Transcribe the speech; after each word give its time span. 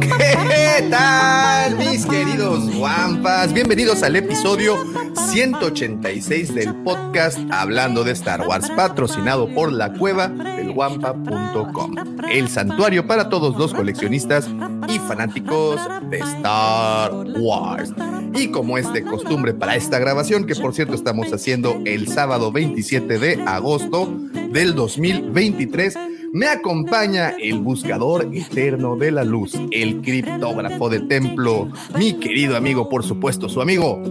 ¿Qué 0.00 0.88
tal, 0.90 1.76
mis 1.76 2.04
queridos 2.06 2.74
guampas? 2.74 3.52
Bienvenidos 3.52 4.02
al 4.02 4.16
episodio 4.16 4.76
186 5.14 6.54
del 6.54 6.74
podcast 6.82 7.38
Hablando 7.50 8.02
de 8.02 8.12
Star 8.12 8.46
Wars, 8.46 8.70
patrocinado 8.70 9.48
por 9.54 9.70
la 9.70 9.92
cueva 9.92 10.28
del 10.28 10.72
guampa.com, 10.72 11.94
el 12.30 12.48
santuario 12.48 13.06
para 13.06 13.28
todos 13.28 13.56
los 13.56 13.72
coleccionistas 13.72 14.48
y 14.88 14.98
fanáticos 14.98 15.80
de 16.10 16.18
Star 16.18 17.12
Wars. 17.38 17.92
Y 18.34 18.48
como 18.48 18.78
es 18.78 18.90
de 18.92 19.02
costumbre 19.02 19.52
para 19.52 19.76
esta 19.76 19.98
grabación, 19.98 20.46
que 20.46 20.54
por 20.54 20.74
cierto 20.74 20.94
estamos 20.94 21.32
haciendo 21.32 21.80
el 21.84 22.08
sábado 22.08 22.31
27 22.38 23.18
de 23.18 23.42
agosto 23.46 24.08
del 24.50 24.74
2023, 24.74 25.98
me 26.32 26.46
acompaña 26.46 27.34
el 27.38 27.58
buscador 27.58 28.26
eterno 28.32 28.96
de 28.96 29.10
la 29.10 29.22
luz, 29.22 29.52
el 29.70 30.00
criptógrafo 30.00 30.88
de 30.88 31.00
templo, 31.00 31.68
mi 31.98 32.14
querido 32.14 32.56
amigo, 32.56 32.88
por 32.88 33.04
supuesto, 33.04 33.50
su 33.50 33.60
amigo, 33.60 34.02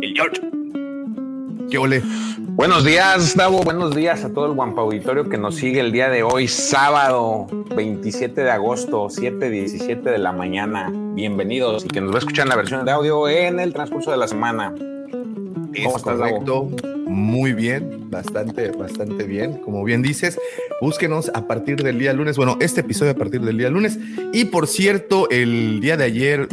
el 0.00 0.14
George. 0.14 0.40
¿Qué 1.70 1.76
ole? 1.76 2.02
Buenos 2.38 2.84
días, 2.84 3.36
Davo. 3.36 3.62
Buenos 3.62 3.94
días 3.94 4.24
a 4.24 4.32
todo 4.32 4.46
el 4.46 4.52
Guampa 4.52 4.80
Auditorio 4.80 5.28
que 5.28 5.36
nos 5.36 5.56
sigue 5.56 5.80
el 5.80 5.92
día 5.92 6.08
de 6.08 6.22
hoy, 6.22 6.48
sábado 6.48 7.46
27 7.76 8.40
de 8.40 8.50
agosto, 8.50 9.08
7:17 9.10 10.10
de 10.10 10.18
la 10.18 10.32
mañana. 10.32 10.90
Bienvenidos 10.90 11.84
y 11.84 11.88
que 11.88 12.00
nos 12.00 12.12
va 12.12 12.16
a 12.16 12.18
escuchar 12.20 12.46
en 12.46 12.50
la 12.50 12.56
versión 12.56 12.86
de 12.86 12.92
audio 12.92 13.28
en 13.28 13.60
el 13.60 13.74
transcurso 13.74 14.10
de 14.10 14.16
la 14.16 14.28
semana. 14.28 14.72
Es 15.76 16.02
correcto. 16.02 16.70
Muy 17.06 17.52
bien, 17.52 18.10
bastante, 18.10 18.70
bastante 18.70 19.24
bien. 19.24 19.58
Como 19.58 19.84
bien 19.84 20.02
dices, 20.02 20.38
búsquenos 20.80 21.30
a 21.34 21.46
partir 21.46 21.82
del 21.82 21.98
día 21.98 22.12
lunes. 22.12 22.36
Bueno, 22.36 22.56
este 22.60 22.80
episodio 22.80 23.12
a 23.12 23.16
partir 23.16 23.40
del 23.42 23.58
día 23.58 23.70
lunes. 23.70 23.98
Y 24.32 24.46
por 24.46 24.66
cierto, 24.66 25.28
el 25.30 25.80
día 25.80 25.96
de 25.96 26.04
ayer, 26.04 26.48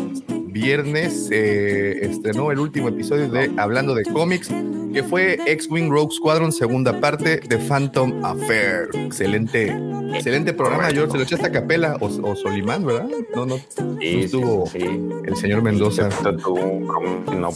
viernes, 0.54 1.28
se 1.28 2.06
estrenó 2.06 2.52
el 2.52 2.60
último 2.60 2.88
episodio 2.88 3.28
de 3.30 3.52
Hablando 3.58 3.96
de 3.96 4.04
cómics, 4.06 4.50
que 4.94 5.04
fue 5.04 5.40
X-Wing 5.48 5.90
Rogue 5.90 6.14
Squadron, 6.14 6.52
segunda 6.52 7.02
parte 7.02 7.38
de 7.38 7.58
Phantom 7.58 8.24
Affair. 8.24 8.90
Excelente, 8.94 9.76
excelente 10.14 10.54
programa, 10.54 10.92
George. 10.92 11.12
Se 11.12 11.18
lo 11.18 11.24
echaste 11.24 11.48
a 11.48 11.52
capela 11.52 11.98
o, 12.00 12.06
o 12.06 12.36
Solimán, 12.36 12.86
¿verdad? 12.86 13.10
No, 13.36 13.48
no. 13.48 13.58
Sí, 14.00 14.22
estuvo 14.24 14.68
sí, 14.68 14.80
sí. 14.80 15.10
el 15.26 15.36
señor 15.36 15.64
Mendoza. 15.64 16.10
No, 16.24 17.50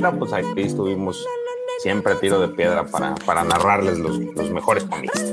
no, 0.00 0.18
pues 0.18 0.32
aquí 0.34 0.60
estuvimos 0.60 1.26
siempre 1.82 2.14
tiro 2.16 2.40
de 2.40 2.48
piedra 2.48 2.84
para, 2.86 3.14
para 3.14 3.44
narrarles 3.44 3.98
los, 3.98 4.18
los 4.18 4.50
mejores 4.50 4.84
cómics. 4.84 5.32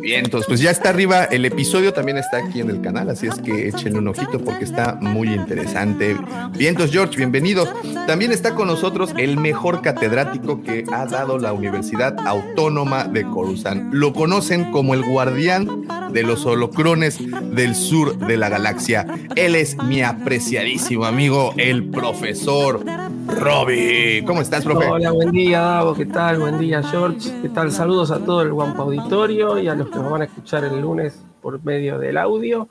Bien, 0.00 0.24
entonces 0.24 0.46
pues 0.46 0.60
ya 0.60 0.70
está 0.70 0.90
arriba 0.90 1.24
el 1.24 1.44
episodio, 1.44 1.92
también 1.92 2.18
está 2.18 2.38
aquí 2.38 2.60
en 2.60 2.70
el 2.70 2.80
canal, 2.80 3.10
así 3.10 3.26
es 3.26 3.34
que 3.36 3.68
échenle 3.68 3.98
un 3.98 4.08
ojito 4.08 4.38
porque 4.38 4.64
está 4.64 4.98
muy 5.00 5.28
interesante. 5.28 6.16
Bien, 6.52 6.70
entonces 6.70 6.92
George, 6.92 7.16
bienvenido. 7.16 7.66
También 8.06 8.32
está 8.32 8.54
con 8.54 8.68
nosotros 8.68 9.14
el 9.16 9.38
mejor 9.38 9.82
catedrático 9.82 10.62
que 10.62 10.84
ha 10.92 11.06
dado 11.06 11.38
la 11.38 11.52
Universidad 11.52 12.16
Autónoma 12.26 13.04
de 13.04 13.24
Coruscant. 13.24 13.92
Lo 13.92 14.12
conocen 14.12 14.70
como 14.70 14.94
el 14.94 15.02
guardián 15.02 15.86
de 16.12 16.22
los 16.22 16.46
holocrones 16.46 17.18
del 17.54 17.74
sur 17.74 18.16
de 18.18 18.36
la 18.36 18.48
galaxia. 18.48 19.06
Él 19.36 19.54
es 19.54 19.76
mi 19.76 20.02
apreciadísimo 20.02 21.06
amigo, 21.06 21.54
el 21.56 21.90
profesor 21.90 22.84
Robbie. 23.26 24.22
¿Cómo 24.26 24.40
estás, 24.40 24.64
profe? 24.64 24.86
Hola, 24.86 25.10
buen 25.10 25.32
día, 25.32 25.73
¿Qué 25.74 26.06
tal? 26.06 26.38
Buen 26.38 26.56
día, 26.56 26.84
George. 26.84 27.32
¿Qué 27.42 27.48
tal? 27.48 27.72
Saludos 27.72 28.12
a 28.12 28.24
todo 28.24 28.42
el 28.42 28.52
Guampa 28.52 28.84
Auditorio 28.84 29.58
y 29.58 29.66
a 29.66 29.74
los 29.74 29.90
que 29.90 29.96
nos 29.96 30.08
van 30.08 30.22
a 30.22 30.26
escuchar 30.26 30.62
el 30.62 30.80
lunes 30.80 31.20
por 31.42 31.62
medio 31.64 31.98
del 31.98 32.16
audio. 32.16 32.68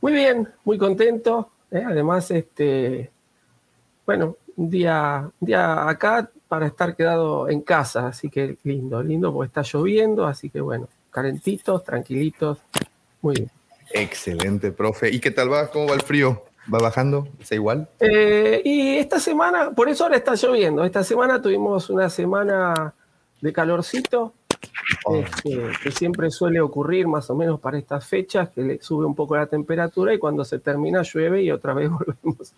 Muy 0.00 0.14
bien, 0.14 0.48
muy 0.64 0.78
contento. 0.78 1.50
¿eh? 1.70 1.84
Además, 1.86 2.30
este, 2.30 3.10
bueno, 4.06 4.38
un 4.56 4.70
día, 4.70 5.30
un 5.40 5.46
día 5.46 5.86
acá 5.86 6.30
para 6.48 6.68
estar 6.68 6.96
quedado 6.96 7.50
en 7.50 7.60
casa, 7.60 8.06
así 8.06 8.30
que 8.30 8.56
lindo, 8.64 9.02
lindo, 9.02 9.30
porque 9.30 9.48
está 9.48 9.60
lloviendo, 9.62 10.26
así 10.26 10.48
que 10.48 10.62
bueno, 10.62 10.88
calentitos, 11.10 11.84
tranquilitos, 11.84 12.60
muy 13.20 13.34
bien. 13.34 13.50
Excelente, 13.92 14.72
profe. 14.72 15.10
¿Y 15.10 15.20
qué 15.20 15.32
tal 15.32 15.52
va? 15.52 15.70
¿Cómo 15.70 15.88
va 15.88 15.94
el 15.96 16.02
frío? 16.02 16.42
¿Va 16.72 16.78
bajando? 16.78 17.28
¿Está 17.40 17.54
igual? 17.54 17.88
Eh, 18.00 18.62
y 18.64 18.96
esta 18.98 19.18
semana, 19.18 19.70
por 19.70 19.88
eso 19.88 20.04
ahora 20.04 20.16
está 20.16 20.34
lloviendo. 20.34 20.84
Esta 20.84 21.02
semana 21.02 21.40
tuvimos 21.40 21.90
una 21.90 22.10
semana 22.10 22.94
de 23.40 23.52
calorcito, 23.52 24.34
Oh. 25.06 25.16
este, 25.16 25.58
que 25.82 25.90
siempre 25.90 26.30
suele 26.30 26.60
ocurrir 26.60 27.06
más 27.06 27.30
o 27.30 27.34
menos 27.34 27.60
para 27.60 27.78
estas 27.78 28.06
fechas, 28.06 28.50
que 28.50 28.62
le 28.62 28.82
sube 28.82 29.06
un 29.06 29.14
poco 29.14 29.36
la 29.36 29.46
temperatura 29.46 30.12
y 30.12 30.18
cuando 30.18 30.44
se 30.44 30.58
termina 30.58 31.02
llueve 31.02 31.42
y 31.42 31.50
otra 31.50 31.72
vez 31.74 31.90
volvemos 32.22 32.54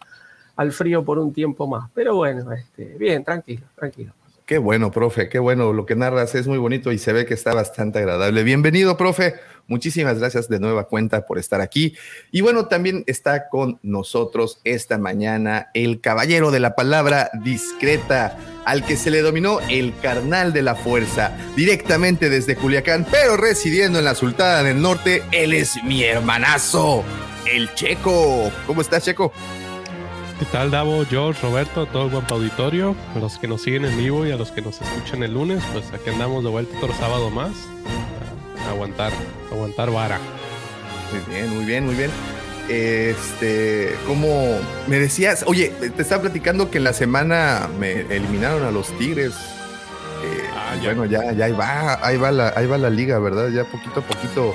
al 0.56 0.72
frío 0.72 1.04
por 1.04 1.18
un 1.18 1.32
tiempo 1.32 1.66
más. 1.66 1.90
Pero 1.94 2.16
bueno, 2.16 2.50
este, 2.52 2.96
bien, 2.98 3.24
tranquilo, 3.24 3.66
tranquilo. 3.76 4.12
Qué 4.44 4.58
bueno, 4.58 4.90
profe, 4.90 5.28
qué 5.28 5.38
bueno. 5.38 5.72
Lo 5.72 5.86
que 5.86 5.94
narras 5.94 6.34
es 6.34 6.48
muy 6.48 6.58
bonito 6.58 6.90
y 6.90 6.98
se 6.98 7.12
ve 7.12 7.24
que 7.24 7.34
está 7.34 7.54
bastante 7.54 8.00
agradable. 8.00 8.42
Bienvenido, 8.42 8.96
profe. 8.96 9.34
Muchísimas 9.66 10.18
gracias 10.18 10.48
de 10.48 10.60
nueva 10.60 10.84
cuenta 10.84 11.26
por 11.26 11.38
estar 11.38 11.60
aquí. 11.60 11.94
Y 12.30 12.40
bueno, 12.40 12.66
también 12.66 13.04
está 13.06 13.48
con 13.48 13.78
nosotros 13.82 14.60
esta 14.64 14.98
mañana 14.98 15.70
el 15.74 16.00
caballero 16.00 16.50
de 16.50 16.60
la 16.60 16.74
palabra 16.74 17.30
discreta, 17.42 18.36
al 18.64 18.84
que 18.84 18.96
se 18.96 19.10
le 19.10 19.22
dominó 19.22 19.60
el 19.68 19.94
carnal 20.00 20.52
de 20.52 20.62
la 20.62 20.74
fuerza, 20.74 21.36
directamente 21.56 22.28
desde 22.28 22.56
Culiacán, 22.56 23.06
pero 23.10 23.36
residiendo 23.36 23.98
en 23.98 24.04
la 24.04 24.14
Sultana 24.14 24.62
del 24.62 24.80
Norte. 24.80 25.22
Él 25.32 25.52
es 25.52 25.82
mi 25.84 26.04
hermanazo, 26.04 27.04
el 27.50 27.72
Checo. 27.74 28.52
¿Cómo 28.66 28.80
estás, 28.80 29.04
Checo? 29.04 29.32
¿Qué 30.38 30.46
tal, 30.46 30.72
Davo, 30.72 31.04
George, 31.08 31.40
Roberto, 31.40 31.86
todo 31.86 32.06
el 32.06 32.10
buen 32.10 32.24
auditorio? 32.28 32.96
A 33.14 33.20
los 33.20 33.38
que 33.38 33.46
nos 33.46 33.62
siguen 33.62 33.84
en 33.84 33.96
vivo 33.96 34.26
y 34.26 34.32
a 34.32 34.36
los 34.36 34.50
que 34.50 34.60
nos 34.60 34.80
escuchan 34.80 35.22
el 35.22 35.34
lunes, 35.34 35.62
pues 35.72 35.84
aquí 35.92 36.10
andamos 36.10 36.42
de 36.42 36.50
vuelta 36.50 36.76
otro 36.78 36.92
sábado 36.94 37.30
más. 37.30 37.52
Aguantar, 38.68 39.12
aguantar 39.50 39.90
vara. 39.90 40.18
Muy 41.12 41.34
bien, 41.34 41.54
muy 41.56 41.64
bien, 41.64 41.86
muy 41.86 41.94
bien. 41.94 42.10
Este, 42.68 43.94
como 44.06 44.58
me 44.86 44.98
decías, 44.98 45.44
oye, 45.46 45.68
te 45.94 46.00
estaba 46.02 46.22
platicando 46.22 46.70
que 46.70 46.78
en 46.78 46.84
la 46.84 46.92
semana 46.92 47.68
me 47.78 48.00
eliminaron 48.02 48.62
a 48.64 48.70
los 48.70 48.96
Tigres. 48.98 49.34
Eh, 50.24 50.42
Ah, 50.72 50.76
ya. 50.76 50.94
Bueno, 50.94 51.04
ya, 51.04 51.32
ya 51.32 51.46
ahí 51.46 51.52
va, 51.52 51.98
ahí 52.06 52.16
va 52.16 52.30
la, 52.30 52.52
ahí 52.56 52.66
va 52.66 52.78
la 52.78 52.88
liga, 52.88 53.18
¿verdad? 53.18 53.50
Ya 53.50 53.64
poquito 53.64 54.00
a 54.00 54.02
poquito 54.04 54.54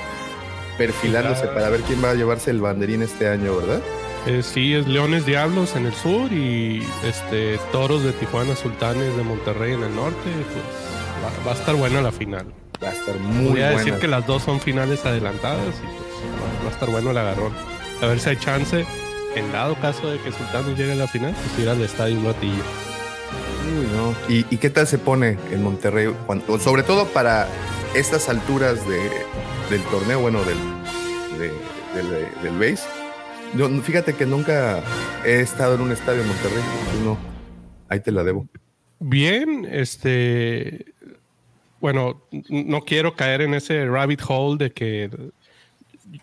perfilándose 0.76 1.46
para 1.48 1.68
ver 1.68 1.82
quién 1.82 2.02
va 2.02 2.10
a 2.10 2.14
llevarse 2.14 2.50
el 2.50 2.60
banderín 2.60 3.02
este 3.02 3.28
año, 3.28 3.56
¿verdad? 3.56 3.80
Eh, 4.26 4.42
sí, 4.42 4.74
es 4.74 4.88
Leones 4.88 5.26
Diablos 5.26 5.76
en 5.76 5.86
el 5.86 5.94
sur 5.94 6.32
y 6.32 6.82
este 7.04 7.58
Toros 7.70 8.02
de 8.02 8.12
Tijuana, 8.12 8.56
Sultanes 8.56 9.16
de 9.16 9.22
Monterrey 9.22 9.74
en 9.74 9.82
el 9.84 9.94
norte. 9.94 10.16
Pues 10.24 11.44
va, 11.44 11.46
va 11.46 11.52
a 11.52 11.54
estar 11.54 11.76
buena 11.76 12.00
la 12.00 12.10
final. 12.10 12.46
Va 12.82 12.88
a 12.90 12.92
estar 12.92 13.18
muy 13.18 13.50
Voy 13.50 13.60
a 13.62 13.72
buena. 13.72 13.78
decir 13.78 13.94
que 13.94 14.06
las 14.08 14.26
dos 14.26 14.42
son 14.42 14.60
finales 14.60 15.04
adelantadas 15.04 15.74
y 15.76 15.86
pues 15.86 16.64
va, 16.64 16.68
a 16.68 16.72
estar 16.72 16.90
bueno 16.90 17.10
el 17.10 17.18
agarrón. 17.18 17.52
A 18.02 18.06
ver 18.06 18.20
si 18.20 18.30
hay 18.30 18.36
chance, 18.36 18.86
en 19.34 19.52
dado 19.52 19.74
caso 19.80 20.08
de 20.10 20.18
que 20.20 20.30
Sultanes 20.30 20.78
llegue 20.78 20.92
a 20.92 20.96
la 20.96 21.08
final, 21.08 21.34
pues 21.34 21.58
ir 21.58 21.68
al 21.68 21.80
estadio 21.82 22.18
un 22.18 22.26
ratillo. 22.26 22.62
Uy, 23.80 23.86
no. 23.96 24.14
¿Y, 24.32 24.46
y 24.54 24.58
qué 24.58 24.70
tal 24.70 24.86
se 24.86 24.98
pone 24.98 25.36
en 25.50 25.62
Monterrey? 25.62 26.14
cuando- 26.26 26.58
sobre 26.60 26.82
todo 26.84 27.06
para 27.06 27.48
estas 27.94 28.28
alturas 28.28 28.86
de, 28.88 29.00
del 29.70 29.82
torneo, 29.90 30.20
bueno, 30.20 30.38
del, 30.44 30.56
de- 31.38 32.00
del, 32.00 32.26
del 32.42 32.58
base. 32.58 32.88
Yo, 33.56 33.68
fíjate 33.82 34.14
que 34.14 34.24
nunca 34.26 34.80
he 35.24 35.40
estado 35.40 35.74
en 35.74 35.80
un 35.80 35.90
estadio 35.90 36.20
en 36.22 36.28
Monterrey. 36.28 36.62
Tú 36.92 37.04
no. 37.04 37.18
Ahí 37.88 38.00
te 38.00 38.12
la 38.12 38.22
debo. 38.22 38.46
Bien, 39.00 39.66
este. 39.70 40.84
Bueno, 41.80 42.22
no 42.48 42.80
quiero 42.82 43.14
caer 43.14 43.40
en 43.42 43.54
ese 43.54 43.86
rabbit 43.86 44.20
hole 44.26 44.56
de 44.58 44.72
que 44.72 45.10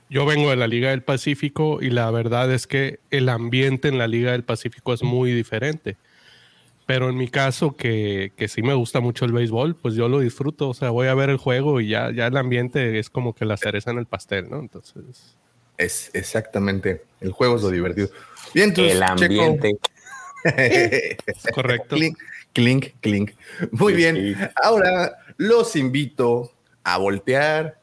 yo 0.10 0.26
vengo 0.26 0.50
de 0.50 0.56
la 0.56 0.68
Liga 0.68 0.90
del 0.90 1.04
Pacífico 1.04 1.80
y 1.82 1.90
la 1.92 2.10
verdad 2.12 2.52
es 2.52 2.68
que 2.68 3.00
el 3.12 3.30
ambiente 3.30 3.88
en 3.88 3.98
la 3.98 4.08
Liga 4.08 4.32
del 4.32 4.44
Pacífico 4.44 4.94
es 4.94 5.04
muy 5.04 5.32
diferente. 5.32 5.98
Pero 6.88 7.10
en 7.10 7.18
mi 7.18 7.30
caso, 7.30 7.76
que, 7.76 8.32
que 8.36 8.48
sí 8.48 8.62
me 8.62 8.76
gusta 8.76 9.00
mucho 9.00 9.26
el 9.26 9.32
béisbol, 9.32 9.76
pues 9.76 9.96
yo 9.96 10.08
lo 10.08 10.20
disfruto. 10.20 10.70
O 10.70 10.74
sea, 10.76 10.92
voy 10.92 11.08
a 11.08 11.16
ver 11.16 11.30
el 11.32 11.38
juego 11.38 11.82
y 11.82 11.88
ya, 11.90 12.12
ya 12.12 12.28
el 12.28 12.38
ambiente 12.38 13.00
es 13.00 13.10
como 13.10 13.34
que 13.34 13.46
la 13.46 13.58
cereza 13.58 13.90
en 13.90 13.98
el 13.98 14.06
pastel, 14.06 14.50
¿no? 14.52 14.60
Entonces. 14.60 15.36
Es 15.78 16.12
exactamente. 16.14 17.04
El 17.22 17.32
juego 17.32 17.56
es 17.56 17.64
lo 17.64 17.70
divertido. 17.72 18.10
Bien, 18.54 18.70
entonces, 18.70 18.96
El 18.96 19.04
ambiente. 19.04 19.78
Correcto. 21.56 21.96
clink, 21.96 22.18
clink, 22.54 22.86
clink. 23.02 23.32
Muy 23.72 23.94
Sí, 23.94 23.98
bien. 23.98 24.16
sí. 24.16 24.36
Ahora 24.64 25.18
los 25.38 25.76
invito 25.76 26.52
a 26.84 26.98
voltear 26.98 27.82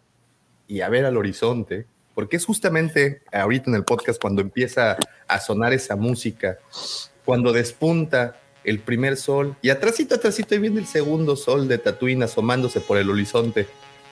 y 0.66 0.80
a 0.80 0.88
ver 0.88 1.04
al 1.04 1.16
horizonte, 1.16 1.86
porque 2.14 2.36
es 2.36 2.44
justamente 2.44 3.22
ahorita 3.32 3.70
en 3.70 3.76
el 3.76 3.84
podcast 3.84 4.20
cuando 4.20 4.42
empieza 4.42 4.96
a 5.28 5.40
sonar 5.40 5.72
esa 5.72 5.96
música, 5.96 6.58
cuando 7.24 7.52
despunta 7.52 8.40
el 8.64 8.80
primer 8.80 9.16
sol 9.16 9.56
y 9.60 9.70
atrásito, 9.70 10.14
atrásito, 10.14 10.54
ahí 10.54 10.60
viene 10.60 10.80
el 10.80 10.86
segundo 10.86 11.36
sol 11.36 11.68
de 11.68 11.78
Tatooine 11.78 12.22
asomándose 12.22 12.80
por 12.80 12.96
el 12.96 13.10
horizonte. 13.10 13.66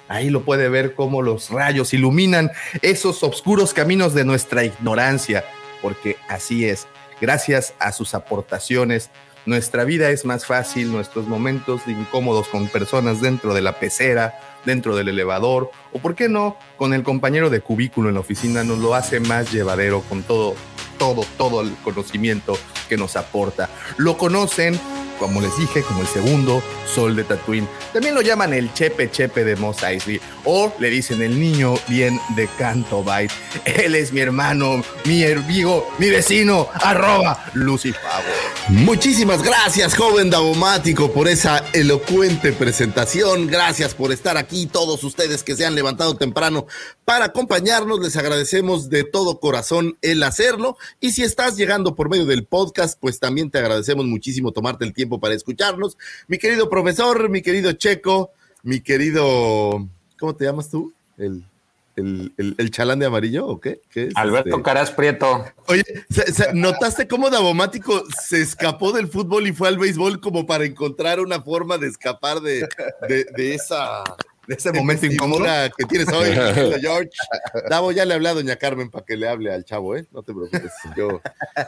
Ahí 0.08 0.28
lo 0.28 0.44
puede 0.44 0.68
ver 0.68 0.94
cómo 0.94 1.22
los 1.22 1.50
rayos 1.50 1.94
iluminan 1.94 2.50
esos 2.82 3.22
oscuros 3.22 3.72
caminos 3.72 4.12
de 4.12 4.24
nuestra 4.24 4.64
ignorancia, 4.64 5.44
porque 5.82 6.16
así 6.28 6.64
es. 6.64 6.88
Gracias 7.20 7.74
a 7.78 7.92
sus 7.92 8.14
aportaciones, 8.14 9.10
nuestra 9.46 9.84
vida 9.84 10.10
es 10.10 10.24
más 10.24 10.46
fácil, 10.46 10.92
nuestros 10.92 11.26
momentos 11.26 11.82
incómodos 11.86 12.48
con 12.48 12.68
personas 12.68 13.20
dentro 13.20 13.54
de 13.54 13.62
la 13.62 13.78
pecera, 13.78 14.38
dentro 14.64 14.96
del 14.96 15.08
elevador, 15.08 15.70
o 15.92 15.98
por 15.98 16.14
qué 16.14 16.28
no, 16.28 16.56
con 16.76 16.92
el 16.92 17.02
compañero 17.02 17.50
de 17.50 17.60
cubículo 17.60 18.08
en 18.08 18.14
la 18.14 18.20
oficina, 18.20 18.64
nos 18.64 18.78
lo 18.78 18.94
hace 18.94 19.20
más 19.20 19.52
llevadero 19.52 20.02
con 20.02 20.22
todo, 20.22 20.54
todo, 20.98 21.24
todo 21.38 21.62
el 21.62 21.74
conocimiento 21.82 22.58
que 22.88 22.96
nos 22.96 23.16
aporta. 23.16 23.70
Lo 23.96 24.18
conocen, 24.18 24.78
como 25.20 25.40
les 25.40 25.56
dije, 25.56 25.82
como 25.82 26.00
el 26.00 26.08
segundo 26.08 26.62
sol 26.92 27.14
de 27.14 27.22
Tatooine. 27.22 27.68
También 27.92 28.14
lo 28.14 28.22
llaman 28.22 28.54
el 28.54 28.72
Chepe 28.72 29.10
Chepe 29.10 29.44
de 29.44 29.54
Mos 29.54 29.82
Eisley, 29.82 30.20
o 30.44 30.72
le 30.80 30.90
dicen 30.90 31.22
el 31.22 31.38
niño 31.38 31.74
bien 31.86 32.18
de 32.34 32.48
Canto 32.58 33.04
Bite. 33.04 33.32
Él 33.64 33.94
es 33.94 34.12
mi 34.12 34.20
hermano, 34.20 34.82
mi 35.04 35.22
hervigo, 35.22 35.86
mi 35.98 36.08
vecino, 36.08 36.66
arroba 36.72 37.44
Lucifago. 37.54 38.24
Muchísimas 38.70 39.42
gracias, 39.42 39.96
joven 39.96 40.30
Daumático, 40.30 41.12
por 41.12 41.28
esa 41.28 41.64
elocuente 41.72 42.52
presentación. 42.52 43.46
Gracias 43.46 43.94
por 43.94 44.12
estar 44.12 44.36
aquí, 44.38 44.66
todos 44.66 45.04
ustedes 45.04 45.42
que 45.42 45.56
se 45.56 45.66
han 45.66 45.74
levantado 45.74 46.16
temprano 46.16 46.66
para 47.04 47.26
acompañarnos. 47.26 48.00
Les 48.00 48.16
agradecemos 48.16 48.88
de 48.88 49.04
todo 49.04 49.40
corazón 49.40 49.98
el 50.00 50.22
hacerlo. 50.22 50.76
Y 51.00 51.10
si 51.10 51.22
estás 51.24 51.56
llegando 51.56 51.94
por 51.94 52.08
medio 52.08 52.24
del 52.24 52.46
podcast, 52.46 52.98
pues 53.00 53.18
también 53.18 53.50
te 53.50 53.58
agradecemos 53.58 54.06
muchísimo 54.06 54.52
tomarte 54.52 54.84
el 54.84 54.94
tiempo 54.94 55.09
para 55.18 55.34
escucharnos. 55.34 55.96
Mi 56.28 56.38
querido 56.38 56.68
profesor, 56.68 57.28
mi 57.30 57.40
querido 57.42 57.72
Checo, 57.72 58.30
mi 58.62 58.80
querido. 58.80 59.88
¿Cómo 60.18 60.36
te 60.36 60.44
llamas 60.44 60.68
tú? 60.70 60.92
El, 61.16 61.42
el, 61.96 62.32
el- 62.36 62.54
el 62.58 62.70
chalán 62.70 62.98
de 62.98 63.06
amarillo 63.06 63.46
o 63.46 63.60
qué? 63.60 63.80
¿Qué 63.90 64.04
es? 64.08 64.16
Alberto 64.16 64.50
Este- 64.50 64.62
Caras 64.62 64.90
Prieto. 64.90 65.44
Oye, 65.66 65.82
¿notaste 66.54 67.08
cómo 67.08 67.30
Davomático 67.30 68.04
se 68.28 68.40
escapó 68.42 68.92
del 68.92 69.08
fútbol 69.08 69.46
y 69.48 69.52
fue 69.52 69.68
al 69.68 69.78
béisbol 69.78 70.20
como 70.20 70.46
para 70.46 70.64
encontrar 70.64 71.20
una 71.20 71.40
forma 71.42 71.78
de 71.78 71.88
escapar 71.88 72.40
de, 72.40 72.68
de, 73.08 73.24
de 73.36 73.54
esa 73.54 74.04
De 74.50 74.56
ese 74.56 74.72
momento 74.72 75.06
incómodo. 75.06 75.44
que 75.78 75.84
tienes 75.84 76.08
hoy, 76.08 76.30
George? 76.80 77.10
Davo, 77.68 77.92
ya 77.92 78.04
le 78.04 78.14
hablé 78.14 78.30
a 78.30 78.34
doña 78.34 78.56
Carmen 78.56 78.90
para 78.90 79.04
que 79.06 79.16
le 79.16 79.28
hable 79.28 79.52
al 79.52 79.64
chavo, 79.64 79.94
¿eh? 79.94 80.08
No 80.10 80.24
te 80.24 80.34
preocupes, 80.34 80.72
yo, 80.96 81.20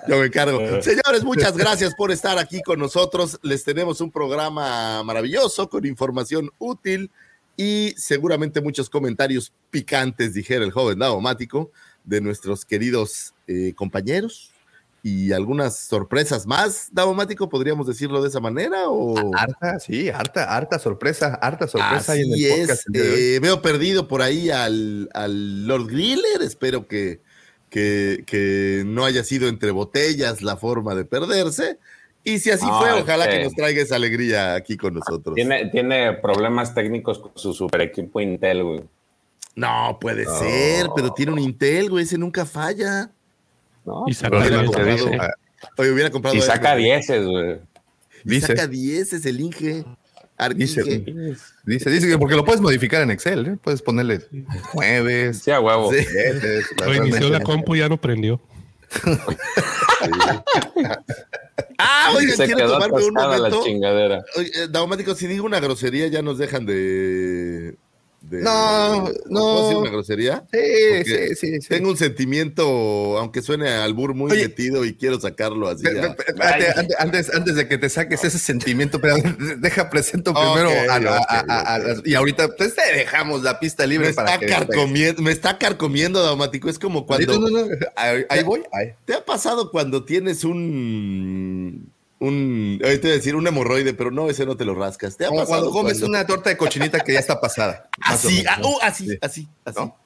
yo 0.08 0.19
me 0.19 0.26
encargo. 0.26 0.58
Señores, 0.82 1.23
muchas 1.23 1.56
gracias 1.56 1.94
por 1.94 2.11
estar 2.11 2.40
aquí 2.40 2.61
con 2.61 2.81
nosotros. 2.81 3.38
Les 3.43 3.62
tenemos 3.62 4.00
un 4.00 4.11
programa 4.11 5.00
maravilloso 5.05 5.69
con 5.69 5.87
información 5.87 6.50
útil 6.58 7.12
y 7.56 7.94
seguramente 7.96 8.61
muchos 8.61 8.90
comentarios 8.90 9.52
picantes, 9.70 10.35
dijera 10.35 10.64
el 10.64 10.73
joven 10.73 10.99
Davomático, 10.99 11.70
de 12.02 12.20
nuestros 12.20 12.64
queridos 12.64 13.32
eh, 13.46 13.75
compañeros 13.76 14.51
y 15.02 15.32
algunas 15.32 15.76
sorpresas 15.76 16.46
más. 16.46 16.88
Davomático, 16.93 17.49
¿podríamos 17.49 17.87
decirlo 17.87 18.22
de 18.22 18.28
esa 18.28 18.38
manera? 18.40 18.88
O... 18.88 19.34
Harta, 19.37 19.81
sí, 19.81 20.08
harta, 20.10 20.54
harta 20.56 20.78
sorpresa, 20.78 21.34
harta 21.43 21.66
sorpresa. 21.66 22.12
ahí 22.12 22.22
en 22.22 22.32
Así 22.32 22.44
el 22.46 22.52
es. 22.52 22.60
podcast 22.60 22.87
eh, 22.94 23.38
veo 23.43 23.60
perdido 23.62 24.06
por 24.06 24.22
ahí 24.22 24.50
al, 24.50 25.08
al 25.12 25.66
Lord 25.66 25.87
Griller. 25.88 26.40
Espero 26.43 26.87
que, 26.87 27.20
que, 27.69 28.22
que 28.26 28.84
no 28.87 29.04
haya 29.04 29.25
sido 29.25 29.49
entre 29.49 29.72
botellas 29.72 30.40
la 30.43 30.56
forma 30.56 30.94
de 30.94 31.04
perderse. 31.04 31.78
Y 32.25 32.38
si 32.38 32.52
así 32.52 32.64
fue, 32.64 32.93
ojalá 32.93 33.25
este- 33.25 33.38
que 33.38 33.44
nos 33.44 33.54
traiga 33.54 33.82
esa 33.82 33.96
alegría 33.96 34.54
aquí 34.54 34.76
con 34.76 34.94
nosotros. 34.94 35.34
Tiene, 35.34 35.66
tiene 35.70 36.12
problemas 36.12 36.72
técnicos 36.72 37.19
con 37.19 37.32
su 37.34 37.52
super 37.52 37.81
equipo 37.81 38.20
Intel, 38.20 38.62
güey. 38.62 38.84
No, 39.56 39.99
puede 40.00 40.25
ser, 40.26 40.87
pero 40.94 41.12
tiene 41.12 41.32
un 41.32 41.40
Intel, 41.40 41.90
güey, 41.90 42.04
ese 42.04 42.16
nunca 42.16 42.46
falla. 42.46 43.10
¿No? 43.84 44.05
Y 44.06 44.14
saca 44.14 44.38
Hubiera 44.38 44.64
comprado- 44.64 44.90
dice. 44.93 45.19
Oye, 45.79 45.90
hubiera 45.93 46.11
comprado. 46.11 46.34
Y 46.34 46.38
ese, 46.38 46.46
saca 46.49 46.75
dieces, 46.76 47.25
güey. 47.26 47.56
Y 48.25 48.31
Dice. 48.31 48.46
saca 48.49 48.67
10 48.67 49.12
es 49.14 49.26
el 49.26 49.40
Inge. 49.40 49.84
Dice, 50.56 50.82
dice, 51.64 51.90
dice 51.90 52.08
que 52.08 52.19
porque 52.19 52.34
lo 52.34 52.44
puedes 52.44 52.61
modificar 52.61 53.00
en 53.02 53.12
Excel, 53.12 53.46
¿eh? 53.46 53.56
puedes 53.62 53.81
ponerle 53.81 54.20
jueves. 54.73 55.38
Sí, 55.44 55.52
a 55.52 55.61
huevo. 55.61 55.93
Sí. 55.93 56.05
Reinició 56.79 57.29
la 57.31 57.40
compu 57.40 57.76
y 57.76 57.81
ya 57.81 57.88
no 57.88 58.00
prendió. 58.00 58.40
Ah, 61.78 62.12
oigan, 62.17 62.37
Se 62.37 62.46
quiero 62.46 62.67
tomarme 62.70 63.05
un 63.05 63.19
atascada 63.19 63.38
la 63.38 63.49
momento. 63.49 63.64
chingadera. 63.64 64.25
Oye, 64.37 64.50
eh, 64.55 64.69
Daumático, 64.70 65.14
si 65.14 65.26
digo 65.26 65.44
una 65.46 65.61
grosería, 65.61 66.06
ya 66.08 66.23
nos 66.23 66.38
dejan 66.38 66.67
de. 66.67 67.76
De- 68.22 68.40
No, 68.42 69.04
no. 69.04 69.12
¿Puedo 69.28 69.62
decir 69.64 69.76
una 69.78 69.90
grosería? 69.90 70.44
Sí, 70.52 70.58
sí, 71.04 71.34
sí, 71.36 71.60
sí. 71.60 71.69
Tengo 71.69 71.90
un 71.90 71.96
sentimiento, 71.96 73.19
aunque 73.19 73.42
suene 73.42 73.69
a 73.69 73.84
albur 73.84 74.14
muy 74.14 74.32
Oye. 74.32 74.42
metido 74.42 74.84
y 74.84 74.94
quiero 74.94 75.20
sacarlo 75.20 75.69
así. 75.69 75.84
Pe- 75.84 75.92
pe- 75.92 76.34
antes, 76.42 76.94
antes, 76.98 77.34
antes 77.34 77.54
de 77.56 77.69
que 77.69 77.78
te 77.78 77.88
saques 77.88 78.24
ese 78.24 78.38
sentimiento, 78.38 79.00
pero 79.00 79.16
deja 79.58 79.90
presento 79.90 80.32
primero 80.32 80.70
a, 80.70 80.94
a- 80.94 80.98
ok, 80.98 81.06
a- 81.06 81.44
a- 81.48 81.74
a- 81.76 81.78
ok. 81.98 82.06
y 82.06 82.14
ahorita 82.14 82.48
pues, 82.56 82.74
te 82.74 82.82
dejamos 82.96 83.42
la 83.42 83.58
pista 83.60 83.82
me, 83.84 83.88
libre 83.88 84.12
para 84.14 84.34
está 84.34 84.40
que 84.46 84.52
carcomiendo, 84.52 85.22
me 85.22 85.32
está 85.32 85.58
carcomiendo, 85.58 86.22
Daumático. 86.22 86.68
Es 86.70 86.78
como 86.78 87.06
cuando. 87.06 87.38
No, 87.38 87.48
no, 87.50 87.66
no, 87.66 87.72
ahí, 87.96 88.25
ahí 88.28 88.42
voy. 88.42 88.62
ahí. 88.73 88.92
¿Te 89.04 89.14
ha 89.14 89.25
pasado 89.25 89.70
cuando 89.70 90.04
tienes 90.04 90.44
un. 90.44 91.90
Un. 92.23 92.81
ahorita 92.83 93.00
te 93.02 93.07
iba 93.09 93.14
a 93.14 93.17
decir 93.19 93.35
un 93.37 93.47
hemorroide, 93.47 93.95
pero 93.95 94.11
no, 94.11 94.31
ese 94.31 94.47
no 94.47 94.57
te 94.57 94.64
lo 94.64 94.75
rascas. 94.75 95.17
¿Te 95.17 95.25
ha 95.26 95.29
pasado 95.31 95.47
cuando 95.47 95.71
comes 95.71 95.93
cuando- 95.99 96.07
una 96.09 96.26
torta 96.26 96.50
de 96.50 96.57
cochinita 96.57 97.00
que 97.00 97.12
ya 97.12 97.19
está 97.21 97.41
pasada. 97.41 97.88
Así, 98.00 98.37
menos, 98.38 98.52
ah, 98.57 98.59
¿no? 98.61 98.69
uh, 98.69 98.79
así, 98.83 99.09
Sí. 99.09 99.19
así, 99.21 99.49
así. 99.64 99.79
¿No? 99.79 99.99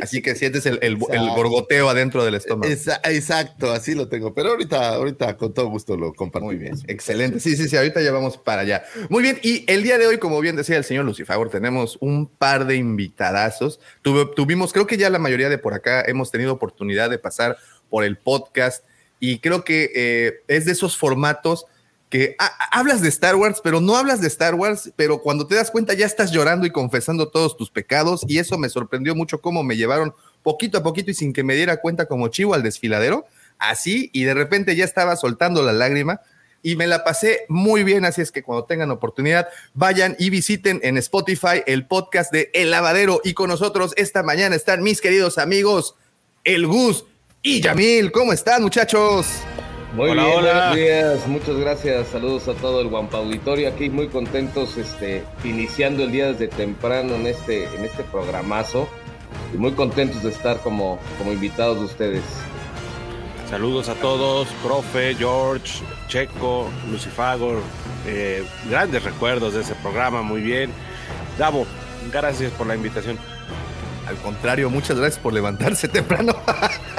Así 0.00 0.22
que 0.22 0.34
sientes 0.34 0.64
el, 0.64 0.78
el, 0.80 0.96
el 1.10 1.28
gorgoteo 1.34 1.90
adentro 1.90 2.24
del 2.24 2.34
estómago. 2.36 2.72
Exacto, 2.72 3.70
así 3.72 3.94
lo 3.94 4.08
tengo. 4.08 4.32
Pero 4.32 4.48
ahorita, 4.52 4.94
ahorita 4.94 5.36
con 5.36 5.52
todo 5.52 5.68
gusto 5.68 5.98
lo 5.98 6.14
compartimos. 6.14 6.54
Muy 6.54 6.62
bien, 6.62 6.74
excelente. 6.88 7.40
Sí, 7.40 7.56
sí, 7.56 7.68
sí, 7.68 7.76
ahorita 7.76 8.00
ya 8.00 8.10
vamos 8.10 8.38
para 8.38 8.62
allá. 8.62 8.84
Muy 9.10 9.22
bien, 9.22 9.38
y 9.42 9.70
el 9.70 9.82
día 9.82 9.98
de 9.98 10.06
hoy, 10.06 10.16
como 10.16 10.40
bien 10.40 10.56
decía 10.56 10.78
el 10.78 10.84
señor 10.84 11.04
Lucifagor, 11.04 11.50
tenemos 11.50 11.98
un 12.00 12.26
par 12.26 12.66
de 12.66 12.76
invitadazos. 12.76 13.78
Tuve- 14.02 14.32
tuvimos, 14.34 14.72
creo 14.72 14.86
que 14.86 14.96
ya 14.96 15.10
la 15.10 15.18
mayoría 15.18 15.50
de 15.50 15.58
por 15.58 15.74
acá 15.74 16.02
hemos 16.06 16.30
tenido 16.30 16.54
oportunidad 16.54 17.10
de 17.10 17.18
pasar 17.18 17.58
por 17.90 18.02
el 18.04 18.16
podcast 18.16 18.82
y 19.20 19.38
creo 19.38 19.64
que 19.64 19.90
eh, 19.94 20.34
es 20.48 20.64
de 20.66 20.72
esos 20.72 20.96
formatos 20.96 21.66
que 22.08 22.36
ha- 22.38 22.78
hablas 22.78 23.02
de 23.02 23.08
Star 23.08 23.34
Wars, 23.36 23.60
pero 23.62 23.80
no 23.80 23.96
hablas 23.96 24.20
de 24.20 24.28
Star 24.28 24.54
Wars, 24.54 24.92
pero 24.96 25.20
cuando 25.22 25.46
te 25.46 25.54
das 25.56 25.70
cuenta 25.70 25.94
ya 25.94 26.06
estás 26.06 26.30
llorando 26.30 26.66
y 26.66 26.70
confesando 26.70 27.28
todos 27.28 27.56
tus 27.56 27.70
pecados 27.70 28.24
y 28.28 28.38
eso 28.38 28.58
me 28.58 28.68
sorprendió 28.68 29.14
mucho 29.14 29.40
cómo 29.40 29.62
me 29.64 29.76
llevaron 29.76 30.14
poquito 30.42 30.78
a 30.78 30.82
poquito 30.82 31.10
y 31.10 31.14
sin 31.14 31.32
que 31.32 31.42
me 31.42 31.56
diera 31.56 31.78
cuenta 31.78 32.06
como 32.06 32.28
chivo 32.28 32.54
al 32.54 32.62
desfiladero, 32.62 33.26
así 33.58 34.10
y 34.12 34.22
de 34.24 34.34
repente 34.34 34.76
ya 34.76 34.84
estaba 34.84 35.16
soltando 35.16 35.62
la 35.62 35.72
lágrima 35.72 36.20
y 36.62 36.76
me 36.76 36.86
la 36.86 37.02
pasé 37.04 37.44
muy 37.48 37.82
bien, 37.84 38.04
así 38.04 38.20
es 38.22 38.30
que 38.32 38.42
cuando 38.42 38.64
tengan 38.64 38.90
oportunidad, 38.90 39.48
vayan 39.74 40.14
y 40.18 40.30
visiten 40.30 40.80
en 40.84 40.96
Spotify 40.98 41.62
el 41.66 41.86
podcast 41.86 42.32
de 42.32 42.50
El 42.54 42.70
Lavadero 42.70 43.20
y 43.24 43.34
con 43.34 43.48
nosotros 43.50 43.92
esta 43.96 44.22
mañana 44.22 44.54
están 44.56 44.82
mis 44.82 45.00
queridos 45.00 45.38
amigos, 45.38 45.94
El 46.44 46.66
Gus 46.66 47.04
y 47.46 47.60
Yamil. 47.60 48.10
¿Cómo 48.10 48.32
están 48.32 48.60
muchachos? 48.62 49.28
Muy 49.94 50.10
Hola, 50.10 50.24
bien, 50.24 50.38
hola. 50.38 50.52
buenos 50.52 50.76
días, 50.76 51.28
muchas 51.28 51.56
gracias, 51.56 52.08
saludos 52.08 52.48
a 52.48 52.54
todo 52.54 52.80
el 52.80 52.88
Guampa 52.88 53.18
Auditorio, 53.18 53.68
aquí 53.68 53.88
muy 53.88 54.08
contentos, 54.08 54.76
este, 54.76 55.22
iniciando 55.44 56.02
el 56.02 56.10
día 56.10 56.32
desde 56.32 56.48
temprano 56.48 57.14
en 57.14 57.28
este, 57.28 57.64
en 57.66 57.84
este 57.84 58.02
programazo, 58.02 58.88
y 59.54 59.58
muy 59.58 59.72
contentos 59.72 60.24
de 60.24 60.30
estar 60.30 60.58
como, 60.58 60.98
como 61.18 61.32
invitados 61.32 61.78
de 61.78 61.84
ustedes. 61.84 62.22
Saludos 63.48 63.88
a 63.88 63.94
todos, 63.94 64.48
profe, 64.64 65.14
George, 65.14 65.84
Checo, 66.08 66.68
Lucifagor, 66.90 67.62
eh, 68.08 68.44
grandes 68.68 69.04
recuerdos 69.04 69.54
de 69.54 69.60
ese 69.60 69.76
programa, 69.76 70.20
muy 70.20 70.40
bien. 70.40 70.72
Davo, 71.38 71.64
gracias 72.12 72.50
por 72.52 72.66
la 72.66 72.74
invitación. 72.74 73.16
Al 74.06 74.16
contrario, 74.16 74.70
muchas 74.70 74.96
gracias 74.98 75.20
por 75.20 75.32
levantarse 75.32 75.88
temprano. 75.98 76.34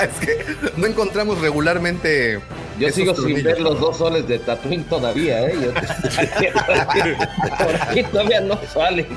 es 0.02 0.26
que 0.26 0.46
no 0.76 0.86
encontramos 0.88 1.40
regularmente. 1.40 2.40
Yo 2.80 2.90
sigo 2.92 3.16
sin 3.16 3.42
ver 3.44 3.60
los 3.62 3.80
dos 3.80 3.98
soles 3.98 4.28
de 4.28 4.38
Tatooine 4.40 4.84
todavía, 4.84 5.48
¿eh? 5.48 5.56
Yo 5.62 5.74
Por 7.58 7.76
aquí 7.82 8.04
todavía 8.04 8.42
no 8.42 8.60
sale. 8.72 9.08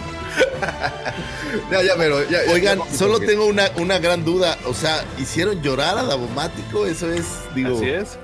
Ya, 1.71 1.83
ya, 1.83 1.93
pero. 1.97 2.29
ya- 2.29 2.39
Oigan, 2.53 2.79
ya- 2.79 2.97
solo 2.97 3.15
porque- 3.15 3.27
tengo 3.27 3.47
una, 3.47 3.65
una 3.77 3.99
gran 3.99 4.25
duda. 4.25 4.57
O 4.67 4.73
sea, 4.75 5.05
¿hicieron 5.19 5.61
llorar 5.63 5.99
a 5.99 6.05
Davomático? 6.05 6.87
Eso 6.87 7.11
es, 7.13 7.27
digo. 7.55 7.77
Así 7.77 7.89
es. 7.91 8.19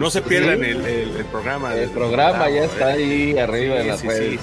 No 0.00 0.10
se 0.10 0.22
pierdan 0.22 0.64
el, 0.64 0.84
el- 0.84 1.16
el 1.16 1.24
programa. 1.26 1.74
El 1.74 1.90
programa 1.90 2.48
ya 2.50 2.64
está 2.64 2.96
¿eh? 2.96 3.02
ahí 3.34 3.38
arriba 3.38 3.76
de 3.76 3.84
las 3.84 4.00
sí, 4.00 4.08
redes. 4.08 4.40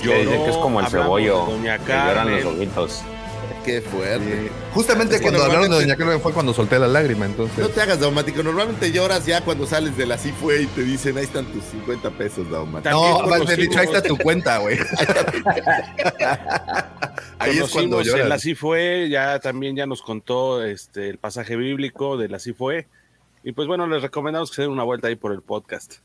sí. 0.00 0.08
Que 0.08 0.18
dicen 0.24 0.44
que 0.44 0.50
es 0.50 0.56
como 0.56 0.80
el 0.80 0.86
cebollo. 0.86 1.46
que 1.62 1.92
lloran 1.92 2.30
los 2.30 2.44
ojitos. 2.54 3.02
Qué 3.64 3.80
fuerte. 3.80 4.50
Justamente 4.72 5.16
Es 5.16 5.22
cuando 5.22 5.42
hablaron 5.42 5.70
de 5.70 5.76
Doña 5.76 5.96
Carmen 5.96 6.20
fue 6.20 6.32
cuando 6.32 6.52
solté 6.52 6.78
la 6.78 6.88
lágrima, 6.88 7.26
entonces. 7.26 7.58
No 7.58 7.68
te 7.68 7.80
hagas 7.80 8.00
Daumático. 8.00 8.42
Normalmente 8.42 8.90
lloras 8.90 9.24
ya 9.26 9.40
cuando 9.42 9.66
sales 9.66 9.96
de 9.96 10.06
la 10.06 10.14
así 10.16 10.32
fue 10.32 10.62
y 10.62 10.66
te 10.66 10.82
dicen, 10.82 11.16
ahí 11.16 11.24
están 11.24 11.46
tus 11.46 11.64
50 11.64 12.10
pesos, 12.10 12.50
Daumático. 12.50 12.90
No, 12.90 13.26
más 13.28 13.46
bien 13.46 13.60
dicho, 13.60 13.78
ahí 13.78 13.86
está 13.86 14.02
tu 14.02 14.16
cuenta, 14.16 14.58
güey. 14.58 14.78
Ahí 17.38 17.58
es 17.58 17.70
cuando 17.70 18.02
lloras. 18.02 18.30
así 18.30 18.54
fue, 18.54 19.08
ya 19.10 19.40
también 19.40 19.74
ya 19.74 19.84
nos 19.84 20.00
contó 20.00 20.62
este 20.64 21.08
el 21.08 21.18
pasaje 21.18 21.56
bíblico 21.56 22.16
del 22.16 22.34
así 22.34 22.52
fue. 22.52 22.86
Y 23.42 23.52
pues 23.52 23.66
bueno, 23.66 23.86
les 23.88 24.02
recomendamos 24.02 24.50
que 24.50 24.56
se 24.56 24.62
den 24.62 24.70
una 24.70 24.84
vuelta 24.84 25.08
ahí 25.08 25.16
por 25.16 25.32
el 25.32 25.42
podcast. 25.42 25.96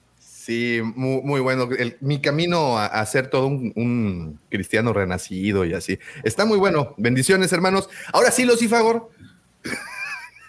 Sí, 0.47 0.79
muy, 0.95 1.21
muy 1.23 1.41
bueno. 1.41 1.67
El- 1.77 1.97
mi 1.99 2.21
camino 2.21 2.77
a, 2.77 2.85
a 2.85 3.05
ser 3.05 3.29
todo 3.29 3.47
un, 3.47 3.73
un 3.75 4.39
cristiano 4.49 4.93
renacido 4.93 5.65
y 5.65 5.73
así. 5.73 5.99
Está 6.23 6.45
muy 6.45 6.57
bueno. 6.57 6.93
Bendiciones, 6.97 7.51
hermanos. 7.51 7.89
Ahora 8.13 8.31
sí, 8.31 8.45
Lucifagor. 8.45 9.09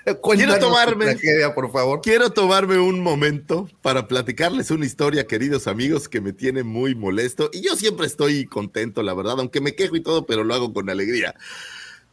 Tu 0.04 0.14
tomarme- 0.60 1.04
tragedia, 1.04 1.52
por 1.54 1.70
favor. 1.72 2.00
Quiero 2.00 2.30
tomarme 2.30 2.78
un 2.78 3.00
momento 3.00 3.68
para 3.82 4.06
platicarles 4.08 4.70
una 4.70 4.86
historia, 4.86 5.26
queridos 5.26 5.66
amigos, 5.66 6.08
que 6.08 6.20
me 6.22 6.32
tiene 6.32 6.62
muy 6.62 6.94
molesto. 6.94 7.50
Y 7.52 7.60
yo 7.60 7.74
siempre 7.76 8.06
estoy 8.06 8.46
contento, 8.46 9.02
la 9.02 9.12
verdad, 9.14 9.34
aunque 9.40 9.60
me 9.60 9.74
quejo 9.74 9.96
y 9.96 10.00
todo, 10.00 10.24
pero 10.24 10.44
lo 10.44 10.54
hago 10.54 10.72
con 10.72 10.88
alegría. 10.88 11.34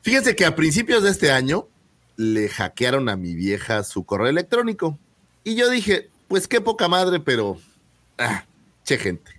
Fíjense 0.01 0.35
que 0.35 0.45
a 0.45 0.55
principios 0.55 1.03
de 1.03 1.11
este 1.11 1.31
año 1.31 1.69
le 2.17 2.49
hackearon 2.49 3.07
a 3.09 3.15
mi 3.15 3.33
vieja 3.35 3.83
su 3.83 4.03
correo 4.05 4.27
electrónico. 4.27 4.99
Y 5.45 5.55
yo 5.55 5.69
dije, 5.69 6.09
pues 6.27 6.47
qué 6.47 6.59
poca 6.61 6.87
madre, 6.87 7.19
pero... 7.21 7.57
Ah, 8.17 8.45
che 8.83 8.97
gente. 8.97 9.31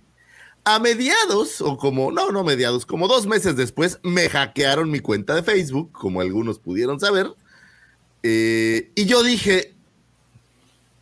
A 0.63 0.79
mediados, 0.79 1.61
o 1.61 1.77
como, 1.77 2.11
no, 2.11 2.31
no 2.31 2.43
mediados, 2.43 2.85
como 2.85 3.07
dos 3.07 3.25
meses 3.25 3.55
después, 3.55 3.99
me 4.03 4.27
hackearon 4.29 4.91
mi 4.91 4.99
cuenta 4.99 5.33
de 5.33 5.43
Facebook, 5.43 5.91
como 5.93 6.19
algunos 6.19 6.59
pudieron 6.59 6.99
saber. 6.99 7.33
Eh, 8.23 8.91
y 8.93 9.05
yo 9.05 9.23
dije, 9.23 9.73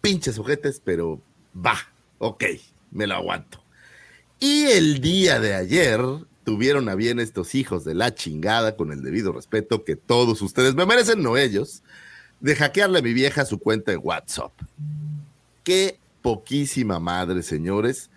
pinches 0.01 0.36
sujetes, 0.36 0.79
pero 0.84 1.20
va, 1.55 1.77
ok, 2.20 2.44
me 2.91 3.08
lo 3.08 3.15
aguanto. 3.15 3.63
Y 4.39 4.65
el 4.65 5.01
día 5.01 5.39
de 5.39 5.55
ayer 5.55 6.00
tuvieron 6.44 6.88
a 6.88 6.96
bien 6.96 7.20
estos 7.20 7.55
hijos 7.55 7.84
de 7.84 7.96
la 7.96 8.13
chingada, 8.13 8.75
con 8.75 8.91
el 8.91 9.01
debido 9.01 9.32
respeto 9.32 9.84
que 9.84 9.96
todos 9.96 10.44
ustedes 10.44 10.75
me 10.75 10.86
merecen, 10.86 11.24
no 11.24 11.38
ellos, 11.38 11.82
de 12.39 12.55
hackearle 12.55 13.00
a 13.00 13.01
mi 13.01 13.13
vieja 13.13 13.46
su 13.46 13.58
cuenta 13.58 13.91
de 13.91 13.98
WhatsApp. 13.98 14.51
Qué 15.63 16.00
poquísima 16.25 17.00
madre, 17.00 17.44
señores. 17.44 18.10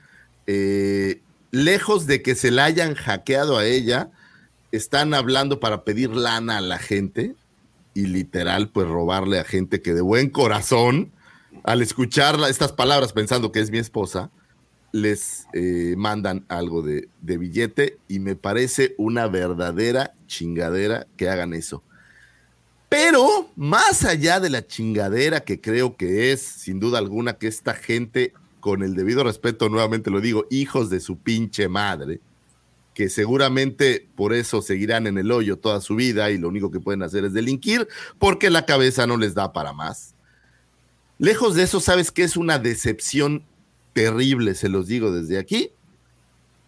Eh, 0.46 1.20
lejos 1.50 2.06
de 2.06 2.22
que 2.22 2.34
se 2.34 2.50
la 2.50 2.64
hayan 2.64 2.94
hackeado 2.94 3.58
a 3.58 3.66
ella, 3.66 4.10
están 4.72 5.12
hablando 5.12 5.60
para 5.60 5.84
pedir 5.84 6.08
lana 6.16 6.56
a 6.56 6.60
la 6.62 6.78
gente 6.78 7.34
y 7.92 8.06
literal, 8.06 8.70
pues 8.70 8.88
robarle 8.88 9.38
a 9.38 9.44
gente 9.44 9.82
que 9.82 9.92
de 9.92 10.00
buen 10.00 10.30
corazón, 10.30 11.12
al 11.64 11.82
escuchar 11.82 12.38
la- 12.38 12.48
estas 12.48 12.72
palabras 12.72 13.12
pensando 13.12 13.52
que 13.52 13.60
es 13.60 13.70
mi 13.70 13.76
esposa, 13.78 14.30
les 14.92 15.46
eh, 15.52 15.94
mandan 15.98 16.46
algo 16.48 16.80
de, 16.80 17.10
de 17.20 17.36
billete 17.36 17.98
y 18.08 18.20
me 18.20 18.36
parece 18.36 18.94
una 18.96 19.26
verdadera 19.26 20.14
chingadera 20.26 21.06
que 21.18 21.28
hagan 21.28 21.52
eso. 21.52 21.82
Pero 22.88 23.50
más 23.54 24.04
allá 24.04 24.40
de 24.40 24.50
la 24.50 24.66
chingadera 24.66 25.40
que 25.40 25.60
creo 25.60 25.96
que 25.96 26.32
es, 26.32 26.40
sin 26.40 26.80
duda 26.80 26.98
alguna, 26.98 27.34
que 27.34 27.46
esta 27.46 27.74
gente, 27.74 28.32
con 28.60 28.82
el 28.82 28.94
debido 28.94 29.24
respeto, 29.24 29.68
nuevamente 29.68 30.10
lo 30.10 30.20
digo, 30.20 30.46
hijos 30.50 30.88
de 30.88 31.00
su 31.00 31.18
pinche 31.18 31.68
madre, 31.68 32.20
que 32.94 33.10
seguramente 33.10 34.08
por 34.16 34.32
eso 34.32 34.62
seguirán 34.62 35.06
en 35.06 35.18
el 35.18 35.30
hoyo 35.30 35.58
toda 35.58 35.80
su 35.80 35.96
vida 35.96 36.30
y 36.30 36.38
lo 36.38 36.48
único 36.48 36.70
que 36.70 36.80
pueden 36.80 37.02
hacer 37.02 37.24
es 37.24 37.32
delinquir 37.32 37.86
porque 38.18 38.50
la 38.50 38.66
cabeza 38.66 39.06
no 39.06 39.16
les 39.16 39.34
da 39.34 39.52
para 39.52 39.72
más. 39.72 40.14
Lejos 41.18 41.54
de 41.54 41.64
eso, 41.64 41.80
sabes 41.80 42.10
que 42.10 42.22
es 42.22 42.36
una 42.36 42.58
decepción 42.58 43.44
terrible, 43.92 44.54
se 44.54 44.68
los 44.68 44.86
digo 44.86 45.12
desde 45.12 45.38
aquí. 45.38 45.70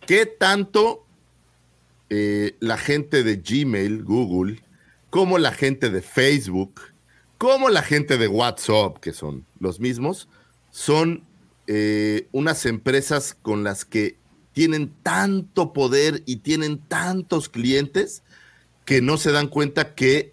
¿Qué 0.07 0.27
tanto 0.27 1.05
eh, 2.11 2.57
la 2.61 2.77
gente 2.77 3.23
de 3.23 3.37
Gmail, 3.37 4.03
Google, 4.03 4.63
como 5.11 5.39
la 5.39 5.53
gente 5.53 5.91
de 5.91 6.03
Facebook, 6.03 6.81
como 7.39 7.69
la 7.69 7.83
gente 7.83 8.17
de 8.17 8.29
WhatsApp, 8.29 8.99
que 8.99 9.13
son 9.13 9.45
los 9.59 9.81
mismos, 9.81 10.29
son 10.71 11.25
eh, 11.67 12.29
unas 12.33 12.65
empresas 12.67 13.37
con 13.43 13.65
las 13.65 13.85
que 13.85 14.17
tienen 14.53 14.93
tanto 15.03 15.73
poder 15.73 16.23
y 16.27 16.37
tienen 16.37 16.79
tantos 16.79 17.49
clientes 17.49 18.23
que 18.85 19.01
no 19.01 19.17
se 19.19 19.33
dan 19.33 19.49
cuenta 19.49 19.95
que 19.95 20.33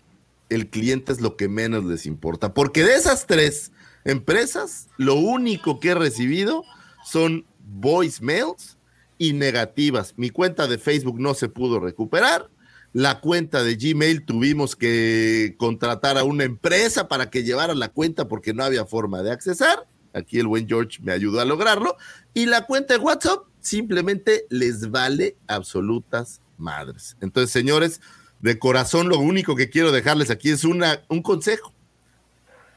el 0.50 0.70
cliente 0.70 1.12
es 1.12 1.22
lo 1.22 1.36
que 1.38 1.48
menos 1.48 1.86
les 1.86 2.06
importa. 2.06 2.54
Porque 2.54 2.84
de 2.84 2.96
esas 2.96 3.28
tres 3.28 3.72
empresas, 4.06 4.88
lo 4.98 5.16
único 5.16 5.80
que 5.80 5.90
he 5.90 5.96
recibido 5.96 6.64
son 7.06 7.46
voicemails 7.60 8.78
y 9.18 9.34
negativas. 9.34 10.14
Mi 10.18 10.30
cuenta 10.30 10.68
de 10.68 10.78
Facebook 10.78 11.20
no 11.20 11.34
se 11.34 11.50
pudo 11.50 11.80
recuperar. 11.80 12.50
La 12.98 13.20
cuenta 13.20 13.62
de 13.62 13.76
Gmail 13.76 14.26
tuvimos 14.26 14.76
que 14.76 15.54
contratar 15.60 16.18
a 16.18 16.24
una 16.24 16.46
empresa 16.46 17.08
para 17.08 17.30
que 17.30 17.44
llevara 17.44 17.76
la 17.76 17.90
cuenta 17.90 18.28
porque 18.28 18.56
no 18.56 18.64
había 18.64 18.88
forma 18.88 19.22
de 19.22 19.30
accesar. 19.30 19.88
Aquí 20.14 20.40
el 20.40 20.48
buen 20.48 20.68
George 20.68 20.98
me 21.04 21.12
ayudó 21.12 21.40
a 21.40 21.46
lograrlo. 21.46 21.96
Y 22.34 22.48
la 22.48 22.66
cuenta 22.66 22.96
de 22.96 23.00
WhatsApp 23.00 23.44
simplemente 23.60 24.48
les 24.50 24.90
vale 24.90 25.38
absolutas 25.46 26.42
madres. 26.58 27.16
Entonces, 27.22 27.52
señores, 27.52 28.02
de 28.40 28.58
corazón 28.58 29.10
lo 29.10 29.20
único 29.20 29.56
que 29.56 29.70
quiero 29.70 29.92
dejarles 29.92 30.32
aquí 30.32 30.50
es 30.50 30.64
una, 30.64 31.04
un 31.08 31.22
consejo. 31.22 31.72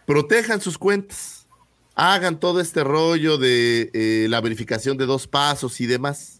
Protejan 0.06 0.60
sus 0.60 0.76
cuentas. 0.76 1.46
Hagan 1.94 2.38
todo 2.38 2.60
este 2.60 2.84
rollo 2.84 3.38
de 3.38 3.90
eh, 3.94 4.26
la 4.28 4.42
verificación 4.42 4.98
de 4.98 5.06
dos 5.06 5.26
pasos 5.26 5.80
y 5.80 5.86
demás. 5.86 6.39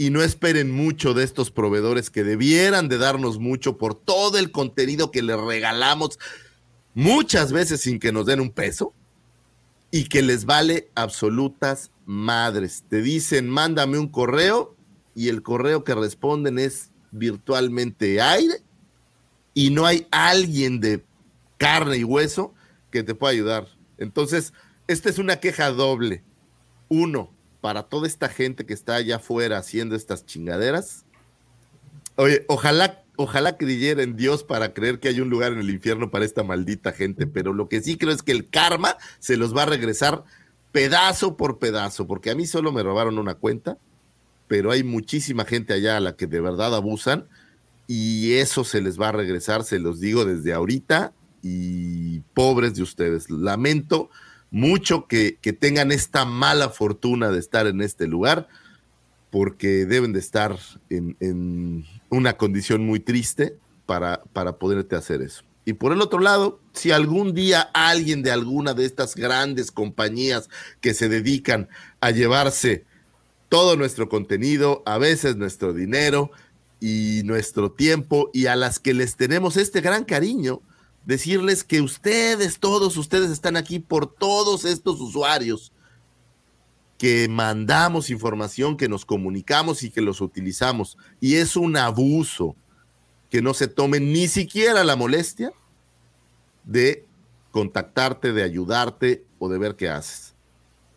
Y 0.00 0.08
no 0.08 0.22
esperen 0.22 0.70
mucho 0.70 1.12
de 1.12 1.24
estos 1.24 1.50
proveedores 1.50 2.08
que 2.08 2.24
debieran 2.24 2.88
de 2.88 2.96
darnos 2.96 3.38
mucho 3.38 3.76
por 3.76 3.94
todo 3.94 4.38
el 4.38 4.50
contenido 4.50 5.10
que 5.10 5.20
les 5.20 5.38
regalamos 5.38 6.18
muchas 6.94 7.52
veces 7.52 7.82
sin 7.82 7.98
que 7.98 8.10
nos 8.10 8.24
den 8.24 8.40
un 8.40 8.50
peso 8.50 8.94
y 9.90 10.04
que 10.04 10.22
les 10.22 10.46
vale 10.46 10.88
absolutas 10.94 11.90
madres. 12.06 12.82
Te 12.88 13.02
dicen, 13.02 13.50
mándame 13.50 13.98
un 13.98 14.08
correo 14.08 14.74
y 15.14 15.28
el 15.28 15.42
correo 15.42 15.84
que 15.84 15.94
responden 15.94 16.58
es 16.58 16.92
virtualmente 17.10 18.22
aire 18.22 18.62
y 19.52 19.68
no 19.68 19.84
hay 19.84 20.06
alguien 20.10 20.80
de 20.80 21.04
carne 21.58 21.98
y 21.98 22.04
hueso 22.04 22.54
que 22.90 23.02
te 23.02 23.14
pueda 23.14 23.32
ayudar. 23.32 23.68
Entonces, 23.98 24.54
esta 24.86 25.10
es 25.10 25.18
una 25.18 25.40
queja 25.40 25.70
doble. 25.72 26.24
Uno, 26.88 27.34
para 27.60 27.84
toda 27.84 28.06
esta 28.06 28.28
gente 28.28 28.66
que 28.66 28.74
está 28.74 28.96
allá 28.96 29.16
afuera 29.16 29.58
haciendo 29.58 29.94
estas 29.94 30.24
chingaderas. 30.24 31.04
Ojalá, 32.48 33.02
ojalá 33.16 33.56
creyera 33.56 34.02
en 34.02 34.16
Dios 34.16 34.44
para 34.44 34.74
creer 34.74 35.00
que 35.00 35.08
hay 35.08 35.20
un 35.20 35.30
lugar 35.30 35.52
en 35.52 35.58
el 35.58 35.70
infierno 35.70 36.10
para 36.10 36.24
esta 36.24 36.42
maldita 36.42 36.92
gente, 36.92 37.26
pero 37.26 37.52
lo 37.52 37.68
que 37.68 37.80
sí 37.80 37.96
creo 37.96 38.12
es 38.12 38.22
que 38.22 38.32
el 38.32 38.50
karma 38.50 38.96
se 39.18 39.36
los 39.36 39.56
va 39.56 39.62
a 39.62 39.66
regresar 39.66 40.24
pedazo 40.72 41.36
por 41.36 41.58
pedazo, 41.58 42.06
porque 42.06 42.30
a 42.30 42.34
mí 42.34 42.46
solo 42.46 42.72
me 42.72 42.82
robaron 42.82 43.18
una 43.18 43.34
cuenta, 43.34 43.78
pero 44.48 44.70
hay 44.70 44.82
muchísima 44.84 45.44
gente 45.44 45.72
allá 45.72 45.96
a 45.96 46.00
la 46.00 46.16
que 46.16 46.26
de 46.26 46.40
verdad 46.40 46.74
abusan 46.74 47.26
y 47.86 48.34
eso 48.34 48.64
se 48.64 48.80
les 48.80 49.00
va 49.00 49.08
a 49.08 49.12
regresar, 49.12 49.64
se 49.64 49.78
los 49.78 49.98
digo 49.98 50.24
desde 50.24 50.52
ahorita 50.52 51.12
y 51.42 52.20
pobres 52.34 52.74
de 52.74 52.82
ustedes. 52.82 53.30
Lamento 53.30 54.10
mucho 54.50 55.06
que, 55.06 55.38
que 55.40 55.52
tengan 55.52 55.92
esta 55.92 56.24
mala 56.24 56.70
fortuna 56.70 57.30
de 57.30 57.38
estar 57.38 57.66
en 57.66 57.80
este 57.80 58.06
lugar 58.06 58.48
porque 59.30 59.86
deben 59.86 60.12
de 60.12 60.18
estar 60.18 60.58
en, 60.88 61.16
en 61.20 61.84
una 62.08 62.36
condición 62.36 62.84
muy 62.84 63.00
triste 63.00 63.56
para, 63.86 64.22
para 64.32 64.58
poderte 64.58 64.96
hacer 64.96 65.22
eso. 65.22 65.44
Y 65.64 65.74
por 65.74 65.92
el 65.92 66.00
otro 66.00 66.18
lado, 66.18 66.60
si 66.72 66.90
algún 66.90 67.34
día 67.34 67.60
alguien 67.74 68.22
de 68.22 68.32
alguna 68.32 68.74
de 68.74 68.86
estas 68.86 69.14
grandes 69.14 69.70
compañías 69.70 70.48
que 70.80 70.94
se 70.94 71.08
dedican 71.08 71.68
a 72.00 72.10
llevarse 72.10 72.84
todo 73.48 73.76
nuestro 73.76 74.08
contenido, 74.08 74.82
a 74.86 74.98
veces 74.98 75.36
nuestro 75.36 75.72
dinero, 75.72 76.30
y 76.80 77.20
nuestro 77.24 77.70
tiempo 77.70 78.30
y 78.32 78.46
a 78.46 78.56
las 78.56 78.78
que 78.78 78.94
les 78.94 79.16
tenemos 79.16 79.56
este 79.56 79.82
gran 79.82 80.04
cariño, 80.04 80.62
decirles 81.10 81.64
que 81.64 81.80
ustedes, 81.80 82.60
todos 82.60 82.96
ustedes 82.96 83.32
están 83.32 83.56
aquí 83.56 83.80
por 83.80 84.06
todos 84.06 84.64
estos 84.64 85.00
usuarios 85.00 85.72
que 86.98 87.26
mandamos 87.28 88.10
información, 88.10 88.76
que 88.76 88.88
nos 88.88 89.04
comunicamos 89.04 89.82
y 89.82 89.90
que 89.90 90.02
los 90.02 90.20
utilizamos. 90.20 90.96
Y 91.20 91.34
es 91.34 91.56
un 91.56 91.76
abuso 91.76 92.54
que 93.28 93.42
no 93.42 93.54
se 93.54 93.66
tomen 93.66 94.12
ni 94.12 94.28
siquiera 94.28 94.84
la 94.84 94.94
molestia 94.94 95.52
de 96.62 97.04
contactarte, 97.50 98.32
de 98.32 98.44
ayudarte 98.44 99.24
o 99.40 99.48
de 99.48 99.58
ver 99.58 99.74
qué 99.74 99.88
haces. 99.88 100.36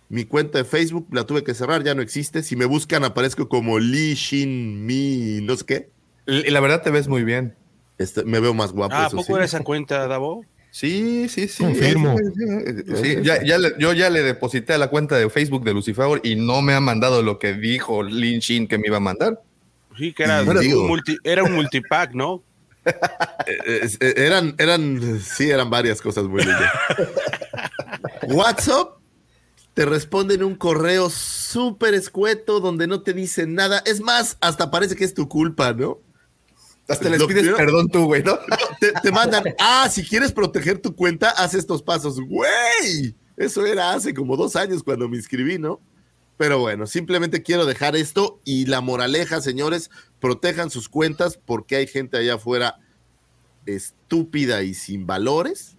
Mi 0.09 0.25
cuenta 0.25 0.59
de 0.59 0.63
Facebook 0.63 1.07
la 1.09 1.25
tuve 1.25 1.43
que 1.43 1.55
cerrar, 1.55 1.83
ya 1.83 1.95
no 1.95 2.03
existe. 2.03 2.43
Si 2.43 2.55
me 2.55 2.65
buscan, 2.65 3.03
aparezco 3.03 3.49
como 3.49 3.79
Lee 3.79 4.13
Shin 4.13 4.85
Mi, 4.85 5.39
no 5.41 5.57
sé 5.57 5.65
qué. 5.65 5.89
La 6.27 6.59
verdad 6.59 6.83
te 6.83 6.91
ves 6.91 7.07
muy 7.07 7.23
bien. 7.23 7.55
Este, 8.03 8.23
me 8.23 8.39
veo 8.39 8.53
más 8.53 8.71
guapo. 8.71 8.93
Ah, 8.95 9.05
¿a 9.05 9.09
poco 9.09 9.23
sí. 9.23 9.33
era 9.33 9.45
esa 9.45 9.61
cuenta, 9.63 10.07
Davo? 10.07 10.45
Sí, 10.71 11.27
sí, 11.29 11.47
sí. 11.47 11.63
Confirmo. 11.63 12.15
Sí, 13.01 13.17
ya, 13.21 13.43
ya 13.43 13.57
le- 13.59 13.73
yo 13.77 13.93
ya 13.93 14.09
le 14.09 14.23
deposité 14.23 14.73
a 14.73 14.77
la 14.77 14.87
cuenta 14.89 15.15
de 15.17 15.29
Facebook 15.29 15.63
de 15.63 15.73
Lucifer 15.73 16.19
y 16.23 16.35
no 16.35 16.61
me 16.63 16.73
ha 16.73 16.79
mandado 16.79 17.21
lo 17.21 17.37
que 17.37 17.53
dijo 17.53 18.01
Lin 18.03 18.39
Shin 18.39 18.67
que 18.67 18.77
me 18.79 18.87
iba 18.87 18.97
a 18.97 18.99
mandar. 18.99 19.39
Sí, 19.97 20.13
que 20.13 20.23
era, 20.23 20.41
Y 20.63 20.73
un, 20.73 20.87
multi- 20.87 21.17
era 21.23 21.43
un 21.43 21.53
multipack, 21.53 22.13
¿no? 22.13 22.43
Eh, 23.45 23.87
eh, 23.99 24.13
eran, 24.17 24.55
eran, 24.57 25.19
sí, 25.21 25.49
eran 25.49 25.69
varias 25.69 26.01
cosas 26.01 26.25
muy 26.25 26.41
lindas. 26.43 26.71
WhatsApp 28.27 28.97
te 29.73 29.85
responde 29.85 30.35
en 30.35 30.43
un 30.43 30.55
correo 30.55 31.09
súper 31.09 31.93
escueto 31.93 32.59
donde 32.59 32.87
no 32.87 33.01
te 33.01 33.13
dicen 33.13 33.55
nada. 33.55 33.81
Es 33.85 34.01
más, 34.01 34.37
hasta 34.41 34.69
parece 34.71 34.95
que 34.95 35.03
es 35.03 35.13
tu 35.13 35.27
culpa, 35.27 35.73
¿no? 35.73 35.99
Hasta 36.87 37.09
les 37.09 37.23
pides 37.23 37.55
perdón 37.55 37.87
tú, 37.87 38.05
güey, 38.05 38.23
¿no? 38.23 38.37
Te, 38.79 38.91
te 38.91 39.11
mandan, 39.11 39.43
ah, 39.59 39.87
si 39.89 40.03
quieres 40.03 40.33
proteger 40.33 40.79
tu 40.79 40.95
cuenta, 40.95 41.29
haz 41.29 41.53
estos 41.53 41.81
pasos. 41.81 42.19
Güey, 42.19 43.15
eso 43.37 43.65
era 43.65 43.93
hace 43.93 44.13
como 44.13 44.35
dos 44.35 44.55
años 44.55 44.83
cuando 44.83 45.07
me 45.07 45.15
inscribí, 45.15 45.57
¿no? 45.57 45.79
Pero 46.37 46.59
bueno, 46.59 46.87
simplemente 46.87 47.43
quiero 47.43 47.65
dejar 47.65 47.95
esto 47.95 48.41
y 48.43 48.65
la 48.65 48.81
moraleja, 48.81 49.39
señores, 49.39 49.89
protejan 50.19 50.69
sus 50.69 50.89
cuentas 50.89 51.37
porque 51.37 51.75
hay 51.77 51.87
gente 51.87 52.17
allá 52.17 52.35
afuera 52.35 52.79
estúpida 53.65 54.63
y 54.63 54.73
sin 54.73 55.05
valores 55.05 55.77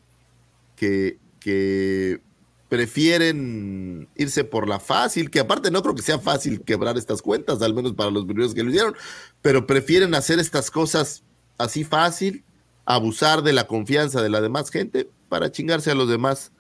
que, 0.77 1.19
que 1.41 2.21
prefieren 2.69 4.09
irse 4.17 4.45
por 4.45 4.69
la 4.69 4.81
fácil, 4.81 5.31
que 5.31 5.41
aparte 5.41 5.71
no 5.71 5.83
creo 5.83 5.95
que 5.95 6.03
sea 6.03 6.19
fácil 6.19 6.63
quebrar 6.63 6.97
estas 6.97 7.21
cuentas, 7.21 7.61
al 7.63 7.75
menos 7.75 7.93
para 7.93 8.11
los 8.11 8.25
primeros 8.25 8.55
que 8.55 8.63
lo 8.63 8.71
hicieron, 8.71 8.95
pero 9.45 9.67
prefieren 9.67 10.15
hacer 10.15 10.39
estas 10.39 10.71
cosas 10.71 11.23
así 11.59 11.85
fácil, 11.85 12.43
abusar 12.87 13.43
de 13.43 13.53
la 13.53 13.67
confianza 13.67 14.23
de 14.23 14.31
la 14.31 14.41
demás 14.41 14.71
gente 14.71 15.07
para 15.29 15.53
chingarse 15.53 15.91
a 15.91 15.95
los 15.95 16.09
demás. 16.09 16.51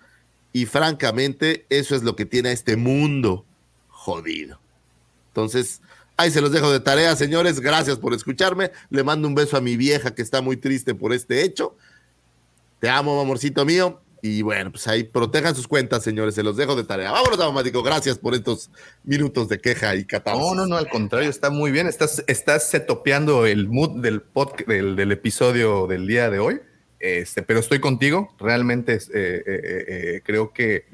Y 0.53 0.67
francamente, 0.67 1.65
eso 1.71 1.97
es 1.97 2.03
lo 2.03 2.15
que 2.15 2.27
tiene 2.27 2.51
a 2.51 2.53
este 2.53 2.77
mundo 2.77 3.47
jodido. 3.89 4.61
Entonces, 5.29 5.81
ahí 6.19 6.31
se 6.31 6.43
los 6.43 6.53
dejo 6.53 6.71
de 6.71 6.81
tarea, 6.81 7.17
señores. 7.17 7.59
Gracias 7.59 7.97
por 7.97 8.13
escucharme. 8.13 8.71
Le 8.91 9.03
mando 9.03 9.29
un 9.29 9.35
beso 9.35 9.57
a 9.57 9.63
mi 9.63 9.79
vieja 9.79 10.15
que 10.15 10.21
está 10.21 10.43
muy 10.43 10.59
triste 10.59 10.95
por 10.95 11.15
este 11.15 11.43
hecho. 11.43 11.79
Te 12.81 12.91
amo, 12.91 13.19
amorcito 13.19 13.65
mío. 13.65 14.03
Y 14.27 14.41
bueno, 14.41 14.71
pues 14.71 14.89
ahí 14.89 15.05
protejan 15.05 15.55
sus 15.55 15.69
cuentas, 15.69 16.03
señores. 16.03 16.35
Se 16.35 16.43
los 16.43 16.57
dejo 16.57 16.75
de 16.75 16.85
tarea. 16.85 17.13
Vámonos, 17.13 17.39
automático. 17.39 17.83
Gracias 17.83 18.17
por 18.17 18.35
estos 18.35 18.71
minutos 19.03 19.51
de 19.51 19.61
queja 19.61 19.95
y 19.97 20.07
catarsis. 20.07 20.43
No, 20.43 20.55
no, 20.55 20.67
no, 20.67 20.79
al 20.79 20.89
contrario, 20.89 21.29
está 21.29 21.51
muy 21.51 21.71
bien. 21.71 21.87
Estás, 21.87 22.25
estás 22.27 22.71
setopeando 22.71 23.45
el 23.45 23.69
mood 23.69 24.01
del, 24.01 24.23
podcast, 24.23 24.67
del, 24.67 24.97
del 24.97 25.13
episodio 25.13 25.87
del 25.87 26.07
día 26.07 26.31
de 26.31 26.39
hoy. 26.39 26.59
Este, 26.99 27.43
pero 27.43 27.61
estoy 27.61 27.81
contigo. 27.81 28.35
Realmente 28.39 28.95
eh, 28.95 28.99
eh, 29.13 29.43
eh, 29.47 30.21
creo 30.25 30.55
que 30.55 30.87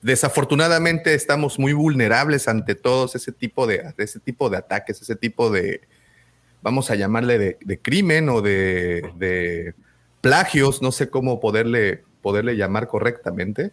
desafortunadamente 0.00 1.14
estamos 1.14 1.58
muy 1.58 1.72
vulnerables 1.72 2.46
ante 2.46 2.76
todos 2.76 3.16
ese 3.16 3.32
tipo 3.32 3.66
de, 3.66 3.92
ese 3.96 4.20
tipo 4.20 4.48
de 4.50 4.58
ataques, 4.58 5.02
ese 5.02 5.16
tipo 5.16 5.50
de, 5.50 5.80
vamos 6.62 6.92
a 6.92 6.94
llamarle 6.94 7.56
de, 7.58 7.80
crimen 7.80 8.28
o 8.28 8.40
de, 8.40 9.74
plagios, 10.20 10.82
no 10.82 10.92
sé 10.92 11.08
cómo 11.10 11.40
poderle, 11.40 12.02
poderle 12.22 12.56
llamar 12.56 12.88
correctamente, 12.88 13.72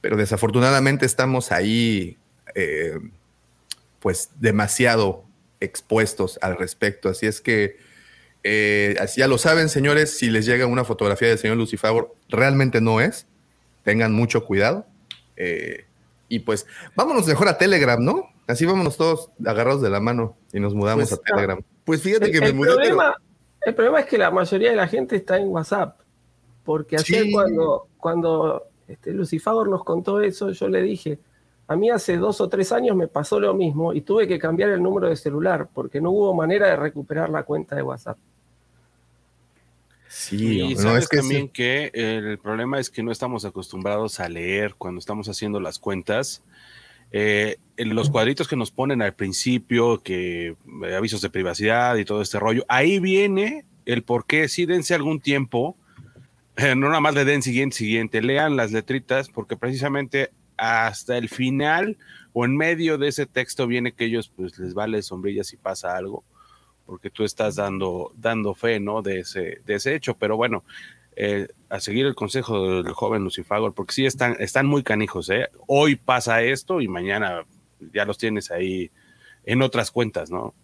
pero 0.00 0.16
desafortunadamente 0.16 1.06
estamos 1.06 1.52
ahí 1.52 2.16
eh, 2.54 2.98
pues 4.00 4.30
demasiado 4.40 5.24
expuestos 5.60 6.38
al 6.42 6.56
respecto. 6.56 7.08
Así 7.08 7.26
es 7.26 7.40
que, 7.40 7.76
eh, 8.42 8.96
así 9.00 9.20
ya 9.20 9.28
lo 9.28 9.38
saben, 9.38 9.68
señores, 9.68 10.16
si 10.18 10.28
les 10.30 10.44
llega 10.46 10.66
una 10.66 10.84
fotografía 10.84 11.28
del 11.28 11.38
señor 11.38 11.56
Lucifer, 11.56 11.92
realmente 12.28 12.80
no 12.80 13.00
es. 13.00 13.26
Tengan 13.84 14.12
mucho 14.12 14.44
cuidado. 14.44 14.86
Eh, 15.36 15.84
y 16.28 16.40
pues 16.40 16.66
vámonos 16.96 17.26
mejor 17.26 17.48
a 17.48 17.58
Telegram, 17.58 18.02
¿no? 18.02 18.28
Así 18.48 18.64
vámonos 18.66 18.96
todos 18.96 19.30
agarrados 19.46 19.82
de 19.82 19.90
la 19.90 20.00
mano 20.00 20.36
y 20.52 20.58
nos 20.60 20.74
mudamos 20.74 21.08
Pues, 21.08 21.20
a 21.20 21.22
Telegram. 21.22 21.60
Pues 21.84 22.02
fíjate 22.02 22.26
El, 22.26 22.32
que 22.32 22.40
me 22.40 22.46
el 22.48 22.54
mudé, 22.54 22.74
pero- 22.82 22.96
el 23.66 23.74
problema 23.74 24.00
es 24.00 24.06
que 24.06 24.18
la 24.18 24.30
mayoría 24.30 24.70
de 24.70 24.76
la 24.76 24.88
gente 24.88 25.16
está 25.16 25.38
en 25.38 25.48
WhatsApp. 25.48 26.00
Porque 26.64 26.96
ayer 26.96 27.24
Sí. 27.24 27.32
cuando, 27.32 27.88
cuando 27.98 28.64
este, 28.86 29.12
Lucifagor 29.12 29.68
nos 29.68 29.84
contó 29.84 30.20
eso, 30.20 30.50
yo 30.50 30.68
le 30.68 30.82
dije, 30.82 31.18
a 31.66 31.76
mí 31.76 31.90
hace 31.90 32.16
dos 32.16 32.40
o 32.40 32.48
tres 32.48 32.70
años 32.72 32.96
me 32.96 33.08
pasó 33.08 33.40
lo 33.40 33.54
mismo 33.54 33.92
y 33.92 34.02
tuve 34.02 34.28
que 34.28 34.38
cambiar 34.38 34.70
el 34.70 34.82
número 34.82 35.08
de 35.08 35.16
celular 35.16 35.68
porque 35.72 36.00
no 36.00 36.10
hubo 36.10 36.34
manera 36.34 36.68
de 36.68 36.76
recuperar 36.76 37.30
la 37.30 37.44
cuenta 37.44 37.74
de 37.74 37.82
WhatsApp. 37.82 38.18
Sí, 40.08 40.60
Y 40.60 40.74
no, 40.74 40.80
sabes 40.80 41.04
es 41.04 41.08
que 41.08 41.16
también 41.18 41.46
sí. 41.46 41.52
que 41.54 41.90
el 41.94 42.38
problema 42.38 42.78
es 42.78 42.90
que 42.90 43.02
no 43.02 43.10
estamos 43.10 43.44
acostumbrados 43.46 44.20
a 44.20 44.28
leer 44.28 44.74
cuando 44.76 44.98
estamos 44.98 45.26
haciendo 45.28 45.58
las 45.58 45.78
cuentas. 45.78 46.42
Eh, 47.12 47.56
en 47.76 47.94
los 47.94 48.10
cuadritos 48.10 48.48
que 48.48 48.56
nos 48.56 48.70
ponen 48.70 49.02
al 49.02 49.14
principio, 49.14 50.02
que 50.02 50.48
eh, 50.84 50.94
avisos 50.96 51.20
de 51.20 51.30
privacidad 51.30 51.96
y 51.96 52.04
todo 52.04 52.22
este 52.22 52.38
rollo, 52.38 52.64
ahí 52.68 52.98
viene 52.98 53.64
el 53.86 54.02
por 54.02 54.26
qué. 54.26 54.48
Sí, 54.48 54.66
dense 54.66 54.94
algún 54.94 55.20
tiempo, 55.20 55.76
eh, 56.56 56.74
no 56.74 56.88
nada 56.88 57.00
más 57.00 57.14
le 57.14 57.24
den 57.24 57.42
siguiente, 57.42 57.76
siguiente, 57.76 58.22
lean 58.22 58.56
las 58.56 58.72
letritas, 58.72 59.28
porque 59.28 59.56
precisamente 59.56 60.30
hasta 60.56 61.18
el 61.18 61.28
final 61.28 61.96
o 62.32 62.44
en 62.44 62.56
medio 62.56 62.98
de 62.98 63.08
ese 63.08 63.26
texto 63.26 63.66
viene 63.66 63.92
que 63.92 64.04
ellos 64.04 64.32
pues 64.34 64.58
les 64.58 64.74
vale 64.74 65.02
sombrilla 65.02 65.44
si 65.44 65.56
pasa 65.56 65.96
algo 65.96 66.24
porque 66.86 67.10
tú 67.10 67.24
estás 67.24 67.56
dando, 67.56 68.12
dando 68.16 68.54
fe, 68.54 68.80
¿no? 68.80 69.02
De 69.02 69.20
ese, 69.20 69.60
de 69.64 69.74
ese 69.74 69.94
hecho. 69.94 70.14
Pero 70.14 70.36
bueno, 70.36 70.64
eh, 71.16 71.48
a 71.68 71.80
seguir 71.80 72.06
el 72.06 72.14
consejo 72.14 72.82
del 72.82 72.92
joven 72.92 73.22
Lucifagor, 73.24 73.74
porque 73.74 73.92
sí 73.94 74.06
están, 74.06 74.36
están 74.40 74.66
muy 74.66 74.82
canijos, 74.82 75.28
¿eh? 75.30 75.48
Hoy 75.66 75.96
pasa 75.96 76.42
esto 76.42 76.80
y 76.80 76.88
mañana 76.88 77.44
ya 77.92 78.04
los 78.04 78.18
tienes 78.18 78.50
ahí 78.50 78.90
en 79.44 79.62
otras 79.62 79.90
cuentas, 79.90 80.30
¿no? 80.30 80.54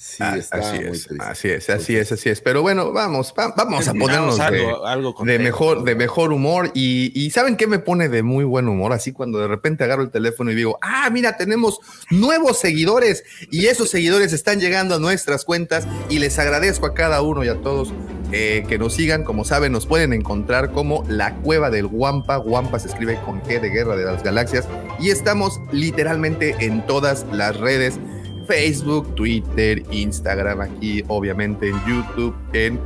Sí, 0.00 0.18
Ah, 0.20 0.36
está 0.38 0.58
así 0.58 0.76
muy 0.76 0.84
es, 0.86 1.08
así 1.18 1.48
es, 1.48 1.68
así 1.70 1.96
es, 1.96 2.12
así 2.12 2.28
es. 2.28 2.40
Pero 2.40 2.62
bueno, 2.62 2.92
vamos, 2.92 3.34
va- 3.36 3.52
vamos 3.56 3.88
a 3.88 3.92
ponernos 3.94 4.38
de, 4.38 4.64
algo, 4.84 5.24
de 5.24 5.38
mejor, 5.40 5.82
de 5.82 5.96
mejor 5.96 6.32
humor. 6.32 6.70
Y, 6.72 7.10
y 7.20 7.30
¿saben 7.30 7.56
qué 7.56 7.66
me 7.66 7.80
pone 7.80 8.08
de 8.08 8.22
muy 8.22 8.44
buen 8.44 8.68
humor? 8.68 8.92
Así 8.92 9.10
cuando 9.10 9.40
de 9.40 9.48
repente 9.48 9.82
agarro 9.82 10.02
el 10.04 10.10
teléfono 10.10 10.52
y 10.52 10.54
digo, 10.54 10.78
ah, 10.82 11.10
mira, 11.10 11.36
tenemos 11.36 11.80
nuevos 12.10 12.60
seguidores 12.60 13.24
y 13.50 13.66
esos 13.66 13.90
seguidores 13.90 14.32
están 14.32 14.60
llegando 14.60 14.94
a 14.94 14.98
nuestras 15.00 15.44
cuentas 15.44 15.88
y 16.08 16.20
les 16.20 16.38
agradezco 16.38 16.86
a 16.86 16.94
cada 16.94 17.20
uno 17.20 17.42
y 17.42 17.48
a 17.48 17.60
todos 17.60 17.92
eh, 18.32 18.64
que 18.68 18.78
nos 18.78 18.94
sigan. 18.94 19.24
Como 19.24 19.44
saben, 19.44 19.72
nos 19.72 19.86
pueden 19.86 20.12
encontrar 20.12 20.70
como 20.72 21.04
la 21.08 21.34
cueva 21.36 21.70
del 21.70 21.86
Guampa. 21.86 22.36
Guampa 22.36 22.78
se 22.78 22.88
escribe 22.88 23.18
con 23.24 23.42
G 23.42 23.60
de 23.60 23.70
Guerra 23.70 23.96
de 23.96 24.04
las 24.04 24.22
Galaxias 24.22 24.66
y 24.98 25.10
estamos 25.10 25.60
literalmente 25.72 26.54
en 26.60 26.86
todas 26.86 27.26
las 27.32 27.56
redes. 27.58 27.98
Facebook, 28.46 29.14
Twitter, 29.14 29.82
Instagram, 29.90 30.62
aquí 30.62 31.04
obviamente 31.08 31.68
en 31.68 31.76
YouTube, 31.86 32.34
en 32.54 32.80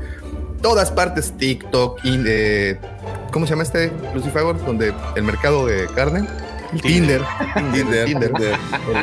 todas 0.61 0.91
partes, 0.91 1.33
TikTok, 1.39 2.05
in- 2.05 2.25
eh, 2.27 2.79
¿cómo 3.33 3.47
se 3.47 3.51
llama 3.51 3.63
este 3.63 3.93
Lucifer? 4.13 4.43
Donde 4.67 4.93
el 5.15 5.23
mercado 5.23 5.65
de 5.67 5.87
carne. 5.95 6.27
Tinder. 6.81 7.23
Tinder. 7.73 8.05
Tinder, 8.07 8.33
Tinder. 8.33 8.55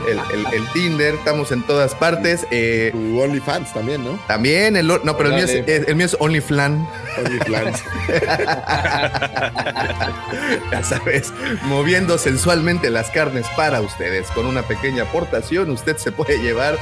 El, 0.08 0.18
el- 0.18 0.46
el- 0.48 0.54
el 0.54 0.68
Tinder, 0.74 1.14
estamos 1.16 1.52
en 1.52 1.64
todas 1.64 1.96
partes. 1.96 2.46
eh, 2.52 2.90
Tu 2.92 3.20
OnlyFans 3.22 3.74
también, 3.74 4.04
¿no? 4.04 4.20
también, 4.28 4.76
el, 4.76 4.88
no, 4.88 5.00
pero 5.18 5.30
el 5.30 5.36
mío, 5.36 5.46
es, 5.46 5.88
el 5.88 5.96
mío 5.96 6.06
es 6.06 6.16
OnlyFlan. 6.20 6.88
OnlyFans. 7.18 7.84
ya 10.72 10.84
sabes, 10.84 11.34
moviendo 11.64 12.18
sensualmente 12.18 12.90
las 12.90 13.10
carnes 13.12 13.46
para 13.56 13.82
ustedes. 13.82 14.28
Con 14.32 14.46
una 14.46 14.64
pequeña 14.64 15.04
aportación, 15.04 15.70
usted 15.72 15.98
se 15.98 16.12
puede 16.12 16.38
llevar 16.42 16.78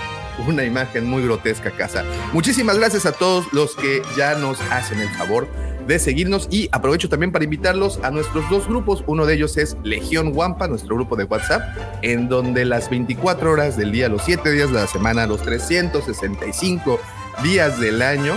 una 0.47 0.63
imagen 0.63 1.05
muy 1.05 1.23
grotesca 1.23 1.71
casa. 1.71 2.03
Muchísimas 2.33 2.77
gracias 2.77 3.05
a 3.05 3.11
todos 3.11 3.51
los 3.53 3.75
que 3.75 4.01
ya 4.15 4.35
nos 4.35 4.59
hacen 4.71 4.99
el 4.99 5.09
favor 5.09 5.47
de 5.87 5.99
seguirnos 5.99 6.47
y 6.51 6.69
aprovecho 6.71 7.07
también 7.09 7.31
para 7.31 7.45
invitarlos 7.45 7.99
a 8.03 8.11
nuestros 8.11 8.47
dos 8.49 8.67
grupos. 8.67 9.03
Uno 9.07 9.25
de 9.25 9.35
ellos 9.35 9.57
es 9.57 9.77
Legión 9.83 10.31
Wampa, 10.35 10.67
nuestro 10.67 10.95
grupo 10.95 11.15
de 11.15 11.23
WhatsApp, 11.23 11.61
en 12.01 12.27
donde 12.27 12.65
las 12.65 12.89
24 12.89 13.51
horas 13.51 13.77
del 13.77 13.91
día, 13.91 14.09
los 14.09 14.23
7 14.23 14.51
días 14.51 14.67
de 14.67 14.75
la 14.75 14.87
semana, 14.87 15.25
los 15.25 15.41
365 15.41 16.99
días 17.43 17.79
del 17.79 18.01
año, 18.01 18.35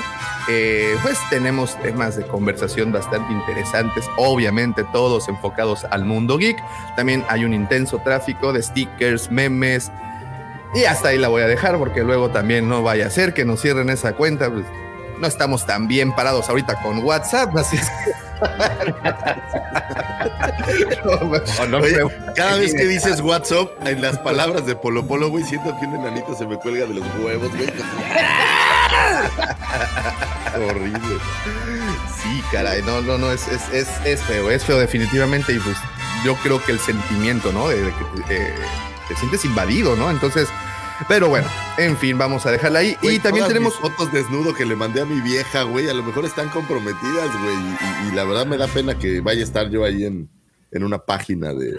eh, 0.48 0.96
pues 1.02 1.18
tenemos 1.28 1.80
temas 1.80 2.16
de 2.16 2.26
conversación 2.26 2.92
bastante 2.92 3.32
interesantes, 3.32 4.04
obviamente 4.16 4.84
todos 4.92 5.28
enfocados 5.28 5.84
al 5.84 6.04
mundo 6.04 6.38
geek. 6.38 6.56
También 6.96 7.24
hay 7.28 7.44
un 7.44 7.52
intenso 7.52 7.98
tráfico 7.98 8.52
de 8.52 8.62
stickers, 8.62 9.30
memes. 9.30 9.90
Y 10.74 10.84
hasta 10.84 11.08
ahí 11.08 11.18
la 11.18 11.28
voy 11.28 11.42
a 11.42 11.46
dejar 11.46 11.78
porque 11.78 12.02
luego 12.02 12.30
también 12.30 12.68
no 12.68 12.82
vaya 12.82 13.06
a 13.06 13.10
ser 13.10 13.34
que 13.34 13.44
nos 13.44 13.60
cierren 13.60 13.90
esa 13.90 14.12
cuenta. 14.12 14.50
pues, 14.50 14.64
no 15.18 15.26
estamos 15.26 15.66
tan 15.66 15.86
bien 15.86 16.14
parados 16.14 16.48
ahorita 16.48 16.80
con 16.82 17.04
WhatsApp, 17.04 17.54
así 17.56 17.76
es 17.76 17.88
que... 17.88 18.40
O 21.58 21.66
no, 21.66 21.78
Oye, 21.78 21.98
cada 22.34 22.56
vez 22.56 22.74
que 22.74 22.86
dices 22.86 23.20
WhatsApp, 23.20 23.68
en 23.86 24.00
las 24.00 24.18
palabras 24.18 24.64
de 24.66 24.74
Polo 24.76 25.06
Polo, 25.06 25.28
güey, 25.28 25.44
siento 25.44 25.76
que 25.78 25.86
un 25.86 25.96
enanito 25.96 26.34
se 26.36 26.46
me 26.46 26.56
cuelga 26.56 26.86
de 26.86 26.94
los 26.94 27.04
huevos, 27.22 27.50
güey. 27.54 27.68
Horrible. 30.68 31.16
Sí, 32.22 32.42
caray, 32.52 32.82
no, 32.82 33.00
no, 33.02 33.18
no, 33.18 33.30
es, 33.32 33.46
es, 33.48 33.62
es, 33.72 33.88
es 34.04 34.20
feo, 34.22 34.50
es 34.50 34.64
feo 34.64 34.78
definitivamente 34.78 35.52
y 35.52 35.58
pues 35.58 35.76
yo 36.24 36.34
creo 36.36 36.62
que 36.64 36.72
el 36.72 36.80
sentimiento, 36.80 37.52
¿no? 37.52 37.68
De, 37.68 37.76
de 37.82 37.90
eh, 38.30 38.54
te 39.10 39.16
sientes 39.16 39.44
invadido, 39.44 39.96
¿no? 39.96 40.08
Entonces, 40.08 40.48
pero 41.08 41.28
bueno, 41.28 41.48
en 41.78 41.96
fin, 41.96 42.16
vamos 42.16 42.46
a 42.46 42.52
dejarla 42.52 42.78
ahí. 42.78 42.96
Güey, 43.02 43.16
y 43.16 43.18
también 43.18 43.42
todas 43.44 43.48
tenemos... 43.54 43.74
mis 43.80 43.90
fotos 43.90 44.12
desnudo 44.12 44.54
que 44.54 44.64
le 44.64 44.76
mandé 44.76 45.00
a 45.00 45.04
mi 45.04 45.20
vieja, 45.20 45.62
güey. 45.64 45.88
A 45.88 45.94
lo 45.94 46.04
mejor 46.04 46.24
están 46.24 46.48
comprometidas, 46.50 47.28
güey. 47.42 47.56
Y, 47.56 48.08
y 48.08 48.14
la 48.14 48.22
verdad 48.24 48.46
me 48.46 48.56
da 48.56 48.68
pena 48.68 48.96
que 48.96 49.20
vaya 49.20 49.40
a 49.40 49.44
estar 49.44 49.68
yo 49.68 49.84
ahí 49.84 50.04
en, 50.04 50.28
en 50.70 50.84
una 50.84 50.98
página 50.98 51.52
de 51.52 51.76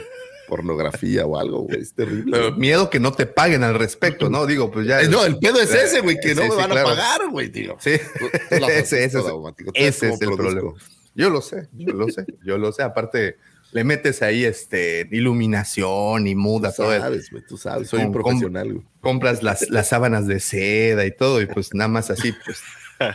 pornografía 0.50 1.26
o 1.26 1.40
algo, 1.40 1.60
güey. 1.62 1.80
Es 1.80 1.94
terrible. 1.94 2.32
Pero 2.38 2.52
miedo 2.58 2.90
que 2.90 3.00
no 3.00 3.14
te 3.14 3.26
paguen 3.26 3.64
al 3.64 3.76
respecto, 3.80 4.30
¿no? 4.30 4.46
Digo, 4.46 4.70
pues 4.70 4.86
ya. 4.86 5.00
Eh, 5.02 5.08
no, 5.08 5.24
el 5.24 5.40
pedo 5.40 5.62
es 5.62 5.74
ese, 5.74 6.02
güey, 6.02 6.18
que 6.22 6.36
no 6.36 6.42
Sí, 6.42 6.50
me 6.50 6.56
sí, 6.56 6.62
van 6.62 6.72
claro. 6.72 6.90
a 6.90 6.92
pagar, 6.96 7.30
güey, 7.30 7.50
tío. 7.50 7.78
Sí, 7.80 7.94
Tú- 8.20 8.26
tú 8.50 8.66
ese, 8.68 9.06
ese 9.06 9.20
toda, 9.20 9.54
ese 9.74 10.10
es 10.10 10.22
el 10.22 10.30
problema. 10.36 10.74
Yo 11.14 11.30
lo 11.30 11.42
sé, 11.42 11.70
yo 11.74 11.94
lo 11.94 12.08
sé, 12.10 12.26
yo 12.44 12.58
lo 12.58 12.72
sé. 12.72 12.84
Aparte, 12.84 13.38
le 13.72 13.84
metes 13.84 14.22
ahí 14.22 14.44
este 14.46 15.08
iluminación 15.12 16.28
y 16.28 16.36
muda, 16.36 16.72
Tú 16.72 16.84
todo. 16.84 17.00
sabes, 17.00 17.30
güey, 17.32 17.44
tú 17.48 17.58
sabes. 17.58 17.90
Soy 17.90 18.02
un 18.04 18.12
profesional, 18.12 18.74
güey. 18.74 18.86
compras 19.00 19.44
las, 19.44 19.70
las 19.70 19.90
sábanas 19.90 20.28
de 20.28 20.40
seda 20.40 21.06
y 21.06 21.16
todo, 21.16 21.42
y 21.42 21.46
pues 21.48 21.74
nada 21.74 21.88
más 21.88 22.10
así, 22.10 22.34
pues. 22.46 22.60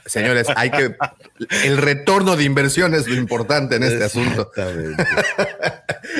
Señores, 0.06 0.48
hay 0.56 0.72
que. 0.72 0.96
El 1.64 1.76
retorno 1.76 2.34
de 2.34 2.42
inversión 2.42 2.92
es 2.92 3.06
lo 3.06 3.14
importante 3.14 3.76
en 3.76 3.84
este 3.84 4.02
asunto. 4.02 4.50
Exactamente. 4.52 5.04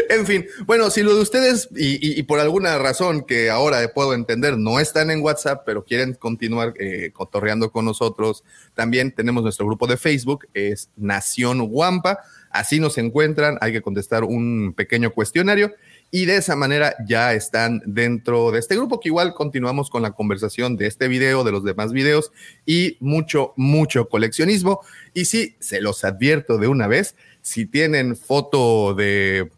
En 0.08 0.26
fin, 0.26 0.46
bueno, 0.66 0.90
si 0.90 1.02
lo 1.02 1.14
de 1.14 1.20
ustedes 1.20 1.68
y, 1.74 1.94
y- 1.94 2.18
y 2.18 2.22
por 2.24 2.40
alguna 2.40 2.78
razón 2.78 3.24
que 3.24 3.50
ahora 3.50 3.80
puedo 3.94 4.14
entender 4.14 4.56
no 4.56 4.80
están 4.80 5.10
en 5.10 5.20
WhatsApp, 5.20 5.62
pero 5.66 5.84
quieren 5.84 6.14
continuar 6.14 6.74
eh, 6.78 7.10
cotorreando 7.12 7.70
con 7.70 7.84
nosotros, 7.84 8.42
también 8.74 9.12
tenemos 9.12 9.42
nuestro 9.42 9.66
grupo 9.66 9.86
de 9.86 9.96
Facebook, 9.96 10.46
es 10.54 10.90
Nación 10.96 11.60
Guampa. 11.68 12.18
Así 12.58 12.80
nos 12.80 12.98
encuentran, 12.98 13.58
hay 13.60 13.72
que 13.72 13.82
contestar 13.82 14.24
un 14.24 14.74
pequeño 14.76 15.10
cuestionario 15.10 15.74
y 16.10 16.24
de 16.24 16.36
esa 16.36 16.56
manera 16.56 16.94
ya 17.06 17.34
están 17.34 17.82
dentro 17.84 18.50
de 18.50 18.60
este 18.60 18.76
grupo 18.76 19.00
que 19.00 19.08
igual 19.08 19.34
continuamos 19.34 19.90
con 19.90 20.02
la 20.02 20.12
conversación 20.12 20.76
de 20.76 20.86
este 20.86 21.08
video, 21.08 21.44
de 21.44 21.52
los 21.52 21.64
demás 21.64 21.92
videos 21.92 22.32
y 22.64 22.96
mucho, 23.00 23.52
mucho 23.56 24.08
coleccionismo. 24.08 24.80
Y 25.14 25.24
sí, 25.24 25.56
se 25.58 25.80
los 25.80 26.04
advierto 26.04 26.58
de 26.58 26.68
una 26.68 26.86
vez, 26.86 27.16
si 27.42 27.66
tienen 27.66 28.16
foto 28.16 28.94
de 28.94 29.50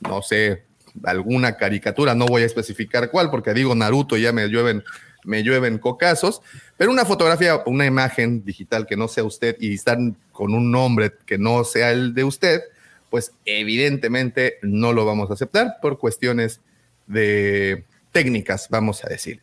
no 0.00 0.22
sé, 0.22 0.64
alguna 1.04 1.56
caricatura, 1.56 2.14
no 2.14 2.26
voy 2.26 2.42
a 2.42 2.46
especificar 2.46 3.10
cuál, 3.10 3.30
porque 3.30 3.54
digo 3.54 3.74
Naruto 3.74 4.16
ya 4.16 4.32
me 4.32 4.46
llueven, 4.48 4.82
me 5.28 5.42
llueven 5.42 5.78
cocazos, 5.78 6.40
pero 6.76 6.90
una 6.90 7.04
fotografía, 7.04 7.62
una 7.66 7.84
imagen 7.84 8.44
digital 8.44 8.86
que 8.86 8.96
no 8.96 9.08
sea 9.08 9.24
usted 9.24 9.56
y 9.60 9.74
están 9.74 10.16
con 10.32 10.54
un 10.54 10.70
nombre 10.70 11.12
que 11.26 11.36
no 11.36 11.64
sea 11.64 11.92
el 11.92 12.14
de 12.14 12.24
usted, 12.24 12.62
pues 13.10 13.32
evidentemente 13.44 14.58
no 14.62 14.92
lo 14.92 15.04
vamos 15.04 15.30
a 15.30 15.34
aceptar 15.34 15.76
por 15.82 15.98
cuestiones 15.98 16.60
de 17.06 17.84
técnicas, 18.10 18.68
vamos 18.70 19.04
a 19.04 19.08
decir. 19.08 19.40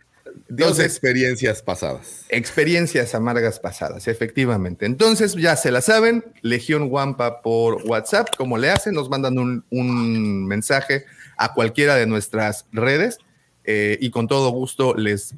Dios 0.50 0.78
de 0.78 0.86
experiencias 0.86 1.62
pasadas. 1.62 2.26
Experiencias 2.30 3.16
amargas 3.16 3.60
pasadas, 3.60 4.08
efectivamente. 4.08 4.86
Entonces, 4.86 5.34
ya 5.36 5.56
se 5.56 5.72
la 5.72 5.82
saben, 5.82 6.26
Legión 6.42 6.88
Wampa 6.92 7.42
por 7.42 7.84
WhatsApp, 7.86 8.36
como 8.36 8.58
le 8.58 8.70
hacen, 8.70 8.96
nos 8.96 9.10
mandan 9.10 9.38
un, 9.38 9.64
un 9.70 10.46
mensaje 10.46 11.06
a 11.38 11.54
cualquiera 11.54 11.96
de 11.96 12.06
nuestras 12.08 12.66
redes 12.72 13.20
eh, 13.66 13.98
y 14.00 14.10
con 14.10 14.28
todo 14.28 14.50
gusto 14.50 14.96
les 14.96 15.34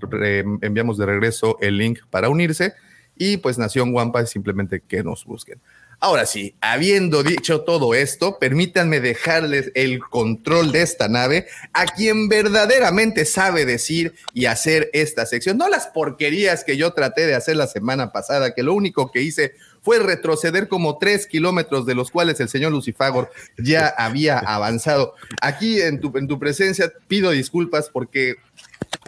enviamos 0.62 0.98
de 0.98 1.06
regreso 1.06 1.58
el 1.62 1.78
link 1.78 2.00
para 2.10 2.30
unirse 2.30 2.74
y 3.18 3.38
pues 3.38 3.58
Nación 3.58 3.94
Wampa 3.94 4.22
es 4.22 4.30
simplemente 4.30 4.82
que 4.82 5.04
nos 5.04 5.26
busquen. 5.26 5.60
Ahora 6.00 6.28
sí, 6.28 6.54
habiendo 6.62 7.24
dicho 7.24 7.62
todo 7.62 7.96
esto, 7.96 8.38
permítanme 8.38 9.00
dejarles 9.00 9.72
el 9.74 10.00
control 10.00 10.72
de 10.72 10.84
esta 10.84 11.08
nave 11.08 11.48
a 11.74 11.86
quien 11.88 12.30
verdaderamente 12.30 13.26
sabe 13.26 13.66
decir 13.66 14.14
y 14.32 14.46
hacer 14.46 14.92
esta 14.94 15.26
sección. 15.26 15.58
No 15.58 15.70
las 15.70 15.88
porquerías 15.88 16.64
que 16.64 16.78
yo 16.78 16.94
traté 16.94 17.26
de 17.26 17.34
hacer 17.34 17.56
la 17.56 17.66
semana 17.66 18.12
pasada, 18.12 18.54
que 18.54 18.62
lo 18.62 18.76
único 18.76 19.12
que 19.12 19.24
hice 19.24 19.56
fue 19.88 20.00
retroceder 20.00 20.68
como 20.68 20.98
tres 20.98 21.28
kilómetros 21.28 21.86
de 21.86 21.96
los 21.96 22.12
cuales 22.12 22.42
el 22.42 22.50
señor 22.50 22.74
Lucifagor 22.74 23.32
ya 23.58 23.88
había 23.88 24.38
avanzado. 24.38 25.14
Aquí 25.42 25.80
en 25.80 26.02
tu, 26.02 26.12
en 26.18 26.28
tu 26.28 26.38
presencia 26.40 26.92
pido 27.08 27.32
disculpas 27.32 27.90
porque 27.90 28.36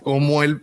como 0.03 0.41
el 0.41 0.61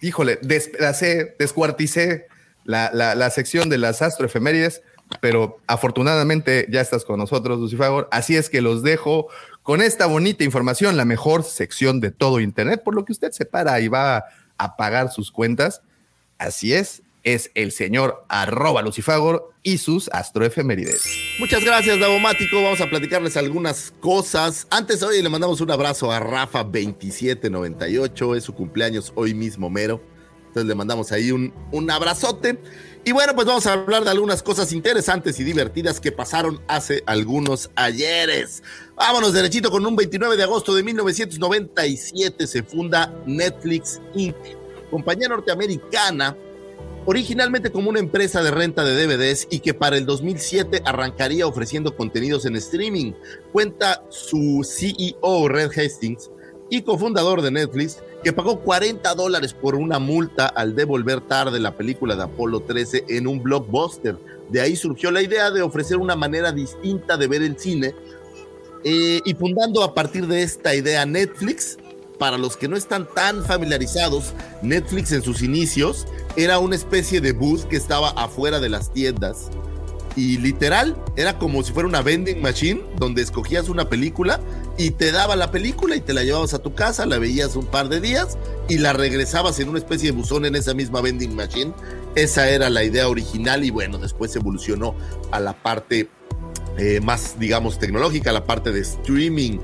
híjole, 0.00 0.38
despedacé, 0.40 1.36
descuarticé 1.38 2.26
la, 2.64 2.90
la, 2.94 3.14
la 3.14 3.28
sección 3.28 3.68
de 3.68 3.76
las 3.76 4.00
astroefemérides, 4.00 4.80
pero 5.20 5.58
afortunadamente 5.66 6.66
ya 6.70 6.80
estás 6.80 7.04
con 7.04 7.18
nosotros, 7.18 7.58
Lucifagor. 7.58 8.08
Así 8.12 8.34
es 8.34 8.48
que 8.48 8.62
los 8.62 8.82
dejo 8.82 9.28
con 9.62 9.82
esta 9.82 10.06
bonita 10.06 10.42
información, 10.42 10.96
la 10.96 11.04
mejor 11.04 11.44
sección 11.44 12.00
de 12.00 12.12
todo 12.12 12.40
Internet, 12.40 12.80
por 12.82 12.94
lo 12.94 13.04
que 13.04 13.12
usted 13.12 13.30
se 13.32 13.44
para 13.44 13.78
y 13.78 13.88
va 13.88 14.24
a 14.56 14.76
pagar 14.78 15.12
sus 15.12 15.30
cuentas. 15.30 15.82
Así 16.38 16.72
es, 16.72 17.02
es 17.22 17.50
el 17.54 17.72
señor 17.72 18.24
arroba 18.28 18.82
Lucifagor 18.82 19.52
y 19.62 19.78
sus 19.78 20.08
astroefemérides. 20.08 21.02
Muchas 21.38 21.64
gracias, 21.64 22.00
Davomático. 22.00 22.62
Vamos 22.62 22.80
a 22.80 22.90
platicarles 22.90 23.36
algunas 23.36 23.92
cosas. 24.00 24.66
Antes, 24.70 25.02
hoy 25.02 25.22
le 25.22 25.28
mandamos 25.28 25.60
un 25.60 25.70
abrazo 25.70 26.10
a 26.10 26.20
Rafa2798. 26.20 28.36
Es 28.36 28.44
su 28.44 28.54
cumpleaños 28.54 29.12
hoy 29.14 29.34
mismo, 29.34 29.68
mero. 29.70 30.02
Entonces 30.48 30.68
le 30.68 30.74
mandamos 30.74 31.12
ahí 31.12 31.32
un, 31.32 31.54
un 31.70 31.90
abrazote. 31.90 32.58
Y 33.04 33.12
bueno, 33.12 33.34
pues 33.34 33.46
vamos 33.46 33.66
a 33.66 33.72
hablar 33.72 34.04
de 34.04 34.10
algunas 34.10 34.42
cosas 34.42 34.72
interesantes 34.72 35.40
y 35.40 35.44
divertidas 35.44 35.98
que 35.98 36.12
pasaron 36.12 36.60
hace 36.68 37.02
algunos 37.06 37.70
ayeres. 37.74 38.62
Vámonos 38.94 39.32
derechito 39.32 39.70
con 39.70 39.86
un 39.86 39.96
29 39.96 40.36
de 40.36 40.42
agosto 40.42 40.74
de 40.74 40.82
1997 40.82 42.46
se 42.46 42.62
funda 42.62 43.10
Netflix 43.26 44.00
Inc., 44.14 44.36
compañía 44.90 45.28
norteamericana 45.28 46.36
originalmente 47.04 47.70
como 47.70 47.90
una 47.90 47.98
empresa 47.98 48.42
de 48.42 48.50
renta 48.50 48.84
de 48.84 49.06
DVDs 49.06 49.48
y 49.50 49.60
que 49.60 49.74
para 49.74 49.96
el 49.96 50.06
2007 50.06 50.82
arrancaría 50.84 51.46
ofreciendo 51.46 51.96
contenidos 51.96 52.46
en 52.46 52.56
streaming. 52.56 53.12
Cuenta 53.52 54.04
su 54.08 54.62
CEO 54.64 55.48
Red 55.48 55.70
Hastings 55.76 56.30
y 56.70 56.82
cofundador 56.82 57.42
de 57.42 57.50
Netflix 57.50 57.98
que 58.22 58.32
pagó 58.32 58.60
40 58.60 59.14
dólares 59.14 59.52
por 59.52 59.74
una 59.74 59.98
multa 59.98 60.46
al 60.46 60.74
devolver 60.74 61.20
tarde 61.20 61.58
la 61.58 61.76
película 61.76 62.14
de 62.14 62.22
Apolo 62.22 62.60
13 62.60 63.04
en 63.08 63.26
un 63.26 63.42
blockbuster. 63.42 64.16
De 64.48 64.60
ahí 64.60 64.76
surgió 64.76 65.10
la 65.10 65.22
idea 65.22 65.50
de 65.50 65.62
ofrecer 65.62 65.96
una 65.96 66.14
manera 66.14 66.52
distinta 66.52 67.16
de 67.16 67.26
ver 67.26 67.42
el 67.42 67.58
cine 67.58 67.94
eh, 68.84 69.20
y 69.24 69.34
fundando 69.34 69.82
a 69.82 69.94
partir 69.94 70.26
de 70.26 70.42
esta 70.42 70.74
idea 70.74 71.06
Netflix, 71.06 71.78
para 72.22 72.38
los 72.38 72.56
que 72.56 72.68
no 72.68 72.76
están 72.76 73.08
tan 73.12 73.44
familiarizados, 73.44 74.32
Netflix 74.62 75.10
en 75.10 75.24
sus 75.24 75.42
inicios 75.42 76.06
era 76.36 76.60
una 76.60 76.76
especie 76.76 77.20
de 77.20 77.32
booth 77.32 77.64
que 77.64 77.74
estaba 77.74 78.10
afuera 78.10 78.60
de 78.60 78.68
las 78.68 78.92
tiendas 78.92 79.50
y 80.14 80.38
literal 80.38 80.96
era 81.16 81.36
como 81.40 81.64
si 81.64 81.72
fuera 81.72 81.88
una 81.88 82.00
vending 82.00 82.40
machine 82.40 82.80
donde 82.96 83.22
escogías 83.22 83.68
una 83.68 83.88
película 83.88 84.38
y 84.78 84.92
te 84.92 85.10
daba 85.10 85.34
la 85.34 85.50
película 85.50 85.96
y 85.96 86.00
te 86.00 86.14
la 86.14 86.22
llevabas 86.22 86.54
a 86.54 86.60
tu 86.60 86.76
casa, 86.76 87.06
la 87.06 87.18
veías 87.18 87.56
un 87.56 87.66
par 87.66 87.88
de 87.88 88.00
días 88.00 88.38
y 88.68 88.78
la 88.78 88.92
regresabas 88.92 89.58
en 89.58 89.68
una 89.68 89.80
especie 89.80 90.12
de 90.12 90.16
buzón 90.16 90.44
en 90.44 90.54
esa 90.54 90.74
misma 90.74 91.00
vending 91.00 91.34
machine. 91.34 91.72
Esa 92.14 92.48
era 92.50 92.70
la 92.70 92.84
idea 92.84 93.08
original 93.08 93.64
y 93.64 93.70
bueno, 93.70 93.98
después 93.98 94.36
evolucionó 94.36 94.94
a 95.32 95.40
la 95.40 95.60
parte 95.60 96.08
eh, 96.78 97.00
más, 97.02 97.38
digamos, 97.38 97.78
tecnológica, 97.78 98.32
la 98.32 98.44
parte 98.44 98.72
de 98.72 98.80
streaming. 98.80 99.58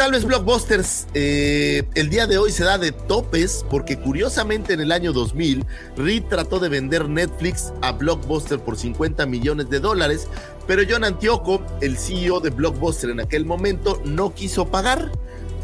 Tal 0.00 0.12
vez 0.12 0.24
Blockbusters 0.24 1.08
eh, 1.12 1.82
el 1.94 2.08
día 2.08 2.26
de 2.26 2.38
hoy 2.38 2.52
se 2.52 2.64
da 2.64 2.78
de 2.78 2.90
topes 2.90 3.66
porque 3.68 3.98
curiosamente 3.98 4.72
en 4.72 4.80
el 4.80 4.92
año 4.92 5.12
2000 5.12 5.66
Reed 5.94 6.22
trató 6.30 6.58
de 6.58 6.70
vender 6.70 7.06
Netflix 7.06 7.70
a 7.82 7.92
Blockbuster 7.92 8.58
por 8.60 8.78
50 8.78 9.26
millones 9.26 9.68
de 9.68 9.78
dólares, 9.78 10.26
pero 10.66 10.84
John 10.88 11.04
Antioco, 11.04 11.62
el 11.82 11.98
CEO 11.98 12.40
de 12.40 12.48
Blockbuster 12.48 13.10
en 13.10 13.20
aquel 13.20 13.44
momento, 13.44 14.00
no 14.06 14.32
quiso 14.32 14.68
pagar. 14.68 15.12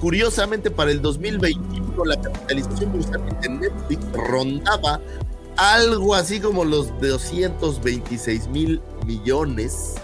Curiosamente 0.03 0.70
para 0.70 0.90
el 0.90 1.01
2021 1.01 2.05
la 2.05 2.20
capitalización 2.20 2.92
de 3.40 3.49
Netflix 3.49 4.05
rondaba 4.12 5.01
algo 5.57 6.14
así 6.14 6.40
como 6.40 6.66
los 6.66 6.88
226 7.01 8.49
mil 8.49 8.83
millones. 9.07 9.94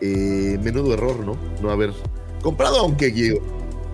Eh, 0.00 0.60
menudo 0.62 0.94
error, 0.94 1.26
¿no? 1.26 1.36
No 1.60 1.72
haber 1.72 1.92
comprado, 2.42 2.78
aunque 2.78 3.40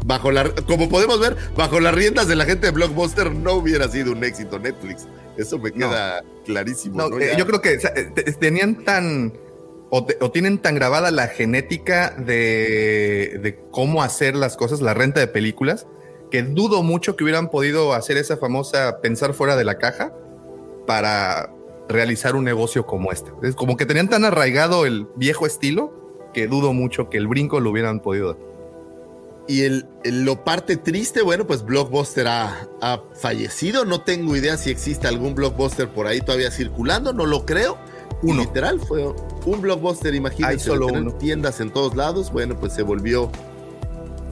bajo 0.05 0.31
la, 0.31 0.51
como 0.67 0.89
podemos 0.89 1.19
ver, 1.21 1.37
bajo 1.57 1.81
las 1.81 1.95
riendas 1.95 2.29
de 2.29 2.37
la 2.37 2.45
gente 2.45 2.67
de 2.67 2.73
Blockbuster 2.73 3.33
no 3.33 3.55
hubiera 3.55 3.89
sido 3.89 4.13
un 4.13 4.23
éxito 4.25 4.59
Netflix. 4.59 5.07
Eso 5.37 5.59
me 5.59 5.73
queda 5.73 6.23
clarísimo. 6.45 7.19
Eh, 7.19 7.35
yo 7.37 7.47
creo 7.47 7.61
que 7.61 7.75
eh, 7.75 8.33
tenían 8.39 8.85
tan 8.85 9.33
o, 9.91 10.05
tienen 10.31 10.59
tan 10.59 10.75
grabada 10.75 11.11
la 11.11 11.29
genética 11.29 12.11
de, 12.11 13.39
de, 13.43 13.59
cómo 13.71 14.03
hacer 14.03 14.35
las 14.35 14.57
cosas, 14.57 14.81
la 14.81 14.95
renta 14.95 15.21
de 15.21 15.29
películas, 15.29 15.87
que 16.31 16.43
dudo 16.43 16.83
mucho 16.83 17.17
que 17.17 17.25
hubieran 17.25 17.49
podido 17.49 17.93
hacer 17.93 18.17
esa 18.17 18.37
famosa 18.37 19.01
pensar 19.01 19.35
fuera 19.35 19.55
de 19.57 19.65
la 19.65 19.79
caja 19.79 20.13
para 20.87 21.53
realizar 21.89 22.35
un 22.35 22.45
negocio 22.45 22.87
como 22.87 23.13
este. 23.13 23.31
Es 23.43 23.55
como 23.55 23.77
que 23.77 23.87
tenían 23.87 24.09
tan 24.09 24.25
arraigado 24.25 24.87
el 24.87 25.07
viejo 25.17 25.47
estilo 25.47 26.04
que 26.35 26.47
dudo 26.47 26.75
mucho 26.75 27.09
que 27.09 27.17
el 27.17 27.27
brinco 27.27 27.61
lo 27.61 27.71
hubieran 27.71 28.01
podido 28.01 28.35
dar. 28.35 28.55
Y 29.47 29.63
el, 29.63 29.87
lo 30.05 30.43
parte 30.43 30.77
triste, 30.77 31.23
bueno, 31.23 31.47
pues 31.47 31.65
Blockbuster 31.65 32.27
ha, 32.29 32.67
ha, 32.81 33.03
fallecido. 33.15 33.85
No 33.85 34.01
tengo 34.01 34.37
idea 34.37 34.57
si 34.57 34.71
existe 34.71 35.07
algún 35.07 35.35
Blockbuster 35.35 35.89
por 35.89 36.07
ahí 36.07 36.21
todavía 36.21 36.51
circulando, 36.51 37.13
no 37.13 37.27
lo 37.27 37.45
creo. 37.45 37.79
Uno. 38.23 38.43
literal, 38.43 38.81
fue 38.81 39.05
un 39.45 39.61
Blockbuster, 39.61 40.15
imagínense, 40.15 40.65
solo 40.65 41.13
tiendas 41.19 41.61
en 41.61 41.71
todos 41.71 41.95
lados. 41.95 42.33
Bueno, 42.33 42.59
pues 42.59 42.73
se 42.73 42.83
volvió 42.83 43.31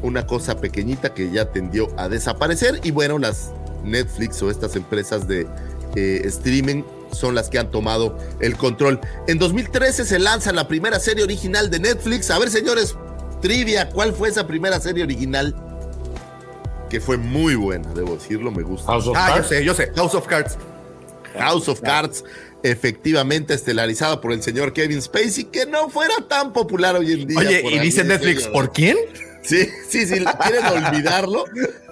una 0.03 0.27
cosa 0.27 0.61
pequeñita 0.61 1.12
que 1.12 1.31
ya 1.31 1.53
tendió 1.53 1.88
a 1.99 2.09
desaparecer. 2.09 2.81
Y 2.83 2.91
bueno, 2.91 3.19
las 3.19 3.53
Netflix 3.85 4.43
o 4.43 4.51
estas 4.51 4.77
empresas 4.77 5.29
de 5.29 5.47
eh, 5.95 6.23
streaming 6.25 6.85
son 7.12 7.35
las 7.35 7.48
que 7.48 7.59
han 7.59 7.70
tomado 7.70 8.18
el 8.40 8.57
control. 8.57 9.01
En 9.27 9.38
2013 9.38 10.05
se 10.05 10.18
lanza 10.18 10.53
la 10.53 10.66
primera 10.68 10.98
serie 10.98 11.22
original 11.25 11.70
de 11.70 11.79
Netflix. 11.79 12.31
A 12.31 12.38
ver, 12.38 12.51
señores, 12.51 12.96
trivia, 13.40 13.90
¿cuál 13.90 14.12
fue 14.12 14.29
esa 14.29 14.46
primera 14.46 14.81
serie 14.81 15.05
original? 15.05 15.55
Que 16.88 17.01
fue 17.01 17.16
muy 17.16 17.55
buena, 17.55 17.92
debo 17.94 18.16
decirlo, 18.16 18.51
me 18.51 18.62
gusta. 18.62 18.92
House 18.92 19.07
of 19.07 19.16
ah, 19.16 19.35
yo 19.37 19.44
sé, 19.44 19.64
yo 19.64 19.75
sé, 19.75 19.92
House 19.94 20.14
of 20.14 20.27
Cards. 20.27 20.59
House 21.38 21.68
of 21.68 21.81
Cards, 21.81 22.25
efectivamente 22.62 23.55
estelarizada 23.55 24.20
por 24.20 24.33
el 24.33 24.42
señor 24.42 24.72
Kevin 24.72 25.01
Spacey, 25.01 25.44
que 25.44 25.66
no 25.66 25.88
fuera 25.88 26.14
tan 26.29 26.53
popular 26.53 26.96
hoy 26.96 27.12
en 27.12 27.27
día. 27.27 27.38
Oye, 27.38 27.62
y 27.70 27.79
dice 27.79 28.05
Netflix, 28.05 28.46
¿por 28.46 28.72
quién? 28.72 28.96
Sí, 29.42 29.68
sí, 29.88 30.07
sí, 30.07 30.24
quieren 30.40 30.64
olvidarlo, 30.66 31.44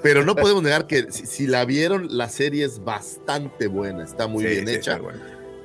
pero 0.03 0.25
no 0.25 0.37
podemos 0.37 0.63
negar 0.63 0.87
que 0.87 1.11
si, 1.11 1.47
la 1.47 1.65
vieron, 1.65 2.17
la 2.17 2.29
serie 2.29 2.65
es 2.65 2.85
bastante 2.85 3.67
buena, 3.67 4.05
está 4.05 4.27
muy 4.27 4.45
bien 4.45 4.69
hecha. 4.69 5.01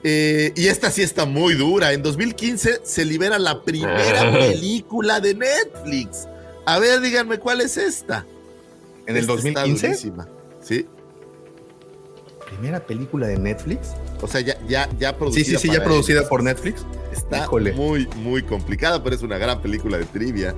Eh, 0.07 0.51
y 0.55 0.67
esta 0.67 0.91
sí 0.91 1.01
está 1.01 1.25
muy 1.25 1.55
dura. 1.55 1.91
En 1.93 2.03
2015 2.03 2.81
se 2.83 3.05
libera 3.05 3.39
la 3.39 3.63
primera 3.63 4.31
película 4.39 5.19
de 5.19 5.33
Netflix. 5.33 6.27
A 6.65 6.77
ver, 6.77 7.01
díganme 7.01 7.39
cuál 7.39 7.61
es 7.61 7.77
esta. 7.77 8.25
¿En 9.07 9.17
el 9.17 9.25
2015? 9.25 10.13
Sí. 10.61 10.85
¿Primera 12.47 12.85
película 12.85 13.27
de 13.27 13.37
Netflix? 13.37 13.89
O 14.21 14.27
sea, 14.27 14.41
ya, 14.41 14.57
ya, 14.67 14.87
ya 14.99 15.17
producida. 15.17 15.43
Sí, 15.43 15.51
sí, 15.51 15.57
sí, 15.57 15.73
ya 15.73 15.83
producida 15.83 16.27
por 16.27 16.43
Netflix. 16.43 16.85
Está 17.11 17.49
muy, 17.49 18.07
muy 18.17 18.43
complicada, 18.43 19.03
pero 19.03 19.15
es 19.15 19.23
una 19.23 19.37
gran 19.37 19.61
película 19.61 19.97
de 19.97 20.05
trivia. 20.05 20.53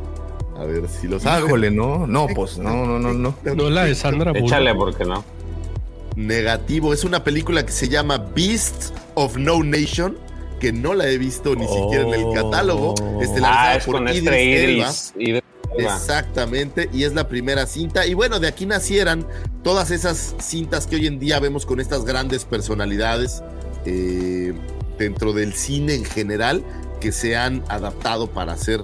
A 0.58 0.65
ver 0.65 0.88
si 0.89 1.08
lo 1.08 1.20
sabes. 1.20 1.46
Híjole, 1.46 1.72
no, 1.72 2.08
no, 2.08 2.28
pues 2.28 2.58
no, 2.58 2.86
no, 2.86 3.00
no, 3.00 3.13
no. 3.13 3.36
No 3.43 3.70
la 3.70 3.86
de 3.86 3.96
Sandra 3.96 4.32
Bullock. 4.32 4.48
Échale, 4.48 4.74
porque 4.76 5.06
no. 5.06 5.24
Negativo, 6.15 6.93
es 6.93 7.04
una 7.04 7.24
película 7.24 7.65
que 7.65 7.72
se 7.72 7.89
llama 7.89 8.17
Beasts 8.17 8.91
of 9.13 9.38
No 9.38 9.63
Nation, 9.63 10.17
que 10.60 10.74
no 10.74 10.96
la 10.96 11.08
he 11.08 11.17
visto 11.20 11.56
ni 11.56 11.67
siquiera 11.67 12.08
en 12.08 12.13
el 12.13 12.34
catálogo. 12.34 12.96
ah, 13.43 13.76
es 13.76 13.86
por 13.86 13.98
con 13.98 14.08
Idris, 14.08 15.13
Idris 15.15 15.43
Exactamente, 15.78 16.89
y 16.91 17.04
es 17.04 17.13
la 17.13 17.28
primera 17.28 17.65
cinta. 17.65 18.06
Y 18.08 18.13
bueno, 18.13 18.39
de 18.39 18.48
aquí 18.48 18.65
nacieran 18.65 19.28
todas 19.63 19.91
esas 19.91 20.36
cintas 20.39 20.88
que 20.88 20.96
hoy 20.96 21.08
en 21.08 21.20
día 21.20 21.39
vemos 21.39 21.65
con 21.65 21.80
estas 21.80 22.04
grandes 22.04 22.46
personalidades 22.46 23.43
eh, 23.86 24.54
dentro 24.98 25.34
del 25.34 25.54
cine 25.54 25.93
en 25.93 26.06
general 26.06 26.63
que 27.00 27.12
se 27.12 27.36
han 27.36 27.63
adaptado 27.70 28.28
para 28.28 28.54
hacer 28.54 28.84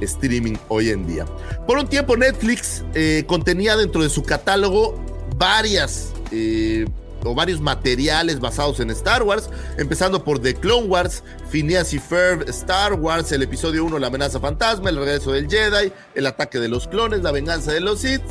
streaming 0.00 0.56
hoy 0.68 0.90
en 0.90 1.06
día. 1.06 1.26
Por 1.66 1.78
un 1.78 1.88
tiempo 1.88 2.16
Netflix 2.16 2.84
eh, 2.94 3.24
contenía 3.26 3.76
dentro 3.76 4.02
de 4.02 4.10
su 4.10 4.22
catálogo 4.22 4.94
varias 5.36 6.12
eh, 6.32 6.86
o 7.24 7.34
varios 7.34 7.60
materiales 7.60 8.40
basados 8.40 8.80
en 8.80 8.90
Star 8.90 9.22
Wars, 9.22 9.50
empezando 9.78 10.24
por 10.24 10.40
The 10.40 10.54
Clone 10.54 10.86
Wars, 10.86 11.22
Phineas 11.50 11.92
y 11.92 11.98
Ferb, 11.98 12.48
Star 12.48 12.94
Wars, 12.94 13.30
el 13.32 13.42
episodio 13.42 13.84
1, 13.84 13.98
La 13.98 14.06
amenaza 14.06 14.40
fantasma, 14.40 14.90
El 14.90 14.96
regreso 14.96 15.32
del 15.32 15.48
Jedi, 15.48 15.92
El 16.14 16.26
ataque 16.26 16.58
de 16.58 16.68
los 16.68 16.88
clones, 16.88 17.22
La 17.22 17.32
venganza 17.32 17.72
de 17.72 17.80
los 17.80 18.00
Sith, 18.00 18.22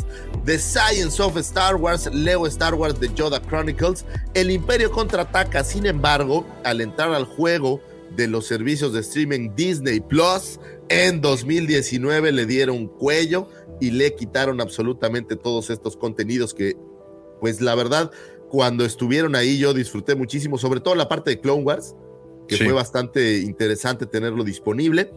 The 0.45 0.57
Science 0.57 1.21
of 1.21 1.37
Star 1.37 1.75
Wars, 1.75 2.09
Leo 2.11 2.47
Star 2.47 2.73
Wars, 2.73 2.99
The 2.99 3.09
Yoda 3.13 3.41
Chronicles, 3.41 4.05
El 4.33 4.51
Imperio 4.51 4.91
contraataca, 4.91 5.63
sin 5.63 5.85
embargo, 5.85 6.45
al 6.63 6.81
entrar 6.81 7.13
al 7.13 7.25
juego 7.25 7.81
de 8.15 8.27
los 8.27 8.47
servicios 8.47 8.93
de 8.93 9.01
streaming 9.01 9.51
Disney 9.55 9.99
Plus, 9.99 10.59
en 10.89 11.21
2019 11.21 12.31
le 12.31 12.45
dieron 12.45 12.87
cuello 12.87 13.47
y 13.79 13.91
le 13.91 14.15
quitaron 14.15 14.59
absolutamente 14.59 15.35
todos 15.35 15.69
estos 15.69 15.95
contenidos 15.95 16.53
que, 16.53 16.75
pues 17.39 17.61
la 17.61 17.75
verdad, 17.75 18.11
cuando 18.49 18.83
estuvieron 18.83 19.35
ahí 19.35 19.57
yo 19.57 19.73
disfruté 19.73 20.15
muchísimo, 20.15 20.57
sobre 20.57 20.81
todo 20.81 20.95
la 20.95 21.07
parte 21.07 21.31
de 21.31 21.39
Clone 21.39 21.63
Wars, 21.63 21.95
que 22.47 22.57
fue 22.57 22.71
bastante 22.71 23.39
interesante 23.39 24.07
tenerlo 24.07 24.43
disponible. 24.43 25.13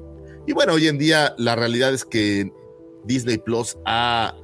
Y 0.46 0.52
bueno, 0.52 0.74
hoy 0.74 0.88
en 0.88 0.98
día 0.98 1.34
la 1.38 1.56
realidad 1.56 1.94
es 1.94 2.04
que 2.04 2.52
Disney 3.04 3.38
Plus 3.38 3.78
ha 3.86 4.36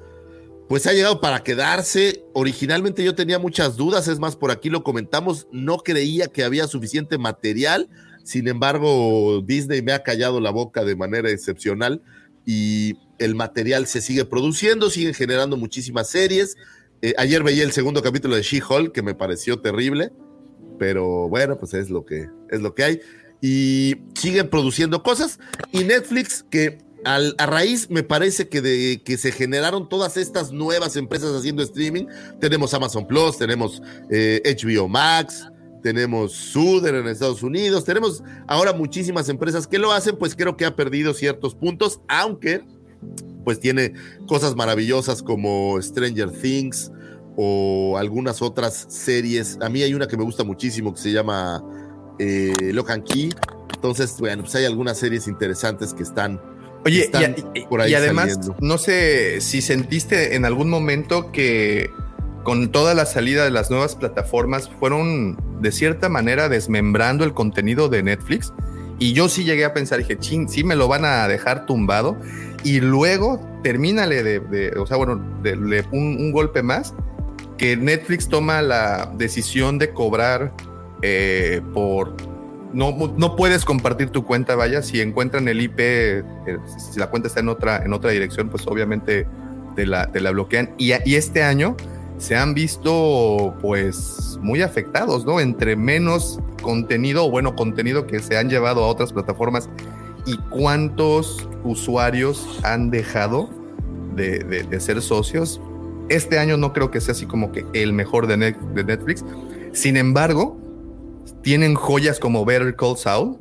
pues 0.69 0.87
ha 0.87 0.93
llegado 0.93 1.21
para 1.21 1.43
quedarse. 1.43 2.25
Originalmente 2.35 3.03
yo 3.03 3.14
tenía 3.14 3.38
muchas 3.38 3.77
dudas, 3.77 4.07
es 4.07 4.19
más, 4.19 4.37
por 4.37 4.51
aquí 4.51 4.69
lo 4.69 4.83
comentamos, 4.83 5.49
no 5.51 5.79
creía 5.79 6.29
que 6.29 6.45
había 6.45 6.67
suficiente 6.67 7.17
material 7.17 7.88
sin 8.29 8.47
embargo, 8.47 9.41
Disney 9.43 9.81
me 9.81 9.93
ha 9.93 10.03
callado 10.03 10.38
la 10.38 10.51
boca 10.51 10.85
de 10.85 10.95
manera 10.95 11.31
excepcional 11.31 12.03
y 12.45 12.99
el 13.19 13.35
material 13.35 13.87
se 13.87 14.03
sigue 14.03 14.27
produciendo, 14.27 14.91
siguen 14.91 15.14
generando 15.14 15.57
muchísimas 15.57 16.11
series. 16.11 16.55
Eh, 17.01 17.14
ayer 17.17 17.43
veía 17.43 17.64
el 17.64 17.73
segundo 17.73 18.03
capítulo 18.03 18.37
de 18.37 18.43
She-Hulk 18.43 18.93
que 18.93 19.01
me 19.01 19.14
pareció 19.14 19.62
terrible, 19.62 20.12
pero 20.79 21.27
bueno, 21.31 21.57
pues 21.57 21.73
es 21.73 21.88
lo 21.88 22.05
que 22.05 22.29
es 22.51 22.61
lo 22.61 22.75
que 22.75 22.85
hay 22.85 23.01
y 23.41 23.97
siguen 24.14 24.51
produciendo 24.51 25.03
cosas 25.03 25.41
y 25.73 25.85
Netflix 25.85 26.45
que 26.51 26.77
a 27.07 27.47
raíz 27.47 27.88
me 27.88 28.03
parece 28.03 28.51
que 28.51 28.61
de 28.61 29.01
que 29.07 29.17
se 29.17 29.33
generaron 29.33 29.88
todas 29.88 30.19
estas 30.19 30.53
nuevas 30.53 30.97
empresas 30.97 31.35
haciendo 31.35 31.62
streaming, 31.62 32.05
tenemos 32.43 32.75
Amazon 32.75 33.07
Plus, 33.07 33.38
tenemos 33.38 33.81
HBO 34.11 34.11
eh, 34.11 34.88
Max, 34.91 35.47
tenemos 35.88 36.33
Suder 36.33 36.96
en 36.96 37.09
Estados 37.09 37.42
Unidos, 37.42 37.83
tenemos 37.87 38.22
ahora 38.46 38.74
muchísimas 38.74 39.31
empresas 39.31 39.66
que 39.66 39.79
lo 39.79 39.90
hacen, 39.90 40.18
pues 40.18 40.37
creo 40.37 40.55
que 40.55 40.66
ha 40.66 40.77
perdido 40.77 41.14
ciertos 41.14 41.55
puntos, 41.55 42.03
aunque 42.09 42.62
pues 43.42 43.59
tiene 43.59 43.94
cosas 44.27 44.55
maravillosas 44.55 45.22
como 45.22 45.81
Stranger 45.81 46.31
Things 46.31 46.92
o 47.38 47.96
algunas 47.96 48.42
otras 48.42 48.85
series. 48.90 49.57
A 49.62 49.70
mí 49.70 49.83
hay 49.83 49.94
una 49.94 50.07
que 50.07 50.18
me 50.18 50.24
gusta 50.24 50.44
muchísimo 50.44 50.92
que 50.92 51.01
se 51.01 51.11
llama 51.11 51.64
eh, 52.18 52.53
Key. 53.07 53.31
Entonces, 53.74 54.16
bueno, 54.18 54.42
pues 54.42 54.55
hay 54.57 54.66
algunas 54.66 54.98
series 54.98 55.27
interesantes 55.27 55.94
que 55.94 56.03
están 56.03 56.38
Oye, 56.85 57.11
y, 57.55 57.62
por 57.62 57.81
ahí 57.81 57.92
y, 57.92 57.94
además, 57.94 58.38
no 58.61 58.77
sé 58.77 59.40
si 59.40 59.62
sentiste 59.62 60.37
en 60.37 60.44
algún 60.44 60.68
momento 60.68 61.33
que 61.33 61.88
con 62.44 62.70
toda 62.72 62.94
la 62.94 63.07
salida 63.07 63.44
de 63.44 63.51
las 63.51 63.70
nuevas 63.70 63.94
plataformas, 63.94 64.70
fueron 64.81 65.38
de 65.61 65.72
cierta 65.72 66.09
manera 66.09 66.48
desmembrando 66.48 67.24
el 67.24 67.35
contenido 67.35 67.88
de 67.88 68.03
Netflix. 68.03 68.53
Y 68.98 69.12
yo 69.12 69.29
sí 69.29 69.44
llegué 69.44 69.64
a 69.64 69.74
pensar, 69.74 69.98
dije, 69.98 70.18
ching, 70.18 70.48
sí 70.48 70.64
me 70.64 70.74
lo 70.74 70.88
van 70.88 71.05
a 71.05 71.29
dejar 71.29 71.66
tumbado. 71.66 72.16
Y 72.64 72.81
luego 72.81 73.40
termínale 73.62 74.22
de, 74.22 74.72
o 74.79 74.87
sea, 74.87 74.96
bueno, 74.96 75.22
de, 75.42 75.85
un, 75.92 76.33
golpe 76.33 76.62
más, 76.62 76.94
que 77.57 77.77
Netflix 77.77 78.29
toma 78.29 78.62
la 78.62 79.12
decisión 79.16 79.79
de 79.79 79.92
cobrar 79.92 80.53
eh, 81.03 81.61
por 81.72 82.16
no, 82.72 83.14
no 83.16 83.37
puedes 83.37 83.64
compartir 83.64 84.11
tu 84.11 84.24
cuenta, 84.24 84.55
vaya, 84.55 84.83
si 84.83 85.01
encuentran 85.01 85.48
el 85.48 85.61
IP, 85.61 85.79
eh, 85.79 86.22
si 86.92 86.98
la 86.98 87.09
cuenta 87.09 87.29
está 87.29 87.40
en 87.40 87.48
otra, 87.48 87.83
en 87.85 87.92
otra 87.92 88.11
dirección, 88.11 88.51
pues 88.51 88.66
obviamente 88.66 89.27
te 89.74 89.87
la, 89.87 90.11
te 90.11 90.20
la 90.20 90.31
bloquean. 90.33 90.74
Y 90.77 90.92
este 90.92 91.42
año 91.42 91.77
se 92.18 92.37
han 92.37 92.52
visto 92.54 93.57
pues 93.61 94.38
muy 94.42 94.62
afectados, 94.62 95.24
¿no? 95.24 95.40
Entre 95.40 95.76
menos 95.76 96.40
contenido 96.62 97.31
bueno, 97.31 97.54
contenido 97.54 98.07
que 98.07 98.18
se 98.20 98.37
han 98.37 98.50
llevado 98.50 98.85
a 98.85 98.88
otras 98.88 99.12
plataformas 99.12 99.68
y 100.26 100.37
cuántos 100.50 101.48
usuarios 101.64 102.61
han 102.64 102.90
dejado 102.90 103.48
de, 104.14 104.40
de, 104.40 104.81
ser 104.81 105.00
socios. 105.00 105.61
Este 106.09 106.38
año 106.38 106.57
no 106.57 106.72
creo 106.72 106.90
que 106.90 107.00
sea 107.00 107.12
así 107.12 107.24
como 107.24 107.52
que 107.52 107.64
el 107.72 107.92
mejor 107.92 108.26
de, 108.26 108.37
de 108.37 108.85
Netflix. 108.85 109.24
Sin 109.72 109.96
embargo, 109.96 110.61
tienen 111.42 111.74
joyas 111.74 112.18
como 112.18 112.44
Better 112.44 112.74
Call 112.74 112.96
Saul 112.96 113.38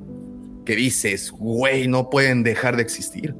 que 0.65 0.75
dices, 0.75 1.31
güey, 1.31 1.87
no 1.87 2.09
pueden 2.09 2.43
dejar 2.43 2.75
de 2.75 2.83
existir. 2.83 3.33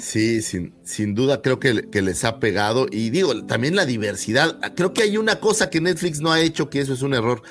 Sí, 0.00 0.42
sin, 0.42 0.74
sin 0.82 1.14
duda 1.14 1.42
creo 1.42 1.58
que, 1.58 1.88
que, 1.90 2.02
les 2.02 2.24
ha 2.24 2.40
pegado. 2.40 2.86
Y 2.90 3.10
digo, 3.10 3.44
también 3.46 3.76
la 3.76 3.86
diversidad. 3.86 4.58
Creo 4.74 4.92
que 4.92 5.02
hay 5.02 5.16
una 5.16 5.40
cosa 5.40 5.70
que 5.70 5.80
Netflix 5.80 6.20
no 6.20 6.32
ha 6.32 6.40
hecho, 6.40 6.70
que 6.70 6.80
eso 6.80 6.94
es 6.94 7.02
un 7.02 7.14
error, 7.14 7.42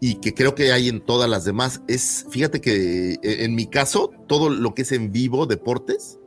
y 0.00 0.16
que 0.16 0.34
creo 0.34 0.54
que 0.54 0.72
hay 0.72 0.88
en 0.88 1.00
todas 1.00 1.28
las 1.28 1.44
demás. 1.44 1.82
Es, 1.88 2.26
fíjate 2.30 2.60
que 2.60 3.18
e, 3.22 3.44
en 3.44 3.54
mi 3.54 3.66
caso, 3.66 4.10
todo 4.28 4.50
lo 4.50 4.74
que 4.74 4.82
es 4.82 4.92
en 4.92 5.12
vivo, 5.12 5.46
deportes. 5.46 6.18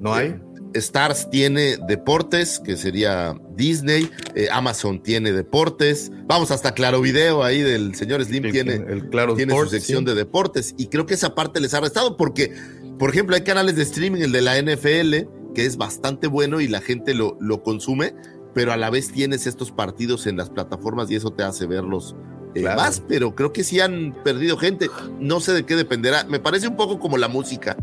No 0.00 0.14
hay. 0.14 0.40
Stars 0.74 1.30
tiene 1.30 1.76
deportes, 1.88 2.60
que 2.60 2.76
sería 2.76 3.34
Disney, 3.56 4.10
eh, 4.34 4.48
Amazon 4.52 5.02
tiene 5.02 5.32
deportes, 5.32 6.10
vamos 6.26 6.50
hasta 6.50 6.72
Claro 6.72 7.00
Video 7.00 7.42
ahí 7.42 7.60
del 7.60 7.94
señor 7.94 8.24
Slim 8.24 8.50
tiene, 8.50 8.74
el 8.74 9.08
claro 9.08 9.34
tiene 9.34 9.54
su 9.54 9.66
sección 9.66 10.04
de 10.04 10.14
deportes 10.14 10.74
y 10.76 10.88
creo 10.88 11.06
que 11.06 11.14
esa 11.14 11.34
parte 11.34 11.60
les 11.60 11.74
ha 11.74 11.80
restado 11.80 12.16
porque, 12.16 12.54
por 12.98 13.10
ejemplo, 13.10 13.36
hay 13.36 13.42
canales 13.42 13.76
de 13.76 13.82
streaming, 13.82 14.22
el 14.22 14.32
de 14.32 14.42
la 14.42 14.60
NFL, 14.60 15.52
que 15.54 15.66
es 15.66 15.76
bastante 15.76 16.26
bueno 16.26 16.60
y 16.60 16.68
la 16.68 16.80
gente 16.80 17.14
lo, 17.14 17.36
lo 17.40 17.62
consume, 17.62 18.14
pero 18.54 18.72
a 18.72 18.76
la 18.76 18.90
vez 18.90 19.12
tienes 19.12 19.46
estos 19.46 19.70
partidos 19.70 20.26
en 20.26 20.36
las 20.36 20.50
plataformas 20.50 21.10
y 21.10 21.16
eso 21.16 21.32
te 21.32 21.42
hace 21.42 21.66
verlos 21.66 22.16
eh, 22.54 22.62
más, 22.62 23.02
pero 23.06 23.34
creo 23.34 23.52
que 23.52 23.62
sí 23.62 23.80
han 23.80 24.14
perdido 24.24 24.56
gente, 24.56 24.90
no 25.20 25.40
sé 25.40 25.52
de 25.52 25.64
qué 25.64 25.76
dependerá, 25.76 26.24
me 26.24 26.40
parece 26.40 26.68
un 26.68 26.76
poco 26.76 26.98
como 26.98 27.18
la 27.18 27.28
música. 27.28 27.76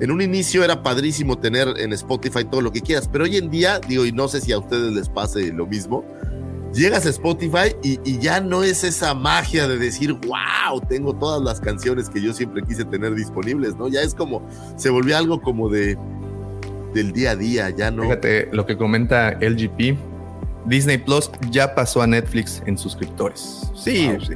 En 0.00 0.10
un 0.10 0.20
inicio 0.20 0.64
era 0.64 0.82
padrísimo 0.82 1.38
tener 1.38 1.68
en 1.78 1.92
Spotify 1.92 2.44
todo 2.44 2.60
lo 2.60 2.72
que 2.72 2.80
quieras, 2.80 3.08
pero 3.10 3.24
hoy 3.24 3.36
en 3.36 3.50
día, 3.50 3.78
digo, 3.80 4.04
y 4.04 4.12
no 4.12 4.28
sé 4.28 4.40
si 4.40 4.52
a 4.52 4.58
ustedes 4.58 4.92
les 4.92 5.08
pase 5.08 5.52
lo 5.52 5.66
mismo, 5.66 6.04
llegas 6.72 7.06
a 7.06 7.10
Spotify 7.10 7.74
y, 7.82 8.18
ya 8.18 8.40
no 8.40 8.62
es 8.62 8.84
esa 8.84 9.14
magia 9.14 9.66
de 9.68 9.78
decir, 9.78 10.12
wow, 10.12 10.80
tengo 10.88 11.14
todas 11.14 11.42
las 11.42 11.60
canciones 11.60 12.08
que 12.08 12.20
yo 12.20 12.32
siempre 12.32 12.62
quise 12.62 12.84
tener 12.84 13.14
disponibles, 13.14 13.76
¿no? 13.76 13.88
Ya 13.88 14.02
es 14.02 14.14
como, 14.14 14.46
se 14.76 14.90
volvió 14.90 15.16
algo 15.16 15.40
como 15.40 15.68
de 15.68 15.98
del 16.94 17.12
día 17.12 17.30
a 17.30 17.36
día, 17.36 17.70
ya 17.70 17.90
no. 17.90 18.02
Fíjate 18.02 18.50
lo 18.52 18.66
que 18.66 18.76
comenta 18.76 19.38
LGP, 19.40 19.96
Disney 20.66 20.98
Plus 20.98 21.30
ya 21.50 21.74
pasó 21.74 22.02
a 22.02 22.06
Netflix 22.06 22.62
en 22.66 22.76
suscriptores. 22.76 23.70
Sí, 23.74 24.10
sí. 24.26 24.34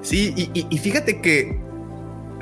Sí, 0.00 0.50
y 0.54 0.78
fíjate 0.78 1.20
que 1.20 1.60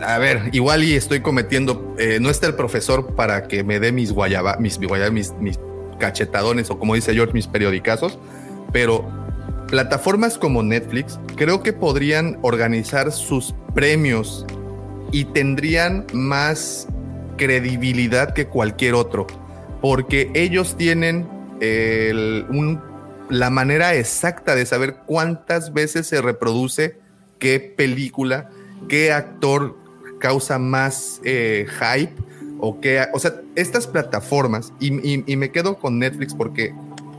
a 0.01 0.19
ver, 0.19 0.51
igual 0.53 0.85
y 0.85 0.95
estoy 0.95 1.21
cometiendo, 1.21 1.95
eh, 1.99 2.19
no 2.21 2.31
está 2.31 2.47
el 2.47 2.55
profesor 2.55 3.15
para 3.15 3.49
que 3.49 3.65
me 3.65 3.81
dé 3.81 3.93
mis 3.93 4.13
guayaba, 4.13 4.57
mis, 4.59 4.79
mis, 4.79 5.33
mis 5.41 5.59
cachetadones 5.99 6.71
o 6.71 6.79
como 6.79 6.95
dice 6.95 7.15
George, 7.15 7.33
mis 7.33 7.47
periodicazos, 7.47 8.19
pero 8.73 9.09
plataformas 9.69 10.39
como 10.39 10.63
Netflix 10.63 11.19
creo 11.37 11.63
que 11.63 11.73
podrían 11.73 12.39
organizar 12.43 13.13
sus 13.13 13.55
premios 13.75 14.47
y 15.13 15.25
tendrían 15.25 16.07
más 16.13 16.89
credibilidad 17.37 18.35
que 18.35 18.47
cualquier 18.47 18.95
otro, 18.95 19.27
porque 19.81 20.31
ellos 20.35 20.77
tienen 20.77 21.29
la 23.31 23.51
manera 23.51 23.95
exacta 23.95 24.55
de 24.55 24.67
saber 24.67 24.97
cuántas 25.07 25.73
veces 25.73 26.07
se 26.07 26.21
reproduce 26.21 26.99
qué 27.39 27.61
película, 27.61 28.51
qué 28.89 29.13
actor 29.13 29.77
causa 30.19 30.59
más 30.59 31.21
eh, 31.25 31.67
hype 31.81 32.15
o 32.61 32.81
que, 32.81 33.05
o 33.13 33.19
sea, 33.19 33.41
estas 33.55 33.87
plataformas, 33.87 34.73
y, 34.81 34.91
me 34.91 35.51
quedo 35.51 35.79
con 35.79 35.99
Netflix 35.99 36.35
porque 36.35 36.75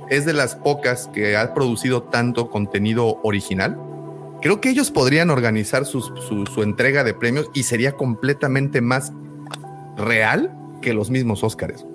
es 0.09 0.25
de 0.25 0.33
las 0.33 0.55
pocas 0.55 1.07
que 1.13 1.37
ha 1.37 1.53
producido 1.53 2.03
tanto 2.03 2.49
contenido 2.49 3.19
original. 3.23 3.77
Creo 4.41 4.61
que 4.61 4.69
ellos 4.69 4.91
podrían 4.91 5.29
organizar 5.29 5.85
su, 5.85 6.01
entrega 6.63 7.03
de 7.03 7.13
premios 7.13 7.49
y 7.53 7.63
sería 7.63 7.93
completamente 7.93 8.81
más 8.81 9.11
real 9.97 10.55
que 10.81 10.93
los 10.93 11.09
mismos 11.09 11.43
Óscares. 11.43 11.85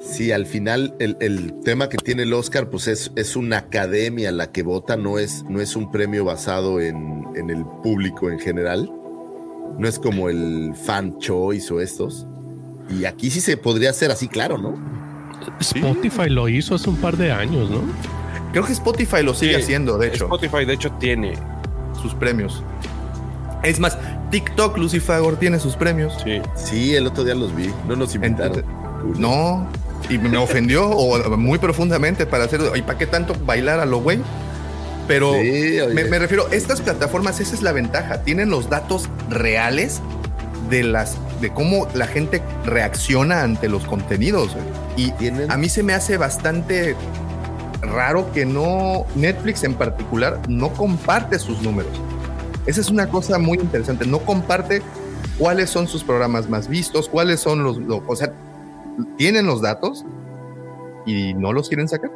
Sí, 0.00 0.32
al 0.32 0.46
final 0.46 0.96
el, 0.98 1.54
tema 1.64 1.88
que 1.88 1.96
tiene 1.96 2.24
el 2.24 2.32
Oscar, 2.32 2.68
pues 2.70 2.88
es, 2.88 3.12
es, 3.14 3.36
una 3.36 3.58
academia 3.58 4.32
la 4.32 4.50
que 4.50 4.64
vota, 4.64 4.96
no 4.96 5.20
es, 5.20 5.44
no 5.48 5.60
es 5.60 5.76
un 5.76 5.92
premio 5.92 6.24
basado 6.24 6.80
en, 6.80 7.24
en 7.36 7.50
el 7.50 7.64
público 7.84 8.28
en 8.28 8.40
general. 8.40 8.90
No 9.78 9.88
es 9.88 10.00
como 10.00 10.28
el 10.28 10.74
fan 10.74 11.18
choice 11.18 11.72
o 11.72 11.80
estos. 11.80 12.26
Y 12.90 13.04
aquí 13.04 13.30
sí 13.30 13.40
se 13.40 13.56
podría 13.56 13.90
hacer 13.90 14.10
así, 14.10 14.26
claro, 14.26 14.58
¿no? 14.58 14.74
Spotify 15.60 16.28
lo 16.28 16.48
hizo 16.48 16.74
hace 16.74 16.88
un 16.88 16.96
par 16.96 17.16
de 17.16 17.32
años, 17.32 17.70
¿no? 17.70 17.82
Creo 18.52 18.64
que 18.64 18.72
Spotify 18.72 19.22
lo 19.22 19.34
sigue 19.34 19.56
haciendo, 19.56 19.98
de 19.98 20.08
hecho. 20.08 20.24
Spotify, 20.24 20.64
de 20.64 20.74
hecho, 20.74 20.90
tiene 20.92 21.34
sus 22.00 22.14
premios. 22.14 22.62
Es 23.62 23.78
más, 23.78 23.96
TikTok, 24.30 24.76
Lucifagor, 24.76 25.36
tiene 25.36 25.58
sus 25.58 25.76
premios. 25.76 26.14
Sí. 26.24 26.40
Sí, 26.54 26.94
el 26.94 27.06
otro 27.06 27.24
día 27.24 27.34
los 27.34 27.54
vi. 27.54 27.70
No 27.88 27.96
nos 27.96 28.14
inventaron. 28.14 28.64
no, 29.16 29.66
y 30.08 30.18
me 30.18 30.36
ofendió 30.36 30.88
o, 30.88 31.36
muy 31.36 31.58
profundamente 31.58 32.26
para 32.26 32.44
hacer. 32.44 32.60
¿Y 32.74 32.82
para 32.82 32.98
qué 32.98 33.06
tanto 33.06 33.34
bailar 33.44 33.80
a 33.80 33.86
lo 33.86 34.00
güey? 34.00 34.18
Pero 35.08 35.32
me, 35.92 36.18
refiero, 36.18 36.50
estas 36.52 36.80
plataformas, 36.80 37.40
esa 37.40 37.54
es 37.54 37.62
la 37.62 37.72
ventaja, 37.72 38.22
tienen 38.22 38.50
los 38.50 38.70
datos 38.70 39.08
reales 39.28 40.00
de 40.72 40.82
las 40.82 41.18
de 41.42 41.52
cómo 41.52 41.86
la 41.94 42.06
gente 42.06 42.42
reacciona 42.64 43.42
ante 43.42 43.68
los 43.68 43.84
contenidos. 43.84 44.56
Y 44.96 45.12
a 45.48 45.56
mí 45.58 45.68
se 45.68 45.82
me 45.82 45.92
hace 45.92 46.16
bastante 46.16 46.96
raro 47.82 48.32
que 48.32 48.46
no 48.46 49.04
Netflix 49.14 49.64
en 49.64 49.74
particular 49.74 50.40
no 50.48 50.72
comparte 50.72 51.38
sus 51.38 51.60
números. 51.60 51.92
Esa 52.64 52.80
es 52.80 52.88
una 52.88 53.08
cosa 53.08 53.38
muy 53.38 53.58
interesante, 53.58 54.06
no 54.06 54.20
comparte 54.20 54.82
cuáles 55.38 55.68
son 55.68 55.86
sus 55.86 56.02
programas 56.02 56.48
más 56.48 56.68
vistos, 56.68 57.08
cuáles 57.08 57.40
son 57.40 57.62
los, 57.64 57.76
los 57.76 58.00
o 58.06 58.16
sea, 58.16 58.32
tienen 59.18 59.46
los 59.46 59.60
datos 59.60 60.06
y 61.04 61.34
no 61.34 61.52
los 61.52 61.68
quieren 61.68 61.88
sacar 61.88 62.10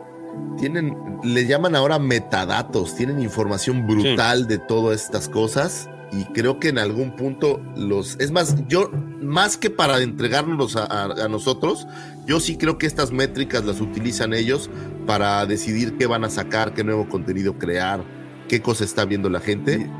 tienen, 0.58 0.96
le 1.22 1.46
llaman 1.46 1.74
ahora 1.76 1.98
metadatos, 1.98 2.94
tienen 2.94 3.20
información 3.20 3.86
brutal 3.86 4.46
de 4.46 4.58
todas 4.58 5.02
estas 5.02 5.28
cosas 5.28 5.88
y 6.12 6.24
creo 6.26 6.60
que 6.60 6.68
en 6.68 6.78
algún 6.78 7.16
punto 7.16 7.60
los, 7.76 8.16
es 8.20 8.30
más, 8.30 8.66
yo, 8.68 8.90
más 9.20 9.56
que 9.56 9.70
para 9.70 10.00
entregárnoslos 10.00 10.76
a, 10.76 11.28
nosotros, 11.28 11.86
yo 12.26 12.38
sí 12.40 12.56
creo 12.56 12.78
que 12.78 12.86
estas 12.86 13.10
métricas 13.10 13.64
las 13.64 13.80
utilizan 13.80 14.32
ellos 14.32 14.70
para 15.06 15.44
decidir 15.46 15.96
qué 15.96 16.06
van 16.06 16.24
a 16.24 16.30
sacar, 16.30 16.74
qué 16.74 16.84
nuevo 16.84 17.08
contenido 17.08 17.58
crear, 17.58 18.04
qué 18.48 18.62
cosa 18.62 18.84
está 18.84 19.04
viendo 19.04 19.28
la 19.28 19.40
gente. 19.40 19.90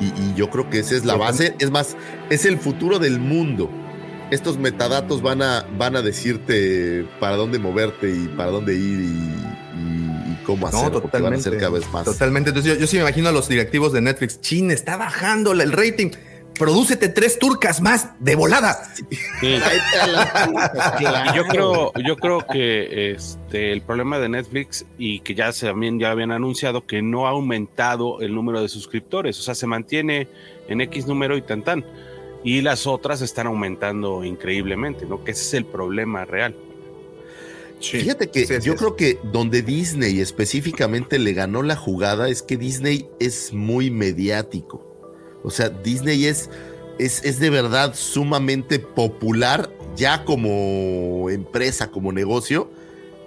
Y, 0.00 0.06
y, 0.06 0.34
yo 0.34 0.48
creo 0.48 0.70
que 0.70 0.78
esa 0.78 0.96
es 0.96 1.04
la 1.04 1.16
base, 1.16 1.54
es 1.58 1.70
más, 1.70 1.96
es 2.30 2.46
el 2.46 2.58
futuro 2.58 2.98
del 2.98 3.20
mundo. 3.20 3.70
Estos 4.30 4.56
metadatos 4.58 5.20
van 5.20 5.42
a, 5.42 5.66
van 5.76 5.96
a 5.96 6.02
decirte 6.02 7.06
para 7.20 7.36
dónde 7.36 7.58
moverte 7.58 8.10
y 8.10 8.28
para 8.28 8.50
dónde 8.50 8.74
ir 8.74 9.00
y, 9.00 9.49
cómo 10.50 10.66
hacerlo. 10.66 11.00
totalmente, 11.00 11.30
van 11.30 11.40
a 11.40 11.42
ser 11.42 11.58
cada 11.58 11.70
vez 11.70 11.90
más. 11.92 12.04
Totalmente. 12.04 12.50
Entonces 12.50 12.78
yo, 12.78 12.86
sí 12.86 12.96
me 12.96 13.02
imagino 13.02 13.28
a 13.28 13.32
los 13.32 13.48
directivos 13.48 13.92
de 13.92 14.00
Netflix. 14.00 14.40
Chin, 14.40 14.70
está 14.70 14.96
bajando 14.96 15.52
el 15.52 15.72
rating. 15.72 16.10
Prodúcete 16.58 17.08
tres 17.08 17.38
turcas 17.38 17.80
más 17.80 18.10
de 18.18 18.34
volada. 18.34 18.82
yo 21.34 21.44
creo, 21.46 21.92
yo 22.04 22.16
creo 22.16 22.46
que 22.46 23.12
este 23.12 23.72
el 23.72 23.80
problema 23.80 24.18
de 24.18 24.28
Netflix 24.28 24.84
y 24.98 25.20
que 25.20 25.34
ya 25.34 25.52
también 25.52 25.98
ya 25.98 26.10
habían 26.10 26.32
anunciado 26.32 26.86
que 26.86 27.00
no 27.00 27.26
ha 27.26 27.30
aumentado 27.30 28.20
el 28.20 28.34
número 28.34 28.60
de 28.60 28.68
suscriptores, 28.68 29.38
o 29.38 29.42
sea, 29.42 29.54
se 29.54 29.66
mantiene 29.66 30.28
en 30.68 30.82
X 30.82 31.06
número 31.06 31.36
y 31.38 31.42
tan 31.42 31.62
tan 31.62 31.84
y 32.42 32.62
las 32.62 32.86
otras 32.86 33.20
están 33.22 33.46
aumentando 33.46 34.24
increíblemente, 34.24 35.06
¿no? 35.06 35.24
Que 35.24 35.32
ese 35.32 35.42
es 35.42 35.54
el 35.54 35.66
problema 35.66 36.24
real. 36.24 36.54
Fíjate 37.80 38.30
que 38.30 38.60
yo 38.60 38.76
creo 38.76 38.94
que 38.94 39.18
donde 39.32 39.62
Disney 39.62 40.20
específicamente 40.20 41.18
le 41.18 41.32
ganó 41.32 41.62
la 41.62 41.76
jugada 41.76 42.28
es 42.28 42.42
que 42.42 42.56
Disney 42.56 43.08
es 43.18 43.52
muy 43.52 43.90
mediático. 43.90 44.86
O 45.42 45.50
sea, 45.50 45.70
Disney 45.70 46.26
es, 46.26 46.50
es, 46.98 47.24
es 47.24 47.40
de 47.40 47.48
verdad 47.48 47.94
sumamente 47.94 48.78
popular 48.78 49.70
ya 49.96 50.24
como 50.24 51.30
empresa, 51.30 51.90
como 51.90 52.12
negocio, 52.12 52.70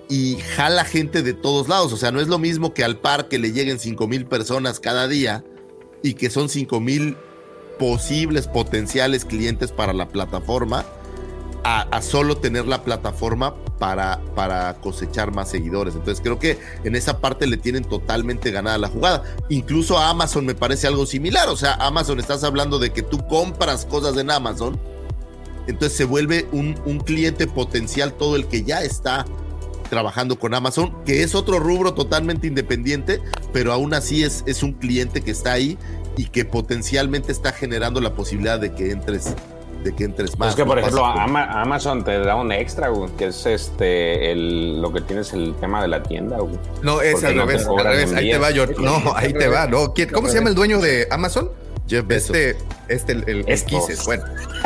y 0.10 0.38
jala 0.56 0.86
gente 0.86 1.24
de 1.24 1.34
todos 1.34 1.68
lados. 1.68 1.92
O 1.92 1.98
sea, 1.98 2.12
no 2.12 2.22
es 2.22 2.28
lo 2.28 2.38
mismo 2.38 2.74
que 2.74 2.84
al 2.84 3.00
parque 3.00 3.40
le 3.40 3.52
lleguen 3.52 3.80
5 3.80 4.08
mil 4.08 4.26
personas 4.26 4.80
cada 4.80 5.08
día 5.08 5.44
y 6.04 6.14
que 6.14 6.30
son 6.30 6.50
5 6.50 6.80
mil 6.80 7.18
posibles 7.80 8.48
potenciales 8.48 9.26
clientes 9.26 9.72
para 9.72 9.94
la 9.94 10.08
plataforma 10.10 10.86
a, 11.64 12.02
solo 12.02 12.38
tener 12.38 12.68
la 12.68 12.84
plataforma 12.84 13.56
para, 13.80 14.20
para 14.36 14.76
cosechar 14.76 15.34
más 15.34 15.50
seguidores. 15.50 15.96
Entonces 15.96 16.22
creo 16.22 16.40
que 16.40 16.60
en 16.84 16.96
esa 16.96 17.20
parte 17.20 17.48
le 17.48 17.58
tienen 17.58 17.84
totalmente 17.84 18.52
ganada 18.52 18.78
la 18.78 18.90
jugada. 18.90 19.24
Incluso 19.50 19.98
a 19.98 20.10
Amazon 20.10 20.46
me 20.46 20.56
parece 20.56 20.88
algo 20.88 21.06
similar. 21.06 21.50
O 21.50 21.56
sea, 21.56 21.76
Amazon 21.76 22.20
estás 22.20 22.44
hablando 22.44 22.80
de 22.80 22.92
que 22.92 23.02
tú 23.02 23.26
compras 23.28 23.86
cosas 23.86 24.18
en 24.18 24.30
Amazon. 24.30 24.80
Entonces 25.68 25.98
se 25.98 26.06
vuelve 26.06 26.48
un, 26.52 26.78
un 26.86 27.00
cliente 27.00 27.48
potencial 27.48 28.14
todo 28.14 28.36
el 28.36 28.48
que 28.48 28.64
ya 28.64 28.84
está 28.84 29.26
trabajando 29.90 30.40
con 30.40 30.54
Amazon, 30.54 30.94
que 31.06 31.24
es 31.24 31.36
otro 31.36 31.60
rubro 31.60 31.94
totalmente 31.94 32.48
independiente, 32.48 33.22
pero 33.54 33.72
aún 33.72 33.94
así 33.94 34.24
es, 34.24 34.44
es 34.48 34.64
un 34.64 34.74
cliente 34.74 35.22
que 35.22 35.32
está 35.32 35.54
ahí 35.54 35.78
y 36.18 36.26
que 36.26 36.46
potencialmente 36.46 37.32
está 37.32 37.52
generando 37.52 38.02
la 38.02 38.16
posibilidad 38.16 38.60
de 38.60 38.74
que 38.74 38.92
entres 38.92 39.36
de 39.84 39.94
que 39.96 40.04
entres 40.06 40.38
más. 40.40 40.50
Es 40.50 40.56
que, 40.56 40.66
por 40.66 40.76
¿no? 40.76 40.82
ejemplo, 40.82 41.06
Ama- 41.06 41.62
Amazon 41.62 42.04
te 42.04 42.18
da 42.20 42.36
un 42.36 42.52
extra, 42.52 42.88
güey, 42.90 43.10
que 43.18 43.28
es 43.28 43.46
este, 43.46 44.32
el, 44.32 44.82
lo 44.82 44.92
que 44.94 45.02
tienes 45.02 45.34
el 45.34 45.54
tema 45.60 45.82
de 45.82 45.88
la 45.90 46.02
tienda, 46.04 46.38
güey. 46.38 46.58
No, 46.82 47.02
es 47.02 47.14
Porque 47.14 47.28
al 47.28 47.36
no 47.36 47.46
revés, 47.46 47.68
al 47.68 47.84
revés. 47.84 48.14
Ahí 48.14 48.32
te 48.32 48.38
va, 48.38 48.52
George. 48.52 48.76
No, 48.80 49.02
ahí 49.16 49.34
te 49.34 49.48
va. 49.48 49.68
No, 49.68 49.94
¿quién- 49.94 50.10
¿Cómo 50.10 50.28
se 50.30 50.36
llama 50.36 50.50
el 50.50 50.56
dueño 50.56 50.80
de 50.80 51.08
Amazon? 51.12 51.52
Jeff 51.88 52.08
Bezos. 52.08 52.36
Este, 52.36 52.58
este, 52.88 53.12
el, 53.12 53.24
el 53.28 53.44
Estos. 53.48 53.86
Quises. 53.88 54.06
Bueno, 54.06 54.24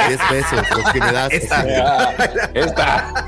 10 0.08 0.20
pesos 0.30 0.64
los 0.78 0.92
que 0.94 1.00
me 1.00 1.12
das. 1.12 1.34
Esta. 1.34 2.12
Esta. 2.54 3.26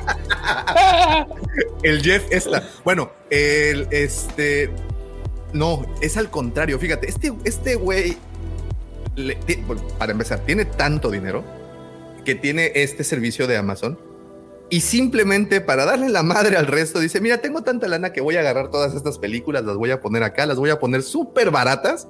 el 1.84 2.02
Jeff 2.04 2.24
esta. 2.30 2.64
Bueno, 2.84 3.10
el 3.30 3.88
este. 3.92 4.70
No, 5.54 5.86
es 6.02 6.18
al 6.18 6.30
contrario. 6.30 6.78
Fíjate, 6.78 7.10
este, 7.10 7.34
este 7.44 7.76
güey. 7.76 8.18
le- 9.16 9.38
para 9.98 10.12
empezar, 10.12 10.40
tiene 10.46 10.66
tanto 10.66 11.10
dinero 11.10 11.44
que 12.30 12.36
tiene 12.36 12.72
este 12.76 13.04
servicio 13.04 13.48
de 13.48 13.58
Amazon. 13.58 14.00
Y 14.70 14.82
simplemente 14.82 15.62
para 15.62 15.86
darle 15.86 16.10
la 16.10 16.22
madre 16.22 16.58
al 16.58 16.68
resto, 16.68 17.00
dice: 17.00 17.20
Mira, 17.22 17.40
tengo 17.40 17.64
tanta 17.64 17.88
lana 17.88 18.14
que 18.14 18.22
voy 18.22 18.36
a 18.36 18.42
agarrar 18.42 18.70
todas 18.70 18.94
estas 18.94 19.18
películas, 19.18 19.66
las 19.66 19.78
voy 19.78 19.90
a 19.90 20.00
poner 20.00 20.22
acá, 20.22 20.46
las 20.46 20.58
voy 20.58 20.70
a 20.70 20.80
poner 20.80 21.02
súper 21.02 21.50
baratas. 21.50 22.08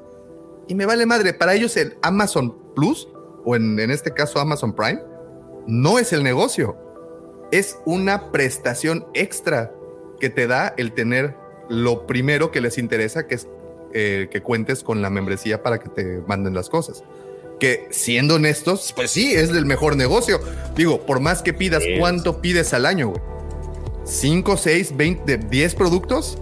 Y 0.67 0.75
me 0.75 0.85
vale 0.85 1.05
madre. 1.05 1.33
Para 1.33 1.53
ellos, 1.53 1.77
el 1.77 1.97
Amazon 2.01 2.55
Plus, 2.75 3.07
o 3.45 3.55
en, 3.55 3.79
en 3.79 3.91
este 3.91 4.13
caso 4.13 4.39
Amazon 4.39 4.75
Prime, 4.75 5.01
no 5.67 5.99
es 5.99 6.11
el 6.11 6.21
negocio 6.21 6.77
es 7.51 7.79
una 7.85 8.31
prestación 8.31 9.05
extra 9.13 9.73
que 10.19 10.29
te 10.29 10.47
da 10.47 10.73
el 10.77 10.93
tener 10.93 11.35
lo 11.69 12.05
primero 12.05 12.51
que 12.51 12.61
les 12.61 12.77
interesa, 12.77 13.27
que 13.27 13.35
es 13.35 13.47
eh, 13.93 14.27
que 14.31 14.41
cuentes 14.41 14.83
con 14.83 15.01
la 15.01 15.09
membresía 15.09 15.63
para 15.63 15.79
que 15.79 15.89
te 15.89 16.21
manden 16.27 16.53
las 16.53 16.69
cosas. 16.69 17.03
Que 17.59 17.87
siendo 17.91 18.35
honestos, 18.35 18.93
pues 18.95 19.11
sí, 19.11 19.33
es 19.33 19.49
el 19.49 19.65
mejor 19.65 19.95
negocio. 19.97 20.39
Digo, 20.75 21.05
por 21.05 21.19
más 21.19 21.41
que 21.41 21.53
pidas. 21.53 21.83
¿cuánto 21.99 22.41
pides 22.41 22.73
al 22.73 22.85
año, 22.85 23.09
güey? 23.09 23.21
¿5, 24.05 24.57
6, 24.57 24.97
20, 24.97 25.37
10 25.37 25.75
productos? 25.75 26.37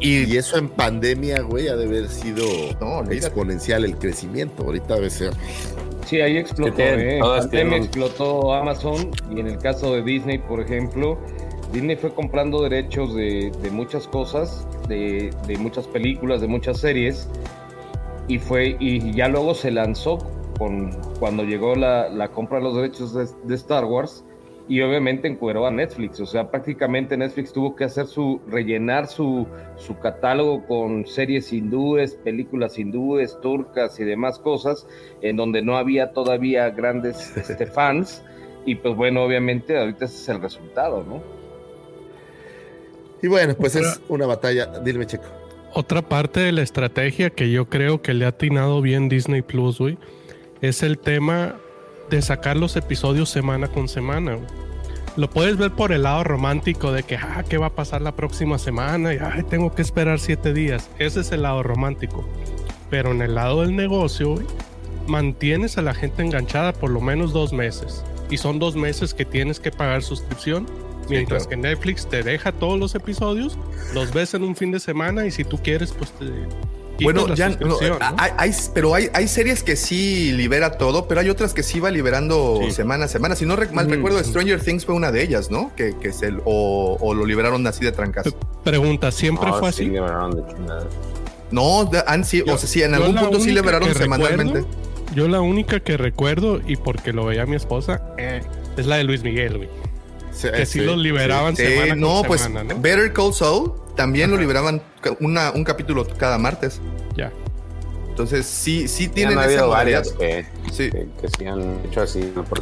Y 0.00 0.36
eso 0.36 0.58
en 0.58 0.68
pandemia, 0.68 1.42
güey, 1.42 1.68
ha 1.68 1.76
de 1.76 1.84
haber 1.84 2.08
sido 2.08 2.44
No, 2.80 3.08
exponencial 3.10 3.84
el 3.84 3.96
crecimiento. 3.96 4.64
Ahorita 4.64 4.96
debe 4.96 5.10
ser. 5.10 5.32
Sí, 6.06 6.20
ahí 6.20 6.36
explotó, 6.38 6.82
¿eh? 6.82 7.18
En 7.18 7.20
pandemia 7.20 7.50
tienen 7.50 7.82
explotó 7.84 8.52
Amazon 8.52 9.10
y 9.30 9.38
en 9.38 9.46
el 9.46 9.58
caso 9.58 9.94
de 9.94 10.02
Disney, 10.02 10.38
por 10.38 10.60
ejemplo, 10.60 11.18
Disney 11.72 11.96
fue 11.96 12.12
comprando 12.12 12.62
derechos 12.62 13.14
de, 13.14 13.52
de 13.62 13.70
muchas 13.70 14.08
cosas, 14.08 14.66
de, 14.88 15.30
de 15.46 15.56
muchas 15.56 15.86
películas, 15.86 16.40
de 16.40 16.48
muchas 16.48 16.78
series 16.78 17.28
y 18.28 18.38
fue 18.38 18.76
y 18.78 19.12
ya 19.12 19.28
luego 19.28 19.54
se 19.54 19.70
lanzó 19.70 20.18
con 20.58 20.90
cuando 21.18 21.44
llegó 21.44 21.74
la, 21.74 22.08
la 22.08 22.28
compra 22.28 22.58
de 22.58 22.64
los 22.64 22.76
derechos 22.76 23.14
de, 23.14 23.26
de 23.44 23.54
Star 23.54 23.84
Wars 23.84 24.24
y 24.68 24.80
obviamente 24.80 25.28
encueró 25.28 25.66
a 25.66 25.70
Netflix, 25.70 26.20
o 26.20 26.26
sea, 26.26 26.50
prácticamente 26.50 27.16
Netflix 27.16 27.52
tuvo 27.52 27.74
que 27.74 27.84
hacer 27.84 28.06
su 28.06 28.40
rellenar 28.46 29.08
su, 29.08 29.46
su 29.76 29.98
catálogo 29.98 30.64
con 30.66 31.06
series 31.06 31.52
hindúes, 31.52 32.14
películas 32.14 32.78
hindúes, 32.78 33.38
turcas 33.40 33.98
y 33.98 34.04
demás 34.04 34.38
cosas, 34.38 34.86
en 35.20 35.36
donde 35.36 35.62
no 35.62 35.76
había 35.76 36.12
todavía 36.12 36.70
grandes 36.70 37.36
este, 37.36 37.66
fans 37.66 38.22
y 38.64 38.76
pues 38.76 38.94
bueno, 38.94 39.24
obviamente 39.24 39.78
ahorita 39.78 40.04
ese 40.04 40.16
es 40.16 40.28
el 40.28 40.40
resultado, 40.40 41.02
¿no? 41.02 41.22
Y 43.20 43.28
bueno, 43.28 43.54
pues 43.54 43.76
es 43.76 44.00
una 44.08 44.26
batalla. 44.26 44.66
Dime, 44.80 45.06
Checo. 45.06 45.41
Otra 45.74 46.02
parte 46.02 46.40
de 46.40 46.52
la 46.52 46.60
estrategia 46.60 47.30
que 47.30 47.50
yo 47.50 47.70
creo 47.70 48.02
que 48.02 48.12
le 48.12 48.26
ha 48.26 48.28
atinado 48.28 48.82
bien 48.82 49.08
Disney 49.08 49.40
Plus, 49.40 49.78
güey, 49.78 49.96
es 50.60 50.82
el 50.82 50.98
tema 50.98 51.56
de 52.10 52.20
sacar 52.20 52.58
los 52.58 52.76
episodios 52.76 53.30
semana 53.30 53.68
con 53.68 53.88
semana. 53.88 54.36
Lo 55.16 55.30
puedes 55.30 55.56
ver 55.56 55.70
por 55.70 55.92
el 55.92 56.02
lado 56.02 56.24
romántico 56.24 56.92
de 56.92 57.04
que, 57.04 57.16
ah, 57.16 57.42
¿qué 57.48 57.56
va 57.56 57.66
a 57.66 57.74
pasar 57.74 58.02
la 58.02 58.14
próxima 58.14 58.58
semana? 58.58 59.14
Y, 59.14 59.18
ay, 59.18 59.44
tengo 59.44 59.74
que 59.74 59.80
esperar 59.80 60.20
siete 60.20 60.52
días. 60.52 60.90
Ese 60.98 61.20
es 61.20 61.32
el 61.32 61.42
lado 61.42 61.62
romántico. 61.62 62.28
Pero 62.90 63.12
en 63.12 63.22
el 63.22 63.34
lado 63.34 63.62
del 63.62 63.74
negocio, 63.74 64.42
mantienes 65.06 65.78
a 65.78 65.82
la 65.82 65.94
gente 65.94 66.22
enganchada 66.22 66.74
por 66.74 66.90
lo 66.90 67.00
menos 67.00 67.32
dos 67.32 67.54
meses. 67.54 68.04
Y 68.28 68.36
son 68.36 68.58
dos 68.58 68.76
meses 68.76 69.14
que 69.14 69.24
tienes 69.24 69.58
que 69.58 69.70
pagar 69.70 70.02
suscripción. 70.02 70.66
Mientras 71.08 71.46
claro. 71.46 71.50
que 71.62 71.68
Netflix 71.68 72.06
te 72.08 72.22
deja 72.22 72.52
todos 72.52 72.78
los 72.78 72.94
episodios, 72.94 73.56
los 73.94 74.12
ves 74.12 74.34
en 74.34 74.42
un 74.44 74.54
fin 74.56 74.70
de 74.70 74.80
semana 74.80 75.26
y 75.26 75.30
si 75.30 75.44
tú 75.44 75.58
quieres, 75.58 75.92
pues 75.92 76.10
te. 76.12 76.26
Bueno, 77.02 77.34
ya 77.34 77.48
no, 77.48 77.54
suscripción, 77.76 77.98
¿no? 77.98 78.14
hay, 78.18 78.30
hay- 78.36 78.52
pero 78.74 78.94
hay, 78.94 79.08
hay 79.12 79.26
series 79.26 79.62
que 79.64 79.74
sí 79.76 80.30
libera 80.32 80.72
todo, 80.78 81.08
pero 81.08 81.20
hay 81.20 81.30
otras 81.30 81.52
que 81.54 81.62
sí 81.64 81.80
va 81.80 81.90
liberando 81.90 82.60
Sí. 82.66 82.70
semana 82.70 83.06
a 83.06 83.08
semana. 83.08 83.34
Si 83.34 83.44
no 83.44 83.56
mal 83.72 83.86
Mm, 83.88 83.90
recuerdo. 83.90 84.22
Stranger 84.22 84.60
Things 84.62 84.84
fue 84.86 84.94
una 84.94 85.10
de 85.10 85.22
ellas, 85.22 85.50
¿no? 85.50 85.72
Que, 85.74 85.96
que 86.00 86.12
se, 86.12 86.32
o, 86.44 86.96
o 87.00 87.14
lo 87.14 87.26
liberaron 87.26 87.66
así 87.66 87.84
de 87.84 87.90
trancas. 87.92 88.26
Pregunta, 88.62 89.10
¿siempre 89.10 89.48
No, 89.50 89.58
fue 89.58 89.72
sí, 89.72 89.82
así? 89.84 89.90
liberaron 89.90 90.36
de 90.36 90.54
chingada. 90.54 90.86
No, 91.50 91.90
han 92.06 92.24
sí, 92.24 92.42
o 92.42 92.56
sea, 92.56 92.68
sí, 92.68 92.82
en 92.82 92.90
Yo 92.90 92.96
algún 92.98 93.16
punto 93.16 93.40
sí 93.40 93.50
liberaron 93.50 93.92
semanalmente. 93.94 94.60
recuerdo- 94.60 95.14
yo 95.14 95.28
la 95.28 95.40
única 95.40 95.80
que 95.80 95.96
recuerdo, 95.96 96.60
y 96.66 96.76
porque 96.76 97.12
lo 97.12 97.26
veía 97.26 97.44
mi 97.46 97.56
esposa, 97.56 98.00
eh, 98.16 98.42
es 98.76 98.86
la 98.86 98.96
de 98.96 99.04
Luis 99.04 99.22
Miguel, 99.22 99.56
güey. 99.58 99.68
Que 100.40 100.66
sí, 100.66 100.80
los 100.80 100.96
liberaban 100.96 101.54
Sí, 101.56 101.64
semana 101.66 101.94
no, 101.94 102.18
con 102.20 102.26
pues 102.26 102.40
semana, 102.40 102.74
¿no? 102.74 102.80
Better 102.80 103.12
Call 103.12 103.32
Saul 103.34 103.72
también 103.96 104.30
lo 104.30 104.36
liberaban 104.38 104.82
una, 105.20 105.50
un 105.52 105.62
capítulo 105.64 106.06
cada 106.16 106.38
martes. 106.38 106.80
Ya. 107.16 107.30
Entonces 108.08 108.46
sí, 108.46 108.88
sí 108.88 109.04
Sí, 109.04 109.08
tienen 109.08 109.38
esa 109.38 109.44
habido 109.44 109.66
modalidad. 109.68 110.04
varias 110.04 110.12
que, 110.12 110.72
Sí. 110.72 110.90
que, 110.90 111.08
que 111.20 111.28
sí 111.36 111.46
han 111.46 111.80
hecho 111.84 112.00
así. 112.02 112.32
¿no? 112.34 112.44
Por. 112.44 112.60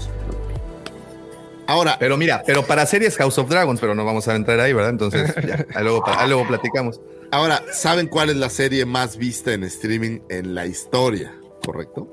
Ahora, 1.67 1.97
Pero 2.01 2.17
mira, 2.17 2.43
pero 2.45 2.65
para 2.67 2.85
series 2.85 3.17
House 3.17 3.39
of 3.39 3.49
Dragons, 3.49 3.79
pero 3.81 3.95
no 3.95 4.05
vamos 4.05 4.27
a 4.27 4.35
entrar 4.35 4.59
ahí, 4.59 4.73
¿verdad? 4.73 4.91
Entonces, 4.91 5.33
ya, 5.47 5.65
ahí 5.75 5.85
luego, 5.85 6.03
ahí 6.07 6.29
luego 6.29 6.47
platicamos. 6.49 7.01
ahora, 7.31 7.63
¿saben 7.73 8.09
cuál 8.09 8.31
es 8.31 8.37
la 8.37 8.51
serie 8.51 8.85
más 8.87 9.17
vista 9.17 9.53
en 9.53 9.63
streaming 9.65 10.19
en 10.29 10.55
la 10.57 10.67
historia? 10.67 11.33
¿Correcto? 11.65 12.09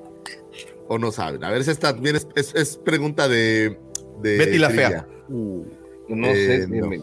¿O 0.89 0.99
no 0.99 1.11
saben? 1.11 1.43
A 1.43 1.49
ver 1.49 1.63
si 1.63 1.71
esta 1.71 1.91
también 1.93 2.15
es, 2.17 2.27
es- 2.35 2.53
es 2.53 2.77
pregunta 2.77 3.27
de, 3.27 3.79
de 4.21 4.37
Betty 4.37 4.57
la. 4.57 4.69
Fea. 4.69 5.07
No 5.29 6.27
Eh, 6.27 6.61
sé, 6.61 6.67
no. 6.67 6.73
dime. 6.89 7.01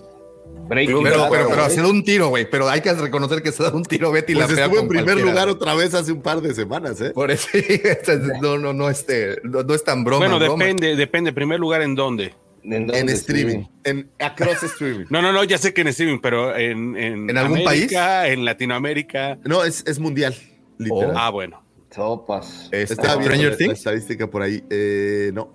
Breaking 0.68 1.02
Pero, 1.02 1.18
Bad, 1.18 1.30
pero, 1.30 1.48
pero 1.50 1.62
ha 1.64 1.68
sido 1.70 1.90
un 1.90 2.02
tiro, 2.04 2.28
güey. 2.28 2.48
Pero 2.48 2.68
hay 2.70 2.80
que 2.80 2.92
reconocer 2.94 3.42
que 3.42 3.52
se 3.52 3.62
ha 3.62 3.66
dado 3.66 3.76
un 3.76 3.84
tiro 3.84 4.10
Betty 4.12 4.34
Pues 4.34 4.48
la 4.48 4.54
Fea. 4.54 4.64
estuvo 4.64 4.80
en 4.80 4.88
primer 4.88 5.04
cualquiera. 5.04 5.30
lugar 5.30 5.48
otra 5.48 5.74
vez 5.74 5.92
hace 5.94 6.12
un 6.12 6.22
par 6.22 6.40
de 6.40 6.54
semanas, 6.54 7.00
¿eh? 7.02 7.10
Por 7.10 7.30
eso, 7.30 7.48
no, 8.40 8.56
no, 8.56 8.72
no, 8.72 8.88
este, 8.88 9.36
no, 9.42 9.62
no 9.62 9.74
es 9.74 9.84
tan 9.84 10.04
broma. 10.04 10.20
bueno, 10.26 10.38
broma. 10.38 10.64
depende, 10.64 10.96
depende. 10.96 11.32
Primer 11.34 11.60
lugar, 11.60 11.82
¿en 11.82 11.94
dónde? 11.94 12.34
¿En, 12.62 12.86
dónde 12.86 12.98
En 12.98 13.08
sí? 13.10 13.14
streaming, 13.16 13.64
en 13.84 14.08
across 14.20 14.62
streaming. 14.62 15.04
No, 15.10 15.20
no, 15.20 15.32
no, 15.32 15.44
ya 15.44 15.58
sé 15.58 15.74
que 15.74 15.82
en 15.82 15.88
streaming, 15.88 16.20
pero 16.22 16.56
en, 16.56 16.96
en, 16.96 17.28
¿En 17.28 17.36
algún 17.36 17.58
América, 17.58 18.26
en 18.28 18.44
Latinoamérica. 18.46 19.38
No, 19.44 19.64
es, 19.64 19.84
es 19.86 19.98
mundial, 19.98 20.34
literal. 20.78 21.12
Ah, 21.14 21.28
bueno. 21.28 21.62
Sopas. 21.94 22.68
Este, 22.72 22.94
Estaba 22.94 23.16
viendo 23.16 23.34
Stranger 23.36 23.56
Things. 23.58 23.78
estadística 23.78 24.28
por 24.30 24.40
ahí. 24.42 24.64
Eh, 24.70 25.30
no, 25.34 25.52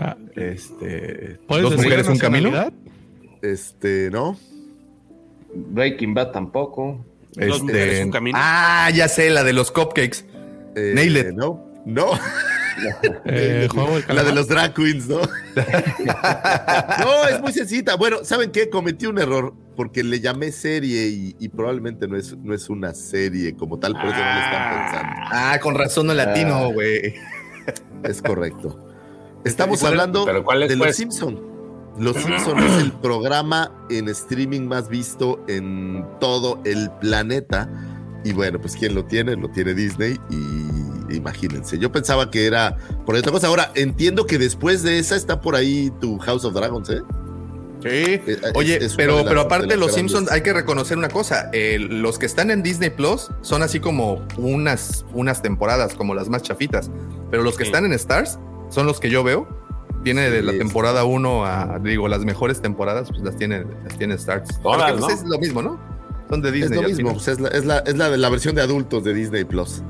Ah, 0.00 0.16
Este, 0.34 1.38
¿Puedes 1.46 1.62
dos 1.64 1.76
mujeres, 1.76 2.08
un 2.08 2.18
camino. 2.18 2.50
este, 3.42 4.10
no. 4.10 4.36
Breaking 5.54 6.14
Bad 6.14 6.30
tampoco. 6.32 7.04
Dos 7.34 7.46
Este, 7.46 7.62
mujeres, 7.62 8.04
un 8.06 8.10
camino. 8.10 8.38
Ah, 8.40 8.90
ya 8.94 9.08
sé, 9.08 9.30
la 9.30 9.44
de 9.44 9.52
los 9.52 9.70
cupcakes. 9.70 10.24
Eh, 10.74 10.92
Nail 10.94 11.16
it. 11.16 11.26
No, 11.34 11.64
no. 11.84 12.10
Eh, 13.26 13.68
La 14.08 14.24
de 14.24 14.32
los 14.32 14.48
drag 14.48 14.72
queens, 14.72 15.06
¿no? 15.06 15.20
no, 17.00 17.28
es 17.28 17.38
muy 17.42 17.52
sencilla. 17.52 17.94
Bueno, 17.96 18.24
¿saben 18.24 18.50
qué? 18.52 18.70
Cometí 18.70 19.04
un 19.04 19.18
error 19.18 19.52
porque 19.76 20.02
le 20.02 20.20
llamé 20.20 20.50
serie 20.50 21.08
y, 21.08 21.36
y 21.38 21.48
probablemente 21.50 22.08
no 22.08 22.16
es, 22.16 22.34
no 22.38 22.54
es 22.54 22.70
una 22.70 22.94
serie 22.94 23.54
como 23.54 23.78
tal, 23.78 23.92
por 23.92 24.06
eso 24.06 24.12
no 24.16 24.24
le 24.34 24.40
están 24.40 24.82
pensando. 24.84 25.12
Ah, 25.30 25.58
con 25.60 25.74
razón 25.74 26.06
no 26.06 26.14
latino, 26.14 26.72
güey. 26.72 27.14
Es 28.02 28.22
correcto. 28.22 28.89
Estamos 29.44 29.82
hablando 29.84 30.24
¿Pero 30.24 30.44
cuál 30.44 30.62
es, 30.64 30.68
de 30.68 30.76
Los 30.76 30.86
pues? 30.88 30.96
Simpson. 30.96 31.40
Los 31.98 32.16
Simpson 32.22 32.58
es 32.58 32.82
el 32.82 32.92
programa 32.92 33.72
en 33.90 34.08
streaming 34.08 34.62
más 34.62 34.88
visto 34.88 35.42
en 35.48 36.04
todo 36.20 36.60
el 36.64 36.90
planeta 37.00 37.68
Y 38.24 38.32
bueno, 38.32 38.60
pues 38.60 38.76
quien 38.76 38.94
lo 38.94 39.04
tiene, 39.04 39.36
lo 39.36 39.48
tiene 39.48 39.74
Disney 39.74 40.16
y 40.30 41.14
imagínense. 41.16 41.78
Yo 41.78 41.90
pensaba 41.90 42.30
que 42.30 42.46
era 42.46 42.76
por 43.06 43.14
otra 43.16 43.32
cosa. 43.32 43.46
Ahora, 43.48 43.72
entiendo 43.74 44.26
que 44.26 44.38
después 44.38 44.82
de 44.82 44.98
esa 44.98 45.16
está 45.16 45.40
por 45.40 45.56
ahí 45.56 45.90
tu 46.00 46.18
House 46.18 46.44
of 46.44 46.54
Dragons, 46.54 46.90
¿eh? 46.90 47.00
Sí. 47.82 48.20
Oye, 48.54 48.76
es 48.76 48.88
una 48.92 48.96
pero, 48.98 49.16
las- 49.16 49.24
pero 49.24 49.40
aparte 49.40 49.68
de 49.68 49.76
los 49.76 49.86
grandes. 49.92 49.94
Simpsons 49.94 50.30
hay 50.30 50.42
que 50.42 50.52
reconocer 50.52 50.98
una 50.98 51.08
cosa. 51.08 51.48
eh, 51.54 51.78
los 51.80 52.18
que 52.18 52.26
están 52.26 52.50
en 52.50 52.62
Disney 52.62 52.90
Plus 52.90 53.30
son 53.40 53.62
así 53.62 53.80
como 53.80 54.22
unas, 54.36 55.06
unas 55.14 55.40
temporadas, 55.40 55.94
como 55.94 56.14
las 56.14 56.28
más 56.28 56.42
chafitas. 56.42 56.90
Pero 57.30 57.42
los 57.42 57.56
que 57.56 57.64
Sí. 57.64 57.68
están 57.70 57.86
en 57.86 57.94
Stars 57.94 58.38
son 58.70 58.86
los 58.86 58.98
que 59.00 59.10
yo 59.10 59.22
veo. 59.22 59.46
Tiene 60.02 60.30
de 60.30 60.42
la 60.42 60.52
Sí, 60.52 60.58
temporada 60.58 61.04
1 61.04 61.44
a, 61.44 61.78
digo, 61.80 62.08
las 62.08 62.24
mejores 62.24 62.62
temporadas, 62.62 63.08
pues 63.10 63.20
las 63.22 63.36
tiene, 63.36 63.64
las 63.84 63.98
tiene 63.98 64.14
Stars. 64.14 64.58
Todas, 64.62 64.92
Porque, 64.92 64.92
pues, 64.92 65.00
¿no? 65.00 65.08
es 65.10 65.28
lo 65.28 65.38
mismo, 65.38 65.60
¿no? 65.62 65.78
Son 66.30 66.40
de 66.40 66.48
Es 66.48 66.54
Disney. 66.54 66.78
lo 66.80 66.86
al 66.86 66.88
mismo, 66.92 67.12
pues 67.12 67.28
es, 67.28 67.38
la, 67.40 67.48
es, 67.48 67.64
la, 67.66 67.78
es 67.80 67.96
la 67.98 68.08
de 68.08 68.16
la 68.16 68.28
versión 68.30 68.54
de 68.54 68.62
adultos 68.62 69.04
de 69.04 69.12
Disney 69.12 69.44
Plus. 69.44 69.82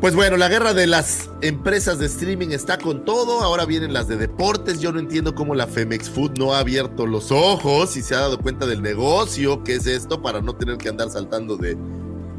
Pues 0.00 0.16
bueno, 0.16 0.36
la 0.36 0.48
guerra 0.48 0.74
de 0.74 0.88
las 0.88 1.30
empresas 1.42 2.00
de 2.00 2.06
streaming 2.06 2.48
está 2.48 2.76
con 2.78 3.04
todo. 3.04 3.40
Ahora 3.42 3.66
vienen 3.66 3.92
las 3.92 4.08
de 4.08 4.16
deportes. 4.16 4.80
Yo 4.80 4.90
no 4.90 4.98
entiendo 4.98 5.32
cómo 5.36 5.54
la 5.54 5.68
Femex 5.68 6.10
Food 6.10 6.32
no 6.38 6.54
ha 6.54 6.58
abierto 6.58 7.06
los 7.06 7.30
ojos 7.30 7.96
y 7.96 8.02
se 8.02 8.16
ha 8.16 8.20
dado 8.20 8.38
cuenta 8.40 8.66
del 8.66 8.82
negocio 8.82 9.62
que 9.62 9.76
es 9.76 9.86
esto 9.86 10.22
para 10.22 10.40
no 10.40 10.56
tener 10.56 10.76
que 10.76 10.88
andar 10.88 11.08
saltando 11.10 11.56
de, 11.56 11.76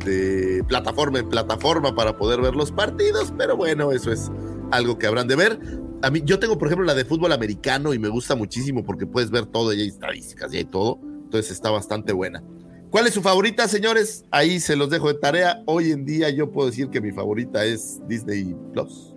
de 0.04 0.62
plataforma 0.68 1.20
en 1.20 1.30
plataforma 1.30 1.96
para 1.96 2.18
poder 2.18 2.42
ver 2.42 2.54
los 2.54 2.70
partidos. 2.74 3.32
Pero 3.38 3.56
bueno, 3.56 3.94
eso 3.94 4.12
es 4.12 4.30
algo 4.72 4.98
que 4.98 5.08
habrán 5.08 5.28
de 5.28 5.36
ver. 5.36 5.60
A 6.02 6.10
mí, 6.10 6.22
yo 6.26 6.40
tengo, 6.40 6.58
por 6.58 6.68
ejemplo, 6.68 6.86
la 6.86 6.96
de 6.96 7.06
fútbol 7.06 7.32
americano 7.32 7.94
y 7.94 8.00
me 8.00 8.10
gusta 8.10 8.36
muchísimo 8.36 8.84
porque 8.84 9.06
puedes 9.06 9.30
ver 9.30 9.46
todo 9.46 9.74
y 9.74 9.82
hay 9.82 9.88
estadísticas 9.90 10.54
y 10.54 10.58
hay 10.58 10.66
todo. 10.66 11.00
Entonces 11.24 11.52
está 11.52 11.70
bastante 11.70 12.14
buena. 12.14 12.44
¿Cuál 12.90 13.08
es 13.08 13.14
su 13.14 13.22
favorita, 13.22 13.68
señores? 13.70 14.26
Ahí 14.32 14.60
se 14.60 14.76
los 14.76 14.90
dejo 14.90 15.08
de 15.08 15.20
tarea. 15.20 15.62
Hoy 15.66 15.92
en 15.92 16.04
día 16.06 16.30
yo 16.30 16.52
puedo 16.52 16.68
decir 16.68 16.90
que 16.90 17.00
mi 17.00 17.12
favorita 17.12 17.64
es 17.64 18.02
Disney 18.08 18.54
Plus. 18.74 19.16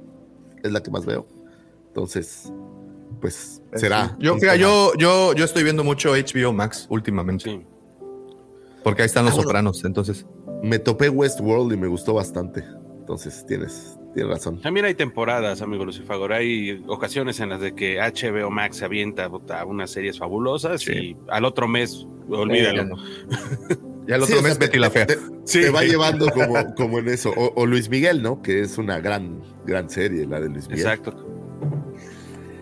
Es 0.62 0.70
la 0.70 0.80
que 0.82 0.90
más 0.92 1.04
veo. 1.04 1.26
Entonces, 1.88 2.52
pues 3.20 3.62
será. 3.74 4.16
Yo, 4.20 4.36
tema. 4.36 4.54
yo, 4.54 4.92
yo, 4.96 5.32
yo 5.34 5.44
estoy 5.44 5.64
viendo 5.64 5.82
mucho 5.82 6.12
HBO 6.12 6.52
Max 6.52 6.86
últimamente. 6.88 7.50
Sí. 7.50 7.66
Porque 8.84 9.02
ahí 9.02 9.06
están 9.06 9.24
los 9.24 9.32
Ah, 9.32 9.36
bueno. 9.36 9.48
sopranos, 9.48 9.84
entonces. 9.84 10.26
Me 10.62 10.78
topé 10.78 11.08
Westworld 11.08 11.72
y 11.72 11.76
me 11.76 11.88
gustó 11.88 12.14
bastante. 12.14 12.64
Entonces, 13.00 13.44
tienes, 13.46 13.98
tienes 14.14 14.30
razón. 14.32 14.60
También 14.60 14.86
hay 14.86 14.94
temporadas, 14.94 15.60
amigo 15.62 15.84
Lucifagor. 15.84 16.32
Hay 16.32 16.82
ocasiones 16.86 17.40
en 17.40 17.50
las 17.50 17.60
de 17.60 17.74
que 17.74 17.98
HBO 17.98 18.50
Max 18.50 18.76
se 18.78 18.84
avienta 18.84 19.28
puta, 19.28 19.64
unas 19.64 19.90
series 19.90 20.18
fabulosas 20.18 20.80
Sí. 20.82 20.92
y 20.92 21.16
al 21.28 21.44
otro 21.44 21.68
mes, 21.68 22.06
olvídalo. 22.28 22.96
Sí, 24.06 24.12
otro 24.12 24.24
o 24.24 24.26
sea, 24.28 24.42
mes 24.42 24.58
Betty 24.58 24.78
la 24.78 24.90
Fea. 24.90 25.06
Te, 25.06 25.18
Sí. 25.44 25.62
te 25.62 25.70
va 25.70 25.82
llevando 25.82 26.26
como, 26.30 26.74
como 26.74 26.98
en 26.98 27.08
eso. 27.08 27.30
O, 27.34 27.54
o 27.56 27.64
Luis 27.64 27.88
Miguel, 27.88 28.20
¿no? 28.22 28.42
Que 28.42 28.60
es 28.60 28.76
una 28.76 29.00
gran, 29.00 29.40
gran 29.64 29.88
serie, 29.88 30.26
la 30.26 30.40
de 30.40 30.50
Luis 30.50 30.68
Miguel. 30.68 30.80
Exacto. 30.86 31.26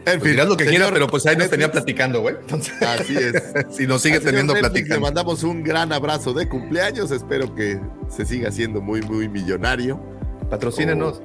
En 0.07 0.21
Pues 0.21 0.31
dirás 0.33 0.49
lo 0.49 0.57
que 0.57 0.65
señor 0.67 0.77
quieras, 0.79 0.93
pero 0.93 1.07
pues 1.09 1.27
ahí 1.27 1.37
nos 1.37 1.51
tenía 1.51 1.71
platicando, 1.71 2.21
güey. 2.21 2.37
Entonces, 2.41 2.81
Así 2.81 3.17
es. 3.17 3.43
si 3.77 3.89
nos 3.89 4.03
sigue 4.03 4.19
Al 4.19 4.23
teniendo 4.23 4.53
Netflix 4.53 4.73
Le 4.73 4.81
platicando. 4.83 5.01
mandamos 5.07 5.43
un 5.43 5.65
gran 5.65 5.93
abrazo 5.93 6.33
de 6.33 6.49
cumpleaños. 6.49 7.11
Espero 7.11 7.53
que 7.57 7.81
se 8.09 8.25
siga 8.25 8.53
siendo 8.53 8.81
muy, 8.81 9.03
muy 9.03 9.29
millonario. 9.29 10.01
Patrocínenos. 10.49 11.23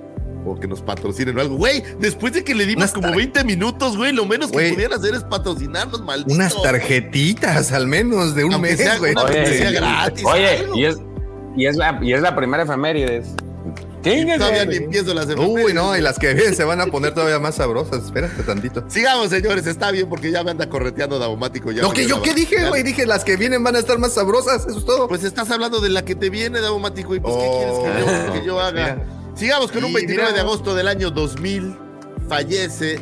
O 0.47 0.59
que 0.59 0.67
nos 0.67 0.81
patrocinen 0.81 1.37
o 1.37 1.41
algo. 1.41 1.55
Güey, 1.57 1.83
después 1.99 2.33
de 2.33 2.43
que 2.43 2.55
le 2.55 2.65
dimos 2.65 2.83
Unas 2.83 2.93
como 2.93 3.07
tar- 3.09 3.17
20 3.17 3.43
minutos, 3.43 3.97
güey, 3.97 4.13
lo 4.13 4.25
menos 4.25 4.51
que 4.51 4.71
pudieran 4.71 4.99
hacer 4.99 5.13
es 5.15 5.23
patrocinarnos, 5.23 6.01
maldito. 6.01 6.33
Unas 6.33 6.61
tarjetitas 6.61 7.71
al 7.71 7.87
menos 7.87 8.35
de 8.35 8.43
un 8.45 8.53
Aunque 8.53 8.75
mes, 8.75 8.99
güey. 8.99 9.13
Oye, 9.15 9.71
gratis, 9.71 10.25
Oye, 10.25 10.65
y 10.75 10.85
es, 10.85 10.97
y, 11.55 11.65
es 11.65 11.75
la, 11.75 11.99
y 12.01 12.13
es 12.13 12.21
la 12.21 12.35
primera 12.35 12.63
efemérides. 12.63 13.27
Chíngase, 14.03 14.39
Todavía 14.39 14.65
ni 14.65 14.75
empiezo 14.77 15.13
las 15.13 15.27
Uy, 15.35 15.73
no, 15.73 15.97
y 15.97 16.01
las 16.01 16.17
que 16.19 16.33
vienen 16.33 16.55
se 16.55 16.63
van 16.63 16.79
a 16.79 16.85
poner 16.85 17.13
todavía 17.13 17.39
más 17.39 17.55
sabrosas. 17.55 18.05
Espérate 18.05 18.41
tantito. 18.43 18.83
Sigamos, 18.87 19.29
señores, 19.29 19.67
está 19.67 19.91
bien 19.91 20.07
porque 20.07 20.31
ya 20.31 20.43
me 20.43 20.51
anda 20.51 20.69
correteando 20.69 21.19
Daumático. 21.19 21.71
Ya 21.71 21.81
Lo 21.81 21.91
que 21.91 22.05
yo 22.07 22.21
qué 22.21 22.33
dije, 22.33 22.67
güey, 22.69 22.83
dije 22.83 23.05
las 23.05 23.25
que 23.25 23.35
vienen 23.35 23.63
van 23.63 23.75
a 23.75 23.79
estar 23.79 23.97
más 23.97 24.13
sabrosas, 24.13 24.65
eso 24.67 24.77
es 24.79 24.85
todo. 24.85 25.07
Pues 25.07 25.23
estás 25.23 25.49
hablando 25.51 25.81
de 25.81 25.89
la 25.89 26.05
que 26.05 26.15
te 26.15 26.29
viene, 26.29 26.61
Daumático, 26.61 27.15
y 27.15 27.19
pues 27.19 27.35
¿qué 27.35 27.49
quieres 27.49 27.77
que 27.79 28.27
yo, 28.27 28.33
que 28.39 28.45
yo 28.45 28.59
haga? 28.61 28.71
mira. 28.95 29.16
Sigamos 29.37 29.71
con 29.71 29.83
un 29.83 29.91
Y 29.91 29.93
29 29.93 30.33
de 30.33 30.39
agosto 30.39 30.73
del 30.73 30.87
año 30.87 31.11
2000. 31.11 31.77
Fallece 32.27 32.99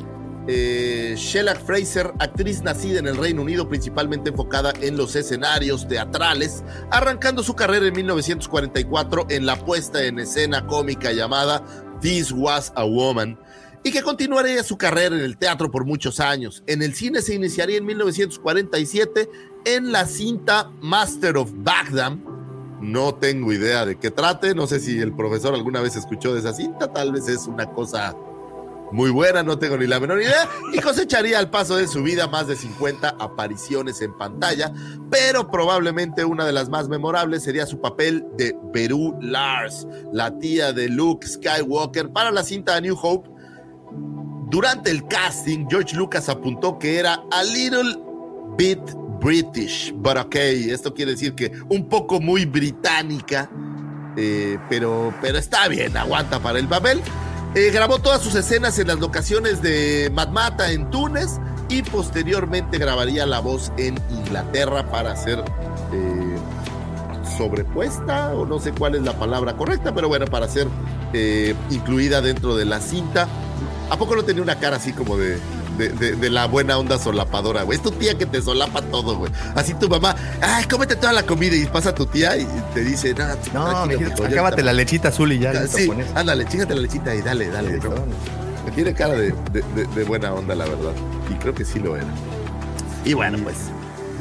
eh, 0.50 1.16
Sheila 1.18 1.56
Fraser, 1.56 2.12
actriz 2.20 2.62
nacida 2.62 3.00
en 3.00 3.08
el 3.08 3.16
Reino 3.16 3.42
Unido, 3.42 3.70
principalmente 3.70 4.32
enfocada 4.32 4.74
en 4.82 4.98
los 4.98 5.16
escenarios 5.16 5.88
teatrales, 5.88 6.66
arrancando 6.92 7.42
su 7.42 7.56
carrera 7.56 7.88
en 7.88 7.94
1944 7.94 9.28
en 9.30 9.46
la 9.46 9.56
puesta 9.56 10.04
en 10.04 10.20
escena 10.20 10.68
cómica 10.68 11.14
llamada 11.14 11.64
This 12.02 12.34
Was 12.34 12.74
a 12.76 12.84
Woman, 12.84 13.40
y 13.86 13.94
que 13.94 14.02
continuaría 14.02 14.62
su 14.64 14.78
carrera 14.78 15.16
en 15.16 15.24
el 15.24 15.38
teatro 15.38 15.72
por 15.72 15.86
muchos 15.86 16.20
años. 16.20 16.64
En 16.68 16.82
el 16.82 16.96
cine 16.96 17.22
se 17.22 17.34
iniciaría 17.34 17.78
en 17.78 17.86
1947 17.86 19.30
en 19.64 19.94
la 19.94 20.06
cinta 20.06 20.70
Master 20.82 21.38
of 21.38 21.54
Baghdad, 21.56 22.18
no 22.86 23.16
tengo 23.16 23.52
idea 23.52 23.86
de 23.86 23.98
qué 23.98 24.12
trate. 24.12 24.56
No 24.56 24.68
sé 24.68 24.80
si 24.80 25.00
el 25.00 25.14
profesor 25.14 25.54
alguna 25.54 25.82
vez 25.82 25.96
escuchó 25.96 26.34
de 26.34 26.40
esa 26.40 26.54
cinta. 26.54 26.92
Tal 26.92 27.12
vez 27.12 27.28
es 27.28 27.48
una 27.48 27.66
cosa 27.72 28.16
muy 28.92 29.10
buena, 29.10 29.42
no 29.42 29.58
tengo 29.58 29.78
ni 29.78 29.88
la 29.88 30.00
menor 30.00 30.22
idea. 30.22 30.48
Y 30.72 30.80
cosecharía 30.80 31.40
al 31.40 31.50
paso 31.50 31.76
de 31.76 31.88
su 31.88 32.04
vida 32.04 32.28
más 32.28 32.48
de 32.48 32.56
50 32.56 33.16
apariciones 33.20 34.02
en 34.02 34.16
pantalla. 34.16 34.72
Pero 35.10 35.50
probablemente 35.50 36.24
una 36.24 36.46
de 36.46 36.54
las 36.54 36.70
más 36.70 36.88
memorables 36.88 37.44
sería 37.44 37.66
su 37.66 37.82
papel 37.82 38.26
de 38.38 38.56
Beru 38.74 39.18
Lars, 39.22 39.88
la 40.14 40.38
tía 40.38 40.72
de 40.72 40.88
Luke 40.88 41.28
Skywalker, 41.28 42.10
para 42.12 42.32
la 42.32 42.44
cinta 42.44 42.80
New 42.80 42.98
Hope. 43.02 43.30
Durante 44.50 44.92
el 44.92 45.06
casting, 45.08 45.66
George 45.70 45.96
Lucas 45.96 46.30
apuntó 46.30 46.78
que 46.78 47.00
era 47.00 47.22
a 47.32 47.44
little 47.44 47.98
bit 48.58 48.80
British, 49.26 49.92
but 49.96 50.18
okay. 50.18 50.70
Esto 50.70 50.94
quiere 50.94 51.14
decir 51.14 51.34
que 51.34 51.52
un 51.70 51.90
poco 51.90 52.22
muy 52.22 52.46
británica, 52.46 53.50
eh, 54.16 54.60
pero, 54.70 55.12
pero 55.20 55.40
está 55.40 55.68
bien, 55.68 55.98
aguanta 55.98 56.40
para 56.40 56.60
el 56.60 56.68
papel. 56.68 57.02
Eh, 57.56 57.72
grabó 57.72 57.98
todas 57.98 58.22
sus 58.22 58.36
escenas 58.36 58.78
en 58.78 58.88
las 58.88 59.00
locaciones 59.00 59.64
de 59.64 60.12
Matmata 60.14 60.72
en 60.72 60.92
Túnez 60.92 61.40
y 61.70 61.82
posteriormente 61.82 62.78
grabaría 62.78 63.26
la 63.26 63.40
voz 63.40 63.72
en 63.78 64.00
Inglaterra 64.12 64.92
para 64.92 65.16
ser 65.16 65.40
eh, 65.40 66.36
sobrepuesta, 67.36 68.36
o 68.36 68.46
no 68.46 68.60
sé 68.60 68.74
cuál 68.74 68.94
es 68.94 69.02
la 69.02 69.18
palabra 69.18 69.58
correcta, 69.58 69.96
pero 69.96 70.08
bueno, 70.08 70.28
para 70.28 70.48
ser 70.48 70.68
eh, 71.14 71.56
incluida 71.72 72.22
dentro 72.22 72.56
de 72.56 72.66
la 72.66 72.80
cinta. 72.80 73.28
¿A 73.90 73.98
poco 73.98 74.16
no 74.16 74.24
tenía 74.24 74.44
una 74.44 74.60
cara 74.60 74.76
así 74.76 74.94
como 74.94 75.18
de, 75.18 75.40
de, 75.78 75.90
de- 75.90 76.16
de 76.16 76.30
la 76.30 76.46
buena 76.48 76.78
onda 76.78 76.98
solapadora, 76.98 77.64
güey? 77.64 77.78
Es 77.78 77.84
tu 77.84 77.92
tía 77.92 78.18
que 78.18 78.26
te 78.26 78.42
solapa 78.42 78.82
todo, 78.82 79.18
güey. 79.18 79.32
Así 79.56 79.74
tu 79.74 79.88
mamá, 79.90 80.16
ay, 80.42 80.66
cómete 80.66 80.96
toda 80.96 81.14
la 81.14 81.24
comida 81.24 81.56
y 81.56 81.66
pasa 81.66 81.94
tu 81.94 82.06
tía 82.06 82.38
y 82.38 82.48
te 82.74 82.84
dice, 82.84 83.14
no, 83.54 83.72
No, 83.72 83.86
mijito, 83.86 84.26
acábate 84.26 84.64
la 84.64 84.74
lechita 84.74 85.10
azul 85.10 85.32
y 85.32 85.40
ya. 85.40 85.52
Ah, 85.52 85.68
Sí, 85.68 85.90
ándale, 86.16 86.46
chingate 86.48 86.76
la 86.76 86.82
lechita 86.82 87.14
y 87.16 87.22
dale, 87.22 87.50
dale. 87.50 87.80
Sí, 87.82 87.88
Tiene 88.74 88.94
cara 88.94 89.14
de, 89.14 89.34
de- 89.52 89.64
de- 89.76 89.86
de 89.96 90.04
buena 90.04 90.34
onda, 90.34 90.56
la 90.56 90.66
verdad. 90.66 90.94
Y 91.30 91.36
creo 91.36 91.54
que 91.54 91.64
sí 91.66 91.80
lo 91.80 91.96
era. 91.96 92.06
Y 93.06 93.14
bueno, 93.14 93.38
pues, 93.44 93.56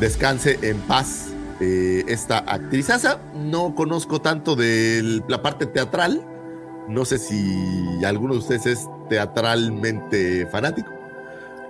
descanse 0.01 0.59
en 0.63 0.79
paz 0.81 1.29
eh, 1.61 2.05
esta 2.09 2.39
actrizaza. 2.39 3.19
No 3.35 3.75
conozco 3.75 4.21
tanto 4.21 4.55
de 4.57 5.23
la 5.29 5.41
parte 5.43 5.67
teatral. 5.67 6.23
No 6.89 7.05
sé 7.07 7.17
si 7.19 8.05
alguno 8.05 8.35
de 8.35 8.41
ustedes 8.41 8.67
es 8.67 8.81
teatralmente 9.09 10.47
fanático. 10.51 10.91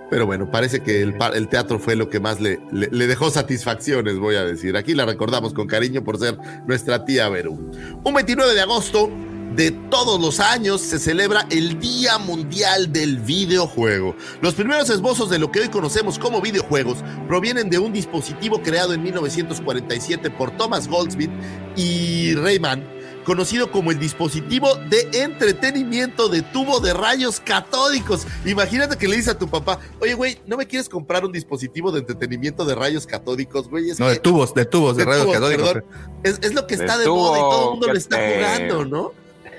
Pero 0.09 0.25
bueno, 0.25 0.49
parece 0.51 0.81
que 0.81 1.01
el, 1.01 1.17
teatro 1.49 1.79
fue 1.79 1.95
lo 1.95 2.09
que 2.09 2.19
más 2.19 2.39
le, 2.39 2.59
le- 2.71 2.89
le 2.91 3.07
dejó 3.07 3.29
satisfacciones, 3.31 4.17
voy 4.17 4.35
a 4.35 4.45
decir. 4.45 4.77
Aquí 4.77 4.93
la 4.93 5.05
recordamos 5.05 5.53
con 5.53 5.67
cariño 5.67 6.03
por 6.03 6.19
ser 6.19 6.37
nuestra 6.67 7.05
tía 7.05 7.27
Verú. 7.29 7.71
Un 8.03 8.13
29 8.13 8.53
de 8.53 8.61
agosto 8.61 9.09
de 9.55 9.71
todos 9.71 10.19
los 10.19 10.41
años 10.41 10.81
se 10.81 10.99
celebra 10.99 11.47
el 11.49 11.79
Día 11.79 12.17
Mundial 12.17 12.91
del 12.91 13.19
Videojuego. 13.19 14.13
Los 14.41 14.53
primeros 14.53 14.89
esbozos 14.89 15.29
de 15.29 15.39
lo 15.39 15.49
que 15.49 15.61
hoy 15.61 15.69
conocemos 15.69 16.19
como 16.19 16.41
videojuegos 16.41 16.97
provienen 17.27 17.69
de 17.69 17.79
un 17.79 17.93
dispositivo 17.93 18.61
creado 18.61 18.93
en 18.93 19.01
1947 19.03 20.29
por 20.31 20.51
Thomas 20.57 20.89
Goldsmith 20.89 21.31
y 21.77 22.35
Rayman, 22.35 22.83
conocido 23.25 23.71
como 23.71 23.91
el 23.91 23.99
dispositivo 23.99 24.75
de 24.89 25.09
entretenimiento 25.13 26.29
de 26.29 26.41
tubo 26.41 26.79
de 26.79 26.93
rayos 26.93 27.41
catódicos. 27.41 28.25
Imagínate 28.45 28.97
que 28.97 29.07
le 29.07 29.17
dices 29.17 29.33
a 29.33 29.37
tu 29.37 29.49
papá, 29.49 29.79
oye, 29.99 30.13
güey, 30.13 30.39
¿no 30.47 30.55
me 30.55 30.67
quieres 30.67 30.87
comprar 30.87 31.25
un 31.25 31.33
dispositivo 31.33 31.91
de 31.91 31.99
entretenimiento 31.99 32.63
de 32.63 32.75
rayos 32.75 33.05
catódicos, 33.05 33.69
güey? 33.69 33.87
No, 33.99 34.07
de 34.07 34.19
tubos, 34.19 34.53
de 34.53 34.65
tubos, 34.65 34.95
de, 34.95 35.03
de 35.03 35.09
rayos 35.09 35.25
tubos, 35.25 35.35
catódicos. 35.35 35.73
perdón. 35.73 35.89
Es, 36.23 36.39
es 36.41 36.53
lo 36.53 36.67
que 36.67 36.77
De 36.77 36.85
está 36.85 36.97
de 36.97 37.07
moda 37.09 37.37
y 37.37 37.41
todo 37.41 37.63
el 37.63 37.69
mundo 37.71 37.87
lo 37.87 37.97
está 37.97 38.17
jugando, 38.17 38.85
¿no? 38.85 39.11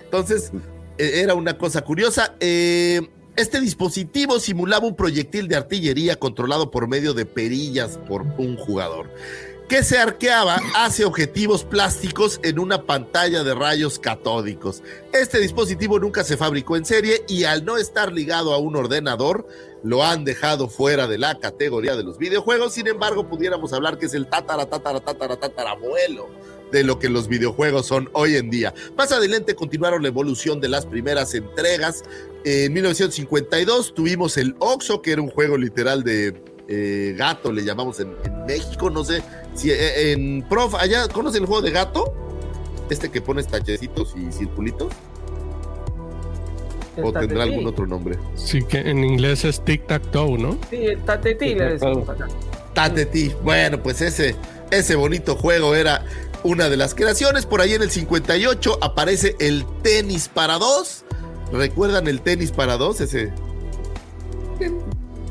Entonces, 0.05 0.53
eh, 0.99 1.21
era 1.23 1.35
una 1.35 1.59
cosa 1.59 1.83
curiosa. 1.83 2.35
Eh, 2.41 3.03
este 3.37 3.61
dispositivo 3.61 4.41
simulaba 4.41 4.87
un 4.87 4.97
proyectil 4.97 5.47
de 5.49 5.57
artillería 5.57 6.17
controlado 6.17 6.71
por 6.71 6.89
medio 6.89 7.13
de 7.13 7.27
perillas 7.27 7.99
por 8.09 8.23
un 8.23 8.57
jugador. 8.57 9.11
Que 9.69 9.83
se 9.83 9.99
arqueaba 9.99 10.61
hacia 10.77 11.07
objetivos 11.07 11.65
plásticos 11.65 12.39
en 12.45 12.59
una 12.59 12.83
pantalla 12.85 13.43
de 13.43 13.55
rayos 13.55 13.99
catódicos. 13.99 14.83
Este 15.13 15.39
dispositivo 15.39 15.99
nunca 15.99 16.23
se 16.23 16.37
fabricó 16.37 16.77
en 16.77 16.85
serie 16.85 17.25
y 17.29 17.45
al 17.45 17.65
no 17.65 17.77
estar 17.77 18.13
ligado 18.13 18.55
a 18.55 18.59
un 18.59 18.77
ordenador, 18.77 19.49
lo 19.83 20.05
han 20.05 20.25
dejado 20.25 20.69
fuera 20.69 21.07
de 21.07 21.19
la 21.19 21.39
categoría 21.39 21.97
de 21.97 22.05
los 22.05 22.19
videojuegos. 22.19 22.75
Sin 22.75 22.87
embargo, 22.87 23.29
pudiéramos 23.29 23.73
hablar 23.73 23.99
que 23.99 24.07
es 24.07 24.15
el 24.15 24.29
tatara, 24.29 24.67
tatara, 24.67 25.01
tatara, 25.01 25.37
tatarabuelo 25.37 26.29
de 26.71 26.85
lo 26.85 26.99
que 26.99 27.09
los 27.09 27.29
videojuegos 27.29 27.87
son 27.87 28.09
hoy 28.13 28.37
en 28.37 28.51
día. 28.51 28.75
Más 28.97 29.13
adelante 29.13 29.55
continuaron 29.55 30.03
la 30.03 30.09
evolución 30.09 30.61
de 30.61 30.69
las 30.69 30.87
primeras 30.87 31.35
entregas. 31.35 32.03
En 32.45 32.73
1952 32.73 33.95
tuvimos 33.95 34.37
el 34.37 34.55
Oxo, 34.59 35.03
que 35.03 35.13
era 35.13 35.23
un 35.23 35.31
juego 35.31 35.57
literal 35.57 36.03
de 36.03 36.35
eh, 36.69 37.15
gato, 37.17 37.53
le 37.53 37.65
llamamos 37.65 38.01
en, 38.01 38.15
en 38.25 38.45
México, 38.47 38.91
no 38.91 39.05
sé 39.05 39.23
si 39.55 39.71
eh, 39.71 40.13
en 40.13 40.43
Prof, 40.43 40.75
allá, 40.75 41.09
¿conoce 41.09 41.39
el 41.39 41.47
juego 41.47 41.63
de 41.63 41.71
gato? 41.71 42.13
Este 42.91 43.11
que 43.11 43.21
pones 43.21 43.47
tachecitos 43.47 44.15
y 44.17 44.31
circulitos. 44.33 44.93
¿O 47.03 47.13
tendrá 47.13 47.43
algún 47.43 47.67
otro 47.67 47.87
nombre? 47.87 48.19
Sí, 48.37 48.63
que 48.63 48.79
en 48.79 49.05
inglés 49.05 49.45
es 49.45 49.63
tic-tac-toe, 49.63 50.39
¿no? 50.39 50.59
Sí, 50.71 50.87
tatetí 51.05 51.55
le 51.55 51.73
decimos 51.73 52.09
acá. 52.09 52.27
Tatetí. 52.73 53.33
Bueno, 53.43 53.83
pues 53.83 54.01
ese, 54.01 54.35
ese 54.71 54.97
bonito 54.97 55.37
juego 55.37 55.75
era 55.75 56.05
una 56.43 56.71
de 56.71 56.77
las 56.77 56.95
creaciones. 56.95 57.45
Por 57.45 57.61
ahí 57.61 57.75
en 57.75 57.83
el 57.83 57.91
58 57.91 58.79
aparece 58.81 59.37
el 59.41 59.67
tenis 59.83 60.29
para 60.29 60.59
dos. 60.59 61.05
¿Recuerdan 61.53 62.09
el 62.09 62.23
tenis 62.23 62.51
para 62.51 62.79
dos? 62.79 63.01
Ese. 63.01 63.31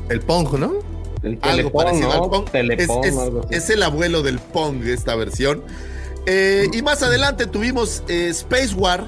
El 0.08 0.20
Pong, 0.20 0.52
¿no? 0.58 0.95
El 1.26 1.38
algo 1.42 1.72
parecido 1.72 2.12
al. 2.12 2.30
Pong. 2.30 2.44
Telepón, 2.50 3.04
es, 3.04 3.12
es- 3.12 3.18
algo 3.18 3.40
así. 3.40 3.54
es 3.54 3.70
el 3.70 3.82
abuelo 3.82 4.22
del 4.22 4.38
Pong, 4.38 4.82
esta 4.86 5.14
versión. 5.16 5.62
Eh, 6.26 6.68
y 6.72 6.82
más 6.82 7.02
adelante 7.02 7.46
tuvimos 7.46 8.02
eh, 8.08 8.28
Space 8.30 8.74
War, 8.74 9.06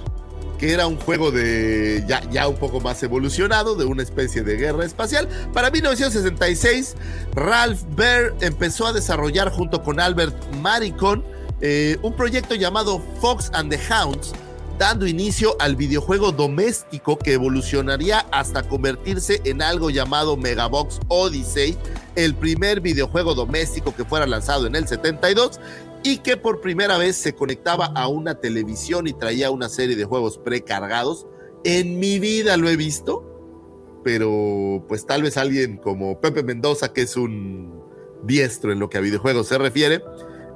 que 0.59 0.73
era 0.73 0.87
un 0.87 0.97
juego 0.99 1.31
de 1.31 2.05
ya, 2.07 2.21
ya 2.31 2.47
un 2.49 2.57
poco 2.57 2.81
más 2.81 3.03
evolucionado, 3.03 3.75
de 3.75 3.85
una 3.85 4.03
especie 4.03 4.43
de 4.43 4.57
guerra 4.57 4.85
espacial. 4.85 5.29
Para 5.53 5.71
1966, 5.71 6.95
Ralph 7.35 7.81
Baer 7.97 8.35
empezó 8.41 8.87
a 8.87 8.93
desarrollar 8.93 9.51
junto 9.51 9.83
con 9.83 9.99
Albert 10.01 10.35
Maricon 10.61 11.25
eh, 11.61 11.97
un 12.03 12.13
proyecto 12.15 12.55
llamado 12.55 13.03
Fox 13.21 13.51
and 13.53 13.71
the 13.71 13.81
Hounds, 13.93 14.33
dando 14.79 15.09
inicio 15.09 15.57
al 15.59 15.75
videojuego 15.75 16.31
doméstico 16.31 17.19
que 17.19 17.33
evolucionaría 17.33 18.21
hasta 18.31 18.63
convertirse 18.63 19.41
en 19.45 19.61
algo 19.61 19.91
llamado 19.91 20.37
Megabox 20.37 21.01
Odyssey, 21.09 21.77
el 22.15 22.35
primer 22.37 22.81
videojuego 22.81 23.35
doméstico 23.35 23.95
que 23.95 24.05
fuera 24.05 24.27
lanzado 24.27 24.67
en 24.69 24.77
el 24.77 24.87
72 24.87 25.59
y 26.05 26.19
que 26.19 26.37
por 26.37 26.61
primera 26.61 26.97
vez 26.97 27.17
se 27.17 27.35
conectaba 27.35 27.87
a 27.87 28.07
una 28.07 28.37
televisión 28.37 29.09
y 29.09 29.13
traía 29.13 29.51
una 29.51 29.69
serie 29.69 29.97
de 29.97 30.05
juegos 30.05 30.39
precargados. 30.39 31.27
En 31.65 31.99
mi 31.99 32.21
vida 32.21 32.57
lo 32.57 32.69
he 32.69 32.77
visto, 32.77 34.01
pero 34.05 34.85
pues 34.87 35.07
tal 35.07 35.25
vez 35.25 35.37
alguien 35.37 35.79
como 35.79 36.21
Pepe 36.21 36.45
Mendoza, 36.45 36.93
que 36.93 37.03
es 37.03 37.17
un 37.17 37.83
diestro 38.23 38.71
en 38.71 38.79
lo 38.79 38.89
que 38.89 38.99
a 38.99 39.01
videojuegos 39.01 39.49
se 39.49 39.59
refiere, 39.59 40.03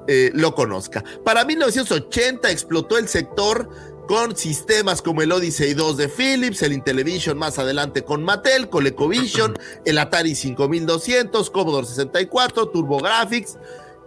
eh, 0.08 0.30
lo 0.34 0.54
conozca. 0.54 1.04
Para 1.24 1.44
1980 1.44 2.50
explotó 2.50 2.98
el 2.98 3.06
sector 3.08 3.68
con 4.06 4.36
sistemas 4.36 5.02
como 5.02 5.22
el 5.22 5.32
Odyssey 5.32 5.74
2 5.74 5.96
de 5.96 6.08
Philips, 6.08 6.62
el 6.62 6.72
Intellivision 6.72 7.38
más 7.38 7.58
adelante 7.58 8.02
con 8.02 8.22
Mattel, 8.22 8.68
ColecoVision, 8.68 9.58
el 9.84 9.98
Atari 9.98 10.34
5200, 10.34 11.50
Commodore 11.50 11.86
64, 11.86 12.68
TurboGrafx 12.68 13.56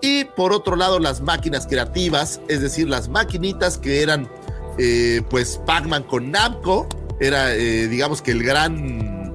y 0.02 0.26
por 0.26 0.54
otro 0.54 0.76
lado 0.76 1.00
las 1.00 1.22
máquinas 1.22 1.68
creativas, 1.68 2.42
es 2.48 2.62
decir, 2.62 2.90
las 2.90 3.10
maquinitas 3.10 3.78
que 3.78 4.02
eran 4.02 4.30
eh, 4.78 5.22
pues 5.30 5.60
Pac-Man 5.66 6.04
con 6.04 6.32
Namco, 6.32 6.88
era 7.20 7.56
eh, 7.56 7.88
digamos 7.88 8.22
que 8.22 8.32
el 8.32 8.44
gran 8.44 9.34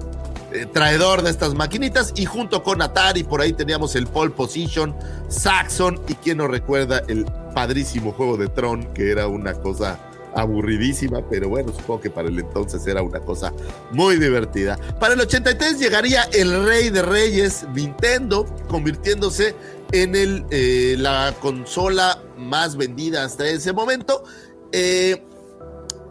eh, 0.52 0.66
traedor 0.66 1.22
de 1.22 1.30
estas 1.30 1.54
maquinitas 1.54 2.12
y 2.14 2.26
junto 2.26 2.62
con 2.62 2.82
Atari 2.82 3.24
por 3.24 3.40
ahí 3.40 3.54
teníamos 3.54 3.96
el 3.96 4.06
Pole 4.06 4.32
Position, 4.32 4.94
Saxon 5.28 6.00
y 6.08 6.14
quien 6.14 6.38
no 6.38 6.46
recuerda 6.46 7.02
el 7.08 7.24
padrísimo 7.54 8.12
juego 8.12 8.36
de 8.36 8.48
Tron 8.48 8.92
que 8.92 9.10
era 9.10 9.26
una 9.28 9.54
cosa 9.54 10.09
aburridísima, 10.34 11.22
pero 11.28 11.48
bueno, 11.48 11.72
supongo 11.72 12.00
que 12.00 12.10
para 12.10 12.28
el 12.28 12.38
entonces 12.38 12.86
era 12.86 13.02
una 13.02 13.20
cosa 13.20 13.52
muy 13.92 14.16
divertida. 14.16 14.76
Para 14.98 15.14
el 15.14 15.20
83 15.20 15.78
llegaría 15.78 16.22
el 16.32 16.64
rey 16.64 16.90
de 16.90 17.02
reyes, 17.02 17.66
Nintendo, 17.74 18.46
convirtiéndose 18.68 19.54
en 19.92 20.14
el, 20.14 20.44
eh, 20.50 20.96
la 20.98 21.34
consola 21.40 22.22
más 22.36 22.76
vendida 22.76 23.24
hasta 23.24 23.48
ese 23.48 23.72
momento. 23.72 24.24
Eh, 24.72 25.24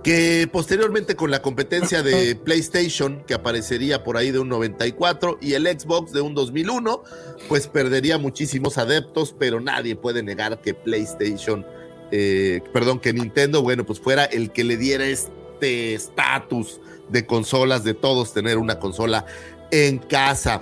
que 0.04 0.48
posteriormente 0.52 1.16
con 1.16 1.30
la 1.30 1.42
competencia 1.42 2.02
de 2.02 2.36
PlayStation, 2.44 3.24
que 3.26 3.34
aparecería 3.34 4.04
por 4.04 4.18
ahí 4.18 4.32
de 4.32 4.40
un 4.40 4.50
94, 4.50 5.38
y 5.42 5.54
el 5.54 5.68
Xbox 5.68 6.12
de 6.14 6.22
un 6.22 6.34
2001, 6.34 7.04
pues 7.48 7.68
perdería 7.68 8.18
muchísimos 8.18 8.78
adeptos, 8.78 9.36
pero 9.38 9.60
nadie 9.60 9.96
puede 9.96 10.24
negar 10.24 10.62
que 10.62 10.74
PlayStation, 10.74 11.66
eh, 12.12 12.62
perdón, 12.74 13.00
que 13.00 13.14
Nintendo, 13.14 13.62
bueno, 13.62 13.86
pues 13.86 14.00
fuera 14.00 14.26
el 14.26 14.52
que 14.52 14.64
le 14.64 14.78
diera 14.78 15.06
este 15.06 15.94
estatus 15.94 16.80
de 17.10 17.26
consolas, 17.26 17.84
de 17.84 17.94
todos 17.94 18.34
tener 18.34 18.58
una 18.58 18.80
consola 18.80 19.26
en 19.72 19.98
casa. 19.98 20.62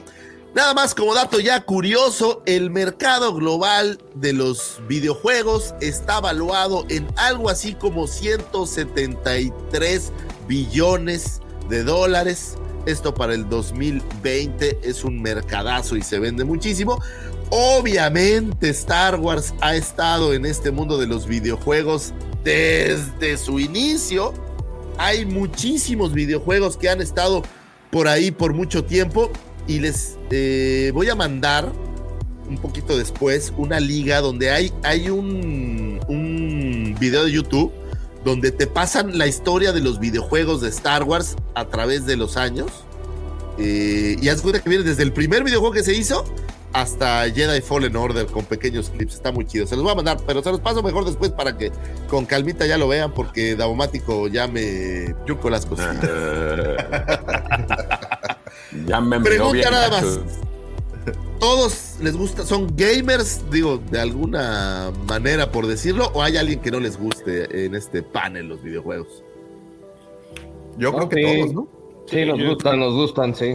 Nada 0.55 0.73
más 0.73 0.95
como 0.95 1.13
dato 1.13 1.39
ya 1.39 1.61
curioso, 1.61 2.41
el 2.47 2.71
mercado 2.71 3.35
global 3.35 4.01
de 4.15 4.33
los 4.33 4.81
videojuegos 4.87 5.75
está 5.81 6.19
valuado 6.19 6.83
en 6.89 7.07
algo 7.15 7.49
así 7.49 7.75
como 7.75 8.07
173 8.07 10.11
billones 10.47 11.41
de 11.69 11.83
dólares. 11.83 12.55
Esto 12.87 13.13
para 13.13 13.33
el 13.33 13.49
2020 13.49 14.79
es 14.81 15.03
un 15.03 15.21
mercadazo 15.21 15.97
y 15.97 16.01
se 16.01 16.19
vende 16.19 16.45
muchísimo. 16.45 17.01
Obviamente 17.49 18.69
Star 18.69 19.19
Wars 19.19 19.53
ha 19.59 19.75
estado 19.75 20.33
en 20.33 20.45
este 20.45 20.71
mundo 20.71 20.97
de 20.97 21.05
los 21.05 21.27
videojuegos 21.27 22.13
desde 22.45 23.37
su 23.37 23.59
inicio. 23.59 24.33
Hay 24.97 25.25
muchísimos 25.25 26.13
videojuegos 26.13 26.77
que 26.77 26.87
han 26.87 27.01
estado 27.01 27.43
por 27.91 28.07
ahí 28.07 28.31
por 28.31 28.53
mucho 28.53 28.85
tiempo 28.85 29.31
y 29.67 29.79
les 29.79 30.17
eh, 30.31 30.91
voy 30.93 31.09
a 31.09 31.15
mandar 31.15 31.69
un 32.47 32.57
poquito 32.57 32.97
después 32.97 33.51
una 33.57 33.81
liga 33.81 34.21
donde 34.21 34.49
hay, 34.49 34.71
hay 34.83 35.09
un, 35.09 35.99
un 36.07 36.95
video 36.97 37.25
de 37.25 37.33
YouTube 37.33 37.73
donde 38.23 38.51
te 38.51 38.67
pasan 38.67 39.17
la 39.17 39.27
historia 39.27 39.71
de 39.71 39.81
los 39.81 39.99
videojuegos 39.99 40.61
de 40.61 40.69
Star 40.69 41.03
Wars 41.03 41.35
a 41.55 41.65
través 41.65 42.05
de 42.05 42.17
los 42.17 42.37
años. 42.37 42.67
Eh, 43.57 44.17
y 44.21 44.29
haz 44.29 44.41
cuenta 44.41 44.61
que 44.61 44.69
viene 44.69 44.83
desde 44.83 45.03
el 45.03 45.13
primer 45.13 45.43
videojuego 45.43 45.73
que 45.73 45.83
se 45.83 45.95
hizo 45.95 46.23
hasta 46.73 47.27
Jedi 47.29 47.61
Fallen 47.61 47.95
Order 47.95 48.27
con 48.27 48.45
pequeños 48.45 48.89
clips. 48.89 49.15
Está 49.15 49.31
muy 49.31 49.45
chido. 49.45 49.65
Se 49.65 49.75
los 49.75 49.83
voy 49.83 49.93
a 49.93 49.95
mandar, 49.95 50.17
pero 50.27 50.43
se 50.43 50.51
los 50.51 50.59
paso 50.59 50.83
mejor 50.83 51.05
después 51.05 51.31
para 51.31 51.57
que 51.57 51.71
con 52.07 52.25
calmita 52.25 52.65
ya 52.65 52.77
lo 52.77 52.87
vean, 52.87 53.13
porque 53.13 53.55
Daumático 53.55 54.27
ya 54.27 54.47
me 54.47 55.15
yuco 55.25 55.49
las 55.49 55.65
cositas. 55.65 56.09
Ya 58.85 58.99
me 58.99 59.19
Pregunta 59.21 59.71
nada 59.71 59.89
más. 59.89 60.19
¿Todos 61.47 61.95
les 62.01 62.17
gusta? 62.17 62.45
¿Son 62.45 62.67
gamers, 62.75 63.49
digo, 63.49 63.77
de 63.77 64.01
alguna 64.01 64.91
manera 65.07 65.49
por 65.49 65.65
decirlo? 65.65 66.11
¿O 66.13 66.21
hay 66.21 66.35
alguien 66.35 66.59
que 66.59 66.69
no 66.71 66.81
les 66.81 66.99
guste 66.99 67.65
en 67.65 67.73
este 67.73 68.03
panel 68.03 68.49
los 68.49 68.61
videojuegos? 68.61 69.23
Yo 70.77 70.91
creo 70.91 71.07
que 71.07 71.21
todos, 71.21 71.53
¿no? 71.53 71.67
Sí, 72.05 72.25
nos 72.25 72.43
gustan, 72.43 72.79
nos 72.81 72.93
gustan, 72.95 73.33
sí. 73.33 73.53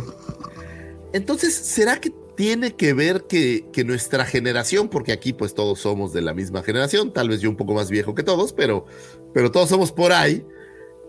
Entonces, 1.13 1.55
¿será 1.55 2.01
que 2.01 2.15
tiene 2.35 2.77
que 2.77 2.95
ver 2.95 3.25
que, 3.25 3.67
que 3.75 3.85
nuestra 3.85 4.25
generación, 4.25 4.89
porque 4.89 5.13
aquí 5.13 5.35
pues 5.35 5.53
todos 5.53 5.81
somos 5.81 6.15
de 6.15 6.23
la 6.23 6.33
misma 6.33 6.63
generación, 6.63 7.13
tal 7.13 7.29
vez 7.29 7.43
yo 7.43 7.51
un 7.51 7.57
poco 7.57 7.75
más 7.75 7.91
viejo 7.91 8.15
que 8.15 8.23
todos, 8.23 8.55
pero, 8.55 8.87
pero 9.35 9.51
todos 9.51 9.69
somos 9.69 9.93
por 9.93 10.13
ahí, 10.13 10.47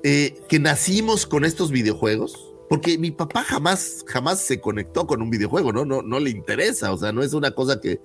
eh, 0.04 0.36
que 0.50 0.60
nacimos 0.60 1.26
con 1.28 1.46
estos 1.46 1.72
videojuegos? 1.72 2.53
Porque 2.70 2.98
mi 2.98 3.12
papá 3.12 3.44
jamás, 3.44 4.04
jamás 4.08 4.42
se 4.42 4.60
conectó 4.60 5.06
con 5.06 5.22
un 5.22 5.30
videojuego, 5.30 5.72
¿no? 5.72 5.86
No, 5.86 6.02
no 6.02 6.20
le 6.20 6.30
interesa, 6.30 6.92
o 6.92 6.98
sea, 6.98 7.12
no 7.12 7.22
es 7.22 7.34
una 7.34 7.52
cosa 7.52 7.80
que, 7.80 8.02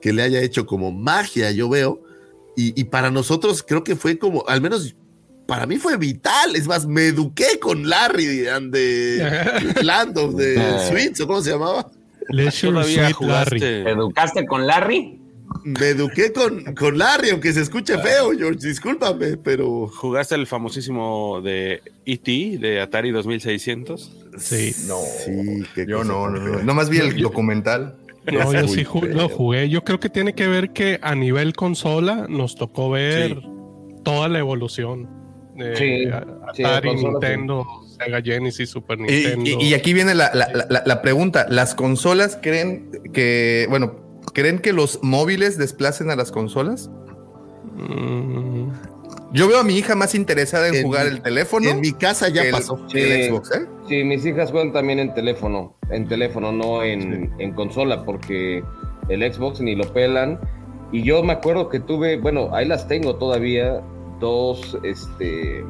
que 0.00 0.12
le 0.12 0.22
haya 0.22 0.40
hecho 0.40 0.66
como 0.66 0.92
magia, 0.92 1.50
yo 1.50 1.68
veo. 1.68 2.00
Y, 2.56 2.80
y 2.80 2.84
para 2.84 3.10
nosotros 3.10 3.62
creo 3.62 3.84
que 3.84 3.96
fue 3.96 4.18
como, 4.18 4.44
al 4.48 4.60
menos 4.60 4.96
para 5.46 5.66
mí 5.66 5.76
fue 5.76 5.96
vital. 5.96 6.56
Es 6.56 6.66
más, 6.66 6.86
me 6.86 7.08
eduqué 7.08 7.58
con 7.60 7.88
Larry 7.88 8.48
and 8.48 8.72
the 8.72 9.82
Land 9.82 10.18
of 10.18 10.36
the 10.36 10.56
Sweets, 10.88 11.20
¿o 11.20 11.26
cómo 11.26 11.40
se 11.40 11.50
llamaba? 11.50 11.90
Leisure 12.28 12.72
Todavía 12.72 13.12
jugaste. 13.12 13.58
¿Te 13.58 13.90
educaste 13.90 14.46
con 14.46 14.66
Larry? 14.66 15.20
Me 15.64 15.88
eduqué 15.90 16.32
con, 16.32 16.74
con 16.74 16.98
Larry, 16.98 17.30
aunque 17.30 17.52
se 17.52 17.60
escuche 17.62 17.98
feo, 17.98 18.30
George, 18.36 18.66
discúlpame, 18.68 19.36
pero 19.36 19.86
¿Jugaste 19.88 20.34
el 20.34 20.46
famosísimo 20.46 21.40
de 21.40 21.82
E.T. 22.04 22.58
de 22.58 22.80
Atari 22.80 23.10
2600? 23.12 24.12
Sí. 24.38 24.74
No. 24.86 24.96
sí, 25.24 25.62
qué 25.74 25.86
Yo 25.86 25.98
cosa 25.98 26.08
no, 26.12 26.28
no, 26.30 26.38
no. 26.40 26.62
Nomás 26.62 26.88
vi 26.90 26.98
el 26.98 27.16
documental. 27.22 27.96
No, 28.30 28.52
yo 28.52 28.66
sí 28.68 28.84
ju- 28.84 29.06
lo 29.06 29.28
jugué. 29.28 29.68
Yo 29.68 29.84
creo 29.84 30.00
que 30.00 30.08
tiene 30.08 30.34
que 30.34 30.48
ver 30.48 30.72
que 30.72 30.98
a 31.00 31.14
nivel 31.14 31.52
consola 31.54 32.26
nos 32.28 32.56
tocó 32.56 32.90
ver 32.90 33.40
toda 34.04 34.28
la 34.28 34.38
evolución. 34.40 35.08
de 35.54 35.76
Sí, 35.76 36.04
sí, 36.54 36.62
Atari, 36.64 36.94
Nintendo, 36.96 37.64
Sega 37.98 38.20
Genesis, 38.20 38.68
Super 38.68 38.98
Y, 38.98 39.02
Nintendo. 39.02 39.44
y- 39.62 39.64
y 39.68 39.74
aquí 39.74 39.94
viene 39.94 40.14
la, 40.14 40.30
la- 40.34 40.50
la- 40.68 40.82
la 40.84 41.02
pregunta. 41.02 41.46
¿Las 41.48 41.74
consolas 41.76 42.36
creen 42.42 42.90
que, 43.14 43.66
bueno, 43.70 44.05
creen 44.32 44.58
que 44.58 44.72
los 44.72 45.00
móviles 45.02 45.58
desplacen 45.58 46.10
a 46.10 46.16
las 46.16 46.30
consolas? 46.32 46.90
Mm, 47.76 48.68
Yo 49.32 49.48
veo 49.48 49.58
a 49.58 49.64
mi 49.64 49.74
hija 49.76 49.94
más 49.96 50.14
interesada 50.14 50.68
en, 50.68 50.76
En 50.76 50.82
jugar 50.84 51.06
mi- 51.06 51.10
el 51.16 51.22
teléfono. 51.22 51.68
En 51.68 51.80
mi 51.80 51.92
casa 51.92 52.28
ya 52.28 52.42
el- 52.42 52.52
pasó. 52.52 52.86
que 52.90 53.24
el 53.26 53.30
Xbox, 53.30 53.50
¿eh? 53.56 53.66
Sí, 53.88 54.04
mis 54.04 54.24
hijas 54.24 54.50
juegan 54.50 54.72
también 54.72 54.98
en 54.98 55.12
teléfono, 55.14 55.74
en 55.90 56.06
teléfono, 56.08 56.52
no 56.52 56.82
en, 56.82 57.32
en 57.38 57.52
consola, 57.52 58.04
porque 58.04 58.62
el 59.08 59.32
Xbox 59.32 59.60
ni 59.60 59.74
lo 59.74 59.92
pelan. 59.92 60.38
Y 60.92 61.02
yo 61.02 61.22
me 61.22 61.32
acuerdo 61.32 61.68
que 61.68 61.80
tuve, 61.80 62.18
bueno, 62.18 62.48
ahí 62.54 62.66
las 62.66 62.86
tengo 62.88 63.16
todavía, 63.16 63.82
dos, 64.20 64.78
este, 64.84 65.64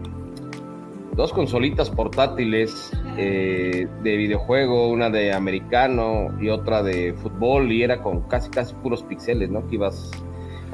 dos 1.14 1.32
consolitas 1.32 1.88
portátiles 1.90 2.90
eh, 3.16 3.86
de 4.02 4.16
videojuego, 4.16 4.90
una 4.90 5.10
de 5.10 5.32
americano 5.32 6.28
y 6.40 6.48
otra 6.48 6.82
de 6.82 7.14
fútbol, 7.14 7.70
y 7.72 7.82
era 7.82 8.02
con 8.02 8.22
casi, 8.22 8.50
casi 8.50 8.74
puros 8.74 9.02
pixeles, 9.02 9.50
¿no? 9.50 9.66
Que 9.68 9.76
ibas, 9.76 10.10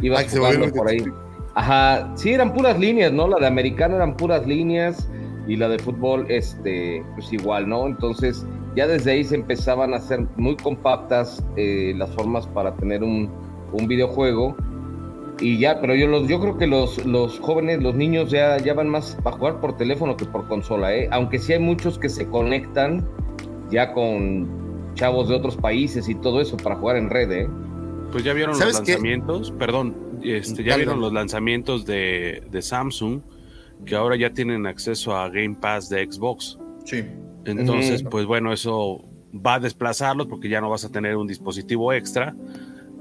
ibas 0.01 0.25
se 0.25 0.39
jugando 0.39 0.71
por 0.73 0.89
ahí. 0.89 1.05
Ajá, 1.55 2.13
sí, 2.17 2.33
eran 2.33 2.53
puras 2.53 2.79
líneas, 2.79 3.13
¿no? 3.13 3.29
La 3.29 3.39
de 3.39 3.47
americano 3.47 3.97
eran 3.97 4.17
puras 4.17 4.47
líneas 4.47 5.09
y 5.47 5.57
la 5.57 5.69
de 5.69 5.79
fútbol, 5.79 6.27
este, 6.29 7.05
pues 7.15 7.33
igual, 7.33 7.69
¿no? 7.69 7.87
Entonces, 7.87 8.47
ya 8.75 8.87
desde 8.87 9.13
ahí 9.13 9.25
se 9.25 9.35
empezaban 9.35 9.93
a 9.93 9.99
hacer 9.99 10.27
muy 10.37 10.57
compactas 10.57 11.45
eh, 11.57 11.93
las 11.97 12.11
formas 12.11 12.47
para 12.47 12.75
tener 12.77 13.03
un, 13.03 13.31
un 13.73 13.87
videojuego. 13.87 14.57
Y 15.43 15.59
ya, 15.59 15.81
pero 15.81 15.95
yo, 15.95 16.07
los, 16.07 16.29
yo 16.29 16.41
creo 16.41 16.57
que 16.57 16.69
los, 16.69 17.05
los 17.05 17.41
jóvenes, 17.41 17.83
los 17.83 17.97
niños 17.97 18.31
ya, 18.31 18.59
ya 18.59 18.75
van 18.75 18.89
más 18.89 19.19
para 19.23 19.37
jugar 19.37 19.61
por 19.61 19.77
teléfono 19.77 20.17
que 20.17 20.25
por 20.25 20.47
consola, 20.47 20.95
¿eh? 20.95 21.09
Aunque 21.11 21.39
sí 21.39 21.53
hay 21.53 21.59
muchos 21.59 21.99
que 21.99 22.09
se 22.09 22.29
conectan 22.29 23.07
ya 23.71 23.93
con 23.93 24.93
chavos 24.95 25.29
de 25.29 25.35
otros 25.35 25.57
países 25.57 26.09
y 26.09 26.15
todo 26.15 26.41
eso 26.41 26.57
para 26.57 26.77
jugar 26.77 26.97
en 26.97 27.11
red, 27.11 27.31
¿eh? 27.33 27.49
Pues 28.13 28.23
ya 28.23 28.35
vieron 28.35 28.59
los 28.59 28.75
lanzamientos, 28.75 29.51
perdón, 29.59 29.97
este, 30.23 30.63
ya 30.63 30.73
Dale, 30.73 30.85
vieron 30.85 31.01
los 31.01 31.13
lanzamientos 31.13 31.85
de, 31.87 32.45
de 32.51 32.63
Samsung, 32.63 33.23
que 33.85 33.97
ahora 33.97 34.17
ya 34.17 34.33
tienen 34.33 34.67
acceso 34.67 35.17
a 35.17 35.29
Game 35.29 35.57
Pass 35.61 35.89
de 35.89 36.07
Xbox. 36.09 36.59
Sí. 36.85 37.05
Entonces, 37.45 38.05
pues 38.05 38.27
bueno, 38.27 38.53
eso 38.53 39.05
va 39.35 39.55
a 39.55 39.61
desplazarlos 39.61 40.29
porque 40.29 40.49
ya 40.49 40.61
no 40.61 40.71
vas 40.71 40.85
a 40.85 40.91
tener 40.91 41.17
un 41.17 41.27
dispositivo 41.27 41.93
extra. 41.93 42.35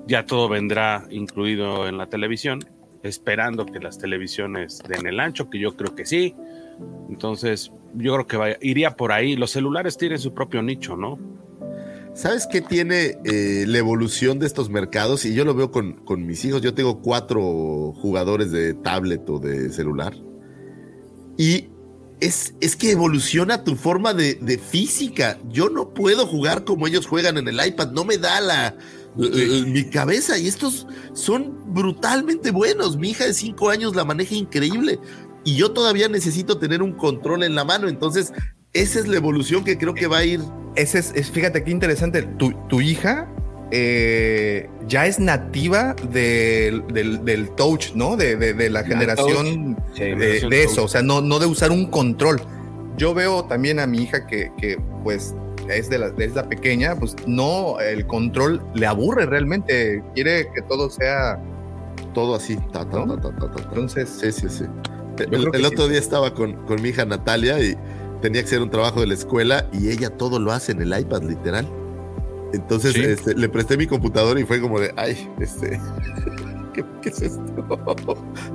Ya 0.08 0.26
todo 0.26 0.50
vendrá 0.50 1.06
incluido 1.10 1.88
en 1.88 1.98
la 1.98 2.08
televisión, 2.08 2.60
esperando 3.04 3.66
que 3.66 3.80
las 3.80 3.98
televisiones 3.98 4.82
den 4.88 5.06
el 5.08 5.20
ancho, 5.20 5.50
que 5.50 5.60
yo 5.60 5.76
creo 5.76 5.96
que 5.96 6.06
sí. 6.06 6.36
Entonces, 7.10 7.72
yo 7.96 8.14
creo 8.14 8.28
que 8.28 8.58
iría 8.66 8.96
por 8.96 9.12
ahí. 9.12 9.36
Los 9.36 9.52
celulares 9.52 9.98
tienen 9.98 10.20
su 10.20 10.34
propio 10.34 10.62
nicho, 10.62 10.96
¿no? 10.96 11.20
¿Sabes 12.14 12.46
qué 12.46 12.62
tiene 12.62 13.18
eh, 13.24 13.64
la 13.68 13.78
evolución 13.78 14.38
de 14.40 14.46
estos 14.46 14.70
mercados? 14.70 15.24
Y 15.24 15.34
yo 15.34 15.46
lo 15.46 15.54
veo 15.54 15.72
con, 15.72 15.94
con 16.04 16.26
mis 16.26 16.44
hijos. 16.44 16.62
Yo 16.62 16.74
tengo 16.74 17.02
cuatro 17.02 17.94
jugadores 17.94 18.52
de 18.52 18.74
tablet 18.74 19.30
o 19.30 19.40
de 19.40 19.72
celular. 19.72 20.14
Y 21.38 21.70
es, 22.20 22.54
es 22.60 22.76
que 22.76 22.92
evoluciona 22.92 23.64
tu 23.64 23.76
forma 23.76 24.14
de, 24.14 24.36
de 24.36 24.58
física. 24.58 25.40
Yo 25.50 25.70
no 25.70 25.94
puedo 25.94 26.28
jugar 26.28 26.66
como 26.66 26.86
ellos 26.86 27.08
juegan 27.08 27.38
en 27.38 27.48
el 27.48 27.66
iPad. 27.66 27.92
No 27.92 28.04
me 28.04 28.18
da 28.18 28.42
la, 28.42 28.76
la- 29.18 29.66
mi 29.68 29.84
cabeza. 29.86 30.38
Y 30.38 30.48
estos 30.48 30.88
son 31.14 31.74
brutalmente 31.74 32.52
buenos. 32.52 32.98
Mi 32.98 33.12
hija 33.12 33.26
de 33.26 33.34
cinco 33.34 33.70
años 33.70 33.96
la 33.96 34.06
maneja 34.06 34.36
increíble. 34.36 35.00
Y 35.44 35.56
yo 35.56 35.72
todavía 35.72 36.08
necesito 36.08 36.58
tener 36.60 36.82
un 36.82 36.94
control 36.94 37.44
en 37.44 37.56
la 37.56 37.66
mano. 37.66 37.88
Entonces, 37.88 38.32
esa 38.74 39.00
es 39.00 39.08
la 39.08 39.18
evolución 39.18 39.64
que 39.64 39.78
creo 39.78 39.94
que 39.94 40.08
va 40.08 40.20
a 40.20 40.24
ir 40.26 40.40
Ese 40.76 41.00
es, 41.00 41.12
es- 41.16 41.30
fíjate 41.32 41.64
qué 41.64 41.72
interesante. 41.72 42.24
Tu, 42.24 42.54
tu 42.70 42.80
hija 42.80 43.28
eh, 43.74 44.70
ya 44.88 45.06
es 45.08 45.20
nativa 45.20 45.96
del, 46.12 46.84
del- 46.94 47.24
del 47.26 47.50
touch, 47.56 47.94
¿no? 47.96 48.16
De, 48.18 48.36
de- 48.36 48.54
de 48.54 48.70
la 48.70 48.84
generación 48.84 49.78
Sí, 49.94 50.02
de, 50.04 50.10
generación 50.10 50.50
de 50.52 50.62
touch. 50.64 50.72
eso, 50.72 50.84
o 50.84 50.88
sea, 50.88 51.02
no, 51.02 51.22
no 51.22 51.40
de 51.40 51.46
usar 51.46 51.72
un 51.72 51.86
control. 51.88 52.42
Yo 52.98 53.14
veo 53.14 53.46
también 53.46 53.80
a 53.80 53.88
mi 53.88 54.04
hija 54.04 54.28
que, 54.28 54.52
que, 54.60 54.78
pues 55.04 55.34
es 55.74 55.90
de 55.90 55.98
la, 56.00 56.12
es 56.18 56.36
la 56.36 56.48
pequeña, 56.48 56.96
pues 56.96 57.16
no, 57.28 57.80
el 57.80 58.06
control 58.08 58.62
le 58.76 58.86
aburre 58.88 59.26
realmente, 59.26 60.04
quiere 60.16 60.48
que 60.54 60.62
todo 60.64 60.90
sea, 60.90 61.40
todo 62.14 62.36
así. 62.36 62.58
ta, 62.74 62.88
ta, 62.90 63.06
¿No? 63.06 63.18
ta, 63.20 63.30
entonces, 63.70 64.10
Sí, 64.10 64.32
sí, 64.32 64.48
sí. 64.50 64.66
El, 65.20 65.48
el 65.54 65.62
sí. 65.62 65.66
otro 65.66 65.88
día 65.88 66.00
estaba 66.00 66.34
con, 66.34 66.54
con 66.66 66.82
mi 66.82 66.90
hija 66.90 67.06
Natalia 67.06 67.60
y 67.60 67.76
tenía 68.22 68.42
que 68.42 68.48
hacer 68.48 68.62
un 68.62 68.70
trabajo 68.70 69.02
de 69.02 69.08
la 69.08 69.14
escuela 69.14 69.68
y 69.74 69.90
ella 69.90 70.10
todo 70.10 70.40
lo 70.40 70.52
hace 70.52 70.72
en 70.72 70.82
el 70.82 70.98
iPad, 71.00 71.24
literal. 71.24 71.68
Entonces 72.54 72.94
Sí. 72.94 73.02
este, 73.04 73.34
le 73.36 73.48
presté 73.50 73.78
mi 73.78 73.88
computadora 73.88 74.40
y 74.40 74.44
fue 74.44 74.60
como 74.60 74.80
de, 74.80 74.92
ay, 74.98 75.30
este, 75.40 75.80
¿qué, 76.74 76.84
qué 77.02 77.10
es 77.10 77.22
esto? 77.22 77.42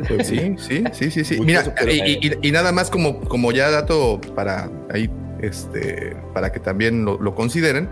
Pues 0.09 0.27
Sí, 0.27 0.55
sí, 0.59 0.85
sí, 0.93 1.11
sí, 1.11 1.25
sí. 1.25 1.41
Mira, 1.41 1.75
y, 1.89 2.27
y- 2.27 2.39
y 2.43 2.51
nada 2.53 2.73
más 2.73 2.91
como, 2.91 3.21
como 3.21 3.53
ya 3.53 3.71
dato 3.71 4.21
para 4.35 4.71
ahí, 4.93 5.09
este, 5.41 6.17
para 6.33 6.53
que 6.53 6.61
también 6.61 7.05
lo, 7.05 7.35
consideren. 7.35 7.89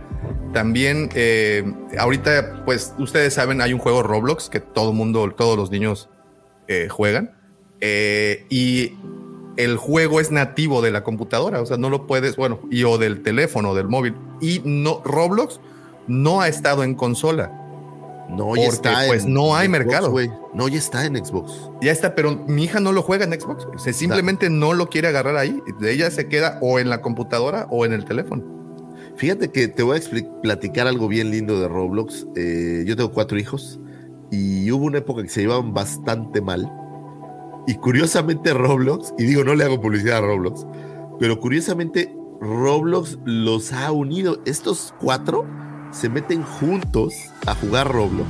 También, 0.53 1.11
eh, 1.15 1.65
ahorita, 1.99 2.65
pues, 2.65 2.95
ustedes 2.99 3.35
saben, 3.35 3.61
hay 3.61 3.73
un 3.73 3.79
juego 3.79 4.03
Roblox 4.03 4.49
que 4.49 4.61
todo 4.61 4.93
mundo, 4.93 5.31
todos 5.37 5.57
los 5.57 5.71
niños 5.71 6.09
eh, 6.69 6.89
juegan. 6.89 7.37
eh, 7.81 8.47
y 8.49 8.95
el 9.57 9.77
juego 9.77 10.21
es 10.21 10.31
nativo 10.31 10.83
de 10.83 10.91
la 10.91 11.05
computadora, 11.05 11.61
o 11.61 11.67
sea, 11.67 11.77
no 11.77 11.91
lo 11.91 12.07
puedes, 12.07 12.37
bueno, 12.37 12.61
y 12.71 12.85
o 12.85 12.99
del 12.99 13.23
teléfono, 13.23 13.75
del 13.75 13.89
móvil. 13.89 14.15
Y 14.41 14.61
no, 14.65 15.01
Roblox 15.05 15.61
no 16.07 16.41
ha 16.41 16.49
estado 16.49 16.83
en 16.83 16.95
consola. 16.95 17.64
No, 18.29 18.47
Porque, 18.49 18.63
ya 18.63 18.69
está. 18.69 19.05
pues, 19.07 19.27
no 19.27 19.55
hay 19.55 19.67
Xbox, 19.69 19.79
mercado. 19.79 20.11
güey. 20.11 20.31
No, 20.55 20.69
ya 20.69 20.79
está 20.79 21.05
en 21.05 21.17
Xbox. 21.25 21.71
Ya 21.83 21.93
está, 21.93 22.15
pero 22.15 22.35
mi 22.47 22.65
hija 22.65 22.81
no 22.81 22.93
lo 22.93 23.03
juega 23.03 23.25
en 23.25 23.39
Xbox. 23.39 23.67
O 23.75 23.79
sea, 23.79 23.93
simplemente 23.93 24.49
no 24.51 24.73
lo 24.73 24.89
quiere 24.89 25.09
agarrar 25.09 25.37
ahí. 25.37 25.61
Ella 25.83 26.11
se 26.11 26.27
queda 26.29 26.59
o 26.63 26.79
en 26.79 26.89
la 26.89 27.03
computadora 27.03 27.67
o 27.71 27.85
en 27.85 27.93
el 27.93 28.05
teléfono. 28.05 28.43
Fíjate 29.17 29.51
que 29.51 29.69
te 29.69 29.83
voy 29.83 29.99
a 29.99 30.41
platicar 30.43 30.87
algo 30.87 31.07
bien 31.07 31.31
lindo 31.31 31.61
de 31.61 31.69
Roblox. 31.69 32.27
Eh, 32.35 32.85
yo 32.87 32.97
tengo 32.97 33.13
cuatro 33.13 33.39
hijos 33.39 33.79
y 34.31 34.71
hubo 34.73 34.87
una 34.87 34.99
época 34.99 35.23
que 35.23 35.29
se 35.29 35.43
llevaban 35.43 35.73
bastante 35.75 36.41
mal. 36.41 36.71
Y 37.67 37.75
curiosamente 37.77 38.53
Roblox, 38.53 39.15
y 39.19 39.25
digo, 39.25 39.45
no 39.45 39.55
le 39.55 39.65
hago 39.65 39.81
publicidad 39.81 40.19
a 40.19 40.21
Roblox, 40.23 40.67
pero 41.21 41.39
curiosamente 41.41 42.15
Roblox 42.41 43.19
los 43.25 43.73
ha 43.73 43.93
unido. 43.93 44.39
Estos 44.45 44.93
cuatro 45.01 45.47
se 45.95 46.09
meten 46.09 46.43
juntos 46.43 47.15
a 47.47 47.55
jugar 47.55 47.91
Roblox 47.91 48.29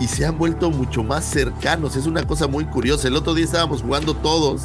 y 0.00 0.06
se 0.06 0.24
han 0.24 0.38
vuelto 0.38 0.70
mucho 0.70 1.02
más 1.02 1.24
cercanos. 1.24 1.96
Es 1.96 2.06
una 2.06 2.26
cosa 2.26 2.46
muy 2.46 2.64
curiosa. 2.64 3.08
El 3.08 3.16
otro 3.16 3.34
día 3.34 3.44
estábamos 3.44 3.82
jugando 3.82 4.14
todos 4.14 4.62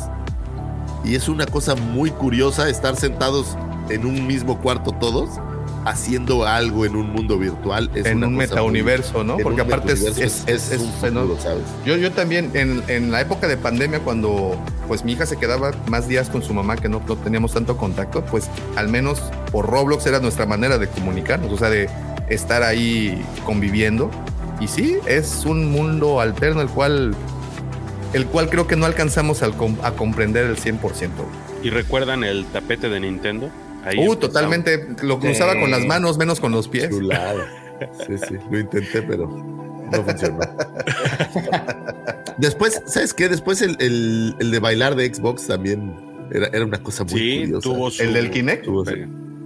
y 1.03 1.15
es 1.15 1.27
una 1.27 1.45
cosa 1.45 1.75
muy 1.75 2.11
curiosa 2.11 2.69
estar 2.69 2.95
sentados 2.95 3.57
en 3.89 4.05
un 4.05 4.27
mismo 4.27 4.59
cuarto 4.59 4.91
todos 4.91 5.29
haciendo 5.89 6.45
algo 6.45 6.85
en 6.85 6.95
un 6.95 7.09
mundo 7.11 7.37
virtual. 7.37 7.89
Es 7.95 8.05
en 8.05 8.17
una 8.17 8.27
un 8.27 8.35
metauniverso, 8.35 9.23
¿no? 9.23 9.37
Porque 9.37 9.61
un 9.61 9.67
aparte 9.67 9.93
es, 9.93 9.99
metauniverso 10.01 10.43
es, 10.47 10.71
es- 10.71 10.79
un 10.79 10.87
es- 10.87 10.95
futuro. 10.95 11.37
¿sabes? 11.41 11.63
Yo, 11.85 11.97
yo 11.97 12.11
también, 12.11 12.51
en, 12.53 12.83
en 12.87 13.11
la 13.11 13.21
época 13.21 13.47
de 13.47 13.57
pandemia, 13.57 13.99
cuando 14.01 14.59
pues 14.87 15.03
mi 15.03 15.13
hija 15.13 15.25
se 15.25 15.37
quedaba 15.37 15.71
más 15.87 16.07
días 16.07 16.29
con 16.29 16.41
su 16.43 16.53
mamá, 16.53 16.75
que 16.77 16.89
no, 16.89 17.01
no 17.07 17.15
teníamos 17.17 17.53
tanto 17.53 17.77
contacto, 17.77 18.23
pues 18.25 18.49
al 18.75 18.87
menos 18.89 19.21
por 19.51 19.67
Roblox 19.69 20.05
era 20.05 20.19
nuestra 20.19 20.45
manera 20.45 20.77
de 20.77 20.87
comunicarnos, 20.87 21.51
o 21.51 21.57
sea, 21.57 21.69
de 21.69 21.89
estar 22.29 22.63
ahí 22.63 23.23
conviviendo. 23.45 24.09
Y 24.59 24.67
sí, 24.67 24.97
es 25.05 25.45
un 25.45 25.71
mundo 25.71 26.19
alterno 26.21 26.61
el 26.61 26.67
cual, 26.69 27.15
el 28.13 28.25
cual 28.25 28.49
creo 28.49 28.67
que 28.67 28.75
no 28.75 28.85
alcanzamos 28.85 29.41
al 29.43 29.55
com- 29.55 29.77
a 29.83 29.91
comprender 29.91 30.45
el 30.45 30.57
100%. 30.57 31.09
¿Y 31.63 31.69
recuerdan 31.69 32.23
el 32.23 32.45
tapete 32.45 32.89
de 32.89 32.99
Nintendo? 32.99 33.49
Ahí 33.89 34.07
Uh, 34.07 34.15
totalmente, 34.15 34.87
lo 35.01 35.19
cruzaba 35.19 35.59
con 35.59 35.71
las 35.71 35.85
manos, 35.85 36.17
menos 36.17 36.39
con 36.39 36.51
los 36.51 36.67
pies. 36.67 36.89
Chulada. 36.89 37.45
Sí, 38.05 38.17
sí, 38.27 38.35
lo 38.51 38.59
intenté, 38.59 39.01
pero 39.01 39.27
no 39.27 40.03
funcionó. 40.03 40.39
Después, 42.37 42.81
¿sabes 42.85 43.13
qué? 43.13 43.29
Después 43.29 43.61
el, 43.61 43.75
el- 43.79 44.35
el 44.39 44.51
de 44.51 44.59
bailar 44.59 44.95
de 44.95 45.13
Xbox 45.13 45.47
también 45.47 45.95
era, 46.31 46.47
era 46.47 46.65
una 46.65 46.81
cosa 46.81 47.03
muy 47.03 47.19
Sí, 47.19 47.39
curiosa. 47.41 47.63
tuvo 47.69 47.91
su... 47.91 48.03
¿El 48.03 48.13
del 48.13 48.29
Kinect? 48.31 48.65
Tuvo 48.65 48.85
su- 48.85 48.91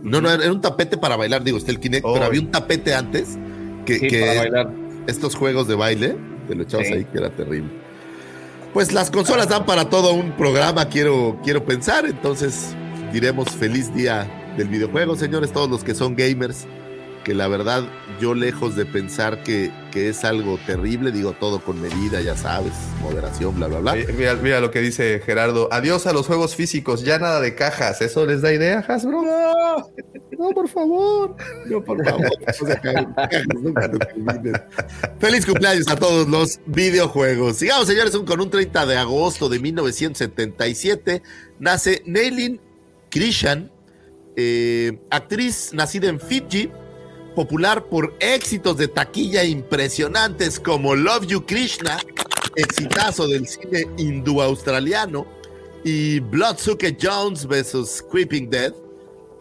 No, 0.03 0.21
no, 0.21 0.29
era 0.31 0.51
un 0.51 0.61
tapete 0.61 0.97
para 0.97 1.15
bailar, 1.15 1.43
digo, 1.43 1.57
está 1.57 1.71
el 1.71 1.79
Kinect, 1.79 2.05
Oh. 2.05 2.13
pero 2.13 2.25
había 2.25 2.41
un 2.41 2.51
tapete 2.51 2.93
antes 2.93 3.37
que, 3.85 3.99
Sí, 3.99 4.07
que 4.07 4.19
para 4.21 4.33
bailar. 4.35 4.69
estos 5.07 5.35
juegos 5.35 5.67
de 5.67 5.75
baile, 5.75 6.15
te 6.47 6.55
lo 6.55 6.63
echabas 6.63 6.87
Sí. 6.87 6.93
ahí 6.93 7.05
que 7.05 7.17
era 7.17 7.29
terrible. 7.29 7.69
Pues 8.73 8.91
las 8.91 9.11
consolas 9.11 9.47
dan 9.49 9.65
para 9.65 9.89
todo 9.89 10.13
un 10.13 10.31
programa, 10.31 10.89
quiero, 10.89 11.39
quiero 11.43 11.63
pensar, 11.63 12.05
entonces 12.05 12.75
diremos 13.14 13.51
feliz 13.51 13.93
día 13.93 14.28
del 14.57 14.68
videojuego, 14.68 15.16
señores, 15.16 15.53
todos 15.53 15.70
los 15.70 15.84
que 15.84 15.93
son 15.93 16.16
gamers. 16.16 16.66
que 17.24 17.34
la 17.34 17.47
verdad 17.47 17.84
yo 18.20 18.34
lejos 18.34 18.76
de 18.76 18.86
pensar 18.86 19.43
que, 19.43 19.72
que 19.93 20.09
es 20.09 20.26
algo 20.26 20.59
terrible, 20.66 21.09
digo 21.14 21.32
todo 21.32 21.64
con 21.64 21.82
medida, 21.82 22.20
ya 22.20 22.36
sabes, 22.36 22.74
moderación, 23.01 23.55
bla, 23.55 23.68
bla, 23.68 23.80
bla. 23.80 23.95
Mira, 24.18 24.36
mira 24.36 24.59
lo 24.59 24.72
que 24.72 24.82
dice 24.82 25.22
Gerardo. 25.26 25.70
Adiós 25.72 26.05
a 26.05 26.11
los 26.11 26.28
juegos 26.28 26.55
físicos, 26.55 27.05
ya 27.05 27.20
nada 27.20 27.39
de 27.39 27.55
cajas. 27.55 28.01
¿Eso 28.01 28.26
les 28.26 28.41
da 28.41 28.51
idea, 28.51 28.80
Hasbro? 28.86 29.22
No, 29.22 29.89
no, 30.38 30.49
por 30.49 30.68
favor. 30.68 31.36
No, 31.66 31.82
por 31.82 32.03
favor. 32.03 32.30
Cajas, 33.16 33.43
nunca. 33.53 33.89
Feliz 35.20 35.45
cumpleaños 35.45 35.88
a 35.88 35.95
todos 35.95 36.28
los 36.28 36.59
videojuegos. 36.66 37.55
Sigamos, 37.55 37.88
señores, 37.88 38.18
con 38.18 38.41
un 38.41 38.49
30 38.49 38.86
de 38.86 38.97
agosto 38.97 39.47
de 39.47 39.59
1977 39.59 41.22
nace 41.59 42.03
Neilin 42.05 42.59
Krishan, 43.14 43.72
eh, 44.36 44.97
actriz 45.11 45.72
nacida 45.72 46.09
en 46.09 46.20
Fiji, 46.20 46.72
popular 47.36 47.86
por 47.86 48.16
éxitos 48.20 48.78
de 48.78 48.88
taquilla 48.88 49.43
impresionantes 49.43 50.59
como 50.59 50.95
Love 50.95 51.28
You 51.28 51.45
Krishna, 51.45 51.99
exitazo 52.55 53.28
del 53.28 53.47
cine 53.47 53.86
hindú-australiano, 53.97 55.28
y 55.84 56.22
Bloodsucker 56.22 56.97
Jones 56.99 57.45
vs. 57.45 58.03
Creeping 58.09 58.49
Dead, 58.49 58.74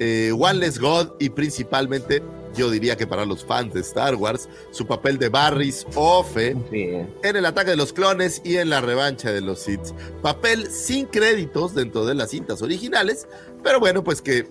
eh, 0.01 0.33
One 0.33 0.55
Less 0.55 0.79
God 0.79 1.12
y 1.18 1.31
principalmente, 1.31 2.23
yo 2.55 2.70
diría 2.70 2.97
que 2.97 3.07
para 3.07 3.25
los 3.25 3.45
fans 3.45 3.73
de 3.73 3.81
Star 3.81 4.16
Wars, 4.16 4.49
su 4.73 4.87
papel 4.87 5.16
de 5.16 5.29
Barris 5.29 5.87
Ofe 5.95 6.57
en 6.70 7.37
el 7.37 7.47
ataque 7.47 7.70
de 7.70 7.77
los 7.77 7.93
clones 7.93 8.43
y 8.45 8.57
en 8.57 8.68
la 8.68 8.81
revancha 8.81 9.33
de 9.33 9.41
los 9.41 9.61
Sith. 9.61 9.93
Papel 10.20 10.66
sin 10.70 11.07
créditos 11.07 11.75
dentro 11.75 12.05
de 12.05 12.14
las 12.14 12.31
cintas 12.31 12.61
originales, 12.61 13.27
pero 13.63 13.81
bueno, 13.81 14.05
pues 14.05 14.21
que 14.21 14.47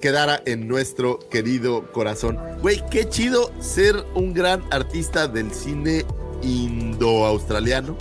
quedara 0.00 0.42
en 0.46 0.68
nuestro 0.68 1.18
querido 1.30 1.90
corazón. 1.92 2.38
Güey, 2.60 2.82
qué 2.90 3.08
chido 3.08 3.52
ser 3.60 4.04
un 4.14 4.34
gran 4.34 4.62
artista 4.70 5.28
del 5.28 5.52
cine 5.52 6.04
indo-australiano. 6.42 7.96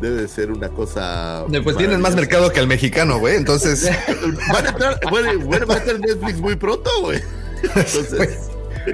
Debe 0.00 0.22
de 0.22 0.28
ser 0.28 0.52
una 0.52 0.68
cosa. 0.68 1.44
Pues 1.64 1.76
tienen 1.76 2.00
más 2.00 2.14
mercado 2.14 2.50
que 2.50 2.60
el 2.60 2.66
mexicano, 2.66 3.18
güey. 3.18 3.36
Entonces. 3.36 3.90
van 4.52 4.66
a 4.66 4.68
entrar, 4.70 5.00
bueno, 5.10 5.44
bueno, 5.44 5.66
va 5.66 5.74
a 5.74 5.78
estar 5.78 5.98
Netflix 5.98 6.38
muy 6.38 6.54
pronto, 6.54 6.90
güey. 7.00 7.20
Entonces. 7.62 8.50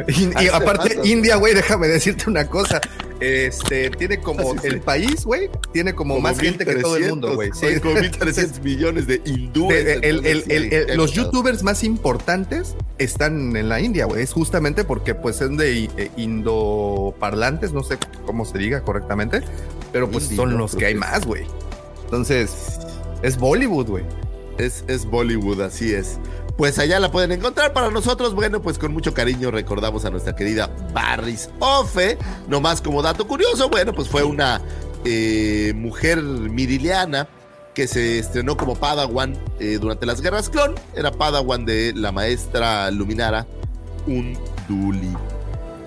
Y, 0.08 0.44
y 0.44 0.48
aparte, 0.48 0.98
India, 1.04 1.36
güey, 1.36 1.54
déjame 1.54 1.88
decirte 1.88 2.28
una 2.28 2.46
cosa. 2.48 2.80
Este, 3.20 3.88
tiene 3.90 4.18
como 4.18 4.54
el 4.64 4.80
país, 4.80 5.24
güey, 5.24 5.48
tiene 5.72 5.94
como, 5.94 6.14
Como 6.14 6.28
más 6.28 6.40
gente 6.40 6.64
que 6.66 6.74
todo 6.76 6.96
el 6.96 7.08
mundo, 7.08 7.34
güey. 7.36 7.50
Sí. 7.54 7.78
Como 7.80 7.94
1.300 7.94 8.60
millones 8.64 9.06
de 9.06 9.22
hindúes. 9.24 9.84
De- 9.84 9.92
el- 9.94 10.26
el- 10.26 10.72
el- 10.72 10.96
los 10.96 11.12
youtubers 11.12 11.62
más 11.62 11.84
importantes 11.84 12.74
están 12.98 13.54
en 13.56 13.68
la 13.68 13.80
India, 13.80 14.06
güey. 14.06 14.22
Es 14.24 14.32
justamente 14.32 14.82
porque 14.82 15.14
pues 15.14 15.36
son 15.36 15.56
de 15.56 15.84
eh, 15.96 16.10
indoparlantes, 16.16 17.72
no 17.72 17.82
sé 17.82 17.96
cómo 18.26 18.44
se 18.44 18.58
diga 18.58 18.82
correctamente, 18.82 19.42
pero 19.92 20.10
pues 20.10 20.24
son 20.24 20.50
¿no? 20.52 20.58
los 20.58 20.74
que 20.74 20.86
hay 20.86 20.94
más, 20.94 21.24
güey. 21.26 21.44
Entonces, 22.04 22.50
es 23.22 23.36
Bollywood, 23.38 23.86
güey. 23.86 24.04
Es, 24.58 24.84
es 24.88 25.06
Bollywood, 25.06 25.60
así 25.62 25.92
es. 25.94 26.18
Pues 26.62 26.78
allá 26.78 27.00
la 27.00 27.10
pueden 27.10 27.32
encontrar 27.32 27.72
para 27.72 27.90
nosotros. 27.90 28.36
Bueno, 28.36 28.62
pues 28.62 28.78
con 28.78 28.92
mucho 28.92 29.12
cariño 29.12 29.50
recordamos 29.50 30.04
a 30.04 30.10
nuestra 30.10 30.36
querida 30.36 30.70
Barris 30.94 31.50
Ofe. 31.58 32.16
Nomás 32.46 32.80
como 32.80 33.02
dato 33.02 33.26
curioso, 33.26 33.68
bueno, 33.68 33.92
pues 33.92 34.08
fue 34.08 34.22
una 34.22 34.62
eh, 35.04 35.72
mujer 35.74 36.22
miriliana 36.22 37.26
que 37.74 37.88
se 37.88 38.20
estrenó 38.20 38.56
como 38.56 38.76
Padawan 38.76 39.36
eh, 39.58 39.78
durante 39.80 40.06
las 40.06 40.20
guerras 40.20 40.48
clon. 40.48 40.76
Era 40.94 41.10
Padawan 41.10 41.64
de 41.64 41.94
la 41.96 42.12
maestra 42.12 42.92
Luminara 42.92 43.44
Unduli. 44.06 45.16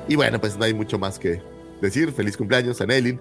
Y 0.09 0.17
bueno, 0.17 0.41
pues 0.41 0.57
no 0.57 0.65
hay 0.65 0.73
mucho 0.73 0.99
más 0.99 1.19
que 1.19 1.41
decir. 1.81 2.11
Feliz 2.11 2.35
cumpleaños 2.35 2.81
a 2.81 2.85
Nelly. 2.85 3.17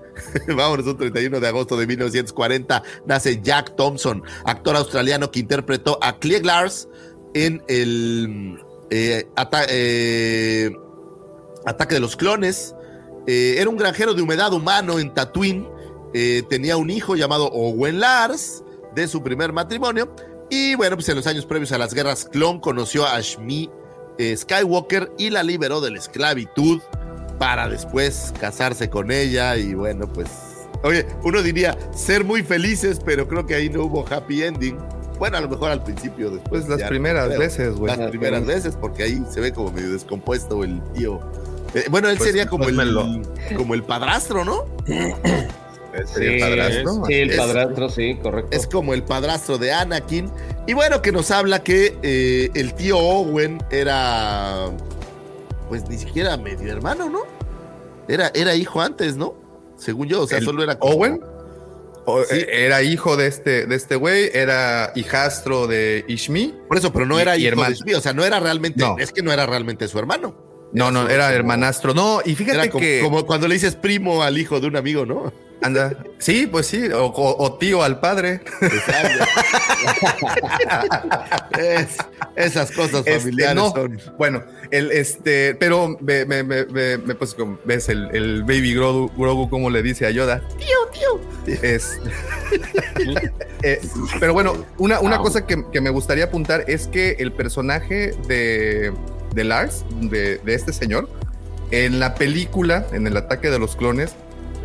Vámonos, 0.49 0.87
un 0.87 0.99
31 0.99 1.39
de 1.39 1.47
agosto 1.47 1.77
de 1.77 1.87
1940 1.87 2.83
nace 3.07 3.41
Jack 3.41 3.77
Thompson, 3.77 4.25
actor 4.45 4.75
australiano 4.75 5.31
que 5.31 5.39
interpretó 5.39 6.01
a 6.03 6.19
Clieg 6.19 6.45
Lars 6.45 6.89
en 7.35 7.63
el 7.69 8.65
eh, 8.91 9.27
eh, 9.69 10.77
Ataque 11.67 11.95
de 11.95 12.01
los 12.01 12.17
Clones. 12.17 12.75
Eh, 13.27 13.57
era 13.59 13.69
un 13.69 13.77
granjero 13.77 14.15
de 14.15 14.23
humedad 14.23 14.53
humano 14.53 14.99
en 14.99 15.13
Tatooine. 15.13 15.69
Tenía 16.49 16.77
un 16.77 16.91
hijo 16.91 17.17
llamado 17.17 17.47
Owen 17.47 17.99
Lars 17.99 18.63
de 18.95 19.09
su 19.09 19.21
primer 19.23 19.53
matrimonio. 19.53 20.15
Y 20.49 20.77
bueno, 20.77 20.95
pues 20.95 21.09
en 21.09 21.17
los 21.17 21.27
años 21.27 21.45
previos 21.45 21.73
a 21.73 21.79
las 21.79 21.93
guerras 21.93 22.27
clon 22.31 22.61
conoció 22.61 23.05
a 23.05 23.21
Shmi 23.21 23.69
Skywalker 24.37 25.11
y 25.19 25.31
la 25.31 25.43
liberó 25.43 25.81
de 25.81 25.91
la 25.91 25.99
esclavitud 25.99 26.81
para 27.41 27.69
después 27.69 28.33
casarse 28.39 28.89
con 28.89 29.11
ella. 29.11 29.57
Y 29.57 29.75
bueno, 29.75 30.07
pues, 30.07 30.29
oye, 30.85 31.05
uno 31.25 31.43
diría 31.43 31.77
ser 31.93 32.23
muy 32.23 32.45
felices, 32.45 33.01
pero 33.05 33.27
creo 33.27 33.45
que 33.45 33.57
ahí 33.57 33.69
no 33.69 33.83
hubo 33.83 34.07
happy 34.09 34.45
ending. 34.45 34.79
Bueno, 35.25 35.39
a 35.39 35.41
lo 35.41 35.49
mejor 35.49 35.71
al 35.71 35.83
principio, 35.83 36.29
después. 36.29 36.65
Pues 36.65 36.69
las 36.69 36.81
ya 36.81 36.89
primeras 36.89 37.31
veces, 37.31 37.75
güey. 37.77 37.97
Las 37.97 38.11
primeras 38.11 38.45
veces, 38.45 38.77
porque 38.79 39.05
ahí 39.05 39.25
se 39.31 39.41
ve 39.41 39.53
como 39.55 39.73
medio 39.73 39.91
descompuesto 39.93 40.63
el 40.65 40.83
tío. 40.93 41.19
Eh, 41.73 41.85
bueno, 41.91 42.11
él 42.11 42.19
Pues, 42.19 42.29
sería 42.29 42.47
como 42.47 42.65
pues 42.65 42.77
el, 42.79 43.23
como 43.57 43.73
el 43.73 43.83
padrastro, 43.85 44.45
¿no? 44.45 44.67
Sería 46.05 46.33
el 46.33 46.41
padrastro. 46.41 47.07
Sí, 47.07 47.15
el 47.15 47.31
Es- 47.31 47.37
padrastro, 47.39 47.89
sí, 47.89 48.19
correcto. 48.23 48.55
Es 48.55 48.67
como 48.67 48.93
el 48.93 49.03
padrastro 49.03 49.57
de 49.57 49.73
Anakin. 49.73 50.31
Y 50.67 50.75
bueno, 50.75 51.01
que 51.01 51.11
nos 51.11 51.31
habla 51.31 51.63
que 51.63 51.97
eh, 52.03 52.51
el 52.55 52.75
tío 52.75 52.99
Owen 52.99 53.63
era, 53.71 54.67
pues 55.71 55.89
ni 55.89 55.97
siquiera 55.97 56.37
medio 56.37 56.71
hermano, 56.71 57.09
¿no? 57.09 57.21
Era, 58.09 58.31
era 58.35 58.55
hijo 58.55 58.83
antes, 58.83 59.17
¿no? 59.17 59.33
Según 59.79 60.07
yo, 60.07 60.21
o 60.23 60.27
sea, 60.27 60.37
¿El 60.39 60.45
solo 60.45 60.63
era 60.63 60.79
como- 60.79 60.95
Owen? 60.95 61.21
Sí. 62.29 62.37
eh, 62.37 62.67
Era 62.67 62.83
hijo 62.83 63.17
de 63.17 63.27
este 63.27 63.67
de 63.67 63.75
este 63.77 63.97
güey, 63.97 64.31
era 64.35 64.93
hijastro 64.95 65.67
de 65.67 66.05
Ishmi. 66.09 66.55
Por 66.69 66.77
eso, 66.79 66.93
pero 66.93 67.07
no 67.07 67.19
era 67.19 67.37
y 67.37 67.41
hijo 67.43 67.49
hermano. 67.49 67.71
de 67.71 67.77
Shmi, 67.77 67.95
o 67.95 68.01
sea, 68.01 68.13
no 68.13 68.25
era 68.25 68.41
realmente, 68.41 68.81
No. 68.85 68.97
es 68.99 69.13
que 69.13 69.23
no 69.23 69.33
era 69.33 69.47
realmente 69.47 69.89
su 69.89 69.99
hermano. 69.99 70.37
No, 70.73 70.91
no, 70.91 71.09
era 71.09 71.33
hermanastro. 71.33 71.95
No, 71.95 72.21
y 72.25 72.35
fíjate 72.35 72.59
Era 72.59 72.69
como, 72.69 72.81
que 72.83 73.01
como 73.01 73.25
cuando 73.27 73.47
le 73.47 73.55
dices 73.55 73.77
primo 73.77 74.23
al 74.25 74.37
hijo 74.39 74.59
de 74.61 74.67
un 74.67 74.77
amigo, 74.77 75.07
¿no? 75.07 75.33
Anda. 75.65 75.97
Sí, 76.19 76.47
pues 76.47 76.67
sí, 76.67 76.87
o, 76.89 77.07
o- 77.07 77.45
o 77.45 77.55
tío 77.59 77.83
al 77.83 78.01
padre. 78.01 78.41
Es- 81.59 81.97
esas 82.37 82.71
cosas 82.73 83.03
Este, 83.07 83.19
familiares 83.21 83.55
no. 83.57 83.71
son. 83.71 84.01
Bueno, 84.19 84.43
el 84.71 84.91
este, 84.91 85.55
pero 85.55 85.97
me, 86.01 86.25
me, 86.25 86.43
me, 86.43 86.65
me- 86.67 86.99
me- 86.99 87.15
pues, 87.15 87.35
como 87.35 87.59
ves 87.65 87.89
el, 87.89 88.09
el 88.15 88.43
baby 88.43 88.75
Grogu, 88.75 89.11
Grogu 89.17 89.49
como 89.49 89.71
le 89.71 89.83
dice 89.83 90.07
a 90.07 90.11
Yoda, 90.11 90.43
tío, 90.59 91.21
tío. 91.47 91.55
Es, 91.63 91.99
Eh, 93.67 93.81
pero 94.21 94.35
bueno, 94.35 94.63
una, 94.77 95.01
una 95.01 95.17
cosa 95.19 95.47
que, 95.47 95.65
que 95.73 95.81
me 95.81 95.89
gustaría 95.89 96.25
apuntar 96.25 96.65
es 96.69 96.87
que 96.87 97.17
el 97.19 97.33
personaje 97.33 98.13
de, 98.29 98.93
de 99.35 99.45
Lars, 99.45 99.87
de, 100.03 100.37
de 100.39 100.55
este 100.55 100.73
señor, 100.75 101.09
en 101.71 101.99
la 101.99 102.15
película, 102.15 102.87
en 102.93 103.07
el 103.07 103.17
ataque 103.17 103.49
de 103.51 103.59
los 103.59 103.75
clones, 103.75 104.15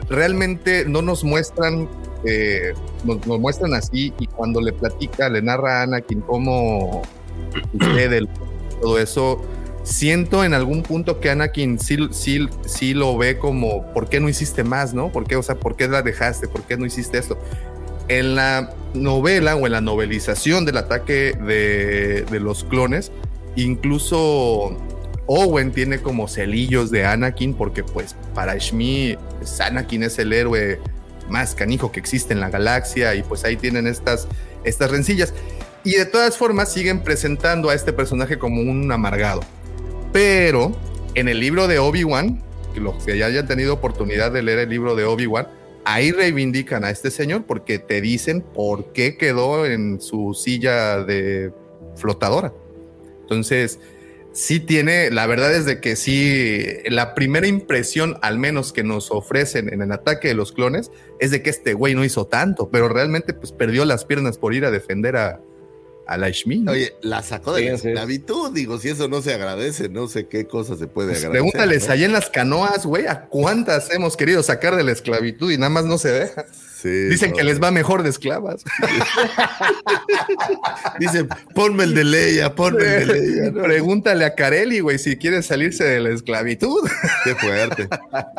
realmente 0.09 0.85
no 0.85 1.01
nos 1.01 1.23
muestran, 1.23 1.87
eh, 2.25 2.73
nos, 3.03 3.25
nos 3.25 3.39
muestran 3.39 3.73
así 3.73 4.13
y 4.19 4.27
cuando 4.27 4.61
le 4.61 4.73
platica, 4.73 5.29
le 5.29 5.41
narra 5.41 5.79
a 5.79 5.83
Anakin 5.83 6.21
cómo 6.21 7.01
sucede 7.79 8.27
todo 8.81 8.99
eso, 8.99 9.41
siento 9.83 10.43
en 10.43 10.53
algún 10.53 10.83
punto 10.83 11.19
que 11.19 11.29
Anakin 11.29 11.79
sí, 11.79 11.97
sí, 12.11 12.47
sí 12.65 12.93
lo 12.93 13.17
ve 13.17 13.37
como, 13.37 13.91
¿por 13.93 14.09
qué 14.09 14.19
no 14.19 14.29
hiciste 14.29 14.63
más, 14.63 14.93
no? 14.93 15.11
¿Por 15.11 15.25
qué, 15.25 15.35
o 15.35 15.43
sea, 15.43 15.55
por 15.55 15.75
qué 15.75 15.87
la 15.87 16.01
dejaste? 16.01 16.47
¿Por 16.47 16.63
qué 16.63 16.77
no 16.77 16.85
hiciste 16.85 17.17
esto? 17.17 17.37
En 18.07 18.35
la 18.35 18.73
novela 18.93 19.55
o 19.55 19.65
en 19.65 19.73
la 19.73 19.81
novelización 19.81 20.65
del 20.65 20.77
ataque 20.77 21.33
de, 21.45 22.25
de 22.29 22.39
los 22.39 22.63
clones, 22.63 23.11
incluso 23.55 24.75
Owen 25.31 25.71
tiene 25.71 25.99
como 25.99 26.27
celillos 26.27 26.89
de 26.89 27.05
Anakin 27.05 27.53
porque 27.53 27.83
pues 27.83 28.15
para 28.33 28.57
Shmi 28.57 29.15
pues, 29.37 29.61
Anakin 29.61 30.01
es 30.01 30.17
el 30.17 30.33
héroe 30.33 30.79
más 31.29 31.53
canijo 31.53 31.91
que 31.91 31.99
existe 31.99 32.33
en 32.33 32.39
la 32.39 32.49
galaxia 32.49 33.13
y 33.13 33.21
pues 33.21 33.45
ahí 33.45 33.55
tienen 33.55 33.85
estas, 33.85 34.27
estas 34.63 34.89
rencillas. 34.89 35.35
Y 35.83 35.91
de 35.91 36.05
todas 36.05 36.35
formas 36.35 36.73
siguen 36.73 37.03
presentando 37.03 37.69
a 37.69 37.75
este 37.75 37.93
personaje 37.93 38.39
como 38.39 38.59
un 38.59 38.91
amargado. 38.91 39.41
Pero 40.11 40.75
en 41.13 41.27
el 41.27 41.39
libro 41.39 41.67
de 41.67 41.77
Obi-Wan, 41.77 42.41
que 42.73 42.79
los 42.79 43.03
que 43.03 43.15
ya 43.15 43.27
hayan 43.27 43.47
tenido 43.47 43.75
oportunidad 43.75 44.31
de 44.31 44.41
leer 44.41 44.57
el 44.57 44.69
libro 44.69 44.95
de 44.95 45.05
Obi-Wan, 45.05 45.47
ahí 45.85 46.11
reivindican 46.11 46.83
a 46.83 46.89
este 46.89 47.11
señor 47.11 47.43
porque 47.45 47.77
te 47.77 48.01
dicen 48.01 48.41
por 48.41 48.93
qué 48.93 49.15
quedó 49.15 49.67
en 49.67 50.01
su 50.01 50.33
silla 50.33 51.03
de 51.03 51.53
flotadora. 51.95 52.51
Entonces, 53.21 53.79
sí 54.39 54.61
tiene, 54.61 55.11
la 55.11 55.27
verdad 55.27 55.53
es 55.53 55.65
de 55.65 55.81
que 55.81 55.97
sí, 55.97 56.63
la 56.85 57.13
primera 57.13 57.45
impresión, 57.45 58.17
al 58.21 58.39
menos 58.39 58.71
que 58.71 58.83
nos 58.83 59.11
ofrecen 59.11 59.71
en 59.73 59.81
el 59.81 59.91
ataque 59.91 60.29
de 60.29 60.33
los 60.33 60.53
clones, 60.53 60.91
es 61.19 61.31
de 61.31 61.41
que 61.43 61.49
este 61.49 61.73
güey 61.73 61.93
no 61.93 62.05
hizo 62.05 62.25
tanto, 62.25 62.69
pero 62.69 62.87
realmente 62.87 63.33
pues 63.33 63.51
perdió 63.51 63.83
las 63.83 64.05
piernas 64.05 64.37
por 64.37 64.53
ir 64.53 64.63
a 64.63 64.71
defender 64.71 65.17
a, 65.17 65.41
a 66.07 66.17
la 66.17 66.29
Shmi. 66.29 66.59
¿no? 66.59 66.71
Oye, 66.71 66.93
la 67.01 67.21
sacó 67.21 67.53
de 67.53 67.63
Sí, 67.63 67.67
la 67.67 67.73
esclavitud, 67.75 68.53
digo, 68.53 68.77
si 68.79 68.87
eso 68.87 69.09
no 69.09 69.21
se 69.21 69.33
agradece, 69.33 69.89
no 69.89 70.07
sé 70.07 70.27
qué 70.27 70.47
cosa 70.47 70.77
se 70.77 70.87
puede 70.87 71.09
Pues 71.09 71.25
agradecer. 71.25 71.31
pregúntales 71.31 71.87
¿no? 71.87 71.93
allá 71.93 72.05
en 72.05 72.13
las 72.13 72.29
canoas, 72.29 72.85
güey, 72.85 73.07
a 73.07 73.25
cuántas 73.27 73.91
hemos 73.91 74.15
querido 74.15 74.41
sacar 74.41 74.77
de 74.77 74.83
la 74.85 74.93
esclavitud 74.93 75.51
y 75.51 75.57
nada 75.57 75.69
más 75.69 75.83
no 75.83 75.97
se 75.97 76.13
deja. 76.13 76.45
Sí, 76.81 76.89
Dicen 77.09 77.31
no. 77.31 77.37
que 77.37 77.43
les 77.43 77.61
va 77.61 77.71
mejor 77.71 78.03
de 78.03 78.09
esclavas. 78.09 78.63
Dicen, 80.99 81.27
ponme 81.53 81.83
el 81.83 81.93
de 81.93 82.03
Leia, 82.03 82.55
ponme 82.55 82.83
el 82.97 83.07
de 83.07 83.19
Leia. 83.19 83.51
¿no? 83.51 83.63
Pregúntale 83.63 84.25
a 84.25 84.35
Carelli, 84.35 84.79
güey, 84.79 84.97
si 84.97 85.17
quiere 85.17 85.41
salirse 85.43 85.83
de 85.83 85.99
la 85.99 86.09
esclavitud. 86.09 86.87
Qué 87.23 87.35
fuerte. 87.35 87.87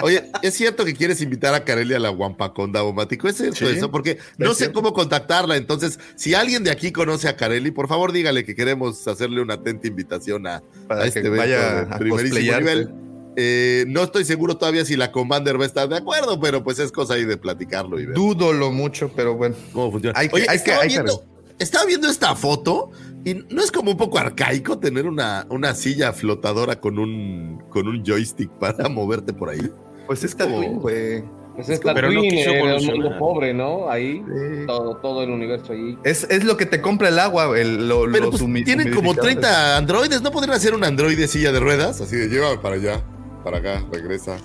Oye, 0.02 0.30
¿es 0.42 0.54
cierto 0.54 0.84
que 0.84 0.94
quieres 0.94 1.20
invitar 1.20 1.54
a 1.54 1.64
Carelli 1.64 1.94
a 1.94 1.98
la 1.98 2.08
Guampaconda 2.10 2.80
Mático? 2.92 3.28
¿Es 3.28 3.36
cierto 3.36 3.56
Sí, 3.56 3.66
eso? 3.76 3.90
Porque 3.90 4.18
no 4.38 4.52
es 4.52 4.56
sé 4.56 4.64
cierto. 4.64 4.80
cómo 4.80 4.92
contactarla. 4.94 5.56
Entonces, 5.56 5.98
si 6.16 6.34
alguien 6.34 6.64
de 6.64 6.70
aquí 6.70 6.92
conoce 6.92 7.28
a 7.28 7.36
Carelli, 7.36 7.70
por 7.70 7.88
favor 7.88 8.12
dígale 8.12 8.44
que 8.44 8.54
queremos 8.54 9.06
hacerle 9.06 9.42
una 9.42 9.54
atenta 9.54 9.86
invitación 9.86 10.46
a, 10.46 10.62
Para 10.88 11.02
a 11.02 11.10
que 11.10 11.18
este 11.20 11.28
vaya 11.28 11.80
a 11.82 11.98
primerísimo 11.98 12.58
nivel. 12.58 12.90
Eh, 13.36 13.84
no 13.88 14.02
estoy 14.02 14.24
seguro 14.24 14.56
todavía 14.56 14.84
si 14.84 14.96
la 14.96 15.12
Commander 15.12 15.58
va 15.58 15.64
a 15.64 15.66
estar 15.66 15.88
de 15.88 15.96
acuerdo, 15.96 16.40
pero 16.40 16.62
pues 16.64 16.78
es 16.78 16.90
cosa 16.92 17.14
ahí 17.14 17.24
de 17.24 17.36
platicarlo 17.36 18.00
y 18.00 18.06
ver 18.06 18.14
Dúdolo 18.16 18.70
mucho, 18.72 19.10
pero 19.14 19.36
bueno. 19.36 19.54
cómo 19.72 19.92
funciona. 19.92 20.18
Hay 20.18 20.28
que- 20.28 20.34
Oye, 20.36 20.46
hay 20.48 20.58
que- 20.58 20.64
estaba, 20.64 20.82
que 20.82 20.88
viendo, 20.88 21.24
estaba 21.58 21.84
viendo 21.86 22.08
esta 22.08 22.34
foto 22.34 22.90
y 23.24 23.34
no 23.34 23.62
es 23.62 23.70
como 23.70 23.92
un 23.92 23.96
poco 23.96 24.18
arcaico 24.18 24.78
tener 24.78 25.06
una, 25.06 25.46
una 25.50 25.74
silla 25.74 26.12
flotadora 26.12 26.80
con 26.80 26.98
un, 26.98 27.62
con 27.70 27.86
un 27.86 28.02
joystick 28.04 28.50
para 28.58 28.88
moverte 28.88 29.32
por 29.32 29.50
ahí. 29.50 29.70
Pues 30.06 30.24
es 30.24 30.36
Tatooine, 30.36 30.78
güey. 30.80 31.22
Pues 31.54 31.68
está 31.68 31.92
Pero 31.94 32.10
no 32.10 32.20
Twin 32.20 32.30
quiso 32.30 32.52
mundo 32.92 33.18
pobre, 33.18 33.52
¿no? 33.52 33.90
Ahí, 33.90 34.22
Sí. 34.26 34.66
todo, 34.66 34.96
todo 34.96 35.22
el 35.22 35.30
universo 35.30 35.72
ahí. 35.72 35.98
Es, 36.04 36.24
es 36.30 36.44
lo 36.44 36.56
que 36.56 36.64
te 36.64 36.80
compra 36.80 37.08
el 37.08 37.18
agua, 37.18 37.58
el, 37.58 37.86
lo- 37.88 38.10
Pero 38.10 38.30
los 38.30 38.40
pues, 38.40 38.64
tienen 38.64 38.88
como 38.94 39.10
humidificadores. 39.10 39.40
30 39.40 39.76
androides, 39.76 40.22
¿no 40.22 40.30
podrían 40.30 40.56
hacer 40.56 40.74
un 40.74 40.84
androide 40.84 41.26
silla 41.28 41.52
de 41.52 41.60
ruedas? 41.60 42.00
Así 42.00 42.16
de 42.16 42.28
llévame 42.28 42.58
para 42.58 42.76
allá, 42.76 43.02
para 43.42 43.58
acá, 43.58 43.82
regresa. 43.92 44.36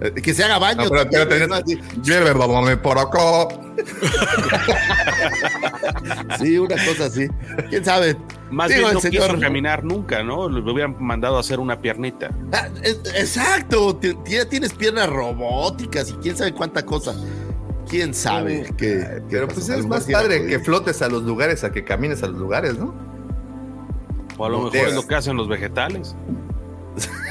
Eh, 0.00 0.12
que 0.12 0.34
se 0.34 0.44
haga 0.44 0.58
baño. 0.58 0.84
No, 0.84 0.90
pero 0.90 1.02
espérate, 1.02 1.76
Llévame 2.02 2.76
por 2.76 2.98
acá. 2.98 3.48
Sí, 6.38 6.58
una 6.58 6.74
cosa 6.84 7.06
así. 7.06 7.26
¿Quién 7.70 7.84
sabe? 7.84 8.16
Más 8.50 8.68
Digo, 8.68 8.78
bien 8.80 8.88
el 8.88 8.94
no 8.94 9.00
señor- 9.00 9.26
quiso 9.28 9.40
caminar 9.40 9.84
nunca, 9.84 10.22
¿no? 10.22 10.48
Le 10.48 10.60
hubieran 10.70 10.96
mandado 11.00 11.36
a 11.36 11.40
hacer 11.40 11.58
una 11.60 11.80
piernita. 11.80 12.30
Ah, 12.52 12.68
es- 12.82 13.00
exacto, 13.14 13.96
ti- 13.96 14.14
ti- 14.24 14.36
tienes 14.50 14.72
piernas 14.74 15.08
robóticas 15.08 16.10
y 16.10 16.14
quién 16.14 16.36
sabe 16.36 16.52
cuánta 16.52 16.84
cosa. 16.84 17.14
¿Quién 17.88 18.12
sabe 18.14 18.64
qué, 18.76 18.76
qué 18.76 19.22
Pero 19.30 19.46
pasó? 19.46 19.60
pues 19.60 19.68
es 19.70 19.86
más 19.86 20.04
padre 20.04 20.46
que 20.46 20.58
flotes 20.58 21.00
a 21.02 21.08
los 21.08 21.22
lugares 21.22 21.64
a 21.64 21.72
que 21.72 21.84
camines 21.84 22.22
a 22.22 22.26
los 22.26 22.36
lugares, 22.36 22.78
¿no? 22.78 22.94
O 24.36 24.44
a 24.44 24.48
lo 24.50 24.58
No 24.58 24.64
mejor 24.70 24.88
es 24.88 24.94
lo 24.94 25.06
que 25.06 25.14
hacen 25.14 25.36
los 25.36 25.48
vegetales. 25.48 26.14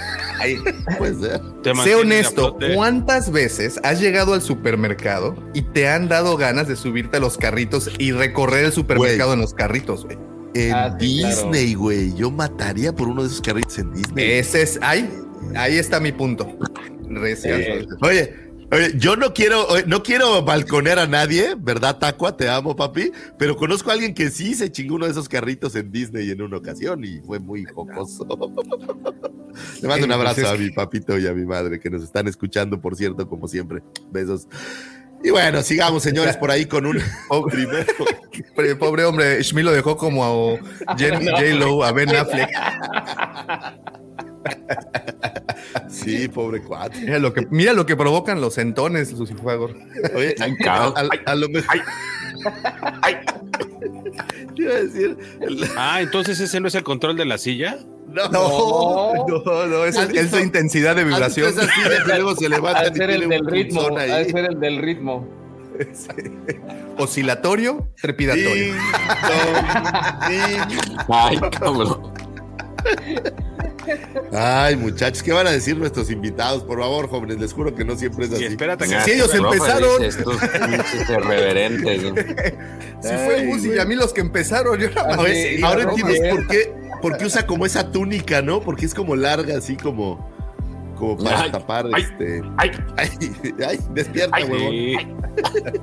Te 1.63 1.75
Sé 1.75 1.95
honesto. 1.95 2.57
¿cuántas 2.75 3.31
veces 3.31 3.79
has 3.83 3.99
llegado 3.99 4.33
al 4.33 4.41
supermercado 4.41 5.35
y 5.53 5.61
te 5.61 5.87
han 5.87 6.07
dado 6.07 6.37
ganas 6.37 6.67
de 6.67 6.75
subirte 6.75 7.17
a 7.17 7.19
los 7.19 7.37
carritos 7.37 7.89
y 7.97 8.11
recorrer 8.11 8.65
el 8.65 8.71
supermercado 8.71 9.33
en 9.33 9.39
los 9.41 9.53
carritos, 9.53 10.05
güey? 10.05 10.17
En 10.53 10.73
Ah, 10.73 10.95
sí. 10.99 11.23
Disney, 11.23 11.73
güey. 11.73 12.13
Yo 12.15 12.31
mataría 12.31 12.93
por 12.93 13.07
uno 13.09 13.21
de 13.23 13.27
esos 13.27 13.41
carritos 13.41 13.77
en 13.79 13.93
Disney. 13.93 14.31
Ese 14.31 14.61
es, 14.61 14.79
ahí, 14.81 15.09
ahí 15.55 15.77
está 15.77 15.99
mi 15.99 16.11
punto. 16.11 16.47
Eh, 17.07 17.85
oye, 18.01 18.33
yo 18.97 19.15
no 19.15 19.33
quiero, 19.33 19.67
no 19.87 20.03
quiero 20.03 20.41
balconear 20.43 20.99
a 20.99 21.07
nadie, 21.07 21.55
¿verdad, 21.57 21.97
Tacua? 21.97 22.35
Te 22.35 22.49
amo, 22.49 22.75
papi. 22.75 23.11
Pero 23.37 23.55
conozco 23.55 23.89
a 23.89 23.93
alguien 23.93 24.13
que 24.13 24.29
sí 24.29 24.53
se 24.55 24.71
chingó 24.71 24.95
uno 24.95 25.05
de 25.05 25.11
esos 25.11 25.29
carritos 25.29 25.75
en 25.75 25.91
Disney 25.91 26.29
en 26.31 26.41
una 26.41 26.57
ocasión 26.57 27.03
y 27.03 27.19
fue 27.21 27.39
muy 27.39 27.63
jocoso. 27.65 28.25
Le 29.81 29.87
mando 29.87 30.05
un 30.05 30.11
Eh, 30.11 30.15
pues 30.15 30.27
abrazo 30.29 30.49
a 30.49 30.57
mi 30.57 30.69
papito 30.71 31.17
y 31.17 31.27
a 31.27 31.33
mi 31.33 31.45
madre 31.45 31.79
que 31.79 31.89
nos 31.89 32.03
están 32.03 32.27
escuchando, 32.27 32.81
por 32.81 32.95
cierto, 32.95 33.27
como 33.27 33.47
siempre. 33.47 33.81
Besos. 34.11 34.47
Y 35.23 35.29
bueno, 35.29 35.61
sigamos, 35.63 36.03
señores, 36.03 36.35
por 36.37 36.51
ahí 36.51 36.65
con 36.65 36.85
un 36.85 36.97
primero. 37.49 37.85
Pobre, 38.53 38.75
pobre 38.75 39.05
hombre, 39.05 39.41
Shmi 39.41 39.63
lo 39.63 39.71
dejó 39.71 39.95
como 39.95 40.23
a 40.25 40.57
J-Lo, 40.97 41.83
a 41.83 41.91
Ben 41.93 42.15
Affleck. 42.15 42.49
Sí, 45.89 46.27
pobre 46.27 46.61
cuate. 46.61 46.99
Mira 47.01 47.19
lo 47.19 47.33
que, 47.33 47.47
mira 47.49 47.73
lo 47.73 47.85
que 47.85 47.95
provocan 47.95 48.39
los 48.41 48.53
centones, 48.55 49.11
Lucifago. 49.13 49.69
Oye, 50.15 50.35
Ay, 50.39 50.55
a, 50.59 50.63
cabrón. 50.63 50.93
a- 51.25 51.31
a 51.31 51.35
lo 51.35 51.49
mejor. 51.49 51.75
Te 54.55 54.61
iba 54.63 54.73
a 54.73 54.75
decir. 54.81 55.17
el- 55.41 55.65
Ah, 55.77 56.01
entonces 56.01 56.39
ese 56.39 56.59
no 56.59 56.67
es 56.67 56.75
el 56.75 56.83
control 56.83 57.15
de 57.17 57.25
la 57.25 57.37
silla. 57.37 57.77
No, 58.07 58.29
No, 58.29 59.13
no, 59.27 59.65
no, 59.67 59.85
es, 59.85 59.97
¿Has 59.97 60.09
es 60.11 60.31
la 60.31 60.41
intensidad 60.41 60.95
de 60.95 61.01
¿Has 61.01 61.07
visto 61.07 61.17
vibración. 61.19 61.49
esas 61.49 61.69
sillas 61.73 62.03
que 62.05 62.13
luego 62.13 62.35
se 62.35 62.49
de 62.49 62.55
y 62.91 62.95
ser 62.95 63.09
el 63.09 63.27
del 63.29 63.45
ritmo. 63.45 63.89
de 63.89 64.25
ser 64.29 64.45
el 64.45 64.59
del 64.59 64.77
ritmo. 64.81 65.27
Oscilatorio, 66.97 67.89
trepidatorio. 68.01 68.53
Ding, 68.53 68.75
dong, 69.27 70.29
ding. 70.29 70.97
Ay, 71.09 71.37
cabrón. 71.59 72.13
Ay, 74.31 74.75
muchachos, 74.75 75.21
¿qué 75.23 75.31
van 75.33 75.47
a 75.47 75.51
decir 75.51 75.77
nuestros 75.77 76.09
invitados? 76.11 76.63
Por 76.63 76.79
favor, 76.79 77.07
jóvenes, 77.09 77.39
les 77.39 77.53
juro 77.53 77.73
que 77.75 77.83
no 77.85 77.95
siempre 77.95 78.25
es 78.25 78.31
Y 78.31 78.35
así. 78.35 78.43
espérate 78.45 78.85
Sí, 78.87 78.95
que 79.05 79.13
ellos 79.15 79.33
empezaron. 79.33 80.03
Estos 80.03 80.37
pinches 80.37 81.09
irreverentes. 81.09 82.03
¿no? 82.03 82.15
Si 83.01 83.09
fue 83.09 83.45
Gus 83.45 83.65
y 83.65 83.77
a 83.77 83.85
mí 83.85 83.93
los 83.95 84.11
que 84.13 84.21
empezaron, 84.21 84.79
yo 84.79 84.89
nada 84.89 85.15
más- 85.17 85.27
sí, 85.27 85.59
ahora 85.63 85.83
entiendes 85.83 86.21
bien. 86.21 86.35
por 86.35 86.47
qué, 86.47 86.73
por 87.01 87.17
qué 87.17 87.25
usa 87.25 87.45
como 87.45 87.65
esa 87.67 87.91
túnica, 87.91 88.41
¿no? 88.41 88.61
Porque 88.61 88.85
es 88.85 88.95
como 88.95 89.15
larga, 89.15 89.57
así 89.57 89.75
como, 89.77 90.27
como 90.95 91.15
para 91.17 91.41
Ay, 91.41 91.51
tapar 91.51 91.85
ay, 91.93 92.01
este. 92.01 92.41
Ay, 92.57 92.71
Ay, 92.97 93.09
ay, 93.67 93.79
despierta, 93.93 94.37
huevón. 94.37 94.71
Sí. 94.71 94.97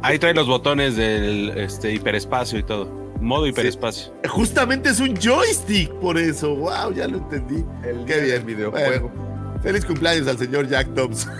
Ahí 0.03 0.19
trae 0.19 0.35
los 0.35 0.49
botones 0.49 0.97
del 0.97 1.51
este, 1.57 1.93
hiperespacio 1.93 2.59
y 2.59 2.63
todo. 2.65 3.02
Modo 3.23 3.47
hiperespacio. 3.47 4.13
Justamente 4.29 4.91
es 4.91 4.99
un 4.99 5.17
joystick, 5.17 5.93
por 6.01 6.19
eso. 6.19 6.57
Wow, 6.57 6.93
ya 6.93 7.07
lo 7.07 7.19
entendí. 7.19 7.65
Qué 8.05 8.21
bien, 8.21 8.45
videojuego. 8.45 9.09
Bueno, 9.09 9.61
feliz 9.63 9.85
cumpleaños 9.85 10.27
al 10.27 10.39
señor 10.39 10.69
Jack 10.69 10.93
Thompson. 10.95 11.33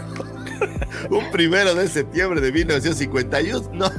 Un 1.11 1.31
primero 1.33 1.75
de 1.75 1.89
septiembre 1.89 2.41
de 2.41 2.53
1951 2.53 3.71
no, 3.73 3.91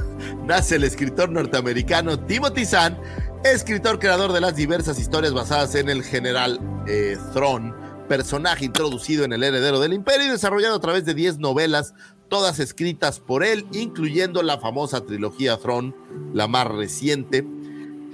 nace 0.46 0.76
el 0.76 0.84
escritor 0.84 1.28
norteamericano 1.28 2.18
Timothy 2.18 2.64
Zahn, 2.64 2.98
escritor 3.44 3.98
creador 3.98 4.32
de 4.32 4.40
las 4.40 4.56
diversas 4.56 4.98
historias 4.98 5.34
basadas 5.34 5.74
en 5.74 5.90
el 5.90 6.02
general 6.02 6.58
eh, 6.88 7.18
Thrawn, 7.34 7.74
personaje 8.08 8.64
introducido 8.64 9.24
en 9.24 9.34
el 9.34 9.42
heredero 9.42 9.78
del 9.80 9.92
imperio 9.92 10.26
y 10.26 10.30
desarrollado 10.30 10.76
a 10.76 10.80
través 10.80 11.04
de 11.04 11.14
10 11.14 11.38
novelas, 11.38 11.94
todas 12.28 12.58
escritas 12.58 13.20
por 13.20 13.44
él, 13.44 13.66
incluyendo 13.72 14.42
la 14.42 14.58
famosa 14.58 15.04
trilogía 15.04 15.58
Thrawn, 15.58 15.94
la 16.32 16.48
más 16.48 16.66
reciente. 16.66 17.46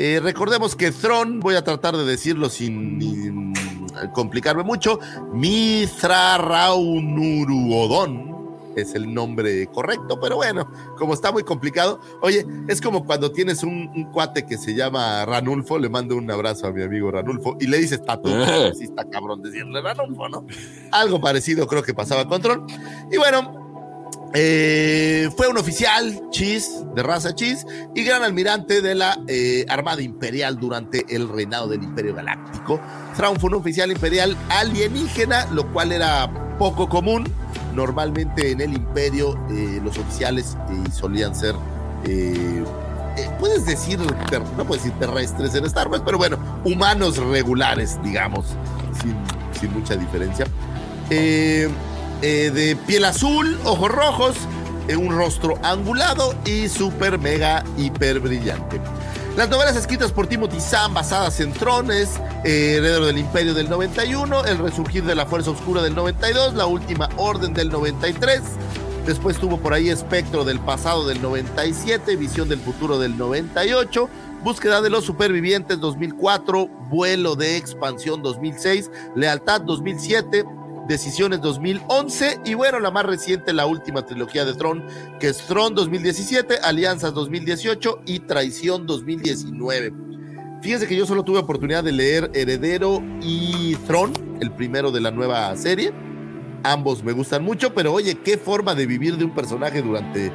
Eh, 0.03 0.19
recordemos 0.19 0.75
que 0.77 0.93
Thrawn, 0.93 1.41
voy 1.41 1.57
a 1.57 1.63
tratar 1.63 1.95
de 1.95 2.07
decirlo 2.07 2.49
sin, 2.49 2.99
sin 3.03 3.53
complicarme 4.15 4.63
mucho, 4.63 4.99
Mithra 5.35 6.39
Raunuruodon 6.39 8.31
es 8.77 8.95
el 8.95 9.13
nombre 9.13 9.67
correcto, 9.67 10.19
pero 10.19 10.37
bueno, 10.37 10.73
como 10.97 11.13
está 11.13 11.31
muy 11.33 11.43
complicado, 11.43 12.01
oye, 12.23 12.47
es 12.67 12.81
como 12.81 13.05
cuando 13.05 13.31
tienes 13.31 13.63
un, 13.63 13.91
un 13.95 14.05
cuate 14.05 14.47
que 14.47 14.57
se 14.57 14.75
llama 14.75 15.27
Ranulfo, 15.27 15.79
le 15.79 15.91
mando 15.91 16.17
un 16.17 16.31
abrazo 16.31 16.69
a 16.69 16.73
mi 16.73 16.83
amigo 16.83 17.11
Ranulfo 17.11 17.59
y 17.61 17.67
le 17.67 17.77
dices 17.77 18.03
tatu, 18.03 18.31
Eh. 18.31 18.73
sí 18.75 18.85
está 18.85 19.05
cabrón 19.05 19.43
decirle 19.43 19.83
Ranulfo, 19.83 20.31
¿no? 20.31 20.47
Algo 20.93 21.21
parecido 21.21 21.67
creo 21.67 21.83
que 21.83 21.93
pasaba 21.93 22.27
con 22.27 22.41
Tron. 22.41 22.67
Y 23.13 23.19
bueno, 23.19 23.60
eh, 24.33 25.29
fue 25.37 25.49
un 25.49 25.59
oficial 25.59 26.21
Chis, 26.31 26.85
de 26.95 27.03
raza 27.03 27.35
Chis, 27.35 27.67
y 27.95 28.05
gran 28.05 28.23
almirante 28.23 28.81
de 28.81 28.95
la 28.95 29.19
eh, 29.27 29.67
Armada 29.69 30.03
Imperial 30.03 30.59
durante 30.59 31.05
el 31.09 31.29
reinado 31.29 31.69
del 31.69 31.83
Imperio 31.83 32.15
Galáctico. 32.15 32.81
Thrawn 33.17 33.41
fue 33.41 33.49
un 33.49 33.57
oficial 33.57 33.91
imperial 33.91 34.37
alienígena, 34.49 35.47
lo 35.47 35.71
cual 35.73 35.93
era 35.93 36.57
poco 36.59 36.89
común. 36.89 37.25
Normalmente 37.75 38.51
en 38.51 38.61
el 38.61 38.75
Imperio 38.75 39.39
eh, 39.51 39.81
los 39.83 39.99
oficiales 39.99 40.57
solían 40.93 41.35
ser, 41.35 41.55
puedes 43.39 43.67
decir, 43.67 43.99
no 44.57 44.65
puedes 44.65 44.85
decir 44.85 44.99
terrestres 44.99 45.55
en 45.55 45.65
Star 45.65 45.89
Wars, 45.89 46.03
pero 46.05 46.19
bueno, 46.19 46.39
humanos 46.65 47.17
regulares, 47.17 47.99
digamos, 48.03 48.47
sin, 49.03 49.17
sin 49.61 49.73
mucha 49.73 49.97
diferencia. 49.97 50.47
Eh, 51.11 51.69
eh, 52.23 52.51
de 52.53 52.77
piel 52.77 53.05
azul, 53.05 53.59
ojos 53.65 53.91
rojos, 53.91 54.37
eh, 54.89 54.97
un 54.97 55.17
rostro 55.17 55.59
angulado 55.63 56.35
y 56.45 56.69
súper 56.69 57.19
mega 57.19 57.65
hiper 57.77 58.21
brillante. 58.21 58.81
Las 59.37 59.49
novelas 59.49 59.77
escritas 59.77 60.13
por 60.13 60.27
Timothy 60.27 60.61
Zahn 60.61 60.93
basadas 60.93 61.41
en 61.41 61.53
Trones, 61.53 62.21
eh, 62.45 62.77
Heredero 62.77 63.07
del 63.07 63.19
Imperio 63.19 63.55
del 63.55 63.71
91, 63.71 64.45
El 64.45 64.59
Resurgir 64.59 65.05
de 65.05 65.15
la 65.15 65.25
Fuerza 65.25 65.51
Oscura 65.53 65.83
del 65.83 65.95
92, 65.95 66.55
La 66.55 66.67
Última 66.67 67.09
Orden 67.17 67.55
del 67.55 67.69
93, 67.69 68.43
Después 69.07 69.39
tuvo 69.39 69.59
por 69.59 69.73
ahí 69.73 69.89
Espectro 69.89 70.45
del 70.45 70.61
pasado 70.61 71.09
del 71.09 71.23
97, 71.23 72.17
Visión 72.17 72.49
del 72.49 72.61
futuro 72.61 72.99
del 72.99 73.17
98, 73.17 74.09
Búsqueda 74.45 74.83
de 74.83 74.91
los 74.91 75.05
supervivientes 75.05 75.81
2004, 75.81 76.69
Vuelo 76.91 77.35
de 77.35 77.57
expansión 77.57 78.23
2006, 78.23 78.91
Lealtad 79.17 79.63
2007, 79.63 80.45
Decisiones 80.91 81.41
2011 81.41 82.41
y 82.45 82.55
bueno, 82.55 82.81
la 82.81 82.91
más 82.91 83.07
reciente, 83.07 83.53
la 83.53 83.65
última 83.65 84.05
trilogía 84.05 84.45
de 84.45 84.55
Tron, 84.55 84.85
que 85.21 85.29
es 85.29 85.39
Tron 85.47 85.73
2017, 85.77 86.57
Alianzas 86.65 87.15
2018 87.15 88.03
y 88.07 88.19
Traición 88.19 88.89
2019. 88.89 89.93
Fíjense 90.61 90.89
que 90.89 90.97
yo 90.97 91.07
solo 91.07 91.23
tuve 91.23 91.39
oportunidad 91.39 91.85
de 91.85 91.93
leer 91.93 92.33
Heredero 92.35 93.01
y 93.23 93.77
Tron, 93.87 94.13
el 94.41 94.51
primero 94.51 94.91
de 94.91 95.01
la 95.01 95.13
nueva 95.13 95.55
serie. 95.55 95.93
Ambos 96.65 97.05
me 97.05 97.13
gustan 97.13 97.45
mucho, 97.45 97.73
pero 97.73 97.93
oye, 97.93 98.17
qué 98.17 98.37
forma 98.37 98.75
de 98.75 98.87
vivir 98.87 99.17
de 99.17 99.25
un 99.27 99.33
personaje 99.33 99.83
durante, 99.83 100.33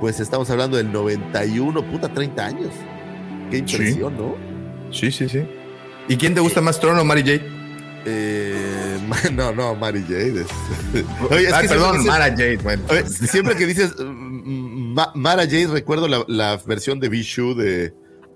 pues 0.00 0.20
estamos 0.20 0.48
hablando 0.48 0.78
del 0.78 0.90
91, 0.90 1.90
puta, 1.90 2.08
30 2.08 2.46
años. 2.46 2.72
Qué 3.50 3.58
impresión, 3.58 4.16
¿no? 4.16 4.36
Sí, 4.90 5.12
sí, 5.12 5.28
sí. 5.28 5.46
¿Y 6.08 6.16
quién 6.16 6.32
te 6.32 6.40
gusta 6.40 6.62
más, 6.62 6.80
Tron 6.80 6.98
o 6.98 7.04
Mary 7.04 7.20
Jade? 7.20 7.53
Eh, 8.06 8.98
no, 9.32 9.52
no, 9.52 9.74
Mary 9.74 10.02
Jade. 10.02 10.42
es- 10.42 10.48
siempre 10.92 11.68
perdón, 11.68 11.92
dices- 11.98 12.06
Mara 12.06 12.24
Jade. 12.30 12.56
Bueno, 12.58 12.82
oye, 12.90 13.06
siempre 13.08 13.56
que 13.56 13.66
dices 13.66 13.94
mm, 13.98 14.92
Ma- 14.94 15.12
Mara 15.14 15.44
Jade, 15.44 15.66
recuerdo 15.68 16.08
la, 16.08 16.24
la 16.28 16.56
versión 16.66 17.00
de 17.00 17.08
Vishu 17.08 17.54
de, 17.54 17.94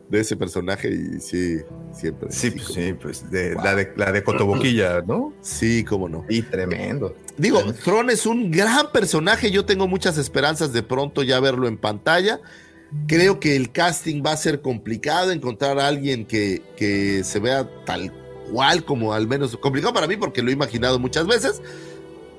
de 0.09 0.21
ese 0.21 0.37
personaje 0.37 0.91
y 0.91 1.21
sí, 1.21 1.59
siempre. 1.93 2.29
sí, 2.33 2.51
pues, 2.51 2.67
sí, 2.69 2.93
pues 2.95 3.31
de, 3.31 3.55
la, 3.57 3.75
de, 3.75 3.93
la 3.97 4.11
de 4.13 4.23
Cotoboquilla, 4.25 5.03
¿no? 5.07 5.33
Sí, 5.43 5.85
cómo 5.85 6.09
no. 6.09 6.25
Y 6.29 6.43
tremendo. 6.43 7.15
Digo, 7.37 7.61
Tron 7.85 8.11
es 8.11 8.27
un 8.27 8.51
gran 8.51 8.91
personaje. 8.91 9.51
Yo 9.51 9.65
tengo 9.65 9.87
muchas 9.87 10.19
esperanzas 10.19 10.73
de 10.73 10.83
pronto 10.83 11.23
ya 11.23 11.39
verlo 11.41 11.69
en 11.69 11.77
pantalla. 11.77 12.41
Creo 13.07 13.39
que 13.39 13.55
el 13.55 13.71
casting 13.71 14.23
va 14.25 14.33
a 14.33 14.37
ser 14.39 14.63
complicado. 14.63 15.31
Encontrar 15.31 15.79
a 15.79 15.87
alguien 15.87 16.25
que, 16.25 16.63
que 16.77 17.23
se 17.23 17.39
vea 17.39 17.69
tal 17.85 18.13
cual, 18.51 18.85
como 18.85 19.13
al 19.13 19.27
menos 19.27 19.57
complicado 19.57 19.95
para 19.95 20.07
mí, 20.07 20.17
porque 20.17 20.43
lo 20.43 20.51
he 20.51 20.53
imaginado 20.53 20.99
muchas 20.99 21.27
veces. 21.27 21.63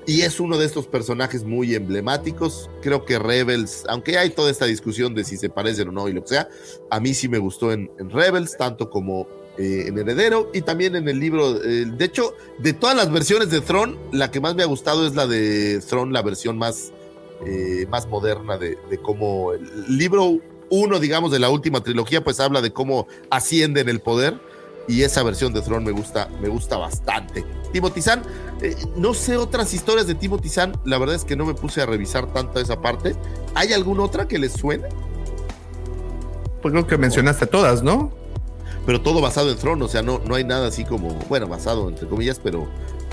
Y 0.06 0.22
es 0.22 0.40
uno 0.40 0.56
de 0.56 0.64
estos 0.64 0.86
personajes 0.86 1.44
muy 1.44 1.74
emblemáticos. 1.74 2.70
Creo 2.82 3.04
que 3.04 3.18
Rebels, 3.18 3.84
aunque 3.88 4.18
hay 4.18 4.30
toda 4.30 4.50
esta 4.50 4.64
discusión 4.64 5.14
de 5.14 5.24
si 5.24 5.36
se 5.36 5.50
parecen 5.50 5.88
o 5.88 5.92
no 5.92 6.08
y 6.08 6.12
lo 6.12 6.22
que 6.22 6.28
sea, 6.28 6.48
a 6.90 7.00
mí 7.00 7.14
sí 7.14 7.28
me 7.28 7.38
gustó 7.38 7.72
en, 7.72 7.90
en 7.98 8.10
Rebels, 8.10 8.56
tanto 8.56 8.90
como 8.90 9.28
eh, 9.58 9.84
en 9.88 9.98
Heredero 9.98 10.50
y 10.54 10.62
también 10.62 10.96
en 10.96 11.06
el 11.08 11.20
libro. 11.20 11.62
eh, 11.62 11.84
de 11.86 12.04
hecho, 12.04 12.34
de 12.58 12.72
todas 12.72 12.96
las 12.96 13.12
versiones 13.12 13.50
de 13.50 13.60
Throne, 13.60 13.98
la 14.10 14.30
que 14.30 14.40
más 14.40 14.54
me 14.54 14.62
ha 14.62 14.66
gustado 14.66 15.06
es 15.06 15.14
la 15.14 15.26
de 15.26 15.80
Throne, 15.80 16.12
la 16.12 16.22
versión 16.22 16.56
más, 16.56 16.92
eh, 17.46 17.86
más 17.90 18.08
moderna 18.08 18.56
de, 18.56 18.78
de 18.88 18.98
cómo 18.98 19.52
el 19.52 19.98
libro 19.98 20.40
uno, 20.70 20.98
digamos, 21.00 21.30
de 21.30 21.40
la 21.40 21.50
última 21.50 21.82
trilogía, 21.82 22.24
pues 22.24 22.40
habla 22.40 22.62
de 22.62 22.72
cómo 22.72 23.06
asciende 23.28 23.80
en 23.80 23.88
el 23.88 24.00
poder. 24.00 24.40
Y 24.90 25.04
esa 25.04 25.22
versión 25.22 25.52
de 25.52 25.62
Throne 25.62 25.86
me 25.86 25.92
gusta, 25.92 26.28
me 26.42 26.48
gusta 26.48 26.76
bastante. 26.76 27.44
Timothy 27.72 28.02
Zahn, 28.02 28.22
eh, 28.60 28.74
no 28.96 29.14
sé 29.14 29.36
otras 29.36 29.72
historias 29.72 30.08
de 30.08 30.16
Timothy 30.16 30.48
Zahn, 30.48 30.72
la 30.84 30.98
verdad 30.98 31.14
es 31.14 31.24
que 31.24 31.36
no 31.36 31.46
me 31.46 31.54
puse 31.54 31.80
a 31.80 31.86
revisar 31.86 32.26
tanto 32.26 32.58
esa 32.58 32.80
parte. 32.82 33.14
¿Hay 33.54 33.72
alguna 33.72 34.02
otra 34.02 34.26
que 34.26 34.36
les 34.40 34.52
suene? 34.52 34.88
Pues 36.60 36.72
creo 36.72 36.88
que 36.88 36.98
mencionaste 36.98 37.46
todas, 37.46 37.84
¿no? 37.84 38.10
Pero 38.84 39.00
todo 39.00 39.20
basado 39.20 39.52
en 39.52 39.58
Throne, 39.58 39.84
o 39.84 39.88
sea, 39.88 40.02
no, 40.02 40.18
no 40.26 40.34
hay 40.34 40.42
nada 40.42 40.66
así 40.66 40.84
como, 40.84 41.10
bueno, 41.28 41.46
basado 41.46 41.88
entre 41.88 42.08
comillas, 42.08 42.40
pero 42.42 42.66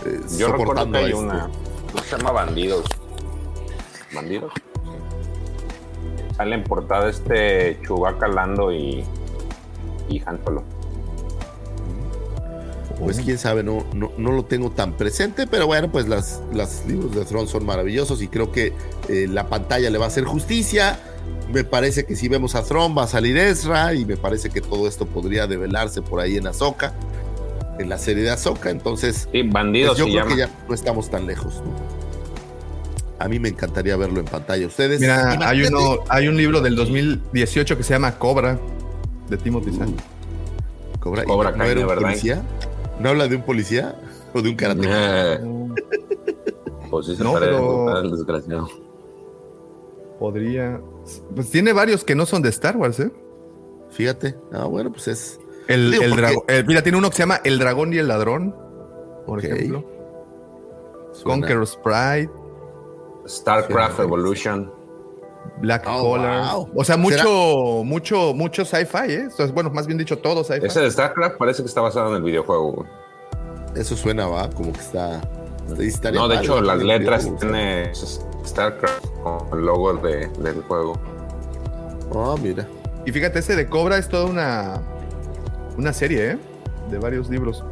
eh, 0.04 0.20
Yo 0.36 0.52
recuerdo 0.52 0.92
que 0.92 0.98
hay 0.98 1.06
este. 1.12 1.16
una. 1.16 1.48
¿Cómo 1.92 2.04
se 2.04 2.18
llama 2.18 2.32
Bandidos? 2.32 2.86
¿Bandidos? 4.16 4.52
Sale 6.36 6.56
en 6.56 6.64
portada 6.64 7.08
este 7.08 7.80
Chewbacca 7.86 8.28
Lando 8.28 8.72
y. 8.72 9.06
y 10.10 10.24
Han 10.26 10.44
Solo. 10.44 10.77
Pues 13.00 13.20
quién 13.20 13.38
sabe, 13.38 13.64
no, 13.64 13.86
no, 13.94 14.12
no 14.18 14.32
lo 14.32 14.46
tengo 14.46 14.72
tan 14.72 14.94
presente, 14.94 15.46
pero 15.46 15.68
bueno, 15.68 15.92
pues 15.92 16.08
las, 16.08 16.42
las 16.52 16.84
libros 16.88 17.14
de 17.14 17.26
Throne 17.26 17.48
son 17.48 17.66
maravillosos 17.66 18.22
y 18.24 18.28
creo 18.28 18.52
que 18.52 18.74
eh, 19.08 19.28
la 19.30 19.48
pantalla 19.50 19.90
le 19.90 19.98
va 20.00 20.06
a 20.06 20.08
hacer 20.08 20.24
justicia. 20.26 21.00
Me 21.54 21.64
parece 21.64 22.06
que 22.06 22.16
si 22.16 22.28
vemos 22.28 22.56
a 22.56 22.64
Throne 22.64 22.96
va 22.96 23.04
a 23.04 23.08
salir 23.08 23.38
Ezra 23.38 23.94
y 23.94 24.04
me 24.06 24.18
parece 24.18 24.50
que 24.50 24.62
todo 24.62 24.88
esto 24.88 25.06
podría 25.06 25.46
develarse 25.48 26.02
por 26.02 26.20
ahí 26.20 26.38
en 26.38 26.48
Ahsoka, 26.48 26.94
en 27.80 27.88
la 27.90 27.98
serie 28.00 28.24
de 28.24 28.32
Ahsoka, 28.32 28.72
entonces 28.72 29.28
Sí, 29.32 29.44
Bandidos 29.44 29.92
pues 29.92 30.00
yo 30.00 30.06
creo 30.06 30.18
llama. 30.24 30.32
que 30.36 30.38
ya 30.42 30.50
no 30.68 30.74
estamos 30.74 31.10
tan 31.12 31.28
lejos. 31.28 31.62
¿no? 31.64 31.98
A 33.20 33.28
mí 33.28 33.40
me 33.40 33.50
encantaría 33.50 33.96
verlo 33.98 34.20
en 34.20 34.26
pantalla. 34.26 34.66
Ustedes. 34.68 35.00
Mira, 35.00 35.38
hay, 35.48 35.64
uno, 35.64 36.00
hay 36.10 36.28
un 36.28 36.38
libro 36.38 36.62
del 36.62 36.76
2018 36.76 37.78
que 37.78 37.84
se 37.84 37.94
llama 37.94 38.18
Cobra, 38.18 38.60
de 39.30 39.38
Timothy 39.38 39.72
Zahn. 39.72 39.96
Cobra, 41.00 41.24
¿y 41.24 41.26
Cobra 41.28 41.52
¿No 41.52 41.58
Kai, 41.60 41.70
era 41.72 41.82
un 41.82 41.88
¿verdad? 41.88 42.02
policía? 42.10 42.44
¿No 43.00 43.10
habla 43.10 43.28
de 43.28 43.36
un 43.36 43.44
policía 43.44 43.96
o 44.34 44.42
de 44.42 44.50
un 44.50 44.56
karate? 44.56 44.82
Eh, 44.86 45.40
Pues 46.90 47.06
sí 47.06 47.16
se 47.18 47.24
No, 47.24 47.34
parece 47.34 47.52
pero- 47.52 47.90
al 47.90 48.12
desgraciado. 48.12 48.70
Podría. 50.20 50.80
Pues 51.36 51.52
tiene 51.52 51.74
varios 51.74 52.04
que 52.06 52.16
no 52.16 52.26
son 52.26 52.42
de 52.42 52.50
Star 52.50 52.78
Wars, 52.78 53.00
¿eh? 53.02 53.12
Fíjate. 53.92 54.36
Ah, 54.54 54.66
bueno, 54.66 54.92
pues 54.92 55.08
es. 55.10 55.40
El, 55.68 55.92
Digo, 55.92 56.04
el 56.04 56.10
porque- 56.12 56.22
dragón. 56.22 56.44
eh, 56.48 56.64
mira, 56.66 56.82
tiene 56.82 56.98
uno 56.98 57.10
que 57.10 57.16
se 57.18 57.24
llama 57.24 57.42
El 57.44 57.60
Dragón 57.60 57.94
y 57.94 57.98
el 57.98 58.08
Ladrón, 58.08 58.56
por 59.26 59.44
ejemplo. 59.44 59.84
Suena- 61.12 61.42
Conqueror's 61.42 61.78
Pride, 61.84 62.30
StarCraft 63.28 64.00
Evolution. 64.00 64.72
Black 65.60 65.86
Oh, 65.88 66.02
Collar. 66.02 66.54
wow. 66.56 66.70
O 66.76 66.84
sea, 66.84 66.96
¿Será- 66.96 67.02
mucho, 67.24 67.84
mucho, 67.84 68.34
mucho 68.34 68.66
sci-fi, 68.66 69.12
¿eh? 69.12 69.28
O 69.28 69.32
sea, 69.32 69.46
bueno, 69.48 69.70
más 69.70 69.88
bien 69.88 69.98
dicho, 69.98 70.18
todo 70.18 70.44
sci-fi. 70.44 70.66
Ese 70.68 70.82
de 70.82 70.92
StarCraft 70.92 71.38
parece 71.38 71.62
que 71.64 71.68
está 71.68 71.82
basado 71.82 72.10
en 72.10 72.16
el 72.18 72.24
videojuego. 72.24 72.86
Eso 73.76 73.96
suena, 73.96 74.28
va, 74.28 74.50
como 74.50 74.74
que 74.74 74.80
está. 74.80 75.22
estaría 75.80 76.20
No, 76.20 76.28
de 76.28 76.38
hecho, 76.38 76.62
las 76.62 76.78
letras 76.82 77.28
tiene 77.40 77.92
StarCraft 78.46 79.06
con 79.24 79.60
el 79.60 79.66
logo 79.66 79.94
de- 79.96 80.28
del 80.40 80.62
juego. 80.64 81.00
Ah, 82.16 82.36
mira. 82.42 82.68
Y 83.06 83.12
fíjate, 83.12 83.40
ese 83.40 83.56
de 83.56 83.68
Cobra 83.68 83.98
es 83.98 84.08
toda 84.10 84.26
una, 84.26 84.82
una 85.78 85.94
serie, 85.94 86.32
¿eh? 86.32 86.38
De 86.90 86.98
varios 86.98 87.30
libros. 87.30 87.64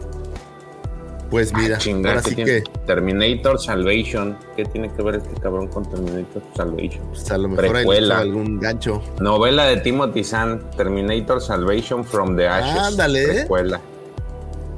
Pues 1.30 1.53
mira, 1.53 1.78
Ah, 1.78 2.21
que 2.23 2.63
Terminator 2.86 3.59
Salvation. 3.59 4.38
¿Qué 4.55 4.63
tiene 4.65 4.91
que 4.93 5.01
ver 5.01 5.15
este 5.15 5.34
cabrón 5.41 5.67
con 5.67 5.89
Terminator 5.89 6.41
Salvation? 6.55 7.03
pues, 7.09 7.30
a 7.32 7.38
lo 7.38 7.49
mejor 7.49 7.71
Precuela. 7.71 8.19
algún 8.19 8.59
gancho. 8.59 9.01
Novela 9.19 9.65
de 9.65 9.78
Timothy 9.78 10.23
Zahn, 10.23 10.63
Terminator 10.78 11.41
Salvation 11.41 12.05
from 12.05 12.36
the 12.38 12.47
Ashes. 12.47 12.80
Ándale, 12.80 13.23
¿eh? 13.23 13.28
Precuela. 13.39 13.82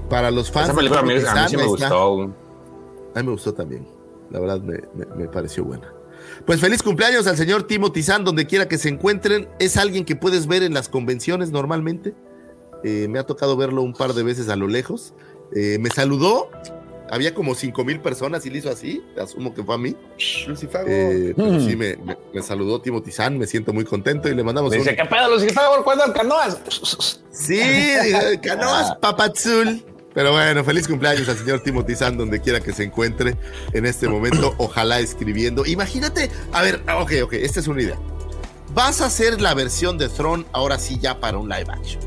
Para 0.10 0.32
los 0.32 0.50
fans. 0.50 0.70
Esa 0.70 0.78
película 0.78 1.02
a 1.02 1.04
mí, 1.04 1.14
a 1.14 1.34
mí 1.34 1.50
sí 1.50 1.58
me 1.58 1.66
gustó. 1.66 2.22
A 2.24 3.20
mí 3.20 3.26
me 3.26 3.32
gustó 3.32 3.54
también. 3.54 3.86
La 4.32 4.40
verdad 4.40 4.62
me, 4.62 4.76
me- 4.96 5.16
me 5.16 5.28
pareció 5.28 5.64
buena. 5.66 5.92
Pues 6.46 6.60
feliz 6.62 6.82
cumpleaños 6.82 7.28
al 7.28 7.36
señor 7.38 7.64
Timothy 7.64 8.04
Zahn, 8.04 8.24
donde 8.24 8.48
quiera 8.48 8.68
que 8.68 8.78
se 8.78 8.90
encuentren. 8.90 9.50
Es 9.60 9.76
alguien 9.78 10.06
que 10.06 10.16
puedes 10.16 10.48
ver 10.48 10.64
en 10.64 10.74
las 10.74 10.88
convenciones 10.88 11.52
normalmente. 11.52 12.14
Eh, 12.84 13.08
me 13.10 13.20
ha 13.20 13.24
tocado 13.26 13.58
verlo 13.58 13.82
un 13.82 13.94
par 13.94 14.14
de 14.14 14.24
veces 14.24 14.50
a 14.50 14.56
lo 14.56 14.68
lejos. 14.68 15.14
Eh, 15.56 15.78
me 15.80 15.90
saludó. 15.90 16.50
Había 17.10 17.34
como 17.34 17.56
cinco 17.56 17.86
mil 17.86 18.02
personas 18.02 18.46
y 18.46 18.50
le 18.50 18.58
hizo 18.58 18.70
así. 18.70 19.02
Asumo 19.22 19.54
que 19.54 19.64
fue 19.64 19.76
a 19.76 19.78
mí. 19.78 19.96
Lucifago. 20.46 20.86
Eh, 20.90 21.34
pero 21.38 21.54
Mm. 21.54 21.66
sí, 21.66 21.76
me, 21.78 21.96
me- 21.98 22.18
me 22.34 22.42
saludó 22.42 22.82
Timothy 22.82 23.12
Zahn. 23.12 23.38
Me 23.38 23.48
siento 23.48 23.72
muy 23.72 23.86
contento 23.86 24.28
y 24.28 24.36
le 24.36 24.44
mandamos 24.44 24.72
Dice, 24.74 24.90
un... 24.90 24.96
¿qué 24.98 25.06
pedo, 25.06 25.30
Lucifer? 25.34 25.64
¿Cuándo 25.86 26.04
el 26.06 26.12
canoas? 26.14 26.58
Sí, 27.32 27.62
canoas 28.44 28.96
papazul. 28.98 29.86
Pero 30.14 30.32
bueno, 30.32 30.64
feliz 30.64 30.88
cumpleaños 30.88 31.30
al 31.30 31.38
señor 31.38 31.62
Timothy 31.62 31.96
Zahn, 31.96 32.18
donde 32.18 32.42
quiera 32.42 32.60
que 32.60 32.74
se 32.74 32.84
encuentre 32.84 33.36
en 33.72 33.86
este 33.86 34.08
momento, 34.10 34.54
ojalá 34.58 35.00
escribiendo. 35.00 35.64
Imagínate, 35.66 36.30
a 36.52 36.62
ver, 36.64 36.82
ok, 37.00 37.12
ok, 37.24 37.34
esta 37.34 37.60
es 37.60 37.68
una 37.68 37.84
idea. 37.84 37.98
Vas 38.74 39.00
a 39.02 39.06
hacer 39.06 39.40
la 39.40 39.54
versión 39.54 39.98
de 40.00 40.10
Throne 40.10 40.46
ahora 40.52 40.78
sí 40.80 40.98
ya 41.00 41.20
para 41.20 41.38
un 41.38 41.48
live 41.48 41.68
action. 41.72 42.02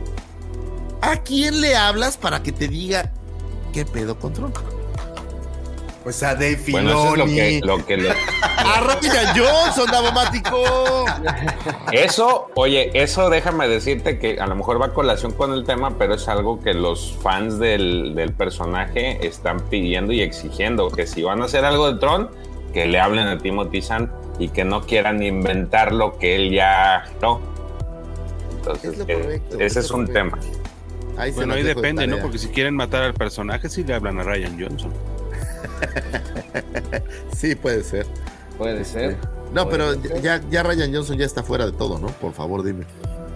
¿A 1.00 1.16
quién 1.22 1.60
le 1.60 1.76
hablas 1.76 2.16
para 2.16 2.42
que 2.42 2.52
te 2.52 2.68
diga 2.68 3.12
qué 3.72 3.84
pedo 3.84 4.16
con 4.18 4.32
Throne? 4.32 4.52
Pues 6.02 6.22
a 6.22 6.32
Dave 6.34 6.56
Filoni. 6.56 6.84
Bueno, 6.86 7.00
eso 7.02 7.12
es 7.12 7.18
lo 7.18 7.26
que, 7.26 7.60
lo 7.62 7.86
que 7.86 7.96
le- 7.98 8.10
¡A 8.42 8.80
Ryan 8.80 9.36
Johnson! 9.36 9.86
Eso, 11.92 12.48
oye, 12.54 12.90
eso 12.94 13.28
déjame 13.28 13.68
decirte 13.68 14.18
que 14.18 14.40
a 14.40 14.46
lo 14.46 14.54
mejor 14.54 14.80
va 14.80 14.86
a 14.86 14.94
colación 14.94 15.32
con 15.32 15.52
el 15.52 15.64
tema, 15.64 15.98
pero 15.98 16.14
es 16.14 16.26
algo 16.28 16.60
que 16.60 16.72
los 16.74 17.14
fans 17.22 17.58
del, 17.58 18.14
del 18.14 18.32
personaje 18.32 19.26
están 19.26 19.60
pidiendo 19.68 20.12
y 20.12 20.22
exigiendo, 20.22 20.90
que 20.90 21.06
si 21.06 21.22
van 21.22 21.42
a 21.42 21.44
hacer 21.46 21.64
algo 21.64 21.92
de 21.92 21.98
Tron, 21.98 22.30
que 22.72 22.86
le 22.86 22.98
hablen 23.00 23.26
a 23.28 23.38
Timothy 23.38 23.82
Zahn 23.82 24.10
y 24.38 24.48
que 24.48 24.64
no 24.64 24.82
quieran 24.82 25.22
inventar 25.22 25.92
lo 25.92 26.16
que 26.18 26.36
él 26.36 26.50
ya 26.50 27.04
no. 27.20 27.40
Entonces, 28.52 28.92
Es 28.92 28.98
lo 28.98 29.04
eh, 29.08 29.14
correcto, 29.22 29.56
ese 29.60 29.80
es 29.80 29.90
un 29.90 30.06
correcto. 30.06 30.36
tema. 30.38 30.59
Ahí 31.16 31.32
Bueno, 31.32 31.54
ahí 31.54 31.62
depende, 31.62 32.06
¿no? 32.06 32.18
Porque 32.18 32.38
si 32.38 32.48
quieren 32.48 32.74
matar 32.74 33.02
al 33.02 33.14
personaje, 33.14 33.68
sí 33.68 33.84
le 33.84 33.94
hablan 33.94 34.18
a 34.18 34.22
Ryan 34.22 34.58
Johnson. 34.60 34.92
Sí, 37.36 37.54
puede 37.54 37.82
ser. 37.82 38.06
Puede 38.58 38.84
ser. 38.84 39.16
No, 39.54 39.64
Puede 39.68 39.78
pero 39.78 40.02
ser. 40.02 40.22
ya, 40.22 40.40
ya 40.50 40.62
Ryan 40.62 40.92
Johnson 40.94 41.16
ya 41.16 41.24
está 41.24 41.42
fuera 41.42 41.64
de 41.66 41.72
todo, 41.72 41.98
¿no? 41.98 42.08
Por 42.08 42.32
favor, 42.34 42.62
dime. 42.62 42.84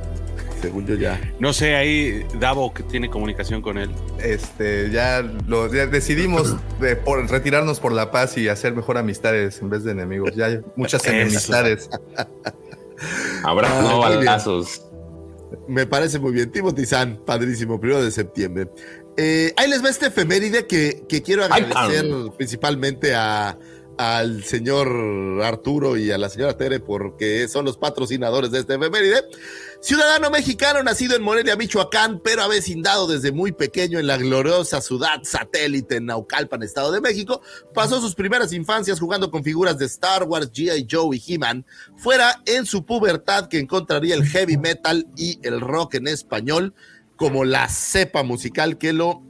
Según 0.61 0.87
yo 0.87 0.95
ya. 0.95 1.19
No 1.39 1.53
sé, 1.53 1.75
ahí 1.75 2.27
Davo 2.39 2.73
que 2.75 2.83
tiene 2.83 3.09
comunicación 3.11 3.63
con 3.63 3.79
él. 3.79 3.91
Este, 4.23 4.91
ya, 4.91 5.23
lo, 5.47 5.73
ya 5.73 5.87
decidimos 5.87 6.57
de, 6.81 6.97
por, 6.97 7.27
retirarnos 7.31 7.81
por 7.81 7.93
la 7.93 8.11
paz 8.11 8.37
y 8.37 8.49
hacer 8.49 8.75
mejor 8.75 8.99
amistades 8.99 9.61
en 9.61 9.71
vez 9.71 9.85
de 9.85 9.93
enemigos. 9.93 10.35
Ya 10.35 10.47
hay 10.47 10.61
muchas 10.77 11.07
enemistades. 11.07 11.89
Habrá 13.43 13.69
Ah, 13.71 13.83
no 13.83 13.99
balazos. 14.01 14.83
Me 15.69 15.87
parece 15.87 16.19
muy 16.19 16.33
bien. 16.33 16.51
Timothy 16.51 16.87
San, 16.87 17.19
padrísimo, 17.25 17.81
primero 17.81 18.03
de 18.03 18.11
septiembre. 18.11 18.69
Eh, 19.17 19.53
ahí 19.57 19.69
les 19.69 19.85
va 19.85 19.91
este 19.91 20.07
efeméride 20.07 20.67
que, 20.67 21.05
que 21.09 21.23
quiero 21.23 21.45
agradecer 21.45 22.05
principalmente 22.37 23.15
a, 23.15 23.59
al 23.97 24.43
señor 24.45 24.89
Arturo 25.43 25.97
y 25.97 26.11
a 26.11 26.19
la 26.19 26.29
señora 26.29 26.57
Tere 26.57 26.81
porque 26.81 27.47
son 27.49 27.65
los 27.65 27.77
patrocinadores 27.77 28.51
de 28.51 28.61
este 28.61 28.75
efeméride. 28.75 29.23
Ciudadano 29.85 30.31
mexicano 30.31 30.83
nacido 30.83 31.15
en 31.15 31.23
Morelia, 31.23 31.57
Michoacán, 31.57 32.19
pero 32.25 32.41
avecindado 32.41 33.07
desde 33.07 33.33
muy 33.33 33.53
pequeño 33.53 33.99
en 33.99 34.07
la 34.07 34.17
gloriosa 34.17 34.81
ciudad 34.81 35.21
satélite 35.25 35.97
en 35.97 36.07
Naucalpan, 36.07 36.63
Estado 36.63 36.91
de 36.91 37.03
México, 37.03 37.43
pasó 37.75 38.01
sus 38.01 38.15
primeras 38.15 38.55
infancias 38.55 38.99
jugando 38.99 39.31
con 39.31 39.45
figuras 39.45 39.77
de 39.77 39.85
Star 39.85 40.23
Wars, 40.23 40.51
G.I. 40.51 40.87
Joe 40.91 41.15
y 41.15 41.23
He-Man. 41.35 41.67
Fuera 41.99 42.41
en 42.47 42.65
su 42.65 42.87
pubertad 42.87 43.49
que 43.49 43.59
encontraría 43.59 44.15
el 44.15 44.25
heavy 44.25 44.57
metal 44.57 45.07
y 45.19 45.39
el 45.47 45.61
rock 45.61 45.97
en 45.97 46.09
español 46.09 46.73
como 47.17 47.45
la 47.45 47.69
cepa 47.69 48.23
musical 48.23 48.79
que 48.79 48.95
lo 48.95 49.23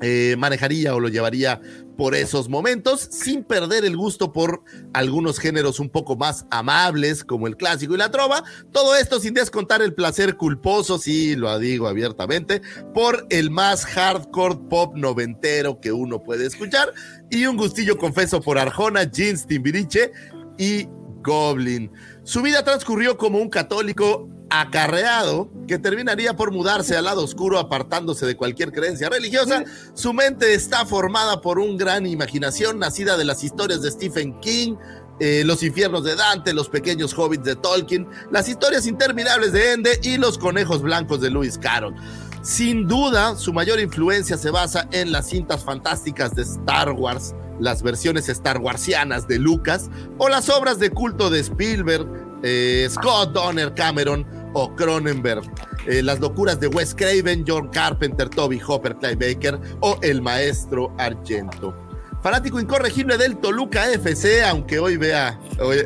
eh, 0.00 0.36
manejaría 0.38 0.94
o 0.94 1.00
lo 1.00 1.08
llevaría 1.08 1.60
por 1.96 2.14
esos 2.14 2.48
momentos, 2.48 3.08
sin 3.10 3.44
perder 3.44 3.84
el 3.84 3.96
gusto 3.96 4.32
por 4.32 4.62
algunos 4.92 5.38
géneros 5.38 5.80
un 5.80 5.90
poco 5.90 6.16
más 6.16 6.46
amables, 6.50 7.24
como 7.24 7.46
el 7.46 7.56
clásico 7.56 7.94
y 7.94 7.98
la 7.98 8.10
trova. 8.10 8.44
Todo 8.72 8.96
esto 8.96 9.20
sin 9.20 9.34
descontar 9.34 9.82
el 9.82 9.94
placer 9.94 10.36
culposo, 10.36 10.98
sí, 10.98 11.36
lo 11.36 11.58
digo 11.58 11.88
abiertamente, 11.88 12.62
por 12.94 13.26
el 13.30 13.50
más 13.50 13.84
hardcore 13.84 14.58
pop 14.68 14.96
noventero 14.96 15.80
que 15.80 15.92
uno 15.92 16.22
puede 16.22 16.46
escuchar, 16.46 16.92
y 17.30 17.46
un 17.46 17.56
gustillo 17.56 17.98
confeso 17.98 18.40
por 18.40 18.58
Arjona, 18.58 19.04
Jeans, 19.04 19.46
Timbiriche 19.46 20.12
y 20.58 20.86
Goblin. 21.22 21.90
Su 22.24 22.42
vida 22.42 22.64
transcurrió 22.64 23.16
como 23.16 23.38
un 23.38 23.48
católico 23.48 24.28
acarreado 24.60 25.48
que 25.66 25.78
terminaría 25.78 26.36
por 26.36 26.52
mudarse 26.52 26.96
al 26.96 27.04
lado 27.04 27.24
oscuro 27.24 27.58
apartándose 27.58 28.26
de 28.26 28.36
cualquier 28.36 28.70
creencia 28.70 29.08
religiosa. 29.08 29.64
Su 29.94 30.12
mente 30.12 30.52
está 30.52 30.84
formada 30.84 31.40
por 31.40 31.58
una 31.58 31.78
gran 31.78 32.06
imaginación 32.06 32.78
nacida 32.78 33.16
de 33.16 33.24
las 33.24 33.42
historias 33.42 33.80
de 33.80 33.90
Stephen 33.90 34.38
King, 34.40 34.76
eh, 35.20 35.42
los 35.46 35.62
infiernos 35.62 36.04
de 36.04 36.16
Dante, 36.16 36.52
los 36.52 36.68
pequeños 36.68 37.16
hobbits 37.16 37.44
de 37.44 37.56
Tolkien, 37.56 38.06
las 38.30 38.48
historias 38.48 38.86
interminables 38.86 39.52
de 39.52 39.72
Ende 39.72 40.00
y 40.02 40.18
los 40.18 40.36
conejos 40.36 40.82
blancos 40.82 41.20
de 41.20 41.30
Lewis 41.30 41.56
Carroll. 41.56 41.94
Sin 42.42 42.88
duda, 42.88 43.36
su 43.36 43.52
mayor 43.52 43.80
influencia 43.80 44.36
se 44.36 44.50
basa 44.50 44.88
en 44.90 45.12
las 45.12 45.28
cintas 45.28 45.64
fantásticas 45.64 46.34
de 46.34 46.42
Star 46.42 46.90
Wars, 46.90 47.34
las 47.60 47.82
versiones 47.82 48.28
Star 48.28 48.58
Warsianas 48.58 49.28
de 49.28 49.38
Lucas 49.38 49.88
o 50.18 50.28
las 50.28 50.48
obras 50.50 50.78
de 50.78 50.90
culto 50.90 51.30
de 51.30 51.40
Spielberg, 51.40 52.06
eh, 52.42 52.88
Scott 52.90 53.32
Donner 53.32 53.72
Cameron 53.74 54.26
o 54.54 54.74
Cronenberg. 54.74 55.42
Eh, 55.86 56.02
las 56.02 56.20
locuras 56.20 56.60
de 56.60 56.68
Wes 56.68 56.94
Craven, 56.94 57.44
John 57.46 57.68
Carpenter, 57.68 58.28
Toby 58.28 58.60
Hopper, 58.66 58.96
Clive 58.96 59.34
Baker 59.34 59.58
o 59.80 59.98
el 60.02 60.22
maestro 60.22 60.94
Argento. 60.98 61.74
Fanático 62.22 62.60
incorregible 62.60 63.18
del 63.18 63.38
Toluca 63.38 63.90
FC, 63.90 64.44
aunque 64.44 64.78
hoy 64.78 64.96
vea, 64.96 65.40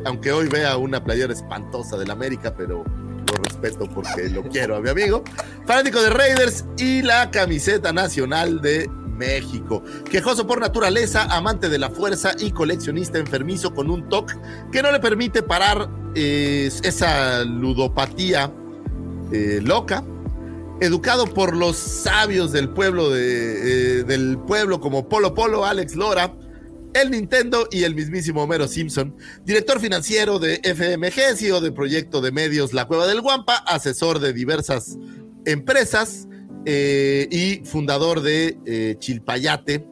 aunque 0.04 0.32
hoy 0.32 0.48
vea 0.48 0.76
una 0.76 1.02
playera 1.02 1.32
espantosa 1.32 1.96
del 1.96 2.10
América, 2.10 2.54
pero 2.54 2.84
lo 2.84 3.42
respeto 3.42 3.88
porque 3.88 4.28
lo 4.28 4.42
quiero 4.42 4.76
a 4.76 4.80
mi 4.80 4.90
amigo. 4.90 5.24
Fanático 5.66 6.02
de 6.02 6.10
Raiders 6.10 6.66
y 6.76 7.00
la 7.00 7.30
camiseta 7.30 7.90
nacional 7.92 8.60
de 8.60 8.86
México. 9.16 9.82
Quejoso 10.10 10.46
por 10.46 10.60
naturaleza, 10.60 11.24
amante 11.24 11.68
de 11.70 11.78
la 11.78 11.88
fuerza 11.88 12.32
y 12.38 12.50
coleccionista 12.50 13.18
enfermizo 13.18 13.74
con 13.74 13.90
un 13.90 14.08
TOC 14.08 14.34
que 14.70 14.82
no 14.82 14.92
le 14.92 15.00
permite 15.00 15.42
parar 15.42 15.88
eh, 16.16 16.70
esa 16.82 17.44
ludopatía 17.44 18.52
eh, 19.32 19.60
loca. 19.62 20.04
Educado 20.80 21.26
por 21.26 21.56
los 21.56 21.76
sabios 21.76 22.52
del 22.52 22.68
pueblo, 22.68 23.10
de, 23.10 24.00
eh, 24.00 24.04
del 24.04 24.38
pueblo 24.38 24.80
como 24.80 25.08
Polo 25.08 25.34
Polo, 25.34 25.64
Alex 25.64 25.96
Lora, 25.96 26.34
el 26.92 27.10
Nintendo 27.10 27.66
y 27.70 27.84
el 27.84 27.94
mismísimo 27.94 28.42
Homero 28.42 28.68
Simpson, 28.68 29.16
director 29.44 29.80
financiero 29.80 30.38
de 30.38 30.60
FMG, 30.62 31.36
CEO 31.36 31.60
del 31.60 31.72
proyecto 31.72 32.20
de 32.20 32.30
medios 32.30 32.74
La 32.74 32.86
Cueva 32.86 33.06
del 33.06 33.22
Guampa, 33.22 33.56
asesor 33.66 34.18
de 34.18 34.34
diversas 34.34 34.98
empresas 35.46 36.28
eh, 36.66 37.26
y 37.30 37.64
fundador 37.64 38.20
de 38.20 38.96
Chilpayate, 38.98 39.86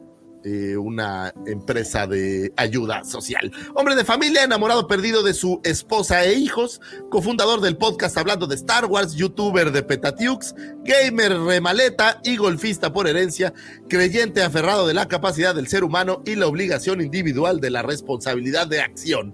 eh, 0.45 0.77
una 0.77 1.33
empresa 1.47 2.05
de 2.05 2.53
ayuda 2.55 3.03
social. 3.03 3.51
Hombre 3.73 3.95
de 3.95 4.05
familia, 4.05 4.43
enamorado 4.43 4.87
perdido 4.87 5.23
de 5.23 5.33
su 5.33 5.59
esposa 5.63 6.23
e 6.23 6.35
hijos, 6.35 6.81
cofundador 7.09 7.61
del 7.61 7.77
podcast 7.77 8.15
hablando 8.15 8.45
de 8.45 8.53
Star 8.53 8.85
Wars, 8.85 9.15
youtuber 9.15 9.71
de 9.71 9.81
Petatiux, 9.81 10.53
gamer 10.83 11.39
remaleta 11.39 12.21
y 12.23 12.37
golfista 12.37 12.93
por 12.93 13.07
herencia, 13.07 13.55
creyente 13.89 14.43
aferrado 14.43 14.85
de 14.85 14.93
la 14.93 15.07
capacidad 15.07 15.55
del 15.55 15.67
ser 15.67 15.83
humano 15.83 16.21
y 16.25 16.35
la 16.35 16.45
obligación 16.45 17.01
individual 17.01 17.59
de 17.59 17.71
la 17.71 17.81
responsabilidad 17.81 18.67
de 18.67 18.81
acción. 18.81 19.33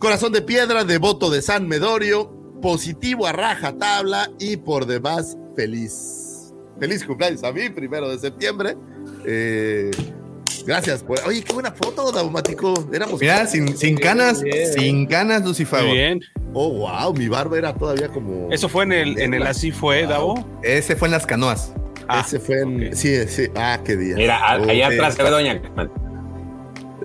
Corazón 0.00 0.32
de 0.32 0.42
piedra, 0.42 0.82
devoto 0.82 1.30
de 1.30 1.40
San 1.40 1.68
Medorio, 1.68 2.32
positivo 2.60 3.28
a 3.28 3.32
raja 3.32 3.78
tabla 3.78 4.28
y 4.40 4.56
por 4.56 4.86
demás 4.86 5.38
feliz. 5.54 6.25
Feliz 6.78 7.04
cumpleaños 7.04 7.42
a 7.44 7.52
mí, 7.52 7.68
primero 7.70 8.08
de 8.10 8.18
septiembre. 8.18 8.76
Eh, 9.26 9.90
gracias 10.66 11.02
por. 11.02 11.18
Oye, 11.26 11.42
qué 11.42 11.52
buena 11.52 11.72
foto, 11.72 12.12
Daumático. 12.12 12.74
Éramos. 12.92 13.20
Mira, 13.20 13.46
sin, 13.46 13.76
sin 13.76 13.96
canas, 13.96 14.42
sin 14.76 15.06
canas, 15.06 15.42
Lucifer. 15.44 15.82
Muy 15.84 15.92
bien. 15.96 16.20
Oh, 16.52 16.70
wow, 16.70 17.12
mi 17.14 17.28
barba 17.28 17.56
era 17.58 17.74
todavía 17.74 18.08
como. 18.08 18.52
Eso 18.52 18.68
fue 18.68 18.84
en 18.84 18.92
el, 18.92 19.18
en 19.18 19.34
el 19.34 19.46
así 19.46 19.72
fue, 19.72 20.06
Davo. 20.06 20.46
Ese 20.62 20.96
fue 20.96 21.08
en 21.08 21.12
las 21.12 21.26
canoas. 21.26 21.72
Ese 22.24 22.38
fue 22.38 22.60
en. 22.60 22.94
Sí, 22.96 23.26
sí. 23.28 23.48
Ah, 23.56 23.80
qué 23.84 23.96
día. 23.96 24.16
Mira, 24.16 24.52
allá 24.52 24.88
atrás 24.88 25.14
se 25.14 25.22
ve 25.22 25.30
Doña. 25.30 25.60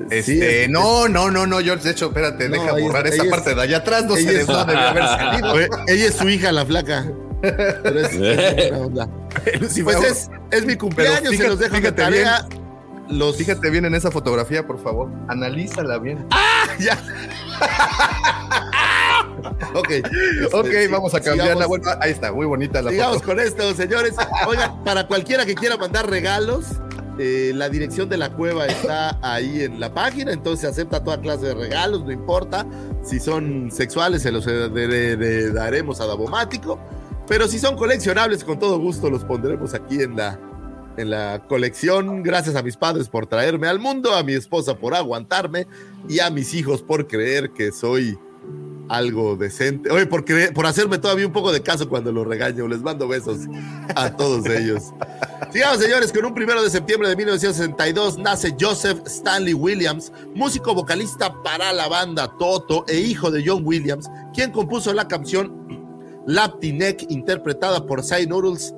Este, 0.10 0.64
es- 0.64 0.70
no, 0.70 1.08
no, 1.08 1.32
no, 1.32 1.46
no, 1.48 1.60
George. 1.60 1.84
De 1.86 1.92
hecho, 1.92 2.08
espérate, 2.08 2.50
No, 2.50 2.56
deja 2.62 2.74
borrar 2.78 3.08
esa 3.08 3.24
es- 3.24 3.30
parte 3.30 3.56
de 3.56 3.62
allá 3.62 3.78
atrás. 3.78 4.06
No 4.06 4.16
sé 4.16 4.26
de 4.26 4.44
dónde 4.46 4.74
debió 4.74 4.88
haber 4.90 5.04
salido. 5.06 5.56
Ella 5.88 6.06
es 6.08 6.16
su 6.16 6.28
hija, 6.30 6.52
la 6.52 6.66
flaca. 6.66 7.12
Pero 7.42 8.00
es, 8.00 8.14
es 8.14 8.72
onda. 8.72 9.08
Pues 9.44 9.78
es, 10.04 10.30
es 10.52 10.66
mi 10.66 10.76
cumpleaños, 10.76 11.20
Pero 11.22 11.32
se 11.32 11.38
fíjate- 11.38 11.50
los 11.50 11.60
dejo 11.60 11.74
de 11.76 11.80
fíjate 11.82 12.02
tarea. 12.02 12.48
Los... 13.10 13.36
Fíjate 13.36 13.70
bien 13.70 13.84
en 13.86 13.94
esa 13.96 14.10
fotografía, 14.12 14.66
por 14.66 14.82
favor. 14.82 15.10
Analízala 15.28 15.98
bien. 15.98 16.26
Ya. 16.80 16.98
ok. 19.74 19.90
ok, 20.54 20.66
Este, 20.68 20.88
vamos 20.88 21.14
a 21.14 21.18
sí, 21.18 21.24
cambiarla. 21.26 21.66
Bueno, 21.66 21.86
ahí 22.00 22.12
está, 22.12 22.32
muy 22.32 22.46
bonita 22.46 22.82
la 22.82 22.92
Sigamos 22.92 23.18
foto. 23.18 23.28
con 23.28 23.40
esto, 23.40 23.74
señores. 23.76 24.16
Oigan, 24.48 24.84
para 24.84 25.08
cualquiera 25.08 25.46
que 25.46 25.56
quiera 25.56 25.78
mandar 25.78 26.10
regalos, 26.10 26.66
eh, 27.20 27.52
la 27.56 27.70
dirección 27.70 28.10
de 28.10 28.18
la 28.18 28.32
cueva 28.34 28.68
está 28.68 29.18
ahí 29.22 29.64
en 29.64 29.80
la 29.80 29.94
página, 29.94 30.32
entonces 30.32 30.70
acepta 30.70 31.04
toda 31.04 31.20
clase 31.22 31.48
de 31.48 31.54
regalos, 31.56 32.06
no 32.06 32.12
importa. 32.12 32.66
Si 33.04 33.20
son 33.20 33.70
sexuales, 33.72 34.22
se 34.22 34.32
los 34.32 34.46
de- 34.46 35.52
daremos 35.52 36.00
a 36.02 36.06
Davomático. 36.08 36.80
Pero 37.32 37.48
si 37.48 37.60
son 37.60 37.78
coleccionables, 37.78 38.44
con 38.44 38.60
todo 38.60 38.78
gusto 38.78 39.10
los 39.10 39.24
pondremos 39.24 39.74
aquí 39.74 40.02
en 40.02 40.18
la, 40.18 40.38
en 40.98 41.10
la 41.10 41.42
colección. 41.48 42.24
Gracias 42.24 42.58
a 42.58 42.62
mis 42.62 42.76
padres 42.76 43.08
por 43.08 43.26
traerme 43.26 43.70
al 43.70 43.80
mundo, 43.80 44.14
a 44.14 44.22
mi 44.22 44.34
esposa 44.34 44.76
por 44.78 44.94
aguantarme 44.94 45.66
y 46.10 46.20
a 46.20 46.30
mis 46.30 46.54
hijos 46.54 46.82
por 46.82 47.08
creer 47.08 47.52
que 47.52 47.72
soy 47.72 48.20
algo 48.90 49.38
decente. 49.38 49.90
Oye, 49.92 50.08
por, 50.08 50.26
creer- 50.26 50.52
por 50.54 50.66
hacerme 50.66 50.98
todavía 50.98 51.26
un 51.26 51.32
poco 51.32 51.54
de 51.54 51.62
caso 51.62 51.88
cuando 51.88 52.12
los 52.12 52.28
regaño. 52.28 52.68
Les 52.68 52.82
mando 52.82 53.08
besos 53.08 53.38
a 53.96 54.14
todos 54.14 54.46
ellos. 54.48 54.92
Sigamos, 55.54 55.80
señores, 55.80 56.12
con 56.12 56.26
un 56.26 56.34
primero 56.34 56.62
de 56.62 56.70
septiembre 56.70 57.08
de 57.08 57.16
1962 57.16 58.18
nace 58.18 58.54
Joseph 58.60 59.00
Stanley 59.06 59.54
Williams, 59.54 60.12
músico 60.36 60.74
vocalista 60.76 61.34
para 61.44 61.72
la 61.72 61.88
banda 61.88 62.28
Toto 62.38 62.84
e 62.90 63.00
hijo 63.00 63.32
de 63.32 63.42
John 63.48 63.62
Williams, 63.66 64.10
quien 64.34 64.52
compuso 64.52 64.94
la 64.94 65.08
canción 65.08 65.61
Lapti 66.26 66.74
Neck, 66.74 67.06
interpretada 67.10 67.86
por 67.86 68.04
Cy 68.04 68.28
Noodles, 68.28 68.74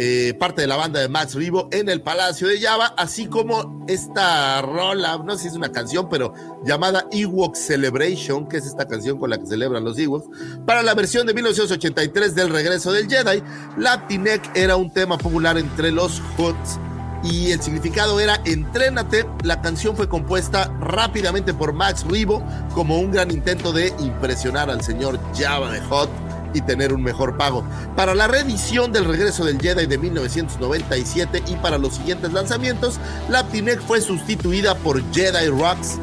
eh, 0.00 0.34
parte 0.38 0.60
de 0.60 0.68
la 0.68 0.76
banda 0.76 1.00
de 1.00 1.08
Max 1.08 1.34
Rivo, 1.34 1.68
en 1.72 1.88
el 1.88 2.02
Palacio 2.02 2.46
de 2.46 2.60
Java, 2.60 2.94
así 2.96 3.26
como 3.26 3.84
esta 3.88 4.62
rola, 4.62 5.18
no 5.18 5.34
sé 5.36 5.42
si 5.42 5.48
es 5.48 5.54
una 5.54 5.72
canción, 5.72 6.08
pero 6.08 6.32
llamada 6.64 7.08
Ewok 7.10 7.56
Celebration, 7.56 8.48
que 8.48 8.58
es 8.58 8.66
esta 8.66 8.86
canción 8.86 9.18
con 9.18 9.30
la 9.30 9.38
que 9.38 9.46
celebran 9.46 9.84
los 9.84 9.98
Ewoks, 9.98 10.28
para 10.64 10.84
la 10.84 10.94
versión 10.94 11.26
de 11.26 11.34
1983 11.34 12.36
del 12.36 12.50
Regreso 12.50 12.92
del 12.92 13.08
Jedi. 13.08 13.42
Lapti 13.76 14.18
Neck 14.18 14.56
era 14.56 14.76
un 14.76 14.92
tema 14.92 15.18
popular 15.18 15.58
entre 15.58 15.90
los 15.90 16.22
Hoods 16.36 16.78
y 17.24 17.50
el 17.50 17.60
significado 17.60 18.20
era 18.20 18.40
Entrénate. 18.44 19.26
La 19.42 19.60
canción 19.60 19.96
fue 19.96 20.08
compuesta 20.08 20.72
rápidamente 20.80 21.54
por 21.54 21.72
Max 21.72 22.04
Rivo 22.08 22.40
como 22.72 23.00
un 23.00 23.10
gran 23.10 23.32
intento 23.32 23.72
de 23.72 23.92
impresionar 23.98 24.70
al 24.70 24.82
señor 24.82 25.18
Java 25.34 25.72
de 25.72 25.80
Hot 25.80 26.08
y 26.54 26.60
tener 26.60 26.92
un 26.92 27.02
mejor 27.02 27.36
pago. 27.36 27.64
Para 27.96 28.14
la 28.14 28.26
reedición 28.26 28.92
del 28.92 29.04
regreso 29.04 29.44
del 29.44 29.60
Jedi 29.60 29.86
de 29.86 29.98
1997 29.98 31.42
y 31.46 31.54
para 31.56 31.78
los 31.78 31.94
siguientes 31.94 32.32
lanzamientos, 32.32 32.98
la 33.28 33.42
Laptinek 33.42 33.80
fue 33.80 34.00
sustituida 34.00 34.74
por 34.76 35.02
Jedi 35.12 35.48
Rocks. 35.48 35.98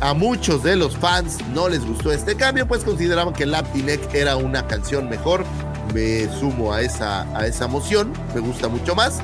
A 0.00 0.14
muchos 0.14 0.62
de 0.62 0.76
los 0.76 0.96
fans 0.96 1.38
no 1.52 1.68
les 1.68 1.84
gustó 1.84 2.12
este 2.12 2.36
cambio, 2.36 2.68
pues 2.68 2.84
consideraban 2.84 3.34
que 3.34 3.46
Laptinek 3.46 4.14
era 4.14 4.36
una 4.36 4.66
canción 4.66 5.08
mejor. 5.08 5.44
Me 5.92 6.28
sumo 6.38 6.72
a 6.72 6.82
esa, 6.82 7.22
a 7.36 7.46
esa 7.46 7.66
moción, 7.66 8.12
me 8.34 8.40
gusta 8.40 8.68
mucho 8.68 8.94
más. 8.94 9.20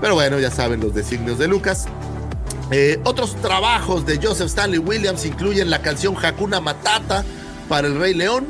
Pero 0.00 0.14
bueno, 0.14 0.38
ya 0.38 0.50
saben 0.50 0.80
los 0.80 0.94
designios 0.94 1.38
de 1.38 1.46
Lucas. 1.46 1.86
Eh, 2.70 3.00
otros 3.04 3.34
trabajos 3.36 4.06
de 4.06 4.18
Joseph 4.22 4.46
Stanley 4.46 4.78
Williams 4.78 5.24
incluyen 5.24 5.70
la 5.70 5.82
canción 5.82 6.14
Hakuna 6.22 6.60
Matata 6.60 7.24
para 7.68 7.88
el 7.88 7.98
Rey 7.98 8.14
León, 8.14 8.46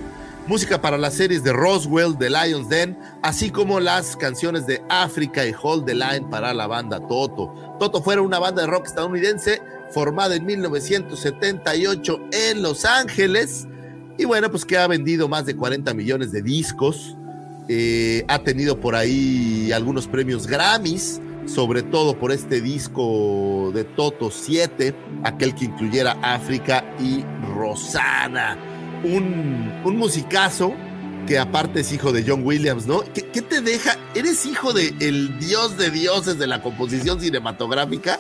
música 0.51 0.83
para 0.83 0.99
las 0.99 1.15
series 1.15 1.45
de 1.45 1.53
Roswell, 1.53 2.19
The 2.19 2.29
Lion's 2.29 2.69
Den, 2.69 2.99
así 3.23 3.51
como 3.51 3.79
las 3.79 4.17
canciones 4.17 4.67
de 4.67 4.83
África 4.89 5.47
y 5.47 5.53
Hold 5.63 5.87
the 5.87 5.95
Line 5.95 6.27
para 6.29 6.53
la 6.53 6.67
banda 6.67 6.99
Toto. 7.07 7.77
Toto 7.79 8.03
fue 8.03 8.19
una 8.19 8.41
banda 8.41 8.63
de 8.63 8.67
rock 8.67 8.87
estadounidense 8.87 9.63
formada 9.93 10.35
en 10.35 10.45
1978 10.45 12.21
en 12.33 12.63
Los 12.63 12.85
Ángeles 12.85 13.69
y 14.19 14.25
bueno, 14.25 14.51
pues 14.51 14.65
que 14.65 14.77
ha 14.77 14.89
vendido 14.89 15.29
más 15.29 15.47
de 15.47 15.55
40 15.55 15.95
millones 15.95 16.33
de 16.33 16.43
discos. 16.43 17.17
Eh, 17.69 18.25
ha 18.27 18.41
tenido 18.41 18.81
por 18.81 18.97
ahí 18.97 19.71
algunos 19.71 20.09
premios 20.09 20.49
Grammys 20.49 21.21
sobre 21.47 21.85
todo 21.85 22.19
por 22.19 22.33
este 22.33 22.61
disco 22.61 23.71
de 23.73 23.85
Toto 23.85 24.33
7, 24.33 24.95
aquel 25.23 25.55
que 25.55 25.67
incluyera 25.67 26.19
África 26.23 26.85
y 27.01 27.25
Rosana. 27.55 28.70
Un, 29.05 29.81
un 29.85 29.97
musicazo 29.97 30.75
que 31.27 31.39
aparte 31.39 31.81
es 31.81 31.93
hijo 31.93 32.13
de 32.13 32.25
John 32.27 32.45
Williams, 32.45 32.87
¿no? 32.87 33.03
¿Qué, 33.15 33.23
te 33.23 33.61
deja? 33.61 33.97
¿Eres 34.15 34.47
hijo 34.47 34.73
de 34.73 34.95
el 35.01 35.39
dios 35.39 35.77
de 35.77 35.91
dioses 35.91 36.39
de 36.39 36.47
la 36.47 36.63
composición 36.63 37.21
cinematográfica? 37.21 38.19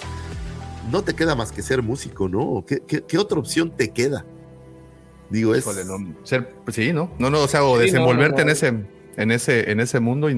No 0.90 1.02
te 1.02 1.15
queda 1.15 1.35
más 1.35 1.52
que 1.52 1.62
ser 1.62 1.82
músico, 1.82 2.28
¿no? 2.28 2.65
¿Qué, 2.66 2.81
qué, 2.81 3.19
otra 3.19 3.39
opción 3.39 3.77
te 3.77 3.90
queda? 3.90 4.24
Digo, 5.28 5.55
es... 5.55 5.65
ser, 6.24 6.55
sí, 6.69 6.93
¿no? 6.93 7.12
No, 7.19 7.31
no, 7.31 7.40
o 7.40 7.48
sea, 7.48 7.65
o 7.65 7.78
desenvolverte 7.78 8.43
En, 8.43 8.48
ese, 8.48 8.69
en, 9.16 9.31
ese, 9.31 9.70
en 9.70 9.81
ese 9.81 10.01
mundo 10.01 10.28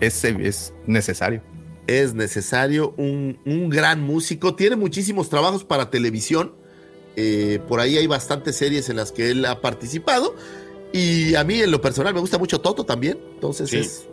es, 0.00 0.24
es 0.24 0.74
necesario 0.86 1.42
es 1.90 2.14
necesario, 2.14 2.94
un, 2.96 3.68
gran 3.68 4.00
músico, 4.02 4.54
tiene 4.54 4.76
muchísimos 4.76 5.28
trabajos 5.28 5.64
para 5.64 5.90
televisión, 5.90 6.54
eh, 7.20 7.58
por 7.68 7.80
ahí 7.80 7.98
hay 7.98 8.06
bastantes 8.06 8.56
series 8.56 8.88
en 8.88 8.96
las 8.96 9.12
que 9.12 9.30
él 9.30 9.44
ha 9.44 9.60
participado. 9.60 10.34
Y 10.92 11.34
a 11.34 11.44
mí 11.44 11.60
en 11.60 11.70
lo 11.70 11.80
personal 11.80 12.14
me 12.14 12.20
gusta 12.20 12.38
mucho 12.38 12.60
Toto 12.60 12.84
también, 12.84 13.18
entonces 13.34 13.72
es, 13.72 14.06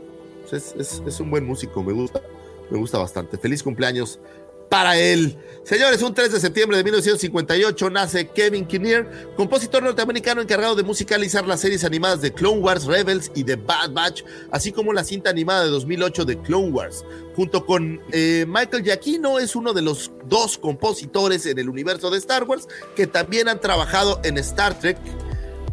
es, 0.51 1.01
es, 1.07 1.19
un 1.19 1.31
buen 1.31 1.43
músico, 1.43 1.81
me 1.83 1.91
gusta, 1.91 2.21
me 2.69 2.77
gusta 2.77 2.99
bastante. 2.99 3.37
Feliz 3.37 3.63
cumpleaños 3.63 4.19
para 4.69 4.97
él. 4.97 5.37
Señores, 5.67 6.01
un 6.01 6.13
3 6.13 6.31
de 6.31 6.39
septiembre 6.39 6.77
de 6.77 6.83
1958 6.85 7.89
nace 7.89 8.29
Kevin 8.29 8.65
Kinnear, 8.65 9.35
compositor 9.35 9.83
norteamericano 9.83 10.41
encargado 10.41 10.75
de 10.75 10.83
musicalizar 10.83 11.45
las 11.45 11.59
series 11.59 11.83
animadas 11.83 12.21
de 12.21 12.31
Clone 12.31 12.59
Wars 12.59 12.85
Rebels 12.85 13.29
y 13.35 13.43
The 13.43 13.57
Bad 13.57 13.91
Batch, 13.91 14.23
así 14.49 14.71
como 14.71 14.93
la 14.93 15.03
cinta 15.03 15.29
animada 15.29 15.65
de 15.65 15.69
2008 15.71 16.23
de 16.23 16.41
Clone 16.41 16.69
Wars. 16.69 17.03
Junto 17.35 17.65
con 17.65 17.99
eh, 18.13 18.45
Michael 18.47 18.81
Giacchino, 18.81 19.39
es 19.39 19.57
uno 19.57 19.73
de 19.73 19.81
los 19.81 20.09
dos 20.29 20.57
compositores 20.57 21.45
en 21.45 21.59
el 21.59 21.67
universo 21.67 22.09
de 22.09 22.17
Star 22.19 22.45
Wars 22.45 22.69
que 22.95 23.05
también 23.05 23.49
han 23.49 23.59
trabajado 23.59 24.21
en 24.23 24.37
Star 24.37 24.79
Trek. 24.79 24.97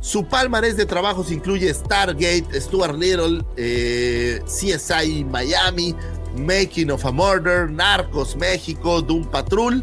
Su 0.00 0.26
palmarés 0.26 0.76
de 0.76 0.86
trabajos 0.86 1.30
incluye 1.30 1.72
Stargate, 1.72 2.60
Stuart 2.60 2.98
Little, 2.98 3.42
eh, 3.56 4.42
CSI 4.44 5.24
Miami, 5.24 5.94
Making 6.36 6.90
of 6.90 7.04
a 7.04 7.12
Murder, 7.12 7.68
Narcos 7.68 8.36
México, 8.36 9.00
Doom 9.00 9.24
Patrol, 9.30 9.82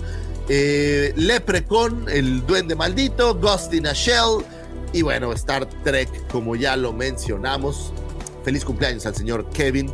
eh, 0.49 1.13
Leprecon, 1.15 2.07
El 2.09 2.45
Duende 2.45 2.75
Maldito, 2.75 3.35
Ghost 3.35 3.73
in 3.73 3.87
a 3.87 3.93
Shell 3.93 4.43
y 4.93 5.01
bueno, 5.01 5.31
Star 5.33 5.65
Trek, 5.83 6.09
como 6.31 6.55
ya 6.55 6.75
lo 6.75 6.93
mencionamos. 6.93 7.93
Feliz 8.43 8.65
cumpleaños 8.65 9.05
al 9.05 9.15
señor 9.15 9.45
Kevin 9.51 9.91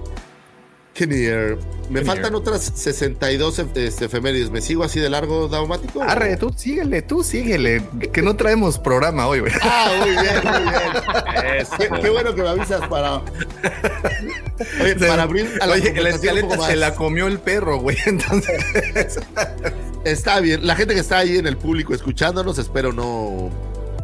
me 1.06 2.04
faltan 2.04 2.34
otras 2.34 2.72
62 2.76 3.60
este, 3.76 4.06
efemérides. 4.06 4.50
¿Me 4.50 4.62
sigo 4.62 4.84
así 4.84 5.00
de 5.00 5.10
largo, 5.10 5.48
Daumático? 5.48 6.02
Arre, 6.02 6.38
tú 6.38 6.52
síguele, 6.56 7.02
tú 7.02 7.24
síguele. 7.24 7.84
Que 8.12 8.22
no 8.22 8.36
traemos 8.36 8.80
programa 8.80 9.28
hoy, 9.28 9.42
güey. 9.42 9.54
Ah, 9.62 9.92
muy 10.00 10.10
bien, 10.12 10.42
muy 10.44 11.88
bien. 11.90 12.02
Qué, 12.02 12.10
bueno 12.10 12.34
que 12.34 12.42
me 12.42 12.50
avisas 12.50 12.88
para. 12.88 13.22
Oye, 14.82 14.96
para 14.96 15.24
abrir 15.24 15.48
a 15.62 15.68
la 15.68 15.74
Oye, 15.74 15.94
la 16.02 16.10
escaleta 16.10 16.58
se 16.66 16.76
la 16.76 16.96
comió 16.96 17.28
el 17.28 17.40
perro, 17.40 17.80
güey. 17.80 17.98
Entonces. 18.06 19.20
Está 20.04 20.40
bien. 20.40 20.66
La 20.66 20.76
gente 20.76 20.94
que 20.94 21.02
está 21.02 21.20
ahí 21.20 21.38
en 21.38 21.48
el 21.48 21.58
público 21.58 21.94
escuchándonos, 21.94 22.58
espero 22.58 22.92
no 22.92 23.52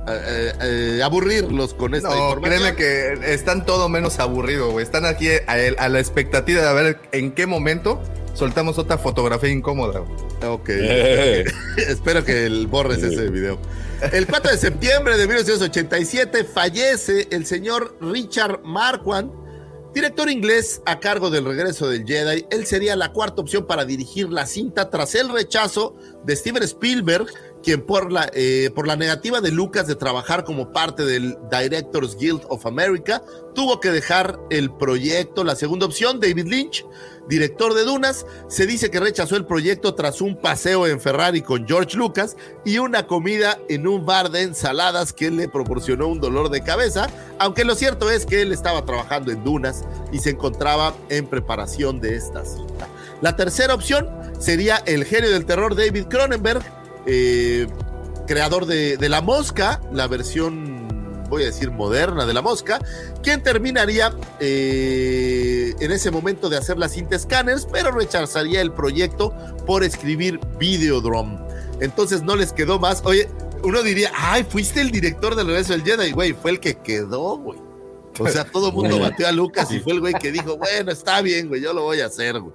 eh, 0.08 0.54
eh, 0.62 1.02
aburrirlos 1.04 1.74
con 1.74 1.96
esta 1.96 2.10
no, 2.10 2.42
Créeme 2.42 2.76
que 2.76 3.14
están 3.34 3.66
todo 3.66 3.88
menos 3.88 4.20
aburridos, 4.20 4.72
güey. 4.72 4.84
Están 4.84 5.06
aquí 5.06 5.28
a, 5.48 5.90
la 5.90 6.00
expectativa 6.00 6.62
de 6.62 6.74
ver 6.74 7.00
en 7.14 7.32
qué 7.32 7.48
momento 7.48 8.02
soltamos 8.34 8.78
otra 8.78 8.98
fotografía 8.98 9.50
incómoda. 9.50 10.02
Ok. 10.46 10.70
Espero 11.78 12.26
que 12.26 12.46
el 12.46 12.68
borres 12.68 13.02
ese 13.02 13.30
video. 13.30 13.58
El 14.12 14.28
4 14.28 14.52
de 14.52 14.58
septiembre 14.58 15.18
de 15.18 15.26
1987 15.26 16.44
fallece 16.44 17.30
el 17.32 17.46
señor 17.46 17.96
Richard 18.02 18.60
Marquand, 18.64 19.32
director 19.94 20.30
inglés 20.30 20.82
a 20.86 21.00
cargo 21.00 21.30
del 21.30 21.46
regreso 21.46 21.88
del 21.88 22.06
Jedi. 22.06 22.46
Él 22.50 22.66
sería 22.66 22.98
la 22.98 23.14
cuarta 23.14 23.42
opción 23.42 23.66
para 23.66 23.86
dirigir 23.86 24.30
la 24.30 24.46
cinta 24.46 24.90
tras 24.90 25.16
el 25.16 25.30
rechazo 25.30 25.96
de 26.24 26.36
Steven 26.36 26.64
Spielberg 26.64 27.28
quien 27.64 27.82
por 27.82 28.12
la, 28.12 28.30
eh, 28.34 28.70
por 28.76 28.86
la 28.86 28.96
negativa 28.96 29.42
de 29.42 29.52
Lucas 29.52 29.88
de 29.88 29.96
trabajar 29.96 30.44
como 30.44 30.72
parte 30.72 31.04
del 31.06 31.38
Directors 31.50 32.18
Guild 32.18 32.42
of 32.50 32.66
America, 32.66 33.24
tuvo 33.56 33.80
que 33.80 33.90
dejar 33.90 34.40
el 34.50 34.70
proyecto. 34.70 35.44
La 35.44 35.56
segunda 35.56 35.86
opción, 35.86 36.20
David 36.20 36.46
Lynch, 36.46 36.86
director 37.28 37.74
de 37.74 37.84
Dunas, 37.84 38.26
se 38.50 38.68
dice 38.68 38.92
que 38.92 39.00
rechazó 39.00 39.38
el 39.38 39.46
proyecto 39.46 39.96
tras 39.96 40.22
un 40.22 40.36
paseo 40.36 40.86
en 40.86 41.00
Ferrari 41.00 41.42
con 41.42 41.66
George 41.66 41.98
Lucas 41.98 42.36
y 42.66 42.78
una 42.78 43.08
comida 43.08 43.58
en 43.70 43.88
un 43.88 44.06
bar 44.06 44.30
de 44.30 44.42
ensaladas 44.42 45.14
que 45.14 45.32
le 45.32 45.48
proporcionó 45.48 46.08
un 46.08 46.20
dolor 46.20 46.50
de 46.50 46.64
cabeza, 46.64 47.08
aunque 47.40 47.64
lo 47.64 47.76
cierto 47.76 48.12
es 48.12 48.26
que 48.26 48.42
él 48.42 48.52
estaba 48.52 48.86
trabajando 48.86 49.32
en 49.32 49.44
Dunas 49.44 49.86
y 50.12 50.20
se 50.20 50.32
encontraba 50.32 50.94
en 51.10 51.28
preparación 51.28 52.02
de 52.02 52.18
esta 52.18 52.44
cinta. 52.44 52.90
La 53.24 53.38
tercera 53.38 53.74
opción 53.74 54.10
sería 54.38 54.84
el 54.86 55.06
genio 55.06 55.32
del 55.32 55.46
terror 55.46 55.78
David 55.78 56.08
Cronenberg, 56.10 56.62
eh, 57.06 57.68
creador 58.28 58.66
de, 58.66 58.98
La 59.08 59.22
Mosca, 59.22 59.80
la 59.94 60.08
versión, 60.08 61.24
voy 61.30 61.44
a 61.44 61.46
decir, 61.46 61.72
moderna 61.72 62.26
de 62.26 62.34
La 62.34 62.42
Mosca, 62.42 62.80
quien 63.22 63.42
terminaría 63.42 64.14
eh, 64.42 65.74
en 65.80 65.94
ese 65.94 66.12
momento 66.12 66.50
de 66.50 66.58
hacer 66.58 66.78
las 66.78 66.92
cinta 66.92 67.18
scanners, 67.18 67.66
pero 67.72 67.92
rechazaría 67.92 68.60
el 68.60 68.74
proyecto 68.74 69.34
por 69.66 69.86
escribir 69.86 70.42
Videodrome. 70.60 71.40
Entonces 71.80 72.24
no 72.24 72.36
les 72.36 72.52
quedó 72.52 72.78
más. 72.78 73.04
Oye, 73.06 73.30
uno 73.64 73.84
diría, 73.84 74.12
ay, 74.14 74.44
fuiste 74.44 74.82
el 74.82 74.92
director 74.92 75.36
del 75.36 75.48
regreso 75.48 75.72
del 75.72 75.84
Jedi, 75.84 76.12
güey, 76.12 76.34
fue 76.34 76.52
el 76.52 76.60
que 76.60 76.76
quedó, 76.76 77.38
güey. 77.38 77.58
O 78.20 78.28
sea, 78.28 78.44
todo 78.44 78.68
el 78.68 78.74
mundo 78.74 79.00
bateó 79.00 79.30
a 79.30 79.32
Lucas 79.32 79.72
y 79.72 79.80
fue 79.80 79.94
el 79.94 80.02
güey 80.02 80.14
que 80.16 80.30
dijo, 80.34 80.58
bueno, 80.58 80.92
está 80.92 81.22
bien, 81.22 81.48
güey, 81.48 81.62
yo 81.62 81.72
lo 81.72 81.84
voy 81.84 82.02
a 82.02 82.08
hacer, 82.08 82.38
güey. 82.42 82.54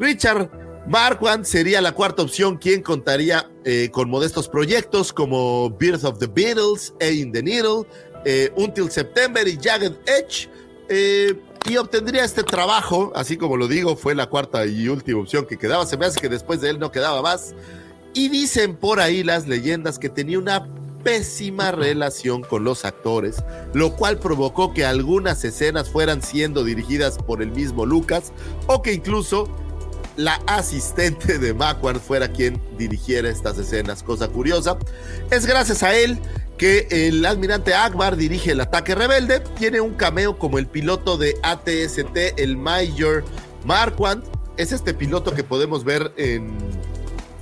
Richard 0.00 0.50
Marquand 0.88 1.44
sería 1.44 1.80
la 1.82 1.92
cuarta 1.92 2.22
opción, 2.22 2.56
quien 2.56 2.82
contaría 2.82 3.50
eh, 3.64 3.90
con 3.92 4.08
modestos 4.08 4.48
proyectos 4.48 5.12
como 5.12 5.70
Birth 5.70 6.04
of 6.04 6.18
the 6.18 6.26
Beatles, 6.26 6.94
A 7.00 7.06
in 7.06 7.30
the 7.30 7.42
Needle, 7.42 7.86
eh, 8.24 8.50
Until 8.56 8.90
September 8.90 9.46
y 9.46 9.58
Jagged 9.62 9.92
Edge. 10.06 10.48
Eh, 10.88 11.38
y 11.68 11.76
obtendría 11.76 12.24
este 12.24 12.42
trabajo, 12.42 13.12
así 13.14 13.36
como 13.36 13.58
lo 13.58 13.68
digo, 13.68 13.94
fue 13.94 14.14
la 14.14 14.26
cuarta 14.26 14.64
y 14.64 14.88
última 14.88 15.20
opción 15.20 15.44
que 15.46 15.58
quedaba. 15.58 15.84
Se 15.84 15.98
me 15.98 16.06
hace 16.06 16.18
que 16.18 16.30
después 16.30 16.62
de 16.62 16.70
él 16.70 16.78
no 16.78 16.90
quedaba 16.90 17.20
más. 17.20 17.54
Y 18.14 18.30
dicen 18.30 18.76
por 18.76 19.00
ahí 19.00 19.22
las 19.22 19.46
leyendas 19.46 19.98
que 19.98 20.08
tenía 20.08 20.38
una 20.38 20.66
pésima 21.04 21.72
relación 21.72 22.42
con 22.42 22.64
los 22.64 22.84
actores, 22.86 23.44
lo 23.74 23.94
cual 23.96 24.18
provocó 24.18 24.72
que 24.72 24.84
algunas 24.84 25.44
escenas 25.44 25.90
fueran 25.90 26.22
siendo 26.22 26.64
dirigidas 26.64 27.18
por 27.18 27.42
el 27.42 27.50
mismo 27.50 27.86
Lucas 27.86 28.32
o 28.66 28.82
que 28.82 28.92
incluso 28.92 29.48
la 30.16 30.34
asistente 30.46 31.38
de 31.38 31.54
Macquarie 31.54 32.00
fuera 32.00 32.28
quien 32.28 32.60
dirigiera 32.76 33.28
estas 33.28 33.58
escenas. 33.58 34.02
Cosa 34.02 34.28
curiosa, 34.28 34.78
es 35.30 35.46
gracias 35.46 35.82
a 35.82 35.94
él 35.94 36.18
que 36.58 36.86
el 36.90 37.24
almirante 37.24 37.74
Akbar 37.74 38.16
dirige 38.16 38.52
el 38.52 38.60
ataque 38.60 38.94
rebelde, 38.94 39.40
tiene 39.58 39.80
un 39.80 39.94
cameo 39.94 40.38
como 40.38 40.58
el 40.58 40.66
piloto 40.66 41.16
de 41.16 41.34
ATST, 41.42 42.38
el 42.38 42.56
Major 42.58 43.24
Marquand, 43.64 44.24
es 44.58 44.72
este 44.72 44.92
piloto 44.92 45.34
que 45.34 45.42
podemos 45.42 45.84
ver 45.84 46.12
en, 46.18 46.58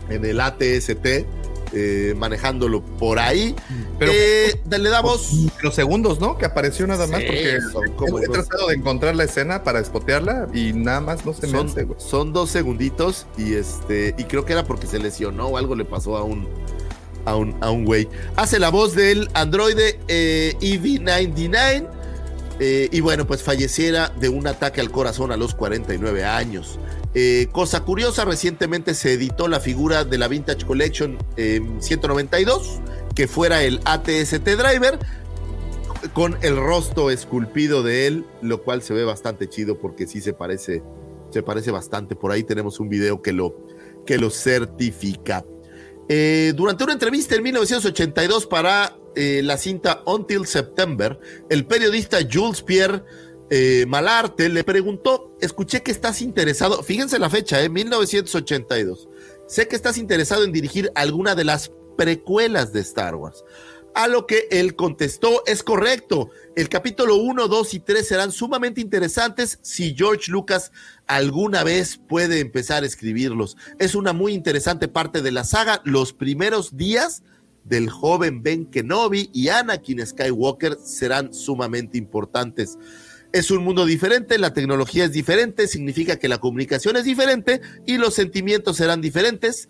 en 0.09 0.25
el 0.25 0.41
ATST, 0.41 1.27
eh, 1.73 2.15
manejándolo 2.17 2.83
por 2.83 3.19
ahí. 3.19 3.55
Pero 3.99 4.13
Eh, 4.15 4.61
le 4.69 4.91
damos. 4.91 5.33
los 5.63 5.75
segundos, 5.75 6.21
¿no? 6.21 6.39
Que 6.39 6.47
apareció 6.47 6.87
nada 6.87 7.07
más 7.07 7.21
Sí, 7.21 7.27
porque 7.27 7.59
son 7.73 7.93
como 7.97 8.19
he, 8.21 8.29
tratado 8.29 8.69
de 8.69 8.75
encontrar 8.75 9.17
la 9.17 9.25
escena 9.25 9.65
para 9.65 9.81
espotearla 9.81 10.49
y 10.55 10.73
nada 10.73 11.01
más 11.01 11.27
no 11.27 11.33
se 11.35 11.47
me 11.47 11.53
son, 11.53 11.67
hace, 11.67 11.85
güey. 11.85 11.99
son 12.01 12.33
dos 12.33 12.51
segunditos 12.51 13.27
y 13.37 13.55
este 13.55 14.15
y 14.19 14.25
creo 14.25 14.45
que 14.45 14.53
era 14.53 14.65
porque 14.65 14.87
se 14.87 14.99
lesionó 14.99 15.49
o 15.49 15.57
algo 15.57 15.75
le 15.75 15.85
pasó 15.85 16.17
a 16.17 16.23
un 16.23 16.49
a 17.25 17.37
un, 17.37 17.57
a 17.61 17.71
un 17.71 17.85
güey. 17.85 18.09
Hace 18.37 18.59
la 18.59 18.71
voz 18.71 18.95
del 18.95 19.29
androide 19.35 19.99
eh, 20.09 20.55
EV99 20.61 21.87
eh, 22.61 22.89
y 22.91 23.01
bueno, 23.01 23.27
pues 23.27 23.43
falleciera 23.43 24.13
de 24.21 24.29
un 24.29 24.47
ataque 24.47 24.81
al 24.81 24.91
corazón 24.91 25.31
a 25.31 25.37
los 25.37 25.55
49 25.55 26.25
años. 26.25 26.79
Eh, 27.15 27.49
cosa 27.53 27.85
curiosa, 27.85 28.25
recientemente 28.25 28.95
se 28.95 29.15
editó 29.15 29.49
la 29.49 29.61
figura 29.61 30.05
de 30.05 30.19
la 30.19 30.29
Vintage 30.29 30.67
Collection 30.67 31.19
eh, 31.37 31.61
192, 31.81 32.81
que 33.15 33.27
fuera 33.27 33.63
el 33.63 33.81
ATST 33.85 34.45
Driver, 34.45 34.99
con 36.13 36.37
el 36.43 36.57
rostro 36.57 37.11
esculpido 37.11 37.83
de 37.83 38.07
él, 38.07 38.25
lo 38.43 38.63
cual 38.63 38.83
se 38.83 38.95
ve 38.95 39.05
bastante 39.05 39.49
chido 39.49 39.79
porque 39.79 40.07
sí 40.07 40.21
se 40.21 40.33
parece, 40.33 40.83
se 41.31 41.43
parece 41.43 41.71
bastante. 41.71 42.15
Por 42.15 42.31
ahí 42.31 42.45
tenemos 42.45 42.79
un 42.79 42.89
video 42.89 43.23
que 43.23 43.33
lo, 43.33 43.57
que 44.07 44.19
lo 44.19 44.31
certifica. 44.31 45.45
Eh, 46.09 46.53
durante 46.57 46.85
una 46.85 46.95
entrevista 46.95 47.35
en 47.35 47.43
1982 47.43 48.47
para 48.47 48.97
eh, 49.15 49.43
la 49.43 49.59
cinta 49.59 50.03
Until 50.07 50.47
September, 50.47 51.19
el 51.51 51.67
periodista 51.67 52.19
Jules 52.31 52.63
Pierre 52.63 53.03
eh, 53.51 53.87
Malarte 53.89 54.49
le 54.49 54.65
preguntó, 54.65 55.37
escuché 55.41 55.83
que 55.83 55.91
estás 55.91 56.21
interesado, 56.21 56.83
fíjense 56.83 57.19
la 57.19 57.31
fecha, 57.31 57.63
eh, 57.63 57.69
1982, 57.69 59.09
sé 59.47 59.69
que 59.69 59.77
estás 59.77 59.97
interesado 59.97 60.45
en 60.45 60.53
dirigir 60.53 60.93
alguna 60.95 61.35
de 61.35 61.45
las 61.45 61.73
precuelas 61.97 62.73
de 62.73 62.81
Star 62.81 63.15
Wars. 63.15 63.45
A 63.95 64.07
lo 64.07 64.27
que 64.27 64.47
él 64.51 64.77
contestó, 64.77 65.43
es 65.47 65.63
correcto, 65.63 66.31
el 66.55 66.69
capítulo 66.69 67.17
1, 67.17 67.49
2 67.49 67.75
y 67.75 67.81
3 67.81 68.07
serán 68.07 68.33
sumamente 68.33 68.81
interesantes 68.81 69.59
si 69.63 69.95
George 69.97 70.31
Lucas 70.31 70.71
alguna 71.07 71.65
vez 71.65 71.97
puede 71.97 72.41
empezar 72.41 72.83
a 72.83 72.87
escribirlos. 72.87 73.57
Es 73.79 73.95
una 73.95 74.13
muy 74.13 74.35
interesante 74.35 74.87
parte 74.87 75.23
de 75.23 75.33
la 75.33 75.43
saga, 75.43 75.81
los 75.85 76.13
primeros 76.13 76.77
días 76.77 77.23
del 77.65 77.91
joven 77.91 78.43
Ben 78.43 78.67
Kenobi 78.67 79.31
y 79.33 79.49
Anakin 79.49 80.07
Skywalker 80.07 80.77
serán 80.83 81.35
sumamente 81.35 81.99
importantes. 81.99 82.79
Es 83.33 83.51
un 83.51 83.63
mundo 83.63 83.85
diferente, 83.85 84.39
la 84.39 84.55
tecnología 84.55 85.05
es 85.05 85.13
diferente, 85.13 85.69
significa 85.69 86.17
que 86.17 86.29
la 86.29 86.39
comunicación 86.39 86.97
es 86.97 87.05
diferente 87.05 87.61
y 87.87 87.99
los 87.99 88.15
sentimientos 88.15 88.79
serán 88.79 89.03
diferentes. 89.03 89.69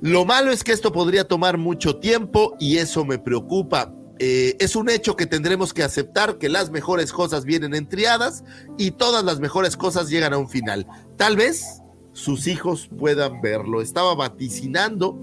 Lo 0.00 0.24
malo 0.24 0.52
es 0.52 0.62
que 0.62 0.72
esto 0.72 0.92
podría 0.92 1.24
tomar 1.24 1.58
mucho 1.58 1.96
tiempo 1.96 2.56
y 2.60 2.78
eso 2.78 3.04
me 3.04 3.18
preocupa. 3.18 3.92
Eh, 4.20 4.56
es 4.60 4.76
un 4.76 4.88
hecho 4.88 5.16
que 5.16 5.26
tendremos 5.26 5.74
que 5.74 5.82
aceptar 5.82 6.38
que 6.38 6.48
las 6.48 6.70
mejores 6.70 7.12
cosas 7.12 7.44
vienen 7.44 7.74
en 7.74 7.88
triadas 7.88 8.44
y 8.78 8.92
todas 8.92 9.24
las 9.24 9.40
mejores 9.40 9.76
cosas 9.76 10.08
llegan 10.08 10.32
a 10.32 10.38
un 10.38 10.48
final. 10.48 10.86
Tal 11.16 11.36
vez 11.36 11.82
sus 12.12 12.46
hijos 12.46 12.88
puedan 12.98 13.40
verlo. 13.40 13.82
Estaba 13.82 14.14
vaticinando 14.14 15.18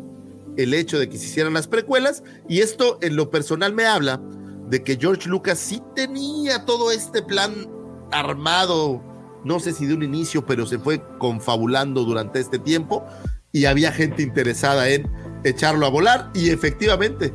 el 0.57 0.73
hecho 0.73 0.99
de 0.99 1.07
que 1.07 1.17
se 1.17 1.27
hicieran 1.27 1.53
las 1.53 1.67
precuelas 1.67 2.23
y 2.49 2.59
esto 2.59 2.97
en 3.01 3.15
lo 3.15 3.29
personal 3.29 3.73
me 3.73 3.85
habla 3.85 4.21
de 4.69 4.83
que 4.83 4.97
George 4.97 5.29
Lucas 5.29 5.59
sí 5.59 5.81
tenía 5.95 6.65
todo 6.65 6.91
este 6.91 7.21
plan 7.21 7.67
armado, 8.11 9.01
no 9.43 9.59
sé 9.59 9.73
si 9.73 9.85
de 9.85 9.93
un 9.93 10.03
inicio, 10.03 10.45
pero 10.45 10.65
se 10.65 10.79
fue 10.79 11.01
confabulando 11.19 12.03
durante 12.03 12.39
este 12.39 12.59
tiempo 12.59 13.05
y 13.51 13.65
había 13.65 13.91
gente 13.91 14.23
interesada 14.23 14.89
en 14.89 15.09
echarlo 15.43 15.85
a 15.85 15.89
volar 15.89 16.29
y 16.33 16.49
efectivamente 16.49 17.33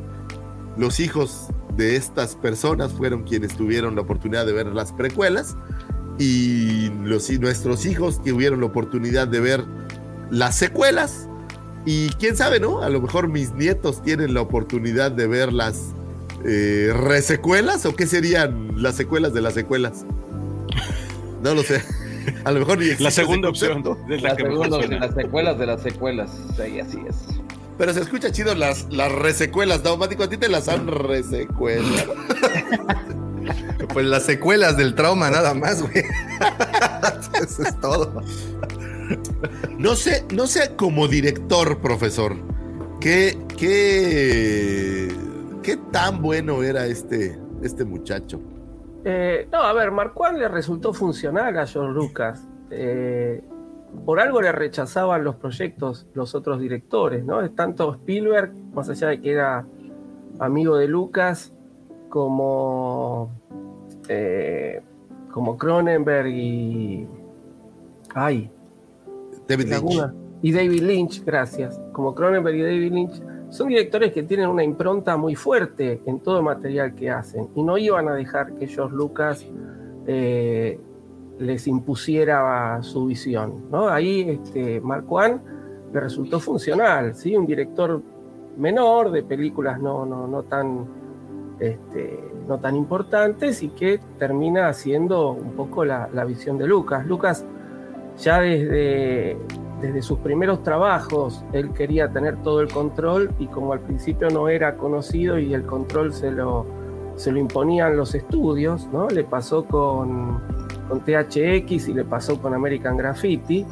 los 0.77 1.01
hijos 1.01 1.49
de 1.77 1.97
estas 1.97 2.37
personas 2.37 2.93
fueron 2.93 3.23
quienes 3.23 3.57
tuvieron 3.57 3.95
la 3.95 4.03
oportunidad 4.03 4.45
de 4.45 4.53
ver 4.53 4.67
las 4.67 4.93
precuelas 4.93 5.57
y 6.19 6.91
los, 7.03 7.31
y 7.31 7.39
nuestros 7.39 7.87
hijos 7.87 8.23
tuvieron 8.23 8.61
la 8.61 8.67
oportunidad 8.67 9.27
de 9.27 9.41
ver 9.41 9.65
las 10.31 10.57
secuelas 10.57 11.29
y 11.85 12.11
quién 12.11 12.37
sabe, 12.37 12.61
¿no? 12.61 12.83
A 12.83 12.91
lo 12.91 13.01
mejor 13.01 13.29
mis 13.29 13.53
nietos 13.55 14.03
tienen 14.03 14.35
la 14.35 14.43
oportunidad 14.43 15.11
de 15.11 15.27
ver 15.27 15.53
las 15.53 15.95
eh, 16.45 16.93
resecuelas 16.95 17.85
o 17.87 17.95
qué 17.95 18.07
serían 18.07 18.83
las 18.83 18.95
secuelas 18.97 19.33
de 19.35 19.41
las 19.41 19.55
secuelas. 19.55 20.05
No 21.43 21.55
lo 21.55 21.63
sé. 21.63 21.83
A 22.45 22.53
lo 22.53 22.61
mejor 22.61 22.79
ni 22.79 22.87
La 23.03 23.11
segunda 23.11 23.49
opción. 23.49 23.83
Es 24.09 24.23
la 24.23 24.37
que 24.37 24.45
mejor 24.45 24.67
segundas- 24.67 24.87
suena. 24.87 25.07
las 25.07 25.15
secuelas 25.15 25.59
de 25.59 25.67
las 25.67 25.83
secuelas. 25.83 26.31
Sí, 26.57 26.81
así 26.81 26.99
es. 27.09 27.17
Pero 27.79 27.93
se 27.95 28.01
escucha 28.01 28.31
chido 28.31 28.55
las, 28.55 28.87
las 28.93 29.11
resecuelas. 29.11 29.83
Daumático, 29.83 30.23
a 30.23 30.29
ti 30.29 30.37
te 30.37 30.49
las 30.49 30.69
han 30.69 30.87
resecuelas. 30.89 32.07
Pues 33.93 34.07
las 34.07 34.23
secuelas 34.25 34.77
del 34.77 34.95
trauma 34.95 35.29
nada 35.31 35.53
más, 35.53 35.83
güey. 35.83 35.93
Eso 37.43 37.63
es 37.65 37.81
todo. 37.81 38.23
No 39.77 39.97
sé, 39.97 40.25
no 40.33 40.47
sé 40.47 40.77
como 40.77 41.09
director, 41.09 41.79
profesor, 41.81 42.37
qué, 43.01 43.37
qué, 43.59 45.13
qué 45.63 45.77
tan 45.77 46.21
bueno 46.21 46.63
era 46.63 46.87
este, 46.87 47.39
este 47.63 47.85
muchacho. 47.85 48.41
Eh, 49.05 49.49
no, 49.51 49.59
a 49.59 49.73
ver, 49.73 49.91
Marquand 49.91 50.39
le 50.39 50.49
resultó 50.49 50.93
funcional 50.93 51.57
a 51.59 51.67
George 51.67 51.93
Lucas. 51.93 52.47
Eh, 52.71 53.43
por 54.05 54.21
algo 54.21 54.41
le 54.41 54.53
rechazaban 54.53 55.23
los 55.25 55.37
proyectos 55.37 56.07
los 56.15 56.35
otros 56.35 56.61
directores, 56.61 57.25
¿no? 57.25 57.49
Tanto 57.51 57.95
Spielberg, 57.95 58.53
más 58.75 58.89
allá 58.89 59.09
de 59.09 59.21
que 59.21 59.33
era 59.33 59.67
amigo 60.39 60.77
de 60.77 60.89
Lucas, 60.89 61.53
como, 62.09 63.31
eh, 64.09 64.81
como 65.31 65.57
Cronenberg 65.59 66.29
y. 66.29 67.07
Ay, 68.15 68.51
David 69.49 69.67
Lynch. 69.67 70.13
Y 70.43 70.53
David 70.53 70.83
Lynch, 70.83 71.25
gracias. 71.25 71.81
Como 71.93 72.15
Cronenberg 72.15 72.57
y 72.57 72.63
David 72.63 72.93
Lynch, 72.93 73.23
son 73.53 73.69
directores 73.69 74.13
que 74.15 74.23
tienen 74.23 74.49
una 74.49 74.65
impronta 74.65 75.19
muy 75.19 75.35
fuerte 75.35 76.01
en 76.07 76.21
todo 76.21 76.43
material 76.43 76.95
que 76.95 77.11
hacen. 77.11 77.51
Y 77.55 77.63
no 77.63 77.77
iban 77.77 78.09
a 78.09 78.15
dejar 78.15 78.55
que 78.55 78.67
George 78.67 78.97
Lucas 78.97 79.47
eh, 80.07 80.81
les 81.39 81.67
impusiera 81.67 82.83
su 82.83 83.05
visión. 83.05 83.67
¿no? 83.71 83.89
Ahí 83.89 84.23
este, 84.43 84.81
Marquand 84.81 85.43
le 85.93 86.01
resultó 86.01 86.41
funcional, 86.41 87.15
¿sí? 87.15 87.37
un 87.37 87.45
director 87.45 88.01
menor 88.57 89.11
de 89.11 89.23
películas 89.23 89.79
no, 89.79 90.07
no, 90.07 90.27
no, 90.27 90.45
tan, 90.45 90.87
este, 91.61 92.25
no 92.49 92.59
tan 92.59 92.75
importantes 92.75 93.63
y 93.63 93.69
que 93.69 94.01
termina 94.19 94.69
haciendo 94.69 95.33
un 95.33 95.53
poco 95.53 95.85
la, 95.85 96.09
la 96.15 96.25
visión 96.25 96.57
de 96.57 96.67
Lucas. 96.67 97.07
Lucas 97.07 97.45
ya 98.17 98.41
desde, 98.41 99.37
desde 99.83 100.01
sus 100.01 100.19
primeros 100.21 100.63
trabajos 100.63 101.45
él 101.53 101.73
quería 101.73 102.09
tener 102.11 102.37
todo 102.43 102.61
el 102.63 102.69
control 102.73 103.31
y 103.39 103.47
como 103.49 103.73
al 103.75 103.81
principio 103.81 104.31
no 104.31 104.49
era 104.49 104.77
conocido 104.77 105.39
y 105.39 105.53
el 105.53 105.65
control 105.67 106.13
se 106.15 106.31
lo, 106.31 106.65
se 107.17 107.33
lo 107.33 107.39
imponían 107.39 107.97
los 107.97 108.15
estudios, 108.15 108.89
¿no? 108.93 109.09
Le 109.11 109.25
pasó 109.25 109.65
con, 109.65 110.41
con 110.89 111.01
THX 111.01 111.89
y 111.89 111.95
le 111.95 112.05
pasó 112.05 112.41
con 112.41 112.55
American 112.55 112.97
Graffiti. 112.97 113.67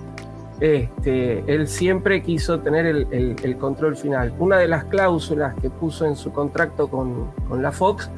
Este, 0.61 1.43
él 1.53 1.67
siempre 1.69 2.23
quiso 2.23 2.61
tener 2.61 2.85
el, 2.85 3.07
el- 3.43 3.57
control 3.57 3.97
final. 3.97 4.35
Una 4.39 4.59
de 4.59 4.69
las 4.69 4.85
cláusulas 4.85 5.55
que 5.55 5.71
puso 5.71 6.05
en 6.05 6.17
su 6.17 6.33
contrato 6.33 6.89
con, 6.89 7.31
con 7.49 7.63
la 7.63 7.73
Fox 7.73 8.11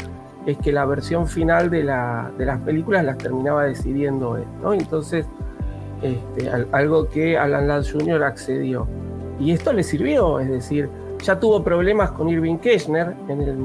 es 0.44 0.58
que 0.58 0.72
la 0.72 0.84
versión 0.84 1.28
final 1.28 1.70
de, 1.70 1.84
la- 1.84 2.32
de 2.36 2.44
las 2.46 2.58
películas 2.62 3.04
las 3.04 3.18
terminaba 3.18 3.64
decidiendo 3.64 4.36
él, 4.38 4.44
¿no? 4.60 4.72
Entonces, 4.72 5.24
este, 6.02 6.50
al- 6.50 6.68
algo 6.72 7.08
que 7.08 7.38
Alan 7.38 7.68
Ladd 7.68 7.84
Jr. 7.90 8.22
accedió. 8.22 8.86
Y 9.40 9.52
esto 9.52 9.72
le 9.72 9.82
sirvió, 9.82 10.38
es 10.40 10.48
decir, 10.48 10.88
ya 11.22 11.38
tuvo 11.38 11.62
problemas 11.62 12.10
con 12.12 12.28
Irving 12.28 12.58
Kirchner 12.58 13.14
en 13.28 13.40
el, 13.42 13.56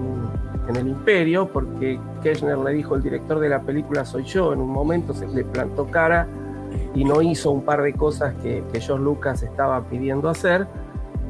en 0.70 0.76
el 0.76 0.88
Imperio, 0.88 1.48
porque 1.48 2.00
Kirchner 2.24 2.58
le 2.58 2.72
dijo, 2.72 2.96
el 2.96 3.04
director 3.04 3.40
de 3.40 3.50
la 3.50 3.62
película 3.62 4.06
soy 4.06 4.24
yo, 4.24 4.54
en 4.54 4.60
un 4.62 4.70
momento 4.72 5.14
se 5.14 5.28
le 5.28 5.44
plantó 5.44 5.86
cara 5.86 6.28
y 6.96 7.04
no 7.04 7.22
hizo 7.22 7.52
un 7.52 7.64
par 7.64 7.82
de 7.82 7.94
cosas 7.94 8.34
que, 8.42 8.64
que 8.72 8.80
George 8.82 9.04
Lucas 9.04 9.44
estaba 9.44 9.82
pidiendo 9.84 10.30
hacer. 10.30 10.68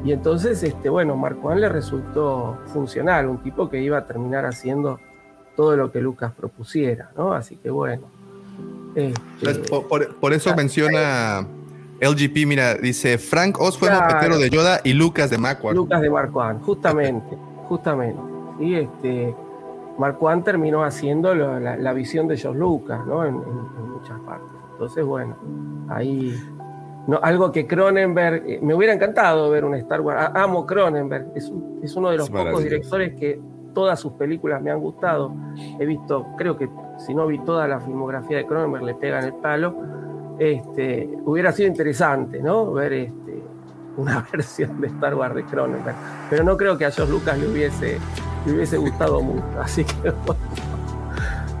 Y 0.04 0.12
entonces, 0.12 0.62
este, 0.62 0.88
bueno, 0.88 1.16
Marquand 1.16 1.60
le 1.60 1.68
resultó 1.68 2.58
funcional, 2.66 3.26
un 3.28 3.38
tipo 3.42 3.68
que 3.68 3.80
iba 3.82 3.98
a 3.98 4.06
terminar 4.06 4.46
haciendo 4.46 5.00
todo 5.56 5.76
lo 5.76 5.90
que 5.90 6.00
Lucas 6.00 6.32
propusiera, 6.36 7.10
¿no? 7.16 7.32
Así 7.32 7.56
que 7.56 7.68
bueno. 7.70 8.02
Este, 8.94 9.68
Por, 9.68 9.86
por- 9.88 10.14
por 10.16 10.32
eso 10.32 10.54
menciona 10.56 11.46
LGP, 12.00 12.46
mira, 12.46 12.74
dice 12.74 13.18
Frank 13.18 13.60
Oz 13.60 13.76
fue 13.78 13.88
Claro. 13.88 14.06
mopetero 14.06 14.38
de 14.38 14.50
Yoda 14.50 14.80
y 14.84 14.92
Lucas 14.92 15.30
de 15.30 15.38
Macquarie. 15.38 15.74
Lucas 15.76 16.00
de 16.00 16.10
Marquand, 16.10 16.62
justamente, 16.62 17.36
justamente. 17.68 18.20
Y 18.60 18.74
este, 18.74 19.34
Marquand 19.98 20.44
terminó 20.44 20.84
haciendo 20.84 21.34
la, 21.34 21.76
la 21.76 21.92
visión 21.92 22.28
de 22.28 22.36
George 22.36 22.58
Lucas, 22.58 23.00
¿no? 23.06 23.24
En, 23.24 23.34
en- 23.34 23.42
en 23.42 23.90
muchas 23.92 24.18
partes. 24.20 24.48
Entonces, 24.72 25.04
bueno, 25.04 25.36
ahí. 25.88 26.38
no, 27.08 27.18
algo 27.22 27.50
que 27.50 27.66
Cronenberg, 27.66 28.44
eh, 28.46 28.60
me 28.62 28.74
hubiera 28.74 28.92
encantado 28.94 29.50
ver 29.50 29.64
un 29.64 29.74
Star 29.74 30.00
Wars, 30.00 30.30
amo 30.34 30.64
Cronenberg, 30.66 31.32
es, 31.34 31.48
un- 31.48 31.80
es 31.82 31.96
uno 31.96 32.10
de 32.10 32.18
los 32.18 32.28
Es 32.28 32.32
pocos 32.34 32.62
directores 32.62 33.14
que 33.18 33.40
todas 33.74 33.98
sus 33.98 34.12
películas 34.12 34.62
me 34.62 34.70
han 34.70 34.78
gustado. 34.80 35.32
He 35.80 35.84
visto, 35.86 36.26
creo 36.36 36.56
que 36.56 36.68
si 36.98 37.14
no 37.14 37.26
vi 37.26 37.38
toda 37.38 37.66
la 37.68 37.80
filmografía 37.80 38.38
de 38.38 38.46
Cronenberg, 38.46 38.84
le 38.84 38.94
pegan 38.94 39.24
el 39.24 39.34
palo. 39.34 39.74
Este, 40.38 41.08
hubiera 41.24 41.52
sido 41.52 41.68
interesante, 41.68 42.40
¿no? 42.42 42.72
Ver 42.72 42.92
este, 42.92 43.42
una 43.96 44.26
versión 44.32 44.80
de 44.80 44.88
Star 44.88 45.14
Wars 45.14 45.34
de 45.34 45.44
Cronenberg. 45.44 45.96
Pero 46.30 46.44
no 46.44 46.56
creo 46.56 46.76
que 46.76 46.84
a 46.84 46.90
George 46.90 47.12
Lucas 47.12 47.38
le 47.38 47.48
hubiese, 47.48 47.98
le 48.46 48.52
hubiese 48.52 48.76
gustado 48.76 49.20
mucho. 49.20 49.44
Así 49.60 49.84
que 49.84 50.12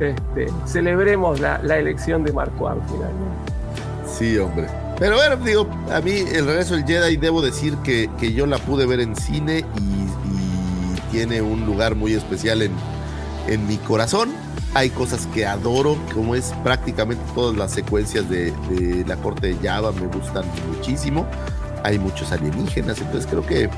este, 0.00 0.46
celebremos 0.66 1.40
la, 1.40 1.60
la 1.62 1.78
elección 1.78 2.24
de 2.24 2.32
Mark 2.32 2.52
Wang 2.60 2.80
finalmente. 2.86 3.52
Sí, 4.06 4.38
hombre. 4.38 4.66
Pero 4.98 5.14
bueno, 5.16 5.36
digo, 5.36 5.68
a 5.92 6.00
mí 6.00 6.24
el 6.32 6.44
regreso 6.46 6.74
del 6.74 6.84
Jedi 6.84 7.16
debo 7.16 7.40
decir 7.40 7.76
que, 7.84 8.10
que 8.18 8.32
yo 8.32 8.46
la 8.46 8.58
pude 8.58 8.84
ver 8.84 8.98
en 8.98 9.14
cine 9.14 9.64
y, 9.76 9.82
y 9.82 11.00
tiene 11.12 11.40
un 11.40 11.64
lugar 11.66 11.94
muy 11.94 12.14
especial 12.14 12.62
en, 12.62 12.72
en 13.46 13.66
mi 13.66 13.76
corazón. 13.76 14.30
Hay 14.74 14.90
cosas 14.90 15.26
que 15.28 15.46
adoro, 15.46 15.96
como 16.14 16.34
es 16.34 16.52
prácticamente 16.62 17.22
todas 17.34 17.56
las 17.56 17.72
secuencias 17.72 18.28
de, 18.28 18.52
la 19.06 19.16
corte 19.16 19.54
de 19.54 19.68
Java, 19.68 19.92
me 19.92 20.06
gustan 20.06 20.44
muchísimo. 20.72 21.26
Hay 21.84 21.98
muchos 21.98 22.32
alienígenas, 22.32 23.00
entonces 23.00 23.28
creo 23.30 23.46
que 23.46 23.70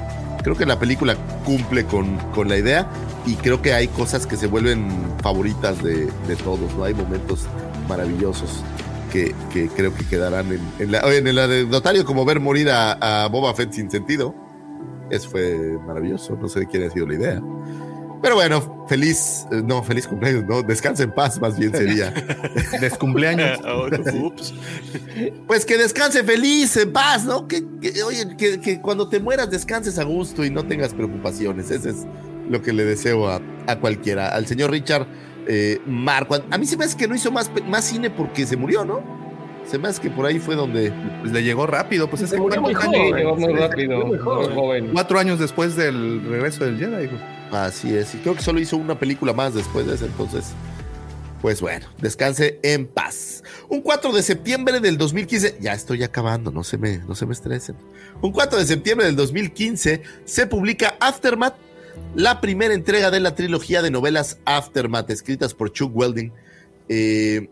creo 0.42 0.56
que 0.56 0.64
la 0.64 0.78
película 0.78 1.16
cumple 1.44 1.84
con, 1.84 2.16
con 2.34 2.48
la 2.48 2.56
idea 2.56 2.88
y 3.26 3.34
creo 3.34 3.60
que 3.60 3.74
hay 3.74 3.88
cosas 3.88 4.26
que 4.26 4.36
se 4.36 4.46
vuelven 4.46 4.88
favoritas 5.22 5.82
de, 5.82 6.10
todos, 6.42 6.74
¿no? 6.74 6.84
Hay 6.84 6.94
momentos 6.94 7.46
maravillosos 7.88 8.62
que, 9.12 9.34
que 9.52 9.68
creo 9.68 9.94
que 9.94 10.06
quedarán 10.06 10.50
en, 10.52 10.60
en, 10.78 10.92
la, 10.92 11.00
en 11.14 11.26
el 11.26 11.38
anecdotario, 11.38 12.04
como 12.04 12.24
ver 12.24 12.40
morir 12.40 12.70
a, 12.70 13.24
a 13.24 13.28
Boba 13.28 13.54
Fett 13.54 13.72
sin 13.72 13.90
sentido. 13.90 14.34
Eso 15.10 15.28
fue 15.28 15.78
maravilloso, 15.86 16.36
no 16.40 16.48
sé 16.48 16.60
de 16.60 16.66
quién 16.66 16.84
ha 16.84 16.90
sido 16.90 17.06
la 17.06 17.14
idea. 17.14 17.42
Pero 18.22 18.34
bueno, 18.34 18.86
feliz, 18.88 19.46
eh, 19.50 19.62
no, 19.64 19.82
feliz 19.82 20.06
cumpleaños, 20.06 20.44
no, 20.44 20.62
descansa 20.62 21.02
en 21.04 21.12
paz, 21.12 21.40
más 21.40 21.58
bien 21.58 21.72
sería. 21.72 22.10
Descumpleaños. 22.80 23.58
Ups. 24.14 24.54
Pues 25.46 25.64
que 25.64 25.78
descanse 25.78 26.22
feliz, 26.22 26.76
en 26.76 26.92
paz, 26.92 27.24
¿no? 27.24 27.48
Que, 27.48 27.64
que, 27.80 28.02
oye, 28.02 28.36
que, 28.36 28.60
que 28.60 28.80
cuando 28.80 29.08
te 29.08 29.20
mueras 29.20 29.50
descanses 29.50 29.98
a 29.98 30.04
gusto 30.04 30.44
y 30.44 30.50
no 30.50 30.64
tengas 30.66 30.92
preocupaciones. 30.92 31.70
Ese 31.70 31.90
es 31.90 32.06
lo 32.48 32.60
que 32.60 32.72
le 32.72 32.84
deseo 32.84 33.28
a, 33.28 33.40
a 33.66 33.76
cualquiera. 33.78 34.28
Al 34.28 34.46
señor 34.46 34.70
Richard 34.70 35.06
eh, 35.46 35.80
Marco. 35.86 36.36
A 36.50 36.58
mí 36.58 36.66
se 36.66 36.76
me 36.76 36.84
hace 36.84 36.96
que 36.96 37.08
no 37.08 37.14
hizo 37.14 37.30
más, 37.30 37.50
más 37.66 37.84
cine 37.84 38.10
porque 38.10 38.46
se 38.46 38.56
murió, 38.56 38.84
¿no? 38.84 39.02
Se 39.64 39.78
me 39.78 39.88
hace 39.88 40.00
que 40.00 40.10
por 40.10 40.26
ahí 40.26 40.38
fue 40.38 40.56
donde. 40.56 40.92
Pues 41.20 41.32
le 41.32 41.42
llegó 41.42 41.66
rápido, 41.66 42.08
pues 42.08 42.22
es 42.22 42.30
Se 42.30 42.36
que 42.36 42.42
murió 42.42 42.60
muy 42.60 42.74
¿cuántos 42.74 42.96
joven. 42.96 43.14
llegó 43.14 43.36
muy 43.36 43.52
rápido, 43.54 44.06
muy 44.06 44.18
joven. 44.18 44.90
Cuatro 44.92 45.18
años 45.18 45.38
después 45.38 45.76
del 45.76 46.22
regreso 46.28 46.64
del 46.64 46.78
Jedi. 46.78 47.04
hijo. 47.04 47.16
Así 47.52 47.94
es. 47.94 48.14
Y 48.14 48.18
creo 48.18 48.34
que 48.34 48.42
solo 48.42 48.60
hizo 48.60 48.76
una 48.76 48.98
película 48.98 49.32
más 49.32 49.54
después 49.54 49.86
de 49.86 49.94
ese 49.94 50.06
entonces. 50.06 50.52
Pues 51.40 51.60
bueno, 51.62 51.86
descanse 51.98 52.60
en 52.62 52.86
paz. 52.86 53.42
Un 53.68 53.80
4 53.80 54.12
de 54.12 54.22
septiembre 54.22 54.78
del 54.80 54.98
2015, 54.98 55.56
ya 55.60 55.72
estoy 55.72 56.02
acabando, 56.02 56.50
no 56.50 56.62
se 56.62 56.76
me, 56.76 56.98
no 56.98 57.14
se 57.14 57.24
me 57.24 57.32
estresen. 57.32 57.76
Un 58.20 58.30
4 58.32 58.58
de 58.58 58.66
septiembre 58.66 59.06
del 59.06 59.16
2015 59.16 60.02
se 60.24 60.46
publica 60.46 60.96
Aftermath, 61.00 61.56
la 62.14 62.42
primera 62.42 62.74
entrega 62.74 63.10
de 63.10 63.20
la 63.20 63.34
trilogía 63.34 63.80
de 63.80 63.90
novelas 63.90 64.38
Aftermath, 64.44 65.08
escritas 65.08 65.54
por 65.54 65.72
Chuck 65.72 65.96
Welding, 65.96 66.30
eh, 66.90 67.48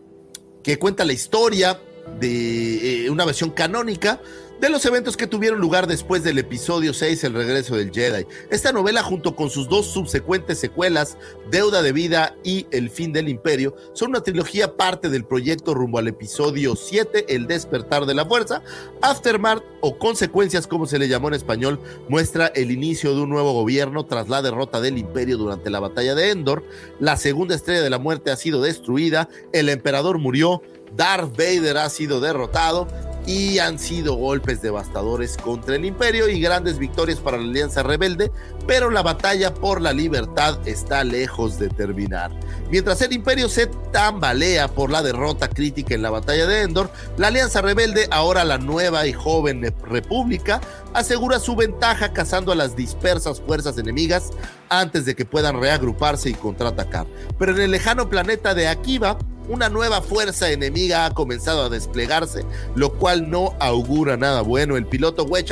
que 0.61 0.77
cuenta 0.77 1.03
la 1.03 1.13
historia 1.13 1.79
de 2.19 3.05
eh, 3.05 3.09
una 3.09 3.25
versión 3.25 3.49
canónica 3.49 4.21
de 4.59 4.69
los 4.69 4.85
eventos 4.85 5.15
que 5.15 5.27
tuvieron 5.27 5.59
lugar 5.59 5.87
después 5.87 6.21
del 6.23 6.37
episodio 6.37 6.93
6, 6.93 7.23
El 7.23 7.33
regreso 7.33 7.77
del 7.77 7.91
Jedi. 7.91 8.25
Esta 8.49 8.73
novela, 8.73 9.01
junto 9.03 9.33
con 9.35 9.49
sus 9.49 9.69
dos 9.69 9.85
subsecuentes 9.87 10.59
secuelas, 10.59 11.17
Deuda 11.49 11.81
de 11.81 11.93
Vida 11.93 12.35
y 12.43 12.67
El 12.71 12.89
fin 12.89 13.13
del 13.13 13.29
Imperio, 13.29 13.73
son 13.93 14.09
una 14.09 14.21
trilogía 14.21 14.75
parte 14.75 15.09
del 15.09 15.23
proyecto 15.23 15.73
rumbo 15.73 15.97
al 15.97 16.09
episodio 16.09 16.75
7, 16.75 17.33
El 17.33 17.47
despertar 17.47 18.05
de 18.05 18.15
la 18.15 18.25
fuerza. 18.25 18.61
Aftermath, 19.01 19.63
o 19.81 19.97
Consecuencias, 19.97 20.67
como 20.67 20.87
se 20.87 20.99
le 20.99 21.07
llamó 21.07 21.29
en 21.29 21.35
español, 21.35 21.79
muestra 22.09 22.47
el 22.47 22.71
inicio 22.71 23.15
de 23.15 23.21
un 23.21 23.29
nuevo 23.29 23.53
gobierno 23.53 24.05
tras 24.05 24.27
la 24.27 24.41
derrota 24.41 24.81
del 24.81 24.97
Imperio 24.97 25.37
durante 25.37 25.69
la 25.69 25.79
batalla 25.79 26.15
de 26.15 26.31
Endor. 26.31 26.65
La 26.99 27.15
segunda 27.15 27.55
estrella 27.55 27.81
de 27.81 27.89
la 27.89 27.97
muerte 27.97 28.29
ha 28.29 28.35
sido 28.35 28.61
destruida, 28.61 29.29
el 29.53 29.69
emperador 29.69 30.17
murió, 30.17 30.61
Darth 30.95 31.35
Vader 31.37 31.77
ha 31.77 31.89
sido 31.89 32.19
derrotado 32.19 32.87
y 33.29 33.59
han 33.59 33.77
sido 33.77 34.15
golpes 34.15 34.61
devastadores 34.61 35.37
contra 35.37 35.75
el 35.75 35.85
imperio 35.85 36.27
y 36.29 36.41
grandes 36.41 36.79
victorias 36.79 37.19
para 37.19 37.37
la 37.37 37.43
Alianza 37.43 37.83
Rebelde, 37.83 38.31
pero 38.65 38.89
la 38.89 39.03
batalla 39.03 39.53
por 39.53 39.81
la 39.81 39.93
libertad 39.93 40.57
está 40.67 41.03
lejos 41.03 41.59
de 41.59 41.69
terminar. 41.69 42.31
Mientras 42.71 43.01
el 43.03 43.13
imperio 43.13 43.47
se 43.47 43.67
tambalea 43.91 44.67
por 44.67 44.89
la 44.89 45.03
derrota 45.03 45.47
crítica 45.47 45.93
en 45.93 46.01
la 46.01 46.09
batalla 46.09 46.47
de 46.47 46.61
Endor, 46.61 46.89
la 47.17 47.27
Alianza 47.27 47.61
Rebelde, 47.61 48.07
ahora 48.09 48.43
la 48.45 48.57
nueva 48.57 49.05
y 49.05 49.13
joven 49.13 49.75
república, 49.83 50.59
asegura 50.95 51.39
su 51.39 51.55
ventaja 51.55 52.13
cazando 52.13 52.51
a 52.51 52.55
las 52.55 52.75
dispersas 52.75 53.41
fuerzas 53.41 53.77
enemigas 53.77 54.31
antes 54.69 55.05
de 55.05 55.15
que 55.15 55.25
puedan 55.25 55.61
reagruparse 55.61 56.29
y 56.29 56.33
contraatacar. 56.33 57.05
Pero 57.37 57.51
en 57.51 57.61
el 57.61 57.71
lejano 57.71 58.09
planeta 58.09 58.55
de 58.55 58.67
Akiva, 58.67 59.19
una 59.49 59.67
nueva 59.67 60.01
fuerza 60.01 60.51
enemiga 60.51 61.05
ha 61.05 61.13
comenzado 61.13 61.63
a 61.63 61.69
desplegarse, 61.69 62.45
lo 62.75 62.93
cual 62.93 63.29
no 63.29 63.53
augura 63.59 64.15
nada 64.15 64.41
bueno. 64.41 64.77
El 64.77 64.85
piloto 64.85 65.23
Wedge 65.23 65.51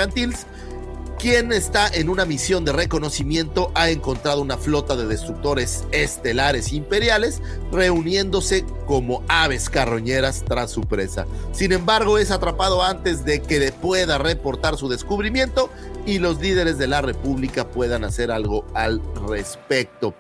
quien 1.20 1.52
está 1.52 1.88
en 1.88 2.10
una 2.10 2.26
misión 2.26 2.64
de 2.64 2.74
reconocimiento, 2.74 3.72
ha 3.74 3.90
encontrado 3.90 4.42
una 4.42 4.58
flota 4.58 4.96
de 4.96 5.08
destructores 5.08 5.84
estelares 5.92 6.74
imperiales 6.74 7.42
reuniéndose 7.72 8.66
como 8.86 9.24
aves 9.28 9.70
carroñeras 9.70 10.44
tras 10.48 10.70
su 10.70 10.82
presa. 10.82 11.26
Sin 11.54 11.72
embargo, 11.72 12.20
es 12.20 12.30
atrapado 12.30 12.84
antes 12.84 13.26
de 13.26 13.42
que 13.42 13.72
pueda 13.72 14.20
reportar 14.20 14.78
su 14.78 14.90
descubrimiento 14.90 15.72
y 16.06 16.20
los 16.20 16.40
líderes 16.40 16.78
de 16.78 16.88
la 16.88 17.02
República 17.02 17.68
puedan 17.68 18.04
hacer 18.04 18.30
algo 18.30 18.66
al 18.76 19.02
respecto. 19.28 20.14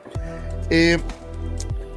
Eh, 0.70 0.98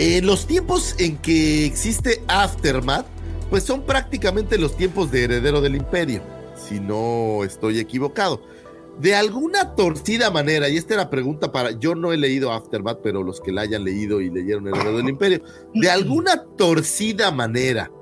en 0.00 0.24
los 0.24 0.46
tiempos 0.46 0.94
en 0.98 1.18
que 1.18 1.66
existe 1.66 2.22
Aftermath, 2.26 3.04
pues 3.50 3.64
son 3.64 3.82
prácticamente 3.82 4.56
los 4.56 4.74
tiempos 4.74 5.10
de 5.10 5.24
heredero 5.24 5.60
del 5.60 5.76
imperio, 5.76 6.22
si 6.56 6.80
no 6.80 7.44
estoy 7.44 7.78
equivocado. 7.78 8.40
De 8.98 9.14
alguna 9.14 9.74
torcida 9.74 10.30
manera, 10.30 10.70
y 10.70 10.78
esta 10.78 10.94
era 10.94 11.10
pregunta 11.10 11.52
para, 11.52 11.72
yo 11.72 11.94
no 11.94 12.14
he 12.14 12.16
leído 12.16 12.50
Aftermath, 12.50 13.00
pero 13.02 13.22
los 13.22 13.42
que 13.42 13.52
la 13.52 13.60
hayan 13.60 13.84
leído 13.84 14.22
y 14.22 14.30
leyeron 14.30 14.68
Heredero 14.68 14.96
del 14.96 15.10
Imperio, 15.10 15.42
de 15.74 15.90
alguna 15.90 16.44
torcida 16.56 17.30
manera, 17.30 17.92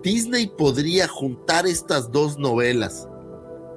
Disney 0.00 0.46
podría 0.46 1.08
juntar 1.08 1.66
estas 1.66 2.12
dos 2.12 2.38
novelas 2.38 3.08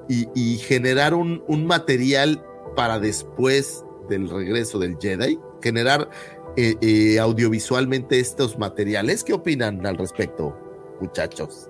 y, 0.08 0.28
y 0.36 0.60
generar 0.60 1.16
un, 1.16 1.44
un 1.48 1.66
material 1.66 2.45
para 2.76 2.99
después 2.99 3.84
del 4.08 4.30
regreso 4.30 4.78
del 4.78 4.98
Jedi, 4.99 5.40
generar 5.64 6.10
eh, 6.56 6.76
eh, 6.82 7.19
audiovisualmente 7.19 8.19
estos 8.19 8.57
materiales. 8.57 9.23
¿Qué 9.23 9.34
opinan 9.34 9.86
al 9.86 9.98
respecto, 9.98 10.57
muchachos? 10.99 11.69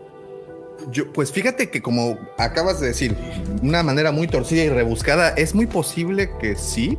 Yo, 0.91 1.11
pues 1.13 1.31
fíjate 1.31 1.69
que 1.69 1.81
como 1.81 2.17
acabas 2.37 2.79
de 2.79 2.87
decir, 2.87 3.15
una 3.61 3.83
manera 3.83 4.11
muy 4.11 4.27
torcida 4.27 4.63
y 4.63 4.69
rebuscada, 4.69 5.29
es 5.29 5.53
muy 5.53 5.67
posible 5.67 6.31
que 6.39 6.55
sí. 6.55 6.97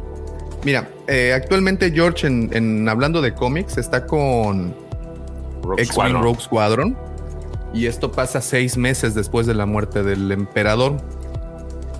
Mira, 0.65 0.89
eh, 1.09 1.33
actualmente 1.33 1.91
George, 1.91 2.27
en, 2.27 2.51
en 2.53 2.89
hablando 2.89 3.21
de 3.21 3.35
cómics, 3.35 3.79
está 3.79 4.07
con 4.07 4.75
X-Wing 5.79 5.87
Squadron. 5.87 6.23
Rogue 6.23 6.41
Squadron. 6.41 6.97
Y 7.75 7.87
esto 7.87 8.13
pasa 8.13 8.41
seis 8.41 8.77
meses 8.77 9.15
después 9.15 9.47
de 9.47 9.55
la 9.55 9.67
muerte 9.67 10.03
del 10.03 10.31
emperador. 10.31 10.99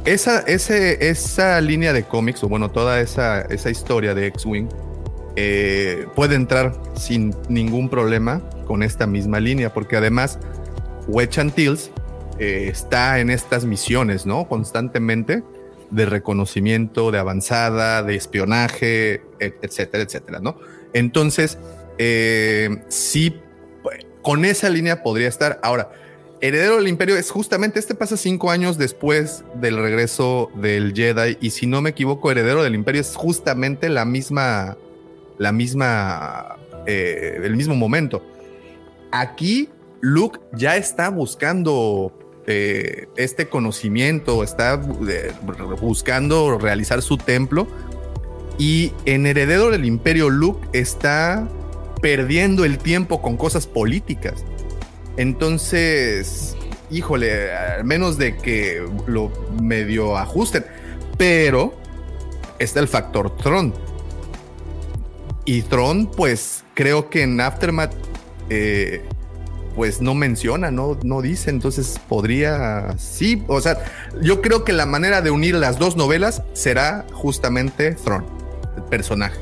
Esa, 0.05 0.41
ese, 0.41 1.09
esa 1.09 1.61
línea 1.61 1.93
de 1.93 2.05
cómics, 2.05 2.45
o 2.45 2.49
bueno, 2.49 2.71
toda 2.71 3.01
esa, 3.01 3.43
esa 3.43 3.71
historia 3.71 4.15
de 4.15 4.27
X-Wing, 4.27 4.69
eh, 5.37 6.07
puede 6.15 6.35
entrar 6.35 6.75
sin 6.95 7.35
ningún 7.49 7.89
problema 7.89 8.43
con 8.67 8.83
esta 8.83 9.07
misma 9.07 9.41
línea, 9.41 9.73
porque 9.73 9.97
además 9.97 10.39
Wedge 11.09 11.41
eh, 12.39 12.69
está 12.69 13.19
en 13.19 13.31
estas 13.31 13.65
misiones, 13.65 14.27
¿no? 14.27 14.49
Constantemente 14.49 15.43
de 15.91 16.07
reconocimiento, 16.07 17.11
de 17.11 17.19
avanzada, 17.19 18.03
de 18.03 18.15
espionaje, 18.15 19.23
et- 19.41 19.63
etcétera, 19.63 20.03
etcétera, 20.03 20.41
¿no? 20.41 20.57
Entonces, 20.95 21.59
eh, 21.99 22.83
sí, 22.89 23.37
con 24.23 24.45
esa 24.45 24.71
línea 24.71 25.03
podría 25.03 25.29
estar. 25.29 25.61
Ahora, 25.63 25.91
Heredero 26.41 26.77
del 26.77 26.89
Imperio 26.89 27.17
es 27.17 27.31
justamente, 27.31 27.79
este 27.79 27.95
pasa 27.95 28.17
cinco 28.17 28.51
años 28.51 28.77
después 28.79 29.45
del 29.55 29.77
regreso 29.77 30.51
del 30.55 30.93
Jedi, 30.95 31.37
y 31.41 31.51
si 31.51 31.67
no 31.67 31.81
me 31.83 31.91
equivoco, 31.91 32.31
Heredero 32.31 32.63
del 32.63 32.75
Imperio 32.75 33.01
es 33.01 33.15
justamente 33.15 33.89
la 33.89 34.05
misma, 34.05 34.77
la 35.43 35.51
misma, 35.51 36.57
eh, 36.87 37.41
el 37.43 37.57
mismo 37.57 37.75
momento. 37.75 38.25
Aquí 39.11 39.69
Luke 40.01 40.39
ya 40.53 40.77
está 40.77 41.11
buscando 41.11 42.13
eh, 42.47 43.09
este 43.17 43.49
conocimiento, 43.49 44.45
está 44.45 44.81
eh, 45.09 45.33
buscando 45.81 46.59
realizar 46.59 47.03
su 47.03 47.17
templo. 47.19 47.67
Y 48.57 48.93
en 49.05 49.27
Heredero 49.27 49.71
del 49.71 49.85
Imperio, 49.85 50.31
Luke 50.31 50.65
está 50.73 51.49
perdiendo 52.01 52.65
el 52.65 52.79
tiempo 52.79 53.21
con 53.21 53.37
cosas 53.37 53.67
políticas. 53.67 54.45
Entonces, 55.17 56.57
híjole, 56.89 57.53
al 57.53 57.85
menos 57.85 58.17
de 58.17 58.37
que 58.37 58.87
lo 59.09 59.33
medio 59.61 60.17
ajusten. 60.17 60.65
Pero 61.19 61.75
está 62.61 62.79
el 62.79 62.87
factor 62.87 63.37
Tron. 63.39 63.75
Y 65.45 65.63
Tron, 65.63 66.07
pues 66.07 66.65
creo 66.75 67.11
que 67.11 67.23
en 67.23 67.41
Aftermath, 67.41 67.93
eh, 68.49 69.03
pues 69.75 70.01
no 70.01 70.15
menciona, 70.15 70.71
no, 70.71 70.99
no 71.03 71.23
dice. 71.23 71.51
Entonces 71.51 72.01
podría, 72.09 72.95
sí, 72.99 73.43
o 73.49 73.61
sea, 73.61 73.79
yo 74.21 74.41
creo 74.41 74.65
que 74.65 74.73
la 74.73 74.87
manera 74.87 75.21
de 75.21 75.31
unir 75.31 75.55
las 75.55 75.79
dos 75.79 75.97
novelas 75.97 76.43
será 76.53 77.07
justamente 77.13 77.93
Tron, 77.93 78.25
el 78.77 78.83
personaje 78.85 79.39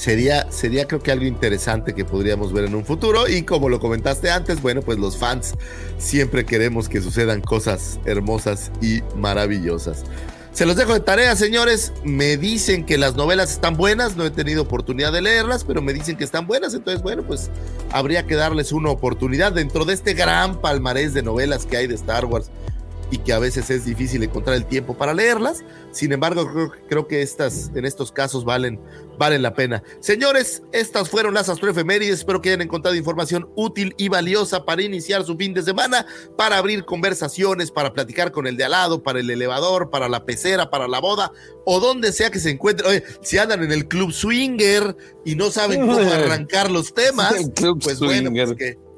sería, 0.00 0.50
sería 0.50 0.88
creo 0.88 1.02
que 1.02 1.12
algo 1.12 1.26
interesante 1.26 1.94
que 1.94 2.04
podríamos 2.04 2.52
ver 2.52 2.64
en 2.64 2.74
un 2.74 2.84
futuro. 2.84 3.28
Y 3.28 3.42
como 3.42 3.68
lo 3.68 3.80
comentaste 3.80 4.30
antes, 4.30 4.62
bueno, 4.62 4.82
pues 4.82 4.98
los 4.98 5.18
fans 5.18 5.54
siempre 5.98 6.44
queremos 6.46 6.88
que 6.88 7.00
sucedan 7.00 7.42
cosas 7.42 8.00
hermosas 8.06 8.72
y 8.80 9.02
maravillosas. 9.16 10.04
Se 10.52 10.66
los 10.66 10.76
dejo 10.76 10.92
de 10.94 11.00
tarea, 11.00 11.36
señores. 11.36 11.92
Me 12.04 12.36
dicen 12.36 12.84
que 12.84 12.98
las 12.98 13.14
novelas 13.14 13.52
están 13.52 13.76
buenas. 13.76 14.16
No 14.16 14.24
he 14.24 14.30
tenido 14.30 14.62
oportunidad 14.62 15.12
de 15.12 15.22
leerlas, 15.22 15.64
pero 15.64 15.80
me 15.80 15.92
dicen 15.92 16.16
que 16.16 16.24
están 16.24 16.46
buenas. 16.46 16.74
Entonces, 16.74 17.02
bueno, 17.02 17.22
pues 17.22 17.50
habría 17.92 18.26
que 18.26 18.34
darles 18.34 18.72
una 18.72 18.90
oportunidad 18.90 19.52
dentro 19.52 19.84
de 19.84 19.94
este 19.94 20.14
gran 20.14 20.60
palmarés 20.60 21.14
de 21.14 21.22
novelas 21.22 21.66
que 21.66 21.76
hay 21.76 21.86
de 21.86 21.94
Star 21.94 22.24
Wars 22.24 22.50
y 23.10 23.18
que 23.18 23.32
a 23.32 23.38
veces 23.38 23.70
es 23.70 23.84
difícil 23.84 24.22
encontrar 24.22 24.56
el 24.56 24.66
tiempo 24.66 24.96
para 24.96 25.14
leerlas. 25.14 25.64
Sin 25.90 26.12
embargo, 26.12 26.72
creo, 26.88 27.08
que 27.08 27.22
estas, 27.22 27.70
en 27.74 27.84
estos 27.84 28.12
casos 28.12 28.44
valen, 28.44 28.80
valen 29.18 29.42
la 29.42 29.54
pena. 29.54 29.82
Señores, 30.00 30.62
estas 30.72 31.08
fueron 31.08 31.34
las 31.34 31.48
astroefemérides. 31.48 32.20
Espero 32.20 32.40
que 32.40 32.50
hayan 32.50 32.62
encontrado 32.62 32.96
información 32.96 33.48
útil 33.56 33.94
y 33.96 34.08
valiosa 34.08 34.64
para 34.64 34.82
iniciar 34.82 35.24
su 35.24 35.36
fin 35.36 35.54
de 35.54 35.62
semana, 35.62 36.06
para 36.36 36.58
abrir 36.58 36.84
conversaciones, 36.84 37.70
para 37.70 37.92
platicar 37.92 38.30
con 38.30 38.46
el 38.46 38.56
de 38.56 38.64
al 38.64 38.70
lado, 38.70 39.02
para 39.02 39.18
el 39.18 39.28
elevador, 39.28 39.90
para 39.90 40.08
la 40.08 40.24
pecera, 40.24 40.70
para 40.70 40.86
la 40.86 41.00
boda 41.00 41.32
o 41.64 41.80
donde 41.80 42.12
sea 42.12 42.30
que 42.30 42.38
se 42.38 42.50
encuentren. 42.50 42.90
Oye, 42.90 43.04
si 43.22 43.38
andan 43.38 43.62
en 43.64 43.72
el 43.72 43.88
club 43.88 44.12
swinger 44.12 44.96
y 45.24 45.34
no 45.34 45.50
saben 45.50 45.80
cómo 45.80 45.98
arrancar 45.98 46.70
los 46.70 46.94
temas, 46.94 47.34
pues 47.82 47.98
bueno, 47.98 48.30
pues 48.32 48.54
que 48.54 48.89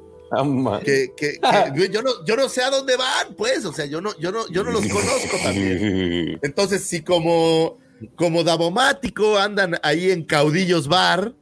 que, 0.83 1.13
que, 1.15 1.39
yo, 1.91 2.01
no, 2.01 2.25
yo 2.25 2.35
no 2.35 2.49
sé 2.49 2.61
a 2.63 2.69
dónde 2.69 2.95
van, 2.95 3.35
pues, 3.37 3.65
o 3.65 3.73
sea, 3.73 3.85
yo 3.85 4.01
no, 4.01 4.17
yo 4.19 4.31
no, 4.31 4.47
yo 4.49 4.63
no 4.63 4.71
los 4.71 4.87
conozco 4.87 5.37
también. 5.43 6.39
Entonces, 6.41 6.83
si 6.83 7.01
como, 7.01 7.77
como 8.15 8.43
Davomático 8.43 9.37
andan 9.37 9.79
ahí 9.83 10.11
en 10.11 10.23
Caudillos 10.23 10.87
Bar, 10.87 11.33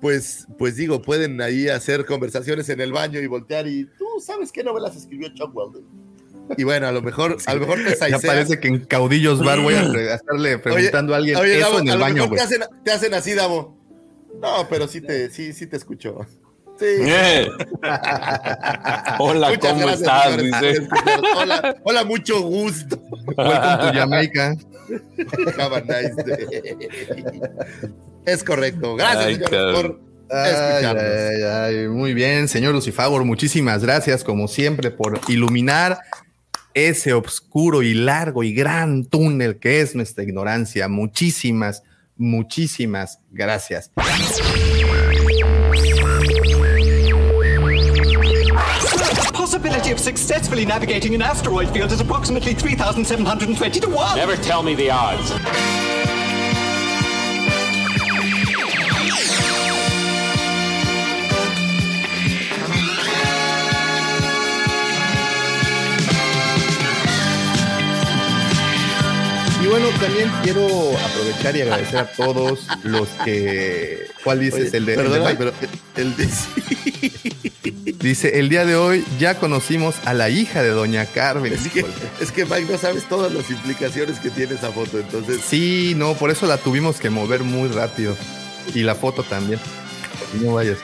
pues, 0.00 0.46
pues 0.58 0.76
digo, 0.76 1.02
pueden 1.02 1.40
ahí 1.40 1.68
hacer 1.68 2.06
conversaciones 2.06 2.68
en 2.68 2.80
el 2.80 2.92
baño 2.92 3.20
y 3.20 3.26
voltear 3.26 3.66
y 3.66 3.84
tú 3.98 4.06
sabes 4.20 4.52
qué 4.52 4.62
novelas 4.62 4.96
escribió 4.96 5.28
Chuck 5.34 5.54
Weldon. 5.54 5.84
Y 6.56 6.64
bueno, 6.64 6.86
a 6.86 6.92
lo 6.92 7.02
mejor, 7.02 7.36
a 7.44 7.54
lo 7.54 7.60
mejor 7.60 7.78
te 7.84 8.10
Ya 8.10 8.18
parece 8.18 8.58
que 8.58 8.68
en 8.68 8.84
Caudillos 8.84 9.44
Bar 9.44 9.60
voy 9.60 9.74
a, 9.74 10.14
estarle 10.14 10.58
preguntando 10.58 11.12
a 11.14 11.18
alguien 11.18 11.36
eso 11.36 11.78
en 11.80 11.88
el 11.88 11.98
baño, 11.98 12.30
te 12.30 12.40
hacen, 12.40 12.62
te 12.84 12.90
hacen 12.90 13.12
así, 13.14 13.34
Davo. 13.34 13.76
No, 14.40 14.66
pero 14.70 14.86
sí 14.86 15.00
te, 15.00 15.30
sí, 15.30 15.52
sí 15.52 15.66
te 15.66 15.76
escucho. 15.76 16.20
hola, 19.18 19.58
¿cómo 19.58 19.90
estás? 19.90 20.38
Hola, 21.36 21.76
hola, 21.82 22.04
mucho 22.04 22.40
gusto. 22.42 23.02
Welcome 23.36 23.78
to 23.78 23.92
Jamaica. 23.92 24.54
es 28.26 28.44
correcto. 28.44 28.96
Gracias, 28.96 29.48
por 29.48 30.08
muy 31.90 32.14
bien, 32.14 32.48
señor 32.48 32.74
Lucifagor. 32.74 33.24
Muchísimas 33.24 33.82
gracias, 33.82 34.24
como 34.24 34.46
siempre, 34.46 34.90
por 34.90 35.20
iluminar 35.28 35.98
ese 36.74 37.12
oscuro 37.12 37.82
y 37.82 37.94
largo 37.94 38.44
y 38.44 38.52
gran 38.52 39.04
túnel 39.04 39.58
que 39.58 39.80
es 39.80 39.94
nuestra 39.94 40.22
ignorancia. 40.22 40.88
Muchísimas, 40.88 41.82
muchísimas 42.16 43.20
gracias. 43.30 43.90
Successfully 49.98 50.64
navigating 50.64 51.14
an 51.14 51.22
asteroid 51.22 51.68
field 51.70 51.92
is 51.92 52.00
approximately 52.00 52.54
3,720 52.54 53.80
to 53.80 53.90
1. 53.90 54.16
Never 54.16 54.36
tell 54.36 54.62
me 54.62 54.74
the 54.74 54.90
odds. 54.90 55.97
Y 69.68 69.70
bueno, 69.70 69.88
también 70.00 70.30
quiero 70.42 70.66
aprovechar 70.66 71.54
y 71.54 71.60
agradecer 71.60 71.98
a 71.98 72.10
todos 72.10 72.66
los 72.84 73.06
que. 73.22 74.06
¿Cuál 74.24 74.40
dices? 74.40 74.72
el 74.72 74.86
de. 74.86 74.94
Perdón, 74.94 75.34
pero 75.36 75.52
el 75.96 76.16
de. 76.16 76.28
Dice, 77.98 78.38
el 78.38 78.48
día 78.48 78.64
de 78.64 78.76
hoy 78.76 79.04
ya 79.18 79.38
conocimos 79.38 79.96
a 80.06 80.14
la 80.14 80.30
hija 80.30 80.62
de 80.62 80.70
Doña 80.70 81.04
Carmen. 81.04 81.52
Es 81.52 81.68
que, 81.68 81.84
es 82.18 82.32
que 82.32 82.46
Mike, 82.46 82.66
no 82.72 82.78
sabes 82.78 83.06
todas 83.08 83.30
las 83.30 83.50
implicaciones 83.50 84.20
que 84.20 84.30
tiene 84.30 84.54
esa 84.54 84.70
foto, 84.70 85.00
entonces... 85.00 85.40
Sí, 85.46 85.94
no, 85.96 86.14
por 86.14 86.30
eso 86.30 86.46
la 86.46 86.56
tuvimos 86.56 86.98
que 86.98 87.10
mover 87.10 87.42
muy 87.42 87.68
rápido. 87.68 88.16
Y 88.74 88.84
la 88.84 88.94
foto 88.94 89.22
también. 89.22 89.60
No 90.40 90.54
vayas. 90.54 90.78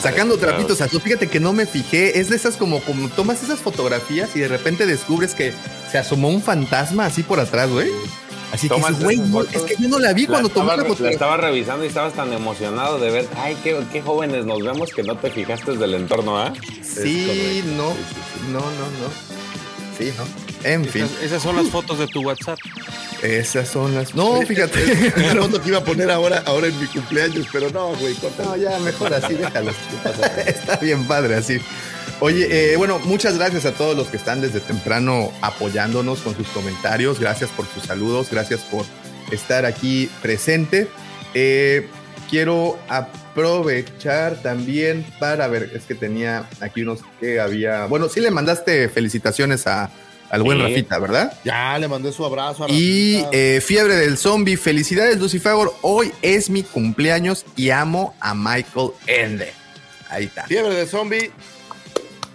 Sacando 0.00 0.36
trapitos 0.36 0.80
a 0.80 0.88
Fíjate 0.88 1.28
que 1.28 1.40
no 1.40 1.52
me 1.52 1.66
fijé. 1.66 2.18
Es 2.18 2.30
de 2.30 2.36
esas 2.36 2.56
como, 2.56 2.80
como 2.80 3.08
tomas 3.08 3.42
esas 3.42 3.60
fotografías 3.60 4.34
y 4.36 4.40
de 4.40 4.48
repente 4.48 4.86
descubres 4.86 5.34
que 5.34 5.52
se 5.90 5.98
asomó 5.98 6.28
un 6.28 6.42
fantasma 6.42 7.06
así 7.06 7.22
por 7.22 7.40
atrás, 7.40 7.70
güey. 7.70 7.90
Así 8.52 8.68
que, 8.68 8.80
güey, 9.02 9.20
es 9.52 9.62
que 9.62 9.74
yo 9.78 9.88
no 9.88 9.98
la 9.98 10.12
vi 10.12 10.26
cuando 10.26 10.48
tomé 10.48 10.76
la 10.76 10.84
foto. 10.84 11.02
La 11.02 11.10
estaba 11.10 11.36
revisando 11.36 11.84
y 11.84 11.88
estabas 11.88 12.14
tan 12.14 12.32
emocionado 12.32 12.98
de 12.98 13.10
ver, 13.10 13.28
ay, 13.36 13.56
qué, 13.62 13.76
qué 13.92 14.02
jóvenes 14.02 14.46
nos 14.46 14.62
vemos 14.62 14.90
que 14.92 15.02
no 15.02 15.16
te 15.16 15.30
fijaste 15.30 15.76
del 15.76 15.94
entorno, 15.94 16.38
¿ah? 16.38 16.52
Sí, 16.82 17.62
no, 17.76 17.88
no, 18.52 18.60
no, 18.60 18.86
no. 19.00 19.36
Sí, 19.98 20.12
no. 20.16 20.24
En 20.68 20.84
fin. 20.84 21.08
Esas 21.22 21.42
son 21.42 21.56
las 21.56 21.68
fotos 21.68 21.98
de 21.98 22.06
tu 22.06 22.22
WhatsApp. 22.22 22.58
Esas 23.22 23.68
son 23.68 23.94
las. 23.94 24.14
No, 24.14 24.42
fíjate. 24.42 24.82
Es 24.82 25.16
la 25.34 25.42
foto 25.42 25.62
que 25.62 25.68
iba 25.68 25.78
a 25.78 25.84
poner 25.84 26.10
ahora, 26.10 26.42
ahora 26.46 26.66
en 26.66 26.78
mi 26.78 26.86
cumpleaños, 26.86 27.46
pero 27.52 27.70
no, 27.70 27.94
güey, 27.96 28.14
No, 28.38 28.56
ya 28.56 28.78
mejor 28.80 29.14
así, 29.14 29.34
déjalo. 29.34 29.72
Está 30.46 30.76
bien 30.76 31.04
padre 31.04 31.36
así. 31.36 31.60
Oye, 32.20 32.72
eh, 32.72 32.76
bueno, 32.76 32.98
muchas 33.00 33.36
gracias 33.36 33.66
a 33.66 33.72
todos 33.72 33.94
los 33.96 34.08
que 34.08 34.16
están 34.16 34.40
desde 34.40 34.60
temprano 34.60 35.32
apoyándonos 35.42 36.20
con 36.20 36.34
sus 36.34 36.48
comentarios. 36.48 37.20
Gracias 37.20 37.50
por 37.50 37.66
sus 37.66 37.82
saludos, 37.82 38.28
gracias 38.30 38.60
por 38.60 38.86
estar 39.30 39.66
aquí 39.66 40.10
presente. 40.22 40.88
Eh, 41.34 41.88
quiero 42.28 42.78
aprovechar 42.88 44.42
también 44.42 45.04
para 45.18 45.48
ver, 45.48 45.70
es 45.74 45.84
que 45.84 45.94
tenía 45.94 46.48
aquí 46.60 46.82
unos 46.82 47.00
que 47.20 47.40
había. 47.40 47.86
Bueno, 47.86 48.08
sí 48.08 48.20
le 48.20 48.30
mandaste 48.30 48.88
felicitaciones 48.88 49.66
a, 49.66 49.90
al 50.30 50.42
buen 50.42 50.60
Rafita, 50.60 50.98
¿verdad? 50.98 51.32
Ya, 51.44 51.78
le 51.78 51.88
mandé 51.88 52.12
su 52.12 52.24
abrazo. 52.24 52.64
A 52.64 52.70
y 52.70 53.24
eh, 53.32 53.60
Fiebre 53.64 53.96
del 53.96 54.18
Zombie, 54.18 54.56
felicidades 54.56 55.18
Lucifer, 55.18 55.54
hoy 55.82 56.12
es 56.22 56.50
mi 56.50 56.62
cumpleaños 56.62 57.44
y 57.56 57.70
amo 57.70 58.14
a 58.20 58.34
Michael 58.34 58.90
Ende. 59.06 59.52
Ahí 60.08 60.24
está. 60.24 60.44
Fiebre 60.46 60.74
del 60.74 60.86
Zombie, 60.86 61.32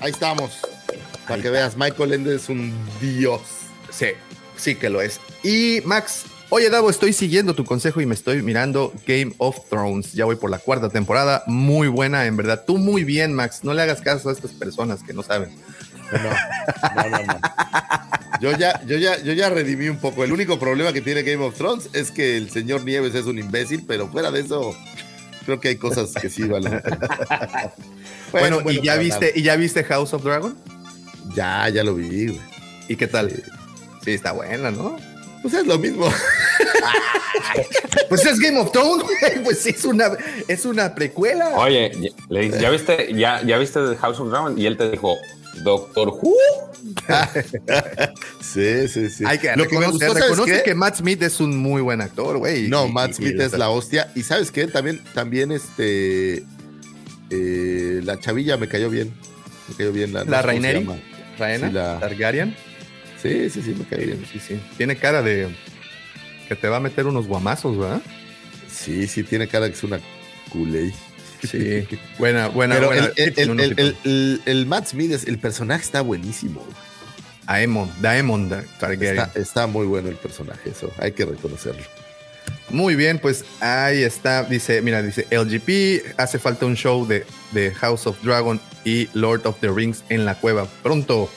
Ahí 0.01 0.09
estamos. 0.09 0.59
Para 1.27 1.41
que 1.41 1.49
veas, 1.51 1.77
Michael 1.77 2.13
Ende 2.13 2.35
es 2.35 2.49
un 2.49 2.73
dios. 2.99 3.41
Sí, 3.91 4.07
sí 4.57 4.76
que 4.76 4.89
lo 4.89 4.99
es. 4.99 5.19
Y 5.43 5.81
Max, 5.85 6.23
oye 6.51 6.69
Davo, 6.69 6.89
estoy 6.89 7.13
siguiendo 7.13 7.55
tu 7.55 7.65
consejo 7.65 8.01
y 8.01 8.05
me 8.05 8.13
estoy 8.13 8.43
mirando 8.43 8.93
Game 9.07 9.33
of 9.39 9.67
Thrones. 9.69 10.13
Ya 10.13 10.25
voy 10.25 10.35
por 10.35 10.51
la 10.51 10.59
cuarta 10.59 10.89
temporada. 10.89 11.43
Muy 11.47 11.87
buena, 11.87 12.25
en 12.27 12.37
verdad. 12.37 12.63
Tú 12.67 12.77
muy 12.77 13.03
bien, 13.03 13.33
Max. 13.33 13.63
No 13.63 13.73
le 13.73 13.81
hagas 13.81 14.01
caso 14.01 14.29
a 14.29 14.33
estas 14.33 14.51
personas 14.51 15.01
que 15.01 15.13
no 15.13 15.23
saben. 15.23 15.49
No, 16.11 17.09
no, 17.09 17.25
no, 17.25 17.39
Yo 18.41 18.57
ya, 18.57 18.83
yo 18.85 18.97
ya, 18.97 19.17
yo 19.23 19.33
ya 19.33 19.49
redimí 19.49 19.87
un 19.87 19.97
poco. 19.97 20.23
El 20.23 20.31
único 20.31 20.59
problema 20.59 20.93
que 20.93 21.01
tiene 21.01 21.23
Game 21.23 21.43
of 21.43 21.55
Thrones 21.55 21.89
es 21.93 22.11
que 22.11 22.37
el 22.37 22.51
señor 22.51 22.83
Nieves 22.83 23.15
es 23.15 23.25
un 23.25 23.39
imbécil, 23.39 23.85
pero 23.87 24.09
fuera 24.09 24.29
de 24.29 24.41
eso, 24.41 24.75
creo 25.45 25.59
que 25.59 25.69
hay 25.69 25.77
cosas 25.77 26.11
que 26.13 26.29
sí 26.29 26.43
valen. 26.43 26.81
Bueno, 28.31 28.61
¿y, 28.71 28.81
ya 28.81 28.95
viste, 28.95 29.33
¿y 29.35 29.41
ya 29.41 29.57
viste 29.57 29.83
House 29.83 30.13
of 30.13 30.23
Dragon? 30.23 30.57
Ya, 31.35 31.67
ya 31.67 31.83
lo 31.83 31.95
vi, 31.95 32.27
güey. 32.27 32.39
¿Y 32.87 32.95
qué 32.95 33.05
tal? 33.05 33.29
Sí. 34.03 34.11
está 34.11 34.31
buena, 34.31 34.71
¿no? 34.71 34.97
Pues 35.41 35.53
es 35.55 35.65
lo 35.65 35.80
mismo. 35.80 36.07
pues 38.09 38.26
es 38.26 38.39
Game 38.39 38.59
of 38.59 38.72
Thrones, 38.72 39.03
güey. 39.03 39.43
Pues 39.43 39.65
es 39.65 39.84
una, 39.85 40.11
es 40.47 40.65
una 40.65 40.93
precuela. 40.93 41.49
Oye, 41.57 41.91
ya, 41.99 42.09
le 42.30 42.41
dices, 42.41 42.61
¿ya 42.61 42.69
viste, 42.69 43.13
ya, 43.15 43.41
ya 43.43 43.57
viste 43.57 43.80
House 43.99 44.19
of 44.19 44.30
Dragon? 44.30 44.57
Y 44.59 44.65
él 44.65 44.77
te 44.77 44.91
dijo, 44.91 45.15
Doctor 45.63 46.09
Who. 46.09 46.34
sí, 48.41 48.88
sí, 48.88 49.09
sí. 49.09 49.23
Hay 49.26 49.38
que 49.39 49.55
Lo 49.55 49.68
que 49.68 49.77
me 49.77 49.88
gustó, 49.88 50.07
¿sabes 50.07 50.23
reconoce 50.23 50.57
qué? 50.57 50.63
que 50.63 50.76
Matt 50.76 50.95
Smith 50.97 51.22
es 51.23 51.39
un 51.39 51.57
muy 51.57 51.81
buen 51.81 52.01
actor, 52.01 52.38
güey. 52.38 52.68
No, 52.68 52.88
Y- 52.88 52.91
Matt 52.91 53.13
Smith 53.13 53.35
y- 53.38 53.41
es 53.41 53.53
la 53.53 53.69
hostia. 53.69 54.11
Y 54.15 54.23
sabes 54.23 54.51
qué, 54.51 54.68
también, 54.68 55.01
también 55.13 55.51
este 55.51 56.43
eh, 57.30 58.01
la 58.03 58.19
chavilla 58.19 58.57
me 58.57 58.68
cayó 58.68 58.89
bien. 58.89 59.13
Me 59.69 59.76
cayó 59.76 59.91
bien 59.91 60.13
la, 60.13 60.26
no 60.26 60.31
¿La 60.31 60.41
sé 60.41 60.47
cómo 60.47 60.61
se 60.61 60.68
Raineri? 60.68 60.85
llama. 60.85 60.99
Raena, 61.38 61.68
Sí, 61.68 61.73
la- 61.73 61.99
Targaryen. 61.99 62.55
Sí, 63.22 63.49
sí, 63.49 63.61
sí, 63.61 63.76
me 63.77 63.85
cayó 63.85 64.06
bien. 64.07 64.26
Sí, 64.31 64.39
sí. 64.39 64.60
Tiene 64.77 64.95
cara 64.95 65.22
de 65.22 65.49
que 66.48 66.56
te 66.56 66.68
va 66.68 66.77
a 66.77 66.80
meter 66.80 67.06
unos 67.06 67.27
guamazos, 67.27 67.77
¿verdad? 67.77 68.02
Sí, 68.69 69.07
sí, 69.07 69.23
tiene 69.23 69.48
cara 69.48 69.65
de 69.65 69.72
que 69.72 69.77
es 69.77 69.84
una 69.84 69.99
culé. 70.49 70.93
Sí. 71.48 71.88
Buena, 72.19 72.48
buena, 72.49 72.76
Pero 72.76 72.88
buena. 72.88 73.10
el, 73.15 73.95
el, 74.03 74.41
el, 74.45 74.65
Matt 74.65 74.88
Smith, 74.88 75.11
es- 75.11 75.26
el 75.27 75.39
personaje 75.39 75.84
está 75.84 76.02
buenísimo. 76.02 76.65
Aemon, 77.48 77.91
Daemon 78.02 78.49
da- 78.49 78.64
Targaryen. 78.80 79.18
Está, 79.26 79.39
está 79.39 79.68
muy 79.68 79.85
bueno 79.88 80.10
el 80.10 80.15
personaje, 80.15 80.69
eso 80.69 80.91
hay 80.99 81.11
que 81.14 81.26
reconocerlo. 81.26 81.81
Muy 82.69 82.95
bien, 82.95 83.19
pues 83.19 83.43
ahí 83.60 84.03
está. 84.03 84.43
Dice, 84.43 84.81
mira, 84.81 85.02
dice 85.02 85.27
LGP, 85.31 86.14
hace 86.18 86.39
falta 86.39 86.65
un 86.65 86.76
show 86.76 87.06
de, 87.06 87.26
de 87.52 87.72
House 87.73 88.07
of 88.07 88.22
Dragon 88.23 88.61
y 88.85 89.10
Lord 89.14 89.45
of 89.45 89.57
the 89.60 89.69
Rings 89.69 90.03
en 90.10 90.26
la 90.26 90.35
cueva. 90.35 90.68
Pronto, 90.84 91.30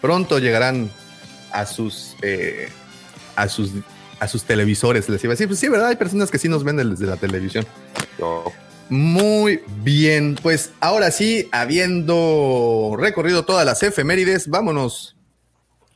pronto 0.00 0.38
llegarán 0.38 0.90
a 1.52 1.66
sus 1.66 2.16
eh, 2.22 2.68
a 3.36 3.48
sus 3.48 3.70
a 4.18 4.28
sus 4.28 4.44
televisores. 4.44 5.08
Les 5.08 5.22
iba 5.24 5.32
a 5.32 5.34
decir, 5.34 5.48
pues 5.48 5.58
sí, 5.58 5.68
¿verdad? 5.68 5.88
Hay 5.88 5.96
personas 5.96 6.30
que 6.30 6.38
sí 6.38 6.48
nos 6.48 6.64
ven 6.64 6.76
desde 6.76 7.06
la 7.06 7.16
televisión. 7.16 7.66
Muy 8.90 9.62
bien, 9.82 10.36
pues 10.42 10.72
ahora 10.80 11.10
sí, 11.10 11.48
habiendo 11.52 12.96
recorrido 12.98 13.44
todas 13.44 13.64
las 13.64 13.82
efemérides, 13.82 14.48
vámonos 14.48 15.16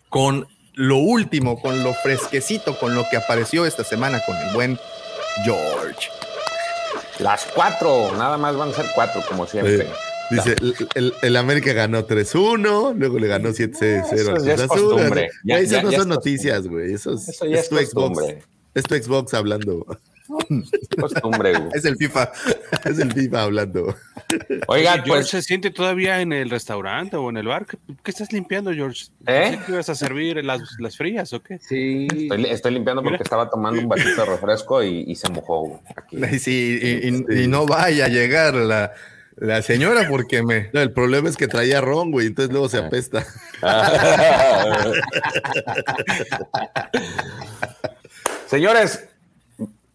con 0.09 0.47
lo 0.75 0.99
último, 0.99 1.61
con 1.61 1.83
lo 1.83 1.93
fresquecito, 1.93 2.79
con 2.79 2.95
lo 2.95 3.05
que 3.11 3.17
apareció 3.17 3.67
esta 3.67 3.85
semana 3.85 4.23
con 4.25 4.37
el 4.37 4.55
buen 4.55 4.79
George. 5.45 6.09
Las 7.19 7.47
cuatro, 7.55 8.13
nada 8.17 8.39
más 8.39 8.57
van 8.57 8.71
a 8.71 8.75
ser 8.75 8.87
cuatro, 8.95 9.23
como 9.29 9.47
siempre. 9.47 9.89
Dice, 10.31 10.57
el, 10.61 10.75
el- 10.95 11.13
el 11.23 11.37
América 11.37 11.73
ganó 11.73 12.07
3-1, 12.07 12.95
luego 12.97 13.19
le 13.19 13.27
ganó 13.29 13.51
7-0 13.51 14.13
Eso 14.13 14.31
al 14.33 14.37
es 14.49 14.61
Cruz 14.61 14.71
Azul. 14.71 14.91
costumbre. 14.95 15.31
Ya- 15.45 15.59
esas 15.59 15.71
ya- 15.71 15.83
no 15.83 15.91
ya 15.91 15.99
son 15.99 16.11
es 16.11 16.17
noticias, 16.17 16.67
güey. 16.67 16.93
Eso 16.95 17.15
es, 17.15 17.29
Eso 17.29 17.47
ya 17.47 17.59
es 17.61 17.69
tu 17.69 17.77
Xbox. 17.77 17.93
costumbre. 17.95 18.43
Es 18.75 18.85
tu 18.85 18.95
Xbox 18.95 19.35
hablando. 19.35 19.87
Costumbre, 21.01 21.53
güey. 21.53 21.69
Es 21.75 21.85
el 21.85 21.97
FIFA. 21.97 22.33
es 22.85 22.99
el 22.99 23.13
FIFA 23.13 23.43
hablando. 23.43 23.95
Oiga, 24.69 24.93
Oye, 24.95 25.03
George 25.05 25.07
pues- 25.07 25.29
se 25.29 25.43
siente 25.43 25.71
todavía 25.71 26.21
en 26.21 26.33
el 26.33 26.51
restaurante 26.51 27.17
o 27.17 27.29
en 27.31 27.37
el 27.37 27.47
bar. 27.47 27.67
¿Qué, 27.67 27.77
qué 28.03 28.11
estás 28.11 28.33
limpiando, 28.33 28.73
George? 28.73 29.05
¿Eh? 29.27 29.51
¿Pensé 29.51 29.59
que 29.67 29.73
ibas 29.73 29.89
a 29.91 29.95
servir 29.95 30.45
las, 30.45 30.61
las 30.79 30.97
frías 30.97 31.33
o 31.33 31.43
qué? 31.43 31.59
Sí. 31.59 32.07
Estoy, 32.11 32.47
estoy 32.47 32.73
limpiando 32.75 33.03
porque 33.03 33.17
Mira. 33.19 33.23
estaba 33.25 33.51
tomando 33.51 33.81
un 33.81 33.89
vasito 33.89 34.23
de 34.23 34.27
refresco 34.27 34.83
y, 34.83 35.05
y 35.07 35.15
se 35.15 35.29
mojó 35.31 35.81
aquí. 35.95 36.19
Sí, 36.39 36.79
y, 36.83 37.09
y- 37.37 37.43
y 37.45 37.47
no 37.47 37.67
vaya 37.67 38.07
a 38.07 38.09
llegar 38.09 38.55
la, 38.55 38.93
la 39.37 39.63
señora 39.63 40.07
porque 40.09 40.43
me. 40.43 40.71
No, 40.73 40.81
el 40.81 40.93
problema 40.93 41.29
es 41.29 41.37
que 41.37 41.49
traía 41.49 41.81
ron, 41.81 42.11
güey, 42.11 42.27
entonces 42.29 42.53
luego 42.53 42.69
se 42.69 42.79
apesta. 42.79 43.25
Señores, 48.47 49.09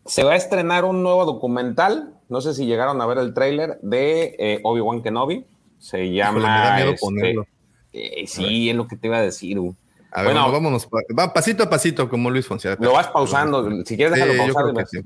se 0.06 0.24
va 0.24 0.34
a 0.34 0.36
estrenar 0.36 0.86
un 0.86 1.04
nuevo 1.04 1.26
documental. 1.26 2.14
No 2.30 2.42
sé 2.42 2.54
si 2.54 2.66
llegaron 2.66 3.02
a 3.02 3.06
ver 3.06 3.18
el 3.20 3.34
tráiler 3.34 3.80
de 3.82 4.36
eh, 4.40 4.60
Obi-Wan 4.64 5.02
Kenobi. 5.02 5.46
Se 5.80 6.12
llama. 6.12 6.40
me 6.40 6.46
da 6.46 6.76
miedo 6.76 6.90
este, 6.92 7.00
ponerlo. 7.00 7.48
eh, 7.94 8.26
sí, 8.28 8.70
es 8.70 8.76
lo 8.76 8.88
que 8.88 8.98
te 8.98 9.08
iba 9.08 9.18
a 9.18 9.22
decir. 9.22 9.60
güey. 9.60 9.74
A 10.12 10.24
ver, 10.24 10.34
Bueno, 10.34 10.52
vámonos, 10.52 10.88
va 11.18 11.32
pasito 11.34 11.64
a 11.64 11.70
pasito, 11.70 12.10
como 12.10 12.30
Luis 12.32 12.46
Fonseca. 12.48 12.78
Lo 12.84 12.94
vas 12.94 13.08
pausando. 13.08 13.70
Si 13.86 13.96
quieres, 13.96 14.14
déjalo 14.14 14.34
Sí, 14.34 14.40
pausar. 14.40 15.04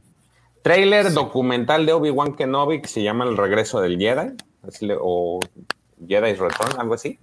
Sí. 0.63 0.69
Trailer 0.69 1.11
documental 1.11 1.85
de 1.85 1.93
Obi-Wan 1.93 2.35
Kenobi 2.35 2.81
que 2.81 2.87
se 2.87 3.03
llama 3.03 3.25
El 3.25 3.37
regreso 3.37 3.81
del 3.81 3.97
Jedi, 3.97 4.35
o 4.99 5.39
Jedi's 6.07 6.39
Return, 6.39 6.79
algo 6.79 6.93
así. 6.93 7.19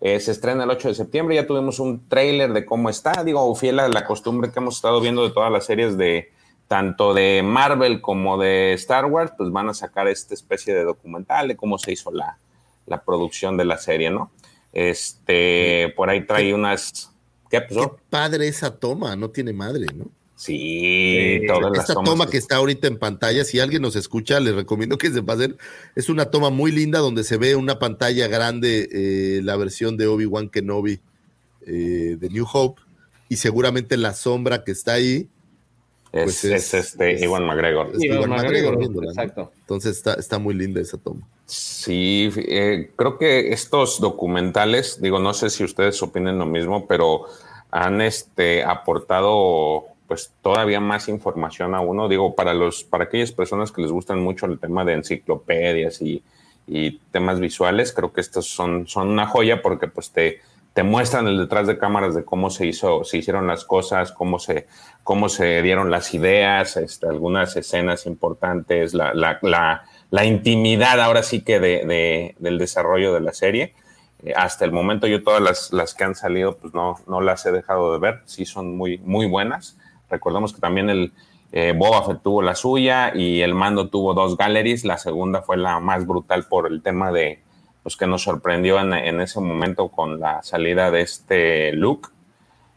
Eh, 0.00 0.20
se 0.20 0.32
estrena 0.32 0.64
el 0.64 0.70
8 0.70 0.88
de 0.88 0.94
septiembre. 0.94 1.34
Ya 1.34 1.46
tuvimos 1.46 1.78
un 1.78 2.08
trailer 2.08 2.52
de 2.52 2.66
cómo 2.66 2.90
está. 2.90 3.24
Digo, 3.24 3.54
fiel 3.54 3.80
a 3.80 3.88
la 3.88 4.04
costumbre 4.04 4.52
que 4.52 4.58
hemos 4.58 4.76
estado 4.76 5.00
viendo 5.00 5.22
de 5.22 5.30
todas 5.30 5.50
las 5.50 5.64
series 5.64 5.96
de 5.96 6.30
tanto 6.68 7.14
de 7.14 7.42
Marvel 7.42 8.00
como 8.00 8.38
de 8.38 8.72
Star 8.74 9.06
Wars, 9.06 9.32
pues 9.36 9.50
van 9.50 9.68
a 9.68 9.74
sacar 9.74 10.08
esta 10.08 10.34
especie 10.34 10.74
de 10.74 10.84
documental 10.84 11.48
de 11.48 11.56
cómo 11.56 11.78
se 11.78 11.92
hizo 11.92 12.10
la, 12.10 12.38
la 12.86 13.02
producción 13.02 13.56
de 13.56 13.64
la 13.64 13.78
serie, 13.78 14.10
¿no? 14.10 14.30
Este, 14.72 15.92
por 15.96 16.10
ahí 16.10 16.26
trae 16.26 16.52
unas. 16.52 17.12
¿Qué 17.48 17.60
pasó? 17.60 17.98
Padre 18.10 18.48
esa 18.48 18.76
toma, 18.76 19.14
no 19.14 19.30
tiene 19.30 19.52
madre, 19.52 19.86
¿no? 19.94 20.06
Sí, 20.36 21.42
todas 21.46 21.70
las 21.70 21.80
Esta 21.80 21.94
tomas 21.94 22.10
toma 22.10 22.24
que- 22.26 22.32
que 22.32 22.38
está 22.38 22.56
ahorita 22.56 22.88
en 22.88 22.98
pantalla, 22.98 23.44
si 23.44 23.60
alguien 23.60 23.82
nos 23.82 23.94
escucha, 23.96 24.40
les 24.40 24.54
recomiendo 24.54 24.98
que 24.98 25.10
se 25.10 25.22
pasen. 25.22 25.56
Es 25.94 26.08
una 26.08 26.26
toma 26.26 26.50
muy 26.50 26.72
linda 26.72 26.98
donde 26.98 27.22
se 27.24 27.36
ve 27.36 27.54
una 27.56 27.78
pantalla 27.78 28.26
grande 28.26 28.88
eh, 28.92 29.40
la 29.42 29.56
versión 29.56 29.96
de 29.96 30.06
Obi-Wan 30.08 30.48
Kenobi 30.48 31.00
eh, 31.66 32.16
de 32.18 32.28
New 32.30 32.46
Hope 32.52 32.82
y 33.28 33.36
seguramente 33.36 33.96
la 33.96 34.12
sombra 34.12 34.64
que 34.64 34.72
está 34.72 34.94
ahí 34.94 35.28
Es, 36.12 36.24
pues 36.24 36.44
es 36.44 36.74
este 36.74 37.24
Iwan 37.24 37.44
McGregor. 37.46 37.90
es 37.94 38.02
Iwan 38.04 38.30
McGregor 38.30 38.78
viéndola, 38.78 39.06
¿no? 39.06 39.12
exacto. 39.12 39.52
Entonces 39.60 39.96
está, 39.96 40.14
está 40.14 40.38
muy 40.38 40.54
linda 40.54 40.80
esa 40.80 40.98
toma. 40.98 41.26
Sí, 41.46 42.30
eh, 42.36 42.90
creo 42.96 43.18
que 43.18 43.52
estos 43.52 44.00
documentales, 44.00 45.00
digo, 45.00 45.18
no 45.18 45.32
sé 45.34 45.48
si 45.50 45.64
ustedes 45.64 46.02
opinen 46.02 46.38
lo 46.38 46.46
mismo, 46.46 46.86
pero 46.86 47.24
han 47.70 48.00
este, 48.00 48.62
aportado 48.62 49.84
pues 50.06 50.34
todavía 50.42 50.80
más 50.80 51.08
información 51.08 51.74
a 51.74 51.80
uno. 51.80 52.08
Digo, 52.08 52.34
para 52.34 52.54
los, 52.54 52.84
para 52.84 53.04
aquellas 53.04 53.32
personas 53.32 53.72
que 53.72 53.82
les 53.82 53.90
gustan 53.90 54.20
mucho 54.20 54.46
el 54.46 54.58
tema 54.58 54.84
de 54.84 54.94
enciclopedias 54.94 56.02
y, 56.02 56.22
y 56.66 56.98
temas 57.10 57.40
visuales, 57.40 57.92
creo 57.92 58.12
que 58.12 58.20
estos 58.20 58.46
son, 58.46 58.86
son 58.86 59.08
una 59.08 59.26
joya 59.26 59.62
porque 59.62 59.88
pues 59.88 60.10
te, 60.12 60.40
te 60.72 60.82
muestran 60.82 61.26
el 61.26 61.38
detrás 61.38 61.66
de 61.66 61.78
cámaras 61.78 62.14
de 62.14 62.24
cómo 62.24 62.50
se 62.50 62.66
hizo, 62.66 63.04
se 63.04 63.18
hicieron 63.18 63.46
las 63.46 63.64
cosas, 63.64 64.12
cómo 64.12 64.38
se, 64.38 64.66
cómo 65.04 65.28
se 65.28 65.62
dieron 65.62 65.90
las 65.90 66.12
ideas, 66.14 66.76
este, 66.76 67.06
algunas 67.06 67.56
escenas 67.56 68.06
importantes, 68.06 68.92
la, 68.94 69.14
la, 69.14 69.38
la, 70.10 70.24
intimidad 70.24 71.00
ahora 71.00 71.22
sí 71.22 71.42
que 71.42 71.60
de, 71.60 71.84
de- 71.86 72.34
del 72.38 72.58
desarrollo 72.58 73.12
de 73.14 73.20
la 73.20 73.32
serie. 73.32 73.74
Eh, 74.22 74.32
hasta 74.36 74.64
el 74.64 74.72
momento 74.72 75.06
yo 75.06 75.22
todas 75.22 75.40
las, 75.42 75.72
las 75.72 75.94
que 75.94 76.04
han 76.04 76.14
salido 76.14 76.56
pues 76.56 76.74
no, 76.74 76.96
no 77.06 77.20
las 77.20 77.44
he 77.46 77.52
dejado 77.52 77.92
de 77.92 77.98
ver, 77.98 78.22
sí 78.24 78.44
son 78.44 78.76
muy, 78.76 78.98
muy 78.98 79.26
buenas. 79.26 79.78
Recordemos 80.10 80.52
que 80.52 80.60
también 80.60 80.90
el 80.90 81.12
eh, 81.52 81.72
Boba 81.76 82.04
Fett 82.04 82.22
tuvo 82.22 82.42
la 82.42 82.54
suya 82.54 83.12
y 83.14 83.40
el 83.42 83.54
Mando 83.54 83.88
tuvo 83.88 84.12
dos 84.14 84.36
galleries, 84.36 84.84
la 84.84 84.98
segunda 84.98 85.42
fue 85.42 85.56
la 85.56 85.78
más 85.80 86.06
brutal 86.06 86.46
por 86.48 86.66
el 86.66 86.82
tema 86.82 87.12
de 87.12 87.40
pues 87.82 87.96
que 87.96 88.06
nos 88.06 88.22
sorprendió 88.22 88.80
en, 88.80 88.92
en 88.94 89.20
ese 89.20 89.40
momento 89.40 89.88
con 89.88 90.18
la 90.18 90.42
salida 90.42 90.90
de 90.90 91.02
este 91.02 91.72
Luke. 91.72 92.08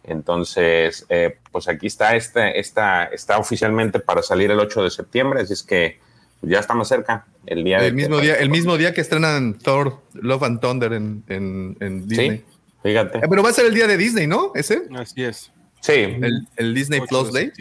Entonces, 0.04 1.06
eh, 1.10 1.38
pues 1.52 1.68
aquí 1.68 1.88
está, 1.88 2.16
este, 2.16 2.60
esta, 2.60 3.06
está 3.06 3.38
oficialmente 3.38 4.00
para 4.00 4.22
salir 4.22 4.52
el 4.52 4.60
8 4.60 4.84
de 4.84 4.90
septiembre, 4.90 5.42
así 5.42 5.54
es 5.54 5.64
que 5.64 6.00
ya 6.42 6.60
estamos 6.60 6.88
cerca, 6.88 7.26
el 7.46 7.64
día 7.64 7.80
de 7.80 7.88
El 7.88 7.94
mismo 7.96 8.20
día, 8.20 8.36
el 8.36 8.50
mismo 8.50 8.78
día 8.78 8.94
que 8.94 9.02
estrenan 9.02 9.58
Thor, 9.58 10.02
Love 10.14 10.44
and 10.44 10.60
Thunder 10.62 10.94
en, 10.94 11.24
en- 11.28 11.78
en 11.80 12.08
Disney. 12.08 12.30
Sí, 12.38 12.46
fíjate. 12.84 13.18
Eh, 13.18 13.24
pero 13.30 13.44
va 13.44 13.50
a 13.50 13.54
ser 13.54 13.66
el 13.66 13.74
día 13.74 13.88
de 13.88 13.98
Disney, 13.98 14.28
¿no? 14.28 14.52
Ese. 14.56 14.84
Así 14.96 15.24
es. 15.24 15.52
Sí, 15.82 15.94
El, 15.94 16.48
el 16.58 16.74
Disney 16.74 17.00
8 17.00 17.08
Plus 17.08 17.34
Day. 17.34 17.52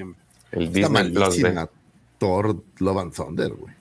el 0.52 0.62
Está 0.64 0.78
Disney 0.78 1.10
Plus 1.12 1.36
de- 1.42 1.68
Thor 2.18 2.56
Love 2.78 2.98
and 2.98 3.14
Thunder, 3.14 3.50
güey. 3.52 3.74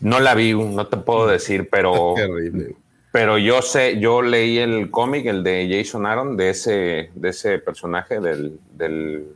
No 0.00 0.20
la 0.20 0.34
vi, 0.34 0.52
no 0.54 0.86
te 0.86 0.96
puedo 0.96 1.26
decir, 1.26 1.68
pero, 1.70 2.14
Qué 2.16 2.24
horrible. 2.24 2.64
güey. 2.64 2.76
pero 3.12 3.38
yo 3.38 3.62
sé, 3.62 3.98
yo 4.00 4.22
leí 4.22 4.58
el 4.58 4.90
cómic, 4.90 5.26
el 5.26 5.42
de 5.42 5.68
Jason 5.70 6.06
Aaron, 6.06 6.36
de 6.36 6.50
ese, 6.50 7.10
de 7.14 7.28
ese 7.28 7.58
personaje 7.58 8.20
del, 8.20 8.58
del 8.72 9.28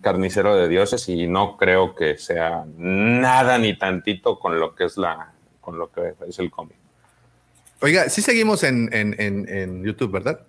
carnicero 0.00 0.54
de 0.56 0.68
dioses, 0.68 1.08
y 1.08 1.26
no 1.26 1.56
creo 1.56 1.94
que 1.94 2.16
sea 2.18 2.64
nada 2.76 3.58
ni 3.58 3.76
tantito 3.76 4.38
con 4.38 4.58
lo 4.60 4.74
que 4.74 4.84
es 4.84 4.96
la, 4.96 5.32
con 5.60 5.78
lo 5.78 5.90
que 5.90 6.14
es 6.28 6.38
el 6.38 6.50
cómic. 6.50 6.76
Oiga, 7.80 8.08
sí 8.08 8.22
seguimos 8.22 8.62
en, 8.62 8.88
en- 8.92 9.14
en- 9.18 9.48
en 9.48 9.82
YouTube, 9.84 10.12
¿verdad? 10.12 10.40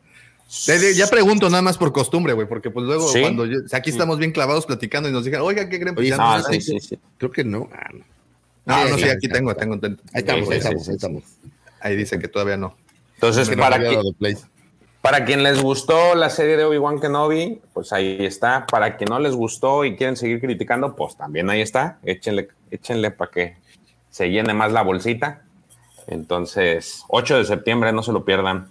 Ya- 0.48 1.08
pregunto 1.08 1.50
nada 1.50 1.62
más 1.62 1.78
por 1.78 1.92
costumbre, 1.92 2.34
güey, 2.34 2.48
porque 2.48 2.70
pues 2.70 2.86
luego 2.86 3.08
Sí. 3.10 3.22
cuando 3.22 3.46
yo- 3.46 3.60
aquí 3.72 3.90
estamos 3.90 4.18
bien 4.20 4.32
clavados 4.32 4.66
platicando 4.66 5.10
y 5.10 5.12
nos 5.12 5.26
dijeron, 5.26 5.46
oiga, 5.48 5.68
¿qué 5.68 5.80
creen? 5.80 5.96
Pues 5.96 6.04
Oye, 6.06 6.10
ya 6.12 6.18
No, 6.18 6.38
no, 6.38 6.44
sí, 6.44 6.62
sí, 6.62 6.80
sí. 6.80 7.00
Creo 7.18 7.32
que 7.32 7.44
no. 7.44 7.70
Ah, 7.74 7.90
no. 7.92 8.00
no, 8.66 8.90
no, 8.90 8.96
sí, 8.98 9.04
sí, 9.04 9.10
aquí 9.10 9.28
tengo, 9.28 9.56
tengo, 9.56 9.80
tengo. 9.80 9.98
Ahí 10.14 10.20
estamos, 10.22 10.50
ahí 10.50 10.58
estamos, 10.58 10.88
ahí 10.88 10.96
estamos. 10.96 11.24
Ahí 11.82 11.96
dice 11.96 12.20
que 12.20 12.28
todavía 12.28 12.58
no. 12.58 12.76
Entonces, 13.16 13.50
para, 13.56 13.80
que-. 13.80 14.38
Para 15.02 15.24
quien 15.24 15.44
les 15.44 15.62
gustó 15.62 16.16
la 16.16 16.30
serie 16.32 16.58
de 16.58 16.64
Obi-Wan 16.64 17.00
Kenobi, 17.00 17.62
pues 17.74 17.94
ahí 17.94 18.18
está. 18.26 18.66
Para 18.66 18.98
quien 18.98 19.10
no 19.10 19.20
les 19.20 19.36
gustó 19.36 19.86
y 19.86 19.96
quieren 19.96 20.16
seguir 20.18 20.40
criticando, 20.42 20.96
pues 20.96 21.16
también 21.16 21.50
ahí 21.50 21.62
está. 21.62 22.00
Échenle, 22.04 22.48
échenle 22.72 23.12
para 23.12 23.30
que 23.32 23.58
se 24.10 24.30
llene 24.32 24.54
más 24.56 24.72
la 24.72 24.82
bolsita. 24.82 25.44
Entonces, 26.08 27.04
8 27.10 27.38
de 27.38 27.46
septiembre, 27.46 27.92
no 27.94 28.02
se 28.04 28.12
lo 28.12 28.26
pierdan. 28.26 28.70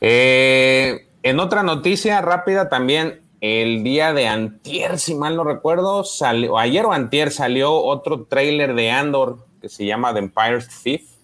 Eh, 0.00 1.06
en 1.22 1.40
otra 1.40 1.62
noticia 1.62 2.20
rápida 2.20 2.68
también, 2.68 3.22
el 3.40 3.82
día 3.82 4.12
de 4.12 4.28
antier, 4.28 4.98
si 4.98 5.14
mal 5.14 5.36
no 5.36 5.44
recuerdo, 5.44 6.04
salió, 6.04 6.58
ayer 6.58 6.84
o 6.84 6.92
antier 6.92 7.30
salió 7.30 7.74
otro 7.74 8.24
tráiler 8.24 8.74
de 8.74 8.90
Andor 8.90 9.46
que 9.60 9.68
se 9.68 9.84
llama 9.84 10.12
The 10.12 10.20
Empire's 10.20 10.68
Thief 10.82 11.16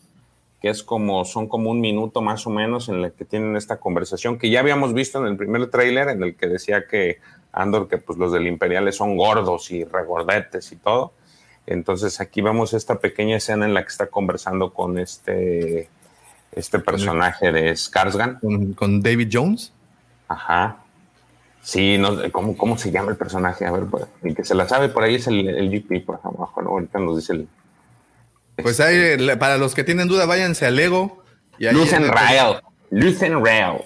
que 0.63 0.69
es 0.69 0.85
como, 0.85 1.25
son 1.25 1.49
como 1.49 1.71
un 1.71 1.81
minuto 1.81 2.23
más 2.23 2.47
o 2.47 2.51
menos 2.51 2.89
en 2.89 3.03
el 3.03 3.13
que 3.13 3.25
tienen 3.25 3.57
esta 3.57 3.81
conversación 3.81 4.39
que 4.39 4.49
ya 4.49 4.61
habíamos 4.61 4.95
visto 4.95 5.19
en 5.19 5.27
el 5.27 5.37
primer 5.37 5.69
tráiler 5.69 6.09
en 6.09 6.23
el 6.23 6.37
que 6.37 6.47
decía 6.47 6.87
que 6.87 7.19
Andor, 7.51 7.89
que 7.89 7.99
pues 7.99 8.17
los 8.17 8.33
del 8.33 8.47
Imperiales 8.47 8.97
son 8.97 9.17
gordos 9.17 9.73
y 9.73 9.85
regordetes 9.85 10.71
y 10.71 10.77
todo. 10.77 11.13
Entonces 11.67 12.21
aquí 12.21 12.41
vemos 12.43 12.75
esta 12.75 13.01
pequeña 13.01 13.37
escena 13.37 13.67
en 13.67 13.75
la 13.75 13.83
que 13.83 13.89
está 13.89 14.07
conversando 14.07 14.73
con 14.73 14.99
este, 15.01 15.89
este 16.53 16.79
personaje 16.79 17.53
de 17.53 17.73
Skarsgård. 17.73 18.41
¿Con, 18.41 18.73
con 18.75 19.03
David 19.03 19.29
Jones? 19.33 19.73
Ajá. 20.29 20.79
Sí, 21.63 21.97
no, 21.99 22.17
¿cómo, 22.33 22.57
¿cómo 22.57 22.77
se 22.77 22.91
llama 22.91 23.11
el 23.11 23.17
personaje? 23.17 23.67
A 23.67 23.71
ver, 23.71 23.85
pues, 23.85 24.07
el 24.23 24.35
que 24.35 24.45
se 24.45 24.55
la 24.55 24.69
sabe 24.69 24.89
por 24.89 25.05
ahí 25.05 25.15
es 25.15 25.27
el, 25.29 25.49
el 25.49 25.71
GP, 25.71 26.05
por 26.05 26.21
abajo, 26.23 26.61
¿no? 26.61 26.71
Ahorita 26.71 26.99
nos 26.99 27.17
dice 27.17 27.35
el, 27.35 27.49
pues 28.57 28.81
ahí, 28.81 29.17
para 29.39 29.57
los 29.57 29.75
que 29.75 29.85
tienen 29.85 30.09
duda, 30.09 30.27
váyanse 30.27 30.67
al 30.67 30.77
Lego. 30.77 31.23
Y 31.59 31.69
Lucen 31.71 32.07
Rail. 32.09 32.57
Lucen 32.91 33.45
Rail. 33.45 33.81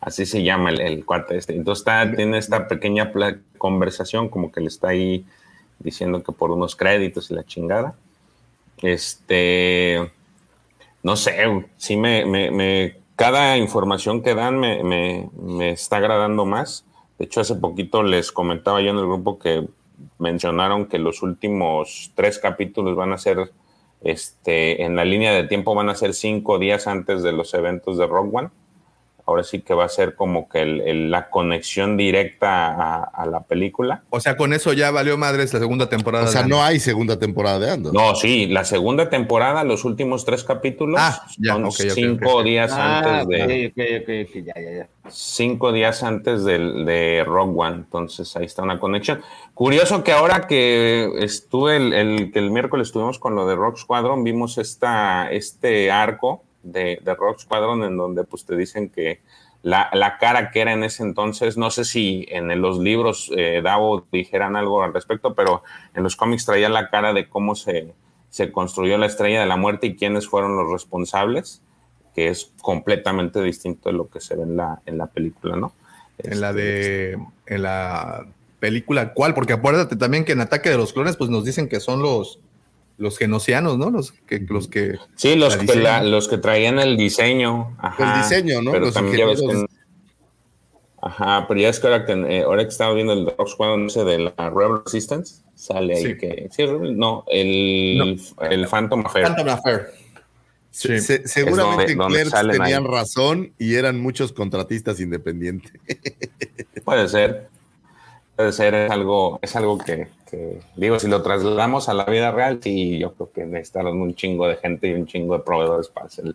Así 0.00 0.24
se 0.26 0.42
llama 0.42 0.70
el, 0.70 0.80
el 0.80 1.04
cuarto 1.04 1.34
este. 1.34 1.54
Entonces 1.54 1.80
está, 1.80 2.10
tiene 2.14 2.38
esta 2.38 2.68
pequeña 2.68 3.12
conversación, 3.58 4.28
como 4.28 4.50
que 4.52 4.60
le 4.60 4.68
está 4.68 4.88
ahí 4.88 5.26
diciendo 5.78 6.22
que 6.22 6.32
por 6.32 6.50
unos 6.50 6.76
créditos 6.76 7.30
y 7.30 7.34
la 7.34 7.44
chingada. 7.44 7.94
Este. 8.80 10.10
No 11.02 11.16
sé, 11.16 11.36
sí 11.76 11.96
me, 11.96 12.24
me, 12.26 12.50
me 12.50 12.96
cada 13.16 13.56
información 13.58 14.22
que 14.22 14.34
dan 14.34 14.58
me, 14.58 14.82
me, 14.82 15.28
me 15.40 15.70
está 15.70 15.98
agradando 15.98 16.46
más. 16.46 16.86
De 17.18 17.26
hecho, 17.26 17.40
hace 17.40 17.54
poquito 17.54 18.02
les 18.02 18.32
comentaba 18.32 18.80
yo 18.80 18.90
en 18.90 18.98
el 18.98 19.06
grupo 19.06 19.38
que 19.38 19.68
mencionaron 20.18 20.86
que 20.86 20.98
los 20.98 21.22
últimos 21.22 22.12
tres 22.14 22.38
capítulos 22.38 22.96
van 22.96 23.12
a 23.12 23.18
ser 23.18 23.52
este, 24.02 24.82
en 24.84 24.96
la 24.96 25.04
línea 25.04 25.32
de 25.32 25.44
tiempo 25.44 25.74
van 25.74 25.90
a 25.90 25.94
ser 25.94 26.14
cinco 26.14 26.58
días 26.58 26.86
antes 26.86 27.22
de 27.22 27.32
los 27.32 27.52
eventos 27.54 27.98
de 27.98 28.06
Rock 28.06 28.34
One. 28.34 28.48
Ahora 29.30 29.44
sí 29.44 29.60
que 29.60 29.74
va 29.74 29.84
a 29.84 29.88
ser 29.88 30.16
como 30.16 30.48
que 30.48 30.66
la 30.66 31.30
conexión 31.30 31.96
directa 31.96 33.04
a, 33.04 33.26
la 33.26 33.44
película. 33.44 34.02
O 34.10 34.18
sea, 34.18 34.36
con 34.36 34.52
eso 34.52 34.72
ya 34.72 34.90
valió 34.90 35.16
madres 35.16 35.54
la 35.54 35.60
segunda 35.60 35.88
temporada. 35.88 36.24
O 36.24 36.28
sea, 36.28 36.44
no 36.44 36.64
hay 36.64 36.80
segunda 36.80 37.16
temporada 37.16 37.60
de 37.60 37.70
Andor. 37.70 37.94
No, 37.94 38.16
sí, 38.16 38.46
la 38.46 38.64
segunda 38.64 39.08
temporada, 39.08 39.62
los 39.62 39.84
últimos 39.84 40.24
tres 40.24 40.42
capítulos, 40.42 41.00
ah, 41.00 41.24
son 41.44 41.70
cinco 41.70 42.42
días 42.42 42.72
antes 42.72 43.28
de. 43.28 44.86
Cinco 45.08 45.72
días 45.72 46.02
antes 46.02 46.44
de 46.44 47.24
Rock 47.24 47.56
One. 47.56 47.76
Entonces 47.76 48.36
ahí 48.36 48.46
está 48.46 48.62
una 48.62 48.80
conexión. 48.80 49.22
Curioso 49.54 50.02
que 50.02 50.12
ahora 50.12 50.48
que 50.48 51.08
estuve 51.18 51.76
el, 51.76 52.32
que 52.32 52.38
el 52.40 52.50
miércoles 52.50 52.88
estuvimos 52.88 53.20
con 53.20 53.36
lo 53.36 53.46
de 53.46 53.54
Rock 53.54 53.78
Squadron, 53.78 54.24
vimos 54.24 54.58
esta, 54.58 55.30
este 55.30 55.92
arco 55.92 56.42
de, 56.62 57.00
Rock 57.04 57.40
Squadron 57.40 57.82
en 57.84 57.96
donde 57.96 58.24
pues 58.24 58.44
te 58.44 58.56
dicen 58.56 58.90
que 58.90 59.20
la, 59.62 59.90
cara 60.18 60.50
que 60.50 60.60
era 60.60 60.72
en 60.72 60.84
ese 60.84 61.02
entonces, 61.02 61.56
no 61.56 61.70
sé 61.70 61.84
si 61.84 62.26
en 62.28 62.60
los 62.60 62.78
libros 62.78 63.30
eh, 63.36 63.60
Davo 63.62 64.06
dijeran 64.10 64.56
algo 64.56 64.82
al 64.82 64.94
respecto, 64.94 65.34
pero 65.34 65.62
en 65.94 66.02
los 66.02 66.16
cómics 66.16 66.46
traía 66.46 66.68
la 66.68 66.88
cara 66.88 67.12
de 67.12 67.28
cómo 67.28 67.54
se, 67.54 67.92
se 68.30 68.52
construyó 68.52 68.96
la 68.96 69.06
estrella 69.06 69.40
de 69.40 69.46
la 69.46 69.56
muerte 69.56 69.88
y 69.88 69.96
quiénes 69.96 70.28
fueron 70.28 70.56
los 70.56 70.70
responsables, 70.70 71.62
que 72.14 72.28
es 72.28 72.52
completamente 72.62 73.42
distinto 73.42 73.90
de 73.90 73.96
lo 73.96 74.08
que 74.08 74.20
se 74.20 74.36
ve 74.36 74.42
en 74.44 74.56
la, 74.56 74.80
en 74.86 74.96
la 74.96 75.06
película, 75.08 75.56
¿no? 75.56 75.74
En 76.18 76.40
la 76.40 76.52
de. 76.52 77.18
En 77.46 77.62
la 77.62 78.26
película, 78.58 79.14
¿cuál? 79.14 79.34
Porque 79.34 79.52
acuérdate 79.52 79.96
también 79.96 80.24
que 80.24 80.32
en 80.32 80.40
Ataque 80.40 80.70
de 80.70 80.76
los 80.76 80.92
Clones, 80.92 81.16
pues 81.16 81.30
nos 81.30 81.44
dicen 81.44 81.68
que 81.68 81.80
son 81.80 82.02
los 82.02 82.40
los 83.00 83.16
genocianos, 83.16 83.78
¿no? 83.78 83.90
Los 83.90 84.12
que, 84.12 84.40
los 84.40 84.68
que 84.68 84.98
sí, 85.16 85.34
los 85.34 85.56
que, 85.56 86.02
los 86.04 86.28
que 86.28 86.36
traían 86.38 86.78
el 86.78 86.98
diseño. 86.98 87.74
Ajá, 87.78 88.16
el 88.16 88.22
diseño, 88.22 88.62
¿no? 88.62 88.72
Pero 88.72 88.86
los 88.86 88.94
también 88.94 89.16
ya 89.16 89.26
ves 89.26 89.40
que, 89.40 89.66
Ajá, 91.02 91.46
pero 91.48 91.58
ya 91.58 91.70
es 91.70 91.80
que 91.80 91.86
ahora 91.86 92.04
que, 92.04 92.12
eh, 92.12 92.42
ahora 92.42 92.62
que 92.62 92.68
estaba 92.68 92.92
viendo 92.92 93.14
el 93.14 93.24
Rock 93.24 93.48
Squadron 93.48 93.86
ese 93.86 94.04
de 94.04 94.18
la 94.18 94.50
Rebel 94.50 94.82
Resistance, 94.84 95.42
sale 95.54 95.96
ahí 95.96 96.18
que. 96.18 96.48
Sí, 96.52 96.64
no, 96.66 97.24
el, 97.28 98.20
el 98.50 98.68
Phantom 98.68 99.06
Affair. 99.06 99.26
Phantom 99.26 99.48
Affair. 99.48 99.86
Sí. 100.70 101.00
seguramente 101.00 101.94
donde, 101.94 102.30
tenían 102.52 102.84
razón 102.84 103.54
y 103.58 103.74
eran 103.74 103.98
muchos 103.98 104.32
contratistas 104.32 105.00
independientes. 105.00 105.72
Puede 106.84 107.08
ser. 107.08 107.48
Puede 108.36 108.52
ser, 108.52 108.74
es 108.74 108.90
algo, 108.90 109.38
es 109.42 109.54
algo 109.56 109.76
que, 109.78 110.08
digo, 110.76 110.98
si 110.98 111.08
lo 111.08 111.22
trasladamos 111.22 111.88
a 111.88 111.94
la 111.94 112.04
vida 112.04 112.30
real, 112.30 112.60
sí, 112.62 112.98
yo 112.98 113.12
creo 113.12 113.30
que 113.32 113.44
necesitaron 113.44 114.00
un 114.00 114.14
chingo 114.14 114.46
de 114.46 114.56
gente 114.56 114.88
y 114.88 114.94
un 114.94 115.06
chingo 115.06 115.36
de 115.36 115.44
proveedores 115.44 115.88
para 115.88 116.06
hacer 116.06 116.34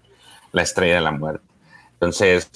la 0.52 0.62
estrella 0.62 0.96
de 0.96 1.02
la 1.02 1.12
muerte. 1.12 1.46
Entonces, 1.94 2.50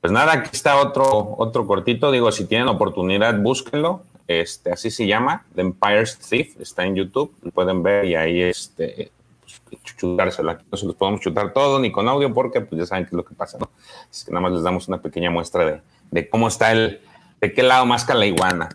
pues 0.00 0.12
nada, 0.12 0.32
aquí 0.32 0.50
está 0.52 0.76
otro, 0.76 1.36
otro 1.38 1.66
cortito. 1.66 2.10
Digo, 2.10 2.32
si 2.32 2.46
tienen 2.46 2.68
oportunidad, 2.68 3.38
búsquenlo. 3.38 4.02
Este, 4.26 4.72
así 4.72 4.90
se 4.90 5.06
llama, 5.06 5.46
The 5.54 5.62
Empire's 5.62 6.18
Thief, 6.18 6.60
está 6.60 6.84
en 6.84 6.96
YouTube, 6.96 7.34
lo 7.42 7.50
pueden 7.50 7.82
ver 7.82 8.04
y 8.04 8.14
ahí 8.14 8.42
este, 8.42 9.10
pues, 9.40 9.82
chutárselo. 9.96 10.50
Aquí 10.50 10.64
no 10.70 10.76
se 10.76 10.86
los 10.86 10.94
podemos 10.94 11.20
chutar 11.20 11.52
todo 11.52 11.78
ni 11.78 11.90
con 11.90 12.08
audio 12.08 12.32
porque 12.34 12.60
pues 12.60 12.78
ya 12.80 12.86
saben 12.86 13.04
qué 13.04 13.10
es 13.10 13.14
lo 13.14 13.24
que 13.24 13.34
pasa, 13.34 13.56
¿no? 13.58 13.70
Es 14.10 14.24
que 14.24 14.30
nada 14.30 14.42
más 14.42 14.52
les 14.52 14.62
damos 14.62 14.86
una 14.88 15.00
pequeña 15.00 15.30
muestra 15.30 15.64
de, 15.64 15.80
de 16.10 16.28
cómo 16.28 16.48
está 16.48 16.72
el, 16.72 17.00
de 17.40 17.52
qué 17.52 17.62
lado 17.62 17.86
más 17.86 18.04
que 18.04 18.14
la 18.14 18.26
iguana. 18.26 18.68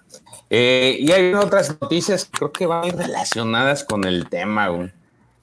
Eh, 0.49 0.97
y 0.99 1.11
hay 1.11 1.33
otras 1.33 1.81
noticias 1.81 2.29
creo 2.31 2.51
que 2.51 2.65
van 2.65 2.95
relacionadas 2.95 3.83
con 3.83 4.03
el 4.03 4.29
tema. 4.29 4.69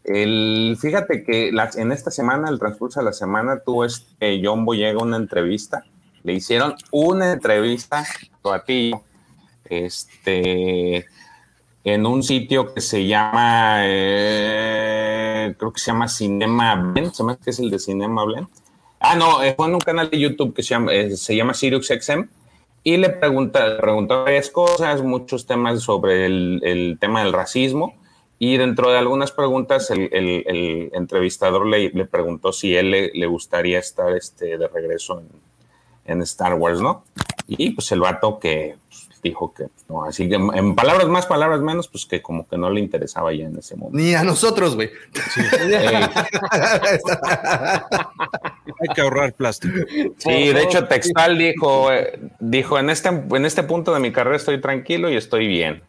El, 0.04 0.78
fíjate 0.80 1.24
que 1.24 1.48
en 1.48 1.92
esta 1.92 2.10
semana, 2.10 2.48
el 2.48 2.58
transcurso 2.58 3.00
de 3.00 3.06
la 3.06 3.12
semana, 3.12 3.60
tuvo 3.64 3.84
este 3.84 4.40
John 4.42 4.64
Boyega 4.64 5.02
una 5.02 5.16
entrevista. 5.16 5.84
Le 6.22 6.34
hicieron 6.34 6.74
una 6.92 7.32
entrevista 7.32 8.04
a 8.44 8.64
ti, 8.64 8.92
este, 9.64 11.06
en 11.82 12.06
un 12.06 12.22
sitio 12.22 12.72
que 12.72 12.80
se 12.80 13.06
llama, 13.06 13.80
eh, 13.82 15.54
creo 15.58 15.72
que 15.72 15.80
se 15.80 15.86
llama 15.90 16.08
Cinema 16.08 16.76
Blend, 16.76 17.12
se 17.12 17.24
me 17.24 17.36
que 17.36 17.50
es 17.50 17.58
el 17.58 17.70
de 17.70 17.78
Cinema 17.78 18.24
Blend. 18.24 18.48
Ah, 19.00 19.16
no, 19.16 19.42
eh, 19.42 19.54
fue 19.56 19.66
en 19.66 19.74
un 19.74 19.80
canal 19.80 20.10
de 20.10 20.20
YouTube 20.20 20.54
que 20.54 20.62
se 20.62 20.70
llama, 20.70 20.92
se 21.16 21.34
llama 21.34 21.54
Sirius 21.54 21.90
y 22.82 22.96
le 22.96 23.10
pregunta, 23.10 23.76
preguntó 23.78 24.24
varias 24.24 24.50
cosas, 24.50 25.02
muchos 25.02 25.46
temas 25.46 25.82
sobre 25.82 26.26
el, 26.26 26.96
tema 27.00 27.22
del 27.22 27.32
racismo. 27.32 27.94
Y 28.38 28.56
dentro 28.56 28.90
de 28.90 28.96
algunas 28.96 29.32
preguntas, 29.32 29.90
el, 29.90 30.90
entrevistador 30.94 31.66
le, 31.66 31.90
le, 31.90 32.06
preguntó 32.06 32.52
si 32.52 32.74
él 32.74 32.90
le, 32.90 33.26
gustaría 33.26 33.78
estar 33.78 34.16
este, 34.16 34.56
de 34.56 34.66
regreso 34.66 35.20
en, 35.20 35.28
en, 36.06 36.22
Star 36.22 36.54
Wars, 36.54 36.80
¿no? 36.80 37.04
Y 37.46 37.70
pues 37.70 37.92
el 37.92 38.00
vato 38.00 38.38
que 38.38 38.76
dijo 39.22 39.52
que 39.52 39.66
no, 39.88 40.04
así 40.04 40.28
que 40.28 40.36
en 40.36 40.74
palabras 40.74 41.08
más, 41.08 41.26
palabras 41.26 41.60
menos, 41.60 41.88
pues 41.88 42.06
que 42.06 42.22
como 42.22 42.46
que 42.48 42.56
no 42.56 42.70
le 42.70 42.80
interesaba 42.80 43.32
ya 43.32 43.46
en 43.46 43.58
ese 43.58 43.76
momento. 43.76 43.98
Ni 43.98 44.14
a 44.14 44.22
nosotros, 44.22 44.74
güey. 44.76 44.90
Hay 48.80 48.94
que 48.94 49.00
ahorrar 49.00 49.32
plástico. 49.34 49.74
Sí, 50.18 50.52
de 50.52 50.62
hecho, 50.62 50.86
Textal 50.86 51.36
dijo, 51.38 51.92
eh, 51.92 52.18
dijo, 52.38 52.78
en 52.78 52.90
este, 52.90 53.08
en 53.08 53.44
este 53.44 53.62
punto 53.62 53.92
de 53.92 54.00
mi 54.00 54.12
carrera 54.12 54.36
estoy 54.36 54.60
tranquilo 54.60 55.10
y 55.10 55.16
estoy 55.16 55.46
bien. 55.46 55.82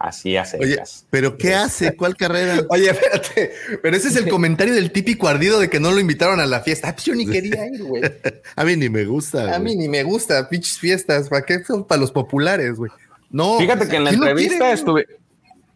Así 0.00 0.34
hace. 0.34 0.56
Oye, 0.56 0.78
pero 1.10 1.36
¿qué 1.36 1.54
hace? 1.54 1.94
¿Cuál 1.94 2.16
carrera? 2.16 2.64
Oye, 2.70 2.88
espérate, 2.88 3.52
pero 3.82 3.94
ese 3.94 4.08
es 4.08 4.16
el 4.16 4.28
comentario 4.30 4.72
del 4.72 4.92
típico 4.92 5.28
ardido 5.28 5.60
de 5.60 5.68
que 5.68 5.78
no 5.78 5.92
lo 5.92 6.00
invitaron 6.00 6.40
a 6.40 6.46
la 6.46 6.60
fiesta. 6.60 6.88
Ah, 6.88 6.92
pues 6.94 7.04
yo 7.04 7.14
ni 7.14 7.26
quería 7.26 7.66
ir, 7.66 7.84
güey. 7.84 8.02
a 8.56 8.64
mí 8.64 8.76
ni 8.76 8.88
me 8.88 9.04
gusta. 9.04 9.54
A 9.54 9.58
mí 9.58 9.76
ni 9.76 9.90
me 9.90 10.02
gusta, 10.02 10.48
pinches 10.48 10.78
fiestas. 10.78 11.28
¿Para 11.28 11.44
qué 11.44 11.62
son 11.62 11.84
para 11.84 12.00
los 12.00 12.10
populares, 12.12 12.76
güey? 12.76 12.90
No. 13.28 13.58
Fíjate 13.58 13.88
que 13.88 13.96
en 13.96 14.04
la 14.04 14.10
entrevista 14.10 14.72
estuve. 14.72 15.06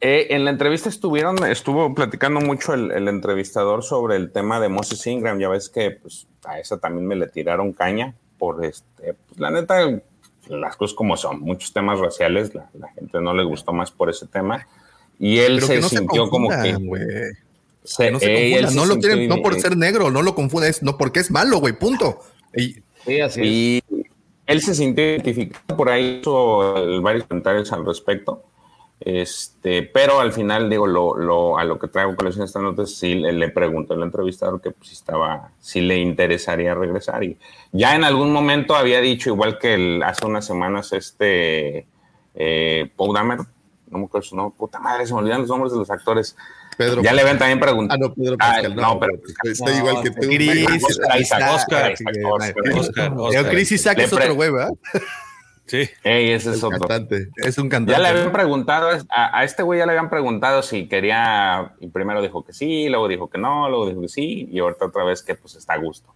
Eh, 0.00 0.28
en 0.30 0.46
la 0.46 0.50
entrevista 0.52 0.88
estuvieron, 0.88 1.44
estuvo 1.44 1.94
platicando 1.94 2.40
mucho 2.40 2.72
el, 2.72 2.92
el, 2.92 3.08
entrevistador 3.08 3.82
sobre 3.82 4.16
el 4.16 4.32
tema 4.32 4.58
de 4.58 4.70
Moses 4.70 5.06
Ingram. 5.06 5.38
Ya 5.38 5.50
ves 5.50 5.68
que 5.68 5.90
pues, 5.90 6.26
a 6.44 6.58
esa 6.58 6.78
también 6.78 7.06
me 7.06 7.14
le 7.14 7.26
tiraron 7.26 7.74
caña 7.74 8.14
por 8.38 8.64
este. 8.64 9.14
Pues, 9.28 9.38
la 9.38 9.50
neta, 9.50 9.86
las 10.48 10.76
cosas 10.76 10.94
como 10.94 11.16
son, 11.16 11.40
muchos 11.40 11.72
temas 11.72 11.98
raciales, 11.98 12.54
la, 12.54 12.68
gente 12.94 13.20
no 13.20 13.34
le 13.34 13.44
gustó 13.44 13.72
más 13.72 13.90
por 13.90 14.10
ese 14.10 14.26
tema. 14.26 14.66
Y 15.18 15.38
él 15.38 15.62
se 15.62 15.80
sintió 15.82 16.28
como 16.28 16.48
que. 16.50 16.72
no, 16.72 16.88
se 17.84 18.10
no, 18.10 18.86
lo 18.86 18.98
tienen, 18.98 19.28
no 19.28 19.36
por 19.42 19.60
ser 19.60 19.76
negro, 19.76 20.10
no 20.10 20.22
lo 20.22 20.34
confundes, 20.34 20.82
no 20.82 20.96
porque 20.98 21.20
es 21.20 21.30
malo, 21.30 21.58
güey, 21.58 21.78
punto. 21.78 22.20
Y, 22.56 22.76
sí, 23.04 23.20
así 23.20 23.82
él 24.46 24.60
se 24.60 24.74
sintió 24.74 25.04
identificado, 25.04 25.76
por 25.76 25.88
ahí 25.88 26.18
hizo 26.20 27.00
varios 27.00 27.24
comentarios 27.24 27.72
al 27.72 27.84
respecto. 27.86 28.42
Este, 29.00 29.82
pero 29.82 30.20
al 30.20 30.32
final, 30.32 30.70
digo, 30.70 30.86
lo, 30.86 31.14
lo, 31.16 31.58
a 31.58 31.64
lo 31.64 31.78
que 31.78 31.88
traigo 31.88 32.16
con 32.16 32.26
esta 32.28 32.60
nota, 32.60 32.86
sí 32.86 33.14
le, 33.16 33.32
le 33.32 33.48
preguntó 33.50 33.94
al 33.94 34.02
entrevistador 34.02 34.60
que 34.62 34.70
pues, 34.70 34.88
si 34.88 34.94
estaba, 34.94 35.50
si 35.60 35.80
le 35.82 35.98
interesaría 35.98 36.74
regresar. 36.74 37.22
Y 37.22 37.36
ya 37.72 37.94
en 37.96 38.04
algún 38.04 38.32
momento 38.32 38.74
había 38.74 39.00
dicho, 39.00 39.28
igual 39.30 39.58
que 39.58 39.74
el, 39.74 40.02
hace 40.02 40.24
unas 40.26 40.46
semanas, 40.46 40.92
este 40.92 41.86
eh, 42.34 42.90
Paul 42.96 43.14
Damer, 43.14 43.38
no 43.90 43.98
me 43.98 44.04
acuerdo 44.06 44.26
su 44.26 44.36
nombre, 44.36 44.56
puta 44.58 44.78
madre, 44.80 45.06
se 45.06 45.12
me 45.12 45.20
olvidan 45.20 45.40
los 45.40 45.50
nombres 45.50 45.72
de 45.72 45.78
los 45.78 45.90
actores. 45.90 46.36
Pedro 46.78 47.02
ya 47.02 47.12
le 47.12 47.20
habían 47.20 47.38
también 47.38 47.60
preguntado. 47.60 47.96
Ah, 48.02 48.08
no, 48.08 48.14
Pedro 48.14 48.36
Pascal. 48.38 48.74
no, 48.74 48.98
pero 48.98 49.12
está 49.44 49.64
No, 49.70 49.76
igual 49.76 50.02
que 50.02 50.10
tú. 50.10 50.20
Chris, 50.22 50.82
Oscar, 50.82 51.20
Oscar, 51.20 51.52
Oscar, 51.54 51.92
Oscar, 52.74 53.12
Oscar. 53.16 53.48
Chris 53.50 53.72
Isaac 53.72 53.98
Le 53.98 54.04
es 54.04 54.10
pre- 54.10 54.22
otro 54.24 54.34
güey, 54.34 54.50
¿verdad? 54.50 54.70
Sí. 55.66 55.88
Ey, 56.02 56.30
ese 56.30 56.50
es 56.50 56.62
otro. 56.62 56.78
cantante. 56.80 57.28
Es 57.36 57.56
un 57.58 57.64
Ya 57.66 57.70
cantante. 57.70 58.02
le 58.02 58.08
habían 58.08 58.32
preguntado, 58.32 58.90
a, 59.08 59.38
a 59.38 59.44
este 59.44 59.62
güey 59.62 59.78
ya 59.78 59.86
le 59.86 59.92
habían 59.92 60.10
preguntado 60.10 60.62
si 60.62 60.88
quería, 60.88 61.72
y 61.80 61.88
primero 61.88 62.20
dijo 62.20 62.44
que 62.44 62.52
sí, 62.52 62.88
luego 62.90 63.08
dijo 63.08 63.30
que 63.30 63.38
no, 63.38 63.68
luego 63.70 63.88
dijo 63.88 64.00
que 64.02 64.08
sí, 64.08 64.48
y 64.52 64.58
ahorita 64.58 64.84
otra 64.86 65.04
vez 65.04 65.22
que 65.22 65.34
pues 65.34 65.54
está 65.54 65.72
a 65.74 65.78
gusto. 65.78 66.14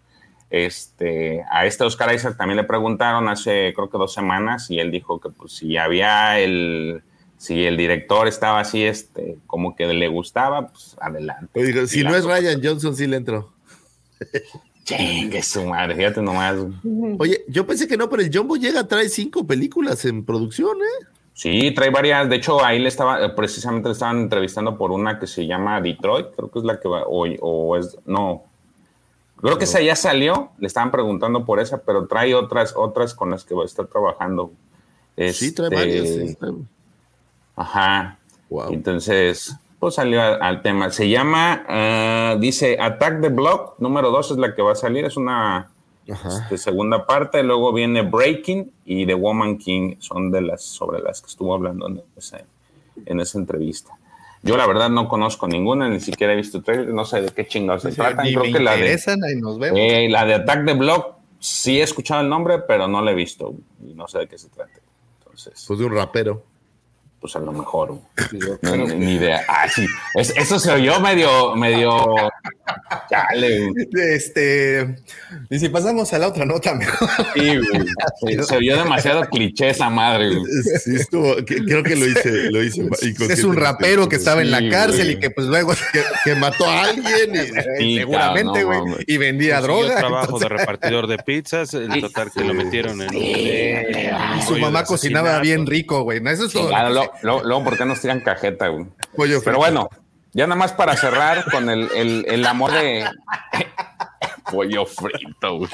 Este, 0.51 1.45
a 1.51 1.67
este 1.67 1.85
Oscar 1.85 2.15
Isaac 2.15 2.37
también 2.39 2.57
le 2.57 2.65
preguntaron 2.65 3.29
hace 3.29 3.73
creo 3.75 3.91
que 3.91 3.99
dos 3.99 4.15
semanas 4.15 4.71
y 4.71 4.81
él 4.81 4.91
dijo 4.91 5.21
que 5.21 5.29
pues 5.29 5.53
si 5.53 5.77
había 5.77 6.39
el, 6.41 7.03
si 7.37 7.65
el 7.67 7.77
director 7.77 8.27
estaba 8.29 8.61
así, 8.61 8.83
este, 8.85 9.37
como 9.47 9.77
que 9.77 9.87
le 9.87 10.09
gustaba, 10.09 10.69
pues 10.69 10.97
adelante. 11.01 11.61
Oye, 11.61 11.87
si 11.87 12.03
no 12.03 12.15
es 12.17 12.25
Ryan 12.25 12.61
Johnson, 12.63 12.97
sí 12.97 13.07
le 13.07 13.17
entro. 13.19 13.53
Chingue 14.97 15.43
su 15.43 15.65
madre, 15.65 15.95
fíjate 15.97 16.23
nomás. 16.23 16.57
Oye, 17.19 17.45
yo 17.49 17.67
pensé 17.67 17.87
que 17.87 17.97
no, 17.97 18.09
pero 18.09 18.23
el 18.23 18.31
Jumbo 18.35 18.57
llega, 18.57 18.87
trae 18.89 19.09
cinco 19.09 19.47
películas 19.47 20.05
en 20.05 20.25
producción, 20.25 20.79
¿eh? 20.79 21.07
Sí, 21.35 21.71
trae 21.73 21.91
varias. 21.91 22.29
De 22.29 22.37
hecho, 22.37 22.65
ahí 22.65 22.79
le 22.79 22.89
estaba, 22.89 23.35
precisamente 23.35 23.89
le 23.89 23.93
estaban 23.93 24.19
entrevistando 24.19 24.77
por 24.77 24.91
una 24.91 25.19
que 25.19 25.27
se 25.27 25.47
llama 25.47 25.81
Detroit, 25.81 26.29
creo 26.35 26.51
que 26.51 26.59
es 26.59 26.65
la 26.65 26.81
que 26.81 26.89
va, 26.89 27.03
o, 27.07 27.27
o 27.41 27.77
es, 27.77 27.97
no. 28.07 28.45
Creo 29.41 29.57
que 29.57 29.65
esa 29.65 29.81
ya 29.81 29.95
salió, 29.95 30.51
le 30.59 30.67
estaban 30.67 30.91
preguntando 30.91 31.45
por 31.45 31.61
esa, 31.61 31.79
pero 31.83 32.07
trae 32.09 32.35
otras, 32.35 32.75
otras 32.77 33.15
con 33.15 33.31
las 33.31 33.45
que 33.45 33.55
va 33.55 33.63
a 33.63 33.67
estar 33.67 33.87
trabajando. 33.87 34.51
Sí, 35.33 35.53
trae 35.53 35.69
Este, 35.69 35.77
varias. 35.77 36.09
sí. 36.09 36.37
Ajá. 37.55 38.19
Wow. 38.51 38.73
Entonces, 38.73 39.55
pues 39.79 39.95
salió 39.95 40.21
al, 40.23 40.43
al 40.43 40.63
tema. 40.63 40.91
Se 40.91 41.09
llama, 41.09 41.65
ah, 41.69 42.37
dice 42.39 42.77
Attack 42.81 43.21
the 43.21 43.29
Block, 43.29 43.75
número 43.79 44.11
dos 44.11 44.31
es 44.31 44.37
la 44.39 44.55
que 44.55 44.63
va 44.63 44.73
a 44.73 44.77
salir, 44.77 45.05
es 45.05 45.17
una 45.17 45.71
este, 46.07 46.59
segunda 46.59 47.07
parte. 47.07 47.43
Luego 47.43 47.73
viene 47.73 48.03
Breaking 48.03 48.73
y 48.85 49.07
The 49.07 49.15
Woman 49.15 49.59
King, 49.59 49.97
son 50.01 50.31
de 50.31 50.41
las 50.43 50.63
sobre 50.63 51.01
las 51.03 51.21
que 51.21 51.29
estuvo 51.29 51.55
hablando 51.55 51.87
en, 51.89 52.03
esa- 52.17 52.43
en 53.07 53.21
esa 53.21 53.39
entrevista. 53.39 53.93
Yo 54.43 54.57
la 54.57 54.67
verdad 54.67 54.89
no 54.89 55.09
conozco 55.09 55.49
ninguna, 55.49 55.89
ni 55.89 55.99
siquiera 56.01 56.33
he 56.33 56.37
visto 56.37 56.63
trailer, 56.63 56.89
no 56.95 57.05
sé 57.05 57.21
de 57.23 57.29
qué 57.31 57.47
chingados 57.47 57.83
se 57.83 57.91
tratan. 57.93 58.27
Creo 58.41 58.43
que 58.53 58.61
la 58.61 58.77
de, 58.77 58.79
ahí 59.25 59.37
nos 59.41 59.59
vemos. 59.59 59.79
eh, 59.81 60.09
la 60.09 60.25
de 60.25 60.35
Attack 60.35 60.65
the 60.65 60.75
Block 60.75 61.17
sí 61.41 61.81
he 61.81 61.83
escuchado 61.83 62.21
el 62.21 62.29
nombre, 62.29 62.61
pero 62.61 62.87
no 62.89 63.03
la 63.03 63.11
he 63.11 63.15
visto 63.15 63.55
y 63.85 63.95
no 63.95 64.07
sé 64.09 64.21
de 64.21 64.29
qué 64.29 64.39
se 64.39 64.49
trata. 64.49 64.71
Entonces, 65.21 65.65
Pues 65.67 65.79
de 65.81 65.85
un 65.87 65.93
rapero. 65.95 66.43
Pues 67.21 67.35
a 67.37 67.41
lo 67.41 67.53
mejor. 67.53 67.99
No, 68.63 68.77
ni, 68.77 68.95
ni 68.95 69.13
idea. 69.15 69.43
Ah, 69.49 69.69
sí. 69.69 69.87
Es- 70.15 70.37
eso 70.37 70.59
se 70.59 70.73
oyó 70.73 71.01
medio, 71.01 71.55
medio. 71.57 72.15
Chale. 73.11 73.69
güey. 73.69 73.87
Este, 74.15 74.97
y 75.51 75.59
si 75.59 75.69
pasamos 75.69 76.13
a 76.13 76.19
la 76.19 76.29
otra 76.29 76.45
nota, 76.45 76.75
mejor. 76.75 77.09
Sí, 77.35 77.57
güey. 77.57 78.45
Se, 78.45 78.57
oyó 78.57 78.77
demasiado 78.77 79.23
cliché 79.29 79.71
esa 79.71 79.91
madre. 79.91 80.29
güey. 80.35 80.45
Sí, 80.85 80.97
estuvo, 80.97 81.35
creo 81.47 81.83
que 81.83 81.97
lo 81.97 82.07
hice, 82.07 82.51
lo 82.51 82.63
hice 82.63 82.89
Es 83.31 83.45
un 83.45 83.57
rapero 83.57 84.09
que 84.09 84.17
estaba 84.17 84.43
en 84.43 84.51
la 84.51 84.59
Sí, 84.59 84.69
cárcel 84.71 85.05
güey. 85.05 85.13
y 85.13 85.19
que 85.21 85.31
pues 85.31 85.47
luego 85.47 85.73
que, 85.93 86.03
que 86.25 86.35
mató 86.35 86.65
a 86.69 86.85
alguien. 86.85 87.35
y- 87.35 87.79
Sí, 87.79 87.97
seguramente, 87.99 88.65
güey, 88.65 88.79
no 88.85 88.97
y 89.07 89.17
vendía 89.17 89.61
Consiguió 89.61 89.83
droga. 89.87 89.97
trabajo 90.01 90.25
entonces- 90.37 90.49
de 90.49 90.57
repartidor 90.57 91.07
de 91.07 91.19
pizzas, 91.19 91.75
el 91.75 92.01
total 92.01 92.31
que 92.35 92.45
lo 92.45 92.55
metieron 92.55 93.01
en 93.03 93.09
un... 93.15 93.23
y 93.23 94.43
su 94.43 94.51
rollo 94.55 94.61
mamá 94.61 94.85
cocinaba 94.85 95.39
bien 95.41 95.67
rico, 95.67 96.03
güey. 96.03 96.21
Eso 96.27 96.47
es 96.47 96.53
todo. 96.53 96.69
Claro, 96.69 97.11
luego, 97.23 97.65
¿por 97.65 97.77
qué 97.79 97.85
nos 97.85 98.01
tiran 98.01 98.21
cajeta, 98.21 98.69
güey? 98.69 98.85
Pollo 99.17 99.41
Pero 99.41 99.43
frito. 99.43 99.59
bueno, 99.59 99.89
ya 100.33 100.47
nada 100.47 100.59
más 100.59 100.73
para 100.73 100.97
cerrar 100.97 101.45
con 101.51 101.69
el, 101.71 101.89
el, 101.95 102.25
el 102.29 102.47
amor 102.47 102.73
de. 102.73 103.05
Pollo 104.51 104.87
frito, 104.87 105.59
güey. 105.59 105.71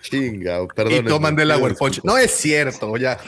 Chinga, 0.00 0.66
perdón. 0.74 0.92
y 0.94 1.02
toman 1.02 1.36
del 1.36 1.50
agua 1.50 1.70
ponche. 1.78 2.00
No 2.04 2.16
es 2.16 2.30
cierto, 2.30 2.96
ya. 2.96 3.18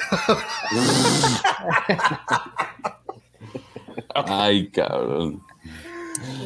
Ay, 4.15 4.71
cabrón. 4.71 5.43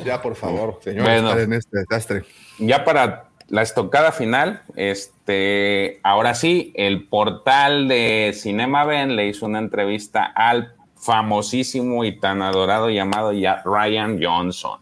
Ya, 0.04 0.20
por 0.20 0.34
favor, 0.34 0.80
señor. 0.82 1.04
Bueno. 1.04 1.38
en 1.38 1.52
este 1.52 1.78
desastre. 1.78 2.24
ya 2.58 2.84
para 2.84 3.28
la 3.48 3.62
estocada 3.62 4.12
final, 4.12 4.62
este, 4.76 6.00
ahora 6.02 6.34
sí, 6.34 6.72
el 6.74 7.06
portal 7.08 7.86
de 7.86 8.32
Cinema 8.34 8.84
Ben 8.84 9.14
le 9.14 9.28
hizo 9.28 9.46
una 9.46 9.58
entrevista 9.58 10.24
al 10.24 10.74
famosísimo 11.02 12.04
y 12.04 12.18
tan 12.18 12.40
adorado 12.42 12.88
llamado 12.88 13.32
ya 13.32 13.60
Ryan 13.64 14.18
Johnson. 14.22 14.78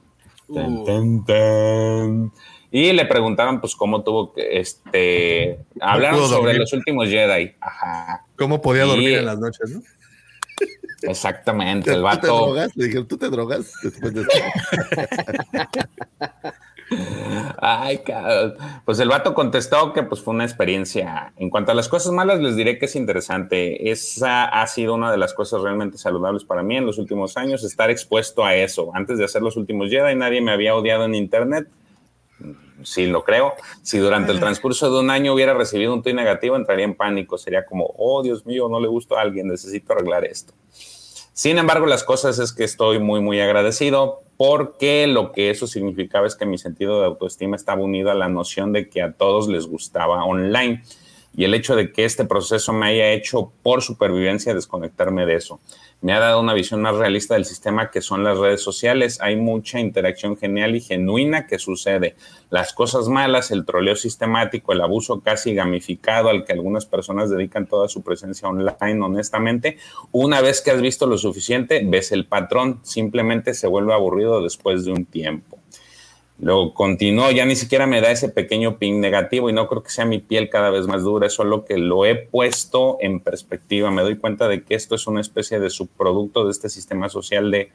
Y 2.72 2.92
le 2.92 3.04
preguntaron, 3.06 3.60
pues, 3.60 3.74
cómo 3.74 4.02
tuvo 4.04 4.32
que, 4.32 4.60
este, 4.60 5.58
hablaron 5.80 6.20
sobre 6.28 6.42
dormir. 6.52 6.60
los 6.60 6.72
últimos 6.72 7.08
Jedi. 7.08 7.54
Ajá, 7.60 8.24
¿Cómo 8.36 8.60
podía 8.62 8.84
Y- 8.84 8.88
dormir 8.88 9.18
en 9.18 9.26
las 9.26 9.38
noches, 9.38 9.70
no? 9.70 9.82
exactamente. 11.02 11.86
¿Tú 11.90 11.96
El 11.96 11.96
te 11.96 12.02
vato. 12.02 12.26
drogas? 12.26 12.76
Le 12.76 12.84
dijeron, 12.84 13.08
¿tú 13.08 13.16
te 13.16 13.28
drogas? 13.30 13.72
Después 13.82 14.14
de 14.14 14.22
Ay, 17.58 17.98
cabrón. 17.98 18.54
Pues 18.84 18.98
el 18.98 19.08
vato 19.08 19.34
contestó 19.34 19.92
que 19.92 20.02
pues 20.02 20.20
fue 20.20 20.34
una 20.34 20.44
experiencia. 20.44 21.32
En 21.36 21.50
cuanto 21.50 21.72
a 21.72 21.74
las 21.74 21.88
cosas 21.88 22.12
malas, 22.12 22.40
les 22.40 22.56
diré 22.56 22.78
que 22.78 22.86
es 22.86 22.96
interesante. 22.96 23.90
Esa 23.90 24.44
ha 24.44 24.66
sido 24.66 24.94
una 24.94 25.10
de 25.10 25.18
las 25.18 25.34
cosas 25.34 25.62
realmente 25.62 25.98
saludables 25.98 26.44
para 26.44 26.62
mí 26.62 26.76
en 26.76 26.86
los 26.86 26.98
últimos 26.98 27.36
años, 27.36 27.62
estar 27.64 27.90
expuesto 27.90 28.44
a 28.44 28.54
eso. 28.54 28.90
Antes 28.94 29.18
de 29.18 29.24
hacer 29.24 29.42
los 29.42 29.56
últimos 29.56 29.90
Jedi, 29.90 30.14
nadie 30.14 30.40
me 30.40 30.52
había 30.52 30.74
odiado 30.74 31.04
en 31.04 31.14
internet. 31.14 31.68
Sí, 32.82 33.06
lo 33.06 33.22
creo. 33.24 33.52
Si 33.82 33.98
durante 33.98 34.32
el 34.32 34.40
transcurso 34.40 34.90
de 34.90 35.00
un 35.00 35.10
año 35.10 35.34
hubiera 35.34 35.54
recibido 35.54 35.92
un 35.92 36.02
tuit 36.02 36.16
negativo, 36.16 36.56
entraría 36.56 36.86
en 36.86 36.94
pánico. 36.94 37.36
Sería 37.36 37.64
como, 37.66 37.92
oh, 37.98 38.22
Dios 38.22 38.46
mío, 38.46 38.68
no 38.68 38.80
le 38.80 38.88
gusto 38.88 39.16
a 39.16 39.20
alguien, 39.20 39.48
necesito 39.48 39.92
arreglar 39.92 40.24
esto. 40.24 40.54
Sin 41.40 41.56
embargo, 41.56 41.86
las 41.86 42.04
cosas 42.04 42.38
es 42.38 42.52
que 42.52 42.64
estoy 42.64 42.98
muy, 42.98 43.22
muy 43.22 43.40
agradecido 43.40 44.20
porque 44.36 45.06
lo 45.06 45.32
que 45.32 45.48
eso 45.48 45.66
significaba 45.66 46.26
es 46.26 46.34
que 46.34 46.44
mi 46.44 46.58
sentido 46.58 47.00
de 47.00 47.06
autoestima 47.06 47.56
estaba 47.56 47.80
unido 47.80 48.10
a 48.10 48.14
la 48.14 48.28
noción 48.28 48.74
de 48.74 48.90
que 48.90 49.00
a 49.00 49.14
todos 49.14 49.48
les 49.48 49.66
gustaba 49.66 50.22
online 50.22 50.82
y 51.34 51.44
el 51.44 51.54
hecho 51.54 51.76
de 51.76 51.92
que 51.92 52.04
este 52.04 52.26
proceso 52.26 52.74
me 52.74 52.88
haya 52.88 53.12
hecho 53.12 53.52
por 53.62 53.80
supervivencia 53.80 54.52
desconectarme 54.52 55.24
de 55.24 55.36
eso. 55.36 55.60
Me 56.02 56.14
ha 56.14 56.18
dado 56.18 56.40
una 56.40 56.54
visión 56.54 56.80
más 56.80 56.96
realista 56.96 57.34
del 57.34 57.44
sistema 57.44 57.90
que 57.90 58.00
son 58.00 58.24
las 58.24 58.38
redes 58.38 58.62
sociales. 58.62 59.20
Hay 59.20 59.36
mucha 59.36 59.80
interacción 59.80 60.38
genial 60.38 60.74
y 60.74 60.80
genuina 60.80 61.46
que 61.46 61.58
sucede. 61.58 62.16
Las 62.48 62.72
cosas 62.72 63.08
malas, 63.08 63.50
el 63.50 63.66
troleo 63.66 63.94
sistemático, 63.96 64.72
el 64.72 64.80
abuso 64.80 65.20
casi 65.20 65.54
gamificado 65.54 66.30
al 66.30 66.46
que 66.46 66.54
algunas 66.54 66.86
personas 66.86 67.28
dedican 67.28 67.66
toda 67.66 67.86
su 67.88 68.02
presencia 68.02 68.48
online, 68.48 69.04
honestamente, 69.04 69.76
una 70.10 70.40
vez 70.40 70.62
que 70.62 70.70
has 70.70 70.80
visto 70.80 71.06
lo 71.06 71.18
suficiente, 71.18 71.82
ves 71.84 72.12
el 72.12 72.26
patrón, 72.26 72.80
simplemente 72.82 73.52
se 73.52 73.66
vuelve 73.66 73.92
aburrido 73.92 74.42
después 74.42 74.86
de 74.86 74.92
un 74.92 75.04
tiempo. 75.04 75.59
Luego 76.40 76.72
continuó, 76.72 77.30
ya 77.30 77.44
ni 77.44 77.54
siquiera 77.54 77.86
me 77.86 78.00
da 78.00 78.10
ese 78.10 78.30
pequeño 78.30 78.78
ping 78.78 78.98
negativo 78.98 79.50
y 79.50 79.52
no 79.52 79.68
creo 79.68 79.82
que 79.82 79.90
sea 79.90 80.06
mi 80.06 80.20
piel 80.20 80.48
cada 80.48 80.70
vez 80.70 80.86
más 80.86 81.02
dura, 81.02 81.26
es 81.26 81.34
solo 81.34 81.66
que 81.66 81.76
lo 81.76 82.06
he 82.06 82.14
puesto 82.14 82.96
en 83.00 83.20
perspectiva. 83.20 83.90
Me 83.90 84.00
doy 84.00 84.16
cuenta 84.16 84.48
de 84.48 84.62
que 84.62 84.74
esto 84.74 84.94
es 84.94 85.06
una 85.06 85.20
especie 85.20 85.60
de 85.60 85.68
subproducto 85.68 86.46
de 86.46 86.52
este 86.52 86.70
sistema 86.70 87.10
social 87.10 87.50
de 87.50 87.70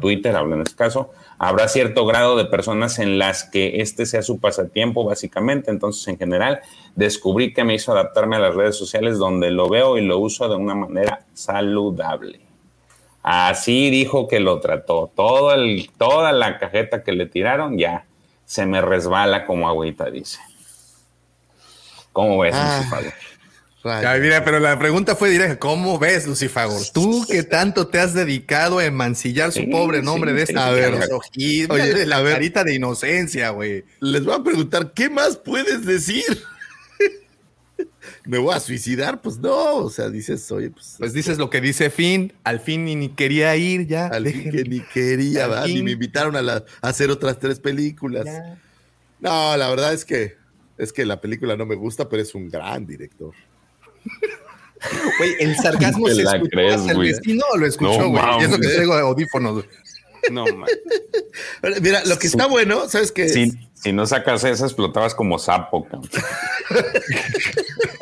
Twitter, 0.00 0.34
hablo 0.34 0.56
en 0.56 0.62
este 0.62 0.74
caso. 0.74 1.10
Habrá 1.38 1.68
cierto 1.68 2.06
grado 2.06 2.36
de 2.36 2.44
personas 2.44 2.98
en 2.98 3.18
las 3.18 3.44
que 3.44 3.80
este 3.80 4.04
sea 4.04 4.22
su 4.22 4.40
pasatiempo, 4.40 5.04
básicamente. 5.04 5.70
Entonces, 5.70 6.06
en 6.08 6.18
general, 6.18 6.60
descubrí 6.96 7.54
que 7.54 7.62
me 7.62 7.74
hizo 7.74 7.92
adaptarme 7.92 8.34
a 8.34 8.40
las 8.40 8.54
redes 8.54 8.76
sociales 8.76 9.18
donde 9.18 9.52
lo 9.52 9.68
veo 9.68 9.96
y 9.96 10.04
lo 10.04 10.18
uso 10.18 10.48
de 10.48 10.56
una 10.56 10.74
manera 10.74 11.24
saludable. 11.34 12.40
Así 13.22 13.90
dijo 13.90 14.26
que 14.26 14.40
lo 14.40 14.58
trató. 14.58 15.10
Todo 15.14 15.54
el, 15.54 15.90
toda 15.96 16.32
la 16.32 16.58
cajeta 16.58 17.04
que 17.04 17.12
le 17.12 17.26
tiraron 17.26 17.78
ya 17.78 18.07
se 18.48 18.64
me 18.64 18.80
resbala 18.80 19.44
como 19.44 19.68
agüita, 19.68 20.10
dice. 20.10 20.38
¿Cómo 22.12 22.38
ves, 22.38 22.54
Ah. 22.56 22.78
Lucifago? 22.78 23.12
Ya, 23.84 24.14
mira, 24.20 24.44
pero 24.44 24.58
la 24.58 24.78
pregunta 24.78 25.14
fue 25.14 25.30
directa. 25.30 25.58
¿Cómo 25.58 25.98
ves, 25.98 26.26
Lucifagor? 26.26 26.82
Tú 26.92 27.24
que 27.30 27.42
tanto 27.42 27.86
te 27.86 28.00
has 28.00 28.12
dedicado 28.12 28.78
a 28.78 28.84
emancillar 28.84 29.52
su 29.52 29.60
Sí, 29.60 29.66
pobre 29.66 30.02
nombre 30.02 30.32
sí, 30.32 30.36
de 30.36 30.42
esta 30.42 30.68
sí. 31.32 31.66
Oye, 31.70 32.04
la 32.06 32.16
a 32.16 32.22
ver. 32.22 32.34
carita 32.34 32.64
de 32.64 32.74
inocencia, 32.74 33.50
güey. 33.50 33.84
Les 34.00 34.24
voy 34.24 34.34
a 34.34 34.42
preguntar, 34.42 34.92
¿qué 34.92 35.08
más 35.08 35.36
puedes 35.36 35.86
decir? 35.86 36.24
Me 38.24 38.38
voy 38.38 38.54
a 38.54 38.60
suicidar, 38.60 39.20
pues 39.20 39.38
no, 39.38 39.76
o 39.76 39.90
sea, 39.90 40.08
dices, 40.10 40.50
oye, 40.52 40.70
pues. 40.70 40.96
Pues 40.98 41.12
dices 41.12 41.38
lo 41.38 41.50
que 41.50 41.60
dice 41.60 41.90
Finn, 41.90 42.32
al 42.44 42.60
fin 42.60 42.84
ni, 42.84 42.94
ni 42.96 43.08
quería 43.10 43.54
ir 43.56 43.86
ya. 43.86 44.06
Al 44.06 44.26
fin 44.26 44.50
que 44.50 44.64
ni 44.64 44.80
quería, 44.80 45.46
¿verdad? 45.46 45.66
Ni 45.66 45.82
me 45.82 45.92
invitaron 45.92 46.36
a, 46.36 46.42
la- 46.42 46.64
a 46.82 46.88
hacer 46.88 47.10
otras 47.10 47.38
tres 47.38 47.60
películas. 47.60 48.24
Ya. 48.26 48.58
No, 49.20 49.56
la 49.56 49.68
verdad 49.68 49.92
es 49.92 50.04
que 50.04 50.36
es 50.76 50.92
que 50.92 51.04
la 51.04 51.20
película 51.20 51.56
no 51.56 51.66
me 51.66 51.74
gusta, 51.74 52.08
pero 52.08 52.22
es 52.22 52.34
un 52.34 52.48
gran 52.48 52.86
director. 52.86 53.34
Güey, 55.18 55.34
el 55.40 55.56
sarcasmo 55.62 56.06
se 56.08 56.22
la 56.22 56.32
escuchó 56.36 56.50
crees, 56.50 56.74
hasta 56.74 56.92
el 56.92 56.98
vecino 56.98 57.44
lo 57.58 57.66
escuchó, 57.66 57.98
No 58.00 58.10
güey. 58.10 58.22
y 58.40 58.44
eso 58.44 58.58
que 58.60 58.68
traigo 58.68 58.94
audífonos. 58.94 59.64
No, 60.30 60.44
man. 60.46 60.68
Mira, 61.80 62.04
lo 62.04 62.18
que 62.18 62.26
está 62.26 62.46
bueno, 62.46 62.88
¿sabes 62.88 63.12
qué? 63.12 63.28
Si, 63.28 63.52
si 63.74 63.92
no 63.92 64.06
sacas 64.06 64.44
esa, 64.44 64.64
explotabas 64.66 65.14
como 65.14 65.38
sapo. 65.38 65.86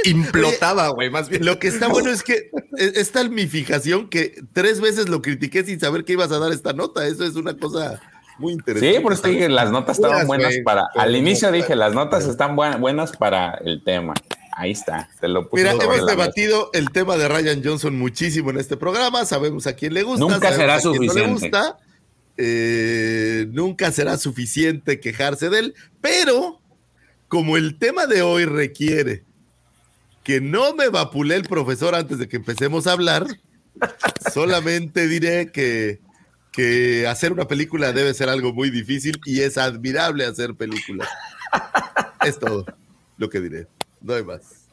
Implotaba, 0.05 0.89
güey, 0.91 1.11
más 1.11 1.29
bien. 1.29 1.45
Lo 1.45 1.59
que 1.59 1.69
está 1.69 1.89
bueno 1.89 2.11
es 2.11 2.23
que 2.23 2.51
e- 2.79 2.93
es 2.95 3.13
tal 3.13 3.31
mi 3.31 3.47
fijación 3.47 4.09
que 4.09 4.41
tres 4.53 4.81
veces 4.81 5.09
lo 5.09 5.23
critiqué 5.23 5.65
sin 5.65 5.81
saber 5.81 6.05
que 6.05 6.13
ibas 6.15 6.33
a 6.33 6.39
dar 6.39 6.53
esta 6.53 6.73
nota. 6.73 7.07
Eso 7.07 7.25
es 7.25 7.35
una 7.35 7.57
cosa 7.57 8.01
muy 8.39 8.53
interesante. 8.53 8.95
Sí, 8.97 9.01
por 9.01 9.13
eso 9.13 9.27
dije, 9.29 9.49
las 9.49 9.71
notas 9.71 9.97
estaban 9.99 10.27
buenas 10.27 10.55
para. 10.65 10.87
Al 10.95 11.17
inicio 11.17 11.51
dije, 11.51 11.75
las 11.75 11.95
notas 11.95 12.27
están 12.27 12.57
buen- 12.57 12.81
buenas 12.81 13.13
para 13.17 13.55
el 13.65 13.83
tema. 13.85 14.15
Ahí 14.59 14.71
está, 14.71 15.11
te 15.21 15.29
lo 15.29 15.51
puse 15.51 15.63
Mira, 15.65 15.73
hemos 15.75 15.87
mesa. 15.99 16.07
debatido 16.07 16.71
el 16.73 16.91
tema 16.91 17.19
de 17.19 17.29
Ryan 17.29 17.61
Johnson 17.63 17.99
muchísimo 17.99 18.49
en 18.51 18.59
este 18.59 18.79
programa. 18.79 19.27
Sabemos 19.27 19.67
a 19.67 19.75
quién 19.75 19.93
le 19.93 20.03
gusta. 20.03 20.21
Nunca 20.21 20.37
sabemos 20.51 20.57
será 20.57 20.75
a 20.77 20.81
quién 20.81 20.95
no 20.95 21.01
le 21.01 21.09
suficiente. 21.09 21.41
gusta. 21.51 21.79
Eh, 22.39 23.47
nunca 23.51 23.91
será 23.93 24.19
suficiente 24.19 25.01
quejarse 25.01 25.49
de 25.49 25.59
él, 25.59 25.75
pero 26.01 26.61
como 27.29 27.57
el 27.57 27.79
tema 27.79 28.07
de 28.07 28.23
hoy 28.23 28.45
requiere 28.45 29.25
que 30.23 30.41
no 30.41 30.75
me 30.75 30.89
vapule 30.89 31.37
el 31.37 31.45
profesor 31.45 31.95
antes 31.95 32.19
de 32.19 32.29
que 32.29 32.37
empecemos 32.37 32.87
a 32.87 32.93
hablar, 32.93 33.27
solamente 34.33 35.07
diré 35.09 35.51
que, 35.53 36.01
que 36.53 37.07
hacer 37.07 37.33
una 37.33 37.47
película 37.47 37.93
debe 37.93 38.13
ser 38.13 38.29
algo 38.29 38.53
muy 38.53 38.71
difícil 38.71 39.21
y 39.25 39.41
es 39.41 39.57
admirable 39.57 40.25
hacer 40.25 40.55
películas. 40.55 41.09
Es 42.25 42.39
todo 42.39 42.67
lo 43.19 43.31
que 43.31 43.41
diré. 43.41 43.67
No 44.01 44.15
hay 44.15 44.25
más. 44.25 44.66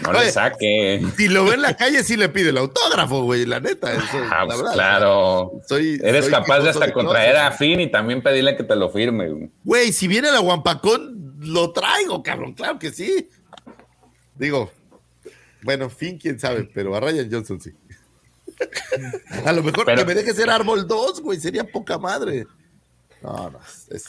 No 0.00 0.12
le 0.12 0.30
saque. 0.30 1.04
Si 1.16 1.28
lo 1.28 1.44
ve 1.44 1.54
en 1.54 1.62
la 1.62 1.76
calle, 1.76 2.02
sí 2.04 2.16
le 2.16 2.28
pide 2.28 2.50
el 2.50 2.58
autógrafo, 2.58 3.22
güey, 3.22 3.44
la 3.46 3.60
neta. 3.60 3.92
eso, 3.92 4.02
Ah, 4.30 4.40
la 4.40 4.46
pues 4.46 4.58
verdad. 4.58 4.72
claro. 4.72 5.52
Soy, 5.68 6.00
Eres 6.02 6.24
soy 6.24 6.32
capaz 6.32 6.60
de 6.60 6.70
hasta 6.70 6.86
de 6.86 6.92
contraer 6.92 7.32
cosas. 7.34 7.54
a 7.54 7.56
Finn 7.56 7.80
y 7.80 7.90
también 7.90 8.22
pedirle 8.22 8.56
que 8.56 8.64
te 8.64 8.74
lo 8.76 8.90
firme. 8.90 9.28
güey. 9.28 9.50
Güey, 9.64 9.92
si 9.92 10.08
viene 10.08 10.30
la 10.30 10.38
Guampacón, 10.40 11.36
lo 11.40 11.72
traigo, 11.72 12.22
cabrón, 12.22 12.54
claro 12.54 12.78
que 12.78 12.90
sí. 12.90 13.28
Digo, 14.36 14.70
bueno, 15.62 15.90
fin, 15.90 16.18
quién 16.18 16.38
sabe, 16.38 16.68
pero 16.72 16.94
a 16.94 17.00
Ryan 17.00 17.28
Johnson 17.30 17.60
sí. 17.60 17.72
a 19.44 19.52
lo 19.52 19.62
mejor 19.62 19.84
Pero- 19.84 20.00
que 20.00 20.04
me 20.06 20.14
deje 20.14 20.32
ser 20.34 20.50
Árbol 20.50 20.86
2, 20.86 21.20
güey, 21.22 21.38
sería 21.40 21.64
poca 21.64 21.98
madre. 21.98 22.46
No, 23.22 23.50
no, 23.50 23.60
es, 23.90 24.04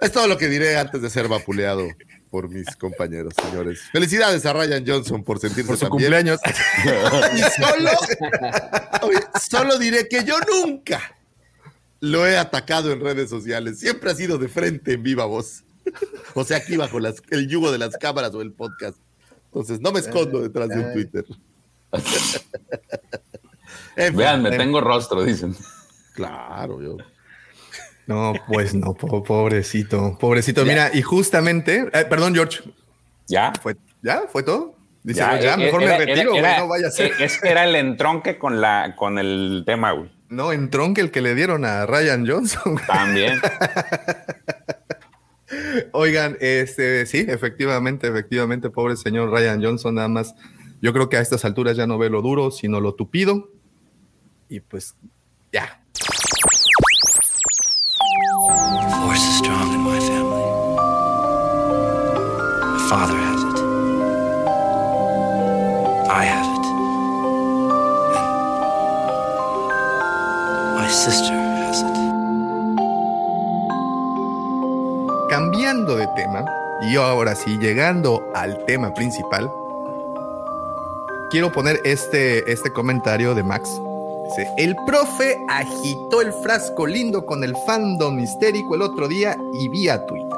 es 0.00 0.12
todo 0.12 0.26
lo 0.26 0.36
que 0.38 0.48
diré 0.48 0.76
antes 0.76 1.00
de 1.02 1.10
ser 1.10 1.28
vapuleado 1.28 1.86
por 2.30 2.48
mis 2.48 2.66
compañeros, 2.76 3.32
señores. 3.42 3.80
Felicidades 3.92 4.44
a 4.46 4.52
Ryan 4.52 4.84
Johnson 4.86 5.22
por 5.24 5.38
sentirse 5.38 5.68
Por 5.68 5.78
su 5.78 5.88
cumpleaños. 5.88 6.40
Y 7.34 7.40
solo, 9.50 9.78
diré 9.78 10.08
que 10.08 10.24
yo 10.24 10.34
nunca 10.64 11.00
lo 12.00 12.26
he 12.26 12.36
atacado 12.36 12.92
en 12.92 13.00
redes 13.00 13.30
sociales. 13.30 13.78
Siempre 13.80 14.10
ha 14.10 14.14
sido 14.14 14.38
de 14.38 14.48
frente 14.48 14.92
en 14.94 15.02
viva 15.02 15.24
voz. 15.24 15.64
O 16.34 16.44
sea, 16.44 16.58
aquí 16.58 16.76
bajo 16.76 17.00
las- 17.00 17.22
el 17.30 17.48
yugo 17.48 17.72
de 17.72 17.78
las 17.78 17.96
cámaras 17.96 18.34
o 18.34 18.42
el 18.42 18.52
podcast. 18.52 18.98
Entonces, 19.46 19.80
no 19.80 19.92
me 19.92 20.00
escondo 20.00 20.40
detrás 20.42 20.68
de 20.68 20.78
un 20.80 20.92
Twitter. 20.92 21.24
En 23.96 24.08
fin, 24.10 24.16
Vean, 24.16 24.42
me 24.42 24.50
en- 24.50 24.58
tengo 24.58 24.80
rostro, 24.80 25.24
dicen. 25.24 25.56
Claro, 26.14 26.80
yo. 26.80 26.96
No, 28.08 28.32
pues 28.48 28.74
no, 28.74 28.94
po- 28.94 29.22
pobrecito, 29.22 30.16
pobrecito. 30.18 30.64
Mira, 30.64 30.90
y 30.92 31.02
justamente, 31.02 31.88
eh, 31.92 32.04
perdón, 32.10 32.34
George, 32.34 32.60
¿Ya? 33.28 33.52
¿fue, 33.62 33.76
¿ya? 34.02 34.22
¿Fue 34.32 34.42
todo? 34.42 34.74
Dice, 35.04 35.20
ya, 35.20 35.38
ya 35.38 35.54
eh, 35.54 35.56
mejor 35.58 35.82
era- 35.84 35.98
me 35.98 36.06
retiro, 36.06 36.30
güey, 36.32 36.42
no 36.58 36.66
vaya 36.68 36.88
a 36.88 36.90
ser. 36.90 37.12
eh, 37.12 37.14
Es 37.20 37.38
que 37.40 37.48
era 37.50 37.64
el 37.64 37.76
entronque 37.76 38.38
con, 38.38 38.60
la, 38.60 38.94
con 38.96 39.18
el 39.18 39.62
tema, 39.66 39.92
güey. 39.92 40.10
No, 40.30 40.52
en 40.52 40.68
tronque 40.70 41.00
el 41.00 41.10
que 41.10 41.20
le 41.20 41.34
dieron 41.34 41.64
a 41.64 41.86
Ryan 41.86 42.26
Johnson. 42.26 42.74
güey. 42.74 42.86
También. 42.86 43.38
Oigan, 45.92 46.36
este, 46.40 47.06
sí, 47.06 47.24
efectivamente, 47.28 48.06
efectivamente, 48.08 48.68
pobre 48.70 48.96
señor 48.96 49.30
Ryan 49.30 49.62
Johnson, 49.62 49.94
nada 49.94 50.08
más. 50.08 50.34
Yo 50.82 50.92
creo 50.92 51.08
que 51.08 51.16
a 51.16 51.20
estas 51.20 51.44
alturas 51.44 51.76
ya 51.76 51.86
no 51.86 51.96
ve 51.98 52.10
lo 52.10 52.20
duro, 52.20 52.50
sino 52.50 52.80
lo 52.80 52.94
tupido. 52.94 53.50
Y 54.48 54.60
pues, 54.60 54.94
ya. 55.52 55.82
Force 58.58 59.24
is 59.30 59.38
strong 59.38 59.72
in 59.72 59.80
my 59.80 59.98
family. 60.00 60.46
My 62.74 62.80
father 62.90 63.16
has 63.16 63.42
it. 63.50 63.58
I 66.10 66.24
have 66.24 66.48
it. 66.56 66.64
My 70.76 70.88
sister 70.88 71.34
has 71.34 71.82
it. 71.82 71.98
Cambiando 75.30 75.96
de 75.96 76.06
tema, 76.16 76.44
y 76.82 76.96
ahora 76.96 77.34
sí, 77.34 77.58
llegando 77.58 78.22
al 78.34 78.64
tema 78.64 78.92
principal, 78.94 79.50
quiero 81.30 81.52
poner 81.52 81.80
este, 81.84 82.50
este 82.50 82.72
comentario 82.72 83.34
de 83.34 83.42
Max. 83.42 83.80
Dice, 84.28 84.50
el 84.58 84.76
profe 84.86 85.36
agitó 85.48 86.20
el 86.20 86.32
frasco 86.32 86.86
lindo 86.86 87.24
con 87.24 87.42
el 87.44 87.56
fandom 87.66 88.18
histérico 88.18 88.74
el 88.74 88.82
otro 88.82 89.08
día 89.08 89.36
y 89.54 89.68
vía 89.68 90.04
Twitter. 90.06 90.28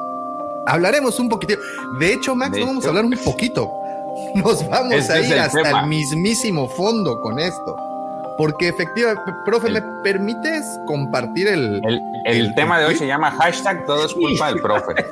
Hablaremos 0.66 1.18
un 1.18 1.28
poquitito. 1.28 1.60
De 1.98 2.12
hecho, 2.12 2.34
Max, 2.36 2.52
De 2.52 2.60
no 2.60 2.66
vamos 2.66 2.84
a 2.84 2.86
hecho. 2.86 2.88
hablar 2.90 3.04
un 3.04 3.18
poquito. 3.24 3.70
Nos 4.34 4.68
vamos 4.68 4.92
Ese 4.94 5.12
a 5.12 5.20
ir 5.20 5.32
el 5.32 5.38
hasta 5.40 5.62
tema. 5.62 5.80
el 5.80 5.86
mismísimo 5.88 6.68
fondo 6.68 7.20
con 7.20 7.38
esto. 7.38 7.76
Porque 8.38 8.68
efectivamente, 8.68 9.22
profe, 9.44 9.68
El- 9.68 9.74
¿me 9.74 9.82
permites 10.02 10.64
compartir 10.86 11.48
el, 11.48 11.80
El, 11.84 12.00
el 12.26 12.54
tema 12.54 12.78
de 12.78 12.86
hoy 12.86 12.96
se 12.96 13.06
llama 13.06 13.30
hashtag 13.32 13.84
todo 13.86 14.04
es 14.06 14.14
culpa 14.14 14.48
del 14.48 14.60
profe. 14.60 14.94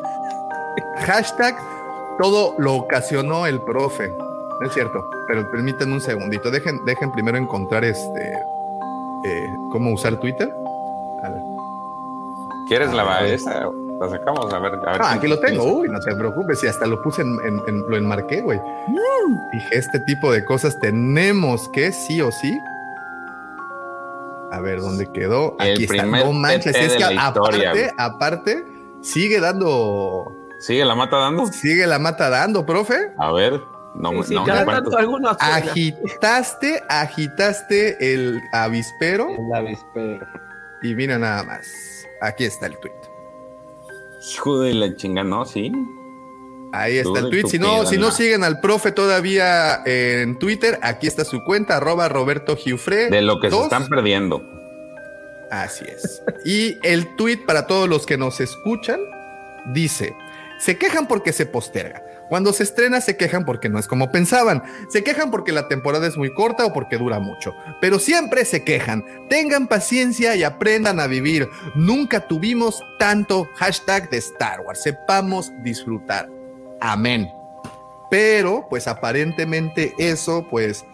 Hashtag 1.07 1.57
todo 2.19 2.55
lo 2.59 2.75
ocasionó 2.77 3.47
el 3.47 3.61
profe. 3.63 4.09
No 4.61 4.67
es 4.67 4.73
cierto, 4.75 5.09
pero 5.29 5.49
permítanme 5.51 5.95
un 5.95 6.01
segundito. 6.01 6.51
Dejen, 6.51 6.85
dejen 6.85 7.13
primero 7.13 7.37
encontrar 7.39 7.85
este 7.85 8.33
eh, 9.25 9.47
cómo 9.71 9.93
usar 9.93 10.17
Twitter. 10.21 10.49
A 11.25 11.29
ver. 11.31 11.41
¿Quieres 12.69 12.93
la 12.93 13.03
A 13.03 13.23
ver. 13.23 13.35
esa? 13.35 13.67
La 14.01 14.09
sacamos 14.09 14.53
a 14.53 14.59
ver. 14.61 14.73
A 14.87 14.93
ver 14.93 15.01
Ah, 15.03 15.13
aquí 15.15 15.27
lo 15.27 15.39
tengo. 15.41 15.65
Uy, 15.65 15.89
no 15.89 15.99
te 16.01 16.15
preocupes. 16.15 16.63
Y 16.63 16.69
hasta 16.69 16.87
lo 16.87 17.03
puse 17.03 17.23
en, 17.23 17.37
en- 17.45 17.61
en- 17.67 17.81
lo 17.89 17.97
enmarqué, 17.97 18.43
güey. 18.43 18.61
Dije, 19.53 19.69
este 19.73 19.99
tipo 20.01 20.31
de 20.31 20.45
cosas 20.45 20.79
tenemos 20.81 21.69
que 21.71 21.91
sí 21.93 22.21
o 22.21 22.31
sí. 22.31 22.57
A 24.51 24.61
ver, 24.61 24.81
¿dónde 24.81 25.11
quedó? 25.13 25.57
El 25.61 25.73
Aquí 25.75 25.85
está. 25.85 26.03
primer 26.03 26.25
No 26.25 26.33
manches, 26.33 26.75
es 26.77 26.93
que 26.93 26.99
historia, 26.99 27.27
aparte, 27.27 27.71
güey. 27.71 27.91
aparte, 27.99 28.65
sigue 29.03 29.41
dando, 29.41 30.33
¿Sigue 30.61 30.85
la 30.85 30.95
mata 30.95 31.19
dando? 31.19 31.47
sigue 31.47 31.87
la 31.87 31.99
mata 31.99 32.31
dando, 32.31 32.65
profe. 32.65 33.13
A 33.19 33.31
ver. 33.33 33.61
No, 34.01 34.11
Sí, 34.11 34.17
me- 34.17 34.23
sí, 34.27 34.35
no, 34.35 34.45
cada 34.45 34.61
no 34.61 34.65
cuento. 34.67 34.83
tanto 34.85 34.99
algunos 34.99 35.37
suena. 35.39 35.57
Agitaste, 35.57 36.83
agitaste 36.89 38.15
el 38.15 38.41
avispero 38.53 39.29
El 39.31 39.53
avispero. 39.55 40.27
y 40.83 40.95
mira 40.95 41.19
nada 41.19 41.43
más. 41.43 41.67
Aquí 42.21 42.45
está 42.45 42.67
el 42.67 42.79
tweet. 42.79 42.93
Hijo 44.35 44.61
de 44.61 44.75
la 44.75 44.95
chinga, 44.97 45.25
¿no? 45.25 45.45
Sí. 45.45 45.73
Ahí 46.73 46.99
está 46.99 47.21
el 47.21 47.31
tweet. 47.31 47.45
Si 47.49 47.59
no, 47.59 47.87
si 47.87 47.97
no 47.97 48.11
siguen 48.11 48.45
al 48.45 48.61
profe 48.61 48.93
todavía 48.93 49.81
en 49.87 50.39
Twitter, 50.39 50.79
aquí 50.83 51.07
está 51.07 51.25
su 51.25 51.43
cuenta, 51.45 51.77
arroba 51.79 52.09
Roberto 52.09 52.57
Giufre. 52.57 53.09
De 53.09 53.23
lo 53.23 53.41
que 53.41 53.51
se 53.51 53.59
están 53.61 53.89
perdiendo. 53.89 54.43
Así 55.51 55.85
es. 55.89 56.23
Y 56.45 56.79
el 56.83 57.17
tweet 57.17 57.39
para 57.47 57.67
todos 57.67 57.89
los 57.89 58.05
que 58.05 58.19
nos 58.19 58.39
escuchan 58.41 59.01
dice: 59.73 60.15
Se 60.59 60.77
quejan 60.77 61.07
porque 61.09 61.33
se 61.33 61.47
posterga. 61.47 62.03
Cuando 62.29 62.53
se 62.53 62.63
estrena 62.63 63.01
se 63.01 63.17
quejan 63.17 63.45
porque 63.45 63.69
no 63.69 63.79
es 63.79 63.87
como 63.87 64.11
pensaban. 64.13 64.63
Se 64.89 65.03
quejan 65.03 65.31
porque 65.31 65.53
la 65.53 65.69
temporada 65.69 66.07
es 66.07 66.17
muy 66.17 66.33
corta 66.35 66.65
o 66.67 66.73
porque 66.73 66.99
dura 66.99 67.19
mucho. 67.21 67.55
Pero 67.81 67.99
siempre 67.99 68.45
se 68.45 68.65
quejan. 68.65 69.05
Tengan 69.29 69.67
paciencia 69.67 70.37
y 70.37 70.45
aprendan 70.45 71.01
a 71.01 71.07
vivir. 71.07 71.49
Nunca 71.75 72.27
tuvimos 72.29 72.83
tanto 72.99 73.49
hashtag 73.57 74.11
de 74.11 74.19
Star 74.19 74.61
Wars. 74.61 74.83
Sepamos 74.83 75.53
disfrutar. 75.63 76.29
Amén. 76.81 77.29
Pero, 78.11 78.67
pues 78.71 78.89
aparentemente 78.89 79.95
eso, 79.99 80.47
pues, 80.51 80.85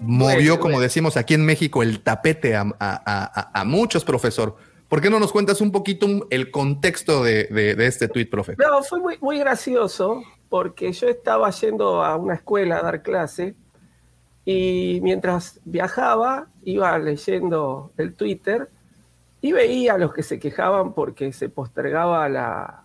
movió, 0.00 0.34
Bueno, 0.34 0.54
como 0.56 0.72
bueno. 0.74 0.80
decimos 0.80 1.16
aquí 1.16 1.34
en 1.34 1.44
México, 1.44 1.82
el 1.82 2.00
tapete 2.02 2.56
a, 2.56 2.62
a- 2.62 2.70
a- 3.04 3.60
a 3.60 3.64
muchos, 3.64 4.04
profesor. 4.04 4.56
¿Por 4.94 5.00
qué 5.00 5.10
no 5.10 5.18
nos 5.18 5.32
cuentas 5.32 5.60
un 5.60 5.72
poquito 5.72 6.06
el 6.30 6.52
contexto 6.52 7.24
de, 7.24 7.74
este 7.80 8.06
tweet, 8.06 8.26
profe? 8.26 8.54
No, 8.56 8.80
fue 8.84 9.00
muy, 9.00 9.18
muy 9.20 9.40
gracioso 9.40 10.22
porque 10.48 10.92
yo 10.92 11.08
estaba 11.08 11.50
yendo 11.50 12.04
a 12.04 12.14
una 12.14 12.34
escuela 12.34 12.76
a 12.76 12.82
dar 12.82 13.02
clase 13.02 13.56
y 14.44 15.00
mientras 15.02 15.60
viajaba 15.64 16.46
iba 16.62 16.96
leyendo 17.00 17.90
el 17.96 18.14
Twitter 18.14 18.70
y 19.40 19.50
veía 19.50 19.94
a 19.94 19.98
los 19.98 20.14
que 20.14 20.22
se 20.22 20.38
quejaban 20.38 20.92
porque 20.92 21.32
se 21.32 21.48
postergaba 21.48 22.28
la, 22.28 22.84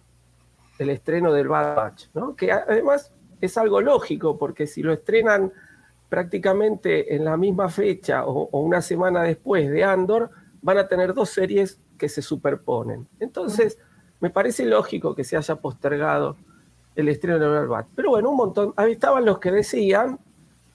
el 0.79 0.89
estreno 0.89 1.31
del 1.31 1.47
Bad 1.47 1.75
Batch, 1.75 2.05
¿no? 2.15 2.35
que 2.35 2.51
además 2.51 3.13
es 3.39 3.55
algo 3.55 3.81
lógico 3.81 4.35
porque 4.39 4.65
si 4.65 4.81
lo 4.81 4.93
estrenan 4.93 5.53
prácticamente 6.09 7.13
en 7.13 7.23
la 7.23 7.37
misma 7.37 7.69
fecha 7.69 8.25
o, 8.25 8.49
o 8.49 8.61
una 8.61 8.81
semana 8.81 9.21
después 9.21 9.69
de 9.69 9.83
Andor, 9.83 10.31
van 10.63 10.79
a 10.79 10.87
tener 10.87 11.13
dos 11.13 11.29
series 11.29 11.77
que 11.99 12.09
se 12.09 12.23
superponen. 12.23 13.07
Entonces, 13.19 13.77
me 14.19 14.31
parece 14.31 14.65
lógico 14.65 15.13
que 15.13 15.23
se 15.23 15.37
haya 15.37 15.55
postergado 15.57 16.35
el 16.95 17.07
estreno 17.09 17.37
de 17.37 17.47
Bad 17.47 17.67
Batch. 17.67 17.87
Pero 17.95 18.09
bueno, 18.09 18.31
un 18.31 18.37
montón. 18.37 18.73
Ahí 18.75 18.93
estaban 18.93 19.25
los 19.25 19.39
que 19.39 19.51
decían, 19.51 20.19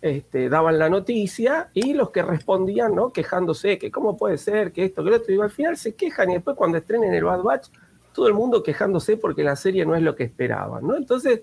este, 0.00 0.48
daban 0.48 0.78
la 0.78 0.88
noticia 0.88 1.70
y 1.74 1.94
los 1.94 2.10
que 2.10 2.22
respondían, 2.22 2.94
¿no? 2.94 3.10
Quejándose, 3.10 3.78
que 3.78 3.90
cómo 3.90 4.16
puede 4.16 4.38
ser, 4.38 4.72
que 4.72 4.84
esto, 4.84 5.02
que 5.02 5.10
lo 5.10 5.16
otro. 5.16 5.34
Y 5.34 5.40
al 5.40 5.50
final 5.50 5.76
se 5.76 5.94
quejan 5.94 6.30
y 6.30 6.34
después 6.34 6.56
cuando 6.56 6.78
estrenen 6.78 7.12
el 7.12 7.24
Bad 7.24 7.42
Batch, 7.42 7.68
todo 8.12 8.28
el 8.28 8.34
mundo 8.34 8.62
quejándose 8.62 9.16
porque 9.16 9.42
la 9.42 9.56
serie 9.56 9.84
no 9.84 9.96
es 9.96 10.02
lo 10.02 10.14
que 10.14 10.24
esperaban, 10.24 10.86
¿no? 10.86 10.96
Entonces, 10.96 11.42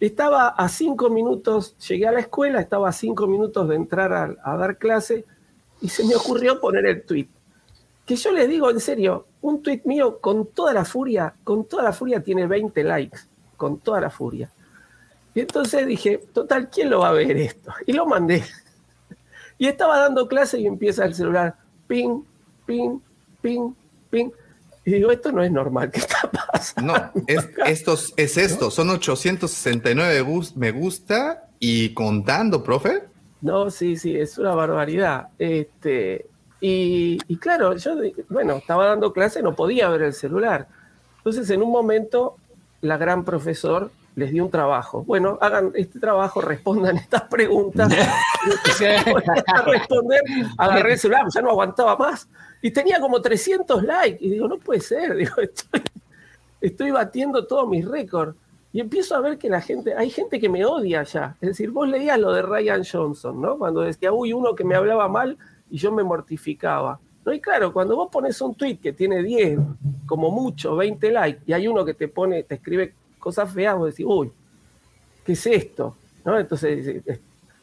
estaba 0.00 0.48
a 0.48 0.68
cinco 0.68 1.10
minutos, 1.10 1.76
llegué 1.88 2.08
a 2.08 2.12
la 2.12 2.20
escuela, 2.20 2.60
estaba 2.60 2.88
a 2.88 2.92
cinco 2.92 3.26
minutos 3.26 3.68
de 3.68 3.74
entrar 3.76 4.12
a, 4.12 4.34
a 4.42 4.56
dar 4.56 4.78
clase 4.78 5.26
y 5.80 5.88
se 5.88 6.04
me 6.04 6.14
ocurrió 6.14 6.58
poner 6.60 6.86
el 6.86 7.02
tweet. 7.02 7.28
Que 8.10 8.16
yo 8.16 8.32
les 8.32 8.48
digo 8.48 8.68
en 8.68 8.80
serio, 8.80 9.28
un 9.40 9.62
tweet 9.62 9.82
mío 9.84 10.18
con 10.20 10.46
toda 10.46 10.72
la 10.72 10.84
furia, 10.84 11.32
con 11.44 11.64
toda 11.66 11.84
la 11.84 11.92
furia 11.92 12.20
tiene 12.20 12.48
20 12.48 12.82
likes, 12.82 13.20
con 13.56 13.78
toda 13.78 14.00
la 14.00 14.10
furia. 14.10 14.50
Y 15.32 15.38
entonces 15.38 15.86
dije, 15.86 16.18
total, 16.34 16.68
¿quién 16.70 16.90
lo 16.90 16.98
va 16.98 17.10
a 17.10 17.12
ver 17.12 17.36
esto? 17.36 17.72
Y 17.86 17.92
lo 17.92 18.06
mandé. 18.06 18.42
Y 19.58 19.68
estaba 19.68 19.96
dando 20.00 20.26
clase 20.26 20.58
y 20.58 20.66
empieza 20.66 21.04
el 21.04 21.14
celular, 21.14 21.54
ping, 21.86 22.22
ping, 22.66 22.98
ping, 23.40 23.74
ping. 24.10 24.30
Y 24.84 24.90
digo, 24.90 25.12
esto 25.12 25.30
no 25.30 25.44
es 25.44 25.52
normal, 25.52 25.92
¿qué 25.92 26.00
está 26.00 26.28
pasando? 26.28 26.92
No, 26.94 27.12
es, 27.28 27.48
estos, 27.66 28.12
es 28.16 28.36
esto, 28.36 28.72
son 28.72 28.90
869 28.90 30.20
gus- 30.22 30.56
me 30.56 30.72
gusta 30.72 31.44
y 31.60 31.94
contando, 31.94 32.64
profe. 32.64 33.04
No, 33.40 33.70
sí, 33.70 33.96
sí, 33.96 34.16
es 34.16 34.36
una 34.36 34.56
barbaridad. 34.56 35.28
Este, 35.38 36.26
y, 36.60 37.18
y 37.28 37.36
claro, 37.36 37.76
yo, 37.76 37.96
bueno, 38.28 38.54
estaba 38.54 38.86
dando 38.86 39.12
clase, 39.12 39.42
no 39.42 39.54
podía 39.54 39.88
ver 39.88 40.02
el 40.02 40.12
celular. 40.12 40.68
Entonces, 41.18 41.48
en 41.50 41.62
un 41.62 41.70
momento, 41.70 42.36
la 42.80 42.96
gran 42.96 43.24
profesor 43.24 43.90
les 44.16 44.30
dio 44.30 44.44
un 44.44 44.50
trabajo. 44.50 45.04
Bueno, 45.04 45.38
hagan 45.40 45.72
este 45.74 45.98
trabajo, 45.98 46.40
respondan 46.40 46.96
estas 47.04 47.22
preguntas. 47.22 47.92
A 49.46 49.62
responder, 49.62 50.20
agarré 50.56 50.92
el 50.92 50.98
celular, 50.98 51.24
ya 51.32 51.42
no 51.42 51.50
aguantaba 51.50 51.96
más. 51.96 52.28
Y 52.62 52.70
tenía 52.70 53.00
como 53.00 53.20
300 53.20 53.82
likes. 53.82 54.24
Y 54.24 54.30
digo, 54.30 54.48
no 54.48 54.58
puede 54.58 54.80
ser, 54.80 55.14
digo, 55.16 55.40
estoy, 55.40 55.82
estoy 56.60 56.90
batiendo 56.90 57.46
todos 57.46 57.68
mis 57.68 57.86
récords. 57.86 58.36
Y 58.72 58.80
empiezo 58.80 59.16
a 59.16 59.20
ver 59.20 59.36
que 59.36 59.48
la 59.48 59.60
gente, 59.60 59.94
hay 59.96 60.10
gente 60.10 60.38
que 60.38 60.48
me 60.48 60.64
odia 60.64 61.02
ya. 61.02 61.36
Es 61.40 61.48
decir, 61.48 61.70
vos 61.70 61.88
leías 61.88 62.18
lo 62.18 62.32
de 62.32 62.42
Ryan 62.42 62.84
Johnson, 62.84 63.40
¿no? 63.40 63.58
Cuando 63.58 63.80
decía, 63.80 64.12
uy, 64.12 64.32
uno 64.32 64.54
que 64.54 64.62
me 64.62 64.76
hablaba 64.76 65.08
mal 65.08 65.36
y 65.70 65.78
yo 65.78 65.92
me 65.92 66.02
mortificaba. 66.02 67.00
¿No? 67.24 67.32
Y 67.32 67.40
claro, 67.40 67.72
cuando 67.72 67.96
vos 67.96 68.08
pones 68.10 68.40
un 68.40 68.54
tweet 68.54 68.78
que 68.78 68.92
tiene 68.92 69.22
10, 69.22 69.58
como 70.06 70.30
mucho, 70.30 70.76
20 70.76 71.10
likes, 71.10 71.42
y 71.46 71.52
hay 71.52 71.68
uno 71.68 71.84
que 71.84 71.94
te 71.94 72.08
pone, 72.08 72.42
te 72.44 72.56
escribe 72.56 72.94
cosas 73.18 73.52
feas, 73.52 73.76
vos 73.76 73.90
decís, 73.90 74.06
uy, 74.08 74.32
¿qué 75.24 75.32
es 75.32 75.46
esto? 75.46 75.96
¿No? 76.24 76.38
Entonces, 76.38 77.02
eh, 77.06 77.20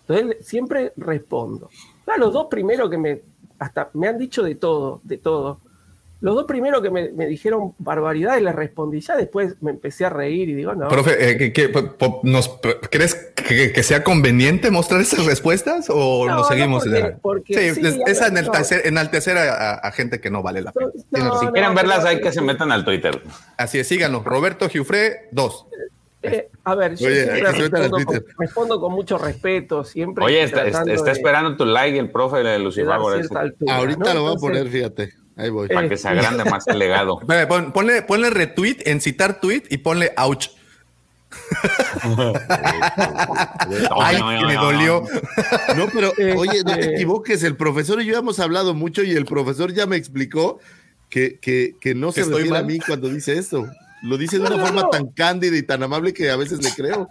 entonces 0.07 0.45
siempre 0.45 0.93
respondo. 0.95 1.69
Ah, 2.05 2.17
los 2.17 2.31
dos 2.31 2.47
primeros 2.47 2.89
que 2.89 2.97
me, 2.97 3.21
hasta 3.59 3.89
me 3.93 4.07
han 4.07 4.17
dicho 4.17 4.43
de 4.43 4.55
todo, 4.55 5.01
de 5.03 5.17
todo. 5.17 5.59
Los 6.19 6.33
dos 6.33 6.45
primeros 6.45 6.81
que 6.81 6.89
me, 6.89 7.11
me 7.11 7.27
dijeron 7.27 7.73
barbaridades 7.77 8.41
les 8.41 8.55
respondí. 8.55 9.01
Ya 9.01 9.15
después 9.15 9.55
me 9.61 9.69
empecé 9.71 10.03
a 10.05 10.09
reír 10.09 10.49
y 10.49 10.53
digo, 10.55 10.73
no. 10.73 10.87
Profe, 10.87 11.29
eh, 11.31 11.37
¿qué- 11.37 11.53
qué- 11.53 11.69
po- 11.69 11.93
po- 11.95 12.21
nos, 12.23 12.59
¿crees 12.89 13.13
que, 13.35 13.71
que 13.71 13.83
sea 13.83 14.03
conveniente 14.03 14.71
mostrar 14.71 14.99
esas 15.01 15.25
respuestas 15.27 15.85
o 15.89 16.25
No, 16.25 16.33
nos 16.37 16.41
no, 16.41 16.47
seguimos? 16.47 16.83
porque- 16.83 16.97
en 16.97 17.03
la- 17.03 17.17
porque 17.17 17.53
sí, 17.53 17.75
sí, 17.81 17.87
es, 17.87 17.93
a 17.93 18.11
es 18.11 18.19
ver, 18.19 18.29
enaltecer, 18.31 18.81
enaltecer 18.87 19.37
a, 19.37 19.53
a- 19.53 19.73
a 19.75 19.91
gente 19.91 20.19
que 20.19 20.31
no 20.31 20.41
vale 20.41 20.61
la 20.63 20.71
pena. 20.71 20.89
Si 21.39 21.47
quieren 21.47 21.75
verlas, 21.75 22.03
hay 22.03 22.19
que 22.19 22.31
se 22.31 22.41
metan 22.41 22.71
al 22.71 22.83
Twitter. 22.83 23.21
Así 23.55 23.77
es, 23.77 23.87
síganos. 23.87 24.23
Roberto 24.25 24.67
Giufré, 24.69 25.27
dos. 25.31 25.67
Eh, 26.23 26.49
a 26.63 26.73
ver, 26.73 26.95
yo 26.95 27.07
Oye, 27.07 27.25
siempre 27.25 27.79
respondo, 27.79 28.05
con, 28.05 28.23
respondo 28.39 28.81
con 28.81 28.91
mucho 28.91 29.19
respeto, 29.19 29.83
siempre. 29.83 30.25
Oye, 30.25 30.41
está, 30.43 30.63
tratando 30.63 30.91
está 30.93 31.05
de- 31.05 31.11
esperando 31.11 31.55
tu 31.55 31.63
like 31.63 31.97
el 31.99 32.09
profe 32.09 32.37
de 32.39 32.57
Lucifer. 32.57 32.89
Ahorita 32.91 34.05
¿no? 34.05 34.13
lo 34.15 34.21
voy 34.23 34.33
a 34.33 34.39
poner, 34.39 34.67
fíjate. 34.67 35.13
Ahí 35.37 35.49
voy. 35.49 35.67
Para 35.67 35.87
que 35.87 35.97
se 35.97 36.07
agrande 36.07 36.43
más 36.45 36.67
el 36.67 36.79
legado. 36.79 37.19
Pon- 37.47 37.71
ponle, 37.71 38.01
ponle 38.01 38.29
retweet 38.29 38.77
en 38.85 38.99
citar 39.01 39.39
tweet 39.39 39.63
y 39.69 39.77
ponle 39.77 40.11
ouch. 40.17 40.47
Ay, 43.99 44.17
que 44.39 44.45
me 44.45 44.55
dolió. 44.55 45.03
No, 45.75 45.87
pero 45.93 46.11
oye, 46.37 46.63
no 46.63 46.73
te 46.73 46.79
Este- 46.79 46.93
equivoques, 46.95 47.43
el 47.43 47.55
profesor 47.55 48.01
y 48.01 48.05
yo 48.05 48.17
hemos 48.17 48.39
hablado 48.39 48.73
mucho 48.73 49.03
y 49.03 49.11
el 49.11 49.25
profesor 49.25 49.73
ya 49.73 49.85
me 49.85 49.95
explicó 49.95 50.59
que, 51.09 51.37
que, 51.39 51.75
que 51.79 51.95
no 51.95 52.11
se 52.11 52.21
¿Que 52.21 52.21
estoy 52.21 52.41
refiere 52.43 52.59
a 52.59 52.63
mí 52.63 52.79
cuando 52.79 53.09
dice 53.09 53.37
eso. 53.37 53.67
Lo 54.03 54.17
dice 54.17 54.37
de 54.37 54.43
una 54.45 54.57
no, 54.57 54.65
forma 54.65 54.81
no. 54.83 54.89
tan 54.89 55.07
cándida 55.07 55.57
y 55.57 55.63
tan 55.63 55.81
amable 55.83 56.13
que 56.13 56.29
a 56.29 56.35
veces 56.35 56.63
le 56.63 56.71
creo. 56.71 57.09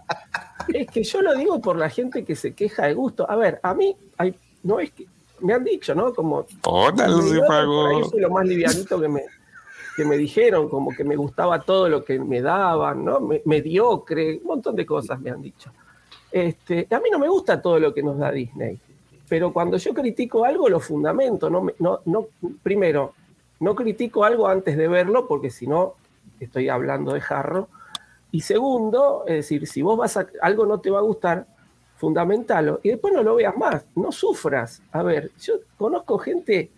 Es 0.73 0.87
que 0.87 1.03
yo 1.03 1.21
lo 1.21 1.35
digo 1.35 1.59
por 1.61 1.77
la 1.77 1.89
gente 1.89 2.23
que 2.23 2.35
se 2.35 2.53
queja 2.53 2.85
de 2.87 2.93
gusto. 2.93 3.29
A 3.29 3.35
ver, 3.35 3.59
a 3.63 3.73
mí, 3.73 3.95
hay, 4.17 4.33
no 4.63 4.79
es 4.79 4.91
que, 4.91 5.05
me 5.41 5.53
han 5.53 5.63
dicho, 5.63 5.93
¿no? 5.95 6.13
Como, 6.13 6.45
Lucifago. 7.07 8.09
fue 8.09 8.21
lo 8.21 8.29
más 8.29 8.45
livianito 8.45 8.99
que 8.99 9.07
me, 9.07 9.23
que 9.95 10.05
me 10.05 10.17
dijeron, 10.17 10.69
como 10.69 10.95
que 10.95 11.03
me 11.03 11.15
gustaba 11.15 11.61
todo 11.61 11.89
lo 11.89 12.03
que 12.03 12.19
me 12.19 12.41
daban, 12.41 13.05
¿no? 13.05 13.19
Me- 13.19 13.41
mediocre, 13.45 14.37
un 14.37 14.47
montón 14.47 14.75
de 14.75 14.85
cosas 14.85 15.19
me 15.19 15.29
han 15.29 15.41
dicho. 15.41 15.71
Este, 16.31 16.87
a 16.91 16.99
mí 16.99 17.09
no 17.11 17.19
me 17.19 17.29
gusta 17.29 17.61
todo 17.61 17.79
lo 17.79 17.93
que 17.93 18.03
nos 18.03 18.17
da 18.17 18.31
Disney, 18.31 18.79
pero 19.29 19.51
cuando 19.53 19.77
yo 19.77 19.93
critico 19.93 20.45
algo 20.45 20.69
lo 20.69 20.79
fundamento, 20.79 21.49
no, 21.49 21.67
no, 21.79 22.01
no, 22.05 22.27
primero, 22.61 23.13
no 23.59 23.75
critico 23.75 24.23
algo 24.23 24.47
antes 24.47 24.77
de 24.77 24.87
verlo 24.87 25.27
porque 25.27 25.49
si 25.49 25.67
no 25.67 25.95
estoy 26.39 26.69
hablando 26.69 27.13
de 27.13 27.21
jarro. 27.21 27.69
Y 28.31 28.41
segundo, 28.41 29.23
es 29.25 29.35
decir, 29.35 29.67
si 29.67 29.81
vos 29.81 29.97
vas 29.97 30.17
a, 30.17 30.27
algo 30.41 30.65
no 30.65 30.79
te 30.79 30.89
va 30.91 30.99
a 30.99 31.03
gustar, 31.03 31.47
fundamentalo 31.97 32.79
y 32.83 32.89
después 32.89 33.13
no 33.13 33.23
lo 33.23 33.35
veas 33.35 33.55
más, 33.57 33.85
no 33.95 34.11
sufras. 34.11 34.81
A 34.91 35.03
ver, 35.03 35.31
yo 35.41 35.55
conozco 35.77 36.17
gente 36.17 36.71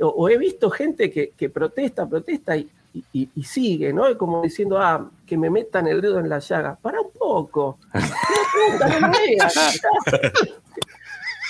o, 0.00 0.08
o 0.08 0.28
he 0.28 0.38
visto 0.38 0.70
gente 0.70 1.10
que, 1.10 1.30
que 1.30 1.50
protesta, 1.50 2.06
protesta 2.06 2.56
y, 2.56 2.70
y- 3.12 3.28
y 3.34 3.42
sigue, 3.44 3.92
¿no? 3.92 4.16
Como 4.16 4.42
diciendo, 4.42 4.78
ah, 4.78 5.10
que 5.26 5.36
me 5.36 5.50
metan 5.50 5.86
el 5.88 6.00
dedo 6.00 6.18
en 6.20 6.28
la 6.28 6.38
llaga. 6.38 6.78
Para 6.80 7.00
un 7.00 7.10
poco. 7.10 7.78
No 8.80 9.00
no 9.00 9.10
veas. 9.10 9.54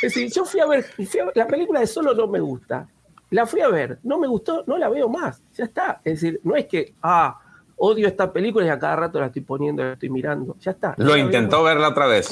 Es 0.03 0.13
decir, 0.15 0.31
yo 0.33 0.45
fui 0.45 0.61
a, 0.61 0.67
ver, 0.67 0.83
fui 0.83 1.21
a 1.21 1.25
ver- 1.27 1.37
la 1.37 1.47
película 1.47 1.81
de 1.81 1.87
Solo 1.87 2.15
no 2.15 2.27
me 2.27 2.41
gusta. 2.41 2.87
La 3.31 3.47
fui 3.47 3.61
a 3.61 3.69
ver, 3.69 3.99
no 4.03 4.19
me 4.19 4.27
gustó, 4.27 4.65
no 4.67 4.77
la 4.77 4.89
veo 4.89 5.09
más. 5.09 5.41
Ya 5.57 5.65
está. 5.65 6.01
Es 6.05 6.21
decir, 6.21 6.41
no 6.45 6.57
es 6.57 6.67
que, 6.67 6.95
ah, 7.03 7.41
odio 7.77 8.07
esta 8.09 8.31
película 8.33 8.67
y 8.67 8.69
a 8.69 8.79
cada 8.79 8.97
rato 8.97 9.19
la 9.21 9.27
estoy 9.27 9.43
poniendo, 9.43 9.83
la 9.83 9.93
estoy 9.95 10.11
mirando. 10.11 10.57
Ya 10.61 10.73
está. 10.73 10.95
Lo 10.99 11.17
intentó 11.17 11.63
verla 11.63 11.89
otra 11.89 12.07
vez. 12.07 12.29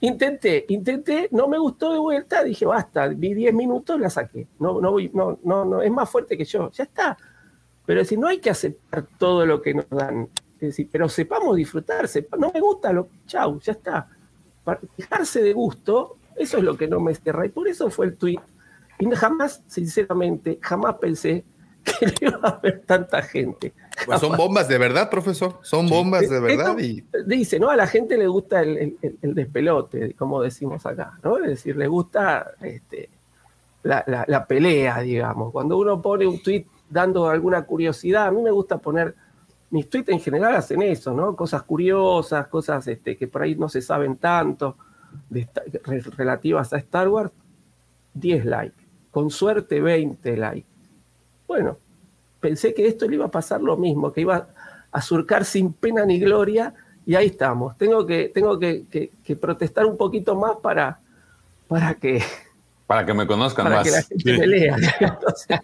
Intenté, 0.00 0.66
intenté, 0.68 1.28
no 1.32 1.48
me 1.48 1.58
gustó 1.58 1.92
de 1.92 1.98
vuelta, 1.98 2.44
dije 2.44 2.66
basta, 2.66 3.08
vi 3.08 3.32
10 3.32 3.54
minutos, 3.54 3.98
la 3.98 4.10
saqué. 4.10 4.46
No, 4.58 4.80
no, 4.80 4.92
voy- 4.92 5.10
no, 5.14 5.38
no, 5.42 5.64
no, 5.64 5.80
es 5.82 5.90
más 5.90 6.08
fuerte 6.10 6.36
que 6.36 6.44
yo, 6.44 6.70
ya 6.70 6.84
está. 6.84 7.16
Pero 7.86 8.00
es 8.00 8.12
no 8.18 8.26
hay 8.26 8.38
que 8.38 8.50
aceptar 8.50 9.06
todo 9.18 9.46
lo 9.46 9.62
que 9.62 9.72
nos 9.74 9.88
dan. 9.88 10.28
Es 10.56 10.60
decir, 10.60 10.88
pero 10.90 11.08
sepamos 11.08 11.56
disfrutar, 11.56 12.08
no 12.38 12.50
me 12.52 12.60
gusta 12.60 12.92
lo, 12.92 13.08
chau, 13.26 13.58
ya 13.60 13.72
está. 13.72 14.08
Para 14.64 14.80
dejarse 14.96 15.42
de 15.42 15.52
gusto, 15.52 16.16
eso 16.34 16.58
es 16.58 16.64
lo 16.64 16.76
que 16.76 16.88
no 16.88 17.00
me 17.00 17.14
cierra. 17.14 17.46
Y 17.46 17.50
por 17.50 17.68
eso 17.68 17.88
fue 17.88 18.06
el 18.06 18.16
tweet. 18.16 18.40
Y 18.98 19.10
jamás, 19.12 19.62
sinceramente, 19.66 20.58
jamás 20.60 20.96
pensé 20.96 21.44
que 21.98 22.06
le 22.06 22.14
iba 22.20 22.38
a 22.48 22.58
ver 22.60 22.82
tanta 22.86 23.22
gente. 23.22 23.72
Pues 24.04 24.20
son 24.20 24.36
bombas 24.36 24.68
de 24.68 24.78
verdad, 24.78 25.08
profesor. 25.08 25.58
Son 25.62 25.88
bombas 25.88 26.28
de 26.28 26.40
verdad. 26.40 26.76
Y 26.78 27.04
Dice, 27.26 27.58
¿no? 27.58 27.70
A 27.70 27.76
la 27.76 27.86
gente 27.86 28.16
le 28.18 28.26
gusta 28.26 28.60
el, 28.62 28.76
el- 28.76 28.96
el- 29.02 29.18
el 29.22 29.34
despelote, 29.34 30.14
como 30.14 30.42
decimos 30.42 30.84
acá, 30.84 31.18
¿no? 31.22 31.38
Es 31.38 31.46
decir, 31.48 31.76
le 31.76 31.86
gusta 31.86 32.52
este, 32.60 33.08
la, 33.82 34.04
la- 34.06 34.24
la 34.28 34.46
pelea, 34.46 35.00
digamos. 35.00 35.52
Cuando 35.52 35.78
uno 35.78 36.02
pone 36.02 36.26
un 36.26 36.42
tweet 36.42 36.66
dando 36.90 37.28
alguna 37.28 37.62
curiosidad, 37.64 38.26
a 38.26 38.30
mí 38.30 38.42
me 38.42 38.50
gusta 38.50 38.78
poner, 38.78 39.14
mis 39.70 39.88
tweets 39.88 40.10
en 40.10 40.20
general 40.20 40.54
hacen 40.56 40.82
eso, 40.82 41.12
¿no? 41.14 41.34
Cosas 41.34 41.62
curiosas, 41.62 42.46
cosas 42.48 42.86
este, 42.88 43.16
que 43.16 43.26
por 43.28 43.42
ahí 43.42 43.54
no 43.56 43.68
se 43.68 43.80
saben 43.82 44.16
tanto, 44.16 44.76
de 45.30 45.48
relativas 46.16 46.72
a 46.72 46.76
Star 46.78 47.08
Wars, 47.08 47.30
10 48.14 48.44
likes. 48.44 48.76
Con 49.10 49.30
suerte, 49.30 49.80
20 49.80 50.36
likes. 50.36 50.68
Bueno, 51.46 51.76
pensé 52.40 52.74
que 52.74 52.86
esto 52.86 53.06
le 53.08 53.14
iba 53.16 53.26
a 53.26 53.30
pasar 53.30 53.60
lo 53.60 53.76
mismo, 53.76 54.12
que 54.12 54.22
iba 54.22 54.48
a 54.92 55.02
surcar 55.02 55.44
sin 55.44 55.72
pena 55.72 56.04
ni 56.04 56.18
gloria 56.18 56.72
y 57.06 57.14
ahí 57.14 57.26
estamos. 57.26 57.76
Tengo 57.78 58.06
que, 58.06 58.30
tengo 58.34 58.58
que, 58.58 58.84
que- 58.90 59.10
que 59.24 59.36
protestar 59.36 59.86
un 59.86 59.96
poquito 59.96 60.34
más 60.34 60.52
para, 60.62 60.98
para 61.68 61.94
que, 61.94 62.22
Para 62.86 63.04
que 63.06 63.14
me 63.14 63.26
conozcan 63.26 63.64
para 63.64 63.76
más. 63.76 63.84
que 63.84 63.90
la 63.90 64.02
gente 64.02 64.38
me 64.38 64.46
lea. 64.46 64.76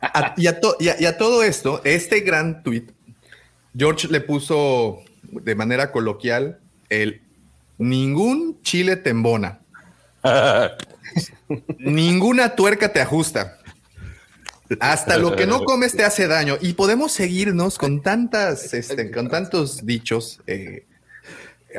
A- 0.00 0.32
y, 0.36 0.46
a 0.46 0.60
to- 0.60 0.76
y 0.78 0.88
a- 0.88 1.00
y 1.00 1.04
a 1.06 1.18
todo 1.18 1.42
esto, 1.42 1.80
este 1.84 2.20
gran 2.20 2.62
tweet, 2.62 2.86
George 3.76 4.08
le 4.08 4.20
puso 4.20 4.98
de 5.22 5.54
manera 5.54 5.90
coloquial 5.92 6.60
el 6.88 7.20
ningún 7.78 8.60
chile 8.62 8.96
te 8.96 9.10
embona. 9.10 9.58
Ninguna 11.78 12.54
tuerca 12.54 12.92
te 12.92 13.00
ajusta. 13.00 13.55
Hasta 14.80 15.16
lo 15.18 15.36
que 15.36 15.46
no 15.46 15.64
comes 15.64 15.92
te 15.96 16.04
hace 16.04 16.26
daño. 16.26 16.56
Y 16.60 16.74
podemos 16.74 17.12
seguirnos 17.12 17.78
con 17.78 18.02
tantas, 18.02 18.72
este, 18.74 19.10
con 19.10 19.28
tantos 19.28 19.84
dichos 19.86 20.40
eh, 20.46 20.86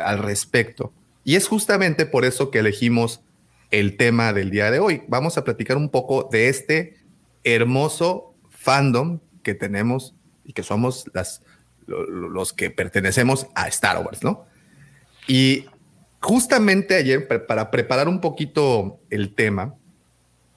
al 0.01 0.19
respecto. 0.19 0.93
Y 1.23 1.35
es 1.35 1.47
justamente 1.47 2.05
por 2.05 2.23
eso 2.25 2.51
que 2.51 2.59
elegimos 2.59 3.21
el 3.71 3.97
tema 3.97 4.31
del 4.33 4.49
día 4.49 4.71
de 4.71 4.79
hoy. 4.79 5.03
Vamos 5.07 5.37
a 5.37 5.43
platicar 5.43 5.75
un 5.77 5.89
poco 5.89 6.29
de 6.31 6.47
este 6.49 6.97
hermoso 7.43 8.33
fandom 8.49 9.19
que 9.43 9.53
tenemos 9.53 10.13
y 10.45 10.53
que 10.53 10.63
somos 10.63 11.05
las, 11.13 11.41
lo- 11.85 12.05
lo- 12.05 12.29
los 12.29 12.53
que 12.53 12.69
pertenecemos 12.69 13.47
a 13.55 13.67
Star 13.67 14.03
Wars, 14.05 14.23
¿no? 14.23 14.45
Y 15.27 15.65
justamente 16.21 16.95
ayer, 16.95 17.27
para 17.45 17.69
preparar 17.71 18.07
un 18.07 18.21
poquito 18.21 18.99
el 19.09 19.35
tema, 19.35 19.75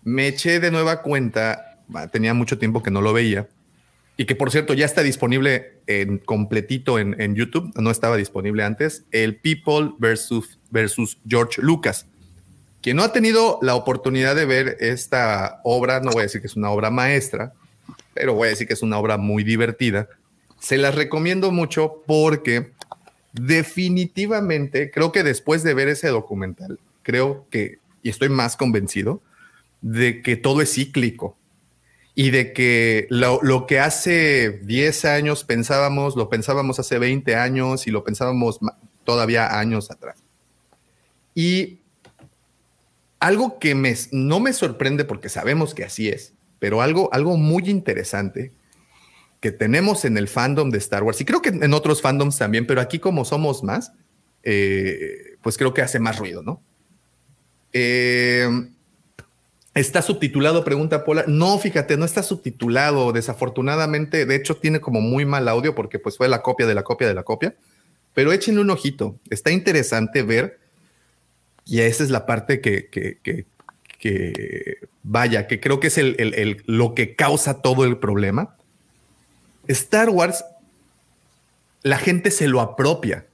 me 0.02 0.28
eché 0.28 0.60
de 0.60 0.70
nueva 0.70 1.02
cuenta, 1.02 1.69
tenía 2.10 2.34
mucho 2.34 2.58
tiempo 2.58 2.82
que 2.82 2.90
no 2.90 3.00
lo 3.00 3.12
veía, 3.12 3.48
y 4.20 4.26
que 4.26 4.34
por 4.34 4.50
cierto 4.50 4.74
ya 4.74 4.84
está 4.84 5.02
disponible 5.02 5.78
en 5.86 6.18
completito 6.18 6.98
en, 6.98 7.34
YouTube, 7.34 7.72
no 7.76 7.90
estaba 7.90 8.18
disponible 8.18 8.62
antes, 8.62 9.04
el 9.12 9.36
People 9.36 9.92
versus, 9.98 10.58
versus 10.70 11.18
George 11.26 11.62
Lucas. 11.62 12.06
Quien 12.82 12.98
no 12.98 13.02
ha 13.02 13.14
tenido 13.14 13.58
la 13.62 13.74
oportunidad 13.74 14.36
de 14.36 14.44
ver 14.44 14.76
esta 14.80 15.62
obra, 15.64 16.00
no 16.00 16.10
voy 16.10 16.20
a 16.20 16.22
decir 16.24 16.42
que 16.42 16.48
es 16.48 16.56
una 16.56 16.68
obra 16.68 16.90
maestra, 16.90 17.54
pero 18.12 18.34
voy 18.34 18.48
a 18.48 18.50
decir 18.50 18.66
que 18.66 18.74
es 18.74 18.82
una 18.82 18.98
obra 18.98 19.16
muy 19.16 19.42
divertida, 19.42 20.06
se 20.58 20.76
las 20.76 20.94
recomiendo 20.94 21.50
mucho 21.50 22.02
porque 22.06 22.72
definitivamente 23.32 24.90
creo 24.90 25.12
que 25.12 25.22
después 25.22 25.62
de 25.62 25.72
ver 25.72 25.88
ese 25.88 26.08
documental, 26.08 26.78
creo 27.02 27.46
que, 27.50 27.78
y 28.02 28.10
estoy 28.10 28.28
más 28.28 28.58
convencido, 28.58 29.22
de 29.80 30.20
que 30.20 30.36
todo 30.36 30.60
es 30.60 30.74
cíclico 30.74 31.38
y 32.14 32.30
de 32.30 32.52
que 32.52 33.06
lo, 33.10 33.40
lo 33.42 33.66
que 33.66 33.78
hace 33.78 34.60
10 34.64 35.04
años 35.04 35.44
pensábamos, 35.44 36.16
lo 36.16 36.28
pensábamos 36.28 36.78
hace 36.78 36.98
20 36.98 37.36
años 37.36 37.86
y 37.86 37.90
lo 37.90 38.04
pensábamos 38.04 38.58
todavía 39.04 39.58
años 39.58 39.90
atrás. 39.90 40.22
Y 41.34 41.80
algo 43.20 43.58
que 43.58 43.74
me, 43.74 43.94
no 44.12 44.40
me 44.40 44.52
sorprende 44.52 45.04
porque 45.04 45.28
sabemos 45.28 45.74
que 45.74 45.84
así 45.84 46.08
es, 46.08 46.34
pero 46.58 46.82
algo, 46.82 47.10
algo 47.12 47.36
muy 47.36 47.68
interesante 47.68 48.52
que 49.40 49.52
tenemos 49.52 50.04
en 50.04 50.18
el 50.18 50.28
fandom 50.28 50.70
de 50.70 50.78
Star 50.78 51.02
Wars, 51.02 51.20
y 51.20 51.24
creo 51.24 51.40
que 51.40 51.48
en 51.48 51.72
otros 51.72 52.02
fandoms 52.02 52.36
también, 52.36 52.66
pero 52.66 52.80
aquí 52.80 52.98
como 52.98 53.24
somos 53.24 53.62
más, 53.62 53.92
eh, 54.42 55.36
pues 55.42 55.56
creo 55.56 55.72
que 55.72 55.82
hace 55.82 55.98
más 55.98 56.18
ruido, 56.18 56.42
¿no? 56.42 56.62
Eh, 57.72 58.48
¿Está 59.74 60.02
subtitulado? 60.02 60.64
Pregunta 60.64 61.04
Pola. 61.04 61.24
No, 61.28 61.58
fíjate, 61.58 61.96
no 61.96 62.04
está 62.04 62.22
subtitulado. 62.22 63.12
Desafortunadamente, 63.12 64.26
de 64.26 64.34
hecho, 64.34 64.56
tiene 64.56 64.80
como 64.80 65.00
muy 65.00 65.24
mal 65.24 65.46
audio 65.48 65.74
porque 65.74 65.98
pues 65.98 66.16
fue 66.16 66.28
la 66.28 66.42
copia 66.42 66.66
de 66.66 66.74
la 66.74 66.82
copia 66.82 67.06
de 67.06 67.14
la 67.14 67.22
copia. 67.22 67.54
Pero 68.12 68.32
échenle 68.32 68.60
un 68.60 68.70
ojito. 68.70 69.16
Está 69.30 69.50
interesante 69.52 70.22
ver. 70.24 70.58
Y 71.64 71.80
esa 71.80 72.02
es 72.02 72.10
la 72.10 72.26
parte 72.26 72.60
que, 72.60 72.88
que, 72.88 73.18
que- 73.22 73.46
que- 74.00 74.78
vaya, 75.04 75.46
que 75.46 75.60
creo 75.60 75.78
que 75.78 75.86
es 75.86 75.98
el, 75.98 76.16
el- 76.18 76.62
lo 76.66 76.94
que 76.94 77.14
causa 77.14 77.62
todo 77.62 77.84
el 77.84 77.98
problema. 77.98 78.56
Star 79.68 80.08
Wars, 80.10 80.44
la 81.82 81.98
gente 81.98 82.30
se 82.32 82.48
lo 82.48 82.60
apropia. 82.60 83.26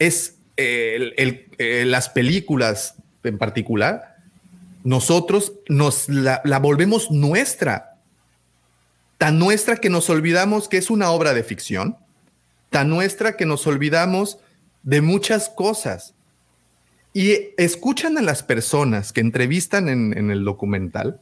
Es 0.00 0.34
el- 0.56 1.14
eh, 1.58 1.84
las 1.86 2.08
películas 2.08 2.94
en 3.22 3.38
particular, 3.38 4.09
nosotros 4.82 5.52
nos 5.68 6.08
la, 6.08 6.40
volvemos 6.60 7.10
nuestra. 7.10 7.98
Tan 9.18 9.38
nuestra 9.38 9.76
que 9.76 9.90
nos 9.90 10.08
olvidamos 10.08 10.68
que 10.68 10.78
es 10.78 10.90
una 10.90 11.10
obra 11.10 11.34
de 11.34 11.44
ficción, 11.44 11.96
tan 12.70 12.88
nuestra 12.88 13.36
que 13.36 13.46
nos 13.46 13.66
olvidamos 13.66 14.38
de 14.82 15.02
muchas 15.02 15.48
cosas. 15.50 16.14
Y 17.12 17.50
escuchan 17.58 18.16
a 18.18 18.22
las 18.22 18.42
personas 18.42 19.12
que 19.12 19.20
entrevistan 19.20 19.88
en, 19.88 20.30
el 20.30 20.44
documental, 20.44 21.20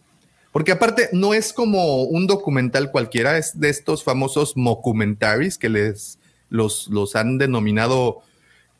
porque 0.52 0.72
aparte 0.72 1.08
no 1.12 1.34
es 1.34 1.52
como 1.52 2.02
un 2.04 2.26
documental 2.26 2.90
cualquiera, 2.90 3.38
es 3.38 3.58
de 3.58 3.70
estos 3.70 4.04
famosos 4.04 4.56
mockumentaries 4.56 5.58
que 5.58 5.68
les 5.68 6.18
los, 6.50 6.88
los 6.88 7.16
han 7.16 7.38
denominado, 7.38 8.22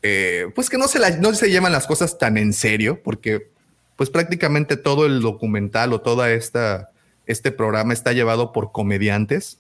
eh, 0.03 0.47
pues 0.55 0.71
que 0.71 0.79
no 0.79 0.87
se, 0.87 0.99
no 1.19 1.35
se 1.35 1.51
llevan 1.51 1.73
las 1.73 1.87
cosas 1.87 2.19
tan 2.19 2.37
en 2.37 2.53
serio, 2.53 3.03
porque 3.03 3.51
pues 3.99 4.11
prácticamente 4.11 4.77
todo 4.77 5.07
el 5.07 5.21
documental 5.21 5.93
o 5.93 6.01
toda 6.01 6.31
esta 6.33 6.91
este 7.27 7.51
programa 7.51 7.93
está 7.93 8.13
llevado 8.13 8.53
por 8.53 8.71
comediantes, 8.73 9.59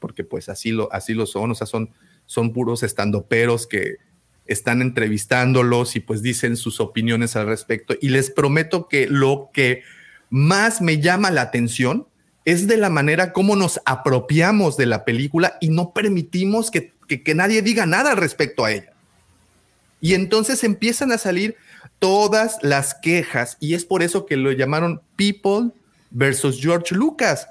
porque 0.00 0.24
pues 0.24 0.48
así 0.50 0.72
lo, 0.72 0.92
así 0.92 1.14
lo 1.14 1.26
son, 1.26 1.52
o 1.52 1.54
sea, 1.54 1.66
son, 1.66 1.90
son 2.26 2.52
puros 2.52 2.82
estandoperos 2.82 3.66
que 3.68 3.96
están 4.46 4.82
entrevistándolos 4.82 5.94
y 5.96 6.00
pues 6.00 6.22
dicen 6.22 6.56
sus 6.56 6.80
opiniones 6.80 7.36
al 7.36 7.46
respecto. 7.46 7.94
Y 8.00 8.08
les 8.08 8.30
prometo 8.30 8.88
que 8.88 9.06
lo 9.06 9.48
que 9.54 9.84
más 10.28 10.82
me 10.82 11.00
llama 11.00 11.30
la 11.30 11.42
atención 11.42 12.06
es 12.44 12.66
de 12.66 12.76
la 12.78 12.90
manera 12.90 13.32
como 13.32 13.56
nos 13.56 13.80
apropiamos 13.86 14.76
de 14.76 14.86
la 14.86 15.04
película 15.04 15.56
y 15.60 15.68
no 15.70 15.92
permitimos 15.92 16.70
que, 16.70 16.92
que- 17.06 17.22
que 17.22 17.34
nadie 17.34 17.62
diga 17.62 17.86
nada 17.86 18.16
respecto 18.16 18.64
a 18.64 18.72
ella. 18.72 18.92
Y 20.00 20.14
entonces 20.14 20.62
empiezan 20.64 21.10
a 21.12 21.18
salir 21.18 21.56
todas 21.98 22.58
las 22.62 22.94
quejas 22.94 23.56
y 23.60 23.74
es 23.74 23.84
por 23.84 24.02
eso 24.02 24.26
que 24.26 24.36
lo 24.36 24.52
llamaron 24.52 25.02
People 25.16 25.70
versus 26.10 26.60
George 26.60 26.94
Lucas. 26.94 27.48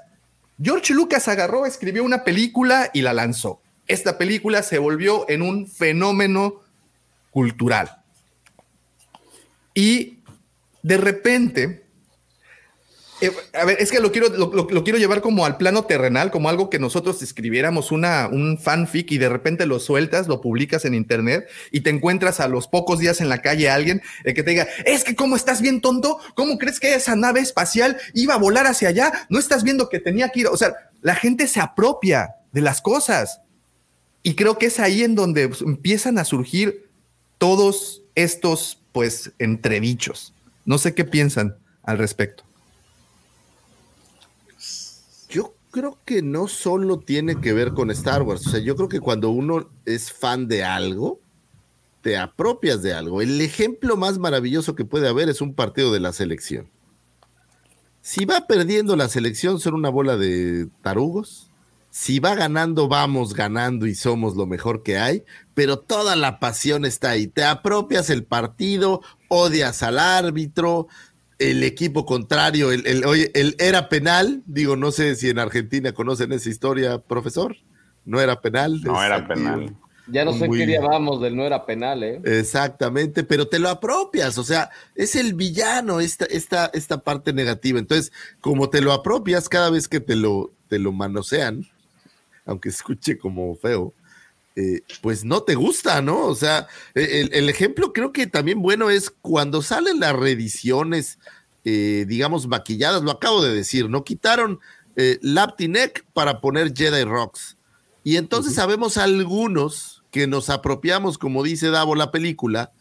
George 0.60 0.92
Lucas 0.92 1.28
agarró, 1.28 1.66
escribió 1.66 2.02
una 2.04 2.24
película 2.24 2.90
y 2.92 3.02
la 3.02 3.12
lanzó. 3.12 3.60
Esta 3.86 4.18
película 4.18 4.62
se 4.62 4.78
volvió 4.78 5.28
en 5.28 5.42
un 5.42 5.66
fenómeno 5.66 6.60
cultural. 7.30 8.02
Y 9.74 10.18
de 10.82 10.96
repente, 10.96 11.84
eh, 13.20 13.32
a 13.54 13.64
ver, 13.64 13.78
es 13.80 13.90
que 13.90 14.00
lo 14.00 14.12
quiero, 14.12 14.28
lo, 14.28 14.84
quiero 14.84 14.98
llevar 14.98 15.20
como 15.20 15.44
al 15.44 15.56
plano 15.56 15.84
terrenal, 15.84 16.30
como 16.30 16.48
algo 16.48 16.70
que 16.70 16.78
nosotros 16.78 17.20
escribiéramos 17.22 17.90
una, 17.90 18.28
un 18.28 18.58
fanfic 18.58 19.10
y 19.12 19.18
de 19.18 19.28
repente 19.28 19.66
lo 19.66 19.80
sueltas, 19.80 20.28
lo 20.28 20.40
publicas 20.40 20.84
en 20.84 20.94
internet 20.94 21.48
y 21.72 21.80
te 21.80 21.90
encuentras 21.90 22.40
a 22.40 22.48
los 22.48 22.68
pocos 22.68 22.98
días 22.98 23.20
en 23.20 23.28
la 23.28 23.42
calle 23.42 23.70
a 23.70 23.74
alguien 23.74 24.02
eh, 24.24 24.34
que 24.34 24.42
te 24.42 24.50
diga, 24.50 24.68
es 24.84 25.04
que 25.04 25.16
cómo 25.16 25.36
estás 25.36 25.60
bien 25.60 25.80
tonto, 25.80 26.18
¿cómo 26.34 26.58
crees 26.58 26.80
que 26.80 26.94
esa 26.94 27.16
nave 27.16 27.40
espacial 27.40 27.98
iba 28.14 28.34
a 28.34 28.38
volar 28.38 28.66
hacia 28.66 28.88
allá? 28.88 29.26
¿No 29.28 29.38
estás 29.38 29.64
viendo 29.64 29.88
que 29.88 29.98
tenía 29.98 30.28
que 30.28 30.40
ir? 30.40 30.46
O 30.46 30.56
sea, 30.56 30.74
la 31.02 31.14
gente 31.14 31.48
se 31.48 31.60
apropia 31.60 32.36
de 32.52 32.60
las 32.60 32.80
cosas. 32.80 33.40
Y 34.22 34.34
creo 34.34 34.58
que 34.58 34.66
es 34.66 34.80
ahí 34.80 35.02
en 35.02 35.14
donde 35.14 35.48
pues, 35.48 35.62
empiezan 35.62 36.18
a 36.18 36.24
surgir 36.24 36.88
todos 37.38 38.02
estos, 38.14 38.82
pues, 38.92 39.32
entredichos. 39.38 40.34
No 40.64 40.78
sé 40.78 40.94
qué 40.94 41.04
piensan 41.04 41.56
al 41.82 41.98
respecto. 41.98 42.44
Yo 45.28 45.54
creo 45.70 45.98
que 46.04 46.22
no 46.22 46.48
solo 46.48 46.98
tiene 46.98 47.40
que 47.40 47.52
ver 47.52 47.72
con 47.72 47.90
Star 47.90 48.22
Wars. 48.22 48.46
O 48.46 48.50
sea, 48.50 48.60
yo 48.60 48.76
creo 48.76 48.88
que 48.88 49.00
cuando 49.00 49.30
uno 49.30 49.70
es 49.84 50.12
fan 50.12 50.48
de 50.48 50.64
algo, 50.64 51.20
te 52.02 52.16
apropias 52.16 52.82
de 52.82 52.94
algo. 52.94 53.20
El 53.22 53.40
ejemplo 53.40 53.96
más 53.96 54.18
maravilloso 54.18 54.74
que 54.74 54.84
puede 54.84 55.08
haber 55.08 55.28
es 55.28 55.40
un 55.40 55.54
partido 55.54 55.92
de 55.92 56.00
la 56.00 56.12
selección. 56.12 56.70
Si 58.00 58.24
va 58.24 58.46
perdiendo 58.46 58.96
la 58.96 59.08
selección, 59.08 59.60
son 59.60 59.74
una 59.74 59.90
bola 59.90 60.16
de 60.16 60.68
tarugos. 60.82 61.50
Si 61.90 62.20
va 62.20 62.34
ganando, 62.34 62.86
vamos 62.86 63.34
ganando 63.34 63.86
y 63.86 63.94
somos 63.94 64.36
lo 64.36 64.46
mejor 64.46 64.82
que 64.82 64.98
hay, 64.98 65.24
pero 65.54 65.78
toda 65.78 66.16
la 66.16 66.38
pasión 66.38 66.84
está 66.84 67.10
ahí. 67.10 67.26
Te 67.26 67.44
apropias 67.44 68.10
el 68.10 68.24
partido, 68.24 69.00
odias 69.28 69.82
al 69.82 69.98
árbitro, 69.98 70.86
el 71.38 71.62
equipo 71.62 72.04
contrario, 72.04 72.72
el, 72.72 72.86
el- 72.86 73.04
oye, 73.04 73.30
el 73.34 73.54
era 73.58 73.88
penal, 73.88 74.42
digo, 74.46 74.76
no 74.76 74.90
sé 74.90 75.14
si 75.14 75.28
en 75.30 75.38
Argentina 75.38 75.92
conocen 75.92 76.32
esa 76.32 76.48
historia, 76.48 76.98
profesor. 76.98 77.56
No 78.04 78.20
era 78.20 78.40
penal. 78.40 78.80
No 78.82 79.02
era 79.02 79.16
aquí 79.16 79.28
penal. 79.28 79.76
Ya 80.10 80.24
no 80.24 80.32
sé 80.32 80.48
muy- 80.48 80.58
qué 80.58 80.66
día 80.66 80.80
vamos 80.80 81.20
del 81.20 81.36
no 81.36 81.44
era 81.44 81.66
penal, 81.66 82.02
¿eh? 82.02 82.20
Exactamente, 82.24 83.24
pero 83.24 83.46
te 83.48 83.58
lo 83.58 83.68
apropias, 83.68 84.38
o 84.38 84.42
sea, 84.42 84.70
es 84.94 85.14
el 85.16 85.34
villano 85.34 86.00
esta, 86.00 86.24
esta, 86.24 86.70
esta 86.72 86.98
parte 87.02 87.34
negativa. 87.34 87.78
Entonces, 87.78 88.10
como 88.40 88.70
te 88.70 88.80
lo 88.80 88.92
apropias 88.92 89.50
cada 89.50 89.68
vez 89.68 89.86
que 89.86 90.00
te 90.00 90.16
lo, 90.16 90.50
te 90.68 90.78
lo 90.78 90.92
manosean, 90.92 91.66
aunque 92.46 92.70
escuche 92.70 93.18
como 93.18 93.54
feo, 93.56 93.92
eh, 94.58 94.82
pues 95.02 95.24
no 95.24 95.44
te 95.44 95.54
gusta, 95.54 96.02
¿no? 96.02 96.26
O 96.26 96.34
sea, 96.34 96.66
e, 96.96 97.20
el, 97.20 97.30
el 97.32 97.48
ejemplo 97.48 97.92
creo 97.92 98.12
que 98.12 98.26
también 98.26 98.60
bueno 98.60 98.90
es 98.90 99.08
cuando 99.08 99.62
salen 99.62 100.00
las 100.00 100.16
reediciones, 100.16 101.20
eh, 101.64 102.06
digamos, 102.08 102.48
maquilladas, 102.48 103.02
lo 103.02 103.12
acabo 103.12 103.40
de 103.40 103.54
decir, 103.54 103.88
¿no? 103.88 104.02
Quitaron 104.02 104.58
eh, 104.96 105.20
Laptinek 105.22 106.04
para 106.12 106.40
poner 106.40 106.74
Jedi 106.76 107.04
Rocks. 107.04 107.56
Y 108.02 108.16
entonces 108.16 108.56
sabemos 108.56 108.96
algunos 108.96 110.02
que 110.10 110.26
nos 110.26 110.50
apropiamos, 110.50 111.18
como 111.18 111.44
dice 111.44 111.70
Davo 111.70 111.94
la 111.94 112.10
película, 112.10 112.72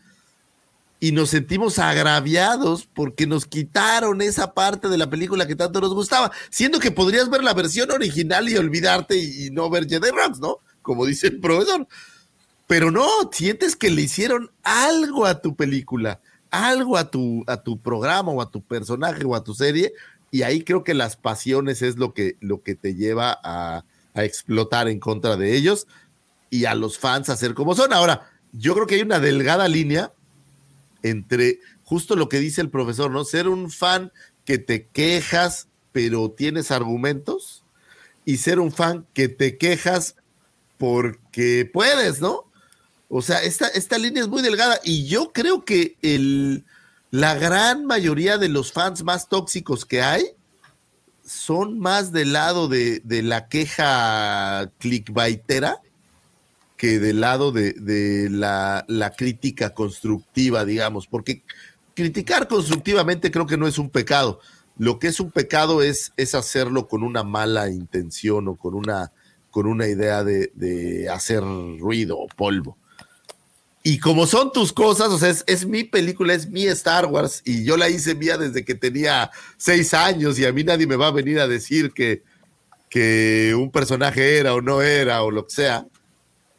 y 1.00 1.12
nos 1.12 1.30
sentimos 1.30 1.78
agraviados 1.78 2.90
porque 2.92 3.28
nos 3.28 3.46
quitaron 3.46 4.24
esa 4.24 4.56
parte 4.56 4.90
de 4.90 4.98
la 4.98 5.12
película 5.12 5.46
que 5.46 5.56
tanto 5.56 5.80
nos 5.80 5.94
gustaba, 5.94 6.32
siendo 6.50 6.80
que 6.80 6.90
podrías 6.90 7.30
ver 7.30 7.44
la 7.44 7.54
versión 7.54 7.92
original 7.92 8.50
y 8.50 8.58
olvidarte 8.58 9.16
y, 9.16 9.46
y 9.46 9.50
no 9.52 9.70
ver 9.70 9.88
Jedi 9.88 10.10
Rocks, 10.10 10.40
¿no? 10.40 10.58
Como 10.88 11.06
dice 11.06 11.28
el 11.28 11.42
profesor. 11.42 11.86
Pero 12.66 12.92
no, 12.92 13.06
sientes 13.34 13.76
que 13.76 13.92
le 13.92 14.04
hicieron 14.04 14.52
algo 14.64 15.26
a 15.26 15.42
tu 15.42 15.54
película, 15.54 16.22
algo 16.50 16.96
a 16.96 17.12
tu, 17.12 17.44
a 17.46 17.62
tu 17.62 17.82
programa 17.82 18.32
o 18.32 18.42
a 18.42 18.50
tu 18.50 18.62
personaje 18.62 19.26
o 19.26 19.36
a 19.36 19.44
tu 19.44 19.54
serie, 19.54 19.92
y 20.32 20.44
ahí 20.44 20.64
creo 20.64 20.86
que 20.86 20.94
las 20.94 21.18
pasiones 21.18 21.82
es 21.82 21.98
lo 21.98 22.14
que, 22.14 22.38
lo 22.40 22.64
que 22.64 22.76
te 22.76 22.96
lleva 22.96 23.38
a, 23.44 23.84
a 24.14 24.24
explotar 24.24 24.88
en 24.88 25.02
contra 25.02 25.36
de 25.36 25.58
ellos 25.58 25.88
y 26.50 26.64
a 26.64 26.74
los 26.74 26.98
fans 26.98 27.28
a 27.28 27.36
ser 27.36 27.54
como 27.54 27.76
son. 27.76 27.92
Ahora, 27.92 28.32
yo 28.54 28.74
creo 28.74 28.88
que 28.88 28.96
hay 28.96 29.02
una 29.02 29.20
delgada 29.20 29.68
línea 29.68 30.14
entre 31.04 31.60
justo 31.84 32.16
lo 32.16 32.30
que 32.30 32.40
dice 32.40 32.62
el 32.62 32.70
profesor, 32.70 33.12
¿no? 33.12 33.26
Ser 33.26 33.50
un 33.50 33.72
fan 33.72 34.14
que 34.46 34.58
te 34.58 34.88
quejas, 34.88 35.68
pero 35.92 36.32
tienes 36.32 36.72
argumentos, 36.72 37.66
y 38.28 38.38
ser 38.38 38.60
un 38.60 38.74
fan 38.74 39.08
que 39.14 39.30
te 39.30 39.58
quejas 39.58 40.18
porque 40.78 41.70
puedes, 41.72 42.22
¿no? 42.22 42.46
O 43.10 43.22
sea, 43.22 43.42
esta, 43.44 43.68
esta 43.70 43.98
línea 43.98 44.24
es 44.24 44.30
muy 44.30 44.42
delgada 44.42 44.80
y 44.84 45.06
yo 45.06 45.32
creo 45.32 45.64
que 45.64 45.98
el, 46.02 46.66
la 47.12 47.36
gran 47.36 47.86
mayoría 47.86 48.38
de 48.38 48.50
los 48.50 48.72
fans 48.72 49.04
más 49.04 49.30
tóxicos 49.30 49.86
que 49.86 50.02
hay 50.02 50.26
son 51.26 51.80
más 51.80 52.12
del 52.12 52.34
lado 52.34 52.68
de, 52.68 53.02
de 53.04 53.22
la 53.22 53.48
queja 53.48 54.72
clickbaitera 54.80 55.82
que 56.78 57.00
del 57.00 57.22
lado 57.22 57.52
de, 57.52 57.74
de 57.74 58.30
la, 58.30 58.86
la, 58.88 59.12
crítica 59.12 59.74
constructiva, 59.74 60.64
digamos, 60.64 61.08
porque 61.08 61.42
criticar 61.96 62.48
constructivamente 62.48 63.32
creo 63.32 63.48
que 63.48 63.58
no 63.58 63.68
es 63.68 63.80
un 63.80 63.90
pecado. 63.90 64.40
Lo 64.78 65.00
que 65.00 65.08
es 65.08 65.20
un 65.20 65.32
pecado 65.32 65.82
es, 65.82 66.14
es 66.18 66.36
hacerlo 66.36 66.88
con 66.88 67.02
una 67.02 67.24
mala 67.24 67.70
intención 67.70 68.48
o 68.48 68.56
con 68.56 68.76
una, 68.76 69.12
con 69.52 69.68
una 69.68 69.88
idea 69.88 70.24
de, 70.24 70.52
de 70.56 71.10
hacer 71.10 71.42
ruido 71.42 72.18
o 72.18 72.28
polvo. 72.28 72.78
Y 73.84 74.00
como 74.00 74.28
son 74.28 74.52
tus 74.52 74.74
cosas, 74.74 75.08
o 75.10 75.18
sea, 75.18 75.30
es, 75.30 75.46
es, 75.48 75.66
mi 75.66 75.86
película, 75.86 76.34
es 76.34 76.50
mi 76.50 76.66
Star 76.66 77.06
Wars, 77.06 77.42
y 77.46 77.64
yo 77.64 77.78
la 77.78 77.88
hice 77.88 78.16
mía 78.16 78.38
desde 78.38 78.66
que 78.66 78.76
tenía 78.76 79.32
seis 79.56 79.94
años, 79.94 80.38
y 80.38 80.46
a 80.46 80.52
mí 80.52 80.64
nadie 80.66 80.86
me 80.86 80.98
va 80.98 81.08
a 81.08 81.12
venir 81.12 81.40
a 81.40 81.48
decir 81.48 81.94
que, 81.94 82.22
que 82.90 83.56
un 83.58 83.72
personaje 83.72 84.40
era 84.40 84.54
o 84.56 84.62
no 84.62 84.82
era, 84.82 85.24
o 85.24 85.32
lo 85.32 85.48
que 85.48 85.56
sea. 85.56 85.88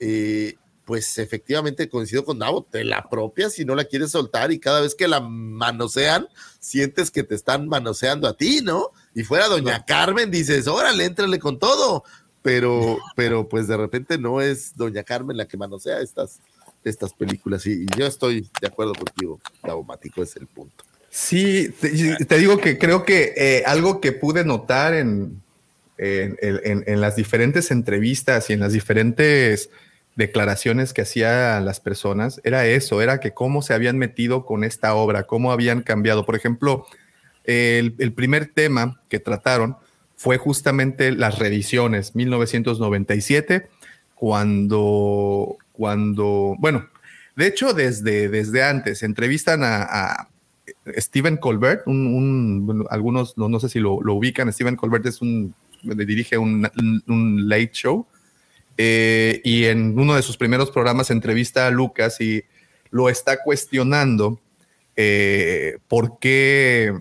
Eh, 0.01 0.55
pues 0.87 1.19
efectivamente 1.19 1.91
coincido 1.91 2.25
con 2.25 2.39
Davo, 2.39 2.63
te 2.63 2.83
la 2.83 3.01
apropias 3.01 3.53
si 3.53 3.67
no 3.67 3.75
la 3.75 3.85
quieres 3.85 4.13
soltar, 4.13 4.51
y 4.51 4.59
cada 4.59 4.81
vez 4.81 4.95
que 4.95 5.07
la 5.07 5.21
manosean, 5.21 6.29
sientes 6.61 7.11
que 7.11 7.25
te 7.25 7.35
están 7.35 7.69
manoseando 7.69 8.27
a 8.27 8.39
ti, 8.39 8.61
¿no? 8.63 8.93
Y 9.15 9.23
fuera 9.23 9.49
Doña 9.49 9.85
Carmen, 9.85 10.31
dices, 10.31 10.67
órale, 10.67 11.05
éntrale 11.05 11.39
con 11.39 11.59
todo. 11.59 12.05
Pero, 12.49 12.97
pero 13.15 13.47
pues 13.47 13.69
de 13.69 13.77
repente 13.77 14.17
no 14.17 14.41
es 14.41 14.75
Doña 14.75 15.03
Carmen 15.03 15.37
la 15.37 15.47
que 15.47 15.59
manosea 15.59 16.01
estas 16.01 16.41
estas 16.83 17.13
películas. 17.13 17.67
Y, 17.67 17.85
yo 17.95 18.07
estoy 18.07 18.49
de 18.59 18.67
acuerdo 18.67 18.95
contigo, 18.95 19.39
Davomático, 19.63 20.23
es 20.23 20.35
el 20.37 20.47
punto. 20.47 20.83
Sí, 21.11 21.69
te, 21.79 22.39
digo 22.39 22.57
que 22.57 22.79
creo 22.79 23.05
que 23.05 23.35
eh, 23.37 23.65
algo 23.67 24.01
que 24.01 24.13
pude 24.13 24.47
notar 24.47 24.95
en, 24.95 25.43
en, 25.99 27.01
las 27.03 27.17
diferentes 27.17 27.71
entrevistas 27.71 28.49
y 28.49 28.55
en 28.55 28.61
las 28.61 28.73
diferentes 28.73 29.69
declaraciones 30.17 30.95
que 30.95 31.03
hacían 31.03 31.67
las 31.67 31.81
personas 31.81 32.41
era 32.45 32.67
eso, 32.67 33.03
era 33.03 33.21
que 33.21 33.35
cómo 33.35 33.61
se 33.61 33.75
habían 33.75 33.99
metido 33.99 34.47
con 34.47 34.65
esta 34.65 34.95
obra, 34.95 35.25
cómo 35.25 35.53
habían 35.53 35.83
cambiado. 35.83 36.25
Por 36.25 36.35
ejemplo, 36.35 36.87
el, 37.45 37.95
el 37.99 38.15
primer 38.15 38.47
tema 38.47 39.03
que 39.11 39.21
trataron 39.21 39.77
fue 40.19 40.37
justamente 40.37 41.13
las 41.13 41.39
reediciones, 41.39 42.17
1997, 42.17 43.69
cuando 44.17 45.57
cuando, 45.79 46.57
bueno, 46.59 46.89
de 47.37 47.47
hecho, 47.47 47.73
desde, 47.73 48.29
desde 48.29 48.65
antes, 48.65 49.05
entrevistan 49.05 49.63
a, 49.63 49.85
a 49.85 50.29
Stephen 50.97 51.37
Colbert, 51.37 51.87
un, 51.87 52.85
algunos 52.91 53.39
no, 53.39 53.49
no, 53.49 53.61
sé 53.61 53.69
si 53.69 53.79
lo, 53.79 53.93
ubican, 53.95 54.53
Stephen 54.53 54.75
Colbert 54.75 55.07
es 55.07 55.23
un, 55.23 55.55
dirige 55.85 56.37
un, 56.37 56.69
un 57.07 57.49
late 57.49 57.71
show, 57.73 58.09
eh, 58.77 59.41
y 59.45 59.67
en 59.67 59.97
uno 59.97 60.17
de 60.17 60.23
sus 60.23 60.37
primeros 60.37 60.73
programas 60.73 61.13
entrevista 61.13 61.69
a 61.69 61.71
Lucas 61.71 62.21
y 62.21 62.43
lo 62.91 63.09
está 63.09 63.41
cuestionando 63.45 64.41
eh, 64.97 65.79
por 65.87 66.19
qué 66.19 66.93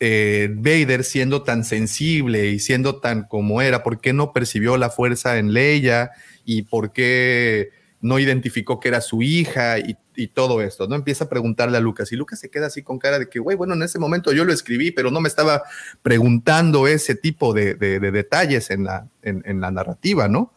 eh, 0.00 0.48
Vader, 0.52 1.04
siendo 1.04 1.42
tan 1.42 1.64
sensible 1.64 2.46
y 2.48 2.58
siendo 2.58 2.96
tan 2.96 3.24
como 3.24 3.62
era, 3.62 3.82
por 3.82 4.00
qué 4.00 4.12
no 4.12 4.32
percibió 4.32 4.76
la 4.76 4.90
fuerza 4.90 5.38
en 5.38 5.52
Leia 5.52 6.10
y 6.44 6.62
por 6.62 6.92
qué 6.92 7.70
no 8.00 8.18
identificó 8.18 8.78
que 8.78 8.88
era 8.88 9.00
su 9.00 9.22
hija 9.22 9.78
y, 9.78 9.96
todo 10.32 10.62
esto, 10.62 10.88
¿no? 10.88 10.94
Empieza 10.94 11.24
a 11.24 11.28
preguntarle 11.28 11.76
a 11.76 11.80
Lucas 11.80 12.10
y 12.10 12.16
Lucas 12.16 12.40
se 12.40 12.48
queda 12.48 12.68
así 12.68 12.82
con 12.82 12.98
cara 12.98 13.18
de 13.18 13.28
que, 13.28 13.38
güey, 13.38 13.54
bueno, 13.54 13.74
en 13.74 13.82
ese 13.82 13.98
momento 13.98 14.32
yo 14.32 14.46
lo 14.46 14.52
escribí, 14.52 14.90
pero 14.90 15.10
no 15.10 15.20
me 15.20 15.28
estaba 15.28 15.62
preguntando 16.00 16.86
ese 16.86 17.14
tipo 17.14 17.52
de, 17.52 17.74
de, 17.74 18.00
de 18.00 18.10
detalles 18.10 18.70
en 18.70 18.84
la, 18.84 19.08
en, 19.20 19.42
en 19.44 19.60
la, 19.60 19.70
narrativa, 19.70 20.26
¿no? 20.26 20.54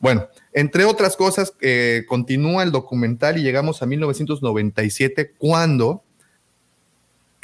Bueno, 0.00 0.26
entre 0.54 0.86
otras 0.86 1.16
cosas, 1.16 1.54
eh, 1.60 2.04
continúa 2.08 2.62
el 2.62 2.72
documental 2.72 3.36
y 3.36 3.42
llegamos 3.42 3.82
a 3.82 3.86
1997 3.86 5.34
cuando 5.36 6.02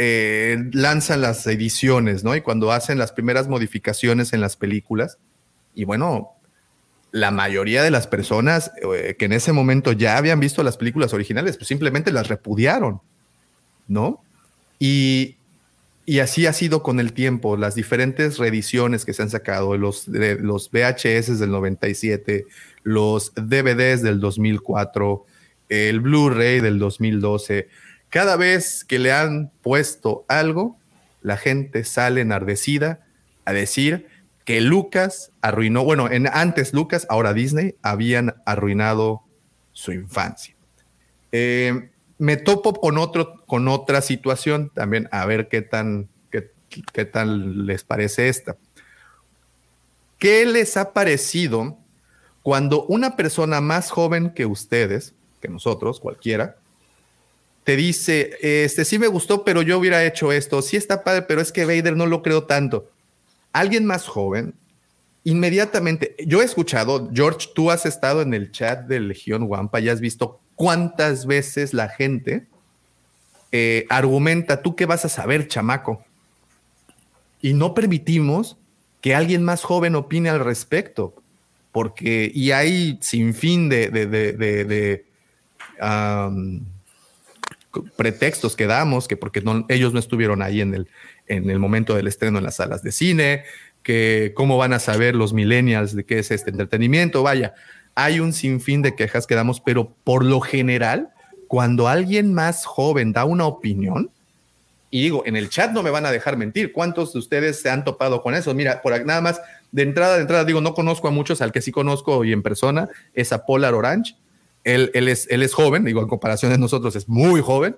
eh, 0.02 0.56
lanzan 0.72 1.20
las 1.20 1.47
ediciones, 1.47 2.24
¿no? 2.24 2.35
Y 2.35 2.40
cuando 2.40 2.72
hacen 2.72 2.97
las 2.97 3.12
primeras 3.12 3.48
modificaciones 3.48 4.32
en 4.32 4.40
las 4.40 4.56
películas. 4.56 5.18
Y 5.74 5.85
bueno, 5.85 6.31
la 7.12 7.31
mayoría 7.31 7.82
de 7.82 7.90
las 7.90 8.06
personas 8.06 8.72
eh, 8.82 9.16
que 9.18 9.27
en 9.27 9.35
ese 9.35 9.52
momento 9.52 9.93
ya 9.93 10.16
habían 10.16 10.40
visto 10.40 10.62
las 10.62 10.78
películas 10.78 11.12
originales, 11.12 11.59
pues 11.59 11.68
simplemente 11.68 12.12
las 12.12 12.28
repudiaron, 12.28 13.02
¿no? 13.89 14.24
Y, 14.78 15.36
y 16.06 16.20
así 16.20 16.47
ha 16.47 16.55
sido 16.55 16.82
con 16.82 16.98
el 16.98 17.12
tiempo, 17.12 17.59
las 17.59 17.74
diferentes 17.74 18.39
reediciones 18.39 19.05
que 19.05 19.12
se 19.12 19.20
han 19.20 19.28
sacado, 19.28 19.77
los, 19.77 20.10
de, 20.10 20.36
los 20.36 20.70
VHS 20.70 21.39
del 21.39 21.51
97, 21.51 22.47
los 22.85 23.35
DVDs 23.35 24.01
del 24.01 24.18
2004, 24.18 25.27
el 25.68 26.01
Blu-ray 26.01 26.60
del 26.60 26.78
2012, 26.78 27.68
cada 28.10 28.36
vez 28.36 28.84
que 28.84 28.98
le 28.98 29.12
han 29.12 29.50
puesto 29.62 30.24
algo, 30.28 30.76
la 31.22 31.36
gente 31.36 31.84
sale 31.84 32.20
enardecida 32.20 33.06
a 33.44 33.52
decir 33.52 34.08
que 34.44 34.60
Lucas 34.60 35.30
arruinó, 35.40 35.84
bueno, 35.84 36.10
en, 36.10 36.26
antes 36.26 36.72
Lucas, 36.72 37.06
ahora 37.08 37.32
Disney, 37.32 37.76
habían 37.82 38.34
arruinado 38.46 39.22
su 39.72 39.92
infancia. 39.92 40.56
Eh, 41.30 41.90
me 42.18 42.36
topo 42.36 42.74
con, 42.74 42.98
otro, 42.98 43.44
con 43.46 43.68
otra 43.68 44.00
situación 44.00 44.70
también, 44.74 45.08
a 45.12 45.24
ver 45.24 45.48
qué 45.48 45.62
tan, 45.62 46.08
qué, 46.30 46.50
qué 46.92 47.04
tan 47.04 47.66
les 47.66 47.84
parece 47.84 48.28
esta. 48.28 48.56
¿Qué 50.18 50.44
les 50.44 50.76
ha 50.76 50.92
parecido 50.92 51.78
cuando 52.42 52.84
una 52.86 53.16
persona 53.16 53.60
más 53.60 53.90
joven 53.90 54.30
que 54.34 54.46
ustedes, 54.46 55.14
que 55.40 55.48
nosotros, 55.48 56.00
cualquiera, 56.00 56.56
te 57.64 57.76
dice, 57.76 58.36
este 58.40 58.84
sí 58.84 58.98
me 58.98 59.06
gustó, 59.06 59.44
pero 59.44 59.62
yo 59.62 59.78
hubiera 59.78 60.04
hecho 60.04 60.32
esto, 60.32 60.62
sí 60.62 60.76
está 60.76 61.04
padre, 61.04 61.22
pero 61.22 61.40
es 61.40 61.52
que 61.52 61.64
Vader 61.64 61.96
no 61.96 62.06
lo 62.06 62.22
creo 62.22 62.44
tanto 62.44 62.88
alguien 63.52 63.84
más 63.84 64.06
joven, 64.06 64.54
inmediatamente, 65.24 66.14
yo 66.26 66.42
he 66.42 66.44
escuchado, 66.44 67.10
George, 67.12 67.48
tú 67.54 67.70
has 67.70 67.86
estado 67.86 68.22
en 68.22 68.34
el 68.34 68.52
chat 68.52 68.86
de 68.86 69.00
Legión 69.00 69.44
Wampa 69.44 69.80
y 69.80 69.88
has 69.88 70.00
visto 70.00 70.40
cuántas 70.54 71.26
veces 71.26 71.74
la 71.74 71.88
gente 71.88 72.46
eh, 73.52 73.86
argumenta, 73.88 74.62
tú 74.62 74.76
qué 74.76 74.86
vas 74.86 75.04
a 75.04 75.08
saber, 75.08 75.48
chamaco. 75.48 76.04
Y 77.42 77.54
no 77.54 77.74
permitimos 77.74 78.56
que 79.00 79.14
alguien 79.14 79.42
más 79.42 79.62
joven 79.62 79.96
opine 79.96 80.28
al 80.28 80.40
respecto, 80.40 81.14
porque, 81.72 82.30
y 82.34 82.50
hay 82.50 82.98
sin 83.00 83.34
fin 83.34 83.68
de, 83.68 85.04
pretextos 87.97 88.56
que 88.56 88.66
damos, 88.66 89.09
que 89.09 89.16
porque 89.16 89.42
ellos 89.68 89.92
no 89.92 89.98
estuvieron 89.98 90.42
ahí 90.42 90.60
en 90.60 90.74
el, 90.74 90.88
en 91.26 91.51
el 91.51 91.59
momento 91.59 91.94
del 91.94 92.06
estreno 92.06 92.38
en 92.38 92.44
las 92.44 92.56
salas 92.56 92.82
de 92.82 92.92
cine, 92.92 93.44
que 93.82 94.32
cómo 94.34 94.59
van 94.59 94.72
a 94.72 94.78
saber 94.78 95.14
los 95.14 95.32
millennials 95.32 95.94
de 95.94 96.05
qué 96.05 96.18
es 96.18 96.30
este 96.30 96.51
entretenimiento. 96.51 97.22
Vaya, 97.22 97.55
hay 97.94 98.20
un 98.20 98.32
sinfín 98.32 98.82
de 98.82 98.94
quejas 98.94 99.26
que 99.26 99.34
damos, 99.34 99.60
pero 99.60 99.94
por 100.05 100.24
lo 100.24 100.40
general, 100.40 101.10
cuando 101.48 101.88
alguien 101.88 102.34
más 102.34 102.64
joven 102.64 103.12
da 103.12 103.24
una 103.24 103.47
opinión, 103.47 104.10
y 104.90 105.02
digo, 105.02 105.22
en 105.24 105.36
el 105.36 105.48
chat 105.48 105.70
no 105.70 105.82
me 105.82 105.90
van 105.90 106.05
a 106.05 106.10
dejar 106.10 106.36
mentir, 106.36 106.72
¿cuántos 106.72 107.12
de 107.12 107.20
ustedes 107.20 107.60
se 107.60 107.70
han 107.70 107.84
topado 107.84 108.22
con 108.22 108.34
eso? 108.34 108.52
Mira, 108.55 108.82
por 108.82 109.05
nada 109.06 109.20
más, 109.20 109.40
de 109.70 109.82
entrada, 109.82 110.16
de 110.16 110.22
entrada, 110.22 110.44
digo, 110.44 110.60
no 110.60 110.74
conozco 110.74 111.06
a 111.06 111.12
muchos, 111.12 111.40
al 111.40 111.52
que 111.52 111.62
sí 111.62 111.70
conozco 111.70 112.24
y 112.24 112.32
en 112.32 112.42
persona 112.42 112.88
es 113.14 113.32
a 113.32 113.47
Polar 113.47 113.74
Orange. 113.74 114.16
Él, 114.64 114.90
es 114.94 115.54
joven, 115.54 115.84
digo, 115.84 116.00
en 116.00 116.08
comparación 116.08 116.52
de 116.52 116.58
nosotros 116.58 116.94
es 116.96 117.08
muy 117.08 117.40
joven, 117.40 117.76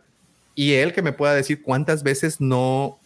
y 0.54 0.72
él 0.72 0.92
que 0.92 1.02
me 1.02 1.12
pueda 1.12 1.34
decir 1.34 1.62
cuántas 1.62 2.02
veces 2.02 2.40
no 2.40 2.98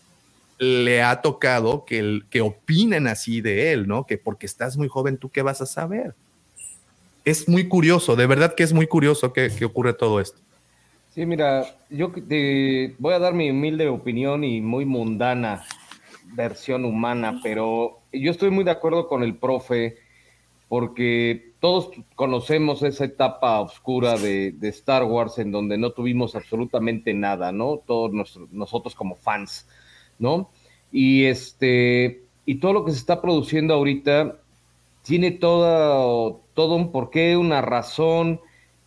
le 0.59 1.03
ha 1.03 1.21
tocado 1.21 1.85
que, 1.85 1.99
el, 1.99 2.25
que 2.31 2.41
opinen 2.41 3.07
así 3.07 3.41
de 3.41 3.73
él, 3.73 3.87
¿no? 3.87 4.07
Que 4.07 4.19
porque 4.19 4.47
estás 4.47 4.77
muy 4.77 4.89
joven, 4.89 5.19
¿tú 5.19 5.29
qué 5.29 5.43
vas 5.43 5.61
a 5.61 5.67
saber? 5.67 6.15
Es 7.25 7.49
muy 7.49 7.69
curioso, 7.69 8.17
de 8.17 8.27
verdad 8.27 8.55
que 8.55 8.63
es 8.63 8.73
muy 8.73 8.87
curioso 8.87 9.33
que, 9.33 9.51
que 9.51 9.65
ocurre 9.65 9.93
todo 9.93 10.21
esto. 10.21 10.41
Sí, 11.15 11.25
mira, 11.27 11.67
yo 11.91 12.11
te 12.11 12.95
voy 12.99 13.15
a 13.15 13.19
dar 13.19 13.35
mi 13.35 13.51
humilde 13.51 13.89
opinión 13.89 14.45
y 14.45 14.61
muy 14.61 14.85
mundana 14.85 15.65
versión 16.35 16.85
humana, 16.85 17.41
pero 17.43 18.01
yo 18.13 18.31
estoy 18.31 18.51
muy 18.51 18.65
de 18.65 18.71
acuerdo 18.71 19.09
con 19.09 19.23
el 19.23 19.37
profe 19.37 19.97
porque 20.69 21.53
todos 21.61 21.91
conocemos 22.15 22.83
esa 22.83 23.05
etapa 23.05 23.61
oscura 23.61 24.17
de, 24.17 24.55
Star 24.63 25.05
Wars 25.05 25.39
en 25.39 25.53
donde 25.53 25.79
no 25.79 25.91
tuvimos 25.93 26.35
absolutamente 26.35 27.15
nada, 27.15 27.53
¿no? 27.53 27.83
Todos 27.87 28.13
nosotros 28.51 28.95
como 28.95 29.15
fans, 29.15 29.69
¿no? 30.19 30.51
Y 30.91 31.25
este 31.25 32.23
y 32.45 32.57
todo 32.57 32.73
lo 32.73 32.85
que 32.85 32.93
se 32.93 32.99
está 32.99 33.21
produciendo 33.21 33.75
ahorita 33.75 34.39
tiene 35.03 35.33
todo, 35.33 36.43
todo 36.55 36.77
un 36.77 36.93
porqué, 36.93 37.37
una 37.37 37.61
razón 37.61 38.41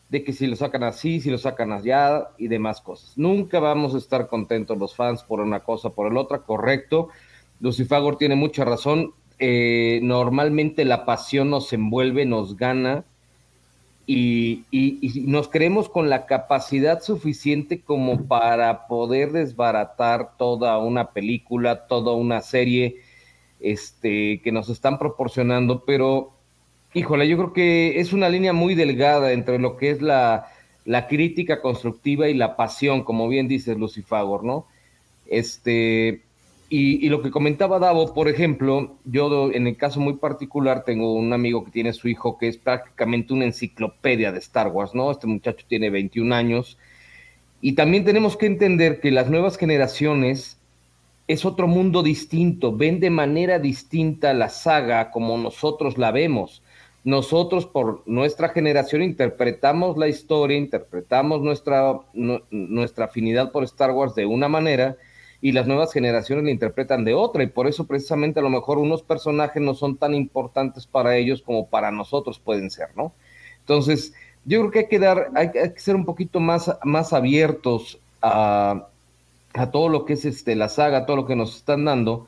de 0.10 0.24
que 0.24 0.34
si 0.34 0.48
lo 0.48 0.56
sacan 0.56 0.84
así, 0.84 1.22
si 1.22 1.30
lo 1.30 1.38
sacan 1.38 1.72
allá 1.72 2.30
y 2.38 2.48
demás 2.48 2.82
cosas. 2.82 3.18
Nunca 3.18 3.60
vamos 3.60 3.94
a 3.96 4.00
estar 4.00 4.28
contentos 4.28 4.78
los 4.78 4.96
fans 4.96 5.24
por 5.24 5.40
una 5.40 5.62
cosa, 5.62 5.92
por 5.92 6.12
el 6.12 6.18
otra, 6.18 6.40
correcto. 6.40 7.10
Lucifagor 7.60 8.18
tiene 8.18 8.36
mucha 8.36 8.66
razón. 8.66 9.14
Eh, 9.40 10.02
normalmente 10.04 10.84
la 10.84 11.06
pasión 11.06 11.50
nos 11.50 11.72
envuelve, 11.72 12.26
nos 12.26 12.58
gana 12.58 13.06
y, 14.06 14.66
nos 15.28 15.48
creemos 15.50 15.88
con 15.88 16.10
la 16.10 16.26
capacidad 16.26 17.02
suficiente 17.02 17.82
como 17.82 18.26
para 18.26 18.88
poder 18.88 19.32
desbaratar 19.32 20.36
toda 20.38 20.78
una 20.80 21.12
película, 21.12 21.86
toda 21.88 22.14
una 22.14 22.42
serie 22.42 22.98
este, 23.60 24.42
que 24.44 24.52
nos 24.52 24.70
están 24.70 24.98
proporcionando, 24.98 25.86
pero 25.86 26.32
híjole, 26.94 27.28
yo 27.30 27.38
creo 27.38 27.54
que 27.54 28.00
es 28.00 28.12
una 28.12 28.30
línea 28.30 28.52
muy 28.52 28.74
delgada 28.76 29.32
entre 29.32 29.60
lo 29.60 29.78
que 29.78 29.92
es 29.92 30.02
la, 30.02 30.48
la 30.86 31.08
crítica 31.08 31.62
constructiva 31.62 32.28
y 32.30 32.34
la 32.34 32.56
pasión, 32.56 33.04
como 33.04 33.30
bien 33.30 33.48
dices 33.48 33.78
Lucifagor, 33.78 34.44
¿no? 34.44 34.66
Este, 35.28 36.24
y, 36.72 37.10
lo 37.10 37.24
que 37.24 37.32
comentaba 37.32 37.80
Davo, 37.80 38.14
por 38.14 38.28
ejemplo, 38.28 38.98
yo 39.04 39.52
en 39.52 39.66
el 39.66 39.76
caso 39.76 40.00
muy 40.00 40.18
particular 40.18 40.84
tengo 40.86 41.14
un 41.14 41.34
amigo 41.34 41.66
que 41.66 41.72
tiene 41.72 41.94
su 41.94 42.08
hijo 42.08 42.38
que 42.38 42.48
es 42.48 42.58
prácticamente 42.58 43.34
una 43.34 43.46
enciclopedia 43.46 44.32
de 44.32 44.38
Star 44.38 44.68
Wars, 44.68 44.94
¿no? 44.94 45.10
Este 45.10 45.26
muchacho 45.26 45.66
tiene 45.68 45.90
21 45.90 46.34
años. 46.36 46.78
Y 47.60 47.74
también 47.74 48.06
tenemos 48.06 48.38
que 48.38 48.46
entender 48.46 49.00
que 49.02 49.10
las 49.10 49.32
nuevas 49.32 49.58
generaciones 49.58 50.60
es 51.28 51.44
otro 51.44 51.68
mundo 51.68 52.04
distinto, 52.04 52.76
ven 52.76 53.00
de 53.00 53.10
manera 53.10 53.58
distinta 53.58 54.34
la 54.36 54.50
saga 54.50 55.10
como 55.10 55.40
nosotros 55.40 55.98
la 55.98 56.12
vemos. 56.12 56.62
Nosotros 57.04 57.66
por 57.66 58.04
nuestra 58.06 58.50
generación 58.50 59.02
interpretamos 59.02 59.98
la 59.98 60.08
historia, 60.08 60.58
interpretamos 60.58 61.42
nuestra, 61.42 62.00
nuestra 62.14 63.06
afinidad 63.06 63.52
por 63.52 63.64
Star 63.64 63.92
Wars 63.92 64.14
de 64.14 64.28
una 64.28 64.48
manera 64.48 64.98
y 65.42 65.52
las 65.54 65.68
nuevas 65.68 65.94
generaciones 65.94 66.46
la 66.46 66.52
interpretan 66.52 67.06
de 67.06 67.14
otra 67.14 67.44
y 67.44 67.48
por 67.48 67.68
eso 67.68 67.88
precisamente 67.88 68.40
a 68.40 68.44
lo 68.44 68.50
mejor 68.50 68.78
unos 68.78 69.04
personajes 69.04 69.62
no 69.62 69.74
son 69.74 69.96
tan 69.98 70.14
importantes 70.14 70.86
para 70.86 71.16
ellos 71.16 71.42
como 71.42 71.68
para 71.68 71.92
nosotros 71.92 72.40
pueden 72.40 72.70
ser, 72.70 72.90
¿no? 72.96 73.14
Entonces, 73.60 74.14
yo 74.46 74.60
creo 74.60 74.72
que 74.72 74.80
hay 74.80 74.88
que 74.88 75.00
dar, 75.00 75.30
hay, 75.36 75.52
que 75.52 75.80
ser 75.80 75.96
un 75.96 76.06
poquito 76.06 76.40
más, 76.40 76.76
más 76.84 77.14
abiertos 77.14 78.00
a, 78.22 78.88
a, 79.54 79.72
todo 79.72 79.90
lo 79.90 80.06
que 80.06 80.14
es 80.14 80.26
este, 80.26 80.56
la 80.56 80.70
saga, 80.70 81.06
todo 81.06 81.18
lo 81.18 81.26
que 81.26 81.36
nos 81.36 81.56
están 81.56 81.86
dando, 81.86 82.28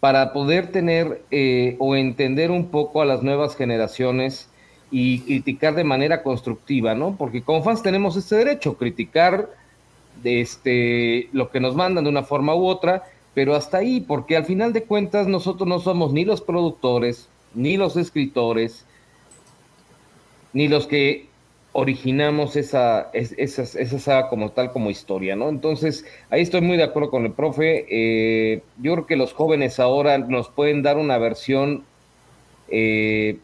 para 0.00 0.32
poder 0.32 0.72
tener 0.72 1.22
eh, 1.30 1.76
o 1.78 1.96
entender 1.96 2.50
un 2.50 2.68
poco 2.68 3.02
a 3.02 3.04
las 3.04 3.22
nuevas 3.22 3.56
generaciones 3.56 4.48
y 4.90 5.20
criticar 5.20 5.74
de 5.74 5.84
manera 5.84 6.22
constructiva, 6.22 6.94
¿no? 6.94 7.16
Porque 7.16 7.42
como 7.42 7.62
fans 7.62 7.82
tenemos 7.82 8.14
ese 8.16 8.36
derecho, 8.36 8.76
criticar 8.76 9.48
de 10.22 10.40
este, 10.40 11.28
lo 11.32 11.50
que 11.50 11.60
nos 11.60 11.74
mandan 11.74 12.04
de 12.04 12.10
una 12.10 12.22
forma 12.22 12.54
u 12.54 12.66
otra, 12.66 13.04
pero 13.34 13.54
hasta 13.54 13.78
ahí, 13.78 14.00
porque 14.00 14.36
al 14.36 14.44
final 14.44 14.72
de 14.72 14.84
cuentas 14.84 15.26
nosotros 15.26 15.68
no 15.68 15.80
somos 15.80 16.12
ni 16.12 16.24
los 16.24 16.40
productores, 16.40 17.28
ni 17.54 17.76
los 17.76 17.96
escritores, 17.96 18.84
ni 20.52 20.68
los 20.68 20.86
que 20.86 21.26
originamos 21.72 22.56
esa, 22.56 23.10
esa, 23.14 23.62
esa 23.62 23.98
saga 23.98 24.28
como 24.28 24.50
tal, 24.50 24.72
como 24.72 24.90
historia, 24.90 25.36
¿no? 25.36 25.48
Entonces, 25.48 26.04
ahí 26.28 26.42
estoy 26.42 26.60
muy 26.60 26.76
de 26.76 26.82
acuerdo 26.84 27.10
con 27.10 27.24
el 27.24 27.32
profe. 27.32 27.86
Eh, 27.88 28.62
yo 28.78 28.92
creo 28.92 29.06
que 29.06 29.16
los 29.16 29.32
jóvenes 29.32 29.80
ahora 29.80 30.18
nos 30.18 30.50
pueden 30.50 30.82
dar 30.82 30.98
una 30.98 31.16
versión 31.16 31.84
eh, 32.68 33.38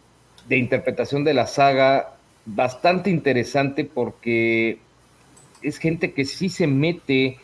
de 0.47 0.57
interpretación 0.59 1.25
de 1.25 1.35
la 1.35 1.47
saga 1.47 2.17
bastante 2.45 3.11
interesante 3.11 3.85
porque 3.85 4.79
es 5.63 5.79
gente 5.79 6.13
que 6.13 6.25
sí 6.25 6.49
se 6.49 6.67
mete 6.67 7.39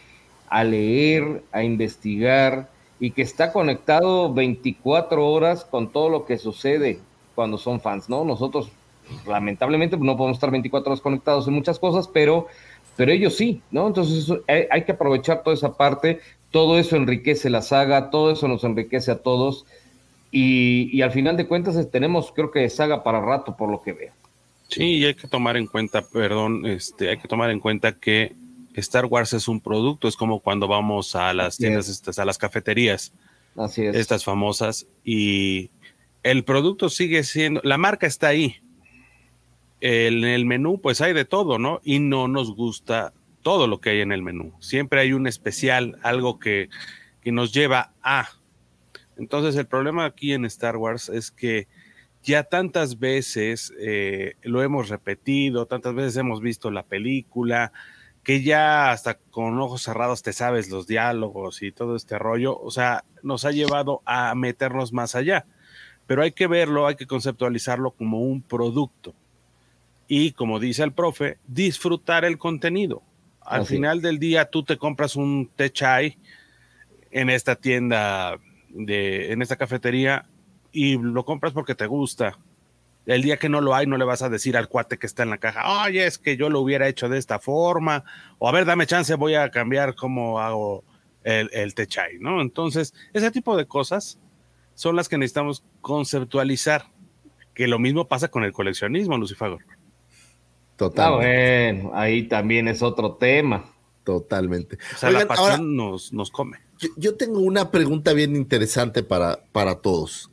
a 0.49 0.65
leer, 0.65 1.43
a 1.53 1.63
investigar 1.63 2.69
y 3.01 3.11
que 3.11 3.23
está 3.23 3.53
conectado 3.53 4.33
24 4.33 5.27
horas 5.27 5.65
con 5.65 5.91
todo 5.91 6.09
lo 6.09 6.25
que 6.25 6.39
sucede 6.39 7.01
cuando 7.35 7.59
son 7.59 7.81
fans, 7.81 8.09
¿no? 8.09 8.25
Nosotros 8.25 8.71
lamentablemente 9.27 9.97
no 9.97 10.17
podemos 10.17 10.37
estar 10.37 10.51
24 10.51 10.93
horas 10.93 11.01
conectados 11.01 11.49
en 11.49 11.55
muchas 11.55 11.79
cosas, 11.79 12.09
pero, 12.09 12.47
pero 12.97 13.13
ellos 13.13 13.37
sí, 13.37 13.63
¿no? 13.71 13.87
Entonces 13.87 14.33
hay, 14.49 14.85
que 14.85 14.93
aprovechar 14.93 15.43
toda 15.43 15.55
esa 15.55 15.77
parte, 15.77 16.21
todo 16.51 16.79
eso 16.79 16.97
enriquece 16.97 17.51
la 17.51 17.63
saga, 17.63 18.11
todo 18.11 18.31
eso 18.31 18.49
nos 18.49 18.65
enriquece 18.65 19.11
a 19.11 19.23
todos 19.23 19.67
y, 20.31 20.89
y 20.97 21.03
al 21.03 21.11
final 21.11 21.37
de 21.37 21.47
cuentas 21.47 21.91
tenemos 21.91 22.33
creo 22.33 22.51
que 22.51 22.69
saga 22.71 23.03
para 23.03 23.21
rato 23.21 23.57
por 23.57 23.71
lo 23.71 23.83
que 23.83 23.93
veo. 23.93 24.13
Sí, 24.75 24.85
y 24.99 25.05
hay 25.05 25.15
que 25.15 25.29
tomar 25.29 25.57
en 25.57 25.67
cuenta, 25.67 26.07
perdón, 26.07 26.67
este, 26.67 27.11
hay 27.11 27.19
que 27.19 27.29
tomar 27.29 27.51
en 27.51 27.61
cuenta 27.61 27.99
que 27.99 28.35
Star 28.75 29.07
Wars 29.07 29.33
es 29.33 29.47
un 29.49 29.61
producto, 29.61 30.09
es 30.09 30.17
como 30.17 30.41
cuando 30.41 30.67
vamos 30.67 31.15
a 31.15 31.33
las 31.33 31.57
tiendas, 31.57 31.89
estas, 31.89 32.19
a 32.19 32.25
las 32.25 32.39
cafeterías, 32.39 33.13
Así 33.57 33.85
es. 33.85 33.95
estas 33.95 34.25
famosas, 34.25 34.87
y 35.05 35.71
el 36.23 36.45
producto 36.45 36.89
sigue 36.89 37.23
siendo, 37.23 37.61
la 37.63 37.79
marca 37.79 38.07
está 38.07 38.29
ahí. 38.29 38.57
En 39.81 40.25
el 40.25 40.47
menú, 40.47 40.81
pues 40.81 41.03
hay 41.03 41.13
de 41.13 41.27
todo, 41.27 41.59
¿no? 41.59 41.81
Y 41.85 41.99
no 41.99 42.27
nos 42.27 42.55
gusta 42.55 43.13
todo 43.43 43.67
lo 43.67 43.81
que 43.81 43.91
hay 43.91 44.01
en 44.01 44.13
el 44.13 44.23
menú. 44.23 44.55
Siempre 44.59 45.01
hay 45.01 45.13
un 45.13 45.27
especial, 45.27 45.99
algo 46.03 46.39
que, 46.39 46.71
que 47.21 47.31
nos 47.33 47.53
lleva 47.53 47.93
a. 48.03 48.31
Entonces, 49.19 49.57
el 49.57 49.67
problema 49.67 50.07
aquí 50.07 50.33
en 50.33 50.47
Star 50.47 50.79
Wars 50.79 51.11
es 51.11 51.31
que 51.31 51.69
ya 52.25 52.43
tantas 52.43 52.99
veces 52.99 53.73
eh, 53.79 54.37
lo 54.43 54.63
hemos 54.63 54.89
repetido, 54.89 55.67
tantas 55.67 55.95
veces 55.95 56.17
hemos 56.17 56.41
visto 56.41 56.71
la 56.71 56.83
película, 56.83 57.73
que 58.25 58.43
ya 58.43 58.91
hasta 58.91 59.15
con 59.15 59.61
ojos 59.61 59.83
cerrados 59.83 60.23
te 60.23 60.33
sabes 60.33 60.71
los 60.71 60.87
diálogos 60.87 61.63
y 61.63 61.71
todo 61.71 61.95
este 61.95 62.19
rollo, 62.19 62.59
o 62.59 62.71
sea, 62.71 63.05
nos 63.23 63.45
ha 63.45 63.51
llevado 63.51 64.01
a 64.07 64.35
meternos 64.35 64.93
más 64.93 65.15
allá. 65.15 65.45
Pero 66.07 66.23
hay 66.23 66.33
que 66.33 66.47
verlo, 66.47 66.87
hay 66.87 66.97
que 66.97 67.07
conceptualizarlo 67.07 67.91
como 67.93 68.21
un 68.21 68.43
producto. 68.43 69.15
Y 70.09 70.33
como 70.33 70.59
dice 70.59 70.83
el 70.83 70.93
profe, 70.93 71.39
disfrutar 71.47 72.25
el 72.25 72.39
contenido. 72.39 73.03
Al 73.41 73.63
Así. 73.63 73.75
final 73.75 74.01
del 74.01 74.19
día 74.19 74.47
tú 74.47 74.63
te 74.63 74.79
compras 74.79 75.17
un 75.17 75.51
té 75.55 75.71
chai 75.71 76.19
en 77.11 77.31
esta 77.31 77.57
tienda, 77.57 78.39
de, 78.71 79.33
en 79.33 79.43
esta 79.43 79.57
cafetería, 79.57 80.27
y 80.75 80.99
lo 80.99 81.25
compras 81.25 81.53
porque 81.53 81.75
te 81.75 81.87
gusta. 81.87 82.39
El 83.07 83.23
día 83.23 83.37
que 83.37 83.49
no 83.49 83.61
lo 83.61 83.75
hay, 83.75 83.87
no 83.87 83.97
le 83.97 84.05
vas 84.05 84.23
a 84.23 84.29
decir 84.29 84.57
al 84.57 84.69
cuate 84.69 84.99
que 84.99 85.07
está 85.07 85.23
en 85.23 85.31
la 85.31 85.39
caja, 85.39 85.85
oye, 85.85 86.07
es 86.07 86.19
que 86.19 86.37
yo 86.37 86.49
lo 86.49 86.61
hubiera 86.61 86.89
hecho 86.89 87.09
de 87.09 87.19
esta 87.19 87.39
forma, 87.39 88.05
o 88.39 88.49
a 88.49 88.53
ver, 88.53 88.65
dame 88.65 88.87
chance, 88.87 89.15
voy 89.15 89.35
a 89.35 89.51
cambiar 89.51 89.95
cómo 89.95 90.41
hago 90.41 90.85
el, 91.23 91.51
el 91.53 91.75
techay, 91.75 92.19
¿no? 92.19 92.41
Entonces, 92.41 92.95
ese 93.13 93.31
tipo 93.31 93.57
de 93.57 93.67
cosas 93.67 94.19
son 94.75 94.97
las 94.97 95.09
que 95.09 95.19
necesitamos 95.19 95.65
conceptualizar, 95.81 96.87
que 97.55 97.69
lo 97.69 97.79
mismo 97.79 98.09
pasa 98.09 98.29
con 98.29 98.43
el 98.43 98.53
coleccionismo, 98.53 99.17
Lucifagor. 99.19 99.65
Total. 100.77 101.13
Ah, 101.13 101.17
bueno, 101.17 101.91
ahí 101.95 102.25
también 102.25 102.69
es 102.69 102.83
otro 102.83 103.15
tema. 103.15 103.67
Totalmente. 104.03 104.77
O 104.95 104.99
sea, 104.99 105.09
Oigan, 105.09 105.23
la 105.23 105.29
pasión 105.29 105.51
ahora, 105.51 105.63
nos, 105.63 106.13
nos 106.13 106.31
come. 106.31 106.59
Yo, 106.79 106.89
yo, 106.97 107.17
tengo 107.17 107.41
una 107.41 107.71
pregunta 107.71 108.13
bien 108.13 108.37
interesante 108.37 109.03
para, 109.03 109.45
para 109.53 109.77
todos. 109.77 110.31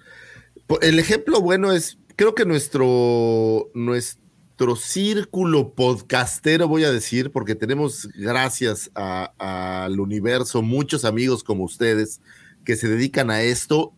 El 0.79 0.99
ejemplo 0.99 1.41
bueno 1.41 1.73
es 1.73 1.97
creo 2.15 2.33
que 2.33 2.45
nuestro, 2.45 3.69
nuestro 3.73 4.75
círculo 4.75 5.73
podcastero, 5.73 6.67
voy 6.67 6.83
a 6.83 6.91
decir, 6.91 7.31
porque 7.31 7.55
tenemos, 7.55 8.07
gracias 8.15 8.91
al 8.93 9.99
universo, 9.99 10.61
muchos 10.61 11.03
amigos 11.03 11.43
como 11.43 11.63
ustedes 11.63 12.21
que 12.63 12.75
se 12.75 12.87
dedican 12.87 13.31
a 13.31 13.41
esto. 13.41 13.93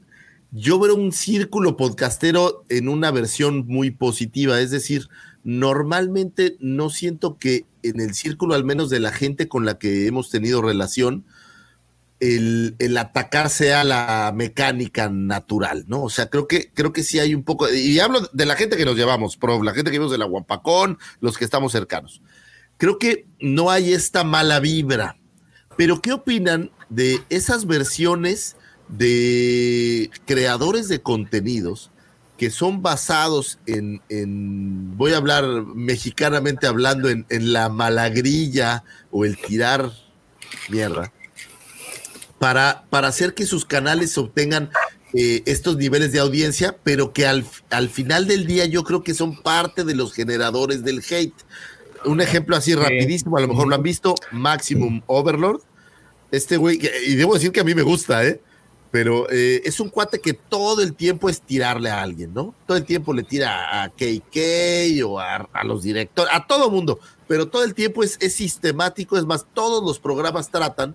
Yo 0.51 0.79
veo 0.79 0.95
un 0.95 1.11
círculo 1.11 1.77
podcastero 1.77 2.65
en 2.69 2.87
una 2.87 3.11
versión 3.11 3.67
muy 3.67 3.91
positiva, 3.91 4.61
es 4.61 4.71
decir, 4.71 5.09
normalmente 5.43 6.55
no 6.59 6.89
siento 6.89 7.37
que 7.37 7.65
en 7.83 7.99
el 7.99 8.13
círculo, 8.13 8.55
al 8.55 8.63
menos 8.63 8.89
de 8.89 8.99
la 8.99 9.11
gente 9.11 9.47
con 9.47 9.65
la 9.65 9.77
que 9.77 10.07
hemos 10.07 10.29
tenido 10.29 10.61
relación, 10.61 11.25
el, 12.23 12.75
el 12.79 12.97
atacar 12.97 13.49
sea 13.49 13.83
la 13.83 14.31
mecánica 14.33 15.09
natural, 15.09 15.83
¿no? 15.87 16.03
O 16.03 16.09
sea, 16.09 16.29
creo 16.29 16.47
que, 16.47 16.71
creo 16.73 16.93
que 16.93 17.03
sí 17.03 17.19
hay 17.19 17.35
un 17.35 17.43
poco, 17.43 17.69
y 17.69 17.99
hablo 17.99 18.21
de 18.31 18.45
la 18.45 18.55
gente 18.55 18.77
que 18.77 18.85
nos 18.85 18.95
llevamos, 18.95 19.35
pro, 19.35 19.61
la 19.61 19.73
gente 19.73 19.91
que 19.91 19.99
vimos 19.99 20.11
de 20.11 20.17
la 20.17 20.25
Guampacón, 20.25 20.97
los 21.19 21.37
que 21.37 21.43
estamos 21.43 21.73
cercanos. 21.73 22.21
Creo 22.77 22.97
que 22.97 23.25
no 23.39 23.69
hay 23.69 23.93
esta 23.93 24.23
mala 24.23 24.61
vibra. 24.61 25.17
Pero, 25.75 26.01
¿qué 26.01 26.13
opinan 26.13 26.71
de 26.89 27.21
esas 27.29 27.65
versiones 27.65 28.55
de 28.87 30.09
creadores 30.25 30.87
de 30.87 31.01
contenidos 31.01 31.91
que 32.37 32.49
son 32.49 32.81
basados 32.81 33.59
en, 33.65 34.01
en 34.09 34.97
voy 34.97 35.13
a 35.13 35.17
hablar 35.17 35.45
mexicanamente 35.75 36.67
hablando, 36.67 37.09
en, 37.09 37.25
en 37.29 37.53
la 37.53 37.69
malagrilla 37.69 38.83
o 39.11 39.25
el 39.25 39.37
tirar 39.37 39.91
mierda? 40.69 41.11
Para, 42.43 42.83
para 42.89 43.07
hacer 43.07 43.33
que 43.35 43.45
sus 43.45 43.63
canales 43.63 44.17
obtengan 44.17 44.69
eh, 45.13 45.43
estos 45.45 45.77
niveles 45.77 46.11
de 46.11 46.19
audiencia, 46.19 46.75
pero 46.83 47.13
que 47.13 47.25
al, 47.25 47.45
al 47.69 47.87
final 47.87 48.27
del 48.27 48.45
día 48.45 48.65
yo 48.65 48.83
creo 48.83 49.01
que 49.01 49.13
son 49.13 49.41
parte 49.41 49.85
de 49.85 49.95
los 49.95 50.11
generadores 50.11 50.83
del 50.83 51.01
hate. 51.09 51.33
Un 52.03 52.19
ejemplo 52.19 52.57
así 52.57 52.75
rapidísimo, 52.75 53.37
a 53.37 53.39
lo 53.39 53.47
mejor 53.47 53.69
lo 53.69 53.75
han 53.75 53.81
visto, 53.81 54.13
Maximum 54.31 55.03
Overlord. 55.05 55.61
Este 56.31 56.57
güey, 56.57 56.81
y 57.07 57.15
debo 57.15 57.33
decir 57.33 57.53
que 57.53 57.61
a 57.61 57.63
mí 57.63 57.73
me 57.75 57.81
gusta, 57.81 58.25
¿eh? 58.25 58.41
Pero 58.91 59.31
eh, 59.31 59.61
es 59.63 59.79
un 59.79 59.87
cuate 59.87 60.19
que 60.19 60.33
todo 60.33 60.81
el 60.81 60.95
tiempo 60.95 61.29
es 61.29 61.39
tirarle 61.41 61.91
a 61.91 62.01
alguien, 62.01 62.33
¿no? 62.33 62.53
Todo 62.67 62.75
el 62.75 62.83
tiempo 62.83 63.13
le 63.13 63.23
tira 63.23 63.83
a 63.83 63.87
KK 63.87 65.01
o 65.05 65.17
a, 65.17 65.47
a 65.53 65.63
los 65.63 65.83
directores, 65.83 66.33
a 66.35 66.45
todo 66.45 66.69
mundo, 66.69 66.99
pero 67.25 67.47
todo 67.47 67.63
el 67.63 67.73
tiempo 67.73 68.03
es, 68.03 68.17
es 68.19 68.33
sistemático, 68.33 69.17
es 69.17 69.23
más, 69.23 69.45
todos 69.53 69.81
los 69.81 69.97
programas 69.97 70.51
tratan 70.51 70.93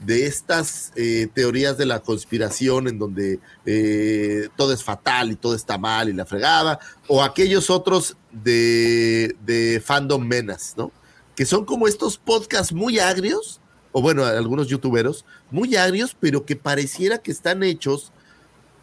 de 0.00 0.26
estas 0.26 0.92
eh, 0.96 1.28
teorías 1.32 1.76
de 1.76 1.86
la 1.86 2.00
conspiración 2.00 2.88
en 2.88 2.98
donde 2.98 3.38
eh, 3.66 4.48
todo 4.56 4.72
es 4.72 4.82
fatal 4.82 5.30
y 5.30 5.36
todo 5.36 5.54
está 5.54 5.76
mal 5.76 6.08
y 6.08 6.14
la 6.14 6.26
fregada, 6.26 6.80
o 7.06 7.22
aquellos 7.22 7.68
otros 7.68 8.16
de, 8.32 9.36
de 9.44 9.82
fandom 9.84 10.26
menas, 10.26 10.74
¿no? 10.76 10.90
Que 11.36 11.44
son 11.44 11.64
como 11.64 11.86
estos 11.86 12.16
podcasts 12.16 12.72
muy 12.72 12.98
agrios, 12.98 13.60
o 13.92 14.00
bueno, 14.00 14.24
algunos 14.24 14.68
youtuberos, 14.68 15.24
muy 15.50 15.76
agrios, 15.76 16.16
pero 16.18 16.46
que 16.46 16.56
pareciera 16.56 17.18
que 17.18 17.30
están 17.30 17.62
hechos 17.62 18.12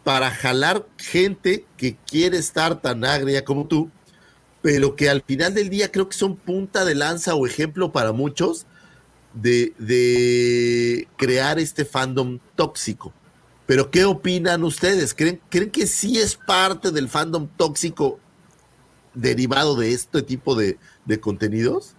para 0.04 0.30
jalar 0.30 0.86
gente 0.96 1.66
que 1.76 1.96
quiere 2.06 2.38
estar 2.38 2.80
tan 2.80 3.04
agria 3.04 3.44
como 3.44 3.66
tú, 3.66 3.90
pero 4.62 4.94
que 4.94 5.10
al 5.10 5.22
final 5.22 5.52
del 5.54 5.68
día 5.68 5.90
creo 5.90 6.08
que 6.08 6.16
son 6.16 6.36
punta 6.36 6.84
de 6.84 6.94
lanza 6.94 7.34
o 7.34 7.46
ejemplo 7.46 7.90
para 7.90 8.12
muchos 8.12 8.66
de, 9.42 11.06
crear 11.16 11.58
este 11.58 11.84
fandom 11.84 12.38
tóxico. 12.54 13.12
Pero 13.66 13.90
¿qué 13.90 14.04
opinan 14.04 14.64
ustedes? 14.64 15.14
¿Creen, 15.14 15.40
¿Creen 15.50 15.70
que 15.70 15.86
sí 15.86 16.18
es 16.18 16.36
parte 16.36 16.90
del 16.90 17.08
fandom 17.08 17.48
tóxico 17.56 18.18
derivado 19.14 19.76
de 19.76 19.92
este 19.92 20.22
tipo 20.22 20.54
de, 20.54 20.78
de 21.04 21.20
contenidos? 21.20 21.94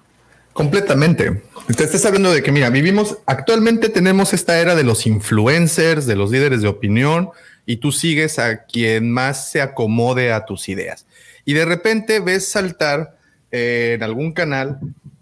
Completamente. 0.53 1.43
Te 1.77 1.83
estás 1.83 2.05
hablando 2.05 2.31
de 2.31 2.41
que, 2.41 2.51
mira, 2.51 2.69
vivimos, 2.69 3.17
actualmente 3.25 3.89
tenemos 3.89 4.33
esta 4.33 4.59
era 4.59 4.75
de 4.75 4.83
los 4.83 5.05
influencers, 5.05 6.05
de 6.05 6.15
los 6.15 6.31
líderes 6.31 6.61
de 6.61 6.67
opinión, 6.67 7.29
y 7.65 7.77
tú 7.77 7.91
sigues 7.91 8.39
a 8.39 8.65
quien 8.65 9.11
más 9.11 9.51
se 9.51 9.61
acomode 9.61 10.33
a 10.33 10.45
tus 10.45 10.67
ideas. 10.69 11.05
Y 11.45 11.53
de 11.53 11.65
repente 11.65 12.19
ves 12.19 12.49
saltar 12.49 13.15
eh, 13.51 13.93
en 13.95 14.03
algún 14.03 14.33
canal 14.33 14.79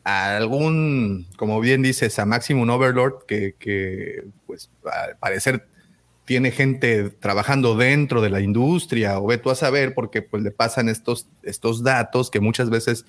a 0.07 0.37
algún, 0.37 1.27
como 1.35 1.59
bien 1.59 1.81
dices, 1.81 2.17
a 2.17 2.25
Maximum 2.25 2.69
Overlord, 2.69 3.25
que, 3.27 3.55
que, 3.59 4.23
pues 4.45 4.69
al 4.85 5.17
parecer 5.17 5.67
tiene 6.23 6.51
gente 6.51 7.09
trabajando 7.09 7.75
dentro 7.75 8.21
de 8.21 8.29
la 8.29 8.39
industria, 8.39 9.19
o 9.19 9.27
ve 9.27 9.37
tú 9.37 9.49
a 9.49 9.55
saber, 9.55 9.93
porque 9.93 10.21
pues 10.21 10.43
le 10.43 10.51
pasan 10.51 10.87
estos, 10.87 11.27
estos 11.43 11.83
datos 11.83 12.31
que 12.31 12.39
muchas 12.39 12.69
veces 12.69 13.05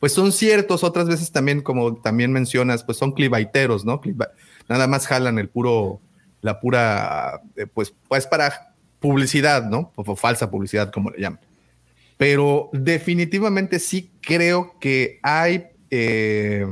pues 0.00 0.12
son 0.12 0.32
ciertos, 0.32 0.82
otras 0.82 1.06
veces 1.06 1.30
también, 1.30 1.60
como 1.60 2.00
también 2.00 2.32
mencionas, 2.32 2.82
pues 2.82 2.98
son 2.98 3.12
clivaiteros, 3.12 3.84
¿no? 3.84 4.00
Cliva- 4.00 4.32
nada 4.68 4.88
más 4.88 5.06
jalan 5.06 5.38
el 5.38 5.48
puro, 5.48 6.00
la 6.40 6.58
pura, 6.58 7.42
eh, 7.54 7.66
pues, 7.66 7.94
pues 8.08 8.26
para 8.26 8.74
publicidad, 8.98 9.68
¿no? 9.68 9.92
O, 9.94 10.16
falsa 10.16 10.50
publicidad, 10.50 10.90
como 10.90 11.10
le 11.10 11.20
llaman. 11.20 11.40
Pero 12.16 12.70
definitivamente 12.72 13.78
sí 13.78 14.10
creo 14.20 14.78
que 14.80 15.20
hay 15.22 15.69
eh, 15.90 16.66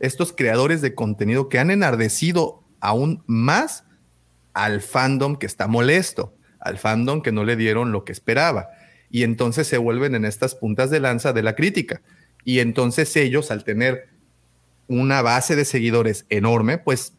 estos 0.00 0.32
creadores 0.32 0.82
de 0.82 0.94
contenido 0.94 1.48
que 1.48 1.58
han 1.58 1.70
enardecido 1.70 2.62
aún 2.80 3.22
más 3.26 3.84
al 4.52 4.80
fandom 4.80 5.36
que 5.36 5.46
está 5.46 5.66
molesto, 5.66 6.34
al 6.60 6.78
fandom 6.78 7.22
que 7.22 7.32
no 7.32 7.44
le 7.44 7.56
dieron 7.56 7.92
lo 7.92 8.04
que 8.04 8.12
esperaba. 8.12 8.68
Y 9.10 9.22
entonces 9.22 9.66
se 9.66 9.78
vuelven 9.78 10.14
en 10.14 10.24
estas 10.24 10.54
puntas 10.54 10.90
de 10.90 11.00
lanza 11.00 11.32
de 11.32 11.42
la 11.42 11.54
crítica. 11.54 12.02
Y 12.44 12.58
entonces 12.58 13.14
ellos, 13.16 13.50
al 13.50 13.64
tener 13.64 14.08
una 14.86 15.22
base 15.22 15.56
de 15.56 15.64
seguidores 15.64 16.26
enorme, 16.28 16.78
pues 16.78 17.14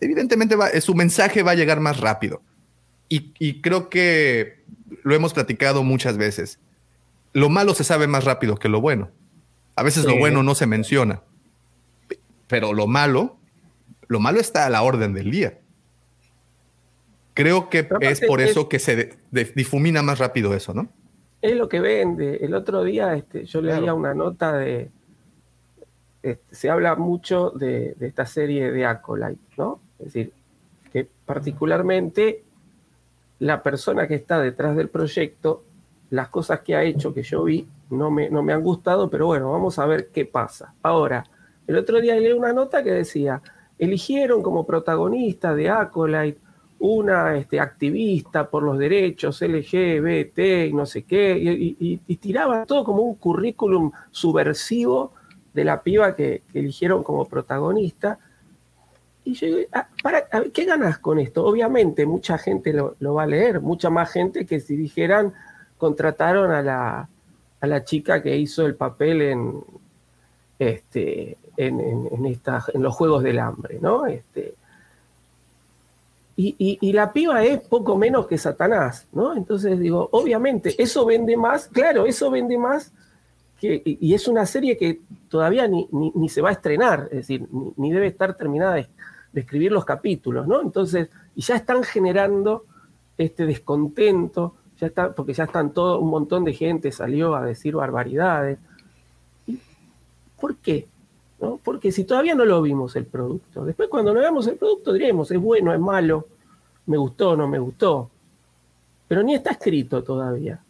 evidentemente 0.00 0.56
su 0.80 0.94
mensaje 0.94 1.42
va 1.42 1.52
a 1.52 1.56
llegar 1.56 1.80
más 1.80 2.00
rápido. 2.00 2.42
Y 3.08 3.60
creo 3.60 3.90
que 3.90 4.64
lo 5.02 5.14
hemos 5.14 5.34
platicado 5.34 5.82
muchas 5.82 6.16
veces. 6.16 6.58
Lo 7.32 7.48
malo 7.48 7.74
se 7.74 7.84
sabe 7.84 8.06
más 8.06 8.24
rápido 8.24 8.56
que 8.56 8.68
lo 8.68 8.80
bueno. 8.80 9.10
A 9.76 9.82
veces 9.82 10.04
lo 10.04 10.16
bueno 10.18 10.42
no 10.42 10.54
se 10.54 10.66
menciona. 10.66 11.22
Pero 12.48 12.72
lo 12.72 12.86
malo, 12.86 13.36
lo 14.08 14.20
malo 14.20 14.40
está 14.40 14.66
a 14.66 14.70
la 14.70 14.82
orden 14.82 15.12
del 15.14 15.30
día. 15.30 15.58
Creo 17.34 17.68
que 17.68 17.88
es 18.00 18.20
por 18.20 18.40
es- 18.40 18.50
eso 18.50 18.68
que 18.68 18.78
se 18.78 18.94
de- 18.96 19.14
de- 19.32 19.52
difumina 19.56 20.02
más 20.02 20.18
rápido 20.18 20.54
eso, 20.54 20.72
¿no? 20.72 20.88
Es 21.42 21.56
lo 21.56 21.68
que 21.68 21.80
vende. 21.80 22.36
El 22.36 22.54
otro 22.54 22.84
día 22.84 23.14
este, 23.14 23.44
yo 23.44 23.60
leía 23.60 23.92
una 23.92 24.14
nota 24.14 24.52
de. 24.52 24.90
este, 26.22 26.54
se 26.54 26.70
habla 26.70 26.94
mucho 26.94 27.50
de, 27.50 27.94
de 27.98 28.06
esta 28.06 28.24
serie 28.24 28.70
de 28.70 28.86
Acolyte, 28.86 29.40
¿no? 29.58 29.80
Es 29.98 30.06
decir, 30.06 30.32
que 30.92 31.06
particularmente 31.26 32.44
la 33.40 33.62
persona 33.62 34.06
que 34.06 34.14
está 34.14 34.40
detrás 34.40 34.74
del 34.76 34.88
proyecto, 34.88 35.64
las 36.10 36.28
cosas 36.28 36.60
que 36.60 36.76
ha 36.76 36.84
hecho 36.84 37.12
que 37.12 37.22
yo 37.24 37.44
vi 37.44 37.66
no 37.94 38.10
me, 38.10 38.28
no 38.30 38.42
me 38.42 38.52
han 38.52 38.62
gustado, 38.62 39.08
pero 39.08 39.26
bueno, 39.26 39.52
vamos 39.52 39.78
a 39.78 39.86
ver 39.86 40.08
qué 40.08 40.24
pasa. 40.24 40.74
Ahora, 40.82 41.24
el 41.66 41.76
otro 41.76 42.00
día 42.00 42.16
leí 42.16 42.32
una 42.32 42.52
nota 42.52 42.82
que 42.82 42.92
decía: 42.92 43.40
eligieron 43.78 44.42
como 44.42 44.66
protagonista 44.66 45.54
de 45.54 45.70
Acolyte 45.70 46.40
una 46.86 47.36
este, 47.36 47.60
activista 47.60 48.50
por 48.50 48.62
los 48.62 48.78
derechos 48.78 49.40
LGBT 49.40 50.38
y 50.68 50.72
no 50.74 50.84
sé 50.84 51.04
qué, 51.04 51.34
y, 51.34 52.16
tiraba 52.16 52.66
todo 52.66 52.84
como 52.84 53.02
un 53.02 53.14
currículum 53.14 53.90
subversivo 54.10 55.12
de 55.54 55.64
la 55.64 55.82
piba 55.82 56.14
que, 56.14 56.42
eligieron 56.52 57.02
como 57.02 57.26
protagonista. 57.26 58.18
Y 59.24 59.32
yo 59.32 59.46
digo, 59.46 59.68
ah, 59.72 59.88
¿qué 60.52 60.66
ganas 60.66 60.98
con 60.98 61.18
esto? 61.18 61.46
Obviamente 61.46 62.04
mucha 62.04 62.36
gente 62.36 62.74
lo, 62.74 62.96
lo 62.98 63.14
va 63.14 63.22
a 63.22 63.26
leer, 63.28 63.62
mucha 63.62 63.88
más 63.88 64.12
gente 64.12 64.44
que 64.44 64.60
si 64.60 64.76
dijeran 64.76 65.32
contrataron 65.78 66.50
a 66.50 66.60
la, 66.62 67.08
a 67.60 67.66
la 67.66 67.84
chica 67.84 68.22
que 68.22 68.36
hizo 68.36 68.66
el 68.66 68.74
papel 68.74 69.22
en, 69.22 69.54
este, 70.58 71.36
en, 71.56 71.80
en- 71.80 72.26
esta- 72.26 72.64
en 72.72 72.82
los 72.82 72.94
Juegos 72.94 73.22
del 73.22 73.38
Hambre, 73.38 73.78
¿no? 73.80 74.06
Este, 74.06 74.54
y, 76.36 76.78
y- 76.80 76.92
la 76.92 77.12
piba 77.12 77.44
es 77.44 77.60
poco 77.60 77.96
menos 77.96 78.26
que 78.26 78.36
Satanás, 78.38 79.06
¿no? 79.12 79.36
Entonces 79.36 79.78
digo, 79.78 80.08
obviamente, 80.12 80.74
eso 80.82 81.06
vende 81.06 81.36
más, 81.36 81.68
claro, 81.68 82.06
eso 82.06 82.28
vende 82.30 82.58
más, 82.58 82.90
que, 83.60 83.80
y, 83.84 84.12
es 84.14 84.26
una 84.26 84.44
serie 84.44 84.76
que 84.76 85.00
todavía 85.28 85.68
ni, 85.68 85.88
ni- 85.92 86.10
ni 86.14 86.28
se 86.28 86.40
va 86.42 86.48
a 86.48 86.52
estrenar, 86.52 87.04
es 87.12 87.18
decir, 87.18 87.46
ni, 87.52 87.72
ni 87.76 87.92
debe 87.92 88.08
estar 88.08 88.36
terminada 88.36 88.74
de, 88.74 88.88
de 89.32 89.40
escribir 89.40 89.70
los 89.70 89.84
capítulos, 89.84 90.46
¿no? 90.48 90.60
Entonces, 90.60 91.08
y 91.36 91.42
ya 91.42 91.54
están 91.54 91.84
generando 91.84 92.64
este 93.16 93.46
descontento, 93.46 94.56
porque 95.16 95.32
ya 95.34 95.44
están 95.44 95.72
todo, 95.72 96.00
un 96.00 96.10
montón 96.10 96.44
de 96.44 96.52
gente 96.54 96.90
salió 96.92 97.34
a 97.34 97.44
decir 97.44 97.74
barbaridades. 97.76 98.58
¿Y 99.46 99.58
¿Por 100.40 100.56
qué? 100.56 100.86
¿No? 101.40 101.58
Porque 101.62 101.92
si 101.92 102.04
todavía 102.04 102.34
no 102.34 102.44
lo 102.44 102.62
vimos 102.62 102.96
el 102.96 103.04
producto, 103.06 103.64
después 103.64 103.88
cuando 103.88 104.12
no 104.14 104.20
veamos 104.20 104.46
el 104.46 104.56
producto 104.56 104.92
diremos, 104.92 105.30
es 105.30 105.40
bueno, 105.40 105.72
es 105.74 105.80
malo, 105.80 106.26
me 106.86 106.96
gustó, 106.96 107.36
no 107.36 107.46
me 107.48 107.58
gustó. 107.58 108.10
Pero 109.08 109.22
ni 109.22 109.34
está 109.34 109.50
escrito 109.52 110.02
todavía. 110.02 110.60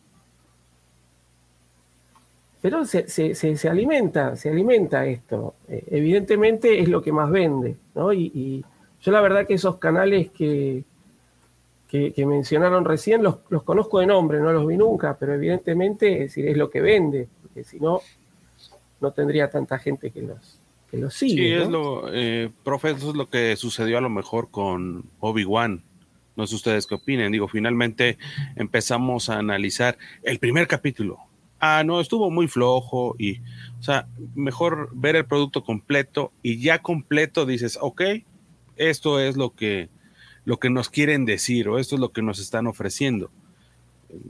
pero 2.61 2.87
se, 2.87 3.09
se- 3.09 3.35
se- 3.35 3.57
se 3.57 3.69
alimenta, 3.69 4.37
se 4.37 4.49
alimenta 4.49 5.05
esto. 5.07 5.55
Eh, 5.69 5.85
evidentemente 5.89 6.81
es 6.81 6.89
lo 6.89 7.03
que 7.03 7.13
más 7.13 7.31
vende, 7.31 7.77
¿no? 7.95 8.13
Y, 8.13 8.31
y 8.35 8.65
yo 9.03 9.13
la 9.13 9.21
verdad 9.21 9.47
que 9.47 9.55
esos 9.55 9.77
canales 9.77 10.31
que, 10.31 10.83
que, 11.95 12.13
que 12.13 12.27
mencionaron 12.27 12.85
recién 12.85 13.23
los, 13.23 13.37
los 13.51 13.63
conozco 13.63 14.01
de 14.01 14.07
nombre, 14.07 14.41
no 14.41 14.53
los 14.53 14.67
vi 14.67 14.77
nunca, 14.77 15.17
pero 15.17 15.33
evidentemente 15.33 16.13
es, 16.15 16.19
decir, 16.19 16.49
es 16.49 16.57
lo 16.57 16.69
que 16.69 16.81
vende, 16.81 17.29
porque 17.41 17.63
si 17.63 17.79
no, 17.79 18.01
no 19.01 19.13
tendría 19.13 19.49
tanta 19.49 19.79
gente 19.79 20.11
que 20.11 20.23
los, 20.23 20.59
que 20.91 20.97
los 20.97 21.15
sigue. 21.15 21.45
Sí, 21.45 21.55
¿no? 21.55 21.63
es 21.63 21.69
lo, 21.69 22.13
eh, 22.13 22.51
profe, 22.65 22.91
eso 22.91 23.11
es 23.11 23.15
lo 23.15 23.31
que 23.31 23.55
sucedió 23.55 23.97
a 23.97 24.01
lo 24.01 24.11
mejor 24.11 24.51
con 24.51 25.05
Obi-Wan. 25.21 25.85
No 26.35 26.49
sé 26.49 26.57
ustedes 26.57 26.89
qué 26.89 26.97
opinen. 26.97 27.31
Digo, 27.31 27.47
finalmente 27.47 28.19
empezamos 28.57 29.29
a 29.29 29.39
analizar 29.39 29.97
el 30.25 30.41
primer 30.41 30.67
capítulo. 30.67 31.19
Ah, 31.61 31.85
no, 31.87 32.01
estuvo 32.01 32.29
muy 32.29 32.49
flojo 32.49 33.15
y, 33.21 33.39
o 33.79 33.83
sea, 33.85 34.09
mejor 34.35 34.91
ver 34.95 35.15
el 35.15 35.27
producto 35.27 35.63
completo 35.63 36.33
y 36.43 36.61
ya 36.61 36.83
completo 36.83 37.47
dices, 37.47 37.79
ok, 37.81 38.03
esto 38.75 39.21
es 39.21 39.37
lo 39.37 39.55
que, 39.55 39.91
lo 40.45 40.59
que 40.59 40.71
nos 40.71 40.91
quieren 40.91 41.25
decir 41.25 41.69
o 41.69 41.79
esto 41.79 41.97
es 41.97 42.01
lo 42.01 42.13
que 42.13 42.23
nos 42.23 42.39
están 42.39 42.67
ofreciendo. 42.67 43.31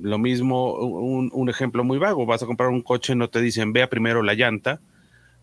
Lo 0.01 0.19
mismo, 0.19 0.75
un, 0.75 1.49
ejemplo 1.51 1.85
muy 1.85 1.99
vago, 1.99 2.25
vas 2.25 2.43
a 2.43 2.47
comprar 2.47 2.71
un 2.71 2.81
coche, 2.81 3.15
no 3.15 3.29
te 3.29 3.43
dicen, 3.43 3.73
vea 3.73 3.91
primero 3.91 4.23
la 4.23 4.33
llanta, 4.35 4.81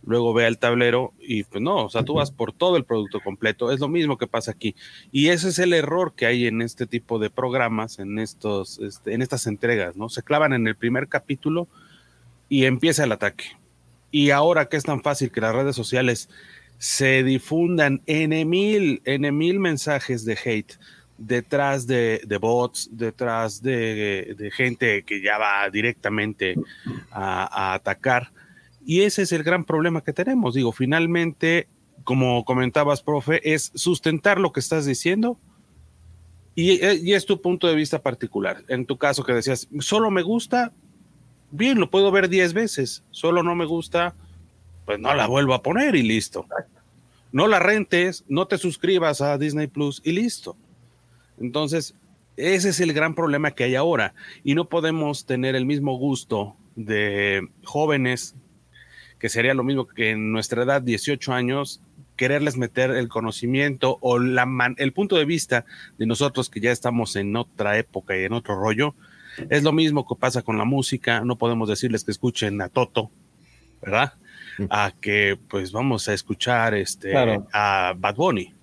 luego 0.03 0.33
vea 0.33 0.47
el 0.47 0.57
tablero 0.57 1.13
y 1.19 1.43
pues 1.43 1.61
no, 1.61 1.85
o 1.85 1.89
sea, 1.89 2.03
tú 2.03 2.15
vas 2.15 2.31
por 2.31 2.51
todo 2.51 2.75
el 2.75 2.83
producto 2.83 3.19
completo, 3.19 3.71
es 3.71 3.79
lo 3.79 3.87
mismo 3.87 4.17
que 4.17 4.25
pasa 4.25 4.51
aquí. 4.51 4.75
Y 5.11 5.27
ese 5.27 5.49
es 5.49 5.59
el 5.59 5.73
error 5.73 6.13
que 6.15 6.25
hay 6.25 6.47
en 6.47 6.61
este 6.63 6.87
tipo 6.87 7.19
de 7.19 7.29
programas, 7.29 7.99
en, 7.99 8.17
estos, 8.17 8.79
este, 8.79 9.13
en 9.13 9.21
estas 9.21 9.45
entregas, 9.45 9.95
¿no? 9.95 10.09
Se 10.09 10.23
clavan 10.23 10.53
en 10.53 10.65
el 10.65 10.75
primer 10.75 11.07
capítulo 11.07 11.67
y 12.49 12.65
empieza 12.65 13.03
el 13.03 13.11
ataque. 13.11 13.57
Y 14.09 14.31
ahora 14.31 14.65
que 14.65 14.77
es 14.77 14.83
tan 14.83 15.03
fácil 15.03 15.31
que 15.31 15.41
las 15.41 15.53
redes 15.55 15.75
sociales 15.75 16.29
se 16.81 17.23
difundan 17.23 18.01
en 18.07 18.49
mil, 18.49 19.03
en 19.05 19.37
mil 19.37 19.59
mensajes 19.59 20.25
de 20.25 20.35
hate 20.43 20.79
detrás 21.15 21.85
de, 21.85 22.25
bots, 22.41 22.89
detrás 22.91 23.61
de, 23.61 24.51
gente 24.51 25.03
que 25.03 25.21
ya 25.21 25.37
va 25.37 25.69
directamente 25.69 26.55
a, 27.11 27.75
atacar. 27.75 28.31
Y 28.83 29.01
ese 29.01 29.21
es 29.21 29.31
el 29.31 29.43
gran 29.43 29.63
problema 29.63 30.01
que 30.01 30.11
tenemos. 30.11 30.55
Digo, 30.55 30.71
finalmente, 30.71 31.67
como 32.03 32.43
comentabas, 32.45 33.03
profe, 33.03 33.53
es 33.53 33.71
sustentar 33.75 34.39
lo 34.39 34.51
que 34.51 34.59
estás 34.59 34.87
diciendo 34.87 35.37
y, 36.55 36.83
eh, 36.83 36.99
es 37.15 37.27
tu 37.27 37.43
punto 37.43 37.67
de 37.67 37.75
vista 37.75 38.01
particular. 38.01 38.63
En 38.69 38.87
tu 38.87 38.97
caso 38.97 39.23
que 39.23 39.33
decías, 39.33 39.69
solo 39.81 40.09
me 40.09 40.23
gusta, 40.23 40.73
bien, 41.51 41.79
lo 41.79 41.91
puedo 41.91 42.11
ver 42.11 42.27
10 42.27 42.53
veces, 42.53 43.03
solo 43.11 43.43
no 43.43 43.53
me 43.53 43.65
gusta, 43.65 44.15
pues 44.85 44.99
no 44.99 45.13
la 45.13 45.27
vuelvo 45.27 45.53
a 45.53 45.61
poner 45.63 45.95
y 45.95 46.03
listo. 46.03 46.45
No 47.31 47.47
la 47.47 47.59
rentes, 47.59 48.23
no 48.27 48.47
te 48.47 48.57
suscribas 48.57 49.21
a 49.21 49.37
Disney 49.37 49.67
Plus 49.67 50.01
y 50.03 50.11
listo. 50.11 50.57
Entonces, 51.39 51.95
ese 52.37 52.69
es 52.69 52.79
el 52.79 52.93
gran 52.93 53.15
problema 53.15 53.51
que 53.51 53.63
hay 53.63 53.75
ahora 53.75 54.13
y 54.43 54.55
no 54.55 54.65
podemos 54.65 55.25
tener 55.25 55.55
el 55.55 55.65
mismo 55.65 55.97
gusto 55.97 56.55
de 56.75 57.47
jóvenes 57.63 58.35
que 59.19 59.29
sería 59.29 59.53
lo 59.53 59.63
mismo 59.63 59.85
que 59.87 60.09
en 60.11 60.31
nuestra 60.31 60.63
edad, 60.63 60.81
18 60.81 61.31
años, 61.33 61.79
quererles 62.15 62.57
meter 62.57 62.89
el 62.91 63.07
conocimiento 63.07 63.97
o 64.01 64.17
la 64.19 64.45
man- 64.47 64.75
el 64.79 64.93
punto 64.93 65.15
de 65.15 65.25
vista 65.25 65.65
de 65.99 66.07
nosotros 66.07 66.49
que 66.49 66.59
ya 66.59 66.71
estamos 66.71 67.15
en 67.15 67.35
otra 67.35 67.77
época 67.77 68.17
y 68.17 68.23
en 68.23 68.33
otro 68.33 68.55
rollo. 68.59 68.95
Es 69.49 69.61
lo 69.63 69.71
mismo 69.73 70.07
que 70.07 70.15
pasa 70.15 70.41
con 70.41 70.57
la 70.57 70.65
música, 70.65 71.21
no 71.21 71.35
podemos 71.37 71.69
decirles 71.69 72.03
que 72.03 72.11
escuchen 72.11 72.61
a 72.61 72.69
Toto, 72.69 73.11
¿verdad? 73.81 74.13
A 74.69 74.93
que 74.99 75.37
pues 75.49 75.71
vamos 75.71 76.07
a 76.07 76.13
escuchar 76.13 76.73
este 76.73 77.11
Claro. 77.11 77.47
a 77.53 77.93
Bad 77.97 78.15
Bunny. 78.15 78.53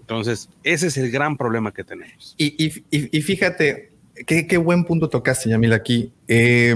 Entonces, 0.00 0.48
ese 0.62 0.86
es 0.86 0.96
el 0.96 1.10
gran 1.10 1.36
problema 1.36 1.72
que 1.72 1.84
tenemos. 1.84 2.34
Y, 2.38 2.72
y- 2.90 3.22
fíjate, 3.22 3.92
qué, 4.26 4.46
qué 4.46 4.56
buen 4.56 4.84
punto 4.84 5.08
tocaste, 5.08 5.50
Yamil, 5.50 5.72
aquí. 5.74 6.12
Eh, 6.26 6.74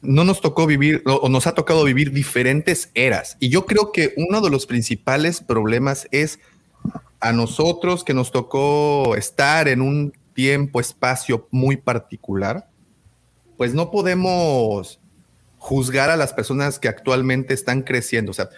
no 0.00 0.24
nos 0.24 0.40
tocó 0.40 0.66
vivir, 0.66 1.02
o 1.06 1.14
o 1.16 1.28
nos 1.28 1.46
ha 1.46 1.54
tocado 1.54 1.84
vivir 1.84 2.12
diferentes 2.12 2.90
eras. 2.94 3.36
Y 3.40 3.48
yo 3.50 3.66
creo 3.66 3.92
que 3.92 4.14
uno 4.16 4.40
de 4.40 4.48
los 4.50 4.64
principales 4.64 5.40
problemas 5.42 6.06
es 6.10 6.38
a 7.20 7.32
nosotros 7.32 8.04
que 8.04 8.14
nos 8.14 8.30
tocó 8.30 9.16
estar 9.16 9.66
en 9.68 9.82
un 9.82 10.12
tiempo, 10.34 10.80
espacio 10.80 11.48
muy 11.50 11.76
particular, 11.76 12.68
pues 13.56 13.74
no 13.74 13.90
podemos 13.90 15.00
juzgar 15.68 16.08
a 16.08 16.16
las 16.16 16.32
personas 16.32 16.78
que 16.78 16.88
actualmente 16.88 17.52
están 17.52 17.82
creciendo. 17.82 18.30
O 18.30 18.34
sea, 18.34 18.48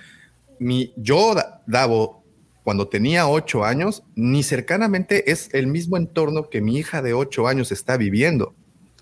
mi, 0.61 0.93
yo, 0.97 1.35
Da- 1.35 1.61
Davo, 1.67 2.23
cuando 2.63 2.87
tenía 2.87 3.27
ocho 3.27 3.65
años, 3.65 4.05
ni 4.15 4.45
cercanamente 4.45 5.33
es 5.33 5.49
el 5.53 5.67
mismo 5.67 5.97
entorno 5.97 6.49
que 6.49 6.61
mi 6.61 6.77
hija 6.77 7.03
de 7.03 7.13
ocho 7.13 7.49
años 7.49 7.73
está 7.73 7.97
viviendo. 7.97 8.55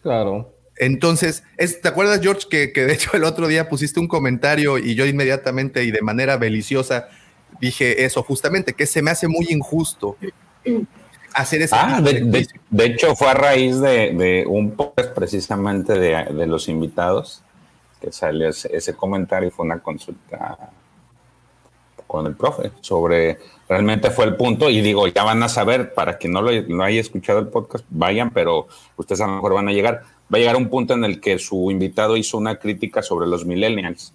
Claro. 0.02 0.54
Entonces, 0.78 1.42
es- 1.58 1.82
¿te 1.82 1.88
acuerdas, 1.88 2.20
George, 2.22 2.46
que, 2.48 2.72
que 2.72 2.86
de 2.86 2.94
hecho 2.94 3.10
el 3.14 3.24
otro 3.24 3.46
día 3.46 3.68
pusiste 3.68 4.00
un 4.00 4.08
comentario 4.08 4.78
y 4.78 4.94
yo 4.94 5.04
inmediatamente 5.04 5.84
y 5.84 5.90
de 5.90 6.00
manera 6.00 6.38
beliciosa 6.38 7.08
dije 7.60 8.04
eso, 8.06 8.22
justamente, 8.22 8.72
que 8.72 8.86
se 8.86 9.02
me 9.02 9.10
hace 9.10 9.28
muy 9.28 9.46
injusto 9.50 10.16
hacer 11.34 11.60
ese 11.62 11.74
Ah, 11.76 11.96
tipo 11.98 12.08
de, 12.10 12.20
de- 12.22 12.46
de 12.70 12.84
hecho 12.86 13.14
fue 13.16 13.28
a 13.28 13.34
raíz 13.34 13.80
de, 13.80 14.12
de 14.14 14.44
un 14.46 14.70
podcast 14.70 15.10
precisamente 15.14 15.92
de, 15.98 16.24
de 16.32 16.46
los 16.46 16.68
invitados 16.68 17.42
que 18.00 18.12
salió 18.12 18.48
ese, 18.48 18.74
ese 18.74 18.94
comentario 18.94 19.50
fue 19.50 19.66
una 19.66 19.80
consulta 19.80 20.70
con 22.08 22.26
el 22.26 22.34
profe 22.34 22.72
sobre 22.80 23.38
realmente 23.68 24.10
fue 24.10 24.24
el 24.24 24.34
punto 24.34 24.70
y 24.70 24.80
digo, 24.80 25.06
ya 25.06 25.22
van 25.22 25.42
a 25.42 25.48
saber, 25.48 25.92
para 25.92 26.16
quien 26.16 26.32
no 26.32 26.42
lo 26.42 26.50
no 26.62 26.82
haya 26.82 27.00
escuchado 27.00 27.38
el 27.38 27.48
podcast, 27.48 27.84
vayan, 27.90 28.30
pero 28.30 28.66
ustedes 28.96 29.20
a 29.20 29.26
lo 29.26 29.34
mejor 29.34 29.54
van 29.54 29.68
a 29.68 29.72
llegar, 29.72 30.02
va 30.32 30.36
a 30.36 30.38
llegar 30.38 30.56
un 30.56 30.68
punto 30.68 30.94
en 30.94 31.04
el 31.04 31.20
que 31.20 31.38
su 31.38 31.70
invitado 31.70 32.16
hizo 32.16 32.38
una 32.38 32.58
crítica 32.58 33.02
sobre 33.02 33.28
los 33.28 33.44
millennials. 33.44 34.14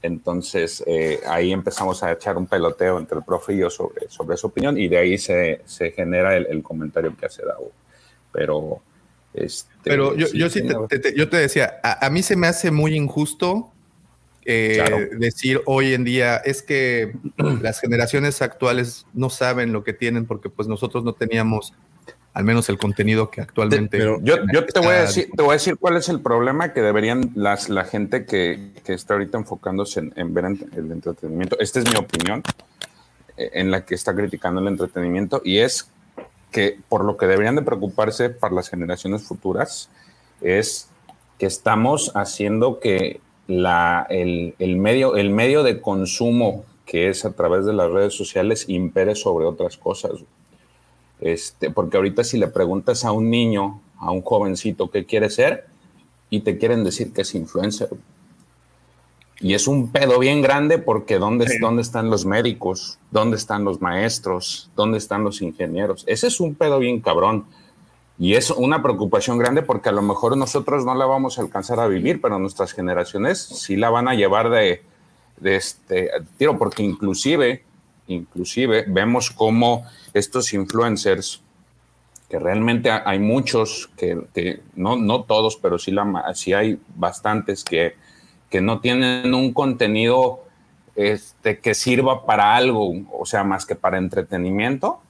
Entonces 0.00 0.82
eh, 0.86 1.20
ahí 1.26 1.52
empezamos 1.52 2.02
a 2.02 2.12
echar 2.12 2.36
un 2.38 2.46
peloteo 2.46 2.98
entre 2.98 3.18
el 3.18 3.24
profe 3.24 3.54
y 3.54 3.58
yo 3.58 3.70
sobre, 3.70 4.08
sobre 4.08 4.36
su 4.36 4.46
opinión 4.46 4.78
y 4.78 4.88
de 4.88 4.96
ahí 4.96 5.18
se, 5.18 5.62
se 5.66 5.90
genera 5.90 6.36
el, 6.36 6.46
el 6.46 6.62
comentario 6.62 7.14
que 7.16 7.26
hace 7.26 7.44
Davo. 7.44 7.70
Pero, 8.32 8.80
este, 9.34 9.70
Pero 9.84 10.16
yo, 10.16 10.26
yo 10.32 10.48
sí 10.50 10.62
te, 10.88 10.98
te- 10.98 11.14
yo 11.16 11.28
te 11.28 11.36
decía, 11.36 11.80
a, 11.82 12.06
a 12.06 12.10
mí 12.10 12.22
se 12.22 12.36
me 12.36 12.46
hace 12.46 12.70
muy 12.70 12.94
injusto 12.94 13.72
eh, 14.44 14.74
Claro. 14.76 14.98
decir 15.18 15.60
hoy 15.66 15.92
en 15.92 16.04
día 16.04 16.36
es 16.38 16.62
que 16.62 17.12
las 17.60 17.80
generaciones 17.80 18.40
actuales 18.40 19.06
no 19.12 19.28
saben 19.30 19.72
lo 19.72 19.84
que 19.84 19.92
tienen 19.92 20.24
porque 20.26 20.48
pues 20.48 20.66
nosotros 20.68 21.04
no 21.04 21.12
teníamos 21.12 21.74
al 22.32 22.44
menos 22.44 22.68
el 22.68 22.78
contenido 22.78 23.30
que 23.30 23.40
actualmente. 23.40 23.98
yo, 23.98 24.18
yo 24.22 24.64
te, 24.64 24.78
voy 24.80 24.94
a 24.94 25.00
decir, 25.00 25.28
te 25.36 25.42
voy 25.42 25.50
a 25.50 25.54
decir 25.54 25.76
cuál 25.76 25.96
es 25.96 26.08
el 26.08 26.20
problema 26.20 26.72
que 26.72 26.80
deberían 26.82 27.32
las, 27.34 27.68
la 27.68 27.84
gente 27.84 28.26
que, 28.26 28.70
que 28.84 28.92
está 28.94 29.14
ahorita 29.14 29.38
enfocándose 29.38 30.00
en, 30.00 30.12
en 30.14 30.32
ver 30.34 30.44
el 30.44 30.92
entretenimiento. 30.92 31.58
Esta 31.58 31.80
es 31.80 31.86
mi 31.90 31.96
opinión 31.96 32.44
eh, 33.36 33.50
en 33.54 33.70
la 33.72 33.84
que 33.84 33.96
está 33.96 34.14
criticando 34.14 34.60
el 34.60 34.68
entretenimiento 34.68 35.42
y 35.44 35.58
es 35.58 35.90
que 36.50 36.78
por 36.88 37.04
lo 37.04 37.16
que 37.16 37.26
deberían 37.26 37.56
de 37.56 37.62
preocuparse 37.62 38.30
para 38.30 38.54
las 38.54 38.68
generaciones 38.68 39.24
futuras 39.24 39.90
es 40.40 40.88
que 41.38 41.46
estamos 41.46 42.12
haciendo 42.14 42.80
que 42.80 43.20
la, 43.46 44.06
el, 44.10 44.54
el 44.58 44.76
medio, 44.76 45.16
el 45.16 45.30
medio 45.30 45.62
de 45.62 45.80
consumo 45.80 46.64
que 46.88 47.08
es 47.08 47.26
a 47.26 47.32
través 47.32 47.66
de 47.66 47.74
las 47.74 47.90
redes 47.90 48.14
sociales 48.14 48.64
impere 48.68 49.14
sobre 49.14 49.44
otras 49.44 49.76
cosas. 49.76 50.12
Este, 51.20 51.70
porque 51.70 51.98
ahorita 51.98 52.24
si 52.24 52.38
le 52.38 52.48
preguntas 52.48 53.04
a 53.04 53.12
un 53.12 53.28
niño, 53.28 53.82
a 53.98 54.10
un 54.10 54.22
jovencito 54.22 54.90
qué 54.90 55.04
quiere 55.04 55.28
ser, 55.28 55.66
y 56.30 56.40
te 56.40 56.56
quieren 56.56 56.84
decir 56.84 57.12
que 57.12 57.22
es 57.22 57.34
influencer. 57.34 57.90
Y 59.40 59.54
es 59.54 59.68
un 59.68 59.92
pedo 59.92 60.18
bien 60.18 60.42
grande 60.42 60.78
porque 60.78 61.18
¿dónde, 61.18 61.46
¿dónde 61.60 61.82
están 61.82 62.10
los 62.10 62.26
médicos? 62.26 62.98
¿Dónde 63.12 63.36
están 63.36 63.64
los 63.64 63.80
maestros? 63.80 64.70
¿Dónde 64.74 64.98
están 64.98 65.22
los 65.22 65.42
ingenieros? 65.42 66.02
Ese 66.08 66.26
es 66.26 66.40
un 66.40 66.54
pedo 66.56 66.78
bien 66.80 67.00
cabrón. 67.00 67.44
Y 68.18 68.34
es 68.34 68.50
una 68.50 68.82
preocupación 68.82 69.38
grande 69.38 69.62
porque 69.62 69.90
a 69.90 69.92
lo 69.92 70.02
mejor 70.02 70.36
nosotros 70.36 70.84
no 70.84 70.92
la 70.96 71.06
vamos 71.06 71.38
a 71.38 71.42
alcanzar 71.42 71.78
a 71.78 71.86
vivir, 71.86 72.20
pero 72.20 72.40
nuestras 72.40 72.72
generaciones 72.72 73.38
sí 73.40 73.76
la 73.76 73.90
van 73.90 74.08
a 74.08 74.14
llevar 74.14 74.50
de, 74.50 74.82
de 75.36 75.54
este 75.54 76.10
tiro, 76.36 76.58
porque 76.58 76.82
inclusive, 76.82 77.62
inclusive 78.08 78.86
vemos 78.88 79.30
cómo 79.30 79.84
estos 80.14 80.52
influencers, 80.52 81.42
que 82.28 82.40
realmente 82.40 82.90
ha- 82.90 83.04
hay 83.06 83.20
muchos, 83.20 83.88
que, 83.96 84.20
que 84.34 84.62
no, 84.74 84.96
no 84.96 85.22
todos, 85.22 85.56
pero 85.56 85.78
sí, 85.78 85.92
la, 85.92 86.32
sí 86.34 86.52
hay 86.54 86.80
bastantes 86.96 87.62
que, 87.62 87.94
que 88.50 88.60
no 88.60 88.80
tienen 88.80 89.34
un 89.34 89.52
contenido 89.52 90.44
este, 90.96 91.58
que 91.58 91.74
sirva 91.74 92.24
para 92.26 92.56
algo, 92.56 92.92
o 93.12 93.24
sea, 93.26 93.44
más 93.44 93.66
que 93.66 93.74
para 93.74 93.98
entretenimiento, 93.98 95.00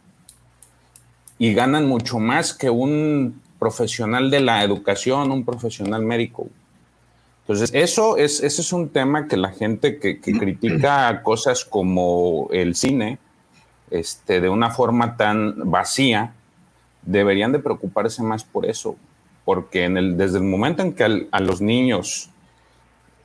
y 1.38 1.54
ganan 1.54 1.86
mucho 1.86 2.18
más 2.18 2.52
que 2.52 2.68
un 2.68 3.40
profesional 3.58 4.30
de 4.30 4.40
la 4.40 4.62
educación, 4.64 5.30
un 5.30 5.44
profesional 5.44 6.02
médico. 6.02 6.48
Entonces, 7.42 7.70
eso 7.72 8.16
es, 8.16 8.42
ese 8.42 8.60
es 8.60 8.72
un 8.72 8.88
tema 8.90 9.26
que 9.28 9.36
la 9.36 9.50
gente 9.50 9.98
que, 9.98 10.20
que 10.20 10.32
critica 10.32 11.22
cosas 11.22 11.64
como 11.64 12.48
el 12.52 12.74
cine, 12.74 13.18
este, 13.90 14.40
de 14.40 14.48
una 14.50 14.70
forma 14.70 15.16
tan 15.16 15.70
vacía, 15.70 16.34
deberían 17.02 17.52
de 17.52 17.58
preocuparse 17.60 18.22
más 18.22 18.44
por 18.44 18.66
eso, 18.66 18.96
porque 19.44 19.84
en 19.84 19.96
el, 19.96 20.16
desde 20.18 20.38
el 20.38 20.44
momento 20.44 20.82
en 20.82 20.92
que 20.92 21.04
al- 21.04 21.28
a 21.30 21.40
los 21.40 21.60
niños 21.62 22.28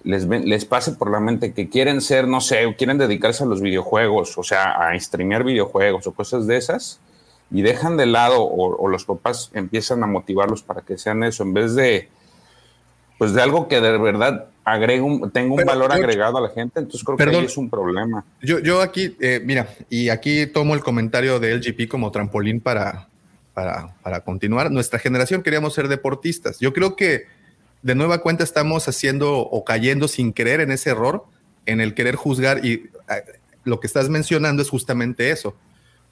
les, 0.04 0.26
les 0.28 0.66
pase 0.66 0.94
por 0.94 1.12
la 1.12 1.20
mente 1.20 1.54
que 1.54 1.70
quieren 1.70 2.02
ser, 2.02 2.28
no 2.28 2.42
sé, 2.42 2.76
quieren 2.78 2.98
dedicarse 2.98 3.44
a 3.44 3.48
los 3.48 3.62
videojuegos, 3.62 4.38
o 4.38 4.44
sea, 4.44 4.90
a 4.90 5.00
streamear 5.00 5.44
videojuegos 5.44 6.08
o 6.08 6.14
cosas 6.14 6.48
de 6.48 6.58
esas, 6.58 7.00
y 7.52 7.62
dejan 7.62 7.98
de 7.98 8.06
lado 8.06 8.42
o, 8.42 8.76
o 8.76 8.88
los 8.88 9.06
papás 9.06 9.52
empiezan 9.54 10.04
a 10.04 10.08
motivarlos 10.08 10.64
para 10.64 10.82
que 10.82 10.98
sean 10.98 11.24
eso, 11.24 11.44
en 11.44 11.54
vez 11.54 11.76
de, 11.76 12.10
pues 13.18 13.34
de 13.34 13.42
algo 13.42 13.68
que 13.68 13.80
de 13.80 13.98
verdad 13.98 14.48
agregue 14.66 15.02
un, 15.02 15.32
tenga 15.32 15.52
un 15.52 15.58
Pero, 15.58 15.68
valor 15.68 15.92
George, 15.92 16.04
agregado 16.04 16.38
a 16.38 16.42
la 16.42 16.50
gente, 16.50 16.80
entonces 16.80 17.04
creo 17.04 17.18
que 17.18 17.24
perdón. 17.24 17.42
ahí 17.42 17.46
es 17.46 17.58
un 17.58 17.70
problema. 17.70 18.26
Yo, 18.42 18.60
yo 18.60 18.82
aquí, 18.82 19.16
eh, 19.20 19.42
mira, 19.44 19.70
y 19.90 20.10
aquí 20.10 20.48
tomo 20.48 20.74
el 20.74 20.82
comentario 20.82 21.40
de 21.40 21.56
LGP 21.56 21.88
como 21.90 22.12
trampolín 22.12 22.60
para, 22.60 23.08
para, 23.54 23.96
para 24.02 24.22
continuar. 24.22 24.72
Nuestra 24.72 25.00
generación 25.00 25.44
queríamos 25.44 25.74
ser 25.74 25.88
deportistas. 25.88 26.60
Yo 26.60 26.74
creo 26.74 26.96
que 26.96 27.26
de 27.84 27.96
nueva 27.96 28.22
cuenta 28.22 28.44
estamos 28.44 28.88
haciendo 28.88 29.40
o 29.40 29.64
cayendo 29.64 30.08
sin 30.08 30.34
querer 30.34 30.62
en 30.62 30.72
ese 30.72 30.90
error, 30.90 31.26
en 31.66 31.82
el 31.82 31.94
querer 31.94 32.16
juzgar 32.16 32.66
y 32.66 32.72
eh, 32.74 32.90
lo 33.66 33.80
que 33.80 33.88
estás 33.88 34.10
mencionando 34.10 34.62
es 34.62 34.70
justamente 34.70 35.30
eso. 35.30 35.56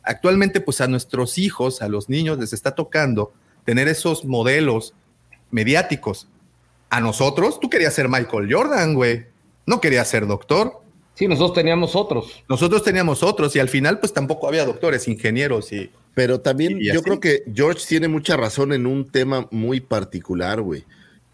Actualmente, 0.03 0.61
pues 0.61 0.81
a 0.81 0.87
nuestros 0.87 1.37
hijos, 1.37 1.81
a 1.81 1.87
los 1.87 2.09
niños 2.09 2.37
les 2.39 2.53
está 2.53 2.75
tocando 2.75 3.33
tener 3.65 3.87
esos 3.87 4.25
modelos 4.25 4.93
mediáticos. 5.49 6.27
A 6.89 6.99
nosotros, 6.99 7.59
tú 7.59 7.69
querías 7.69 7.93
ser 7.93 8.09
Michael 8.09 8.51
Jordan, 8.51 8.93
güey. 8.93 9.25
No 9.65 9.79
querías 9.79 10.09
ser 10.09 10.27
doctor. 10.27 10.81
Sí, 11.13 11.27
nosotros 11.27 11.53
teníamos 11.53 11.95
otros. 11.95 12.43
Nosotros 12.49 12.83
teníamos 12.83 13.21
otros 13.23 13.55
y 13.55 13.59
al 13.59 13.69
final 13.69 13.99
pues 13.99 14.11
tampoco 14.11 14.47
había 14.47 14.65
doctores, 14.65 15.07
ingenieros 15.07 15.71
y... 15.71 15.91
Pero 16.13 16.41
también 16.41 16.81
y 16.81 16.91
yo 16.91 17.01
creo 17.03 17.21
que 17.21 17.43
George 17.53 17.85
tiene 17.87 18.09
mucha 18.09 18.35
razón 18.35 18.73
en 18.73 18.85
un 18.85 19.09
tema 19.09 19.47
muy 19.51 19.79
particular, 19.79 20.59
güey. 20.59 20.83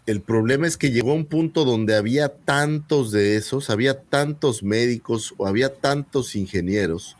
El 0.08 0.22
problema 0.22 0.66
es 0.66 0.78
que 0.78 0.90
llegó 0.90 1.10
a 1.10 1.16
un 1.16 1.26
punto 1.26 1.66
donde 1.66 1.94
había 1.94 2.30
tantos 2.30 3.12
de 3.12 3.36
esos, 3.36 3.68
había 3.68 4.00
tantos 4.00 4.62
médicos 4.62 5.34
o 5.36 5.46
había 5.46 5.74
tantos 5.74 6.34
ingenieros, 6.34 7.18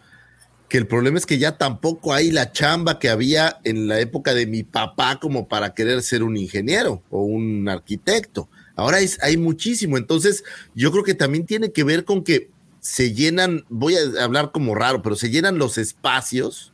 que 0.71 0.79
el 0.79 0.87
problema 0.87 1.19
es 1.19 1.27
que 1.27 1.37
ya 1.37 1.59
tampoco 1.59 2.15
hay 2.15 2.31
la 2.31 2.51
chamba 2.51 2.99
que 2.99 3.11
había 3.11 3.61
en 3.65 3.89
la 3.89 4.01
época 4.01 4.33
de 4.33 4.47
mi 4.47 4.63
papá 4.63 5.21
como 5.21 5.49
para 5.49 5.75
querer 5.75 6.01
ser 6.01 6.23
un 6.23 6.39
ingeniero 6.39 7.03
o 7.11 7.25
un 7.25 7.69
arquitecto. 7.69 8.49
Ahora 8.75 9.01
es, 9.01 9.23
hay 9.23 9.37
muchísimo. 9.37 9.99
Entonces, 9.99 10.43
yo 10.75 10.91
creo 10.91 11.05
que 11.05 11.15
también 11.15 11.45
tiene 11.45 11.73
que 11.73 11.85
ver 11.85 12.07
con 12.07 12.25
que 12.25 12.49
se 12.81 13.13
llenan, 13.13 13.67
voy 13.69 13.97
a 13.97 14.25
hablar 14.25 14.51
como 14.51 14.75
raro, 14.75 15.03
pero 15.03 15.15
se 15.15 15.29
llenan 15.29 15.59
los 15.59 15.77
espacios 15.77 16.73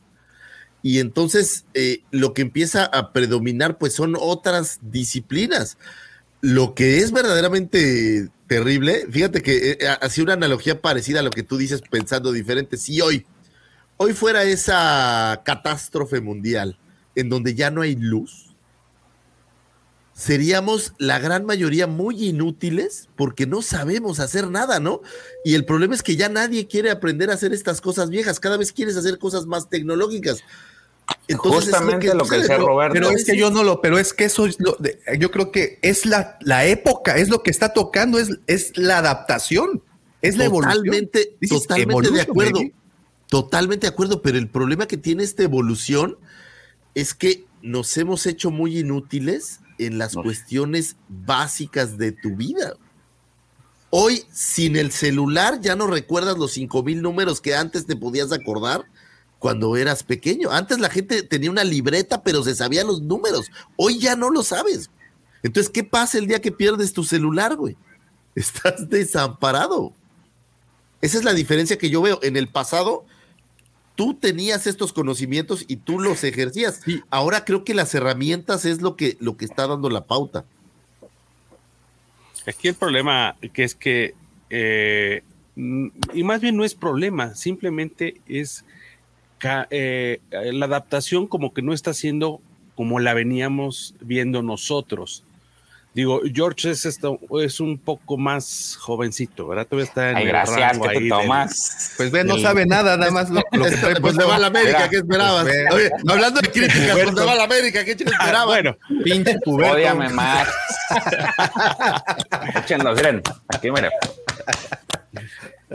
y 0.81 0.99
entonces 0.99 1.65
eh, 1.73 2.03
lo 2.11 2.33
que 2.33 2.43
empieza 2.43 2.85
a 2.85 3.11
predominar 3.11 3.79
pues 3.79 3.93
son 3.93 4.15
otras 4.17 4.79
disciplinas. 4.81 5.77
Lo 6.45 6.75
que 6.75 6.99
es 6.99 7.11
verdaderamente 7.11 8.29
terrible, 8.45 9.07
fíjate 9.09 9.41
que 9.41 9.71
eh, 9.71 9.77
hacía 9.99 10.25
una 10.25 10.33
analogía 10.33 10.79
parecida 10.79 11.21
a 11.21 11.23
lo 11.23 11.31
que 11.31 11.41
tú 11.41 11.57
dices 11.57 11.81
pensando 11.81 12.31
diferente. 12.31 12.77
Si 12.77 13.01
hoy, 13.01 13.25
hoy 13.97 14.13
fuera 14.13 14.43
esa 14.43 15.41
catástrofe 15.43 16.21
mundial 16.21 16.77
en 17.15 17.29
donde 17.29 17.55
ya 17.55 17.71
no 17.71 17.81
hay 17.81 17.95
luz, 17.95 18.55
seríamos 20.13 20.93
la 20.99 21.17
gran 21.17 21.45
mayoría 21.45 21.87
muy 21.87 22.23
inútiles 22.23 23.09
porque 23.15 23.47
no 23.47 23.63
sabemos 23.63 24.19
hacer 24.19 24.47
nada, 24.51 24.79
¿no? 24.79 25.01
Y 25.43 25.55
el 25.55 25.65
problema 25.65 25.95
es 25.95 26.03
que 26.03 26.15
ya 26.15 26.29
nadie 26.29 26.67
quiere 26.67 26.91
aprender 26.91 27.31
a 27.31 27.33
hacer 27.33 27.53
estas 27.53 27.81
cosas 27.81 28.11
viejas, 28.11 28.39
cada 28.39 28.57
vez 28.57 28.71
quieres 28.71 28.97
hacer 28.97 29.17
cosas 29.17 29.47
más 29.47 29.67
tecnológicas. 29.67 30.43
Entonces, 31.27 31.73
Justamente 31.73 32.13
lo 32.13 32.25
que 32.25 32.37
decía 32.37 32.57
Roberto. 32.57 32.93
Pero 32.93 33.09
es 33.09 33.25
que 33.25 33.37
yo 33.37 33.49
no 33.51 33.63
lo, 33.63 33.81
pero 33.81 33.97
es 33.97 34.13
que 34.13 34.25
eso 34.25 34.45
es 34.45 34.57
lo, 34.59 34.75
de- 34.79 34.99
yo 35.19 35.31
creo 35.31 35.51
que 35.51 35.79
es 35.81 36.05
la, 36.05 36.37
la 36.41 36.65
época, 36.65 37.17
es 37.17 37.29
lo 37.29 37.41
que 37.43 37.49
está 37.51 37.73
tocando, 37.73 38.19
es, 38.19 38.29
es 38.47 38.77
la 38.77 38.99
adaptación, 38.99 39.81
es 40.21 40.37
la 40.37 40.45
evolución. 40.45 40.77
Totalmente, 40.83 41.35
is 41.41 41.49
totalmente 41.49 41.87
de 41.87 41.91
evolution, 41.93 42.19
acuerdo. 42.29 42.53
baby. 42.59 42.73
Totalmente 43.27 43.87
de 43.87 43.93
acuerdo, 43.93 44.21
pero 44.21 44.37
el 44.37 44.49
problema 44.49 44.87
que 44.87 44.97
tiene 44.97 45.23
esta 45.23 45.41
evolución 45.43 46.17
es 46.93 47.13
que 47.15 47.45
nos 47.63 47.97
hemos 47.97 48.25
hecho 48.27 48.51
muy 48.51 48.77
inútiles 48.79 49.61
en 49.79 49.97
las 49.97 50.13
cuestiones 50.13 50.95
básicas 51.09 51.97
de 51.97 52.11
tu 52.11 52.35
vida. 52.35 52.75
Hoy, 53.89 54.23
sin 54.31 54.75
el 54.75 54.91
celular, 54.91 55.59
ya 55.61 55.75
no 55.75 55.87
recuerdas 55.87 56.37
los 56.37 56.51
cinco 56.53 56.83
mil 56.83 57.01
números 57.01 57.41
que 57.41 57.55
antes 57.55 57.85
te 57.87 57.95
podías 57.95 58.31
acordar 58.31 58.85
cuando 59.45 59.77
eras 59.77 60.01
pequeño. 60.01 60.49
Antes 60.49 60.79
la 60.79 60.89
gente 60.89 61.21
tenía 61.21 61.51
una 61.51 61.63
libreta, 61.63 62.23
pero 62.23 62.41
se 62.41 62.55
sabía 62.55 62.83
los 62.83 63.03
números. 63.03 63.51
Hoy 63.75 63.99
ya 63.99 64.15
no 64.15 64.31
lo 64.31 64.41
sabes. 64.41 64.89
Entonces, 65.43 65.71
¿qué 65.71 65.83
pasa 65.83 66.17
el 66.17 66.25
día 66.25 66.41
que 66.41 66.51
pierdes 66.51 66.93
tu 66.93 67.03
celular, 67.03 67.55
güey? 67.55 67.77
Estás 68.35 68.89
desamparado. 68.89 69.93
Esa 70.99 71.19
es 71.19 71.23
la 71.23 71.35
diferencia 71.35 71.77
que 71.77 71.91
yo 71.91 72.01
veo. 72.01 72.17
En 72.23 72.37
el 72.37 72.47
pasado, 72.47 73.05
tú 73.93 74.15
tenías 74.15 74.65
estos 74.65 74.91
conocimientos 74.93 75.63
y 75.67 75.75
tú 75.75 75.99
los 75.99 76.23
ejercías. 76.23 76.81
Ahora 77.11 77.45
creo 77.45 77.63
que 77.63 77.75
las 77.75 77.93
herramientas 77.93 78.65
es 78.65 78.81
lo 78.81 78.95
que, 78.95 79.15
lo 79.19 79.37
que 79.37 79.45
está 79.45 79.67
dando 79.67 79.91
la 79.91 80.05
pauta. 80.05 80.43
Aquí 82.47 82.67
el 82.67 82.73
problema 82.73 83.35
que 83.53 83.63
es 83.63 83.75
que, 83.75 84.15
eh, 84.49 85.21
y 85.55 86.23
más 86.23 86.41
bien 86.41 86.57
no 86.57 86.65
es 86.65 86.73
problema, 86.73 87.35
simplemente 87.35 88.19
es 88.25 88.65
eh, 89.69 90.19
la 90.31 90.65
adaptación 90.65 91.27
como 91.27 91.53
que 91.53 91.61
no 91.61 91.73
está 91.73 91.93
siendo 91.93 92.41
como 92.75 92.99
la 92.99 93.13
veníamos 93.13 93.95
viendo 94.01 94.41
nosotros. 94.41 95.23
Digo, 95.93 96.19
George 96.33 96.71
es, 96.71 96.85
esto, 96.85 97.17
es 97.41 97.61
un 97.61 97.77
poco 97.77 98.17
más 98.17 98.75
jovencito, 98.81 99.47
¿verdad? 99.47 99.65
Todavía 99.65 99.85
está 99.85 100.09
en 100.09 100.17
Ay, 100.17 100.23
el 100.23 100.27
gracias, 100.29 100.59
rango 100.59 100.83
¿qué 100.83 100.89
te 100.89 100.95
ahí 100.97 101.03
del- 101.03 101.09
tomas? 101.09 101.93
Pues 101.95 102.11
ve, 102.11 102.25
no 102.25 102.33
del- 102.33 102.43
sabe 102.43 102.65
nada, 102.65 102.97
nada 102.97 103.11
más 103.11 103.29
lo, 103.29 103.41
lo 103.53 103.63
que 103.63 103.71
trae 103.77 103.95
Pues 104.01 104.15
le 104.17 104.25
va 104.25 104.35
a 104.35 104.39
la 104.39 104.47
América, 104.47 104.75
Mira, 104.77 104.89
¿qué 104.89 104.97
esperabas? 104.97 105.43
pues. 105.45 105.73
Oye, 105.73 105.89
hablando 106.09 106.41
de 106.41 106.51
críticas, 106.51 106.97
pues 107.01 107.13
le 107.13 107.23
va 107.25 107.31
a 107.31 107.35
la 107.35 107.43
América, 107.45 107.85
¿qué 107.85 107.91
esperabas? 107.91 108.27
Ah, 108.35 108.45
Bueno, 108.45 108.75
Pinche 109.05 109.39
puberto. 109.39 109.73
Ódiame 109.75 110.09
más. 110.09 110.49
Échenlos, 112.55 112.95
miren. 112.97 113.21
Aquí, 113.47 113.71
miren. 113.71 113.91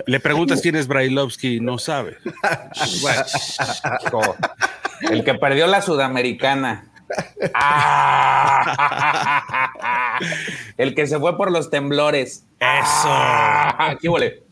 Le 0.07 0.21
preguntas 0.21 0.61
quién 0.61 0.77
es 0.77 0.87
Brailovsky 0.87 1.57
y 1.57 1.61
no 1.61 1.79
sabe. 1.79 2.19
El 5.11 5.25
que 5.25 5.35
perdió 5.35 5.67
la 5.67 5.83
sudamericana. 5.83 6.91
Ah. 7.55 9.41
El 10.77 10.95
que 10.95 11.07
se 11.07 11.19
fue 11.19 11.37
por 11.37 11.51
los 11.51 11.71
temblores. 11.71 12.47
Ah, 12.61 13.97
¿Qué 14.01 14.09
huele? 14.09 14.43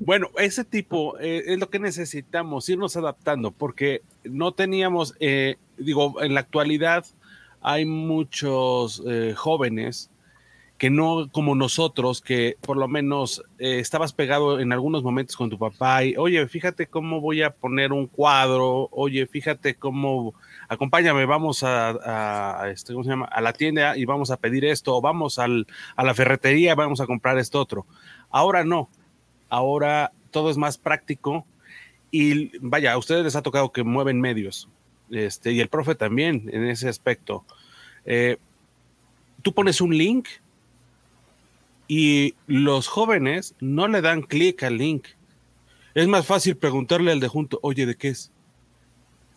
Bueno, 0.00 0.30
ese 0.38 0.64
tipo 0.64 1.18
eh, 1.18 1.42
es 1.46 1.58
lo 1.58 1.68
que 1.68 1.78
necesitamos, 1.78 2.68
irnos 2.68 2.96
adaptando, 2.96 3.50
porque 3.50 4.02
no 4.24 4.52
teníamos, 4.52 5.14
eh, 5.20 5.56
digo, 5.76 6.22
en 6.22 6.34
la 6.34 6.40
actualidad 6.40 7.04
hay 7.60 7.84
muchos 7.84 9.02
eh, 9.06 9.34
jóvenes 9.36 10.10
que 10.78 10.90
no 10.90 11.30
como 11.32 11.54
nosotros, 11.54 12.20
que 12.20 12.56
por 12.60 12.76
lo 12.76 12.86
menos 12.86 13.42
eh, 13.58 13.78
estabas 13.78 14.12
pegado 14.12 14.60
en 14.60 14.72
algunos 14.72 15.02
momentos 15.02 15.34
con 15.34 15.48
tu 15.48 15.58
papá 15.58 16.04
y, 16.04 16.16
oye, 16.16 16.46
fíjate 16.48 16.86
cómo 16.86 17.20
voy 17.22 17.40
a 17.42 17.50
poner 17.50 17.92
un 17.92 18.06
cuadro, 18.06 18.88
oye, 18.92 19.26
fíjate 19.26 19.76
cómo, 19.76 20.34
acompáñame, 20.68 21.24
vamos 21.24 21.62
a, 21.62 22.60
a- 22.60 22.68
este, 22.70 22.92
¿cómo 22.92 23.04
se 23.04 23.10
llama? 23.10 23.24
a 23.24 23.40
la 23.40 23.54
tienda 23.54 23.96
y 23.96 24.04
vamos 24.04 24.30
a 24.30 24.36
pedir 24.36 24.66
esto, 24.66 24.94
o 24.94 25.00
vamos 25.00 25.38
al, 25.38 25.66
a 25.96 26.04
la 26.04 26.12
ferretería 26.12 26.74
vamos 26.74 27.00
a 27.00 27.06
comprar 27.06 27.38
esto 27.38 27.58
otro. 27.58 27.86
Ahora 28.30 28.62
no, 28.62 28.90
ahora 29.48 30.12
todo 30.30 30.50
es 30.50 30.58
más 30.58 30.76
práctico 30.76 31.46
y 32.10 32.50
vaya, 32.60 32.92
a 32.92 32.98
ustedes 32.98 33.24
les 33.24 33.34
ha 33.36 33.40
tocado 33.42 33.72
que 33.72 33.82
mueven 33.82 34.20
medios, 34.20 34.68
este, 35.10 35.52
y 35.52 35.60
el 35.60 35.68
profe 35.68 35.94
también 35.94 36.50
en 36.52 36.66
ese 36.68 36.88
aspecto. 36.90 37.44
Eh, 38.04 38.36
tú 39.40 39.54
pones 39.54 39.80
un 39.80 39.96
link 39.96 40.28
y 41.88 42.34
los 42.46 42.88
jóvenes 42.88 43.54
no 43.60 43.88
le 43.88 44.00
dan 44.00 44.22
clic 44.22 44.62
al 44.62 44.78
link. 44.78 45.06
Es 45.94 46.06
más 46.08 46.26
fácil 46.26 46.56
preguntarle 46.56 47.12
al 47.12 47.20
de 47.20 47.28
junto, 47.28 47.58
oye, 47.62 47.86
¿de 47.86 47.94
qué 47.96 48.08
es? 48.08 48.30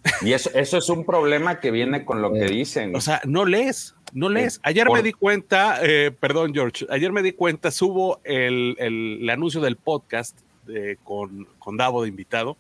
Y 0.22 0.34
eso, 0.34 0.50
eso 0.54 0.78
es 0.78 0.90
un 0.90 1.06
problema 1.06 1.60
que 1.60 1.72
viene 1.72 2.06
con 2.06 2.22
lo 2.22 2.32
que 2.34 2.46
dicen. 2.46 2.96
O 2.96 3.02
sea, 3.02 3.22
no 3.26 3.46
lees, 3.46 3.96
no 4.14 4.30
lees. 4.30 4.60
Ayer 4.64 4.88
Por- 4.88 4.98
me 4.98 5.04
di 5.04 5.12
cuenta, 5.12 5.80
eh, 5.84 6.12
perdón 6.18 6.54
George, 6.54 6.86
ayer 6.90 7.12
me 7.12 7.22
di 7.22 7.34
cuenta, 7.34 7.70
subo 7.70 8.20
el, 8.24 8.76
el- 8.80 9.20
el 9.22 9.30
anuncio 9.30 9.60
del 9.62 9.76
podcast 9.76 10.40
de- 10.66 10.98
con, 11.04 11.48
con 11.60 11.76
Davo 11.78 12.02
de 12.04 12.10
invitado, 12.10 12.58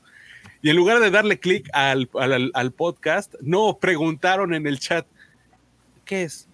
y 0.61 0.69
en 0.69 0.75
lugar 0.75 0.99
de 0.99 1.09
darle 1.11 1.39
clic 1.39 1.69
al, 1.71 2.09
al- 2.19 2.51
al 2.53 2.71
podcast, 2.73 3.33
no, 3.41 3.77
preguntaron 3.79 4.53
en 4.53 4.67
el 4.67 4.77
chat, 4.77 5.05
¿qué 6.03 6.23
es? 6.23 6.48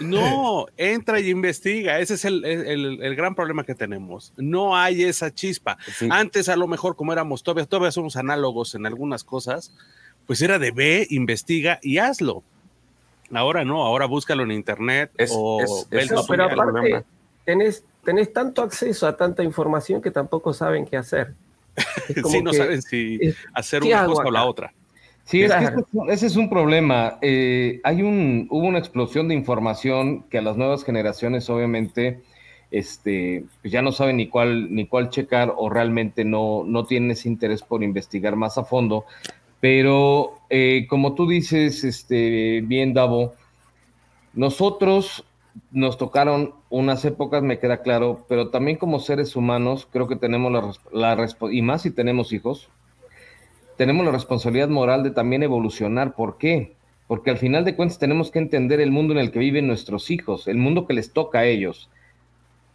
No, 0.00 0.66
entra 0.76 1.18
y 1.20 1.28
investiga. 1.30 1.98
Ese 1.98 2.14
es 2.14 2.24
el, 2.24 2.44
el- 2.44 3.02
el 3.02 3.16
gran 3.16 3.34
problema 3.34 3.64
que 3.64 3.74
tenemos. 3.74 4.32
No 4.36 4.76
hay 4.76 5.02
esa 5.02 5.34
chispa. 5.34 5.76
Antes, 6.10 6.48
a 6.48 6.56
lo 6.56 6.66
mejor, 6.68 6.94
como 6.96 7.12
éramos 7.12 7.42
todavía, 7.42 7.66
todavía 7.66 7.90
somos 7.90 8.16
análogos 8.16 8.74
en 8.74 8.86
algunas 8.86 9.24
cosas, 9.24 9.74
pues 10.26 10.40
era 10.40 10.58
de 10.58 10.70
ve, 10.70 11.06
investiga 11.10 11.78
y 11.82 11.98
hazlo. 11.98 12.42
Ahora 13.32 13.64
no, 13.64 13.82
ahora 13.84 14.06
búscalo 14.06 14.42
en 14.44 14.52
internet 14.52 15.10
o 15.30 15.60
es- 15.62 15.86
ve 15.90 15.98
el 15.98 16.04
es- 16.04 16.12
No, 16.12 16.24
pero 16.26 16.44
aparte, 16.44 17.04
tenés, 17.44 17.82
tenés 18.04 18.32
tanto 18.32 18.62
acceso 18.62 19.06
a 19.06 19.16
tanta 19.16 19.42
información 19.42 20.00
que 20.02 20.10
tampoco 20.10 20.52
saben 20.52 20.86
qué 20.86 20.96
hacer. 20.96 21.34
Sí, 22.28 22.42
no 22.42 22.50
que- 22.50 22.56
saben 22.58 22.82
si 22.82 23.18
hacer 23.54 23.82
¿qué 23.82 23.88
una 23.88 24.04
cosa 24.06 24.22
o 24.26 24.30
la 24.30 24.44
otra. 24.44 24.72
Sí, 25.24 25.42
es 25.42 25.52
que 25.54 25.64
ese, 26.08 26.26
es 26.26 26.36
un- 26.36 26.50
problema. 26.50 27.18
Eh, 27.22 27.80
hay 27.84 28.02
un, 28.02 28.46
hubo 28.50 28.66
una 28.66 28.78
explosión 28.78 29.28
de 29.28 29.34
información 29.34 30.24
que 30.24 30.38
a 30.38 30.42
las 30.42 30.56
nuevas 30.56 30.84
generaciones, 30.84 31.48
obviamente, 31.48 32.20
este, 32.70 33.44
pues 33.62 33.72
ya 33.72 33.82
no 33.82 33.92
saben 33.92 34.16
ni 34.16 34.28
cuál, 34.28 34.74
ni 34.74 34.86
cuál 34.86 35.10
checar 35.10 35.52
o 35.56 35.70
realmente 35.70 36.24
no, 36.24 36.64
no 36.66 36.84
tienen 36.84 37.12
ese 37.12 37.28
interés 37.28 37.62
por 37.62 37.82
investigar 37.82 38.36
más 38.36 38.58
a 38.58 38.64
fondo. 38.64 39.04
Pero 39.60 40.34
eh, 40.50 40.86
como 40.88 41.14
tú 41.14 41.28
dices, 41.28 41.84
este, 41.84 42.62
bien, 42.64 42.92
Davo, 42.94 43.34
nosotros 44.34 45.24
nos 45.70 45.98
tocaron 45.98 46.54
unas 46.70 47.04
épocas, 47.04 47.42
me 47.42 47.58
queda 47.58 47.82
claro, 47.82 48.24
pero 48.28 48.48
también 48.48 48.78
como 48.78 49.00
seres 49.00 49.36
humanos, 49.36 49.86
creo 49.90 50.08
que 50.08 50.16
tenemos 50.16 50.50
la, 50.92 51.16
la 51.16 51.28
y 51.52 51.60
más 51.62 51.82
si 51.82 51.90
tenemos 51.90 52.32
hijos, 52.32 52.70
tenemos 53.76 54.04
la 54.04 54.12
responsabilidad 54.12 54.68
moral 54.68 55.02
de 55.02 55.10
también 55.10 55.42
evolucionar. 55.42 56.14
¿Por 56.14 56.38
qué? 56.38 56.74
Porque 57.06 57.30
al 57.30 57.38
final 57.38 57.64
de 57.64 57.76
cuentas 57.76 57.98
tenemos 57.98 58.30
que 58.30 58.38
entender 58.38 58.80
el 58.80 58.90
mundo 58.90 59.12
en 59.12 59.20
el 59.20 59.30
que 59.30 59.38
viven 59.38 59.66
nuestros 59.66 60.10
hijos, 60.10 60.48
el 60.48 60.56
mundo 60.56 60.86
que 60.86 60.94
les 60.94 61.12
toca 61.12 61.40
a 61.40 61.44
ellos. 61.44 61.90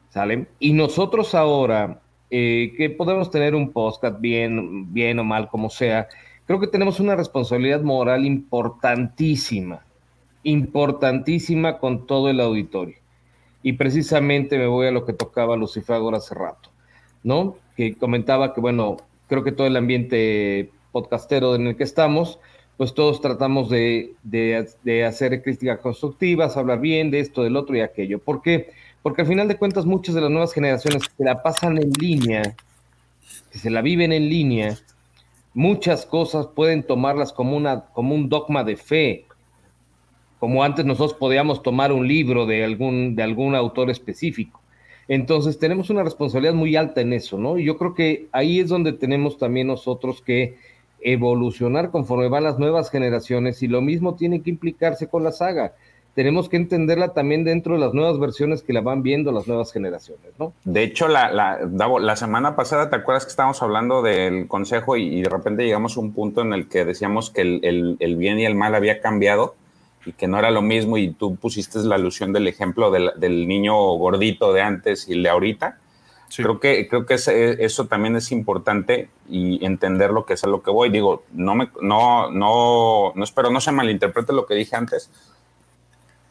¿Sale? 0.09 0.48
Y 0.59 0.74
nosotros 0.74 1.35
ahora, 1.35 2.01
eh, 2.30 2.74
que 2.77 2.90
podemos 2.90 3.30
tener 3.30 3.56
un 3.56 3.72
podcast 3.72 4.19
bien, 4.19 4.93
bien 4.93 5.19
o 5.19 5.24
mal, 5.24 5.50
como 5.50 5.69
sea, 5.69 6.08
creo 6.45 6.59
que 6.59 6.67
tenemos 6.67 7.00
una 7.00 7.16
responsabilidad 7.16 7.82
moral 7.82 8.26
importantísima, 8.26 9.85
importantísima 10.43 11.77
con 11.77 12.08
todo 12.08 12.30
el 12.30 12.40
auditorio. 12.40 12.98
Y 13.64 13.74
precisamente 13.74 14.58
me 14.58 14.67
voy 14.67 14.88
a 14.88 14.92
lo 14.92 15.06
que 15.06 15.14
tocaba 15.14 15.58
Lucifer 15.58 16.01
hace 16.14 16.35
rato, 16.35 16.69
¿no? 17.24 17.58
Que 17.76 17.95
comentaba 17.95 18.53
que, 18.53 18.61
bueno, 18.61 18.98
creo 19.27 19.43
que 19.43 19.51
todo 19.51 19.67
el 19.67 19.76
ambiente 19.76 20.72
podcastero 20.98 21.53
en 21.53 21.67
el 21.67 21.76
que 21.76 21.84
estamos, 21.84 22.40
pues 22.76 22.95
todos 22.95 23.22
tratamos 23.22 23.69
de, 23.69 24.16
de- 24.24 25.06
hacer 25.06 25.43
críticas 25.43 25.77
constructivas, 25.80 26.58
hablar 26.58 26.80
bien 26.80 27.11
de 27.11 27.19
esto, 27.19 27.43
del 27.43 27.56
otro 27.56 27.76
y 27.76 27.82
aquello. 27.82 28.17
¿Por 28.17 28.42
qué? 28.42 28.72
Porque 29.03 29.22
al 29.22 29.27
final 29.27 29.48
de 29.48 29.58
cuentas 29.58 29.85
muchas 29.85 30.16
de 30.16 30.22
las 30.22 30.32
nuevas 30.32 30.53
generaciones 30.53 31.03
que 31.08 31.24
la 31.24 31.43
pasan 31.43 31.77
en 31.77 31.92
línea, 32.00 32.56
que 33.51 33.59
se 33.59 33.69
la 33.69 33.84
viven 33.84 34.11
en 34.11 34.27
línea, 34.27 34.76
muchas 35.53 36.03
cosas 36.08 36.48
pueden 36.48 36.82
tomarlas 36.82 37.32
como, 37.32 37.56
una, 37.56 37.85
como 37.93 38.16
un 38.16 38.27
dogma 38.27 38.64
de 38.64 38.76
fe, 38.76 39.26
como 40.40 40.64
antes 40.64 40.84
nosotros 40.84 41.14
podíamos 41.19 41.61
tomar 41.61 41.92
un 41.92 42.08
libro 42.08 42.48
de 42.48 42.64
algún, 42.64 43.16
de 43.16 43.22
algún 43.22 43.53
autor 43.53 43.92
específico. 43.92 44.61
Entonces 45.08 45.59
tenemos 45.59 45.92
una 45.92 46.03
responsabilidad 46.03 46.56
muy 46.56 46.76
alta 46.76 47.01
en 47.01 47.14
eso, 47.14 47.38
¿no? 47.38 47.59
Y 47.59 47.66
yo 47.66 47.77
creo 47.77 47.93
que 47.93 48.27
ahí 48.32 48.59
es 48.59 48.69
donde 48.69 48.93
tenemos 48.93 49.38
también 49.38 49.67
nosotros 49.67 50.22
que 50.22 50.58
evolucionar 51.01 51.92
conforme 51.92 52.30
van 52.30 52.43
las 52.43 52.59
nuevas 52.59 52.90
generaciones 52.90 53.61
y 53.64 53.67
lo 53.67 53.82
mismo 53.82 54.16
tiene 54.16 54.42
que 54.42 54.50
implicarse 54.50 55.08
con 55.08 55.24
la 55.24 55.32
saga. 55.32 55.74
Tenemos 56.16 56.50
que 56.50 56.58
entenderla 56.58 57.14
también 57.14 57.43
dentro 57.43 57.76
de 57.76 57.80
las 57.80 57.93
nuevas 57.93 58.19
versiones 58.19 58.64
que 58.64 58.74
la 58.74 58.82
van 58.82 59.03
viendo 59.03 59.32
las 59.32 59.48
nuevas 59.48 59.72
generaciones, 59.72 60.32
¿no? 60.40 60.51
De 60.64 60.82
hecho, 60.82 61.08
la, 61.08 61.32
la, 61.32 61.59
la 62.00 62.16
semana 62.16 62.56
pasada, 62.56 62.90
¿te 62.90 62.95
acuerdas 62.95 63.26
que 63.26 63.30
estábamos 63.30 63.61
hablando 63.61 64.01
del 64.01 64.48
consejo 64.48 64.98
y, 64.98 65.03
y 65.19 65.22
de 65.22 65.30
repente 65.30 65.64
llegamos 65.64 65.95
a 65.95 66.00
un 66.00 66.14
punto 66.14 66.42
en 66.42 66.53
el 66.53 66.67
que 66.67 66.85
decíamos 66.85 67.30
que 67.30 67.42
el, 67.42 67.59
el- 67.64 67.98
el 68.00 68.16
bien 68.16 68.40
y 68.40 68.45
el 68.45 68.56
mal 68.56 68.74
había 68.74 69.00
cambiado 69.00 69.53
y 70.08 70.14
que 70.14 70.27
no 70.27 70.40
era 70.40 70.50
lo 70.50 70.64
mismo 70.64 70.98
y 70.98 71.11
tú 71.11 71.35
pusiste 71.35 71.77
la 71.80 71.95
alusión 71.95 72.34
del 72.34 72.48
ejemplo 72.48 72.90
del, 72.90 73.11
del 73.17 73.48
niño 73.48 73.76
gordito 73.98 74.53
de 74.53 74.61
antes 74.61 75.08
y 75.08 75.14
el 75.14 75.22
de 75.22 75.30
ahorita? 75.30 75.77
Creo 76.36 76.60
que, 76.60 76.88
creo 76.88 77.06
que 77.06 77.16
eso 77.60 77.86
también 77.86 78.16
es 78.16 78.32
importante 78.32 79.10
y 79.30 79.66
entender 79.66 80.12
lo 80.12 80.26
que 80.26 80.34
es 80.34 80.44
a 80.44 80.48
lo 80.48 80.62
que 80.62 80.72
voy. 80.72 80.90
Digo, 80.90 81.24
no, 81.32 81.56
me, 81.56 81.70
no, 81.82 82.30
no, 82.32 83.14
no 83.16 83.24
espero 83.24 83.50
no 83.50 83.62
se 83.62 83.72
malinterprete 83.72 84.34
lo 84.34 84.46
que 84.46 84.56
dije 84.56 84.76
antes, 84.76 85.10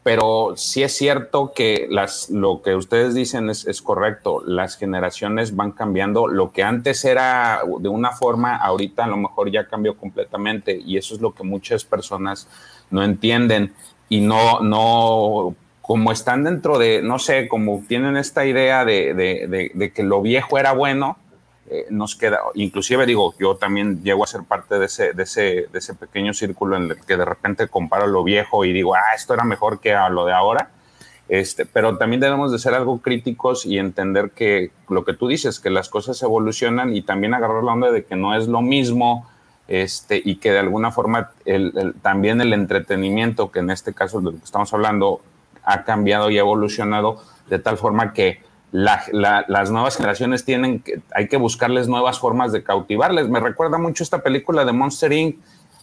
pero 0.07 0.53
sí 0.57 0.85
es 0.85 0.97
cierto 0.97 1.53
que 1.53 1.89
las, 1.91 2.31
lo 2.31 2.63
que 2.63 2.77
ustedes 2.77 3.15
dicen 3.15 3.51
es, 3.51 3.67
es 3.67 3.83
correcto. 3.83 4.41
Las 4.47 4.77
generaciones 4.77 5.57
van 5.57 5.73
cambiando. 5.73 6.29
Lo 6.29 6.53
que 6.53 6.63
antes 6.63 7.05
era 7.05 7.63
de 7.81 7.89
una 7.89 8.13
forma, 8.13 8.57
ahorita 8.57 9.03
a 9.03 9.09
lo 9.09 9.17
mejor 9.17 9.51
ya 9.51 9.67
cambió 9.67 9.97
completamente. 9.97 10.77
Y 10.77 10.97
eso 10.97 11.15
es 11.17 11.21
lo 11.21 11.35
que 11.35 11.43
muchas 11.43 11.85
personas 11.85 12.47
no 12.91 13.03
entienden. 13.03 13.75
Y 14.09 14.21
no, 14.21 14.61
no, 14.61 15.57
como 15.87 16.11
están 16.11 16.43
dentro 16.43 16.79
de, 16.79 17.01
no 17.03 17.19
sé, 17.19 17.47
como 17.49 17.83
tienen 17.87 18.17
esta 18.17 18.45
idea 18.45 18.85
de, 18.85 19.15
de- 19.15 19.71
de- 19.73 19.93
que 19.93 20.03
lo 20.03 20.21
viejo 20.21 20.59
era 20.59 20.73
bueno, 20.73 21.17
eh, 21.69 21.87
nos 21.91 22.17
queda, 22.17 22.41
inclusive 22.55 23.07
digo, 23.07 23.35
yo 23.39 23.57
también 23.57 24.03
llego 24.03 24.25
a 24.25 24.27
ser 24.27 24.43
parte 24.43 24.79
de 24.79 24.87
ese, 24.87 25.13
de 25.13 25.23
ese, 25.23 25.43
de 25.73 25.79
ese 25.79 25.95
pequeño 25.95 26.33
círculo 26.35 26.77
en 26.77 26.91
el 26.91 26.97
que 27.05 27.17
de 27.17 27.25
repente 27.25 27.69
comparo 27.69 28.07
lo 28.09 28.25
viejo 28.25 28.65
y 28.65 28.73
digo, 28.73 28.95
ah, 28.95 29.15
esto 29.15 29.35
era 29.35 29.45
mejor 29.45 29.81
que 29.81 29.95
a 29.95 30.09
lo 30.09 30.27
de 30.27 30.33
ahora. 30.33 30.71
Este, 31.29 31.67
pero 31.67 31.99
también 31.99 32.21
debemos 32.21 32.53
de 32.53 32.59
ser 32.61 32.75
algo 32.75 32.99
críticos 33.03 33.67
y 33.67 33.79
entender 33.79 34.31
que 34.31 34.71
lo 34.89 35.05
que 35.05 35.13
tú 35.13 35.27
dices, 35.27 35.59
que 35.59 35.71
las 35.71 35.89
cosas 35.89 36.23
evolucionan 36.23 36.95
y 36.95 37.03
también 37.03 37.35
agarrar 37.35 37.65
la 37.65 37.73
onda 37.73 37.91
de 37.91 38.05
que 38.05 38.15
no 38.15 38.37
es 38.37 38.47
lo 38.47 38.61
mismo 38.63 39.29
este, 39.67 40.23
y 40.25 40.37
que 40.37 40.53
de 40.53 40.61
alguna 40.61 40.93
forma 40.93 41.31
el- 41.45 41.95
también 42.03 42.41
el 42.41 42.53
entretenimiento, 42.53 43.51
que 43.51 43.59
en 43.59 43.71
este 43.71 43.93
caso 43.93 44.19
de 44.19 44.25
lo 44.27 44.31
que 44.39 44.45
estamos 44.45 44.73
hablando, 44.73 45.21
ha 45.67 45.85
cambiado 45.85 46.31
y 46.31 46.39
ha 46.39 46.41
evolucionado 46.41 47.21
de 47.51 47.59
tal 47.59 47.77
forma 47.77 48.13
que 48.15 48.41
la- 48.73 49.03
la- 49.13 49.45
las 49.49 49.71
nuevas 49.71 49.97
generaciones 49.97 50.45
tienen 50.45 50.81
que, 50.81 51.01
hay 51.15 51.29
que 51.29 51.37
buscarles 51.37 51.89
nuevas 51.89 52.19
formas 52.19 52.53
de 52.53 52.63
cautivarles. 52.63 53.29
Me 53.29 53.41
recuerda 53.41 53.79
mucho 53.79 54.03
esta 54.03 54.23
película 54.23 54.65
de 54.65 54.73
Monster 54.73 55.13
Inc., 55.13 55.37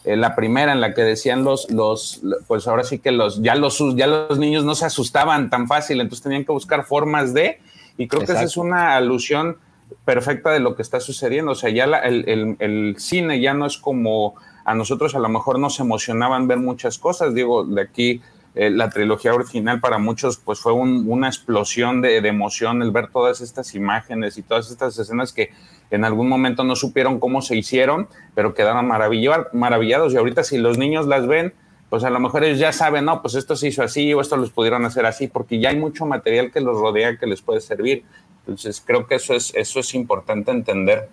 eh, 0.04 0.16
la 0.16 0.34
primera 0.36 0.72
en 0.72 0.82
la 0.82 0.92
que 0.92 1.02
decían 1.02 1.44
los, 1.44 1.70
los, 1.70 2.20
pues 2.46 2.66
ahora 2.68 2.84
sí 2.84 2.98
que 2.98 3.10
los, 3.10 3.40
ya 3.42 3.54
los, 3.54 3.82
ya 3.96 4.06
los 4.06 4.38
niños 4.38 4.62
no 4.64 4.74
se 4.74 4.84
asustaban 4.84 5.48
tan 5.48 5.66
fácil, 5.66 6.00
entonces 6.00 6.22
tenían 6.22 6.44
que 6.44 6.52
buscar 6.52 6.84
formas 6.84 7.32
de, 7.32 7.58
y 7.96 8.06
creo 8.06 8.20
que 8.20 8.32
esa 8.32 8.42
es 8.42 8.56
una 8.58 8.96
alusión 8.96 9.56
perfecta 10.04 10.50
de 10.50 10.60
lo 10.60 10.76
que 10.76 10.82
está 10.82 11.00
sucediendo. 11.00 11.52
O 11.52 11.54
sea, 11.54 11.70
ya 11.70 11.86
la- 11.86 12.00
el, 12.00 12.28
el- 12.28 12.56
el 12.58 12.96
cine 12.98 13.40
ya 13.40 13.54
no 13.54 13.64
es 13.64 13.78
como 13.78 14.34
a 14.66 14.74
nosotros 14.74 15.14
a 15.14 15.18
lo 15.20 15.28
mejor 15.30 15.58
nos 15.58 15.80
emocionaban 15.80 16.48
ver 16.48 16.58
muchas 16.58 16.98
cosas. 16.98 17.34
Digo, 17.34 17.64
de 17.64 17.80
aquí 17.82 18.20
eh, 18.54 18.70
la 18.70 18.88
trilogía 18.90 19.34
original 19.34 19.80
para 19.80 19.98
muchos 19.98 20.36
pues 20.38 20.60
fue 20.60 20.72
un- 20.72 21.04
una 21.08 21.26
explosión 21.28 22.00
de, 22.00 22.18
emoción 22.18 22.82
el 22.82 22.90
ver 22.92 23.08
todas 23.08 23.40
estas 23.40 23.74
imágenes 23.74 24.38
y 24.38 24.42
todas 24.42 24.70
estas 24.70 24.96
escenas 24.98 25.32
que 25.32 25.50
en 25.90 26.04
algún 26.04 26.28
momento 26.28 26.62
no 26.64 26.76
supieron 26.76 27.18
cómo 27.20 27.42
se 27.42 27.56
hicieron, 27.56 28.08
pero 28.34 28.54
quedaron 28.54 28.86
maravillados. 28.86 30.12
Y 30.12 30.16
ahorita 30.16 30.42
si 30.44 30.58
los 30.58 30.78
niños 30.78 31.06
las 31.06 31.26
ven, 31.26 31.52
pues 31.90 32.02
a 32.04 32.10
lo 32.10 32.18
mejor 32.18 32.42
ellos 32.44 32.58
ya 32.58 32.72
saben, 32.72 33.04
no, 33.04 33.22
pues 33.22 33.34
esto 33.34 33.54
se 33.54 33.68
hizo 33.68 33.82
así 33.82 34.12
o 34.14 34.20
esto 34.20 34.36
los 34.36 34.50
pudieron 34.50 34.84
hacer 34.84 35.04
así, 35.06 35.28
porque 35.28 35.60
ya 35.60 35.68
hay 35.70 35.76
mucho 35.76 36.06
material 36.06 36.50
que 36.50 36.60
los 36.60 36.78
rodea 36.78 37.16
que 37.18 37.26
les 37.26 37.42
puede 37.42 37.60
servir. 37.60 38.04
Entonces 38.40 38.82
creo 38.84 39.06
que 39.06 39.16
eso 39.16 39.34
es, 39.34 39.52
eso 39.54 39.80
es 39.80 39.94
importante 39.94 40.50
entender. 40.50 41.08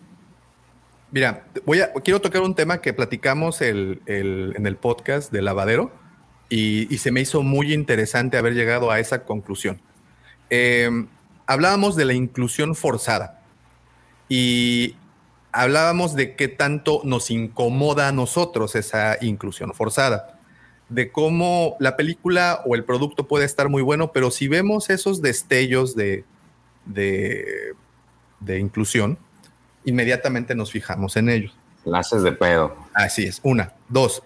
Mira, 1.12 1.44
voy 1.66 1.82
a, 1.82 1.92
quiero 1.94 2.22
tocar 2.22 2.42
un 2.42 2.56
tema 2.56 2.80
que 2.82 2.94
platicamos 2.94 3.62
el- 3.62 4.02
el- 4.06 4.54
en 4.56 4.66
el 4.66 4.78
podcast 4.78 5.32
de 5.32 5.42
Lavadero 5.42 5.92
y, 6.52 6.94
y 6.94 6.98
se 7.00 7.12
me 7.12 7.22
hizo 7.22 7.42
muy 7.42 7.74
interesante 7.74 8.38
haber 8.38 8.54
llegado 8.54 8.92
a 8.92 9.00
esa 9.00 9.24
conclusión. 9.24 9.82
Eh, 10.50 10.90
hablábamos 11.48 11.96
de 11.96 12.04
la 12.04 12.14
inclusión 12.14 12.76
forzada 12.76 13.42
y 14.28 14.98
hablábamos 15.54 16.14
de 16.14 16.36
qué 16.36 16.50
tanto 16.50 17.02
nos 17.06 17.32
incomoda 17.32 18.10
a 18.10 18.12
nosotros 18.12 18.76
esa 18.76 19.18
inclusión 19.22 19.74
forzada, 19.74 20.40
de 20.90 21.10
cómo 21.10 21.78
la 21.80 21.96
película 21.96 22.62
o 22.66 22.76
el 22.76 22.84
producto 22.84 23.28
puede 23.30 23.46
estar 23.46 23.70
muy 23.70 23.82
bueno, 23.82 24.12
pero 24.12 24.30
si 24.30 24.50
vemos 24.50 24.90
esos 24.90 25.22
destellos 25.22 25.96
de, 25.96 26.26
de, 26.86 27.74
de 28.42 28.60
inclusión, 28.60 29.18
inmediatamente 29.86 30.54
nos 30.54 30.70
fijamos 30.70 31.16
en 31.16 31.30
ellos. 31.30 31.58
Clases 31.86 32.24
de 32.24 32.34
pedo. 32.34 32.76
Así 32.94 33.24
es. 33.24 33.40
Una. 33.42 33.74
Dos. 33.88 34.22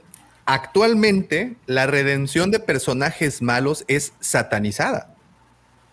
Actualmente, 0.45 1.55
la 1.65 1.87
redención 1.87 2.51
de 2.51 2.59
personajes 2.59 3.41
malos 3.41 3.83
es 3.87 4.13
satanizada. 4.19 5.15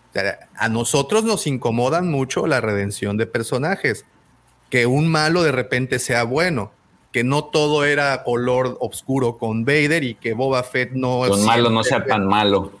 O 0.09 0.13
sea, 0.13 0.47
a 0.55 0.69
nosotros 0.69 1.23
nos 1.23 1.47
incomodan 1.47 2.09
mucho 2.11 2.45
la 2.45 2.61
redención 2.61 3.17
de 3.17 3.25
personajes. 3.25 4.05
Que 4.69 4.85
un 4.85 5.07
malo 5.07 5.43
de 5.43 5.51
repente 5.51 5.97
sea 5.99 6.23
bueno. 6.23 6.71
Que 7.11 7.23
no 7.23 7.45
todo 7.45 7.83
era 7.85 8.23
color 8.23 8.77
oscuro 8.79 9.37
con 9.37 9.65
Vader 9.65 10.03
y 10.03 10.15
que 10.15 10.33
Boba 10.33 10.63
Fett 10.63 10.91
no. 10.93 11.21
Un 11.21 11.45
malo 11.45 11.69
no 11.69 11.83
sea 11.83 12.05
tan 12.05 12.25
malo. 12.27 12.79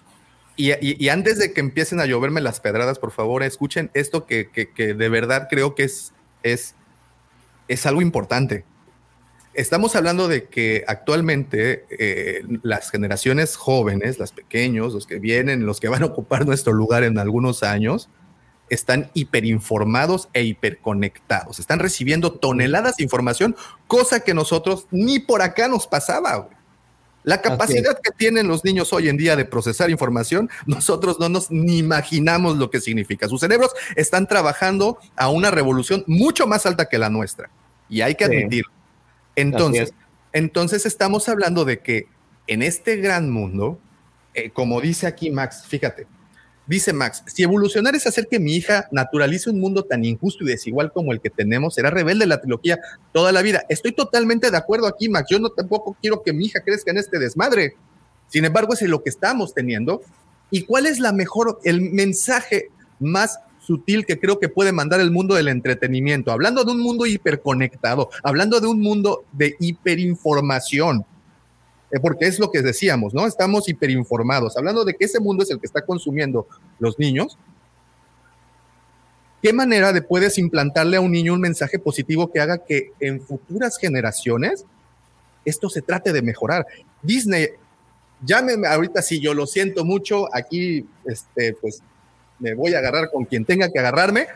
Y, 0.55 0.71
y- 0.73 0.95
y 1.03 1.09
antes 1.09 1.39
de 1.39 1.53
que 1.53 1.59
empiecen 1.61 1.99
a 1.99 2.05
lloverme 2.05 2.39
las 2.41 2.59
pedradas, 2.59 2.99
por 2.99 3.11
favor, 3.11 3.41
escuchen 3.43 3.89
esto 3.95 4.25
que, 4.27 4.49
que- 4.51 4.69
que 4.71 4.93
de 4.93 5.09
verdad 5.09 5.47
creo 5.49 5.73
que 5.73 5.83
es, 5.83 6.13
es, 6.43 6.75
es 7.67 7.85
algo 7.87 8.01
importante. 8.03 8.63
Estamos 9.53 9.95
hablando 9.95 10.27
de 10.27 10.45
que 10.45 10.83
actualmente 10.87 11.85
eh, 11.91 12.43
las 12.63 12.89
generaciones 12.89 13.55
jóvenes, 13.55 14.17
las 14.17 14.31
pequeños, 14.31 14.93
los 14.93 15.05
que 15.05 15.19
vienen, 15.19 15.65
los 15.65 15.79
que 15.79 15.89
van 15.89 16.01
a 16.01 16.07
ocupar 16.07 16.45
nuestro 16.45 16.73
lugar 16.73 17.03
en 17.03 17.19
algunos 17.19 17.61
años, 17.61 18.09
están 18.69 19.11
hiperinformados 19.13 20.29
e 20.33 20.43
hiperconectados. 20.43 21.59
Están 21.59 21.79
recibiendo 21.79 22.33
toneladas 22.33 22.97
de 22.97 23.03
información, 23.03 23.55
cosa 23.85 24.21
que 24.21 24.33
nosotros 24.33 24.87
ni 24.89 25.19
por 25.19 25.43
acá 25.43 25.67
nos 25.67 25.85
pasaba. 25.85 26.35
güey. 26.37 26.57
La 27.23 27.41
capacidad 27.41 27.97
que 28.01 28.11
tienen 28.11 28.47
los 28.47 28.65
niños 28.65 28.91
hoy 28.91 29.07
en 29.07 29.17
día 29.17 29.35
de 29.35 29.45
procesar 29.45 29.89
información, 29.89 30.49
nosotros 30.65 31.19
no 31.19 31.29
nos 31.29 31.51
ni 31.51 31.77
imaginamos 31.77 32.57
lo 32.57 32.69
que 32.69 32.81
significa. 32.81 33.29
Sus 33.29 33.39
cerebros 33.39 33.71
están 33.95 34.27
trabajando 34.27 34.97
a 35.15 35.29
una 35.29 35.49
revolución 35.49 36.03
mucho 36.07 36.47
más 36.47 36.65
alta 36.65 36.89
que 36.89 36.97
la 36.97 37.09
nuestra. 37.09 37.49
Y 37.87 38.01
hay 38.01 38.15
que 38.15 38.25
admitirlo. 38.25 38.82
Entonces, 39.35 39.89
es. 39.89 39.95
entonces 40.31 40.85
estamos 40.85 41.29
hablando 41.29 41.65
de 41.65 41.79
que 41.79 42.07
en 42.47 42.61
este 42.61 42.97
gran 42.97 43.29
mundo, 43.29 43.79
eh, 44.33 44.49
como 44.51 44.81
dice 44.81 45.07
aquí 45.07 45.31
Max, 45.31 45.63
fíjate, 45.67 46.07
dice 46.65 46.93
Max, 46.93 47.23
si 47.27 47.43
evolucionar 47.43 47.95
es 47.95 48.07
hacer 48.07 48.27
que 48.29 48.39
mi 48.39 48.55
hija 48.55 48.87
naturalice 48.91 49.49
un 49.49 49.59
mundo 49.59 49.83
tan 49.83 50.03
injusto 50.05 50.43
y 50.43 50.47
desigual 50.47 50.91
como 50.91 51.11
el 51.11 51.21
que 51.21 51.29
tenemos, 51.29 51.75
será 51.75 51.89
rebelde 51.89 52.25
la 52.25 52.41
trilogía 52.41 52.79
toda 53.11 53.31
la 53.31 53.41
vida. 53.41 53.63
Estoy 53.69 53.93
totalmente 53.93 54.51
de 54.51 54.57
acuerdo 54.57 54.87
aquí, 54.87 55.09
Max. 55.09 55.27
Yo 55.29 55.39
no 55.39 55.49
tampoco 55.49 55.97
quiero 56.01 56.21
que 56.23 56.33
mi 56.33 56.45
hija 56.45 56.61
crezca 56.61 56.91
en 56.91 56.97
este 56.97 57.19
desmadre. 57.19 57.75
Sin 58.27 58.45
embargo, 58.45 58.73
es 58.73 58.81
lo 58.83 59.03
que 59.03 59.09
estamos 59.09 59.53
teniendo. 59.53 60.01
¿Y 60.49 60.63
cuál 60.65 60.85
es 60.85 60.99
la 60.99 61.11
mejor, 61.11 61.59
el 61.63 61.81
mensaje 61.81 62.69
más 62.99 63.39
sutil 63.65 64.05
que 64.05 64.19
creo 64.19 64.39
que 64.39 64.49
puede 64.49 64.71
mandar 64.71 64.99
el 64.99 65.11
mundo 65.11 65.35
del 65.35 65.47
entretenimiento? 65.47 66.31
Hablando 66.31 66.63
de 66.63 66.71
un 66.71 66.79
mundo 66.79 67.05
hiperconectado, 67.05 68.09
hablando 68.23 68.59
de 68.59 68.67
un 68.67 68.81
mundo 68.81 69.23
de 69.31 69.55
hiperinformación, 69.59 71.05
eh, 71.91 71.99
porque 72.01 72.25
es 72.25 72.39
lo 72.39 72.51
que 72.51 72.61
decíamos, 72.61 73.13
¿no? 73.13 73.25
Estamos 73.25 73.69
hiperinformados, 73.69 74.57
hablando 74.57 74.83
de 74.83 74.95
que 74.95 75.05
ese 75.05 75.19
mundo 75.19 75.43
es 75.43 75.51
el 75.51 75.59
que 75.59 75.67
está 75.67 75.85
consumiendo 75.85 76.47
los 76.79 76.99
niños. 76.99 77.37
¿Qué 79.41 79.53
manera 79.53 79.93
de 79.93 80.01
puedes 80.01 80.37
implantarle 80.37 80.97
a 80.97 81.01
un 81.01 81.11
niño 81.11 81.33
un 81.33 81.41
mensaje 81.41 81.77
positivo 81.77 82.31
que 82.31 82.39
haga 82.39 82.59
que 82.59 82.91
en 82.99 83.21
futuras 83.21 83.77
generaciones 83.77 84.65
esto 85.45 85.69
se 85.69 85.81
trate 85.81 86.13
de 86.13 86.21
mejorar? 86.21 86.65
Disney, 87.01 87.49
llámeme 88.25 88.67
ahorita 88.67 89.01
si 89.01 89.19
yo 89.19 89.33
lo 89.33 89.45
siento 89.45 89.83
mucho, 89.85 90.33
aquí 90.33 90.85
este, 91.05 91.53
pues 91.53 91.83
me 92.39 92.53
voy 92.53 92.73
a 92.73 92.79
agarrar 92.79 93.09
con 93.11 93.25
quien 93.25 93.45
tenga 93.45 93.71
que 93.71 93.79
agarrarme, 93.79 94.27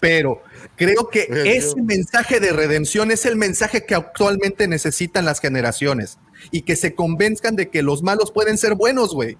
pero 0.00 0.42
creo 0.76 1.08
que 1.08 1.26
ese 1.46 1.80
mensaje 1.80 2.40
de 2.40 2.52
redención 2.52 3.10
es 3.10 3.24
el 3.26 3.36
mensaje 3.36 3.84
que 3.84 3.94
actualmente 3.94 4.68
necesitan 4.68 5.24
las 5.24 5.40
generaciones 5.40 6.18
y 6.50 6.62
que 6.62 6.76
se 6.76 6.94
convenzcan 6.94 7.56
de 7.56 7.70
que 7.70 7.82
los 7.82 8.02
malos 8.02 8.30
pueden 8.30 8.58
ser 8.58 8.74
buenos, 8.74 9.14
güey. 9.14 9.38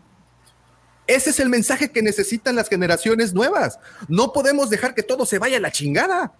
Ese 1.06 1.30
es 1.30 1.40
el 1.40 1.48
mensaje 1.48 1.90
que 1.90 2.02
necesitan 2.02 2.56
las 2.56 2.68
generaciones 2.68 3.32
nuevas. 3.32 3.78
No 4.08 4.32
podemos 4.32 4.70
dejar 4.70 4.94
que 4.94 5.02
todo 5.02 5.24
se 5.24 5.38
vaya 5.38 5.58
a 5.58 5.60
la 5.60 5.70
chingada. 5.70 6.32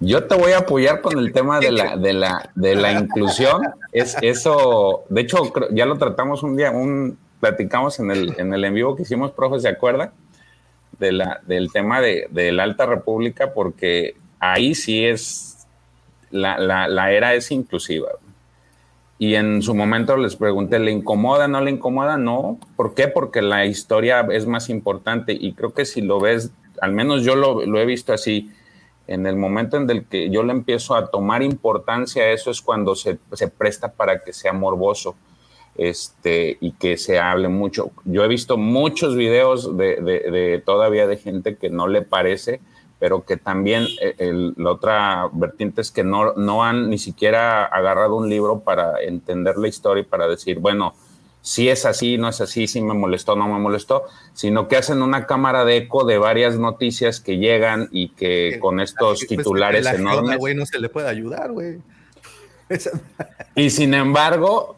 Yo 0.00 0.24
te 0.24 0.34
voy 0.34 0.52
a 0.52 0.58
apoyar 0.58 1.00
con 1.00 1.18
el 1.18 1.32
tema 1.32 1.60
de 1.60 1.72
la, 1.72 1.96
de 1.96 2.12
la, 2.12 2.50
de 2.54 2.74
la 2.74 2.92
inclusión. 2.92 3.62
Es 3.92 4.16
eso, 4.22 5.04
de 5.08 5.22
hecho, 5.22 5.52
ya 5.72 5.86
lo 5.86 5.98
tratamos 5.98 6.42
un 6.42 6.56
día, 6.56 6.70
un, 6.70 7.18
platicamos 7.44 8.00
en 8.00 8.10
el, 8.10 8.34
en 8.38 8.54
el 8.54 8.64
en 8.64 8.72
vivo 8.72 8.96
que 8.96 9.02
hicimos, 9.02 9.32
profe, 9.32 9.60
¿se 9.60 9.68
acuerda? 9.68 10.14
De 10.98 11.12
la, 11.12 11.42
del 11.46 11.70
tema 11.70 12.00
de, 12.00 12.26
de 12.30 12.52
la 12.52 12.62
Alta 12.62 12.86
República, 12.86 13.52
porque 13.52 14.16
ahí 14.38 14.74
sí 14.74 15.04
es, 15.04 15.66
la, 16.30 16.56
la, 16.56 16.88
la 16.88 17.12
era 17.12 17.34
es 17.34 17.50
inclusiva. 17.50 18.12
Y 19.18 19.34
en 19.34 19.60
su 19.60 19.74
momento 19.74 20.16
les 20.16 20.36
pregunté, 20.36 20.78
¿le 20.78 20.90
incomoda, 20.90 21.46
no 21.48 21.60
le 21.60 21.70
incomoda? 21.70 22.16
No. 22.16 22.58
¿Por 22.76 22.94
qué? 22.94 23.08
Porque 23.08 23.42
la 23.42 23.66
historia 23.66 24.26
es 24.32 24.46
más 24.46 24.70
importante 24.70 25.36
y 25.38 25.52
creo 25.52 25.74
que 25.74 25.84
si 25.84 26.00
lo 26.00 26.20
ves, 26.20 26.50
al 26.80 26.92
menos 26.92 27.24
yo 27.24 27.36
lo, 27.36 27.66
lo 27.66 27.78
he 27.78 27.84
visto 27.84 28.14
así, 28.14 28.50
en 29.06 29.26
el 29.26 29.36
momento 29.36 29.76
en 29.76 29.90
el 29.90 30.06
que 30.06 30.30
yo 30.30 30.42
le 30.44 30.52
empiezo 30.52 30.94
a 30.94 31.10
tomar 31.10 31.42
importancia 31.42 32.22
a 32.22 32.30
eso 32.30 32.50
es 32.50 32.62
cuando 32.62 32.94
se, 32.94 33.18
se 33.34 33.48
presta 33.48 33.92
para 33.92 34.24
que 34.24 34.32
sea 34.32 34.54
morboso 34.54 35.14
este, 35.76 36.56
y 36.60 36.72
que 36.72 36.96
se 36.96 37.18
hable 37.18 37.48
mucho. 37.48 37.90
Yo 38.04 38.24
he 38.24 38.28
visto 38.28 38.56
muchos 38.56 39.16
videos 39.16 39.76
de, 39.76 39.96
de- 39.96 40.30
de 40.30 40.62
todavía 40.64 41.06
de 41.06 41.16
gente 41.16 41.56
que 41.56 41.70
no 41.70 41.88
le 41.88 42.02
parece, 42.02 42.60
pero 43.00 43.24
que 43.24 43.36
también 43.36 43.86
eh, 44.00 44.14
el- 44.18 44.54
la 44.56 44.70
otra 44.70 45.28
vertiente 45.32 45.80
es 45.80 45.90
que 45.90 46.04
no, 46.04 46.34
no 46.34 46.64
han 46.64 46.88
ni 46.90 46.98
siquiera 46.98 47.64
agarrado 47.64 48.16
un 48.16 48.28
libro 48.30 48.60
para 48.60 49.00
entender 49.02 49.56
la 49.58 49.68
historia 49.68 50.02
y 50.02 50.06
para 50.06 50.28
decir, 50.28 50.58
bueno, 50.60 50.94
si 51.42 51.68
es 51.68 51.84
así, 51.84 52.16
no 52.16 52.28
es 52.28 52.40
así, 52.40 52.66
si 52.66 52.80
me 52.80 52.94
molestó, 52.94 53.36
no 53.36 53.46
me 53.48 53.58
molestó, 53.58 54.04
sino 54.32 54.66
que 54.66 54.76
hacen 54.76 55.02
una 55.02 55.26
cámara 55.26 55.66
de 55.66 55.76
eco 55.76 56.04
de 56.04 56.16
varias 56.16 56.58
noticias 56.58 57.20
que 57.20 57.36
llegan 57.36 57.88
y 57.92 58.08
que 58.10 58.58
con 58.62 58.80
estos 58.80 59.18
Pues, 59.18 59.28
titulares 59.28 59.84
la 59.84 59.92
enormes. 59.94 60.38
güey, 60.38 60.54
no 60.54 60.64
se 60.64 60.78
le 60.78 60.88
puede 60.88 61.08
ayudar, 61.08 61.52
güey. 61.52 61.78
Y 63.56 63.70
sin 63.70 63.92
embargo, 63.94 64.76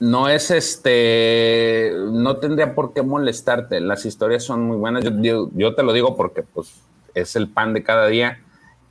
no 0.00 0.28
es 0.28 0.50
este, 0.50 1.92
no 2.10 2.36
tendría 2.36 2.74
por 2.74 2.92
qué 2.92 3.02
molestarte. 3.02 3.80
Las 3.80 4.04
historias 4.06 4.44
son 4.44 4.62
muy 4.62 4.76
buenas. 4.76 5.04
Yo, 5.04 5.10
yo- 5.20 5.50
yo 5.54 5.74
te 5.74 5.82
lo 5.82 5.92
digo 5.92 6.16
porque 6.16 6.42
pues 6.42 6.80
es 7.14 7.34
el 7.36 7.48
pan 7.48 7.72
de 7.74 7.82
cada 7.82 8.06
día 8.06 8.38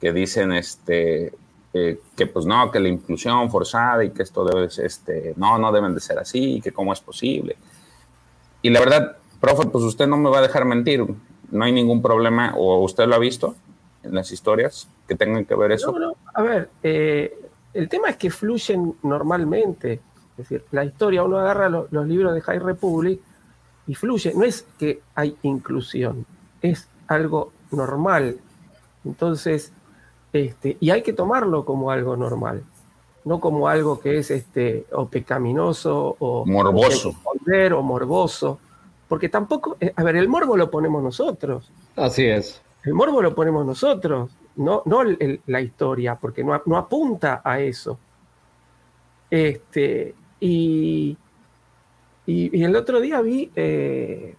que 0.02 0.12
dicen 0.14 0.52
este 0.52 1.34
eh, 1.74 2.00
que 2.16 2.26
pues 2.28 2.46
no, 2.46 2.72
que 2.72 2.80
la 2.80 2.88
inclusión 2.88 3.52
forzada 3.52 4.04
y 4.04 4.10
que 4.10 4.24
esto 4.24 4.44
debe 4.46 4.70
ser, 4.70 4.86
este, 4.86 5.34
no, 5.38 5.58
no 5.60 5.72
deben 5.72 5.94
de 5.94 6.00
ser 6.00 6.18
así, 6.18 6.56
y 6.56 6.62
que 6.62 6.72
cómo 6.72 6.92
es 6.92 7.00
posible. 7.02 7.56
Y 8.64 8.70
la 8.72 8.80
verdad, 8.80 9.18
profe, 9.40 9.68
pues 9.68 9.84
usted 9.84 10.08
no 10.08 10.18
me 10.18 10.30
va 10.30 10.40
a 10.40 10.42
dejar 10.42 10.66
mentir. 10.66 11.06
No 11.52 11.64
hay 11.66 11.72
ningún 11.72 12.02
problema, 12.02 12.54
o 12.58 12.80
usted 12.84 13.06
lo 13.06 13.16
ha 13.16 13.20
visto 13.20 13.56
en 14.02 14.16
las 14.16 14.32
historias 14.32 14.88
que 15.08 15.14
tengan 15.16 15.46
que 15.46 15.54
ver 15.56 15.72
eso. 15.74 15.92
No, 15.92 16.00
no, 16.00 16.16
a 16.34 16.42
ver, 16.42 16.70
eh, 16.82 17.38
el 17.74 17.88
tema 17.90 18.10
es 18.10 18.18
que 18.18 18.32
fluyen 18.32 18.96
normalmente. 19.04 20.00
Es 20.38 20.50
decir, 20.50 20.64
la 20.72 20.84
historia, 20.86 21.24
uno 21.24 21.40
agarra 21.40 21.68
lo- 21.70 21.88
los 21.92 22.06
libros 22.08 22.34
de 22.34 22.42
High 22.42 22.60
Republic 22.60 23.20
y 23.88 23.96
fluye. 23.96 24.34
No 24.36 24.44
es 24.44 24.66
que 24.78 25.02
hay 25.16 25.36
inclusión, 25.42 26.26
es 26.62 26.88
algo 27.08 27.52
normal. 27.72 28.38
Entonces, 29.04 29.72
este, 30.34 30.78
y 30.80 30.92
hay 30.92 31.02
que 31.02 31.14
tomarlo 31.14 31.66
como 31.66 31.90
algo 31.90 32.16
normal, 32.16 32.64
no 33.26 33.40
como 33.40 33.68
algo 33.68 34.00
que 34.00 34.20
es 34.20 34.30
este, 34.30 34.86
o 34.92 35.08
pecaminoso 35.08 36.16
o 36.20 36.46
Morboso. 36.46 37.16
o 37.24 37.76
o 37.78 37.82
morboso. 37.82 38.60
Porque 39.08 39.30
tampoco, 39.30 39.78
eh, 39.80 39.94
a 39.96 40.04
ver, 40.04 40.18
el 40.18 40.28
morbo 40.28 40.58
lo 40.58 40.70
ponemos 40.70 41.02
nosotros. 41.02 41.72
Así 41.96 42.26
es. 42.26 42.62
El 42.84 42.94
morbo 42.94 43.22
lo 43.22 43.34
ponemos 43.34 43.66
nosotros, 43.66 44.30
no, 44.58 44.82
no 44.86 45.02
el- 45.02 45.42
la 45.48 45.62
historia, 45.62 46.16
porque 46.16 46.44
no, 46.44 46.62
no 46.66 46.78
apunta 46.78 47.42
a 47.44 47.60
eso. 47.62 47.98
Este, 49.30 50.14
y, 50.40 51.18
y, 52.26 52.58
y 52.60 52.64
el 52.64 52.76
otro 52.76 53.00
día 53.00 53.22
vi, 53.22 53.52
eh, 53.56 54.36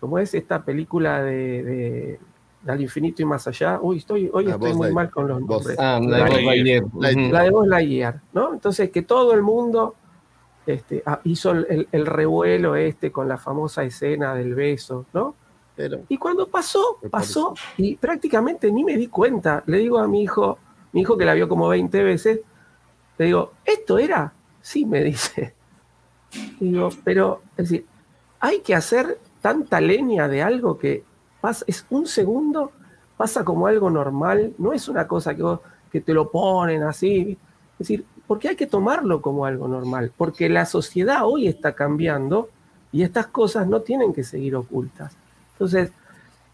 ¿cómo 0.00 0.18
es 0.18 0.34
esta 0.34 0.64
película 0.64 1.22
de, 1.22 1.62
de 1.62 2.18
Al 2.66 2.80
infinito 2.80 3.22
y 3.22 3.24
más 3.24 3.46
allá? 3.46 3.78
Uy, 3.80 3.98
estoy, 3.98 4.28
hoy 4.32 4.44
estoy 4.54 4.70
muy 4.78 4.88
mal 4.94 5.10
con 5.10 5.28
los 5.28 5.40
nombres. 5.40 5.76
Ah, 5.78 6.00
la 6.02 6.16
de 6.18 6.22
Buzz 6.30 6.42
Lightyear. 6.44 6.82
La 7.32 7.42
de 7.42 7.50
Buzz 7.50 7.66
Lightyear, 7.68 8.20
¿no? 8.32 8.52
Entonces, 8.54 8.90
que 8.90 9.02
todo 9.02 9.32
el 9.34 9.42
mundo 9.42 9.94
este, 10.66 11.02
ah, 11.06 11.20
hizo 11.24 11.52
el, 11.52 11.66
el- 11.70 11.88
el 11.92 12.06
revuelo 12.06 12.76
este 12.76 13.10
con 13.12 13.26
la 13.28 13.38
famosa 13.38 13.84
escena 13.84 14.34
del 14.34 14.54
beso, 14.54 15.06
¿no? 15.14 15.34
Pero, 15.76 16.00
Y 16.08 16.18
cuando 16.18 16.48
pasó, 16.48 16.98
pasó, 17.10 17.54
y 17.76 17.94
prácticamente 17.96 18.70
ni 18.72 18.82
me 18.84 18.96
di 18.96 19.06
cuenta. 19.06 19.62
Le 19.66 19.78
digo 19.78 19.98
a 19.98 20.08
mi 20.08 20.22
hijo, 20.22 20.58
mi 20.92 21.02
hijo 21.02 21.16
que 21.16 21.24
la 21.24 21.34
vio 21.34 21.48
como 21.48 21.68
20 21.68 22.02
veces, 22.02 22.40
le 23.16 23.24
digo, 23.26 23.52
¿esto 23.64 23.96
era? 23.98 24.32
Sí, 24.68 24.84
me 24.84 25.02
dice. 25.02 25.54
Digo, 26.60 26.90
pero, 27.02 27.40
es 27.56 27.70
decir, 27.70 27.86
hay 28.38 28.60
que 28.60 28.74
hacer 28.74 29.18
tanta 29.40 29.80
leña 29.80 30.28
de 30.28 30.42
algo 30.42 30.76
que 30.76 31.04
pasa, 31.40 31.64
es 31.66 31.86
un 31.88 32.06
segundo, 32.06 32.72
pasa 33.16 33.46
como 33.46 33.66
algo 33.66 33.88
normal, 33.88 34.52
no 34.58 34.74
es 34.74 34.86
una 34.90 35.08
cosa 35.08 35.34
que, 35.34 35.42
que 35.90 36.02
te 36.02 36.12
lo 36.12 36.30
ponen 36.30 36.82
así. 36.82 37.38
Es 37.72 37.78
decir, 37.78 38.04
porque 38.26 38.50
hay 38.50 38.56
que 38.56 38.66
tomarlo 38.66 39.22
como 39.22 39.46
algo 39.46 39.68
normal, 39.68 40.12
porque 40.14 40.50
la 40.50 40.66
sociedad 40.66 41.22
hoy 41.24 41.48
está 41.48 41.72
cambiando 41.72 42.50
y 42.92 43.04
estas 43.04 43.28
cosas 43.28 43.66
no 43.66 43.80
tienen 43.80 44.12
que 44.12 44.22
seguir 44.22 44.54
ocultas. 44.54 45.16
Entonces, 45.52 45.92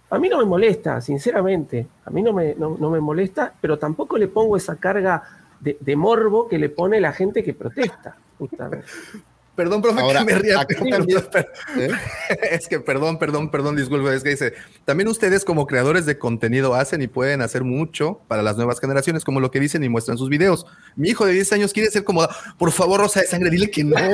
a 0.08 0.20
mí 0.20 0.28
no 0.28 0.38
me 0.38 0.44
molesta, 0.44 1.00
sinceramente, 1.00 1.88
a 2.04 2.10
mí 2.10 2.22
no 2.22 2.32
me, 2.32 2.54
no, 2.54 2.76
no 2.78 2.90
me 2.90 3.00
molesta, 3.00 3.52
pero 3.60 3.76
tampoco 3.76 4.16
le 4.16 4.28
pongo 4.28 4.56
esa 4.56 4.76
carga 4.76 5.43
de, 5.60 5.96
morbo 5.96 6.48
que 6.48 6.58
le 6.58 6.68
pone 6.68 7.00
la 7.00 7.12
gente 7.12 7.42
que 7.42 7.54
protesta, 7.54 8.16
justamente. 8.38 8.86
Perdón, 9.56 9.82
profe, 9.82 10.00
Ahora, 10.00 10.20
que 10.20 10.24
me 10.26 10.34
ría. 10.38 10.64
pero- 10.66 10.84
también- 10.84 11.24
pero- 11.32 11.48
¿Eh? 11.78 11.90
Es 12.50 12.66
que 12.68 12.80
perdón, 12.80 13.18
perdón, 13.18 13.50
perdón, 13.50 13.76
disculpe, 13.76 14.14
es 14.14 14.22
que 14.24 14.30
dice, 14.30 14.54
también 14.84 15.08
ustedes 15.08 15.44
como 15.44 15.66
creadores 15.66 16.06
de 16.06 16.18
contenido 16.18 16.74
hacen 16.74 17.02
y 17.02 17.06
pueden 17.06 17.40
hacer 17.42 17.62
mucho 17.64 18.20
para 18.26 18.42
las 18.42 18.56
nuevas 18.56 18.80
generaciones, 18.80 19.24
como 19.24 19.38
lo 19.40 19.50
que 19.50 19.60
dicen 19.60 19.84
y 19.84 19.88
muestran 19.88 20.18
sus 20.18 20.28
videos. 20.28 20.66
Mi 20.96 21.10
hijo 21.10 21.24
de 21.26 21.32
10 21.32 21.52
años 21.52 21.72
quiere 21.72 21.90
ser 21.90 22.02
como, 22.04 22.26
por 22.58 22.72
favor, 22.72 23.00
Rosa 23.00 23.20
de 23.20 23.26
Sangre, 23.26 23.50
dile 23.50 23.70
que 23.70 23.84
no. 23.84 23.94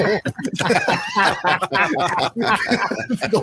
no. 3.32 3.42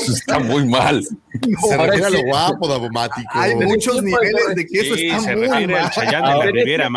Eso 0.00 0.12
está 0.12 0.38
muy 0.38 0.66
mal. 0.66 1.02
Se 1.04 1.74
Ahora 1.74 1.86
refiere 1.86 2.06
a 2.06 2.10
lo 2.10 2.22
guapo, 2.24 2.68
Davomático. 2.68 3.28
Hay 3.32 3.54
muchos 3.54 4.02
niveles 4.02 4.54
de 4.54 4.66
que 4.66 4.80
eso 4.80 4.94
Sí, 4.94 5.06
está 5.08 5.20
se 5.20 5.36
muy 5.36 5.46
refiere 5.48 5.74
al 5.76 5.82
mal. 5.82 5.90
Chayanne 5.90 6.28
de 6.32 6.38
la 6.38 6.44
Riviera 6.50 6.90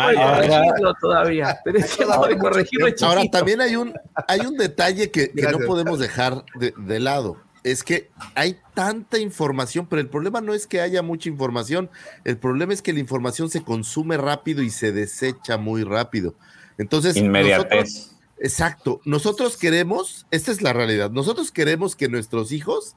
corregirlo, 2.38 2.86
Ahora, 3.02 3.22
también 3.30 3.60
hay 3.60 3.76
un, 3.76 3.92
hay 4.28 4.40
un 4.40 4.56
detalle 4.56 5.10
que, 5.10 5.30
que 5.30 5.42
no 5.42 5.58
podemos 5.66 5.98
dejar 5.98 6.44
de, 6.58 6.72
de 6.76 7.00
lado. 7.00 7.36
Es 7.64 7.82
que 7.82 8.10
hay 8.36 8.58
tanta 8.74 9.18
información, 9.18 9.86
pero 9.88 10.00
el 10.00 10.08
problema 10.08 10.40
no 10.40 10.54
es 10.54 10.66
que 10.68 10.80
haya 10.80 11.02
mucha 11.02 11.28
información, 11.28 11.90
el 12.24 12.38
problema 12.38 12.72
es 12.72 12.80
que 12.80 12.92
la 12.92 13.00
información 13.00 13.50
se 13.50 13.62
consume 13.62 14.16
rápido 14.16 14.62
y 14.62 14.70
se 14.70 14.92
desecha 14.92 15.56
muy 15.56 15.82
rápido. 15.82 16.34
Entonces, 16.78 17.16
Inmediatez. 17.16 17.80
nosotros- 17.84 18.12
exacto, 18.38 19.00
nosotros 19.04 19.56
queremos, 19.56 20.26
esta 20.30 20.52
es 20.52 20.62
la 20.62 20.72
realidad, 20.74 21.10
nosotros 21.10 21.50
queremos 21.50 21.96
que 21.96 22.08
nuestros 22.08 22.52
hijos 22.52 22.94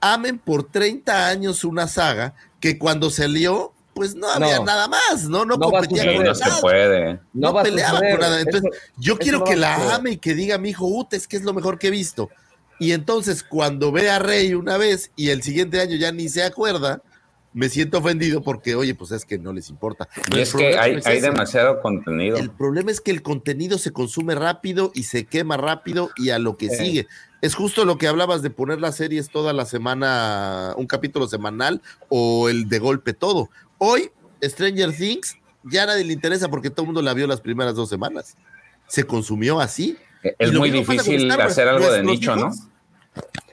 amen 0.00 0.38
por 0.38 0.64
30 0.70 1.28
años 1.28 1.62
una 1.64 1.86
saga 1.86 2.34
que 2.60 2.78
cuando 2.78 3.10
salió, 3.10 3.74
pues 3.96 4.14
no 4.14 4.28
había 4.30 4.58
No. 4.58 4.64
nada 4.66 4.88
más, 4.88 5.24
¿no? 5.24 5.46
No, 5.46 5.56
No 5.56 5.70
competía 5.70 6.14
con 6.14 6.22
no 6.24 6.34
se 6.34 6.44
nada 6.44 6.60
puede. 6.60 7.18
no, 7.32 7.62
peleaba 7.62 7.98
con 7.98 8.20
nada. 8.20 8.40
Entonces, 8.40 8.70
Eso- 8.70 8.82
yo 8.98 9.18
quiero 9.18 9.42
que 9.42 9.56
la 9.56 9.94
ame 9.94 10.12
y 10.12 10.16
que 10.18 10.34
diga 10.34 10.58
mi 10.58 10.68
hijo, 10.70 10.86
Ut, 10.86 11.14
es 11.14 11.26
que 11.26 11.38
es 11.38 11.42
lo 11.44 11.54
mejor 11.54 11.78
que 11.78 11.88
he 11.88 11.90
visto. 11.90 12.28
Y 12.78 12.92
entonces, 12.92 13.42
cuando 13.42 13.90
ve 13.90 14.10
a 14.10 14.18
Rey 14.18 14.52
una 14.52 14.76
vez 14.76 15.10
y 15.16 15.30
el 15.30 15.42
siguiente 15.42 15.80
año 15.80 15.96
ya 15.96 16.12
ni 16.12 16.28
se 16.28 16.42
acuerda, 16.44 17.00
me 17.54 17.70
siento 17.70 17.96
ofendido 17.98 18.42
porque, 18.42 18.74
oye, 18.74 18.94
pues 18.94 19.12
es 19.12 19.24
que 19.24 19.38
no 19.38 19.50
les 19.54 19.70
importa. 19.70 20.06
Pero 20.26 20.36
Y 20.36 20.40
es 20.42 20.52
que 20.52 20.76
hay, 20.78 20.96
es 20.96 21.06
hay 21.06 21.22
demasiado 21.22 21.80
contenido. 21.80 22.36
El 22.36 22.50
problema 22.50 22.90
es 22.90 23.00
que 23.00 23.10
el 23.12 23.22
contenido 23.22 23.78
se 23.78 23.92
consume 23.92 24.34
rápido 24.34 24.92
y 24.94 25.04
se 25.04 25.24
quema 25.24 25.56
rápido 25.56 26.10
y 26.18 26.28
a 26.28 26.38
lo 26.38 26.58
que 26.58 26.66
Eh. 26.66 26.76
sigue. 26.76 27.06
Es 27.40 27.54
justo 27.54 27.86
lo 27.86 27.96
que 27.96 28.08
hablabas 28.08 28.42
de 28.42 28.50
poner 28.50 28.80
las 28.82 28.96
series 28.96 29.30
toda 29.30 29.54
la 29.54 29.64
semana, 29.64 30.74
un 30.76 30.86
capítulo 30.86 31.28
semanal 31.28 31.80
o 32.10 32.50
el 32.50 32.68
de 32.68 32.78
golpe 32.78 33.14
todo. 33.14 33.48
Hoy, 33.78 34.10
Stranger 34.42 34.92
Things 34.92 35.36
ya 35.70 35.82
a 35.82 35.86
nadie 35.86 36.04
le 36.04 36.12
interesa 36.12 36.48
porque 36.48 36.70
todo 36.70 36.82
el 36.82 36.86
mundo 36.86 37.02
la 37.02 37.14
vio 37.14 37.26
las 37.26 37.40
primeras 37.40 37.74
dos 37.74 37.88
semanas. 37.88 38.36
Se 38.86 39.04
consumió 39.04 39.60
así. 39.60 39.96
Es 40.38 40.52
muy 40.52 40.70
difícil 40.70 41.22
Star 41.24 41.38
Wars. 41.38 41.52
hacer 41.52 41.68
algo 41.68 41.90
de 41.90 42.02
nicho, 42.02 42.36
¿no? 42.36 42.50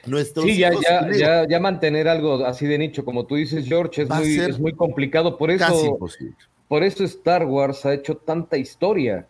Nuestros 0.05 0.45
Sí, 0.45 0.57
ya, 0.57 0.71
ya, 0.73 1.09
ya, 1.11 1.47
ya 1.47 1.59
mantener 1.59 2.07
algo 2.07 2.45
así 2.45 2.65
de 2.65 2.77
nicho, 2.77 3.05
como 3.05 3.25
tú 3.25 3.35
dices, 3.35 3.65
George, 3.65 4.01
es 4.03 4.09
muy, 4.09 4.39
es 4.39 4.59
muy 4.59 4.73
complicado. 4.73 5.37
Por 5.37 5.49
eso, 5.49 5.85
imposible. 5.85 6.35
por 6.67 6.83
eso 6.83 7.03
Star 7.05 7.45
Wars 7.45 7.85
ha 7.85 7.93
hecho 7.93 8.17
tanta 8.17 8.57
historia 8.57 9.27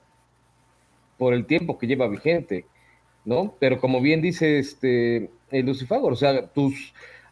por 1.18 1.34
el 1.34 1.46
tiempo 1.46 1.78
que 1.78 1.86
lleva 1.86 2.08
vigente, 2.08 2.66
¿no? 3.24 3.56
Pero 3.60 3.80
como 3.80 4.02
bien 4.02 4.22
dice 4.22 4.58
este 4.58 5.30
el 5.52 5.66
Lucifagor, 5.68 6.12
o 6.12 6.16
sea, 6.16 6.48
tus 6.48 6.74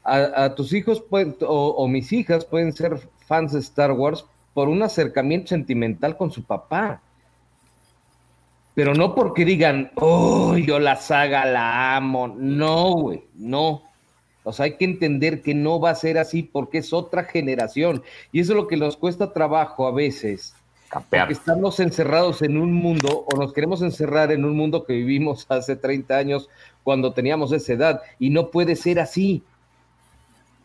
a, 0.04 0.46
a 0.46 0.56
tus 0.56 0.72
hijos 0.74 1.02
pueden, 1.02 1.36
o, 1.42 1.70
o 1.70 1.88
mis 1.88 2.14
hijas 2.14 2.46
pueden 2.46 2.74
ser 2.74 3.00
fans 3.32 3.54
de 3.54 3.60
Star 3.60 3.94
Wars 3.94 4.26
por 4.54 4.68
un 4.68 4.84
acercamiento 4.84 5.48
sentimental 5.48 6.18
con 6.18 6.32
su 6.32 6.44
papá. 6.44 7.02
Pero 8.76 8.94
no 8.94 9.16
porque 9.16 9.46
digan, 9.46 9.90
oh, 9.96 10.58
yo 10.58 10.80
la 10.80 10.98
saga 10.98 11.46
la 11.46 11.96
amo. 11.96 12.28
No, 12.28 12.92
güey, 12.92 13.24
no. 13.36 13.84
O 14.44 14.52
sea, 14.52 14.66
hay 14.66 14.76
que 14.76 14.84
entender 14.84 15.42
que 15.42 15.54
no 15.54 15.80
va 15.80 15.92
a 15.92 15.96
ser 15.96 16.18
así 16.18 16.44
porque 16.44 16.80
es 16.80 16.92
otra 16.92 17.24
generación. 17.24 18.04
Y 18.34 18.42
eso 18.42 18.52
es 18.52 18.58
lo 18.58 18.68
que 18.68 18.76
nos 18.76 18.98
cuesta 18.98 19.32
trabajo 19.32 19.88
a 19.88 19.94
veces. 19.94 20.54
Capear. 20.90 21.28
Porque 21.28 21.40
estamos 21.40 21.80
encerrados 21.80 22.42
en 22.42 22.58
un 22.58 22.74
mundo 22.74 23.26
o 23.32 23.38
nos 23.38 23.54
queremos 23.54 23.82
encerrar 23.82 24.30
en 24.34 24.44
un 24.44 24.58
mundo 24.58 24.84
que 24.84 24.92
vivimos 24.92 25.46
hace 25.50 25.78
30 25.78 26.18
años 26.18 26.50
cuando 26.84 27.14
teníamos 27.14 27.54
esa 27.54 27.72
edad. 27.72 28.02
Y 28.20 28.30
no 28.30 28.52
puede 28.52 28.76
ser 28.76 29.00
así. 29.00 29.42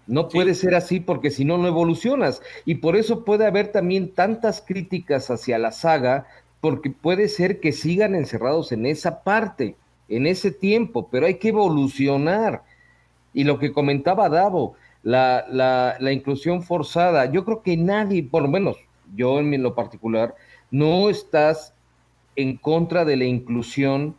No 0.06 0.28
puede 0.28 0.54
ser 0.54 0.74
así 0.74 1.00
porque 1.00 1.30
si 1.30 1.44
no, 1.44 1.58
no 1.58 1.66
evolucionas. 1.66 2.40
Y 2.64 2.76
por 2.76 2.96
eso 2.96 3.24
puede 3.24 3.46
haber 3.46 3.72
también 3.72 4.12
tantas 4.12 4.60
críticas 4.60 5.30
hacia 5.30 5.58
la 5.58 5.72
saga, 5.72 6.26
porque 6.60 6.90
puede 6.90 7.28
ser 7.28 7.60
que 7.60 7.72
sigan 7.72 8.14
encerrados 8.14 8.72
en 8.72 8.86
esa 8.86 9.22
parte, 9.22 9.76
en 10.08 10.26
ese 10.26 10.50
tiempo, 10.52 11.08
pero 11.10 11.26
hay 11.26 11.34
que 11.38 11.48
evolucionar. 11.48 12.62
Y 13.34 13.44
lo 13.44 13.58
que 13.58 13.72
comentaba 13.72 14.28
Davo, 14.28 14.74
la, 15.02 15.44
la, 15.50 15.96
la 15.98 16.12
inclusión 16.12 16.62
forzada, 16.62 17.30
yo 17.30 17.44
creo 17.44 17.62
que 17.62 17.76
nadie, 17.76 18.22
por 18.22 18.42
lo 18.42 18.48
menos 18.48 18.76
yo 19.14 19.38
en 19.38 19.62
lo 19.62 19.74
particular, 19.74 20.34
no 20.70 21.10
estás 21.10 21.74
en 22.36 22.56
contra 22.56 23.04
de 23.04 23.16
la 23.16 23.24
inclusión, 23.24 24.16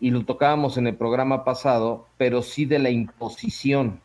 y 0.00 0.10
lo 0.10 0.24
tocábamos 0.24 0.78
en 0.78 0.88
el 0.88 0.96
programa 0.96 1.44
pasado, 1.44 2.06
pero 2.18 2.42
sí 2.42 2.64
de 2.64 2.80
la 2.80 2.90
imposición 2.90 4.00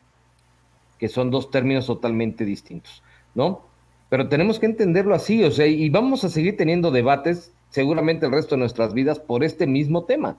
que 0.98 1.08
son 1.08 1.30
dos 1.30 1.50
términos 1.50 1.86
totalmente 1.86 2.44
distintos, 2.44 3.02
¿no? 3.34 3.62
Pero 4.08 4.28
tenemos 4.28 4.58
que 4.58 4.66
entenderlo 4.66 5.14
así, 5.14 5.44
o 5.44 5.50
sea, 5.50 5.66
y 5.66 5.88
vamos 5.90 6.24
a 6.24 6.28
seguir 6.28 6.56
teniendo 6.56 6.90
debates 6.90 7.52
seguramente 7.70 8.26
el 8.26 8.32
resto 8.32 8.54
de 8.54 8.60
nuestras 8.60 8.94
vidas 8.94 9.18
por 9.18 9.44
este 9.44 9.66
mismo 9.66 10.04
tema. 10.04 10.38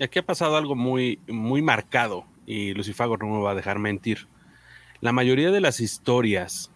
Aquí 0.00 0.18
ha 0.18 0.24
pasado 0.24 0.56
algo 0.56 0.74
muy, 0.74 1.18
muy 1.28 1.60
marcado 1.60 2.24
y 2.46 2.72
Lucifago 2.72 3.16
no 3.16 3.26
me 3.26 3.42
va 3.42 3.50
a 3.50 3.54
dejar 3.54 3.78
mentir. 3.78 4.28
La 5.00 5.12
mayoría 5.12 5.50
de 5.50 5.60
las 5.60 5.80
historias 5.80 6.70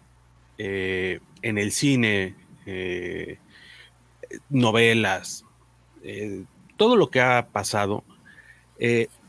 eh, 0.57 1.19
en 1.41 1.57
el 1.57 1.71
cine, 1.71 2.35
eh, 2.65 3.37
novelas, 4.49 5.45
eh, 6.03 6.43
todo 6.77 6.95
lo 6.97 7.09
que 7.09 7.21
ha 7.21 7.47
pasado, 7.51 8.03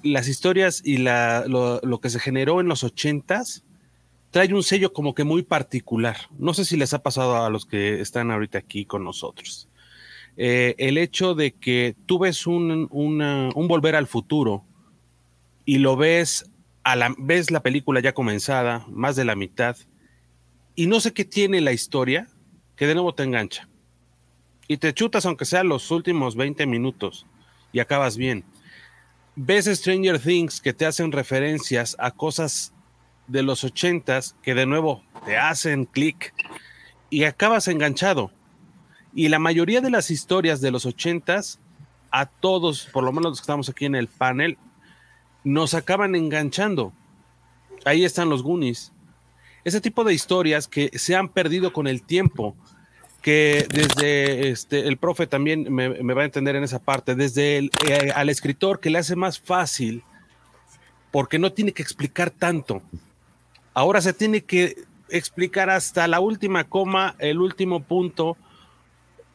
las 0.03 0.29
historias 0.29 0.83
y 0.85 0.99
la, 0.99 1.45
lo, 1.47 2.01
que 2.01 2.11
se 2.11 2.21
generó 2.21 2.61
en 2.61 2.69
los 2.69 2.85
ochentas 2.85 3.65
trae 4.31 4.53
un 4.53 4.63
sello 4.63 4.93
como 4.93 5.15
que 5.15 5.25
muy 5.25 5.43
particular. 5.43 6.17
No 6.39 6.55
sé 6.55 6.65
si 6.65 6.77
les 6.77 6.93
ha 6.95 7.03
pasado 7.03 7.45
a 7.45 7.51
los 7.51 7.67
que 7.67 8.01
están 8.01 8.31
ahorita 8.31 8.59
aquí 8.59 8.85
con 8.85 9.05
nosotros. 9.05 9.69
Eh, 10.37 10.75
el 10.79 10.99
hecho 10.99 11.35
de 11.35 11.53
que 11.53 11.97
tú 12.07 12.19
ves 12.19 12.47
un, 12.47 12.89
un, 12.91 13.69
volver 13.69 13.97
al 13.97 14.07
futuro 14.07 14.65
y 15.65 15.79
lo 15.79 15.97
ves, 15.97 16.51
a 16.85 16.95
la, 16.97 17.15
ves 17.19 17.51
la 17.51 17.63
película 17.63 18.01
ya 18.01 18.13
comenzada, 18.13 18.85
más 18.89 19.17
de 19.17 19.25
la 19.25 19.35
mitad, 19.35 19.77
y 20.75 20.87
no 20.87 21.01
sé 21.01 21.15
qué 21.15 21.25
tiene 21.25 21.63
la 21.63 21.73
historia 21.73 22.29
que 22.77 22.87
de 22.87 22.95
nuevo 22.95 23.15
te 23.15 23.23
engancha. 23.23 23.69
Y 24.69 24.77
te 24.77 24.93
chutas 24.93 25.25
aunque 25.25 25.47
sea 25.47 25.65
los 25.65 25.91
últimos 25.91 26.37
20 26.37 26.67
minutos 26.67 27.27
y 27.73 27.79
acabas 27.79 28.17
bien 28.17 28.45
ves 29.37 29.67
Stranger 29.67 30.19
Things 30.19 30.61
que 30.61 30.73
te 30.73 30.87
hacen 30.87 31.13
referencias 31.13 31.95
a 31.99 32.11
cosas 32.11 32.73
de 33.29 33.43
los 33.43 33.65
ochentas 33.65 34.35
que 34.43 34.55
de 34.55 34.67
nuevo 34.67 35.05
te 35.27 35.37
hacen 35.37 35.85
clic 35.85 36.35
y 37.11 37.25
acabas 37.25 37.69
enganchado. 37.69 38.33
Y 39.15 39.29
la 39.29 39.39
mayoría 39.39 39.81
de 39.81 39.91
las 39.91 40.11
historias 40.11 40.61
de 40.61 40.71
los 40.71 40.87
ochentas, 40.87 41.61
a 42.11 42.27
todos, 42.27 42.87
por 42.93 43.05
lo 43.05 43.13
menos 43.13 43.33
los 43.33 43.39
que 43.41 43.43
estamos 43.43 43.69
aquí 43.69 43.85
en 43.85 43.95
el 43.95 44.09
panel, 44.09 44.59
nos 45.45 45.75
acaban 45.75 46.15
enganchando. 46.15 46.93
Ahí 47.85 48.05
están 48.05 48.29
los 48.29 48.43
Goonies. 48.43 48.93
Ese 49.65 49.81
tipo 49.81 50.05
de 50.05 50.15
historias 50.15 50.67
que 50.67 50.91
se 50.99 51.15
han 51.15 51.29
perdido 51.29 51.73
con 51.73 51.87
el 51.87 52.03
tiempo 52.03 52.57
que 53.27 53.67
desde 53.69 54.51
este, 54.51 54.87
el 54.87 54.99
profe 54.99 55.27
también 55.27 55.75
me, 55.75 55.89
me, 55.89 56.15
va 56.15 56.23
a 56.23 56.27
entender 56.27 56.55
en 56.55 56.63
esa 56.63 56.79
parte, 56.79 57.17
desde 57.17 57.59
el, 57.59 57.73
eh, 57.89 58.13
al 58.15 58.29
escritor 58.29 58.79
que 58.79 58.89
le 58.89 58.99
hace 58.99 59.17
más 59.17 59.41
fácil, 59.41 60.05
porque 61.11 61.41
no 61.41 61.53
tiene 61.53 61.73
que 61.73 61.83
explicar 61.83 62.31
tanto. 62.31 62.83
Ahora 63.75 64.01
se 64.01 64.13
tiene 64.13 64.43
que 64.43 64.77
explicar 65.09 65.71
hasta 65.71 66.07
la 66.07 66.21
última 66.21 66.63
coma, 66.69 67.17
el 67.19 67.41
último 67.41 67.83
punto. 67.83 68.37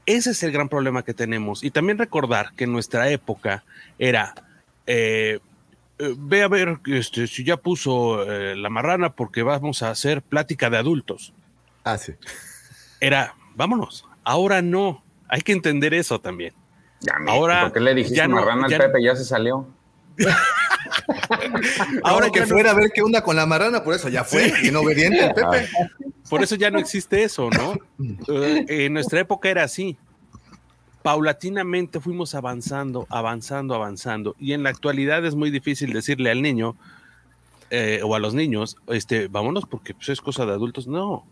Ese 0.05 0.31
es 0.31 0.41
el 0.43 0.53
gran 0.53 0.69
problema 0.69 1.03
que 1.03 1.13
tenemos. 1.13 1.61
Y 1.61 1.69
también 1.69 1.97
recordar 1.97 2.53
que 2.55 2.63
en 2.63 2.71
nuestra 2.71 3.09
época 3.09 3.65
era, 3.99 4.33
eh, 4.87 5.39
eh, 5.99 6.15
ve 6.17 6.43
a 6.43 6.47
ver 6.47 6.79
este, 6.85 7.27
si 7.27 7.43
ya 7.43 7.57
puso 7.57 8.23
eh, 8.23 8.55
la 8.55 8.69
marrana 8.69 9.17
porque 9.17 9.43
vamos 9.43 9.83
a 9.83 9.89
hacer 9.89 10.21
plática 10.21 10.69
de 10.69 10.77
adultos. 10.77 11.33
Ah, 11.83 11.97
sí. 11.97 12.13
Era, 13.01 13.35
vámonos. 13.55 14.05
Ahora 14.23 14.61
no. 14.61 15.03
Hay 15.27 15.41
que 15.41 15.51
entender 15.53 15.93
eso 15.93 16.19
también. 16.19 16.53
Ya, 16.99 17.13
Ahora, 17.27 17.61
¿Por 17.63 17.73
qué 17.73 17.79
le 17.79 17.95
dijiste 17.95 18.17
ya 18.17 18.27
no- 18.27 18.35
marrana 18.35 18.65
al 18.65 18.71
ya- 18.71 18.77
Pepe? 18.77 19.01
Ya 19.03 19.15
se 19.15 19.25
salió. 19.25 19.67
Ahora 22.03 22.29
que 22.29 22.41
no- 22.41 22.47
fuera 22.47 22.71
a 22.71 22.73
ver 22.73 22.91
qué 22.93 23.01
onda 23.01 23.23
con 23.23 23.35
la 23.35 23.45
marrana, 23.45 23.83
por 23.83 23.93
eso 23.93 24.09
ya 24.09 24.23
fue, 24.23 24.51
bien 24.61 24.75
obediente 24.75 25.25
el 25.25 25.33
Pepe. 25.33 25.67
Por 26.29 26.43
eso 26.43 26.55
ya 26.55 26.69
no 26.71 26.79
existe 26.79 27.23
eso, 27.23 27.49
¿no? 27.49 27.73
Eh, 28.33 28.65
en 28.85 28.93
nuestra 28.93 29.19
época 29.19 29.49
era 29.49 29.63
así. 29.63 29.97
paulatinamente 31.03 31.99
fuimos 31.99 32.35
avanzando, 32.35 33.07
avanzando, 33.09 33.73
avanzando. 33.73 34.35
Y 34.37 34.53
en 34.53 34.61
la 34.63 34.69
actualidad 34.69 35.25
es 35.25 35.33
muy 35.33 35.49
difícil 35.49 35.93
decirle 35.93 36.29
al 36.29 36.43
niño 36.43 36.75
eh, 37.71 38.01
o 38.03 38.13
a 38.15 38.19
los 38.19 38.35
niños, 38.35 38.77
este, 38.87 39.27
vámonos 39.27 39.65
porque 39.65 39.95
pues, 39.95 40.09
es 40.09 40.21
cosa 40.21 40.45
de 40.45 40.51
adultos. 40.51 40.85
No, 40.87 41.25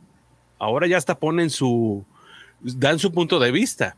ahora 0.60 0.88
ya 0.88 0.98
hasta 0.98 1.18
ponen 1.18 1.50
su, 1.50 2.06
dan 2.62 3.00
su 3.00 3.12
punto 3.12 3.40
de 3.40 3.52
vista. 3.52 3.96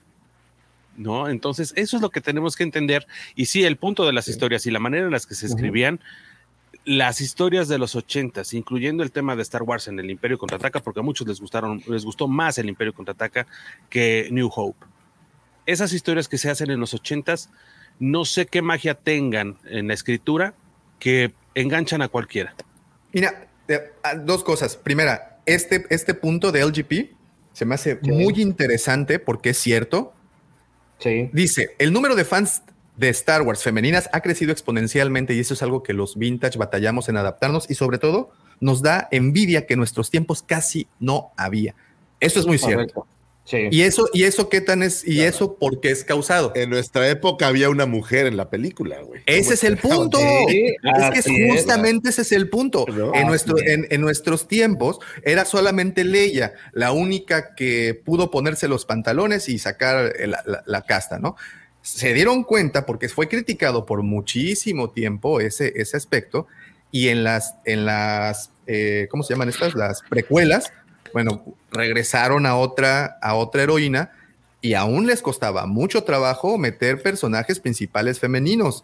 ¿No? 0.98 1.30
Entonces, 1.30 1.74
eso 1.78 1.96
es 1.96 2.02
lo 2.02 2.10
que 2.10 2.22
tenemos 2.22 2.56
que 2.56 2.64
entender. 2.64 3.08
Y 3.36 3.46
sí, 3.46 3.64
el 3.64 3.78
punto 3.78 4.06
de 4.06 4.14
las 4.14 4.28
historias 4.28 4.66
y 4.66 4.72
la 4.72 4.80
manera 4.80 5.06
en 5.06 5.12
las 5.12 5.26
que 5.26 5.36
se 5.36 5.46
escribían, 5.48 6.02
las 6.84 7.22
historias 7.22 7.68
de 7.68 7.78
los 7.78 7.96
ochentas, 7.96 8.54
incluyendo 8.54 9.02
el 9.02 9.12
tema 9.12 9.36
de 9.36 9.42
Star 9.42 9.64
Wars 9.64 9.88
en 9.88 10.00
el 10.00 10.10
Imperio 10.10 10.38
Contraataca, 10.38 10.80
porque 10.80 11.00
a 11.00 11.04
muchos 11.04 11.28
les 11.28 11.40
gustaron, 11.40 11.82
les 11.88 12.04
gustó 12.04 12.28
más 12.28 12.58
el 12.58 12.70
Imperio 12.70 12.94
Contraataca 12.94 13.48
que 13.90 14.28
New 14.32 14.52
Hope. 14.54 14.86
Esas 15.66 15.94
historias 15.94 16.28
que 16.28 16.38
se 16.38 16.50
hacen 16.50 16.72
en 16.72 16.80
los 16.80 16.94
ochentas, 16.94 17.50
no 18.00 18.26
sé 18.26 18.48
qué 18.48 18.62
magia 18.62 18.96
tengan 18.96 19.58
en 19.66 19.88
la 19.88 19.94
escritura 19.94 20.56
que 21.00 21.34
enganchan 21.56 22.02
a 22.02 22.08
cualquiera. 22.08 22.56
Mira, 23.14 23.48
dos 24.24 24.44
cosas. 24.44 24.76
Primera, 24.76 25.31
este, 25.46 25.86
este 25.90 26.14
punto 26.14 26.52
de 26.52 26.66
LGP 26.66 27.12
se 27.54 27.66
me 27.66 27.76
hace 27.76 28.00
muy 28.02 28.42
interesante 28.42 29.20
porque 29.20 29.52
es 29.52 29.58
cierto. 29.58 30.14
Dice, 31.34 31.72
el 31.80 31.92
número 31.94 32.16
de 32.16 32.26
fans 32.26 32.62
de 32.96 33.10
Star 33.10 33.42
Wars 33.42 33.64
femeninas 33.64 34.10
ha 34.14 34.22
crecido 34.22 34.52
exponencialmente 34.52 35.34
y 35.34 35.40
eso 35.40 35.54
es 35.54 35.64
algo 35.64 35.82
que 35.84 35.94
los 35.94 36.18
vintage 36.18 36.58
batallamos 36.58 37.10
en 37.10 37.18
adaptarnos 37.18 37.70
y 37.70 37.76
sobre 37.76 37.98
todo 37.98 38.32
nos 38.60 38.82
da 38.82 39.08
envidia 39.12 39.66
que 39.66 39.74
en 39.74 39.80
nuestros 39.80 40.12
tiempos 40.12 40.44
casi 40.44 40.88
no 41.00 41.32
había. 41.36 41.76
Eso 42.20 42.40
es 42.40 42.46
muy 42.46 42.60
cierto. 42.60 43.08
Y 43.54 43.82
eso, 43.82 44.08
y 44.14 44.24
eso 44.24 44.50
qué 44.50 44.62
tan 44.62 44.84
es, 44.84 45.06
y 45.06 45.22
eso 45.22 45.56
por 45.56 45.82
qué 45.82 45.92
es 45.92 46.04
causado. 46.04 46.54
En 46.56 46.70
nuestra 46.70 47.10
época 47.10 47.48
había 47.48 47.70
una 47.70 47.86
mujer 47.86 48.28
en 48.28 48.38
la 48.38 48.50
película, 48.50 49.02
güey. 49.02 49.22
Ese 49.26 49.56
es 49.56 49.64
el 49.64 49.78
punto. 49.78 50.20
es 50.20 51.26
que 51.26 51.50
justamente 51.50 52.10
ese 52.10 52.22
es 52.22 52.32
el 52.32 52.50
punto. 52.50 52.86
en, 53.14 53.28
nuestro, 53.28 53.56
en, 53.60 54.02
nuestros 54.02 54.48
tiempos 54.48 55.00
era 55.24 55.46
solamente 55.46 56.04
Leia, 56.04 56.54
la 56.72 56.92
única 56.92 57.56
que 57.56 58.00
pudo 58.06 58.32
ponerse 58.32 58.68
los 58.68 58.86
pantalones 58.86 59.50
y 59.50 59.60
sacar 59.60 60.14
la, 60.26 60.64
la 60.66 60.82
casta, 60.84 61.20
¿no? 61.20 61.36
Se 61.82 62.14
dieron 62.14 62.44
cuenta 62.44 62.86
porque 62.86 63.10
fue 63.10 63.28
criticado 63.28 63.86
por 63.86 64.04
muchísimo 64.04 64.92
tiempo 64.92 65.42
ese, 65.42 65.74
ese 65.76 65.98
aspecto 65.98 66.48
y 66.92 67.08
en 67.08 67.24
las, 67.24 67.56
en 67.66 67.86
las 67.86 68.52
eh, 68.68 69.08
¿cómo 69.10 69.24
se 69.24 69.34
llaman 69.34 69.50
estas? 69.50 69.74
Las 69.74 70.04
precuelas 70.08 70.72
bueno, 71.14 71.44
regresaron 71.72 72.46
a 72.46 72.56
otra, 72.56 73.18
a 73.22 73.36
otra 73.36 73.64
heroína 73.64 74.12
y 74.62 74.76
aún 74.76 75.08
les 75.08 75.22
costaba 75.22 75.66
mucho 75.66 76.04
trabajo 76.04 76.58
meter 76.58 77.02
personajes 77.02 77.60
principales 77.60 78.20
femeninos. 78.20 78.84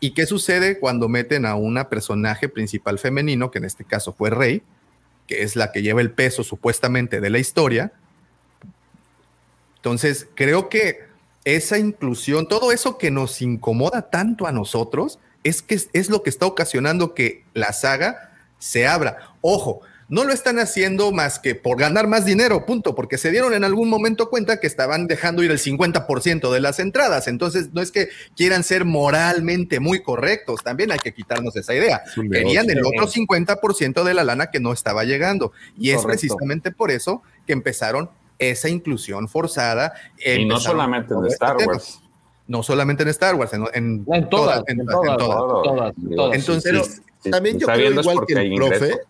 ¿Y 0.00 0.12
qué 0.12 0.26
sucede 0.26 0.78
cuando 0.78 1.08
meten 1.08 1.46
a 1.46 1.54
una 1.56 1.88
personaje 1.88 2.48
principal 2.48 2.98
femenino, 2.98 3.50
que 3.50 3.58
en 3.58 3.64
este 3.64 3.84
caso 3.84 4.12
fue 4.12 4.30
Rey, 4.30 4.62
que 5.26 5.42
es 5.42 5.56
la 5.56 5.72
que 5.72 5.82
lleva 5.82 6.00
el 6.00 6.10
peso 6.10 6.44
supuestamente 6.44 7.20
de 7.20 7.30
la 7.30 7.38
historia? 7.38 7.92
Entonces, 9.76 10.28
creo 10.34 10.68
que 10.68 11.04
esa 11.44 11.78
inclusión, 11.78 12.48
todo 12.48 12.70
eso 12.70 12.98
que 12.98 13.10
nos 13.10 13.42
incomoda 13.42 14.10
tanto 14.10 14.46
a 14.46 14.52
nosotros, 14.52 15.18
es 15.42 15.62
que 15.62 15.78
es 15.92 16.08
lo 16.08 16.22
que 16.22 16.30
está 16.30 16.46
ocasionando 16.46 17.14
que 17.14 17.44
la 17.52 17.72
saga 17.72 18.32
se 18.58 18.86
abra. 18.86 19.34
Ojo, 19.40 19.80
no 20.08 20.24
lo 20.24 20.32
están 20.32 20.58
haciendo 20.58 21.12
más 21.12 21.38
que 21.38 21.54
por 21.54 21.78
ganar 21.78 22.06
más 22.06 22.24
dinero, 22.24 22.66
punto, 22.66 22.94
porque 22.94 23.18
se 23.18 23.30
dieron 23.30 23.54
en 23.54 23.64
algún 23.64 23.88
momento 23.88 24.30
cuenta 24.30 24.60
que 24.60 24.66
estaban 24.66 25.06
dejando 25.06 25.42
ir 25.42 25.50
el 25.50 25.58
50% 25.58 26.52
de 26.52 26.60
las 26.60 26.78
entradas. 26.78 27.28
Entonces, 27.28 27.72
no 27.72 27.80
es 27.80 27.90
que 27.90 28.08
quieran 28.36 28.64
ser 28.64 28.84
moralmente 28.84 29.80
muy 29.80 30.02
correctos, 30.02 30.62
también 30.62 30.92
hay 30.92 30.98
que 30.98 31.14
quitarnos 31.14 31.56
esa 31.56 31.74
idea. 31.74 32.02
Querían 32.30 32.68
el 32.70 32.84
otro 32.84 33.08
50% 33.08 34.02
de 34.02 34.14
la 34.14 34.24
lana 34.24 34.50
que 34.50 34.60
no 34.60 34.72
estaba 34.72 35.04
llegando. 35.04 35.52
Y 35.78 35.90
es 35.90 36.04
precisamente 36.04 36.70
por 36.70 36.90
eso 36.90 37.22
que 37.46 37.52
empezaron 37.52 38.10
esa 38.38 38.68
inclusión 38.68 39.28
forzada. 39.28 39.94
Y 40.24 40.44
no 40.44 40.58
solamente 40.58 41.14
en 41.14 41.26
Star 41.26 41.56
Wars. 41.56 42.00
No 42.46 42.62
solamente 42.62 43.02
en 43.04 43.08
Star 43.08 43.34
Wars, 43.36 43.52
en, 43.54 44.04
todas, 44.28 44.62
en 44.66 44.84
todas, 44.84 45.94
Entonces, 46.34 47.00
también 47.30 47.58
yo 47.58 47.66
creo 47.66 48.00
igual 48.00 48.26
que 48.26 48.34
el 48.34 48.54
profe, 48.54 49.00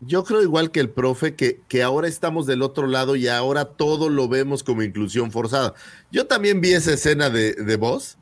yo 0.00 0.24
creo 0.24 0.42
igual 0.42 0.70
que 0.70 0.80
el 0.80 0.90
profe 0.90 1.34
que, 1.34 1.60
que 1.68 1.82
ahora 1.82 2.06
estamos 2.06 2.46
del 2.46 2.62
otro 2.62 2.86
lado 2.86 3.16
y 3.16 3.28
ahora 3.28 3.64
todo 3.64 4.08
lo 4.08 4.28
vemos 4.28 4.62
como 4.62 4.82
inclusión 4.82 5.32
forzada. 5.32 5.74
Yo 6.12 6.26
también 6.26 6.60
vi 6.60 6.72
esa 6.72 6.92
escena 6.92 7.30
de, 7.30 7.54
de 7.54 7.76
voz 7.76 8.16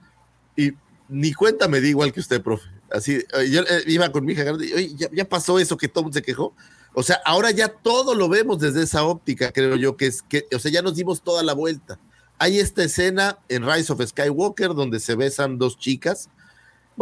y 0.57 0.73
ni 1.09 1.33
cuenta 1.33 1.69
me 1.69 1.81
di 1.81 1.91
igual 1.91 2.13
que 2.13 2.21
usted, 2.21 2.43
profe. 2.43 2.69
Así, 2.91 3.15
eh, 3.17 3.51
yo 3.51 3.63
eh, 3.63 3.83
iba 3.87 4.11
con 4.11 4.25
mi 4.25 4.33
hija, 4.33 4.51
oye, 4.53 4.95
ya, 4.95 5.09
ya, 5.13 5.29
pasó 5.29 5.59
eso 5.59 5.77
que 5.77 5.89
todo 5.89 6.11
se 6.13 6.23
quejó. 6.23 6.55
O 6.95 7.03
sea, 7.03 7.21
ahora 7.25 7.51
ya 7.51 7.69
todo 7.69 8.15
lo 8.15 8.29
vemos 8.29 8.59
desde 8.59 8.83
esa 8.83 9.05
óptica, 9.05 9.53
creo 9.53 9.77
yo, 9.77 9.97
que 9.97 10.07
es 10.07 10.23
que, 10.23 10.47
o 10.55 10.59
sea, 10.59 10.71
ya 10.71 10.83
nos 10.83 10.95
dimos 10.95 11.23
toda 11.23 11.43
la 11.43 11.53
vuelta. 11.53 11.99
Hay 12.39 12.59
esta 12.59 12.85
escena 12.85 13.39
en 13.49 13.67
Rise 13.67 13.93
of 13.93 14.03
Skywalker 14.03 14.75
donde 14.75 15.01
se 15.01 15.15
besan 15.15 15.59
dos 15.59 15.79
chicas, 15.79 16.31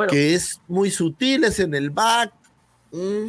que 0.09 0.35
es 0.35 0.61
muy 0.67 0.91
sutil, 0.91 1.44
es 1.44 1.61
en 1.61 1.75
el 1.75 1.91
back. 1.91 2.33
Mm, 2.93 3.28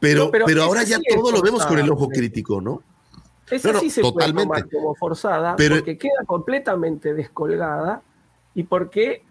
pero, 0.00 0.30
pero, 0.30 0.62
ahora 0.62 0.82
ya 0.84 0.98
todo 1.14 1.32
lo 1.32 1.42
vemos 1.42 1.64
con 1.66 1.78
el 1.78 1.90
ojo 1.90 2.08
crítico, 2.08 2.60
¿no? 2.60 2.82
Esa 3.50 3.78
sí 3.80 3.90
se 3.90 4.02
totalmente. 4.02 4.46
puede 4.46 4.62
tomar 4.62 4.70
como 4.70 4.94
forzada, 4.94 5.56
pero, 5.56 5.76
porque 5.76 5.96
queda 5.96 6.24
completamente 6.26 7.14
descolgada 7.14 8.02
y 8.54 8.64
porque 8.64 9.24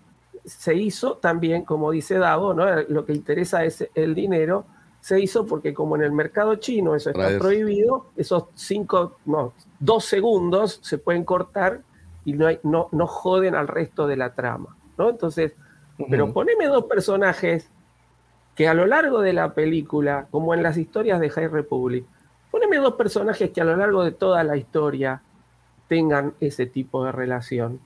se 0.44 0.76
hizo 0.76 1.18
también, 1.18 1.64
como 1.64 1.92
dice 1.92 2.18
Davo, 2.18 2.54
¿no? 2.54 2.66
lo 2.88 3.06
que 3.06 3.14
interesa 3.14 3.66
es 3.66 3.88
el 3.94 4.16
dinero, 4.16 4.66
se 5.02 5.20
hizo 5.20 5.46
porque 5.46 5.74
como 5.74 5.96
en 5.96 6.04
el 6.04 6.12
mercado 6.12 6.56
chino 6.56 6.96
eso 6.96 7.12
está 7.12 7.38
prohibido, 7.38 8.08
esos 8.16 8.46
cinco, 8.56 9.18
no, 9.26 9.54
dos 9.80 10.06
segundos 10.06 10.80
se 10.82 10.98
pueden 10.98 11.24
cortar 11.24 11.82
y 12.26 12.34
no, 12.34 12.48
hay, 12.48 12.60
no, 12.64 12.90
no 12.92 13.08
joden 13.08 13.56
al 13.56 13.68
resto 13.68 14.08
de 14.08 14.18
la 14.18 14.34
trama, 14.34 14.76
¿no? 14.98 15.10
Entonces, 15.10 15.54
pero 16.10 16.32
poneme 16.34 16.68
dos 16.68 16.86
personajes 16.86 17.70
que 18.58 18.68
a 18.68 18.74
lo 18.74 18.88
largo 18.88 19.22
de 19.22 19.34
la 19.34 19.54
película, 19.54 20.28
como 20.32 20.56
en 20.56 20.64
las 20.64 20.78
historias 20.78 21.20
de 21.20 21.30
High 21.30 21.48
Republic, 21.48 22.06
poneme 22.50 22.78
dos 22.78 22.96
personajes 22.96 23.52
que 23.52 23.62
a 23.62 23.64
lo 23.64 23.78
largo 23.78 24.04
de 24.04 24.12
toda 24.12 24.44
la 24.44 24.58
historia 24.58 25.22
tengan 25.88 26.34
ese 26.40 26.66
tipo 26.66 27.06
de 27.06 27.12
relación. 27.12 27.80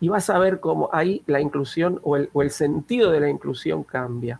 Y 0.00 0.08
vas 0.08 0.30
a 0.30 0.38
ver 0.38 0.60
cómo 0.60 0.88
ahí 0.92 1.24
la 1.26 1.40
inclusión 1.40 2.00
o 2.04 2.16
el, 2.16 2.50
sentido 2.52 3.10
de 3.10 3.18
la 3.18 3.28
inclusión 3.28 3.82
cambia. 3.82 4.38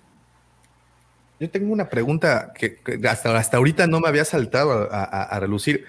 Yo 1.40 1.50
tengo 1.50 1.72
una 1.72 1.88
pregunta 1.88 2.52
que, 2.54 2.78
hasta, 3.08 3.36
hasta 3.36 3.56
ahorita 3.56 3.88
no 3.88 3.98
me 3.98 4.06
había 4.06 4.24
saltado 4.24 4.88
a, 4.88 5.36
relucir. 5.40 5.84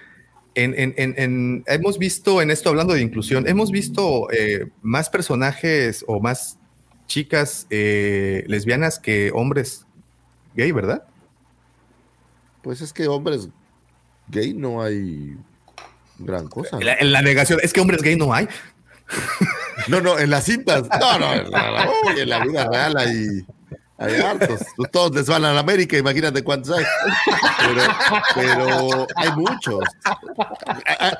hemos 0.55 1.99
visto 1.99 2.41
en 2.41 2.49
esto, 2.49 2.69
hablando 2.69 2.95
de 2.95 3.01
inclusión, 3.01 3.47
hemos 3.47 3.69
visto 3.69 4.31
eh, 4.31 4.69
más 4.81 5.11
personajes 5.11 6.03
o 6.07 6.19
más 6.19 6.56
chicas 7.07 7.65
eh, 7.69 8.43
lesbianas 8.47 8.99
que 8.99 9.31
hombres 9.33 9.85
gay, 10.55 10.71
¿verdad? 10.71 11.03
Pues 12.61 12.81
es 12.81 12.93
que 12.93 13.07
hombres 13.07 13.49
gay 14.27 14.53
no 14.53 14.81
hay 14.81 15.37
gran 16.19 16.47
cosa. 16.47 16.77
En, 16.79 17.11
la, 17.11 17.21
negación, 17.21 17.59
es 17.63 17.73
que 17.73 17.81
hombres 17.81 18.01
gay 18.01 18.15
no 18.15 18.33
hay. 18.33 18.47
No, 19.87 20.01
no, 20.01 20.19
en 20.19 20.29
las 20.29 20.43
cintas. 20.43 20.83
No, 20.99 21.19
no, 21.19 21.33
en 21.33 21.49
la, 21.49 21.89
en 22.17 22.29
la 22.29 22.43
vida 22.43 22.67
real 22.69 22.97
hay 22.97 23.45
hay 23.97 24.15
hartos. 24.15 24.61
Pues 24.75 24.91
todos 24.91 25.15
les 25.15 25.27
van 25.27 25.43
a 25.45 25.53
la 25.53 25.59
América, 25.59 25.97
imagínate 25.97 26.43
cuántos 26.43 26.77
hay. 26.77 26.85
Pero, 28.35 29.07
hay 29.15 29.31
muchos. 29.35 29.79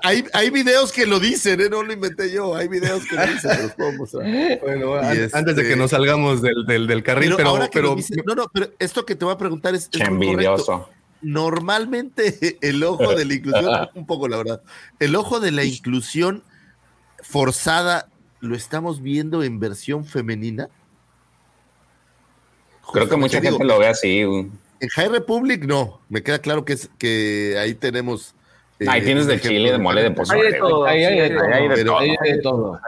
Hay, 0.04 0.26
hay, 0.34 0.50
videos 0.50 0.92
que 0.92 1.06
lo 1.06 1.20
dicen, 1.20 1.60
¿eh? 1.62 1.70
no 1.70 1.84
lo 1.84 1.92
inventé 1.92 2.32
yo. 2.32 2.56
Hay 2.56 2.68
videos 2.68 3.06
que 3.06 3.16
lo 3.16 3.26
dicen, 3.26 3.64
los 3.64 3.74
puedo 3.74 3.94
mostrar. 3.94 4.24
Bueno, 4.62 4.96
antes 5.34 5.56
de 5.56 5.68
que 5.68 5.76
nos 5.76 5.92
salgamos 5.92 6.42
del, 6.42 6.66
del, 6.66 6.88
del 6.88 7.04
carril, 7.04 7.34
pero. 7.36 7.68
pero, 7.72 7.96
no, 8.26 8.36
no, 8.36 8.48
pero 8.54 8.70
esto 8.80 9.06
que 9.06 9.16
te 9.16 9.26
voy 9.26 9.34
a 9.34 9.38
preguntar 9.38 9.74
es. 9.76 9.90
es 9.92 10.02
envidioso. 10.02 10.90
Normalmente 11.22 12.58
el 12.62 12.84
ojo 12.84 13.16
de 13.16 13.26
la 13.26 13.34
inclusión, 13.34 13.90
un 13.96 14.06
poco 14.06 14.28
la 14.28 14.38
verdad, 14.38 14.62
el 15.00 15.16
ojo 15.16 15.40
de 15.40 15.52
la 15.52 15.64
inclusión 15.64 16.44
forzada 17.22 18.10
lo 18.40 18.56
estamos 18.56 19.02
viendo 19.02 19.44
en 19.44 19.60
versión 19.60 20.06
femenina. 20.06 20.70
Creo 22.94 23.10
que 23.10 23.16
mucha 23.18 23.42
gente 23.42 23.64
lo 23.64 23.80
ve 23.80 23.88
así. 23.88 24.22
En 24.22 24.90
High 24.96 25.10
Republic 25.10 25.66
no, 25.66 26.00
me 26.10 26.22
queda 26.22 26.40
claro 26.40 26.66
que 26.66 26.74
es 26.74 26.90
que 26.98 27.58
ahí 27.60 27.74
tenemos. 27.74 28.36
Eh, 28.80 28.86
ahí 28.88 29.04
tienes 29.04 29.26
de 29.26 29.40
chile, 29.42 29.72
de 29.72 29.78
mole, 29.78 30.04
de 30.04 30.12
pozole. 30.12 30.48
Hay 30.48 30.54
de 30.54 30.60
todo. 30.60 30.86
Hay 30.86 32.18
de 32.24 32.40
todo. 32.42 32.80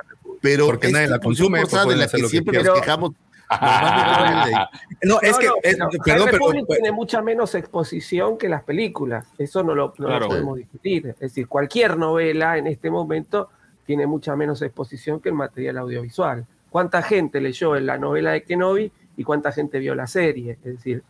Pero 0.42 0.68
porque 0.68 0.92
nadie 0.92 1.08
la 1.08 1.19
consume. 1.19 1.61
Pues 1.66 1.88
de 1.88 1.95
la 1.95 2.08
que 2.08 2.28
siempre 2.28 2.64
nos 2.64 2.80
quejamos. 2.80 3.11
no, 5.02 5.19
es 5.22 5.36
que, 5.40 5.50
perdón, 6.06 6.30
pero, 6.30 6.66
tiene 6.68 6.92
mucha 6.92 7.19
menos 7.24 7.56
exposición 7.56 8.38
que 8.38 8.48
las 8.48 8.61
películas. 8.64 9.26
Eso 9.40 9.64
no 9.64 9.74
lo, 9.74 9.94
no 9.98 10.19
lo 10.19 10.28
podemos 10.28 10.58
discutir. 10.58 11.08
Es 11.08 11.19
decir, 11.19 11.48
cualquier 11.48 11.98
novela 11.98 12.60
en 12.60 12.68
este 12.68 12.92
momento 12.92 13.50
tiene 13.88 14.06
mucha 14.06 14.36
menos 14.36 14.61
exposición 14.61 15.19
que 15.19 15.30
el 15.30 15.36
material 15.36 15.80
audiovisual. 15.80 16.45
¿Cuánta 16.69 17.02
gente 17.02 17.42
leyó 17.42 17.76
en 17.76 17.88
la 17.88 17.98
novela 17.98 18.34
de 18.34 18.44
Kenobi 18.44 18.92
y 19.19 19.23
cuánta 19.23 19.51
gente 19.51 19.77
vio 19.80 19.93
la 19.95 20.07
serie? 20.07 20.53
Es 20.64 20.77
decir, 20.77 21.03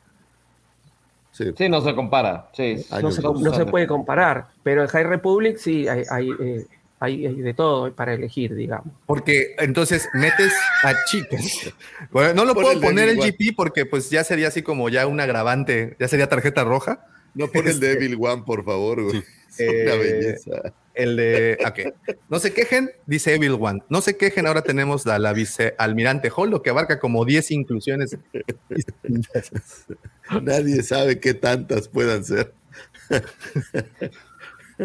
Sí, 1.31 1.69
no 1.69 1.79
se 1.79 1.95
compara. 1.95 2.49
Sí, 2.53 2.85
no 3.01 3.11
se, 3.11 3.21
no 3.21 3.53
se 3.53 3.65
puede 3.65 3.87
comparar, 3.87 4.47
pero 4.63 4.81
en 4.81 4.87
High 4.89 5.03
Republic 5.05 5.57
sí 5.57 5.87
hay, 5.87 6.03
hay, 6.09 6.31
eh, 6.31 6.65
hay- 6.99 7.25
hay 7.27 7.35
de 7.35 7.53
todo 7.53 7.93
para 7.93 8.13
elegir, 8.13 8.53
digamos. 8.55 8.87
Porque 9.05 9.55
entonces 9.59 10.09
metes 10.13 10.51
a 10.83 10.93
chicas. 11.05 11.71
Bueno, 12.11 12.33
no 12.33 12.45
lo 12.45 12.53
puedo 12.55 12.71
el 12.71 12.79
poner 12.81 13.07
el 13.09 13.15
Igual. 13.15 13.31
GP 13.31 13.55
porque 13.55 13.85
pues 13.85 14.09
ya 14.09 14.23
sería 14.25 14.47
así 14.49 14.63
como 14.63 14.89
ya 14.89 15.05
un 15.07 15.19
agravante, 15.21 15.95
ya 15.99 16.07
sería 16.09 16.27
tarjeta 16.27 16.63
roja. 16.65 17.05
No 17.35 17.47
pon 17.47 17.67
el 17.67 17.79
de 17.79 17.93
Evil 17.93 18.17
One, 18.19 18.41
por 18.45 18.65
favor, 18.65 19.01
güey. 19.03 19.17
Es 19.57 19.59
una 19.59 19.93
Eh, 19.93 19.97
belleza. 19.97 20.73
El 20.99 21.15
de. 21.15 21.57
ok. 21.65 22.15
No 22.27 22.39
se 22.39 22.51
quejen, 22.51 22.91
dice 23.05 23.33
Evil 23.33 23.55
One. 23.57 23.81
No 23.87 24.01
se 24.01 24.17
quejen, 24.17 24.47
ahora 24.47 24.63
tenemos 24.63 25.05
la, 25.05 25.17
la 25.17 25.31
vicealmirante 25.31 26.29
Hall, 26.35 26.49
lo 26.49 26.61
que 26.61 26.71
abarca 26.71 26.99
como 26.99 27.23
10 27.23 27.51
inclusiones. 27.51 28.17
Nadie 30.41 30.83
sabe 30.83 31.21
qué 31.21 31.33
tantas 31.33 31.87
puedan 31.87 32.25
ser. 32.25 32.53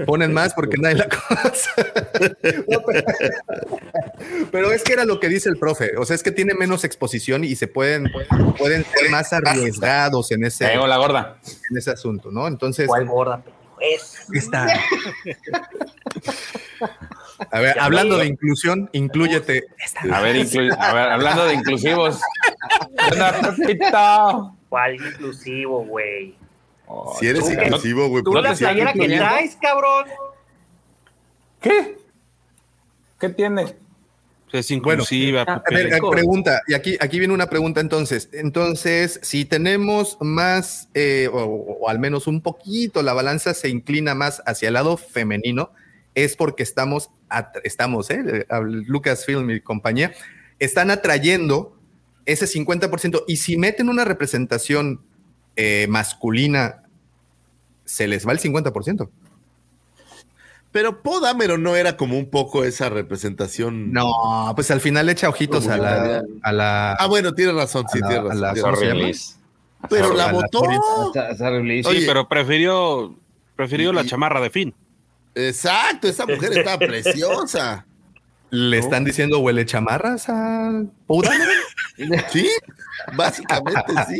Ponen 0.06 0.32
más 0.32 0.54
porque 0.54 0.76
nadie 0.76 0.96
la 0.96 1.08
conoce. 1.08 1.70
No, 2.68 2.82
pero, 2.86 3.04
pero 4.50 4.72
es 4.72 4.82
que 4.82 4.92
era 4.92 5.04
lo 5.04 5.20
que 5.20 5.28
dice 5.28 5.48
el 5.48 5.56
profe. 5.56 5.96
O 5.96 6.04
sea, 6.04 6.16
es 6.16 6.22
que 6.22 6.32
tiene 6.32 6.54
menos 6.54 6.84
exposición 6.84 7.44
y 7.44 7.54
se 7.54 7.68
pueden, 7.68 8.10
pueden 8.58 8.84
ser 8.84 9.10
más 9.10 9.32
arriesgados 9.32 10.32
en 10.32 10.44
ese, 10.44 10.76
la 10.76 10.96
gorda. 10.96 11.38
en 11.70 11.76
ese 11.76 11.92
asunto, 11.92 12.32
¿no? 12.32 12.48
Entonces. 12.48 12.88
¿Cuál 12.88 13.06
gorda? 13.06 13.44
Es. 13.80 14.26
Está. 14.32 14.66
A 17.50 17.60
ver, 17.60 17.78
hablando 17.80 18.16
de 18.18 18.26
inclusión, 18.26 18.88
inclúyete. 18.92 19.64
A 20.12 20.20
ver, 20.20 20.36
inclu- 20.36 20.76
a 20.78 20.92
ver, 20.94 21.08
hablando 21.08 21.44
de 21.46 21.54
inclusivos. 21.54 22.20
¿Cuál 24.68 24.94
inclusivo, 24.94 25.84
güey? 25.84 26.36
Si 27.18 27.26
eres 27.26 27.44
¿Tú 27.44 27.50
inclusivo, 27.50 28.08
güey. 28.08 28.22
Tú 28.22 28.32
¿por 28.32 28.42
qué 28.42 28.48
la 28.48 28.54
playera 28.54 28.92
que 28.92 29.08
traes, 29.08 29.56
cabrón. 29.60 30.06
¿Qué? 31.60 31.96
¿Qué 33.18 33.28
tiene? 33.30 33.76
Es 34.58 34.70
inclusiva, 34.70 35.42
A 35.42 35.62
Pepe. 35.62 35.84
ver, 35.84 35.92
eh, 35.94 35.99
pregunta, 36.10 36.62
y 36.66 36.74
aquí, 36.74 36.97
aquí 37.00 37.18
viene 37.18 37.34
una 37.34 37.49
pregunta 37.49 37.81
entonces. 37.81 38.28
Entonces, 38.33 39.20
si 39.23 39.44
tenemos 39.44 40.16
más, 40.20 40.89
eh, 40.94 41.28
o, 41.33 41.44
o 41.81 41.89
al 41.89 41.99
menos 41.99 42.26
un 42.26 42.41
poquito, 42.41 43.02
la 43.02 43.12
balanza 43.12 43.55
se 43.55 43.68
inclina 43.68 44.15
más 44.15 44.42
hacia 44.47 44.68
el 44.68 44.74
lado 44.74 44.97
femenino, 44.97 45.70
es 46.15 46.36
porque 46.36 46.62
estamos, 46.62 47.10
estamos, 47.65 48.10
eh, 48.10 48.47
a 48.49 48.60
Lucasfilm 48.60 49.50
y 49.50 49.60
compañía, 49.60 50.12
están 50.58 50.91
atrayendo 50.91 51.76
ese 52.26 52.47
50%. 52.47 53.24
Y 53.26 53.36
si 53.36 53.57
meten 53.57 53.89
una 53.89 54.05
representación 54.05 55.02
eh, 55.57 55.86
masculina, 55.89 56.83
se 57.84 58.07
les 58.07 58.26
va 58.26 58.33
el 58.33 58.41
50%. 58.41 59.10
Pero 60.74 61.02
Podámero 61.02 61.56
no 61.56 61.76
era 61.76 61.96
como 61.96 62.18
un 62.18 62.28
poco 62.28 62.64
esa 62.64 62.88
representación. 62.88 63.92
No, 63.92 64.52
pues 64.56 64.72
al 64.72 64.80
final 64.80 65.06
le 65.06 65.12
echa 65.12 65.28
ojitos 65.28 65.68
a 65.68 65.76
la, 65.76 66.24
a 66.42 66.52
la. 66.52 66.94
Ah, 66.94 67.06
bueno, 67.06 67.32
tienes 67.32 67.54
razón, 67.54 67.84
sí, 67.92 68.00
a 68.02 68.02
la- 68.02 68.08
tienes 68.08 68.24
a 68.24 68.28
razón. 68.28 68.40
la- 68.40 68.52
tienes 68.54 68.62
¿cómo 68.64 68.76
se 68.76 68.84
razón. 68.86 68.98
llama? 68.98 69.88
Pero 69.88 70.10
A 70.10 70.14
la 70.14 70.32
votó. 70.32 70.62
Sí, 70.64 71.82
Oye, 71.86 72.04
pero 72.06 72.28
prefirió, 72.28 73.14
prefirió 73.54 73.92
la 73.92 74.04
chamarra 74.04 74.40
de 74.40 74.50
fin. 74.50 74.74
Exacto, 75.36 76.08
esa 76.08 76.26
mujer 76.26 76.58
está 76.58 76.76
preciosa. 76.78 77.86
¿Le 78.50 78.78
están 78.78 79.04
diciendo 79.04 79.38
huele 79.38 79.64
chamarras 79.66 80.28
a 80.28 80.82
Poudamero? 81.06 81.52
Sí, 82.32 82.50
básicamente 83.16 83.92
sí. 84.08 84.18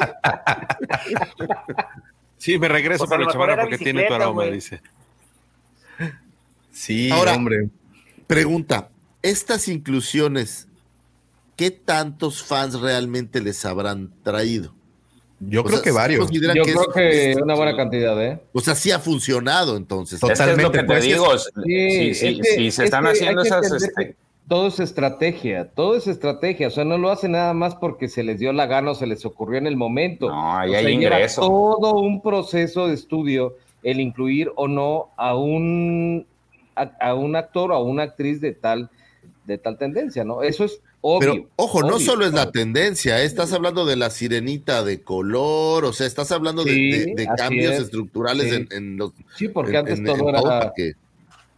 Sí, 2.37 2.59
me 2.61 2.69
regreso 2.69 3.07
Pues 3.07 3.11
a 3.13 3.17
lo 3.19 3.27
la 3.27 3.33
chamarra 3.33 3.61
porque 3.63 3.79
tiene 3.79 4.05
tu 4.05 4.15
aroma, 4.15 4.45
dice. 4.45 4.81
Sí, 6.75 7.09
Ahora- 7.11 7.35
hombre. 7.37 7.69
Pregunta, 8.27 8.91
estas 9.23 9.69
inclusiones, 9.69 10.67
¿qué 11.57 11.71
tantos 11.71 12.43
fans 12.43 12.81
realmente 12.81 13.41
les 13.41 13.65
habrán 13.65 14.11
traído? 14.23 14.75
Yo 15.41 15.61
O 15.61 15.65
creo 15.65 15.77
sea, 15.77 15.85
que 15.85 15.91
¿sí 15.91 15.97
varios. 15.97 16.31
Yo 16.31 16.41
que 16.41 16.73
creo 16.73 16.83
es- 16.89 16.95
que 16.95 17.31
es- 17.33 17.37
una 17.37 17.55
buena 17.55 17.77
cantidad, 17.77 18.21
¿eh? 18.25 18.41
O 18.53 18.61
sea, 18.61 18.75
sí 18.75 18.91
ha 18.91 18.99
funcionado 18.99 19.77
entonces. 19.77 20.23
Es 20.23 20.27
que 20.27 20.33
es 20.33 20.39
lo 20.39 20.45
Totalmente, 20.47 20.73
que 20.73 20.79
te 20.79 20.85
pues, 20.87 21.05
digo. 21.05 21.39
Sí, 21.39 22.11
es 22.11 22.21
que- 22.21 22.43
si 22.43 22.57
se 22.57 22.67
es 22.69 22.79
están 22.81 23.07
haciendo 23.07 23.43
esas. 23.43 23.71
este, 23.71 24.17
todo 24.49 24.69
es 24.69 24.81
estrategia, 24.81 25.69
todo 25.75 25.97
es 25.97 26.07
estrategia. 26.07 26.69
O 26.69 26.71
sea, 26.71 26.85
no 26.85 26.99
lo 26.99 27.11
hacen 27.11 27.33
nada 27.33 27.53
más 27.53 27.75
porque 27.75 28.09
se 28.09 28.23
les 28.25 28.39
dio 28.41 28.53
la 28.53 28.67
gana 28.67 28.93
o 28.93 28.95
se 28.95 29.07
les 29.07 29.25
ocurrió 29.27 29.59
en 29.59 29.67
el 29.67 29.77
momento. 29.77 30.29
No, 30.29 30.57
ahí 30.57 30.71
O 30.71 30.73
sea, 30.73 30.79
hay 30.81 30.97
lleva 30.99 31.17
ingreso. 31.17 31.41
todo 31.43 31.95
un 32.01 32.23
proceso 32.23 32.89
de 32.89 32.95
estudio 32.95 33.57
el 33.83 34.01
incluir 34.01 34.51
o 34.57 34.67
no 34.67 35.11
a 35.17 35.37
un 35.37 36.27
a, 36.77 36.91
a 37.01 37.15
un 37.15 37.37
actor 37.37 37.73
o 37.73 37.75
a 37.75 37.83
una 37.83 38.03
actriz 38.05 38.41
de 38.41 38.53
tal 38.53 38.91
de 39.47 39.59
tal 39.59 39.77
tendencia, 39.79 40.25
¿no? 40.25 40.43
Eso 40.43 40.65
es 40.65 40.81
obvio. 41.03 41.33
Pero 41.35 41.49
ojo, 41.57 41.83
no 41.83 41.99
solo 41.99 42.25
es 42.25 42.33
la 42.33 42.51
tendencia, 42.51 43.21
¿eh? 43.21 43.27
estás 43.27 43.53
hablando 43.53 43.85
de 43.85 43.97
la 43.97 44.09
sirenita 44.09 44.83
de 44.83 45.03
color, 45.03 45.85
o 45.85 45.93
sea, 45.93 46.07
estás 46.07 46.33
hablando 46.33 46.65
de, 46.65 46.73
Sí, 46.73 46.91
de- 46.91 47.15
de 47.15 47.27
así 47.29 47.37
cambios 47.37 47.73
es. 47.75 47.81
estructurales 47.83 48.49
Sí. 48.49 48.55
en, 48.57 48.69
en 48.71 48.97
los. 48.97 49.13
Sí, 49.37 49.49
porque 49.49 49.73
en- 49.73 49.77
antes 49.79 49.99
en- 49.99 50.05
todo 50.07 50.29
en 50.31 50.35
era 50.37 50.73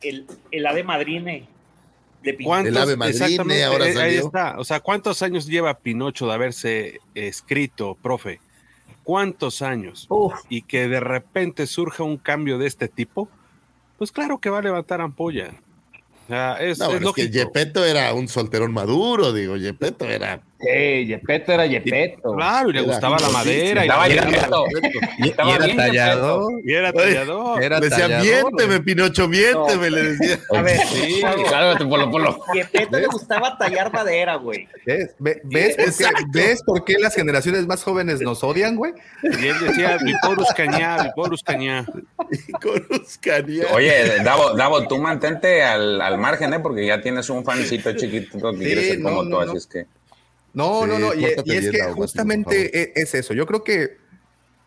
El, 0.01 0.27
el 0.51 0.67
ave 0.67 0.83
madrine 0.83 1.47
de 2.25 2.35
Pinocho. 2.35 2.49
¿Cuántos, 2.49 2.73
El 2.77 2.83
ave 2.83 2.97
madrine 2.97 3.65
ahora 3.65 3.85
eh, 3.87 3.89
ahí 3.91 3.95
salió. 3.95 4.27
está. 4.27 4.59
O 4.59 4.65
sea, 4.65 4.81
¿cuántos 4.81 5.23
años 5.23 5.47
lleva 5.47 5.75
Pinocho 5.79 6.27
de 6.27 6.33
haberse 6.33 7.01
escrito, 7.15 7.97
profe? 8.03 8.41
¿Cuántos 9.05 9.63
años? 9.63 10.07
Uf, 10.09 10.35
Y 10.49 10.63
que 10.63 10.89
de 10.89 10.99
repente 10.99 11.67
surja 11.69 12.03
un 12.03 12.17
cambio 12.17 12.59
de 12.59 12.67
este 12.67 12.89
tipo, 12.89 13.29
pues 13.99 14.13
claro 14.13 14.39
que 14.39 14.51
va 14.51 14.59
a 14.59 14.63
levantar 14.63 15.01
ampolla. 15.01 15.55
O 16.25 16.29
sea, 16.29 16.55
es, 16.55 16.79
No, 16.79 16.87
es 16.87 16.91
bueno, 16.93 17.09
es 17.11 17.15
que 17.15 17.31
Yepeto 17.31 17.85
era 17.85 18.13
un 18.13 18.29
solterón 18.29 18.73
maduro, 18.73 19.33
digo, 19.33 19.57
Yepeto 19.57 20.05
era. 20.07 20.43
Sí, 20.59 21.07
Yepeto 21.07 21.53
era 21.53 21.67
Yepeto. 21.67 22.33
Claro, 22.35 22.71
y 22.71 22.73
le 22.73 22.79
Era 22.81 22.89
gustaba 22.93 23.19
la 23.19 23.29
madera. 23.29 23.85
y 23.85 23.89
Estaba 23.89 24.09
la- 24.09 24.15
bien, 24.15 24.31
Yepeto. 24.31 24.65
Y, 25.19 25.27
y 25.27 25.31
era 25.31 25.59
bien, 25.67 25.77
tallado. 25.77 26.49
y 26.65 26.73
era 26.73 26.93
tallador. 26.95 27.63
Era 27.63 27.81
decía, 27.81 27.99
tallador. 28.09 28.25
miénteme, 28.55 28.81
Pinocho, 28.81 29.29
miénteme, 29.29 29.91
le 29.91 30.03
decía. 30.03 30.39
A 30.57 30.63
ver, 30.63 30.79
Sí, 30.87 31.23
cálmate, 31.51 31.85
Polo 31.85 32.11
Polo. 32.11 32.39
Yepeto 32.55 32.99
le 32.99 33.07
gustaba 33.07 33.59
tallar 33.59 33.93
madera, 33.93 34.37
güey. 34.37 34.67
¿Ves, 34.87 35.15
Ve- 35.19 35.41
ves, 35.45 35.77
por 35.77 35.95
qué, 35.95 36.25
¿Ves 36.31 36.63
por 36.63 36.85
qué 36.85 36.95
las 36.99 37.15
generaciones 37.15 37.67
más 37.67 37.83
jóvenes 37.85 38.21
nos 38.23 38.43
odian, 38.43 38.77
güey? 38.77 38.93
Y 39.23 39.47
él 39.47 39.57
decía, 39.61 39.99
Viporus 40.03 40.49
cañá, 40.57 41.03
Viporus 41.03 41.43
cañá. 41.43 41.85
Con 42.63 42.87
Uscaría. 42.99 43.67
Oye, 43.73 44.21
Davo, 44.25 44.55
Davo, 44.55 44.89
tú 44.89 44.97
mantente 44.99 45.63
al, 45.63 46.01
al 46.01 46.17
margen, 46.19 46.55
¿eh? 46.55 46.61
Porque 46.61 46.87
ya 46.87 47.01
tienes 47.03 47.29
un 47.31 47.45
fancito 47.45 47.93
chiquito 47.95 48.53
que 48.53 48.59
Sí, 48.59 48.65
quiere 48.65 48.83
ser 48.89 48.99
no, 49.01 49.09
como 49.11 49.23
no, 49.23 49.39
tú, 49.41 49.45
no. 49.45 49.51
así 49.51 49.57
es 49.59 49.67
que. 49.67 49.87
No, 50.57 50.87
no, 50.87 50.97
Sí, 50.97 51.01
no. 51.03 51.15
Y, 51.15 51.25
es 51.27 51.71
que 51.71 51.83
justamente 51.93 52.81
e- 52.83 52.93
es 52.97 53.15
eso. 53.15 53.35
Yo 53.35 53.45
creo 53.47 53.63
que 53.63 53.99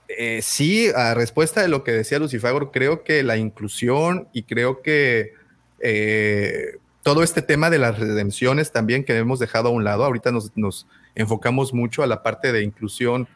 eh, 0.07 0.39
sí, 0.41 0.87
a 0.95 1.13
respuesta 1.15 1.61
de 1.61 1.67
lo 1.67 1.83
que 1.83 1.91
decía 1.91 2.19
Lucifagor, 2.19 2.71
creo 2.71 3.03
que 3.03 3.23
la 3.23 3.37
inclusión 3.37 4.27
y 4.31 4.43
creo 4.43 4.81
que 4.81 5.33
eh, 5.81 6.77
todo 7.03 7.23
este 7.23 7.41
tema 7.41 7.69
de 7.69 7.79
las 7.79 7.97
redenciones 7.99 8.71
también 8.71 9.03
que 9.03 9.15
hemos 9.17 9.39
dejado 9.39 9.69
a 9.69 9.71
un 9.71 9.83
lado. 9.83 10.05
Ahorita 10.05 10.31
nos, 10.31 10.51
nos 10.55 10.85
enfocamos 11.15 11.73
mucho 11.73 12.03
a 12.03 12.07
la 12.07 12.21
parte 12.21 12.51
de 12.51 12.61
inclusión, 12.63 13.27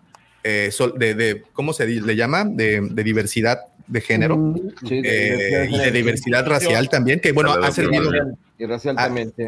eh, 0.43 0.69
sol- 0.72 0.93
de, 0.98 1.15
de- 1.15 1.43
¿cómo 1.53 1.73
se 1.73 1.88
le 1.88 2.15
llama? 2.15 2.43
De, 2.45 2.82
de 2.82 3.03
diversidad 3.03 3.61
de 3.88 4.01
género 4.01 4.56
Sí, 4.88 5.01
de- 5.01 5.27
eh, 5.27 5.38
de- 5.59 5.69
y 5.72 5.77
de 5.80 5.91
diversidad 5.91 6.45
racial 6.48 6.88
también, 6.90 7.19
que 7.19 7.32
bueno, 7.32 7.51
ha 7.53 7.72
servido. 7.72 8.11
Y 8.59 8.65
racial 8.65 8.95
Ah, 8.99 9.06
también, 9.06 9.33
sí. 9.35 9.43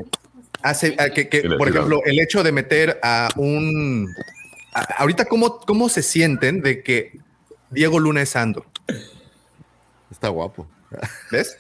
Hace 0.66 0.96
a 1.00 1.10
que, 1.10 1.30
que, 1.30 1.42
por 1.58 1.70
ejemplo, 1.70 2.02
el 2.06 2.20
hecho 2.20 2.44
de 2.44 2.52
meter 2.52 3.00
a 3.04 3.30
un 3.38 4.08
a- 4.74 4.82
ahorita 5.00 5.26
cómo, 5.26 5.60
cómo 5.60 5.88
se 5.90 6.02
sienten 6.02 6.62
de 6.62 6.84
que 6.84 7.18
Diego 7.70 8.00
Luna 8.00 8.22
es 8.22 8.36
Andor, 8.36 8.66
Está 10.12 10.30
guapo. 10.30 10.68
¿ves? 11.32 11.58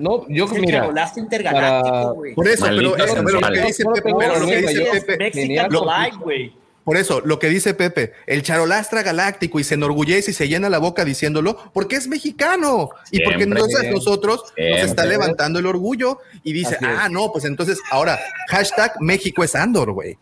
No, 0.00 0.26
yo 0.28 0.44
Es 0.44 0.52
el 0.52 0.60
mira, 0.60 0.80
charolazo 0.80 1.20
intergaláctico, 1.20 2.14
güey. 2.14 2.34
Por 2.34 2.46
eso, 2.48 2.66
pero, 2.68 2.96
eso, 2.96 3.14
pero 3.24 3.40
lo 3.40 3.50
que 3.52 3.60
dice 3.62 3.84
Pepe, 3.94 4.14
pero 4.18 4.38
lo 4.38 4.46
que 4.46 4.56
dice 4.62 4.84
Pepe, 4.92 5.16
Mexican. 5.16 5.70
Collide, 5.70 6.16
güey. 6.22 6.56
Por 6.86 6.96
eso, 6.96 7.20
lo 7.20 7.40
que 7.40 7.48
dice 7.48 7.74
Pepe, 7.74 8.12
el 8.28 8.42
charolastra 8.44 9.02
galáctico 9.02 9.58
y 9.58 9.64
se 9.64 9.74
enorgullece 9.74 10.30
y 10.30 10.34
se 10.34 10.46
llena 10.46 10.68
la 10.70 10.78
boca 10.78 11.04
diciéndolo 11.04 11.70
porque 11.74 11.96
es 11.96 12.06
mexicano 12.06 12.90
y 13.10 13.24
porque 13.24 13.42
entonces 13.42 13.90
nosotros 13.90 14.44
nos 14.56 14.78
está 14.78 15.04
levantando 15.04 15.58
el 15.58 15.66
orgullo 15.66 16.20
y 16.44 16.52
dice, 16.52 16.78
ah, 16.82 17.08
no, 17.10 17.32
pues 17.32 17.44
entonces 17.44 17.80
ahora, 17.90 18.16
hashtag 18.50 18.92
México 19.00 19.42
es 19.42 19.56
Andor, 19.56 19.90
güey. 19.90 20.16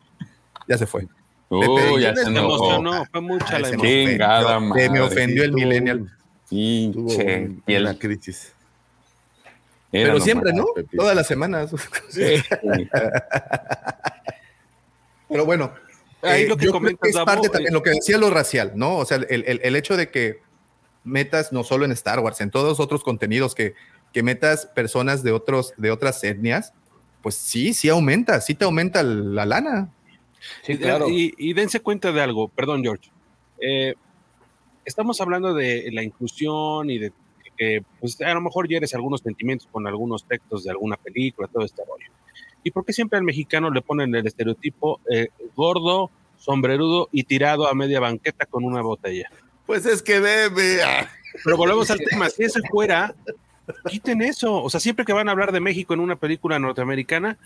Ya 0.66 0.78
se 0.78 0.86
fue. 0.86 1.06
Uy, 1.50 2.00
ya 2.00 2.14
se 2.16 2.22
emocionó, 2.22 3.04
fue 3.12 3.20
mucha 3.20 3.56
Ay, 3.56 3.62
la 3.62 3.68
emoción. 3.68 4.08
Chingada 4.08 4.54
se 4.54 4.60
me 4.60 4.66
madre. 4.88 5.00
ofendió 5.00 5.44
el 5.44 5.50
Sí, 5.50 5.54
tuvo- 5.54 5.60
millennial. 5.68 5.98
tuvo 6.48 7.08
Pinche 7.08 7.50
piel. 7.66 7.82
una 7.82 7.98
crisis. 7.98 8.52
Pero 9.92 10.18
siempre, 10.18 10.52
¿no? 10.54 10.64
Pepito. 10.74 10.96
Todas 11.02 11.14
las 11.14 11.26
semanas. 11.26 11.70
Sí. 12.08 12.22
Pero 15.28 15.44
bueno, 15.46 15.72
Ahí 16.24 16.42
eh, 16.44 16.48
lo 16.48 16.56
que 16.56 16.64
yo 16.66 16.70
creo 16.70 16.80
comentas, 16.80 17.00
que 17.02 17.18
es 17.18 17.24
parte 17.24 17.46
eh, 17.48 17.50
también 17.50 17.72
lo 17.74 17.82
que 17.82 17.90
decía 17.90 18.18
lo 18.18 18.30
racial, 18.30 18.72
¿no? 18.74 18.96
O 18.98 19.04
sea, 19.04 19.18
el, 19.18 19.44
el- 19.46 19.60
el 19.62 19.76
hecho 19.76 19.96
de 19.96 20.10
que 20.10 20.40
metas 21.04 21.52
no 21.52 21.64
solo 21.64 21.84
en 21.84 21.92
Star 21.92 22.20
Wars, 22.20 22.40
en 22.40 22.50
todos 22.50 22.80
otros 22.80 23.02
contenidos 23.04 23.54
que, 23.54 23.74
que 24.12 24.22
metas 24.22 24.66
personas 24.66 25.22
de 25.22 25.32
otros 25.32 25.74
de 25.76 25.90
otras 25.90 26.22
etnias, 26.24 26.72
pues 27.22 27.34
sí, 27.34 27.74
sí 27.74 27.88
aumenta, 27.88 28.40
sí 28.40 28.54
te 28.54 28.64
aumenta 28.64 29.02
la 29.02 29.44
lana. 29.46 29.90
Sí, 30.62 30.76
claro. 30.76 31.08
Y, 31.08 31.34
y 31.38 31.52
dense 31.54 31.80
cuenta 31.80 32.12
de 32.12 32.20
algo, 32.20 32.48
perdón, 32.48 32.82
George. 32.82 33.10
Eh, 33.60 33.94
estamos 34.84 35.20
hablando 35.20 35.54
de 35.54 35.88
la 35.92 36.02
inclusión 36.02 36.90
y 36.90 36.98
de 36.98 37.12
que 37.56 37.82
pues, 38.00 38.20
a 38.20 38.34
lo 38.34 38.40
mejor 38.40 38.68
hieres 38.68 38.94
algunos 38.94 39.20
sentimientos 39.20 39.68
con 39.70 39.86
algunos 39.86 40.24
textos 40.26 40.64
de 40.64 40.70
alguna 40.70 40.96
película, 40.96 41.48
todo 41.48 41.64
este 41.64 41.82
rollo. 41.84 42.10
¿Y 42.64 42.70
por 42.70 42.84
qué 42.84 42.92
siempre 42.92 43.18
al 43.18 43.24
mexicano 43.24 43.70
le 43.70 43.82
ponen 43.82 44.14
el 44.14 44.26
estereotipo 44.26 45.00
eh, 45.10 45.28
gordo, 45.54 46.10
sombrerudo 46.38 47.08
y 47.12 47.24
tirado 47.24 47.68
a 47.68 47.74
media 47.74 48.00
banqueta 48.00 48.46
con 48.46 48.64
una 48.64 48.80
botella? 48.80 49.30
Pues 49.66 49.86
es 49.86 50.02
que 50.02 50.18
bebe. 50.18 50.82
ah. 50.82 51.08
Pero 51.44 51.56
volvemos 51.56 51.90
al 51.90 51.98
tema, 51.98 52.30
si 52.30 52.44
eso 52.44 52.60
fuera, 52.70 53.14
quiten 53.88 54.22
eso. 54.22 54.62
O 54.62 54.70
sea, 54.70 54.80
siempre 54.80 55.04
que 55.04 55.12
van 55.12 55.28
a 55.28 55.32
hablar 55.32 55.52
de 55.52 55.60
México 55.60 55.94
en 55.94 56.00
una 56.00 56.16
película 56.16 56.58
norteamericana, 56.58 57.38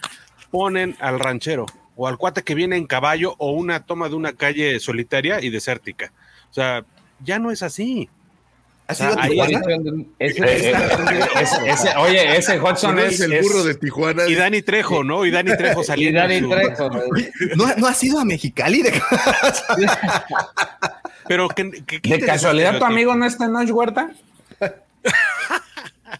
ponen 0.50 0.96
al 1.00 1.18
ranchero 1.18 1.66
o 1.96 2.06
al 2.06 2.16
cuate 2.16 2.42
que 2.42 2.54
viene 2.54 2.76
en 2.76 2.86
caballo 2.86 3.34
o 3.38 3.50
una 3.50 3.84
toma 3.84 4.08
de 4.08 4.14
una 4.14 4.32
calle 4.32 4.78
solitaria 4.78 5.42
y 5.42 5.50
desértica. 5.50 6.12
O 6.50 6.54
sea, 6.54 6.84
ya 7.24 7.38
no 7.38 7.50
es 7.50 7.62
así. 7.62 8.08
Oye, 11.98 12.36
ese 12.38 12.58
Hudson 12.60 12.96
¿No 12.96 13.02
es, 13.02 13.20
el 13.20 13.32
es- 13.34 13.42
burro 13.42 13.62
de 13.64 13.74
Tijuana. 13.74 14.26
Y 14.26 14.34
Dani 14.34 14.62
Trejo, 14.62 15.04
¿no? 15.04 15.26
Y 15.26 15.30
Dani 15.30 15.56
Trejo 15.56 15.82
Y 15.82 15.84
saliendo. 15.84 16.20
Dani 16.20 16.40
su- 16.40 16.48
Trejo, 16.48 16.90
¿no? 16.90 17.00
¿No, 17.56 17.74
¿No 17.76 17.86
has 17.86 18.02
ido 18.02 18.18
a 18.18 18.24
Mexicali? 18.24 18.82
De... 18.82 19.02
Pero 21.26 21.48
que, 21.48 21.70
que 21.84 22.16
de 22.18 22.24
casualidad 22.26 22.78
tu 22.78 22.84
amigo 22.84 23.14
no 23.14 23.26
está 23.26 23.44
en 23.44 23.52
Noche 23.52 23.72
Huerta. 23.72 24.10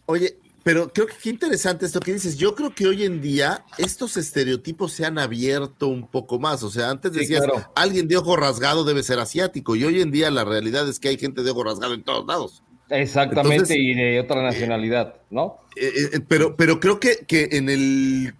Oye, 0.07 0.37
pero 0.69 0.93
creo 0.93 1.07
que 1.07 1.15
qué 1.23 1.31
interesante 1.31 1.87
esto 1.87 1.99
que 1.99 2.13
dices. 2.13 2.37
Yo 2.37 2.55
creo 2.55 2.75
que 2.75 2.87
hoy 2.87 3.03
en 3.05 3.23
día 3.23 3.65
estos 3.79 4.19
estereotipos 4.19 4.93
se 4.93 5.07
han 5.07 5.19
abierto 5.19 5.89
un 5.89 6.07
poco 6.07 6.39
más. 6.39 6.63
O 6.63 6.71
sea, 6.71 6.91
antes 6.91 7.11
Sí, 7.15 7.21
decías, 7.21 7.41
claro. 7.47 7.73
alguien 7.75 8.07
de 8.07 8.19
ojo 8.19 8.37
rasgado 8.37 8.85
debe 8.85 9.03
ser 9.03 9.19
asiático. 9.19 9.77
Y 9.77 9.85
hoy 9.85 10.03
en 10.03 10.11
día 10.11 10.31
la 10.31 10.45
realidad 10.45 10.87
es 10.87 11.01
que 11.01 11.09
hay 11.09 11.17
gente 11.17 11.43
de 11.43 11.53
ojo 11.53 11.65
rasgado 11.65 11.95
en 11.95 12.03
todos 12.03 12.27
lados. 12.27 12.63
Exactamente, 12.91 13.55
Entonces- 13.55 13.77
y 13.79 13.95
de 13.95 14.21
otra 14.21 14.43
nacionalidad, 14.43 15.15
¿no? 15.31 15.57
Eh, 15.75 15.91
eh, 16.13 16.21
pero, 16.29 16.55
pero 16.55 16.81
creo 16.81 17.01
que, 17.01 17.25
que 17.27 17.49
en 17.53 17.71
el 17.71 18.35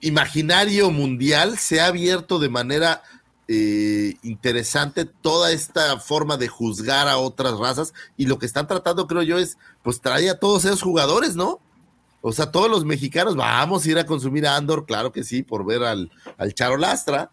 imaginario 0.00 0.90
mundial 0.90 1.58
se 1.58 1.80
ha 1.82 1.88
abierto 1.88 2.38
de 2.38 2.48
manera 2.48 3.02
eh, 3.48 4.14
interesante 4.22 5.04
toda 5.04 5.52
esta 5.52 6.00
forma 6.00 6.38
de 6.38 6.48
juzgar 6.48 7.06
a 7.06 7.18
otras 7.18 7.58
razas 7.58 7.92
y 8.16 8.24
lo 8.24 8.38
que 8.38 8.46
están 8.46 8.66
tratando, 8.66 9.06
creo 9.06 9.22
yo, 9.22 9.36
es 9.38 9.58
pues 9.82 10.00
traer 10.00 10.30
a 10.30 10.38
todos 10.38 10.64
esos 10.64 10.80
jugadores, 10.80 11.36
¿no? 11.36 11.60
O 12.28 12.32
sea, 12.32 12.50
todos 12.50 12.68
los 12.68 12.84
mexicanos 12.84 13.36
vamos 13.36 13.86
a 13.86 13.88
ir 13.88 13.98
a 13.98 14.04
consumir 14.04 14.48
a 14.48 14.56
Andor, 14.56 14.84
claro 14.84 15.12
que 15.12 15.22
sí, 15.22 15.44
por 15.44 15.64
ver 15.64 15.84
al, 15.84 16.10
al 16.38 16.54
Charo 16.54 16.76
Lastra. 16.76 17.30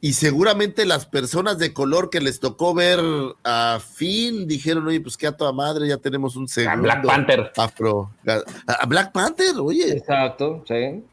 Y 0.00 0.14
seguramente 0.14 0.84
las 0.84 1.06
personas 1.06 1.58
de 1.58 1.72
color 1.72 2.10
que 2.10 2.20
les 2.20 2.40
tocó 2.40 2.74
ver 2.74 2.98
a 3.44 3.78
Finn 3.80 4.48
dijeron, 4.48 4.84
oye, 4.88 5.00
pues 5.00 5.16
que 5.16 5.28
a 5.28 5.36
toda 5.36 5.52
madre 5.52 5.86
ya 5.86 5.98
tenemos 5.98 6.34
un 6.34 6.48
segundo. 6.48 6.82
Black 6.82 7.06
Panther. 7.06 7.52
Afro. 7.56 8.10
A, 8.26 8.72
a 8.72 8.86
Black 8.86 9.12
Panther, 9.12 9.54
oye. 9.60 9.96
Exacto, 9.96 10.64
sí. 10.66 11.04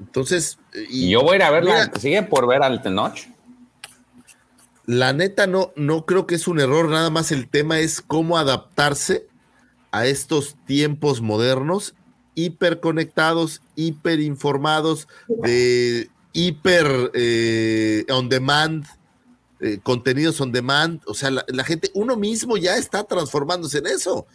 Entonces, 0.00 0.58
Y 0.88 1.08
yo 1.08 1.22
voy 1.22 1.34
a 1.34 1.36
ir 1.36 1.42
a 1.44 1.50
verla, 1.50 1.72
Mira, 1.86 2.00
sigue 2.00 2.22
por 2.24 2.48
ver 2.48 2.64
al 2.64 2.82
Tenoch. 2.82 3.16
la 4.86 5.12
neta 5.12 5.46
no, 5.46 5.70
no 5.76 6.04
creo 6.04 6.26
que 6.26 6.34
es 6.34 6.48
un 6.48 6.58
error, 6.58 6.88
nada 6.88 7.10
más 7.10 7.30
el 7.30 7.48
tema 7.48 7.78
es 7.78 8.00
cómo 8.00 8.38
adaptarse 8.38 9.28
a 9.92 10.06
estos 10.06 10.56
tiempos 10.66 11.20
modernos, 11.20 11.94
hiperconectados, 12.34 13.62
hiperinformados, 13.76 15.08
de 15.28 16.10
hiper 16.32 17.10
eh, 17.14 18.04
on 18.10 18.28
demand, 18.28 18.86
eh, 19.60 19.78
contenidos 19.82 20.40
on 20.40 20.52
demand, 20.52 21.02
o 21.06 21.14
sea, 21.14 21.30
la, 21.30 21.44
la 21.48 21.64
gente, 21.64 21.90
uno 21.94 22.16
mismo 22.16 22.56
ya 22.56 22.76
está 22.76 23.04
transformándose 23.04 23.78
en 23.78 23.88
eso. 23.88 24.26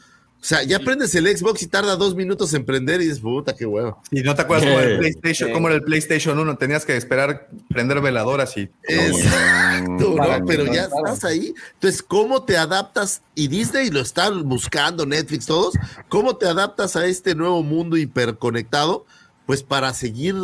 O 0.45 0.47
sea, 0.47 0.61
ya 0.61 0.77
prendes 0.77 1.15
el 1.15 1.25
Xbox 1.25 1.63
y 1.63 1.67
tarda 1.67 1.95
dos 1.95 2.13
minutos 2.13 2.53
en 2.53 2.65
prender 2.65 3.01
y 3.01 3.05
dices, 3.05 3.19
puta, 3.19 3.55
qué 3.55 3.65
huevo. 3.65 3.99
Y 4.11 4.21
no 4.21 4.35
te 4.35 4.43
acuerdas 4.43 4.67
cómo 4.67 4.79
era 4.79 4.91
el 4.91 4.99
PlayStation, 4.99 5.51
cómo 5.51 5.67
era 5.69 5.77
el 5.77 5.81
PlayStation 5.81 6.37
1, 6.37 6.57
tenías 6.57 6.85
que 6.85 6.95
esperar 6.95 7.49
prender 7.67 7.99
veladoras 7.99 8.55
y 8.55 8.69
Exacto, 8.83 10.13
¿no? 10.15 10.45
Pero 10.45 10.71
ya 10.71 10.83
estás 10.83 11.23
ahí. 11.23 11.51
Entonces, 11.73 12.03
¿cómo 12.03 12.43
te 12.43 12.57
adaptas? 12.57 13.23
Y 13.33 13.47
Disney 13.47 13.89
lo 13.89 14.01
está 14.01 14.29
buscando, 14.29 15.07
Netflix, 15.07 15.47
todos. 15.47 15.73
¿Cómo 16.09 16.37
te 16.37 16.45
adaptas 16.45 16.95
a 16.95 17.07
este 17.07 17.33
nuevo 17.33 17.63
mundo 17.63 17.97
hiperconectado? 17.97 19.07
Pues 19.47 19.63
para 19.63 19.95
seguir 19.95 20.35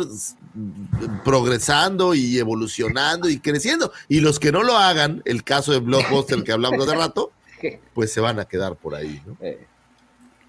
progresando 1.24 2.14
y 2.14 2.40
evolucionando 2.40 3.28
y 3.28 3.38
creciendo. 3.38 3.92
Y 4.08 4.18
los 4.18 4.40
que 4.40 4.50
no 4.50 4.64
lo 4.64 4.76
hagan, 4.76 5.22
el 5.26 5.44
caso 5.44 5.70
de 5.70 5.78
Blockbuster 5.78 6.42
que 6.42 6.50
hablamos 6.50 6.88
de 6.88 6.94
rato, 6.96 7.30
pues 7.94 8.12
se 8.12 8.20
van 8.20 8.40
a 8.40 8.46
quedar 8.46 8.74
por 8.74 8.96
ahí, 8.96 9.22
¿no? 9.24 9.36
Eh, 9.40 9.68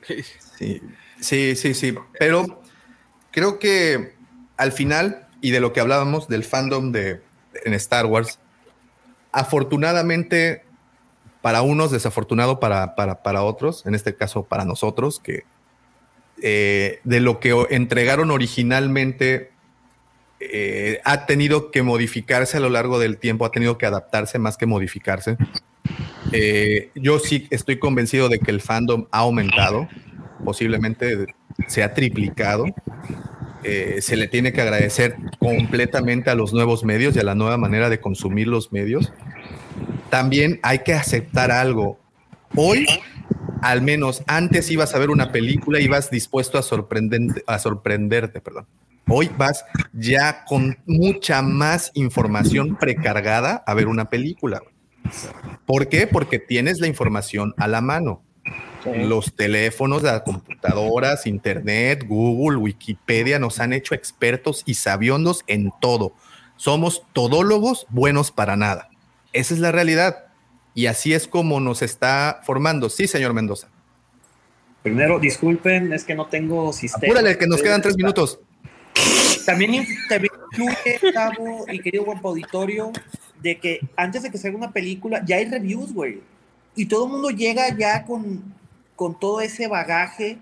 Sí, 0.06 0.82
sí, 1.20 1.56
sí, 1.56 1.74
sí. 1.74 1.96
Pero 2.20 2.62
creo 3.32 3.60
que 3.60 4.16
al 4.58 4.72
final, 4.72 5.28
y 5.42 5.52
de 5.52 5.60
lo 5.60 5.74
que 5.74 5.80
hablábamos 5.80 6.28
del 6.28 6.44
fandom 6.44 6.92
de 6.92 7.22
en 7.66 7.74
Star 7.74 8.06
Wars, 8.06 8.40
afortunadamente 9.32 10.64
para 11.42 11.62
unos, 11.62 11.92
desafortunado 11.92 12.60
para, 12.60 12.96
para, 12.96 13.22
para 13.22 13.44
otros, 13.44 13.86
en 13.86 13.96
este 13.96 14.16
caso 14.16 14.44
para 14.44 14.64
nosotros, 14.64 15.20
que 15.20 15.44
eh, 16.42 17.00
de 17.04 17.20
lo 17.20 17.40
que 17.40 17.54
entregaron 17.70 18.32
originalmente 18.32 19.52
eh, 20.40 21.00
ha 21.04 21.26
tenido 21.26 21.72
que 21.72 21.84
modificarse 21.84 22.58
a 22.58 22.60
lo 22.60 22.70
largo 22.70 23.00
del 23.00 23.18
tiempo, 23.18 23.46
ha 23.46 23.52
tenido 23.52 23.78
que 23.78 23.86
adaptarse 23.86 24.40
más 24.40 24.58
que 24.58 24.66
modificarse. 24.66 25.38
Eh, 26.32 26.92
yo 26.96 27.20
sí 27.20 27.48
estoy 27.52 27.80
convencido 27.80 28.30
de 28.30 28.40
que 28.40 28.52
el 28.52 28.62
fandom 28.62 29.06
ha 29.12 29.20
aumentado, 29.20 29.88
posiblemente 30.44 31.28
se 31.68 31.84
ha 31.84 31.94
triplicado. 31.94 32.66
Eh, 33.64 34.00
se 34.02 34.18
le 34.18 34.28
tiene 34.28 34.52
que 34.52 34.62
agradecer 34.62 35.16
completamente 35.40 36.30
a 36.30 36.36
los 36.36 36.54
nuevos 36.54 36.84
medios 36.84 37.16
y 37.16 37.20
a 37.20 37.24
la 37.24 37.36
nueva 37.36 37.58
manera 37.58 37.90
de 37.90 38.02
consumir 38.02 38.48
los 38.48 38.74
medios. 38.74 39.14
También 40.10 40.60
hay 40.64 40.80
que 40.80 40.94
aceptar 40.94 41.50
algo. 41.50 41.98
Hoy, 42.56 42.86
al 43.62 43.82
menos 43.82 44.22
antes 44.28 44.70
ibas 44.70 44.94
a 44.94 45.00
ver 45.00 45.10
una 45.10 45.32
película 45.32 45.80
y 45.80 45.86
ibas 45.86 46.12
dispuesto 46.12 46.58
a, 46.58 46.62
a 46.62 47.60
sorprenderte, 47.60 48.42
perdón. 48.42 48.68
Hoy 49.08 49.30
vas 49.38 49.66
ya 49.94 50.44
con 50.46 50.78
mucha 50.86 51.42
más 51.42 51.92
información 51.94 52.76
precargada 52.76 53.64
a 53.66 53.74
ver 53.74 53.88
una 53.88 54.10
película. 54.10 54.62
¿Por 55.66 55.90
qué? 55.90 56.08
Porque 56.08 56.40
tienes 56.40 56.80
la 56.80 56.88
información 56.88 57.54
a 57.58 57.68
la 57.68 57.82
mano. 57.82 58.22
Los 58.86 59.34
teléfonos, 59.34 60.04
las 60.04 60.24
computadoras, 60.24 61.26
internet, 61.26 62.06
Google, 62.06 62.58
Wikipedia 62.58 63.40
nos 63.40 63.60
han 63.60 63.72
hecho 63.72 63.96
expertos 63.96 64.64
y 64.66 64.74
sabiondos 64.74 65.44
en 65.48 65.72
todo. 65.80 66.14
Somos 66.58 67.04
todólogos 67.14 67.88
buenos 67.90 68.32
para 68.32 68.58
nada. 68.58 68.90
Esa 69.32 69.54
es 69.54 69.60
la 69.60 69.72
realidad. 69.72 70.26
Y 70.76 70.88
así 70.88 71.14
es 71.14 71.28
como 71.28 71.60
nos 71.60 71.82
está 71.82 72.42
formando. 72.44 72.90
Sí, 72.90 73.08
señor 73.08 73.34
Mendoza. 73.34 73.70
Primero, 74.82 75.18
disculpen, 75.18 75.94
es 75.94 76.04
que 76.04 76.14
no 76.14 76.26
tengo 76.26 76.74
sistema. 76.74 77.14
Apúrale, 77.14 77.38
que 77.38 77.48
nos 77.48 77.62
quedan 77.62 77.82
tres 77.82 77.96
minutos. 77.96 78.40
También, 79.46 79.86
también 80.10 80.34
influye, 80.52 81.12
Gabo 81.14 81.66
y 81.72 81.80
querido 81.80 82.06
Guampa 82.06 82.30
Auditorio, 82.30 82.92
de 83.44 83.60
que 83.60 83.82
antes 83.98 84.24
de 84.24 84.32
que 84.32 84.38
salga 84.38 84.58
una 84.58 84.72
película, 84.72 85.22
ya 85.26 85.36
hay 85.36 85.46
reviews, 85.46 85.94
güey. 85.94 86.22
Y 86.76 86.86
todo 86.88 87.06
el 87.06 87.12
mundo 87.12 87.30
llega 87.30 87.78
ya 87.78 88.06
con, 88.06 88.42
con 88.96 89.20
todo 89.20 89.42
ese 89.42 89.68
bagaje. 89.68 90.38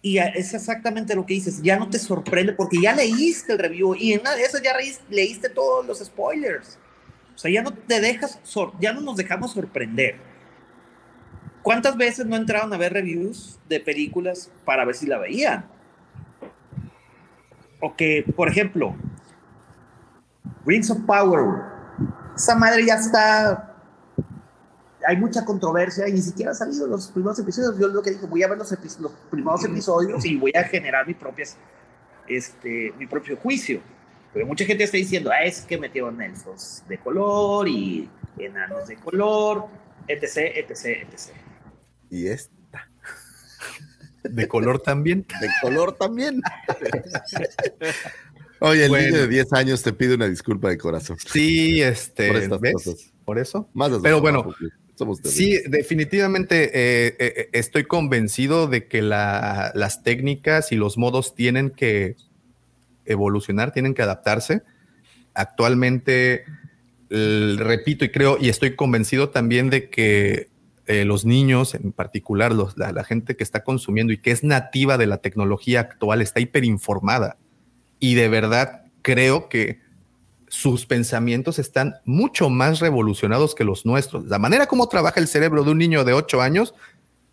Y 0.00 0.18
es 0.18 0.54
exactamente 0.54 1.16
lo 1.16 1.26
que 1.26 1.34
dices, 1.34 1.60
ya 1.60 1.76
no 1.76 1.90
te 1.90 1.98
sorprende 1.98 2.52
porque 2.52 2.80
ya 2.80 2.94
leíste 2.94 3.54
el 3.54 3.58
review 3.58 3.96
y 3.96 4.12
en 4.12 4.20
una 4.20 4.36
de 4.36 4.42
esas 4.42 4.62
ya 4.62 4.72
leíste 5.10 5.48
todos 5.48 5.84
los 5.84 5.98
spoilers. 5.98 6.78
O 7.34 7.38
sea, 7.38 7.50
ya 7.50 7.62
no 7.62 7.72
te 7.72 8.00
dejas, 8.00 8.38
ya 8.78 8.92
no 8.92 9.00
nos 9.00 9.16
dejamos 9.16 9.52
sorprender. 9.52 10.16
¿Cuántas 11.62 11.96
veces 11.96 12.26
no 12.26 12.36
entraron 12.36 12.72
a 12.72 12.76
ver 12.76 12.92
reviews 12.92 13.58
de 13.68 13.80
películas 13.80 14.52
para 14.64 14.84
ver 14.84 14.94
si 14.94 15.06
la 15.06 15.18
veían? 15.18 15.66
O 17.80 17.96
que, 17.96 18.24
por 18.36 18.48
ejemplo, 18.48 18.94
Rings 20.64 20.90
of 20.90 20.98
Power, 21.06 21.77
esa 22.38 22.54
madre 22.54 22.86
ya 22.86 22.94
está 22.94 23.74
hay 25.06 25.16
mucha 25.16 25.44
controversia 25.44 26.08
y 26.08 26.12
ni 26.12 26.20
siquiera 26.20 26.50
han 26.50 26.56
salido 26.56 26.86
los 26.86 27.08
primeros 27.08 27.38
episodios. 27.38 27.78
Yo 27.78 27.88
lo 27.88 28.02
que 28.02 28.10
dije, 28.10 28.26
voy 28.26 28.42
a 28.42 28.48
ver 28.48 28.58
los, 28.58 28.72
epi- 28.72 28.98
los 28.98 29.12
primeros 29.30 29.64
episodios 29.64 30.24
y 30.24 30.36
voy 30.36 30.52
a 30.54 30.64
generar 30.64 31.06
mi, 31.06 31.14
propias, 31.14 31.56
este, 32.26 32.92
mi 32.98 33.06
propio 33.06 33.36
juicio. 33.36 33.80
Pero 34.34 34.44
mucha 34.46 34.64
gente 34.64 34.84
está 34.84 34.96
diciendo, 34.96 35.30
ah, 35.32 35.44
es 35.44 35.62
que 35.62 35.78
metieron 35.78 36.20
elfos 36.20 36.82
de 36.88 36.98
color 36.98 37.68
y 37.68 38.10
enanos 38.38 38.88
de 38.88 38.96
color, 38.96 39.66
etc, 40.08 40.36
etc, 40.56 40.84
etc. 41.10 41.34
Y 42.10 42.26
esta. 42.26 42.88
De 44.24 44.48
color 44.48 44.80
también. 44.80 45.26
De 45.40 45.48
color 45.62 45.96
también. 45.96 46.42
Oye, 48.60 48.84
el 48.84 48.88
Bueno. 48.90 49.06
niño 49.06 49.18
de 49.20 49.28
10 49.28 49.52
años 49.52 49.82
te 49.82 49.92
pide 49.92 50.14
una 50.14 50.28
disculpa 50.28 50.68
de 50.68 50.78
corazón. 50.78 51.16
Sí, 51.24 51.80
este. 51.80 52.28
Por 52.28 52.36
estas 52.36 52.60
¿ves? 52.60 52.72
cosas. 52.74 53.12
Por 53.24 53.38
eso. 53.38 53.68
Más 53.74 53.90
Pero 54.02 54.20
bueno, 54.20 54.52
somos 54.96 55.20
Sí, 55.24 55.60
definitivamente 55.68 56.70
eh, 56.74 57.16
eh, 57.18 57.48
estoy 57.52 57.84
convencido 57.84 58.66
de 58.66 58.86
que 58.88 59.00
la- 59.02 59.70
las 59.74 60.02
técnicas 60.02 60.72
y 60.72 60.76
los 60.76 60.98
modos 60.98 61.34
tienen 61.34 61.70
que 61.70 62.16
evolucionar, 63.04 63.72
tienen 63.72 63.94
que 63.94 64.02
adaptarse. 64.02 64.62
Actualmente, 65.34 66.44
el- 67.10 67.58
repito 67.58 68.04
y 68.04 68.10
creo 68.10 68.38
y 68.40 68.48
estoy 68.48 68.74
convencido 68.76 69.30
también 69.30 69.70
de 69.70 69.88
que 69.88 70.48
eh, 70.90 71.04
los 71.04 71.26
niños, 71.26 71.74
en 71.74 71.92
particular 71.92 72.52
los- 72.54 72.76
la, 72.78 72.92
la 72.92 73.04
gente 73.04 73.36
que 73.36 73.44
está 73.44 73.62
consumiendo 73.62 74.10
y 74.12 74.18
que 74.18 74.30
es 74.30 74.42
nativa 74.42 74.96
de 74.96 75.06
la 75.06 75.18
tecnología 75.18 75.80
actual, 75.80 76.22
está 76.22 76.40
hiperinformada. 76.40 77.36
Y 77.98 78.14
de 78.14 78.28
verdad 78.28 78.82
creo 79.02 79.48
que 79.48 79.80
sus 80.48 80.86
pensamientos 80.86 81.58
están 81.58 81.96
mucho 82.04 82.48
más 82.48 82.80
revolucionados 82.80 83.54
que 83.54 83.64
los 83.64 83.84
nuestros. 83.84 84.26
La 84.26 84.38
manera 84.38 84.66
como 84.66 84.88
trabaja 84.88 85.20
el 85.20 85.28
cerebro 85.28 85.64
de 85.64 85.70
un 85.70 85.78
niño 85.78 86.04
de 86.04 86.14
8 86.14 86.40
años 86.40 86.74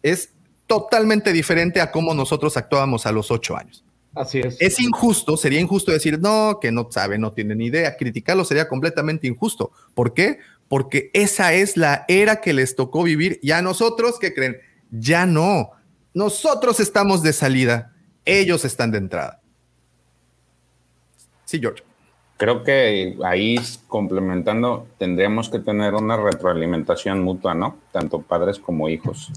es 0.04 0.32
totalmente 0.68 1.32
diferente 1.32 1.82
a 1.82 1.92
cómo 1.92 2.14
nosotros 2.14 2.58
actuábamos 2.58 3.06
a 3.06 3.12
los 3.12 3.32
8 3.32 3.58
años. 3.58 3.84
Así 4.14 4.40
es. 4.40 4.58
Es 4.60 4.80
injusto, 4.80 5.36
sería 5.36 5.60
injusto 5.60 5.92
decir, 5.92 6.20
no, 6.20 6.60
que 6.62 6.72
no 6.72 6.88
sabe, 6.90 7.18
no 7.18 7.34
tiene 7.34 7.56
ni 7.56 7.66
idea. 7.66 7.98
Criticarlo 7.98 8.46
sería 8.46 8.68
completamente 8.68 9.28
injusto. 9.28 9.72
¿Por 9.94 10.14
qué? 10.14 10.40
Porque 10.68 11.12
esa 11.14 11.54
es 11.54 11.78
la 11.78 12.06
era 12.08 12.42
que 12.42 12.54
les 12.54 12.76
tocó 12.76 13.04
vivir 13.04 13.40
y 13.44 13.52
a 13.52 13.62
nosotros, 13.62 14.18
¿qué 14.20 14.34
creen? 14.34 14.58
Ya 14.90 15.26
no. 15.26 15.72
Nosotros 16.14 16.80
estamos 16.80 17.24
de 17.24 17.34
salida, 17.34 17.94
ellos 18.24 18.64
están 18.64 18.92
de 18.92 19.00
entrada. 19.00 19.42
Sí, 21.46 21.60
George. 21.60 21.84
Creo 22.38 22.64
que 22.64 23.16
ahí 23.24 23.58
complementando 23.88 24.88
tendríamos 24.98 25.50
que 25.50 25.60
tener 25.60 25.94
una 25.94 26.18
retroalimentación 26.18 27.24
mutua, 27.24 27.54
¿no? 27.54 27.78
Tanto 27.94 28.22
padres 28.22 28.60
como 28.60 28.90
hijos, 28.90 29.32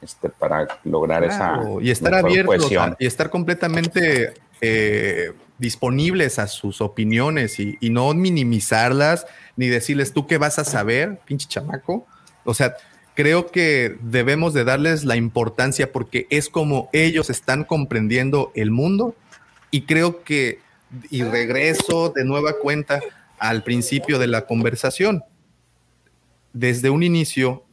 este, 0.00 0.30
para 0.30 0.66
lograr 0.84 1.22
Claro, 1.24 1.78
esa 1.80 1.84
y 1.86 1.90
estar 1.90 2.14
abiertos 2.14 2.72
a- 2.72 2.96
y 2.98 3.04
estar 3.06 3.28
completamente 3.28 4.32
eh, 4.62 5.32
disponibles 5.58 6.38
a 6.38 6.46
sus 6.46 6.80
opiniones 6.80 7.60
y, 7.60 7.76
y 7.80 7.90
no 7.90 8.12
minimizarlas 8.14 9.26
ni 9.56 9.66
decirles 9.68 10.12
tú 10.14 10.26
qué 10.26 10.38
vas 10.38 10.58
a 10.58 10.64
saber, 10.64 11.20
pinche 11.26 11.46
chamaco. 11.48 12.06
O 12.44 12.54
sea, 12.54 12.74
creo 13.14 13.48
que 13.50 13.96
debemos 14.00 14.54
de 14.54 14.64
darles 14.64 15.04
la 15.04 15.16
importancia 15.16 15.92
porque 15.92 16.26
es 16.30 16.48
como 16.48 16.88
ellos 16.94 17.28
están 17.28 17.64
comprendiendo 17.64 18.50
el 18.54 18.70
mundo 18.70 19.14
y 19.70 19.82
creo 19.82 20.22
que, 20.24 20.60
y 21.10 21.22
regreso 21.22 22.12
de 22.14 22.24
nueva 22.24 22.58
cuenta 22.58 23.00
al 23.38 23.62
principio 23.62 24.18
de 24.18 24.26
la 24.26 24.46
conversación, 24.46 25.24
desde 26.52 26.90
un 26.90 27.02
inicio 27.02 27.64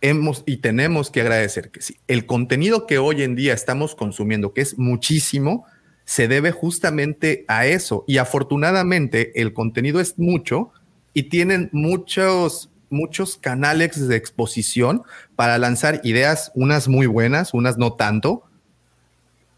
hemos 0.00 0.44
y 0.46 0.58
tenemos 0.58 1.10
que 1.10 1.20
agradecer 1.20 1.70
que 1.70 1.82
sí. 1.82 1.96
El 2.06 2.26
contenido 2.26 2.86
que 2.86 2.98
hoy 2.98 3.22
en 3.22 3.34
día 3.34 3.52
estamos 3.52 3.94
consumiendo, 3.94 4.52
que 4.52 4.60
es 4.60 4.78
muchísimo, 4.78 5.66
se 6.04 6.28
debe 6.28 6.52
justamente 6.52 7.44
a 7.48 7.66
eso. 7.66 8.04
Y 8.06 8.18
afortunadamente 8.18 9.40
el 9.40 9.52
contenido 9.52 10.00
es 10.00 10.18
mucho 10.18 10.70
y 11.12 11.24
tienen 11.24 11.68
muchos, 11.72 12.70
muchos 12.90 13.36
canales 13.36 14.08
de 14.08 14.16
exposición 14.16 15.02
para 15.36 15.58
lanzar 15.58 16.00
ideas, 16.04 16.52
unas 16.54 16.88
muy 16.88 17.06
buenas, 17.06 17.52
unas 17.52 17.76
no 17.76 17.94
tanto. 17.94 18.44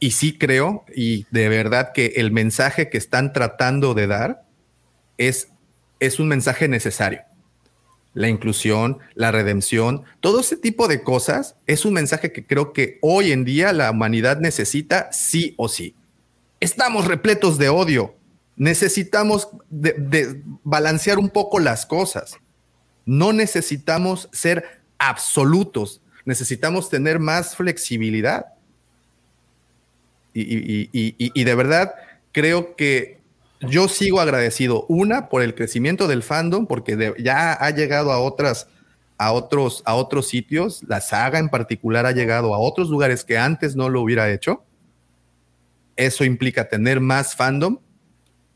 Y 0.01 0.13
sí 0.13 0.37
creo, 0.37 0.85
y 0.95 1.27
de 1.31 1.49
verdad 1.49 1.93
que 1.93 2.15
el 2.17 2.33
mensaje 2.33 2.89
que 2.89 2.99
están 2.99 3.33
tratando 3.33 3.95
de 3.95 4.07
dar 4.07 4.47
es, 5.19 5.49
es 6.01 6.19
un 6.19 6.27
mensaje 6.29 6.67
necesario 6.67 7.21
la 8.13 8.29
inclusión, 8.29 8.99
la 9.15 9.31
redención, 9.31 10.03
todo 10.21 10.41
ese 10.41 10.57
tipo 10.57 10.89
de 10.89 11.03
cosas 11.03 11.57
es 11.67 11.85
un 11.85 11.95
mensaje 11.95 12.33
que 12.33 12.47
creo 12.47 12.73
que 12.73 12.99
hoy 13.03 13.33
en 13.33 13.45
día 13.45 13.73
la 13.73 13.91
humanidad 13.91 14.41
necesita 14.41 15.13
sí 15.13 15.55
o 15.57 15.69
sí. 15.69 15.95
Estamos 16.59 17.07
repletos 17.07 17.57
de 17.59 17.69
odio. 17.69 18.17
Necesitamos 18.57 19.49
balancear 20.65 21.19
un 21.19 21.31
poco 21.31 21.61
las 21.61 21.87
cosas. 21.87 22.37
No 23.07 23.33
necesitamos 23.33 24.29
ser 24.33 24.83
absolutos. 24.99 26.03
Necesitamos 26.25 26.91
tener 26.91 27.19
más 27.21 27.57
flexibilidad. 27.57 28.47
Y, 30.33 31.45
de 31.45 31.55
verdad 31.55 31.93
creo 32.33 32.77
que 32.77 33.21
yo 33.61 33.89
sigo 33.89 34.21
agradecido, 34.21 34.87
una, 34.89 35.29
por 35.29 35.43
el 35.43 35.55
crecimiento 35.55 36.09
del 36.09 36.23
fandom, 36.23 36.67
porque 36.67 37.15
ya 37.19 37.53
ha 37.53 37.71
llegado 37.71 38.13
a 38.13 38.21
otras, 38.21 38.69
a 39.19 39.33
otros, 39.33 39.83
a 39.85 39.95
otros 39.95 40.29
sitios. 40.29 40.83
La 40.87 41.01
saga 41.01 41.39
en 41.39 41.51
particular 41.51 42.07
ha 42.07 42.13
llegado 42.13 42.55
a 42.55 42.59
otros 42.59 42.89
lugares 42.89 43.25
que 43.25 43.37
antes 43.37 43.77
no 43.77 43.89
lo 43.91 44.01
hubiera 44.01 44.31
hecho. 44.31 44.65
Eso 45.97 46.25
implica 46.25 46.69
tener 46.69 47.01
más 47.01 47.37
fandom 47.37 47.79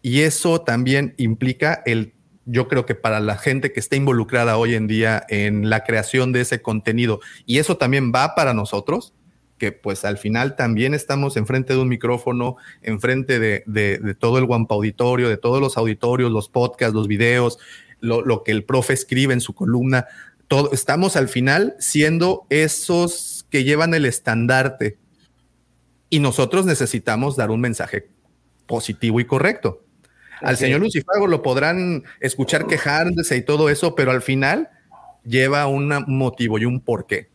y 0.04 0.20
eso 0.20 0.60
también 0.60 1.14
implica 1.16 1.82
el, 1.86 2.12
yo 2.44 2.68
creo 2.68 2.84
que 2.84 2.94
para 2.94 3.20
la 3.20 3.38
gente 3.38 3.72
que 3.72 3.80
está 3.80 3.96
involucrada 3.96 4.58
hoy 4.58 4.74
en 4.74 4.86
día 4.86 5.24
en 5.30 5.70
la 5.70 5.82
creación 5.82 6.30
de 6.32 6.42
ese 6.42 6.60
contenido, 6.60 7.20
y 7.46 7.58
eso 7.58 7.78
también 7.78 8.12
va 8.14 8.34
para 8.34 8.52
nosotros, 8.52 9.14
que 9.64 9.72
pues 9.72 10.04
al 10.04 10.18
final 10.18 10.56
también 10.56 10.92
estamos 10.92 11.38
enfrente 11.38 11.72
de 11.72 11.78
un 11.78 11.88
micrófono, 11.88 12.56
enfrente 12.82 13.38
de, 13.38 13.64
de, 13.66 13.96
de 13.96 14.14
todo 14.14 14.36
el 14.36 14.44
Wampa 14.44 14.74
Auditorio, 14.74 15.30
de 15.30 15.38
todos 15.38 15.58
los 15.58 15.78
auditorios, 15.78 16.30
los 16.30 16.50
podcasts, 16.50 16.94
los 16.94 17.08
videos, 17.08 17.58
lo, 18.00 18.20
lo 18.20 18.42
que 18.42 18.52
el 18.52 18.64
profe 18.64 18.92
escribe 18.92 19.32
en 19.32 19.40
su 19.40 19.54
columna. 19.54 20.04
Todo, 20.48 20.70
estamos 20.72 21.16
al 21.16 21.28
final 21.28 21.76
siendo 21.78 22.46
esos 22.50 23.46
que 23.48 23.64
llevan 23.64 23.94
el 23.94 24.04
estandarte 24.04 24.98
y 26.10 26.18
nosotros 26.18 26.66
necesitamos 26.66 27.34
dar 27.34 27.50
un 27.50 27.62
mensaje 27.62 28.10
positivo 28.66 29.18
y 29.18 29.24
correcto. 29.24 29.82
Al 30.42 30.58
señor. 30.58 30.80
Lucifago 30.80 31.26
lo 31.26 31.40
podrán 31.40 32.04
escuchar 32.20 32.66
quejándose 32.66 33.34
y 33.38 33.42
todo 33.42 33.70
eso, 33.70 33.94
pero 33.94 34.10
al 34.10 34.20
final 34.20 34.68
lleva 35.24 35.66
un 35.66 35.88
motivo 36.06 36.58
y 36.58 36.66
un 36.66 36.80
porqué 36.80 37.30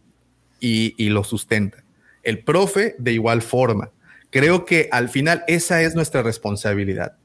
y, 0.60 0.94
y 1.04 1.10
lo 1.10 1.24
sustenta. 1.24 1.84
El 2.24 2.44
profe 2.44 2.96
de 2.98 3.14
igual 3.14 3.42
forma. 3.42 3.92
Creo 4.30 4.66
que 4.66 4.90
al 4.92 5.10
final 5.10 5.44
esa 5.48 5.82
es 5.82 5.96
nuestra 5.96 6.22
responsabilidad. 6.22 7.16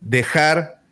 Dejar 0.00 0.82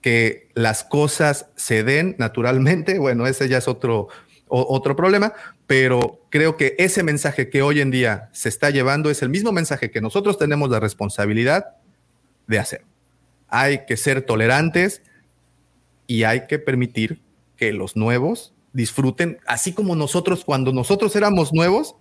que 0.00 0.48
las 0.54 0.82
cosas 0.84 1.46
se 1.56 1.84
den 1.84 2.16
naturalmente, 2.18 2.98
bueno, 2.98 3.26
ese 3.26 3.48
ya 3.48 3.58
es 3.58 3.68
otro, 3.68 4.08
otro 4.48 4.96
problema, 4.96 5.32
pero 5.66 6.20
creo 6.30 6.56
que 6.56 6.74
ese 6.78 7.02
mensaje 7.02 7.48
que 7.48 7.62
hoy 7.62 7.80
en 7.80 7.90
día 7.90 8.28
se 8.32 8.48
está 8.48 8.70
llevando 8.70 9.10
es 9.10 9.22
el 9.22 9.28
mismo 9.28 9.52
mensaje 9.52 9.90
que 9.90 10.00
nosotros 10.00 10.38
tenemos 10.38 10.70
la 10.70 10.80
responsabilidad 10.80 11.76
de 12.48 12.58
hacer. 12.58 12.84
Hay 13.48 13.86
que 13.86 13.96
ser 13.96 14.22
tolerantes 14.22 15.02
y 16.06 16.24
hay 16.24 16.46
que 16.48 16.58
permitir 16.58 17.20
que 17.56 17.72
los 17.72 17.94
nuevos 17.94 18.52
disfruten, 18.72 19.38
así 19.46 19.72
como 19.72 19.94
nosotros 19.94 20.44
cuando 20.44 20.72
nosotros 20.72 21.14
éramos 21.14 21.52
nuevos, 21.52 21.96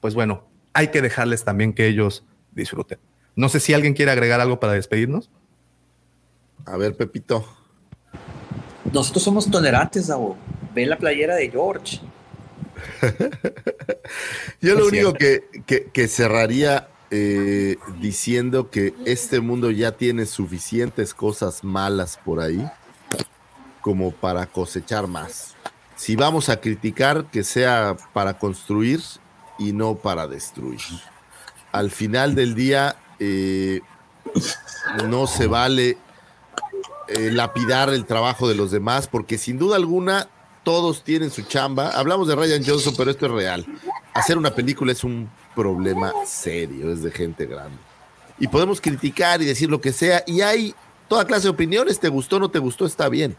pues 0.00 0.14
bueno, 0.14 0.44
hay 0.72 0.88
que 0.88 1.02
dejarles 1.02 1.44
también 1.44 1.72
que 1.72 1.86
ellos 1.86 2.24
disfruten. 2.52 2.98
No 3.36 3.48
sé 3.48 3.60
si 3.60 3.74
alguien 3.74 3.94
quiere 3.94 4.10
agregar 4.10 4.40
algo 4.40 4.60
para 4.60 4.72
despedirnos. 4.74 5.30
A 6.66 6.76
ver, 6.76 6.96
Pepito. 6.96 7.46
Nosotros 8.92 9.22
somos 9.22 9.50
tolerantes, 9.50 10.06
Davo. 10.08 10.36
Ve 10.74 10.86
la 10.86 10.96
playera 10.98 11.36
de 11.36 11.50
George. 11.50 12.00
Yo 14.60 14.74
lo 14.74 14.86
único 14.86 15.12
que- 15.12 15.44
que 15.92 16.08
cerraría 16.08 16.88
eh, 17.10 17.76
diciendo 18.00 18.70
que 18.70 18.94
este 19.04 19.40
mundo 19.40 19.70
ya 19.70 19.92
tiene 19.92 20.26
suficientes 20.26 21.12
cosas 21.12 21.64
malas 21.64 22.18
por 22.24 22.40
ahí 22.40 22.64
como 23.80 24.12
para 24.12 24.46
cosechar 24.46 25.06
más. 25.08 25.56
Si 25.96 26.14
vamos 26.16 26.48
a 26.48 26.60
criticar, 26.60 27.26
que 27.30 27.42
sea 27.42 27.96
para 28.12 28.38
construir 28.38 29.00
y 29.60 29.72
no 29.72 29.94
para 29.94 30.26
destruir. 30.26 30.80
Al 31.70 31.92
final 31.92 32.34
del 32.34 32.56
día, 32.56 32.96
eh, 33.20 33.80
no 35.06 35.28
se 35.28 35.46
vale 35.46 35.98
eh, 37.06 37.30
lapidar 37.30 37.90
el 37.90 38.06
trabajo 38.06 38.48
de 38.48 38.56
los 38.56 38.72
demás, 38.72 39.06
porque 39.06 39.38
sin 39.38 39.58
duda 39.58 39.76
alguna 39.76 40.28
todos 40.64 41.04
tienen 41.04 41.30
su 41.30 41.42
chamba. 41.42 41.90
Hablamos 41.90 42.26
de 42.26 42.34
Ryan 42.34 42.64
Johnson, 42.66 42.94
pero 42.96 43.10
esto 43.10 43.26
es 43.26 43.32
real. 43.32 43.66
Hacer 44.14 44.38
una 44.38 44.54
película 44.54 44.92
es 44.92 45.04
un 45.04 45.30
problema 45.54 46.12
serio, 46.26 46.90
es 46.92 47.02
de 47.02 47.10
gente 47.10 47.46
grande. 47.46 47.78
Y 48.38 48.48
podemos 48.48 48.80
criticar 48.80 49.42
y 49.42 49.44
decir 49.44 49.70
lo 49.70 49.80
que 49.80 49.92
sea, 49.92 50.24
y 50.26 50.40
hay 50.40 50.74
toda 51.06 51.26
clase 51.26 51.44
de 51.44 51.50
opiniones, 51.50 52.00
te 52.00 52.08
gustó 52.08 52.40
no 52.40 52.50
te 52.50 52.58
gustó, 52.58 52.86
está 52.86 53.08
bien. 53.08 53.36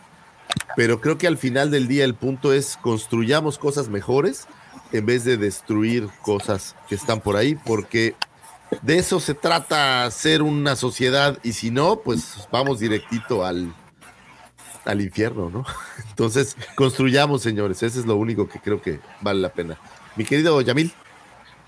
Pero 0.76 1.02
creo 1.02 1.18
que 1.18 1.28
al 1.28 1.38
final 1.38 1.72
del 1.72 1.88
día 1.88 2.06
el 2.06 2.14
punto 2.14 2.54
es 2.54 2.78
construyamos 2.82 3.58
cosas 3.58 3.90
mejores 3.90 4.48
en 4.92 5.06
vez 5.06 5.24
de 5.24 5.38
destruir 5.38 6.08
cosas 6.22 6.76
que 6.88 6.96
están 6.96 7.22
por 7.22 7.38
ahí, 7.38 7.56
porque 7.56 8.16
de 8.82 8.98
eso 8.98 9.20
se 9.20 9.34
trata 9.34 10.10
ser 10.12 10.42
una 10.42 10.76
sociedad 10.76 11.38
y 11.44 11.54
si 11.54 11.72
no, 11.72 11.98
pues 11.98 12.48
vamos 12.52 12.80
directito 12.80 13.46
al, 13.46 13.74
al 14.86 15.02
infierno, 15.02 15.50
¿no? 15.50 15.66
Entonces, 16.10 16.56
construyamos, 16.76 17.42
señores, 17.42 17.84
ese 17.84 18.00
es 18.00 18.06
lo 18.06 18.16
único 18.16 18.48
que 18.48 18.60
creo 18.60 18.82
que 18.82 19.00
vale 19.22 19.42
la 19.42 19.50
pena. 19.50 19.78
Mi 20.16 20.26
querido 20.26 20.60
Yamil. 20.62 20.92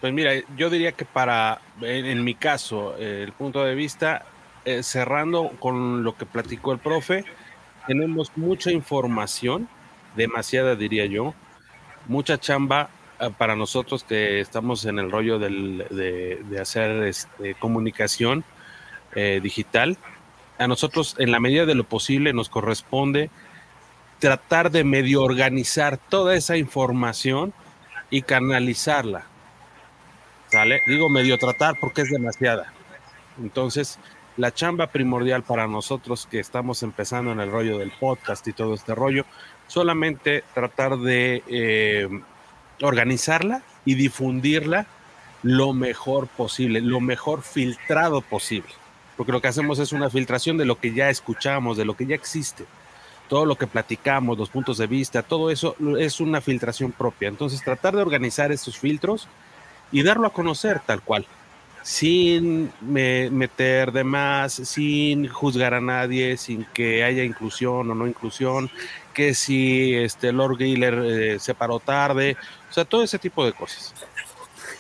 Pues 0.02 0.12
mira, 0.12 0.34
yo 0.58 0.70
diría 0.70 0.92
que 0.92 1.06
para, 1.06 1.62
en, 1.82 2.24
mi 2.26 2.36
caso, 2.36 2.98
el 2.98 3.32
punto 3.32 3.64
de 3.64 3.74
vista, 3.74 4.26
eh, 4.66 4.84
cerrando 4.84 5.52
con 5.60 6.04
lo 6.04 6.18
que 6.18 6.26
platicó 6.26 6.74
el 6.74 6.80
profe, 6.80 7.24
tenemos 7.88 8.32
mucha 8.36 8.70
información, 8.72 9.70
demasiada 10.18 10.76
diría 10.76 11.06
yo, 11.06 11.34
mucha 12.08 12.38
chamba 12.38 12.90
para 13.32 13.56
nosotros 13.56 14.04
que 14.04 14.40
estamos 14.40 14.86
en 14.86 15.00
el 15.00 15.12
rollo 15.12 15.40
del- 15.40 15.86
de, 15.90 16.42
de 16.44 16.60
hacer 16.60 17.04
este, 17.04 17.56
comunicación 17.56 18.44
eh, 19.16 19.40
digital. 19.42 19.98
A 20.60 20.68
nosotros, 20.68 21.16
en 21.20 21.32
la 21.32 21.40
medida 21.40 21.66
de 21.66 21.76
lo 21.76 21.84
posible, 21.84 22.34
nos 22.34 22.50
corresponde 22.50 23.30
tratar 24.20 24.72
de 24.72 24.84
medio 24.84 25.24
organizar 25.24 25.98
toda 25.98 26.36
esa 26.36 26.56
información 26.58 27.54
y 28.10 28.22
canalizarla. 28.22 29.26
¿Sale? 30.48 30.82
Digo 30.88 31.10
medio 31.10 31.38
tratar 31.38 31.76
porque 31.80 32.02
es 32.02 32.12
demasiada. 32.12 32.72
Entonces, 33.42 34.00
la 34.38 34.54
chamba 34.54 34.88
primordial 34.88 35.44
para 35.44 35.68
nosotros 35.68 36.28
que 36.30 36.40
estamos 36.40 36.84
empezando 36.84 37.32
en 37.32 37.40
el 37.40 37.52
rollo 37.52 37.78
del 37.80 37.92
podcast 37.92 38.48
y 38.48 38.54
todo 38.54 38.76
este 38.76 38.94
rollo, 38.96 39.26
solamente 39.68 40.44
tratar 40.54 40.98
de 40.98 41.44
eh, 41.48 42.08
organizarla 42.86 43.62
y 43.86 43.96
difundirla 43.96 44.86
lo 45.42 45.74
mejor 45.74 46.28
posible, 46.28 46.82
lo 46.82 47.00
mejor 47.00 47.42
filtrado 47.42 48.22
posible. 48.22 48.70
Porque 49.18 49.32
lo 49.32 49.42
que 49.42 49.48
hacemos 49.50 49.80
es 49.80 49.92
una 49.92 50.10
filtración 50.10 50.58
de 50.58 50.66
lo 50.66 50.80
que 50.80 50.94
ya 50.94 51.10
escuchamos, 51.10 51.78
de 51.78 51.86
lo 51.86 51.96
que 51.96 52.06
ya 52.06 52.16
existe. 52.16 52.66
Todo 53.30 53.46
lo 53.46 53.56
que 53.56 53.68
platicamos, 53.68 54.38
los 54.38 54.50
puntos 54.50 54.78
de 54.78 54.88
vista, 54.88 55.22
todo 55.22 55.50
eso 55.50 55.76
es 56.00 56.20
una 56.20 56.42
filtración 56.42 56.92
propia. 56.92 57.28
Entonces, 57.30 57.64
tratar 57.64 57.96
de 57.96 58.02
organizar 58.02 58.52
esos 58.52 58.78
filtros 58.78 59.28
y 59.92 60.02
darlo 60.04 60.28
a 60.28 60.34
conocer 60.34 60.82
tal 60.86 61.02
cual, 61.02 61.26
sin 61.84 62.72
me- 62.82 63.30
meter 63.30 63.92
de 63.92 64.04
más, 64.04 64.54
sin 64.54 65.28
juzgar 65.28 65.74
a 65.74 65.82
nadie, 65.82 66.38
sin 66.38 66.66
que 66.74 67.04
haya 67.04 67.24
inclusión 67.24 67.92
o 67.92 67.96
no 67.96 68.08
inclusión, 68.08 68.70
que 69.14 69.34
si 69.34 69.94
este 69.94 70.32
Lord 70.32 70.58
Giller 70.58 70.94
eh, 71.06 71.40
se 71.40 71.54
paró 71.54 71.80
tarde, 71.80 72.36
o 72.74 72.76
sea, 72.76 72.86
todo 72.86 73.04
ese 73.04 73.20
tipo 73.20 73.46
de 73.46 73.54
cosas. 73.54 73.94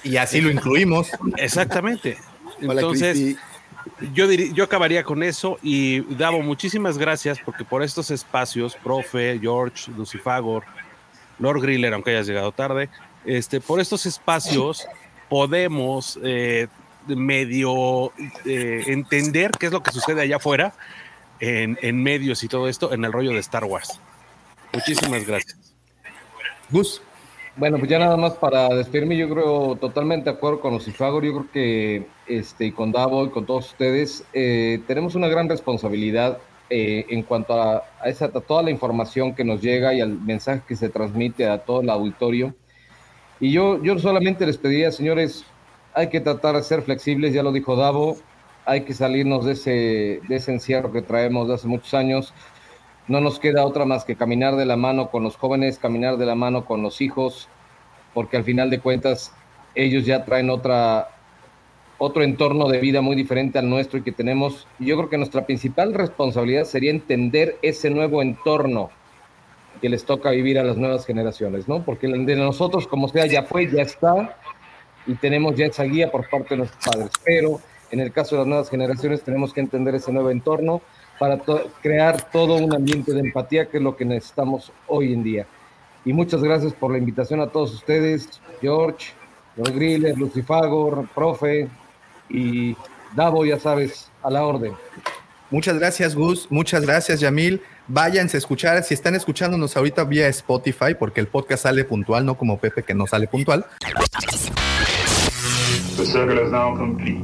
Y 0.03 0.17
así 0.17 0.41
lo 0.41 0.49
incluimos. 0.49 1.09
Exactamente. 1.37 2.17
Hola, 2.59 2.73
Entonces, 2.81 3.35
yo, 4.15 4.27
diri- 4.27 4.51
yo 4.53 4.63
acabaría 4.63 5.03
con 5.03 5.21
eso 5.21 5.59
y 5.61 5.99
Davo, 6.15 6.41
muchísimas 6.41 6.97
gracias 6.97 7.37
porque 7.45 7.63
por 7.63 7.83
estos 7.83 8.09
espacios, 8.09 8.75
profe, 8.83 9.37
George, 9.39 9.91
Lucifagor, 9.95 10.63
Lord 11.37 11.61
Griller, 11.61 11.93
aunque 11.93 12.09
hayas 12.09 12.25
llegado 12.25 12.51
tarde, 12.51 12.89
este, 13.25 13.61
por 13.61 13.79
estos 13.79 14.07
espacios 14.07 14.87
podemos 15.29 16.17
eh, 16.23 16.67
medio 17.05 18.11
eh, 18.45 18.85
entender 18.87 19.51
qué 19.59 19.67
es 19.67 19.71
lo 19.71 19.83
que 19.83 19.91
sucede 19.91 20.21
allá 20.23 20.37
afuera 20.37 20.73
en, 21.39 21.77
en 21.83 22.01
medios 22.01 22.43
y 22.43 22.47
todo 22.47 22.67
esto 22.67 22.91
en 22.91 23.05
el 23.05 23.13
rollo 23.13 23.29
de 23.33 23.39
Star 23.39 23.65
Wars. 23.65 23.99
Muchísimas 24.73 25.27
gracias. 25.27 25.57
Gus. 26.71 26.99
Bueno, 27.55 27.77
pues 27.77 27.89
ya 27.89 27.99
nada 27.99 28.17
más 28.17 28.33
para 28.33 28.67
despedirme, 28.69 29.15
yo 29.15 29.29
creo 29.29 29.75
totalmente 29.75 30.29
de 30.29 30.35
acuerdo 30.35 30.59
con 30.59 30.73
Lucifagor, 30.73 31.23
yo 31.23 31.33
creo 31.33 31.51
que 31.51 32.07
este, 32.25 32.65
y 32.65 32.71
con 32.71 32.91
Davo 32.91 33.25
y 33.25 33.29
con 33.29 33.45
todos 33.45 33.67
ustedes, 33.67 34.25
eh, 34.33 34.81
tenemos 34.87 35.13
una 35.13 35.27
gran 35.27 35.47
responsabilidad 35.47 36.39
eh, 36.71 37.05
en 37.09 37.21
cuanto 37.21 37.53
a, 37.61 37.83
a 38.01 38.09
esa, 38.09 38.25
a 38.25 38.29
toda 38.29 38.63
la 38.63 38.71
información 38.71 39.35
que 39.35 39.43
nos 39.43 39.61
llega 39.61 39.93
y 39.93 40.01
al 40.01 40.19
mensaje 40.19 40.63
que 40.67 40.75
se 40.75 40.89
transmite 40.89 41.47
a 41.47 41.59
todo 41.59 41.81
el 41.81 41.91
auditorio. 41.91 42.55
Y 43.39 43.51
yo, 43.51 43.81
yo 43.83 43.99
solamente 43.99 44.47
les 44.47 44.57
pediría, 44.57 44.91
señores, 44.91 45.45
hay 45.93 46.09
que 46.09 46.21
tratar 46.21 46.55
de 46.55 46.63
ser 46.63 46.81
flexibles, 46.81 47.33
ya 47.33 47.43
lo 47.43 47.51
dijo 47.51 47.75
Davo, 47.75 48.17
hay 48.65 48.81
que 48.81 48.93
salirnos 48.93 49.45
de 49.45 49.53
ese, 49.53 50.21
de 50.27 50.35
ese 50.35 50.53
encierro 50.53 50.91
que 50.91 51.01
traemos 51.03 51.47
de 51.47 51.55
hace 51.55 51.67
muchos 51.67 51.93
años. 51.93 52.33
No 53.07 53.19
nos 53.19 53.39
queda 53.39 53.65
otra 53.65 53.85
más 53.85 54.05
que 54.05 54.15
caminar 54.15 54.55
de 54.55 54.65
la 54.65 54.77
mano 54.77 55.09
con 55.09 55.23
los 55.23 55.35
jóvenes, 55.35 55.77
caminar 55.77 56.17
de 56.17 56.25
la 56.25 56.35
mano 56.35 56.65
con 56.65 56.81
los 56.81 57.01
hijos, 57.01 57.49
porque 58.13 58.37
al 58.37 58.43
final 58.43 58.69
de 58.69 58.79
cuentas 58.79 59.33
ellos 59.75 60.05
ya 60.05 60.23
traen 60.23 60.49
otra, 60.49 61.09
otro 61.97 62.23
entorno 62.23 62.69
de 62.69 62.79
vida 62.79 63.01
muy 63.01 63.15
diferente 63.15 63.59
al 63.59 63.69
nuestro 63.69 63.99
y 63.99 64.03
que 64.03 64.11
tenemos. 64.11 64.67
Yo 64.79 64.95
creo 64.97 65.09
que 65.09 65.17
nuestra 65.17 65.45
principal 65.45 65.93
responsabilidad 65.93 66.63
sería 66.63 66.91
entender 66.91 67.57
ese 67.61 67.89
nuevo 67.89 68.21
entorno 68.21 68.89
que 69.81 69.89
les 69.89 70.05
toca 70.05 70.29
vivir 70.29 70.57
a 70.59 70.63
las 70.63 70.77
nuevas 70.77 71.05
generaciones, 71.05 71.67
¿no? 71.67 71.83
Porque 71.83 72.07
de 72.07 72.35
nosotros, 72.37 72.87
como 72.87 73.09
sea, 73.09 73.25
ya 73.25 73.43
fue, 73.43 73.69
ya 73.69 73.81
está, 73.81 74.37
y 75.05 75.15
tenemos 75.15 75.55
ya 75.55 75.65
esa 75.65 75.83
guía 75.83 76.09
por 76.09 76.29
parte 76.29 76.49
de 76.51 76.59
nuestros 76.59 76.85
padres. 76.85 77.11
Pero 77.25 77.59
en 77.91 77.99
el 77.99 78.11
caso 78.11 78.35
de 78.35 78.39
las 78.39 78.47
nuevas 78.47 78.69
generaciones 78.69 79.23
tenemos 79.23 79.53
que 79.53 79.59
entender 79.59 79.95
ese 79.95 80.11
nuevo 80.13 80.29
entorno 80.29 80.81
para 81.19 81.37
to- 81.37 81.69
crear 81.81 82.29
todo 82.31 82.55
un 82.55 82.73
ambiente 82.73 83.13
de 83.13 83.19
empatía, 83.21 83.67
que 83.67 83.77
es 83.77 83.83
lo 83.83 83.95
que 83.95 84.05
necesitamos 84.05 84.71
hoy 84.87 85.13
en 85.13 85.23
día. 85.23 85.45
Y 86.05 86.13
muchas 86.13 86.41
gracias 86.43 86.73
por 86.73 86.91
la 86.91 86.97
invitación 86.97 87.39
a 87.41 87.47
todos 87.47 87.73
ustedes, 87.73 88.27
George, 88.61 89.11
los 89.55 89.69
Griller, 89.71 90.17
Lucifagor, 90.17 91.07
profe 91.15 91.69
y 92.29 92.75
Davo, 93.15 93.45
ya 93.45 93.59
sabes, 93.59 94.09
a 94.21 94.29
la 94.29 94.43
orden. 94.45 94.73
Muchas 95.51 95.77
gracias, 95.77 96.15
Gus. 96.15 96.47
Muchas 96.49 96.81
gracias, 96.83 97.19
Yamil. 97.19 97.61
Váyanse 97.87 98.37
a 98.37 98.39
escuchar. 98.39 98.83
Si 98.83 98.93
están 98.95 99.13
escuchándonos 99.13 99.77
ahorita 99.77 100.03
vía 100.03 100.27
Spotify, 100.29 100.95
porque 100.97 101.19
el 101.21 101.27
podcast 101.27 101.63
sale 101.63 101.83
puntual, 101.83 102.25
no 102.25 102.35
como 102.35 102.57
Pepe 102.57 102.81
que 102.83 102.95
no 102.95 103.05
sale 103.05 103.27
puntual. 103.27 103.65
The 105.95 106.05
circle 106.05 106.43
is 106.43 106.51
now 106.51 106.75
complete. 106.75 107.21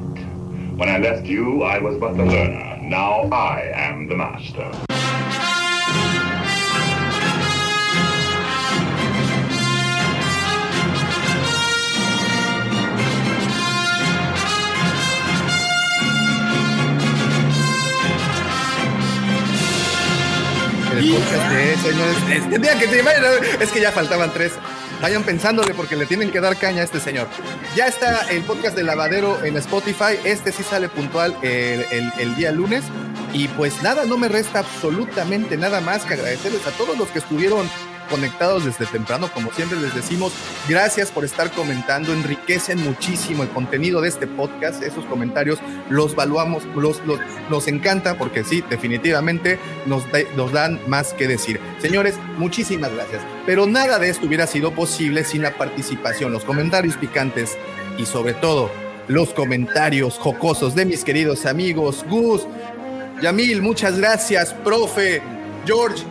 When 0.77 0.87
I 0.89 0.99
left 0.99 1.25
you, 1.25 1.63
I 1.63 1.79
was 1.79 1.95
but 1.99 2.15
the 2.15 2.23
learner. 2.23 2.78
Now 2.89 3.29
I 3.31 3.69
am 3.71 4.07
the 4.07 4.15
master. 4.15 4.71
Es 23.59 23.71
que 23.71 23.81
ya 23.81 23.91
faltaban 23.91 24.33
tres. 24.33 24.53
Vayan 25.01 25.23
pensándole 25.23 25.73
porque 25.73 25.95
le 25.95 26.05
tienen 26.05 26.29
que 26.29 26.41
dar 26.41 26.57
caña 26.57 26.81
a 26.81 26.83
este 26.83 26.99
señor. 26.99 27.27
Ya 27.75 27.87
está 27.87 28.29
el 28.29 28.43
podcast 28.43 28.75
de 28.75 28.83
Lavadero 28.83 29.43
en 29.45 29.55
Spotify. 29.57 30.17
Este 30.25 30.51
sí 30.51 30.61
sale 30.63 30.89
puntual 30.89 31.35
el, 31.41 31.85
el- 31.91 32.11
el 32.19 32.35
día 32.35 32.51
lunes. 32.51 32.83
Y 33.31 33.47
pues 33.49 33.81
nada, 33.81 34.05
no 34.05 34.17
me 34.17 34.27
resta 34.27 34.59
absolutamente 34.59 35.55
nada 35.55 35.79
más 35.81 36.03
que 36.03 36.15
agradecerles 36.15 36.65
a 36.67 36.71
todos 36.71 36.97
los 36.97 37.07
que 37.09 37.19
estuvieron 37.19 37.69
conectados 38.09 38.65
desde 38.65 38.85
temprano, 38.87 39.29
como 39.33 39.51
siempre 39.53 39.79
les 39.79 39.95
decimos, 39.95 40.33
gracias 40.67 41.11
por 41.11 41.23
estar 41.23 41.51
comentando, 41.51 42.11
enriquecen 42.13 42.83
muchísimo 42.83 43.43
el 43.43 43.49
contenido 43.49 44.01
de 44.01 44.09
este 44.09 44.27
podcast, 44.27 44.83
esos 44.83 45.05
comentarios 45.05 45.59
los 45.89 46.15
valuamos, 46.15 46.65
los, 46.75 46.99
los- 47.05 47.19
nos 47.49 47.67
encanta 47.67 48.17
porque 48.17 48.43
sí, 48.43 48.63
definitivamente 48.69 49.59
nos, 49.85 50.03
nos 50.35 50.51
dan 50.51 50.79
más 50.87 51.13
que 51.13 51.27
decir. 51.27 51.59
Señores, 51.81 52.15
muchísimas 52.37 52.91
gracias, 52.93 53.21
pero 53.45 53.65
nada 53.67 53.99
de 53.99 54.09
esto 54.09 54.25
hubiera 54.27 54.47
sido 54.47 54.71
posible 54.73 55.23
sin 55.23 55.41
la 55.43 55.55
participación, 55.55 56.31
los 56.31 56.43
comentarios 56.43 56.97
picantes 56.97 57.57
y 57.97 58.05
sobre 58.05 58.33
todo 58.33 58.69
los 59.07 59.29
comentarios 59.33 60.17
jocosos 60.19 60.75
de 60.75 60.85
mis 60.85 61.03
queridos 61.03 61.45
amigos 61.45 62.05
Gus, 62.09 62.43
Yamil, 63.21 63.61
muchas 63.61 63.97
gracias, 63.97 64.53
profe, 64.63 65.21
George, 65.65 66.03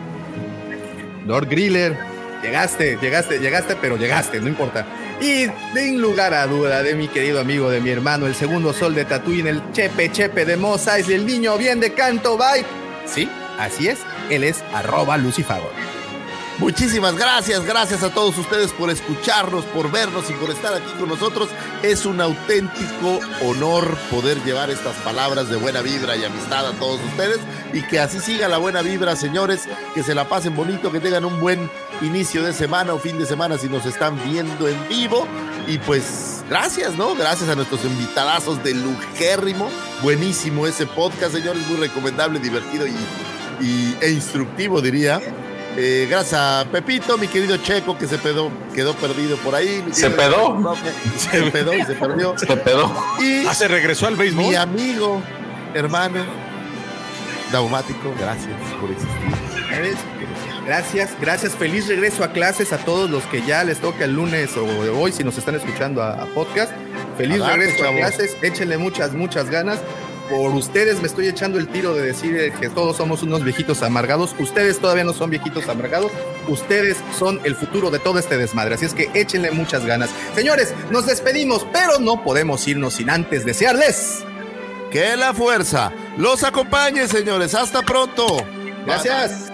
Lord 1.29 1.47
Griller, 1.47 1.95
llegaste, 2.41 2.97
llegaste, 2.99 3.37
llegaste, 3.37 3.75
pero 3.75 3.97
llegaste, 3.97 4.41
no 4.41 4.47
importa. 4.47 4.83
Y 5.21 5.45
sin 5.75 6.01
lugar 6.01 6.33
a 6.33 6.47
duda 6.47 6.81
de 6.81 6.95
mi 6.95 7.07
querido 7.07 7.39
amigo, 7.39 7.69
de 7.69 7.79
mi 7.81 7.91
hermano, 7.91 8.25
el 8.25 8.33
segundo 8.33 8.73
sol 8.73 8.95
de 8.95 9.05
Tatooine, 9.05 9.45
el 9.45 9.71
Chepe 9.71 10.11
Chepe 10.11 10.43
de 10.43 10.57
Mos 10.57 10.87
Eisley, 10.87 11.17
el 11.17 11.27
niño 11.27 11.55
bien 11.59 11.79
de 11.79 11.93
canto, 11.93 12.35
bye. 12.35 12.65
Sí, 13.05 13.29
así 13.59 13.89
es, 13.89 13.99
él 14.31 14.43
es 14.43 14.63
arroba 14.73 15.19
Lucifagor. 15.19 15.88
Muchísimas 16.59 17.15
gracias, 17.15 17.63
gracias 17.63 18.03
a 18.03 18.13
todos 18.13 18.37
ustedes 18.37 18.73
por 18.73 18.89
escucharnos, 18.89 19.63
por 19.63 19.89
vernos 19.89 20.29
y 20.29 20.33
por 20.33 20.49
estar 20.49 20.73
aquí 20.73 20.91
con 20.99 21.07
nosotros. 21.07 21.47
Es 21.83 22.05
un 22.05 22.19
auténtico 22.19 23.21
honor 23.41 23.97
poder 24.11 24.43
llevar 24.43 24.69
estas 24.69 24.93
palabras 24.97 25.49
de 25.49 25.55
buena 25.55 25.81
vibra 25.81 26.17
y 26.17 26.25
amistad 26.25 26.67
a 26.67 26.73
todos 26.73 26.99
ustedes 27.11 27.39
y 27.71 27.81
que 27.83 28.01
así 28.01 28.19
siga 28.19 28.49
la 28.49 28.57
buena 28.57 28.81
vibra, 28.81 29.15
señores, 29.15 29.69
que 29.95 30.03
se 30.03 30.13
la 30.13 30.27
pasen 30.27 30.53
bonito, 30.53 30.91
que 30.91 30.99
tengan 30.99 31.23
un 31.23 31.39
buen 31.39 31.71
inicio 32.01 32.43
de 32.43 32.51
semana 32.51 32.93
o 32.93 32.99
fin 32.99 33.17
de 33.17 33.25
semana 33.25 33.57
si 33.57 33.69
nos 33.69 33.85
están 33.85 34.21
viendo 34.25 34.67
en 34.67 34.87
vivo. 34.89 35.25
Y 35.65 35.77
pues 35.77 36.43
gracias, 36.49 36.95
¿no? 36.95 37.15
Gracias 37.15 37.49
a 37.49 37.55
nuestros 37.55 37.85
invitadazos 37.85 38.61
de 38.65 38.73
Lujérrimo. 38.73 39.69
Buenísimo 40.03 40.67
ese 40.67 40.85
podcast, 40.85 41.35
señores, 41.35 41.65
muy 41.67 41.77
recomendable, 41.77 42.37
divertido 42.39 42.85
y, 42.85 43.95
e 44.01 44.11
instructivo, 44.11 44.81
diría. 44.81 45.21
Eh, 45.81 46.07
gracias 46.09 46.33
a 46.41 46.65
Pepito, 46.69 47.17
mi 47.17 47.29
querido 47.29 47.55
Checo, 47.55 47.97
que 47.97 48.05
se 48.05 48.17
pedó, 48.17 48.51
quedó 48.75 48.93
perdido 48.95 49.37
por 49.37 49.55
ahí. 49.55 49.81
¿Se 49.91 50.09
pedó? 50.09 50.75
Se 51.17 51.41
pedó 51.43 51.73
y 51.73 51.83
se 51.85 51.93
perdió. 51.95 52.35
Se 52.37 52.57
pedó. 52.57 52.93
Y 53.21 53.45
Ah, 53.47 53.53
se 53.53 53.69
regresó 53.69 54.07
al 54.07 54.17
béisbol. 54.17 54.43
mi 54.45 54.55
amigo, 54.55 55.21
hermano, 55.73 56.19
Daumático, 57.53 58.13
gracias 58.19 58.53
por 58.81 58.91
existir. 58.91 59.95
Gracias, 60.65 61.09
gracias. 61.19 61.53
Feliz 61.55 61.87
regreso 61.87 62.23
a 62.25 62.31
clases 62.33 62.73
a 62.73 62.77
todos 62.79 63.09
los 63.09 63.23
que 63.23 63.41
ya 63.41 63.63
les 63.63 63.79
toca 63.79 64.03
el 64.03 64.13
lunes 64.13 64.55
o 64.57 64.65
de 64.83 64.89
hoy, 64.89 65.11
si 65.13 65.23
nos 65.23 65.37
están 65.37 65.55
escuchando 65.55 66.03
a, 66.03 66.21
a 66.21 66.25
podcast. 66.27 66.71
Feliz 67.17 67.43
regreso 67.43 67.87
a 67.87 67.91
clases. 67.95 68.35
Échenle 68.41 68.77
muchas, 68.77 69.13
muchas 69.13 69.49
ganas. 69.49 69.79
Por 70.29 70.53
ustedes 70.53 71.01
me 71.01 71.07
estoy 71.07 71.27
echando 71.27 71.57
el 71.57 71.67
tiro 71.67 71.95
de 71.95 72.03
decir 72.03 72.53
que 72.59 72.69
todos 72.69 72.97
somos 72.97 73.23
unos 73.23 73.43
viejitos 73.43 73.81
amargados. 73.81 74.35
Ustedes 74.37 74.79
todavía 74.79 75.03
no 75.03 75.13
son 75.13 75.31
viejitos 75.31 75.67
amargados. 75.67 76.11
Ustedes 76.47 76.97
son 77.17 77.41
el 77.43 77.55
futuro 77.55 77.89
de 77.89 77.97
todo 77.97 78.19
este 78.19 78.37
desmadre. 78.37 78.75
Así 78.75 78.85
es 78.85 78.93
que 78.93 79.09
échenle 79.15 79.49
muchas 79.51 79.85
ganas. 79.85 80.11
Señores, 80.35 80.73
nos 80.91 81.07
despedimos, 81.07 81.65
pero 81.73 81.99
no 81.99 82.23
podemos 82.23 82.67
irnos 82.67 82.93
sin 82.93 83.09
antes 83.09 83.43
desearles. 83.43 84.23
Que 84.91 85.15
la 85.17 85.33
fuerza 85.33 85.91
los 86.17 86.43
acompañe, 86.43 87.07
señores. 87.07 87.55
Hasta 87.55 87.81
pronto. 87.81 88.25
Gracias. 88.85 89.48